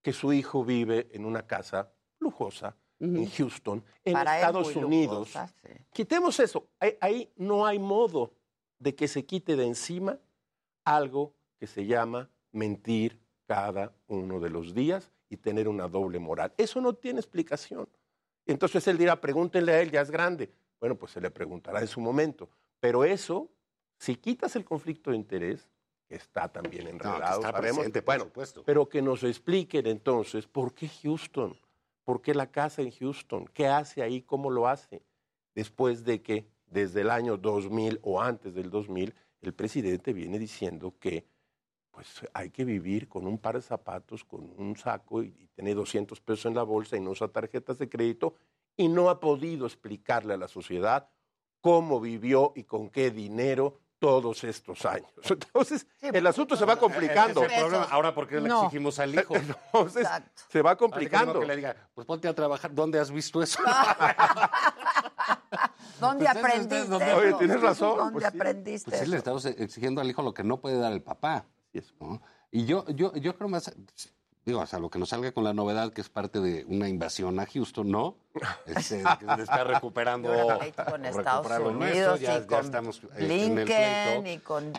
que 0.00 0.12
su 0.12 0.32
hijo 0.32 0.64
vive 0.64 1.08
en 1.12 1.24
una 1.24 1.46
casa 1.46 1.92
lujosa 2.20 2.76
en 3.00 3.28
Houston, 3.30 3.84
en 4.04 4.12
Para 4.12 4.38
Estados 4.38 4.74
Unidos? 4.74 5.28
lujosa, 5.28 5.48
sí. 5.62 5.68
Quitemos 5.92 6.38
eso. 6.40 6.68
Ahí, 6.78 6.96
ahí 7.00 7.32
no 7.36 7.66
hay 7.66 7.78
modo 7.78 8.32
de 8.78 8.94
que 8.94 9.08
se 9.08 9.26
quite 9.26 9.56
de 9.56 9.66
encima 9.66 10.18
algo 10.84 11.34
que 11.58 11.66
se 11.66 11.84
llama 11.84 12.30
mentir 12.52 13.20
cada 13.48 13.94
uno 14.08 14.40
de 14.40 14.50
los 14.50 14.74
días 14.74 15.10
y 15.30 15.38
tener 15.38 15.68
una 15.68 15.88
doble 15.88 16.18
moral. 16.18 16.52
Eso 16.58 16.82
no 16.82 16.92
tiene 16.92 17.18
explicación. 17.18 17.88
Entonces 18.44 18.86
él 18.88 18.98
dirá, 18.98 19.20
pregúntenle 19.20 19.72
a 19.72 19.80
él, 19.80 19.90
ya 19.90 20.02
es 20.02 20.10
grande. 20.10 20.52
Bueno, 20.78 20.96
pues 20.96 21.12
se 21.12 21.20
le 21.20 21.30
preguntará 21.30 21.80
en 21.80 21.86
su 21.88 21.98
momento. 22.00 22.50
Pero 22.78 23.04
eso, 23.04 23.48
si 23.98 24.16
quitas 24.16 24.54
el 24.54 24.66
conflicto 24.66 25.10
de 25.10 25.16
interés, 25.16 25.66
que 26.06 26.16
está 26.16 26.48
también 26.48 26.84
No, 26.84 26.90
que 26.90 26.96
enredado, 26.96 27.40
está 27.40 27.50
sabemos, 27.52 27.76
presente, 27.78 28.02
por 28.02 28.20
supuesto. 28.20 28.62
pero 28.64 28.86
que 28.88 29.00
nos 29.02 29.22
expliquen 29.24 29.86
entonces 29.86 30.46
por 30.46 30.74
qué 30.74 30.88
Houston, 31.02 31.58
por 32.04 32.20
qué 32.20 32.34
la 32.34 32.50
casa 32.50 32.82
en 32.82 32.90
Houston, 32.90 33.46
qué 33.54 33.66
hace 33.66 34.02
ahí, 34.02 34.20
cómo 34.22 34.50
lo 34.50 34.68
hace. 34.68 35.02
después 35.54 36.04
de 36.04 36.22
que 36.22 36.46
desde 36.66 37.00
el 37.00 37.10
año 37.10 37.36
2000 37.38 37.98
o 38.02 38.20
antes 38.20 38.54
del 38.54 38.70
2000 38.70 39.14
el 39.40 39.52
presidente 39.54 40.12
viene 40.12 40.38
diciendo 40.38 40.94
que 41.00 41.24
pues 41.98 42.20
hay 42.32 42.50
que 42.50 42.64
vivir 42.64 43.08
con 43.08 43.26
un 43.26 43.38
par 43.38 43.56
de 43.56 43.62
zapatos, 43.62 44.22
con 44.22 44.52
un 44.56 44.76
saco 44.76 45.20
y, 45.24 45.34
y 45.36 45.48
tener 45.48 45.74
200 45.74 46.20
pesos 46.20 46.46
en 46.46 46.54
la 46.54 46.62
bolsa 46.62 46.96
y 46.96 47.00
no 47.00 47.10
usar 47.10 47.30
tarjetas 47.30 47.76
de 47.78 47.88
crédito 47.88 48.36
y 48.76 48.86
no 48.86 49.10
ha 49.10 49.18
podido 49.18 49.66
explicarle 49.66 50.34
a 50.34 50.36
la 50.36 50.46
sociedad 50.46 51.08
cómo 51.60 52.00
vivió 52.00 52.52
y 52.54 52.62
con 52.62 52.88
qué 52.88 53.10
dinero 53.10 53.80
todos 53.98 54.44
estos 54.44 54.86
años. 54.86 55.10
Entonces, 55.28 55.88
el 56.00 56.24
asunto 56.24 56.54
se 56.54 56.64
va 56.64 56.76
complicando. 56.76 57.42
Es 57.42 57.50
el 57.52 57.60
problema. 57.62 57.84
Ahora, 57.90 58.14
¿por 58.14 58.28
qué 58.28 58.40
le 58.40 58.48
No. 58.48 58.66
exigimos 58.66 59.00
al 59.00 59.12
hijo? 59.18 59.34
Entonces, 59.72 60.06
se 60.48 60.62
va 60.62 60.76
complicando. 60.76 61.40
Que 61.40 61.46
le 61.46 61.56
diga, 61.56 61.74
pues 61.94 62.06
ponte 62.06 62.28
a 62.28 62.32
trabajar. 62.34 62.72
¿Dónde 62.72 63.00
has 63.00 63.10
visto 63.10 63.42
eso? 63.42 63.58
¿Dónde 66.00 66.26
Pues 66.26 66.36
aprendiste? 66.36 66.84
¿dónde-? 66.86 67.12
Oye, 67.12 67.34
tienes 67.34 67.60
razón, 67.60 67.96
¿Dónde 67.96 68.12
pues 68.12 68.24
aprendiste? 68.24 68.88
Pues 68.88 69.00
sí, 69.02 69.06
le 69.06 69.16
estamos 69.16 69.44
exigiendo 69.46 70.00
al 70.00 70.08
hijo 70.08 70.22
lo 70.22 70.32
que 70.32 70.44
no 70.44 70.60
puede 70.60 70.78
dar 70.78 70.92
el 70.92 71.02
papá. 71.02 71.44
¿No? 72.00 72.20
Y 72.50 72.64
yo, 72.64 72.84
yo, 72.90 73.14
yo 73.16 73.36
creo 73.36 73.48
más, 73.48 73.72
digo, 74.44 74.60
o 74.60 74.66
sea, 74.66 74.78
lo 74.78 74.88
que 74.90 74.98
nos 74.98 75.10
salga 75.10 75.32
con 75.32 75.44
la 75.44 75.52
novedad 75.52 75.92
que 75.92 76.00
es 76.00 76.08
parte 76.08 76.40
de 76.40 76.64
una 76.66 76.88
invasión 76.88 77.38
a 77.40 77.46
Houston, 77.46 77.90
¿no? 77.90 78.16
Este, 78.66 79.02
que 79.02 79.26
se 79.36 79.42
está 79.42 79.64
recuperando, 79.64 80.28
con 80.90 81.04
Estados 81.04 81.46
nuestro, 81.48 81.68
Unidos 81.68 82.20
ya, 82.20 82.36
y 82.36 82.40
ya 82.40 82.46
con 82.46 82.64
estamos 82.64 83.02
eh, 83.04 83.08
en 83.16 83.30
el 83.30 83.50
Blinken 83.54 84.26
y 84.26 84.38
con... 84.38 84.72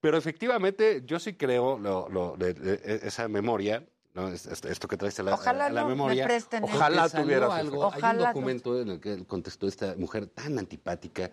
Pero 0.00 0.18
efectivamente, 0.18 1.02
yo 1.06 1.18
sí 1.18 1.34
creo 1.34 1.78
lo, 1.78 2.08
lo 2.08 2.36
de, 2.36 2.52
de- 2.54 3.00
esa 3.06 3.26
memoria, 3.28 3.84
¿no? 4.14 4.28
Es- 4.28 4.46
es- 4.46 4.64
esto 4.64 4.86
que 4.86 4.96
traes 4.98 5.18
a 5.18 5.22
la, 5.22 5.34
Ojalá 5.34 5.66
a 5.66 5.70
la 5.70 5.80
no 5.80 5.88
me 5.88 5.94
memoria. 5.94 6.24
presten 6.26 6.64
eso. 6.64 6.76
Ojalá 6.76 7.08
tuviera 7.08 7.46
algo. 7.46 7.84
algo. 7.86 7.92
Hay 7.92 7.98
Ojalá 7.98 8.10
un 8.12 8.18
no. 8.18 8.26
documento 8.26 8.80
en 8.80 8.88
el 8.90 9.00
que 9.00 9.24
contestó 9.26 9.66
esta 9.66 9.94
mujer 9.96 10.26
tan 10.26 10.58
antipática, 10.58 11.30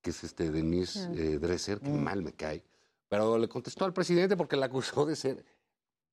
que 0.00 0.10
es 0.10 0.24
este 0.24 0.50
Denise 0.50 1.06
Mm. 1.08 1.12
eh, 1.18 1.38
Dresser, 1.38 1.80
que 1.80 1.90
mal 1.90 2.22
me 2.22 2.32
cae, 2.32 2.64
pero 3.08 3.38
le 3.38 3.48
contestó 3.48 3.84
al 3.84 3.92
presidente 3.92 4.36
porque 4.36 4.56
la 4.56 4.66
acusó 4.66 5.06
de 5.06 5.16
ser 5.16 5.44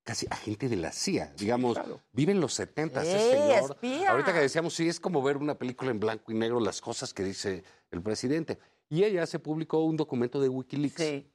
casi 0.04 0.28
agente 0.30 0.70
de 0.70 0.76
la 0.76 0.92
CIA. 0.92 1.34
Digamos, 1.38 1.78
vive 2.12 2.32
en 2.32 2.40
los 2.40 2.54
70 2.54 3.02
ese 3.02 3.16
¡Eh, 3.16 3.32
señor. 3.32 3.72
espía! 3.72 4.12
Ahorita 4.12 4.34
que 4.34 4.40
decíamos, 4.40 4.74
sí, 4.74 4.88
es 4.88 5.00
como 5.00 5.22
ver 5.22 5.38
una 5.38 5.58
película 5.58 5.92
en 5.92 6.00
blanco 6.00 6.32
y 6.32 6.36
negro, 6.36 6.60
las 6.60 6.80
cosas 6.80 7.14
que 7.14 7.24
dice 7.24 7.64
el 7.92 8.02
presidente. 8.02 8.60
Y 8.88 9.04
ella 9.04 9.26
se 9.26 9.40
publicó 9.40 9.84
un 9.84 9.98
documento 9.98 10.40
de 10.40 10.48
Wikileaks. 10.48 11.26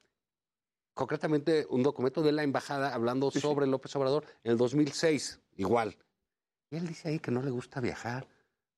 Concretamente, 0.95 1.67
un 1.69 1.83
documento 1.83 2.23
de 2.23 2.33
la 2.33 2.43
embajada 2.43 2.95
hablando 2.95 3.31
sobre 3.31 3.67
López 3.67 3.95
Obrador 3.97 4.25
en 4.45 4.53
el 4.53 4.59
2006, 4.59 5.41
igual. 5.57 5.97
Y 6.71 6.77
él 6.77 6.87
dice 6.87 7.09
ahí 7.09 7.19
que 7.19 7.31
no 7.31 7.43
le 7.43 7.51
gusta 7.51 7.81
viajar, 7.81 8.29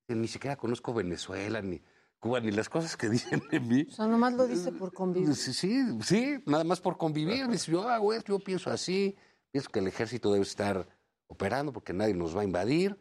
que 0.06 0.14
ni 0.14 0.28
siquiera 0.28 0.56
conozco 0.56 0.94
Venezuela, 0.94 1.60
ni 1.60 1.82
Cuba, 2.22 2.38
ni 2.38 2.52
las 2.52 2.68
cosas 2.68 2.96
que 2.96 3.08
dicen 3.10 3.42
de 3.50 3.58
mí. 3.58 3.84
O 3.90 3.92
sea, 3.92 4.06
nomás 4.06 4.32
lo 4.34 4.46
dice 4.46 4.70
por 4.70 4.92
convivir. 4.94 5.34
Sí, 5.34 5.52
sí, 5.52 5.82
sí, 6.02 6.38
nada 6.46 6.62
más 6.62 6.80
por 6.80 6.96
convivir. 6.96 7.48
Dice, 7.48 7.72
yo 7.72 7.88
hago 7.88 8.12
esto, 8.14 8.28
yo 8.32 8.38
pienso 8.38 8.70
así, 8.70 9.16
pienso 9.50 9.68
que 9.70 9.80
el 9.80 9.88
ejército 9.88 10.32
debe 10.32 10.44
estar 10.44 10.86
operando 11.26 11.72
porque 11.72 11.92
nadie 11.92 12.14
nos 12.14 12.36
va 12.36 12.42
a 12.42 12.44
invadir. 12.44 12.96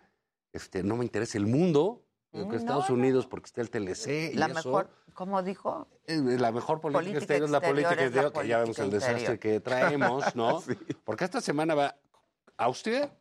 Este, 0.54 0.82
no 0.82 0.98
me 0.98 1.04
interesa 1.06 1.38
el 1.38 1.46
mundo, 1.46 2.04
creo 2.32 2.50
que 2.50 2.56
Mm, 2.56 2.60
Estados. 2.62 2.90
Unidos 2.90 3.28
porque 3.28 3.46
está 3.46 3.62
el 3.62 3.70
TLC. 3.70 4.32
y 4.34 4.38
La 4.38 4.48
eso. 4.48 4.56
mejor, 4.56 4.90
¿cómo 5.14 5.44
dijo? 5.44 5.88
Eh, 6.08 6.18
La 6.40 6.52
mejor 6.52 6.82
política, 6.82 7.00
Política 7.04 7.18
exterior 7.20 7.46
es 7.46 7.52
la 7.52 7.62
política 7.62 7.92
exterior, 7.94 8.34
que 8.34 8.48
ya 8.48 8.58
vemos 8.60 8.80
el 8.80 8.90
desastre 8.90 9.38
que 9.40 9.60
traemos, 9.60 10.36
¿no? 10.36 10.64
Porque 11.06 11.26
esta 11.26 11.42
semana 11.42 11.76
va 11.76 11.96
Austria. 12.58 13.16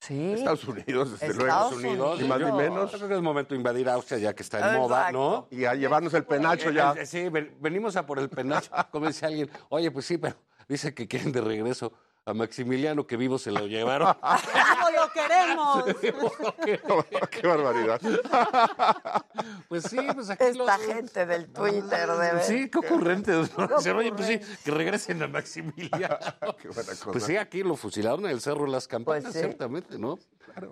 Sí. 0.00 0.32
Estados 0.32 0.64
Unidos, 0.64 1.12
desde 1.12 1.26
luego. 1.34 1.42
Estados 1.42 1.72
Unidos. 1.74 2.20
Ni 2.22 2.26
más 2.28 2.38
ni 2.40 2.46
Yo 2.46 2.54
menos. 2.56 2.90
creo 2.90 3.06
que 3.08 3.14
es 3.16 3.20
momento 3.20 3.50
de 3.54 3.58
invadir 3.58 3.86
Austria 3.90 4.18
ya 4.18 4.34
que 4.34 4.42
está 4.42 4.72
en 4.72 4.78
moda, 4.80 5.12
¿no? 5.12 5.46
Y 5.50 5.66
a 5.66 5.74
llevarnos 5.74 6.14
el 6.14 6.24
penacho 6.24 6.70
ya. 6.70 6.92
Eh, 6.96 7.02
eh, 7.02 7.06
Sí, 7.06 7.28
ven- 7.28 7.54
venimos 7.60 7.96
a 7.96 8.06
por 8.06 8.18
el 8.18 8.30
penacho. 8.30 8.70
Como 8.90 9.06
dice 9.06 9.26
alguien, 9.26 9.50
oye, 9.68 9.90
pues 9.90 10.06
sí, 10.06 10.16
pero 10.16 10.36
dice 10.68 10.94
que 10.94 11.06
quieren 11.06 11.32
de 11.32 11.42
regreso 11.42 11.92
a 12.26 12.34
Maximiliano, 12.34 13.06
que 13.06 13.16
vivo 13.16 13.38
se 13.38 13.50
lo 13.50 13.66
llevaron. 13.66 14.14
¡Como 14.20 14.90
lo 14.90 15.12
queremos! 15.12 15.84
Qué 17.30 17.46
barbaridad. 17.46 18.00
Pues 19.68 19.84
sí, 19.84 19.96
pues 20.14 20.28
aquí 20.30 20.44
Esta 20.44 20.76
los- 20.78 20.86
gente 20.86 21.26
del 21.26 21.48
Twitter, 21.52 22.08
de 22.10 22.32
ver. 22.32 22.42
Sí, 22.42 22.68
qué 22.68 22.78
ocurrente. 22.78 23.30
Qué 23.32 23.68
Dicen, 23.76 23.96
Oye, 23.96 24.12
pues 24.12 24.26
sí, 24.26 24.40
que 24.64 24.70
regresen 24.72 25.22
a 25.22 25.28
Maximiliano. 25.28 26.18
Qué 26.60 26.68
buena 26.68 26.90
cosa. 26.90 27.12
Pues 27.12 27.24
sí, 27.24 27.36
aquí 27.36 27.62
lo 27.62 27.76
fusilaron 27.76 28.24
en 28.24 28.32
el 28.32 28.40
Cerro 28.40 28.64
de 28.64 28.72
las 28.72 28.88
Campanas, 28.88 29.22
Pues 29.22 29.34
sí. 29.34 29.38
ciertamente, 29.40 29.96
¿no? 29.98 30.18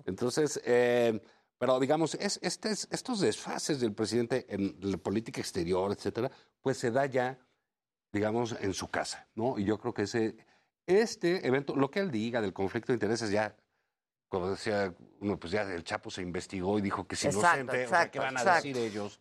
Entonces, 0.04 0.60
eh, 0.64 1.20
pero 1.58 1.78
digamos, 1.78 2.14
es, 2.16 2.40
estes- 2.42 2.88
estos 2.90 3.20
desfases 3.20 3.78
del 3.80 3.94
presidente 3.94 4.46
en 4.48 4.76
la 4.80 4.96
política 4.98 5.40
exterior, 5.40 5.92
etcétera, 5.92 6.30
pues 6.60 6.76
se 6.76 6.90
da 6.90 7.06
ya, 7.06 7.38
digamos, 8.12 8.56
en 8.60 8.74
su 8.74 8.88
casa, 8.88 9.28
¿no? 9.36 9.58
Y 9.58 9.64
yo 9.64 9.78
creo 9.78 9.94
que 9.94 10.02
ese, 10.02 10.36
este 10.88 11.46
evento, 11.46 11.76
lo 11.76 11.90
que 11.90 12.00
él 12.00 12.10
diga 12.10 12.40
del 12.40 12.52
conflicto 12.52 12.92
de 12.92 12.94
intereses 12.94 13.30
ya, 13.30 13.54
como 14.28 14.50
decía 14.50 14.94
uno, 15.20 15.38
pues 15.38 15.52
ya 15.52 15.62
el 15.62 15.84
Chapo 15.84 16.10
se 16.10 16.22
investigó 16.22 16.78
y 16.78 16.82
dijo 16.82 17.06
que 17.06 17.14
es 17.14 17.24
Exacto, 17.26 17.60
inocente, 17.60 17.70
o 17.70 17.74
sea, 17.74 17.82
exacto, 17.82 18.10
¿qué 18.12 18.18
van 18.18 18.36
a 18.36 18.40
exacto. 18.40 18.68
decir 18.68 18.76
ellos? 18.78 19.20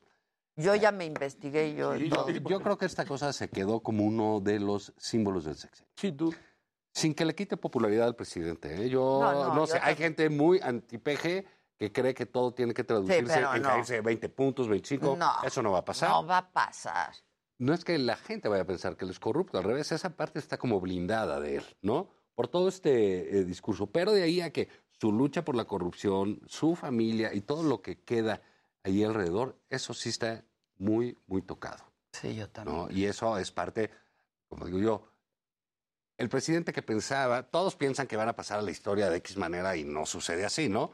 Yo 0.56 0.74
ya 0.74 0.92
me 0.92 1.06
investigué 1.06 1.76
yo. 1.76 1.96
Sí, 1.96 2.10
yo, 2.10 2.28
yo 2.30 2.60
creo 2.62 2.78
que 2.78 2.86
esta 2.86 3.06
cosa 3.06 3.32
se 3.32 3.48
quedó 3.48 3.82
como 3.82 4.04
uno 4.04 4.40
de 4.40 4.60
los 4.60 4.92
símbolos 4.98 5.46
del 5.46 5.56
sexenio. 5.56 5.92
Sin 6.94 7.14
que 7.14 7.26
le 7.26 7.36
quite 7.36 7.58
popularidad 7.58 8.08
al 8.08 8.16
presidente. 8.16 8.74
¿eh? 8.74 8.90
Yo 8.90 9.20
No, 9.22 9.32
no, 9.32 9.54
no, 9.54 9.56
yo 9.56 9.68
sé, 9.68 9.80
hay 9.80 9.96
gente 9.96 10.30
muy 10.30 10.60
anti-PG 10.60 11.46
que 11.78 11.92
cree 11.92 12.16
que 12.16 12.26
todo 12.26 12.54
tiene 12.56 12.74
que 12.74 12.84
traducirse 12.84 13.36
pero 13.36 13.54
en 13.54 13.62
no. 13.62 13.70
caerse 13.70 13.94
de 13.96 14.02
20 14.02 14.30
puntos, 14.30 14.68
25. 14.68 15.16
No, 15.16 15.32
Eso 15.44 15.62
no 15.62 15.72
va 15.72 15.80
a 15.80 15.86
pasar. 15.86 16.10
No 16.10 16.26
va 16.26 16.40
a 16.40 16.52
pasar. 16.52 17.14
No 17.60 17.74
es 17.74 17.84
que 17.84 17.98
la 17.98 18.16
gente 18.16 18.50
vaya 18.50 18.64
a 18.64 18.68
pensar 18.68 18.95
que 18.95 19.06
él 19.06 19.11
es 19.11 19.19
corrupto, 19.19 19.58
al 19.58 19.64
revés, 19.64 19.92
esa 19.92 20.16
parte 20.16 20.40
está 20.40 20.58
como 20.58 20.80
blindada 20.80 21.40
de 21.40 21.58
él, 21.58 21.64
¿no? 21.82 22.10
Por 22.36 22.48
todo 22.48 22.68
este 22.68 23.40
eh, 23.40 23.44
discurso. 23.45 23.88
Pero 23.88 24.11
de 24.11 24.24
ahí 24.24 24.42
a 24.42 24.53
que 24.53 24.69
su 25.00 25.11
lucha 25.11 25.44
por 25.44 25.56
la 25.56 25.66
corrupción, 25.66 26.40
su 26.48 26.76
familia 26.76 27.34
y 27.34 27.42
todo 27.42 27.64
lo 27.64 27.82
que 27.82 28.00
queda 28.03 28.42
ahí 28.84 29.03
alrededor, 29.03 29.60
eso 29.69 29.94
sí 29.94 30.10
está 30.10 30.44
muy, 30.77 31.18
muy 31.26 31.42
tocado. 31.42 31.84
Sí, 32.11 32.36
yo 32.36 32.50
también. 32.50 32.77
¿no? 32.77 32.92
Y 32.92 33.06
eso 33.06 33.38
es 33.38 33.52
parte, 33.52 33.90
como 34.48 34.66
digo 34.66 34.80
yo, 34.80 35.08
el 36.18 36.30
presidente 36.30 36.74
que 36.74 36.82
pensaba, 36.82 37.44
todos 37.44 37.76
piensan 37.76 38.08
que 38.08 38.18
van 38.18 38.30
a 38.30 38.36
pasar 38.36 38.60
a 38.60 38.64
la 38.64 38.72
historia 38.72 39.10
de 39.10 39.18
X 39.18 39.38
manera 39.38 39.76
y 39.76 39.84
no 39.84 40.06
sucede 40.06 40.45
así, 40.45 40.68
¿no? 40.68 40.92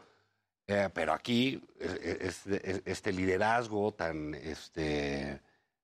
Eh, 0.68 0.90
pero 0.94 1.14
aquí, 1.14 1.62
eh, 1.80 2.18
este, 2.22 2.82
este 2.86 3.12
liderazgo 3.12 3.94
tan, 3.94 4.34
este, 4.34 5.42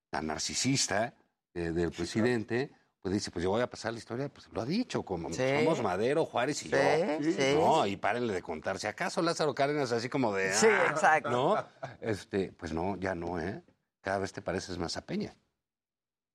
tan 0.09 0.27
narcisista 0.27 1.13
eh, 1.53 1.71
del 1.71 1.91
presidente, 1.91 2.71
pues 3.01 3.13
dice, 3.13 3.31
pues 3.31 3.43
yo 3.43 3.49
voy 3.51 3.61
a 3.61 3.69
pasar 3.69 3.93
la 3.93 3.99
historia, 3.99 4.29
pues 4.29 4.47
lo 4.51 4.61
ha 4.61 4.65
dicho, 4.65 5.03
como 5.03 5.31
Sí. 5.31 5.41
somos 5.59 5.81
Madero, 5.81 6.25
Juárez 6.25 6.61
y 6.65 6.69
Sí, 6.69 6.71
yo. 6.71 7.31
sí. 7.31 7.53
No, 7.55 7.85
y 7.87 7.95
párenle 7.97 8.33
de 8.33 8.41
contar. 8.41 8.77
Si 8.79 8.87
acaso 8.87 9.21
Lázaro 9.21 9.55
Cárdenas 9.55 9.91
así 9.91 10.09
como 10.09 10.33
de... 10.33 10.53
Sí, 10.53 10.67
"Ah", 10.69 10.87
exacto. 10.91 11.29
¿No? 11.29 11.55
Este, 12.01 12.51
pues 12.51 12.73
no, 12.73 12.97
ya 12.97 13.15
no, 13.15 13.39
¿eh? 13.39 13.63
Cada 14.01 14.19
vez 14.19 14.33
te 14.33 14.41
pareces 14.41 14.77
más 14.77 14.97
a 14.97 15.05
Peña. 15.05 15.35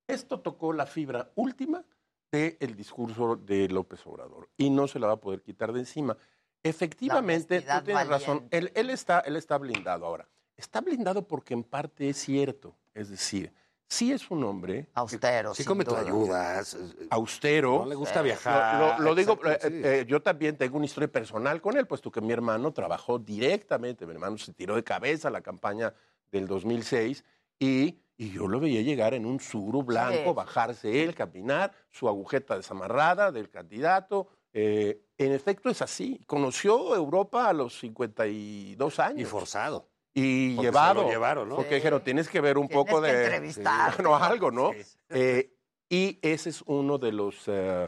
Esto 0.07 0.41
tocó 0.41 0.73
la 0.73 0.87
fibra 0.87 1.31
última 1.35 1.85
del 2.31 2.75
discurso 2.75 3.37
de 3.37 3.69
López 3.69 4.05
Obrador 4.07 4.49
y 4.57 4.69
no 4.71 4.89
se 4.89 4.99
la 4.99 5.07
va 5.07 5.13
a 5.15 5.21
poder 5.21 5.43
quitar 5.43 5.73
de 5.73 5.81
encima. 5.81 6.17
Efectivamente, 6.63 7.61
tú 7.61 7.85
tienes 7.85 8.09
razón, 8.09 8.49
él, 8.51 8.73
él 8.75 8.91
está, 8.91 9.21
él 9.21 9.37
está 9.37 9.57
blindado 9.59 10.07
ahora. 10.07 10.27
Está 10.57 10.81
blindado 10.81 11.27
porque 11.27 11.55
en 11.55 11.63
parte 11.63 12.09
es 12.09 12.17
cierto, 12.17 12.77
es 12.95 13.09
decir, 13.11 13.53
sí 13.89 14.13
es 14.13 14.31
un 14.31 14.43
hombre 14.45 14.89
austero, 14.95 15.55
Sí 15.55 15.65
come 15.65 15.85
ayudas. 15.97 16.77
austero. 17.11 17.81
No 17.81 17.87
le 17.87 17.95
gusta 17.95 18.21
Sí. 18.21 18.25
viajar. 18.25 18.81
Lo, 18.81 18.99
lo- 18.99 19.05
lo 19.11 19.15
digo, 19.15 19.33
Exacto, 19.35 19.67
eh, 19.67 19.71
sí. 19.71 19.81
eh, 19.85 20.05
yo 20.09 20.21
también 20.23 20.57
tengo 20.57 20.77
una 20.77 20.87
historia 20.87 21.09
personal 21.11 21.61
con 21.61 21.77
él, 21.77 21.87
puesto 21.87 22.11
que 22.11 22.21
mi 22.21 22.33
hermano 22.33 22.73
trabajó 22.73 23.19
directamente, 23.19 24.07
mi 24.07 24.13
hermano 24.13 24.37
se 24.39 24.53
tiró 24.53 24.75
de 24.75 24.85
cabeza 24.85 25.29
a 25.29 25.31
la 25.31 25.41
campaña 25.43 25.95
del 26.33 26.47
2006 26.47 27.25
y, 27.59 28.01
y 28.17 28.31
yo 28.33 28.49
lo 28.49 28.59
veía 28.61 28.83
llegar 28.83 29.15
en 29.15 29.27
un 29.27 29.39
suru 29.41 29.83
blanco, 29.83 30.31
Sí. 30.31 30.35
bajarse 30.35 31.03
él, 31.05 31.15
caminar, 31.15 31.73
su 31.91 32.09
agujeta 32.09 32.57
desamarrada 32.57 33.31
del 33.33 33.49
candidato. 33.51 34.29
eh, 34.57 35.01
en 35.19 35.33
efecto 35.33 35.69
es 35.69 35.83
así. 35.83 36.21
Conoció 36.29 36.95
Europa 36.95 37.49
a 37.49 37.53
los 37.53 37.77
52 37.79 38.99
años. 39.01 39.21
Y 39.21 39.25
forzado. 39.25 39.89
Y 40.17 40.55
Porque 40.55 40.69
se 40.69 40.73
llevado. 40.73 41.03
lo 41.03 41.09
llevaron, 41.11 41.49
¿no? 41.49 41.57
Porque 41.57 41.71
Sí. 41.71 41.75
dijeron, 41.77 42.05
tienes 42.05 42.29
que 42.29 42.41
ver 42.41 42.57
un 42.57 42.69
Tienes 42.69 42.87
poco 42.87 43.03
que 43.03 43.09
de... 43.13 43.25
entrevistarte. 43.25 43.97
Bueno, 44.03 44.17
algo, 44.17 44.51
¿no? 44.53 44.71
Eh, 45.11 45.51
y 45.89 46.19
ese 46.23 46.51
es 46.51 46.63
uno 46.67 46.99
de 46.99 47.13
los 47.13 47.43
eh, 47.49 47.85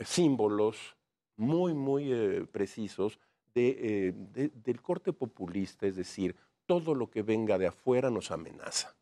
símbolos 0.00 0.96
muy, 1.36 1.74
muy 1.74 2.12
eh, 2.12 2.46
precisos 2.50 3.18
de, 3.54 3.68
eh, 4.08 4.12
de- 4.14 4.48
del 4.54 4.82
corte 4.82 5.12
populista, 5.12 5.86
es 5.86 5.96
decir, 5.96 6.34
todo 6.66 6.94
lo 6.94 7.10
que 7.10 7.22
venga 7.22 7.58
de 7.58 7.68
afuera 7.68 8.10
nos 8.10 8.30
amenaza. 8.30 8.94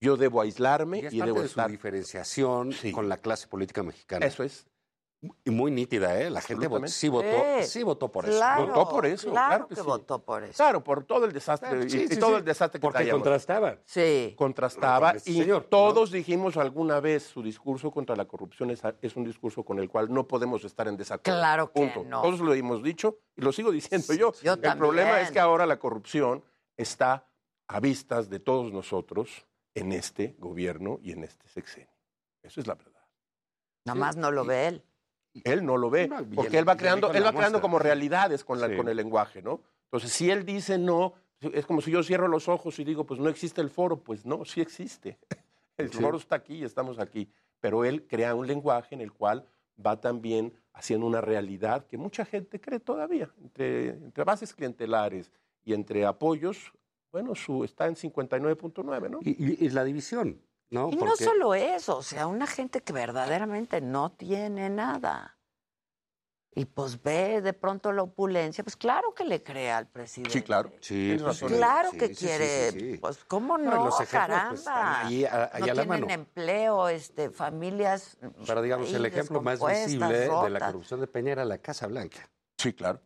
Yo 0.00 0.16
debo 0.16 0.40
aislarme 0.40 0.98
Y 1.00 1.06
es 1.06 1.12
y, 1.14 1.18
parte 1.18 1.28
debo 1.30 1.40
de 1.40 1.46
estar... 1.46 1.66
su 1.66 1.72
diferenciación 1.72 2.72
Sí. 2.72 2.92
con 2.92 3.08
la 3.08 3.16
clase 3.18 3.48
política 3.48 3.82
mexicana. 3.82 4.26
Eso 4.26 4.42
es. 4.44 4.66
Y 5.44 5.50
muy 5.50 5.72
nítida, 5.72 6.20
¿eh? 6.20 6.30
La 6.30 6.40
gente 6.40 6.68
votó- 6.68 6.86
sí 6.86 7.08
votó, 7.08 7.26
Sí, 7.62 7.66
sí 7.66 7.82
votó 7.82 8.12
por 8.12 8.28
eso. 8.28 8.38
claro, 8.38 8.66
Votó 8.68 8.88
por 8.88 9.04
eso, 9.04 9.30
claro 9.30 9.48
claro, 9.48 9.68
que 9.68 9.74
sí. 9.74 9.80
votó 9.82 10.22
por 10.24 10.44
eso. 10.44 10.52
Claro, 10.56 10.84
por 10.84 11.02
todo 11.04 11.24
el 11.24 11.32
desastre 11.32 11.70
Claro, 11.70 11.84
y, 11.84 11.90
sí, 11.90 12.02
y 12.04 12.08
sí, 12.08 12.16
todo 12.20 12.30
sí. 12.30 12.36
el 12.36 12.44
desastre 12.44 12.78
que 12.78 12.86
Porque 12.86 13.10
contrastaba. 13.10 13.78
Sí. 13.84 14.34
Contrastaba 14.38 15.14
Con 15.14 15.20
y 15.26 15.38
señor, 15.40 15.62
¿no? 15.62 15.68
todos 15.68 16.12
dijimos 16.12 16.56
alguna 16.56 17.00
vez 17.00 17.24
su 17.24 17.42
discurso 17.42 17.90
contra 17.90 18.14
la 18.14 18.26
corrupción 18.26 18.70
es, 18.70 18.80
es 19.02 19.16
un 19.16 19.24
discurso 19.24 19.64
con 19.64 19.80
el 19.80 19.88
cual 19.88 20.12
no 20.14 20.28
podemos 20.28 20.62
estar 20.64 20.86
en 20.86 20.96
desacuerdo. 20.96 21.36
Claro 21.40 21.72
que 21.72 21.80
Punto. 21.80 22.04
no. 22.08 22.22
Todos 22.22 22.38
lo 22.38 22.54
hemos 22.54 22.84
dicho 22.84 23.18
y 23.34 23.40
lo 23.42 23.50
sigo 23.50 23.72
diciendo 23.72 24.14
yo. 24.14 24.32
yo 24.40 24.52
el 24.52 24.60
también. 24.60 24.78
problema 24.78 25.20
es 25.20 25.32
que 25.32 25.40
ahora 25.40 25.66
la 25.66 25.80
corrupción 25.80 26.44
está 26.76 27.26
a 27.66 27.80
vistas 27.80 28.30
de 28.30 28.38
todos 28.38 28.72
nosotros 28.72 29.48
en 29.74 29.90
este 29.90 30.36
gobierno 30.38 31.00
y 31.02 31.10
en 31.10 31.24
este 31.24 31.48
sexenio. 31.48 31.90
Eso 32.40 32.60
es 32.60 32.68
la 32.68 32.76
verdad. 32.76 32.92
Nada 33.84 33.98
más 33.98 34.16
no 34.16 34.30
lo 34.30 34.44
ve 34.44 34.68
él. 34.68 34.84
Él 35.44 35.64
no 35.64 35.76
lo 35.76 35.90
ve, 35.90 36.10
porque 36.34 36.58
él 36.58 36.68
va 36.68 36.76
creando, 36.76 37.12
él 37.12 37.24
va 37.24 37.32
creando 37.32 37.60
como 37.60 37.78
realidades 37.78 38.44
con, 38.44 38.60
la- 38.60 38.68
Sí. 38.68 38.76
con 38.76 38.88
el 38.88 38.96
lenguaje, 38.96 39.42
¿no? 39.42 39.60
Entonces, 39.84 40.12
si 40.12 40.30
él 40.30 40.44
dice 40.44 40.78
no, 40.78 41.14
es 41.40 41.64
como 41.66 41.80
si 41.80 41.90
yo 41.90 42.02
cierro 42.02 42.28
los 42.28 42.48
ojos 42.48 42.78
y 42.78 42.84
digo, 42.84 43.04
pues 43.04 43.20
no 43.20 43.28
existe 43.28 43.60
el 43.60 43.70
foro, 43.70 43.96
pues 43.98 44.26
no, 44.26 44.44
sí 44.44 44.60
existe. 44.60 45.18
El 45.78 45.92
Sí. 45.92 45.98
foro 46.02 46.16
está 46.18 46.34
aquí 46.36 46.56
y 46.56 46.64
estamos 46.64 46.98
aquí. 46.98 47.30
Pero 47.60 47.84
él 47.84 48.04
crea 48.08 48.34
un 48.34 48.46
lenguaje 48.48 48.96
en 48.96 49.00
el 49.00 49.12
cual 49.12 49.44
va 49.84 50.00
también 50.00 50.52
haciendo 50.72 51.06
una 51.06 51.20
realidad 51.20 51.86
que 51.86 51.96
mucha 51.96 52.24
gente 52.24 52.60
cree 52.60 52.80
todavía. 52.80 53.30
Entre, 53.40 53.90
entre 53.90 54.24
bases 54.24 54.52
clientelares 54.52 55.30
y 55.64 55.74
entre 55.74 56.04
apoyos, 56.04 56.72
bueno, 57.12 57.36
su, 57.36 57.62
está 57.62 57.86
en 57.86 57.94
59.9, 57.94 59.08
¿no? 59.08 59.20
Y, 59.22 59.30
y- 59.30 59.64
y 59.66 59.68
la 59.70 59.84
división, 59.84 60.40
¿no? 60.70 60.90
Y 60.92 60.96
no 60.96 61.16
solo 61.16 61.54
eso, 61.54 61.96
o 61.98 62.02
sea, 62.02 62.26
una 62.26 62.46
gente 62.46 62.82
que 62.82 62.92
verdaderamente 62.92 63.80
no 63.80 64.12
tiene 64.12 64.68
nada. 64.70 65.34
Y 66.54 66.64
pues 66.64 67.00
ve 67.00 67.40
de 67.40 67.52
pronto 67.52 67.92
la 67.92 68.02
opulencia, 68.02 68.64
pues 68.64 68.74
claro 68.76 69.14
que 69.14 69.22
le 69.24 69.42
cree 69.44 69.70
al 69.70 69.86
presidente. 69.86 70.32
Sí, 70.32 70.42
claro. 70.42 70.72
Sí, 70.80 71.16
pues 71.22 71.38
Claro 71.40 71.90
sí, 71.92 71.98
que 71.98 72.08
sí, 72.08 72.14
quiere, 72.26 72.72
sí, 72.72 72.80
sí. 72.80 72.96
pues 72.98 73.24
cómo 73.26 73.56
No, 73.58 73.70
no, 73.76 73.82
y 73.82 73.84
los 73.84 74.00
ejemplos, 74.00 74.10
caramba. 74.10 74.48
pues, 74.48 74.60
están 74.60 75.06
ahí 75.06 75.24
a- 75.24 75.50
ahí 75.52 75.60
no 75.60 75.64
a 75.64 75.68
la 75.68 75.72
tienen 75.74 75.88
mano. 75.88 76.06
empleo, 76.10 76.88
este, 76.88 77.30
familias. 77.30 78.16
Pero 78.44 78.62
digamos, 78.62 78.92
el 78.92 79.06
ejemplo 79.06 79.40
más 79.40 79.60
visible 79.64 80.18
de 80.18 80.50
la 80.50 80.58
corrupción 80.66 81.00
de 81.00 81.06
Peña 81.06 81.32
era 81.32 81.44
la 81.44 81.58
Casa 81.58 81.86
Blanca. 81.86 82.28
Sí, 82.56 82.72
claro. 82.72 83.00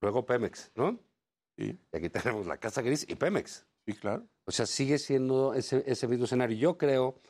Luego 0.00 0.24
Pemex, 0.24 0.70
¿no? 0.76 0.98
Sí. 1.58 1.78
Y 1.92 1.96
aquí 1.96 2.08
tenemos 2.08 2.46
la 2.46 2.56
Casa 2.56 2.80
Gris 2.80 3.04
y 3.06 3.16
Pemex. 3.16 3.66
Sí, 3.86 3.92
claro. 3.94 4.26
O 4.46 4.52
sea, 4.52 4.66
sigue 4.66 4.98
siendo 4.98 5.54
ese, 5.54 5.82
ese 5.86 6.08
mismo 6.08 6.24
escenario. 6.24 6.56
Yo 6.56 6.78
creo, 6.78 7.20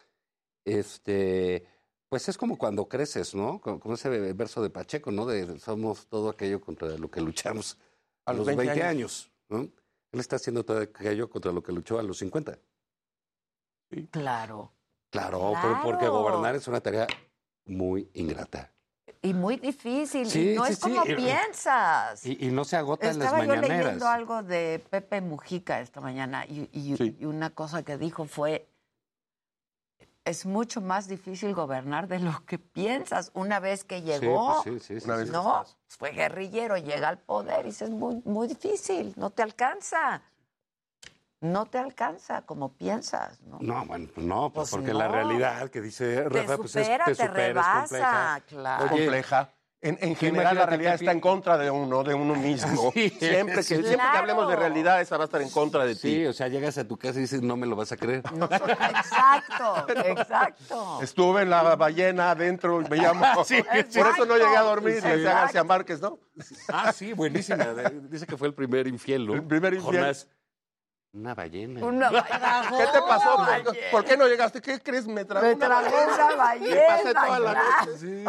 este, 0.64 1.66
pues 2.08 2.28
es 2.28 2.36
como 2.36 2.58
cuando 2.58 2.88
creces, 2.88 3.34
¿no? 3.34 3.60
Como, 3.60 3.80
como 3.80 3.94
ese 3.94 4.08
verso 4.34 4.62
de 4.62 4.70
Pacheco, 4.70 5.10
¿no? 5.10 5.26
De 5.26 5.58
somos 5.58 6.06
todo 6.06 6.28
aquello 6.30 6.60
contra 6.60 6.88
lo 6.98 7.10
que 7.10 7.20
luchamos 7.20 7.78
a, 8.24 8.32
los 8.32 8.46
20, 8.46 8.82
años. 8.82 9.30
¿no? 9.48 9.58
Él 10.12 10.20
está 10.20 10.36
haciendo 10.36 10.64
todo 10.64 10.78
aquello 10.80 11.28
contra 11.28 11.52
lo 11.52 11.62
que 11.62 11.72
luchó 11.72 11.98
a 11.98 12.02
los 12.02 12.18
50. 12.18 12.58
Claro. 14.10 14.72
Claro, 15.10 15.52
pero 15.62 15.80
porque 15.84 16.06
Claro. 16.06 16.22
gobernar 16.22 16.56
es 16.56 16.66
una 16.66 16.80
tarea 16.80 17.06
muy 17.66 18.10
ingrata. 18.14 18.73
Y 19.22 19.34
muy 19.34 19.56
difícil, 19.56 20.26
Sí, 20.30 20.52
y 20.52 20.54
no 20.56 20.64
sí, 20.66 20.72
es 20.72 20.78
sí, 20.78 20.82
como 20.90 21.04
y- 21.06 21.14
piensas. 21.14 22.24
Y, 22.24 22.46
y 22.46 22.50
no 22.50 22.64
se 22.64 22.76
agota 22.76 23.10
en 23.10 23.18
las 23.18 23.26
Estaba 23.28 23.44
yo 23.44 23.56
mañaneras. 23.56 23.84
leyendo 23.84 24.08
algo 24.08 24.42
de 24.42 24.82
Pepe 24.90 25.20
Mujica 25.20 25.80
esta 25.80 26.00
mañana 26.00 26.46
y, 26.46 26.68
y- 26.72 27.16
y 27.20 27.24
una 27.26 27.50
cosa 27.50 27.82
que 27.82 27.98
dijo 27.98 28.24
fue, 28.24 28.66
es 30.24 30.46
mucho 30.46 30.80
más 30.80 31.06
difícil 31.06 31.54
gobernar 31.54 32.08
de 32.08 32.18
lo 32.18 32.44
que 32.46 32.58
piensas. 32.58 33.30
Una 33.34 33.60
vez 33.60 33.84
que 33.84 34.00
llegó, 34.00 34.62
pues 34.64 34.80
sí, 34.82 34.94
sí, 34.94 35.00
sí, 35.00 35.04
Una 35.06 35.14
sí. 35.16 35.20
vez 35.20 35.26
que 35.30 35.32
no, 35.32 35.64
fue 35.88 36.10
guerrillero, 36.12 36.76
llega 36.78 37.08
al 37.10 37.18
poder 37.18 37.60
y 37.66 37.68
dices, 37.68 37.88
es 37.90 37.94
muy, 37.94 38.22
muy 38.24 38.48
difícil, 38.48 39.12
no 39.16 39.30
te 39.30 39.42
alcanza. 39.42 40.22
No 41.44 41.66
te 41.66 41.76
alcanza 41.78 42.40
como 42.42 42.72
piensas, 42.72 43.38
¿no? 43.42 43.58
No, 43.60 43.84
bueno, 43.84 44.08
pues 44.14 44.26
no, 44.26 44.50
pues 44.50 44.70
Pues 44.70 44.80
porque 44.80 44.94
la 44.94 45.08
realidad 45.08 45.68
que 45.68 45.82
dice 45.82 46.26
Rafa, 46.26 46.56
pues 46.56 46.74
es, 46.76 46.86
supera, 46.86 47.04
te 47.04 47.14
te 47.14 47.26
supera, 47.26 47.42
es 47.42 47.48
rebasa, 47.48 47.80
compleja. 47.80 48.40
claro. 48.48 48.84
Es 48.86 48.92
Oye, 48.92 49.02
compleja. 49.04 49.50
En, 49.82 49.98
en 50.00 50.16
general, 50.16 50.56
la 50.56 50.64
realidad 50.64 50.94
está 50.94 51.12
en 51.12 51.20
contra 51.20 51.58
de 51.58 51.70
uno, 51.70 52.02
de 52.02 52.14
uno 52.14 52.34
mismo. 52.34 52.90
Sí, 52.94 53.10
siempre, 53.10 53.56
que, 53.56 53.62
sí. 53.62 53.74
siempre 53.74 53.96
que 53.96 54.16
hablemos 54.18 54.48
de 54.48 54.56
realidad, 54.56 55.02
esa 55.02 55.18
va 55.18 55.24
a 55.24 55.26
estar 55.26 55.42
en 55.42 55.50
contra 55.50 55.84
de 55.84 55.94
ti. 55.94 56.00
Sí, 56.00 56.24
o 56.26 56.32
sea, 56.32 56.48
llegas 56.48 56.78
a 56.78 56.88
tu 56.88 56.96
casa 56.96 57.18
y 57.18 57.22
dices, 57.22 57.42
no 57.42 57.58
me 57.58 57.66
lo 57.66 57.76
vas 57.76 57.92
a 57.92 57.98
creer. 57.98 58.22
Exacto, 58.40 59.86
exacto. 60.06 60.98
Estuve 61.02 61.42
en 61.42 61.50
la 61.50 61.76
ballena 61.76 62.30
adentro 62.30 62.80
y 62.80 62.88
me 62.88 62.96
llamo. 62.96 63.24
Sí, 63.44 63.62
Por 63.62 64.06
eso 64.08 64.24
no 64.24 64.38
llegué 64.38 64.56
a 64.56 64.62
dormir, 64.62 65.02
Sí. 65.02 65.08
decía 65.08 65.34
García 65.34 65.64
Márquez, 65.64 66.00
¿no? 66.00 66.18
Ah, 66.72 66.90
sí, 66.92 67.12
buenísima. 67.12 67.66
Dice 68.08 68.26
que 68.26 68.38
fue 68.38 68.48
el 68.48 68.54
primer 68.54 68.86
infiel, 68.86 69.26
¿no? 69.26 69.34
El 69.34 69.44
primer 69.44 69.74
infiel. 69.74 69.96
Jonás, 70.00 70.28
una 71.14 71.34
ballena. 71.34 71.84
Una 71.84 72.10
ballena. 72.10 72.70
¿Qué 72.76 72.86
te 72.92 73.00
pasó? 73.00 73.36
¿Por, 73.64 73.76
por 73.90 74.04
qué 74.04 74.16
no 74.16 74.26
llegaste? 74.26 74.60
¿Qué 74.60 74.80
crees? 74.80 75.06
Me 75.06 75.24
tragó 75.24 75.46
Me 75.46 75.54
una 75.54 75.66
tragó 75.66 75.90
ballena. 75.90 76.14
una 76.14 76.28
Me 76.30 76.36
ballena, 76.36 76.86
pasé 76.88 77.14
toda 77.14 77.38
la 77.40 77.54
noche, 77.54 77.98
sí. 77.98 78.24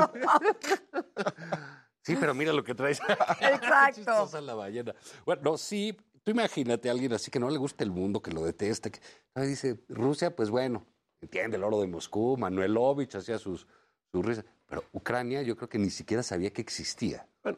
Sí, 2.02 2.16
pero 2.20 2.34
mira 2.36 2.54
lo 2.54 2.64
que 2.64 2.76
traes. 2.76 3.00
Exacto. 3.00 3.92
Chistosa 3.96 4.40
la 4.42 4.54
ballena. 4.54 4.94
Bueno, 5.26 5.42
no, 5.44 5.58
sí, 5.58 5.98
tú 6.24 6.32
imagínate 6.32 6.90
a 6.90 6.92
alguien 6.92 7.14
así 7.14 7.32
que 7.32 7.40
no 7.40 7.50
le 7.50 7.58
gusta 7.58 7.84
el 7.84 7.90
mundo, 7.92 8.22
que 8.22 8.32
lo 8.32 8.44
detesta, 8.44 8.92
que 8.92 9.00
ay, 9.34 9.48
dice, 9.48 9.84
Rusia, 9.90 10.36
pues 10.36 10.52
bueno, 10.52 10.86
entiende 11.22 11.58
el 11.58 11.64
oro 11.64 11.82
de 11.82 11.88
Moscú, 11.88 12.38
Manuelovich 12.38 13.16
hacía 13.16 13.40
sus, 13.40 13.66
sus 14.12 14.24
risas, 14.24 14.46
pero 14.68 14.84
Ucrania 14.92 15.42
yo 15.42 15.56
creo 15.56 15.68
que 15.68 15.80
ni 15.80 15.90
siquiera 15.90 16.22
sabía 16.22 16.52
que 16.54 16.62
existía. 16.62 17.28
Bueno, 17.42 17.58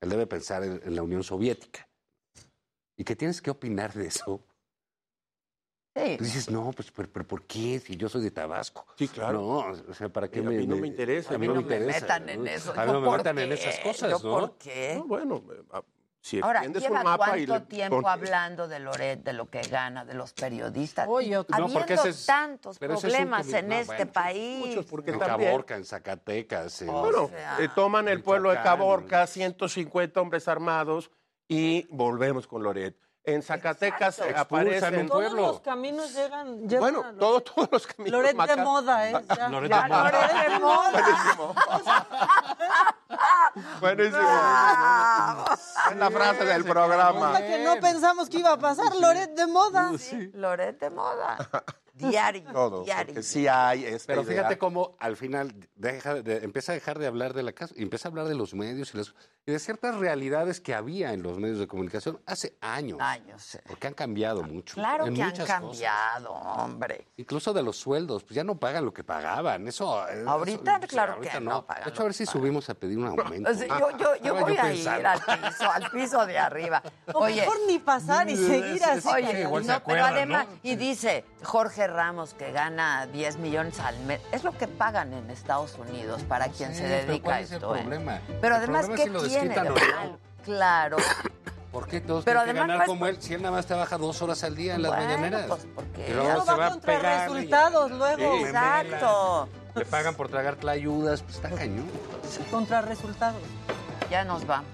él 0.00 0.08
debe 0.08 0.26
pensar 0.26 0.64
en, 0.64 0.80
en 0.84 0.96
la 0.96 1.02
Unión 1.04 1.22
Soviética. 1.22 1.88
¿Y 2.96 3.04
qué 3.04 3.14
tienes 3.14 3.40
que 3.40 3.50
opinar 3.50 3.92
de 3.92 4.06
eso? 4.06 4.44
Sí. 5.94 6.16
Tú 6.18 6.24
dices, 6.24 6.50
no, 6.50 6.72
pues, 6.72 6.90
pero, 6.90 7.08
pero 7.12 7.24
¿por 7.26 7.42
qué? 7.44 7.78
Si 7.78 7.96
yo 7.96 8.08
soy 8.08 8.22
de 8.22 8.30
Tabasco. 8.32 8.84
Sí, 8.98 9.06
claro. 9.06 9.38
No, 9.40 9.58
o 9.90 9.94
sea, 9.94 10.08
¿para 10.08 10.28
qué 10.28 10.40
A 10.40 10.42
me, 10.42 10.56
mí 10.56 10.66
no 10.66 10.76
me 10.76 10.88
interesa, 10.88 11.34
A 11.34 11.38
mí 11.38 11.46
no 11.46 11.54
no 11.54 11.60
me 11.62 11.66
me 11.68 11.74
interesa. 11.76 12.00
metan 12.00 12.28
en 12.28 12.46
eso. 12.48 12.72
A 12.72 12.74
mí 12.84 12.86
¿Yo 12.86 12.92
no 12.94 13.00
me 13.10 13.16
metan 13.16 13.38
en 13.38 13.52
esas 13.52 13.78
cosas, 13.78 14.10
¿Yo 14.10 14.18
¿no? 14.18 14.40
por 14.40 14.58
qué? 14.58 14.94
No, 14.96 15.04
bueno, 15.04 15.42
ah, 15.72 15.82
si 16.20 16.40
Ahora, 16.42 16.62
¿lleva 16.64 16.98
un 16.98 17.04
mapa 17.04 17.16
cuánto 17.26 17.36
y 17.36 17.46
le 17.46 17.60
tiempo 17.60 18.08
hablando 18.08 18.66
de 18.66 18.80
Loret, 18.80 19.22
de 19.22 19.32
lo 19.34 19.48
que 19.50 19.60
gana, 19.60 20.04
de 20.04 20.14
los 20.14 20.32
periodistas? 20.32 21.06
Oye, 21.08 21.36
otro- 21.36 21.56
No, 21.58 21.66
Habiendo 21.66 22.02
es- 22.04 22.26
tantos 22.26 22.78
pero 22.78 22.94
ese 22.94 23.06
es 23.06 23.12
un 23.12 23.18
problemas 23.20 23.52
en 23.52 23.68
no, 23.68 23.74
este 23.76 23.94
bueno, 23.94 24.12
país. 24.12 24.66
muchos, 24.66 24.86
porque 24.86 25.10
En 25.12 25.18
también- 25.20 25.50
Caborca, 25.50 25.76
en 25.76 25.84
Zacatecas. 25.84 26.82
en- 26.82 26.88
Bueno, 26.88 27.28
sea, 27.28 27.58
eh, 27.60 27.68
toman 27.74 28.08
el 28.08 28.20
pueblo 28.22 28.50
de. 28.50 28.56
Caborca, 28.56 29.26
150 29.28 30.20
hombres 30.20 30.48
armados 30.48 31.10
y 31.46 31.86
volvemos 31.90 32.46
con 32.48 32.62
Loret. 32.64 32.96
En 33.26 33.42
Zacatecas 33.42 34.18
Exacto. 34.18 34.38
aparecen... 34.40 34.74
Expulsan 34.74 35.00
un 35.00 35.08
Todos 35.08 35.22
pueblo. 35.22 35.46
los 35.48 35.60
caminos 35.60 36.12
llegan. 36.14 36.68
llevan 36.68 36.74
a 36.76 36.78
Bueno, 36.80 37.02
Loret. 37.04 37.18
todo- 37.18 37.40
todos 37.40 37.68
los 37.72 37.86
caminos... 37.86 38.12
Loret 38.20 38.36
de 38.36 38.56
moda, 38.56 39.08
¿eh? 39.10 39.24
Ya. 39.36 39.48
Loret 39.48 39.70
Ya, 39.70 39.82
de 39.82 39.88
moda. 39.88 40.12
Loret 40.12 40.48
de 40.52 40.58
moda. 40.58 40.90
Buenísimo. 40.92 41.54
Buenísimo. 43.80 44.18
Ah, 44.26 45.56
Es 45.90 45.96
la 45.96 46.10
frase 46.10 46.44
del 46.44 46.64
programa. 46.64 47.38
que 47.38 47.64
no 47.64 47.76
pensamos 47.80 48.28
que 48.28 48.38
iba 48.38 48.52
a 48.52 48.58
pasar, 48.58 48.94
Loret 48.96 49.30
de 49.30 49.46
moda. 49.46 49.90
Loret 50.34 50.78
de 50.80 50.90
moda. 50.90 51.38
Diario, 51.94 52.50
Todo, 52.52 52.82
diario. 52.82 53.06
porque 53.06 53.22
sí 53.22 53.46
hay 53.46 53.84
esta 53.84 54.08
Pero 54.08 54.22
idea. 54.22 54.34
fíjate 54.38 54.58
cómo 54.58 54.96
al 54.98 55.16
final 55.16 55.54
deja 55.76 56.14
de- 56.14 56.38
empieza 56.44 56.72
a 56.72 56.74
dejar 56.74 56.98
de 56.98 57.06
hablar 57.06 57.34
de 57.34 57.44
la 57.44 57.52
casa 57.52 57.72
y 57.76 57.82
empieza 57.82 58.08
a 58.08 58.10
hablar 58.10 58.26
de 58.26 58.34
los 58.34 58.52
medios 58.52 58.92
y, 58.94 58.98
las- 58.98 59.14
y 59.46 59.52
de 59.52 59.58
ciertas 59.60 59.94
realidades 59.96 60.60
que 60.60 60.74
había 60.74 61.12
en 61.12 61.22
los 61.22 61.38
medios 61.38 61.58
de 61.60 61.68
comunicación 61.68 62.20
hace 62.26 62.56
años. 62.60 62.98
Años. 63.00 63.54
eh. 63.54 63.62
Porque 63.68 63.86
han 63.86 63.94
cambiado 63.94 64.42
mucho. 64.42 64.74
Claro 64.74 65.06
en 65.06 65.14
que 65.14 65.22
han 65.22 65.36
cambiado, 65.46 66.32
hombre. 66.32 67.06
Incluso 67.16 67.52
de 67.52 67.62
los 67.62 67.76
sueldos, 67.76 68.24
pues 68.24 68.34
ya 68.34 68.42
no 68.44 68.56
pagan 68.58 68.84
lo 68.84 68.92
que 68.92 69.04
pagaban. 69.04 69.68
Eso. 69.68 70.06
eso- 70.08 70.28
Ahorita, 70.28 70.80
sí, 70.80 70.86
claro 70.88 71.12
ahorita 71.14 71.32
que 71.34 71.40
no 71.40 71.64
pagan 71.64 71.84
De 71.84 71.90
hecho, 71.90 72.02
a 72.02 72.04
ver 72.06 72.14
si 72.14 72.26
subimos 72.26 72.68
a 72.70 72.74
pedir 72.74 72.98
un 72.98 73.06
aumento. 73.08 73.50
O 73.50 73.54
sea, 73.54 73.68
yo 73.78 73.90
yo, 73.92 73.98
yo 73.98 74.14
Estaba 74.16 74.40
voy 74.40 74.56
a 74.56 74.72
ir 74.74 74.88
al 75.06 75.20
piso, 75.20 75.70
al 75.70 75.90
piso 75.90 76.26
de 76.26 76.38
arriba. 76.38 76.82
O 77.12 77.20
Oye, 77.20 77.42
mejor 77.42 77.56
ni 77.68 77.78
pasar 77.78 78.28
y 78.28 78.36
seguir 78.36 78.82
así. 78.82 79.06
Oye, 79.08 79.20
calladito. 79.22 79.40
igual 79.40 79.64
se 79.64 79.72
no, 79.72 79.84
pero 79.84 80.04
además, 80.04 80.46
¿no? 80.48 80.58
y 80.62 80.74
dice 80.76 81.24
Jorge 81.44 81.83
Ramos 81.86 82.34
que 82.34 82.52
gana 82.52 83.06
10 83.06 83.36
millones 83.38 83.78
al 83.80 83.98
mes. 84.00 84.20
Es 84.32 84.44
lo 84.44 84.52
que 84.52 84.66
pagan 84.68 85.12
en 85.12 85.30
Estados 85.30 85.76
Unidos 85.78 86.22
para 86.22 86.48
quien 86.48 86.70
Sí, 86.72 86.78
se 86.78 86.82
pero 86.88 87.06
dedica 87.06 87.24
¿cuál 87.24 87.36
a 87.36 87.40
es 87.40 87.50
el 87.50 87.56
esto. 87.56 87.76
¿eh? 87.76 88.20
Pero 88.40 88.56
El 88.56 88.62
además, 88.62 88.86
problema 88.86 88.94
¿qué 88.96 89.02
es 89.02 89.02
si 89.02 89.08
lo 89.10 89.22
tiene 89.22 89.40
de 89.40 89.48
desquitan 89.48 89.66
o 89.66 89.70
no. 89.70 89.96
mal? 90.10 90.18
Claro. 90.44 90.96
¿Por 91.72 91.88
qué 91.88 92.00
todos 92.00 92.24
Pero 92.24 92.40
tienen 92.44 92.54
que 92.54 92.60
además 92.60 92.74
ganar 92.76 92.86
no 92.86 92.92
como 92.92 93.06
él 93.06 93.16
si 93.20 93.34
él 93.34 93.42
nada 93.42 93.56
más 93.56 93.66
trabaja 93.66 93.98
dos 93.98 94.22
horas 94.22 94.44
al 94.44 94.54
día 94.54 94.76
en 94.76 94.82
las 94.82 94.92
Bueno, 94.92 95.06
mañaneras? 95.06 95.46
pues, 95.48 95.66
porque- 95.74 96.08
Y 96.08 96.12
luego 96.14 96.30
Eso 96.30 96.44
se 96.44 96.50
va 96.52 96.56
va 96.56 96.66
a 96.66 96.70
contra 96.70 96.96
pegar. 96.98 97.30
resultados 97.30 97.90
luego. 97.90 98.32
Sí, 98.38 98.44
Exacto. 98.44 99.48
Le 99.74 99.84
pagan 99.84 100.14
por 100.14 100.28
tragar 100.28 100.54
tlayudas, 100.54 101.22
pues 101.22 101.34
está 101.36 101.50
cañón. 101.50 101.90
Contra 102.50 102.80
resultados. 102.82 103.42
Ya 104.08 104.24
nos 104.24 104.46
vamos. 104.46 104.68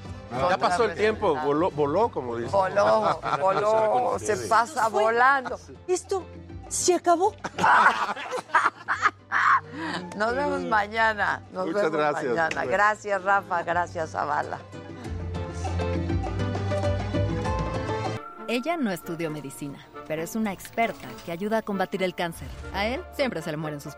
Ya 0.50 0.58
pasó 0.58 0.84
el 0.84 0.94
tiempo, 0.94 1.34
voló, 1.36 1.70
voló 1.70 2.08
como 2.10 2.36
dice. 2.36 2.50
Voló, 2.50 3.18
voló, 3.40 4.18
se 4.18 4.36
pasa 4.36 4.88
volando. 4.88 5.58
Esto 5.88 6.24
se 6.70 6.94
acabó. 6.94 7.34
Nos 10.16 10.34
vemos 10.34 10.62
mañana. 10.62 11.42
Nos 11.52 11.66
Muchas 11.66 11.82
vemos 11.82 11.98
gracias. 11.98 12.24
mañana. 12.24 12.64
Gracias, 12.64 13.22
Rafa. 13.22 13.62
Gracias, 13.62 14.10
Zavala. 14.10 14.58
Ella 18.48 18.76
no 18.76 18.90
estudió 18.90 19.30
medicina, 19.30 19.78
pero 20.08 20.22
es 20.22 20.34
una 20.34 20.52
experta 20.52 21.06
que 21.24 21.30
ayuda 21.30 21.58
a 21.58 21.62
combatir 21.62 22.02
el 22.02 22.16
cáncer. 22.16 22.48
A 22.74 22.84
él 22.86 23.00
siempre 23.14 23.42
se 23.42 23.52
le 23.52 23.56
mueren 23.56 23.80
sus 23.80 23.86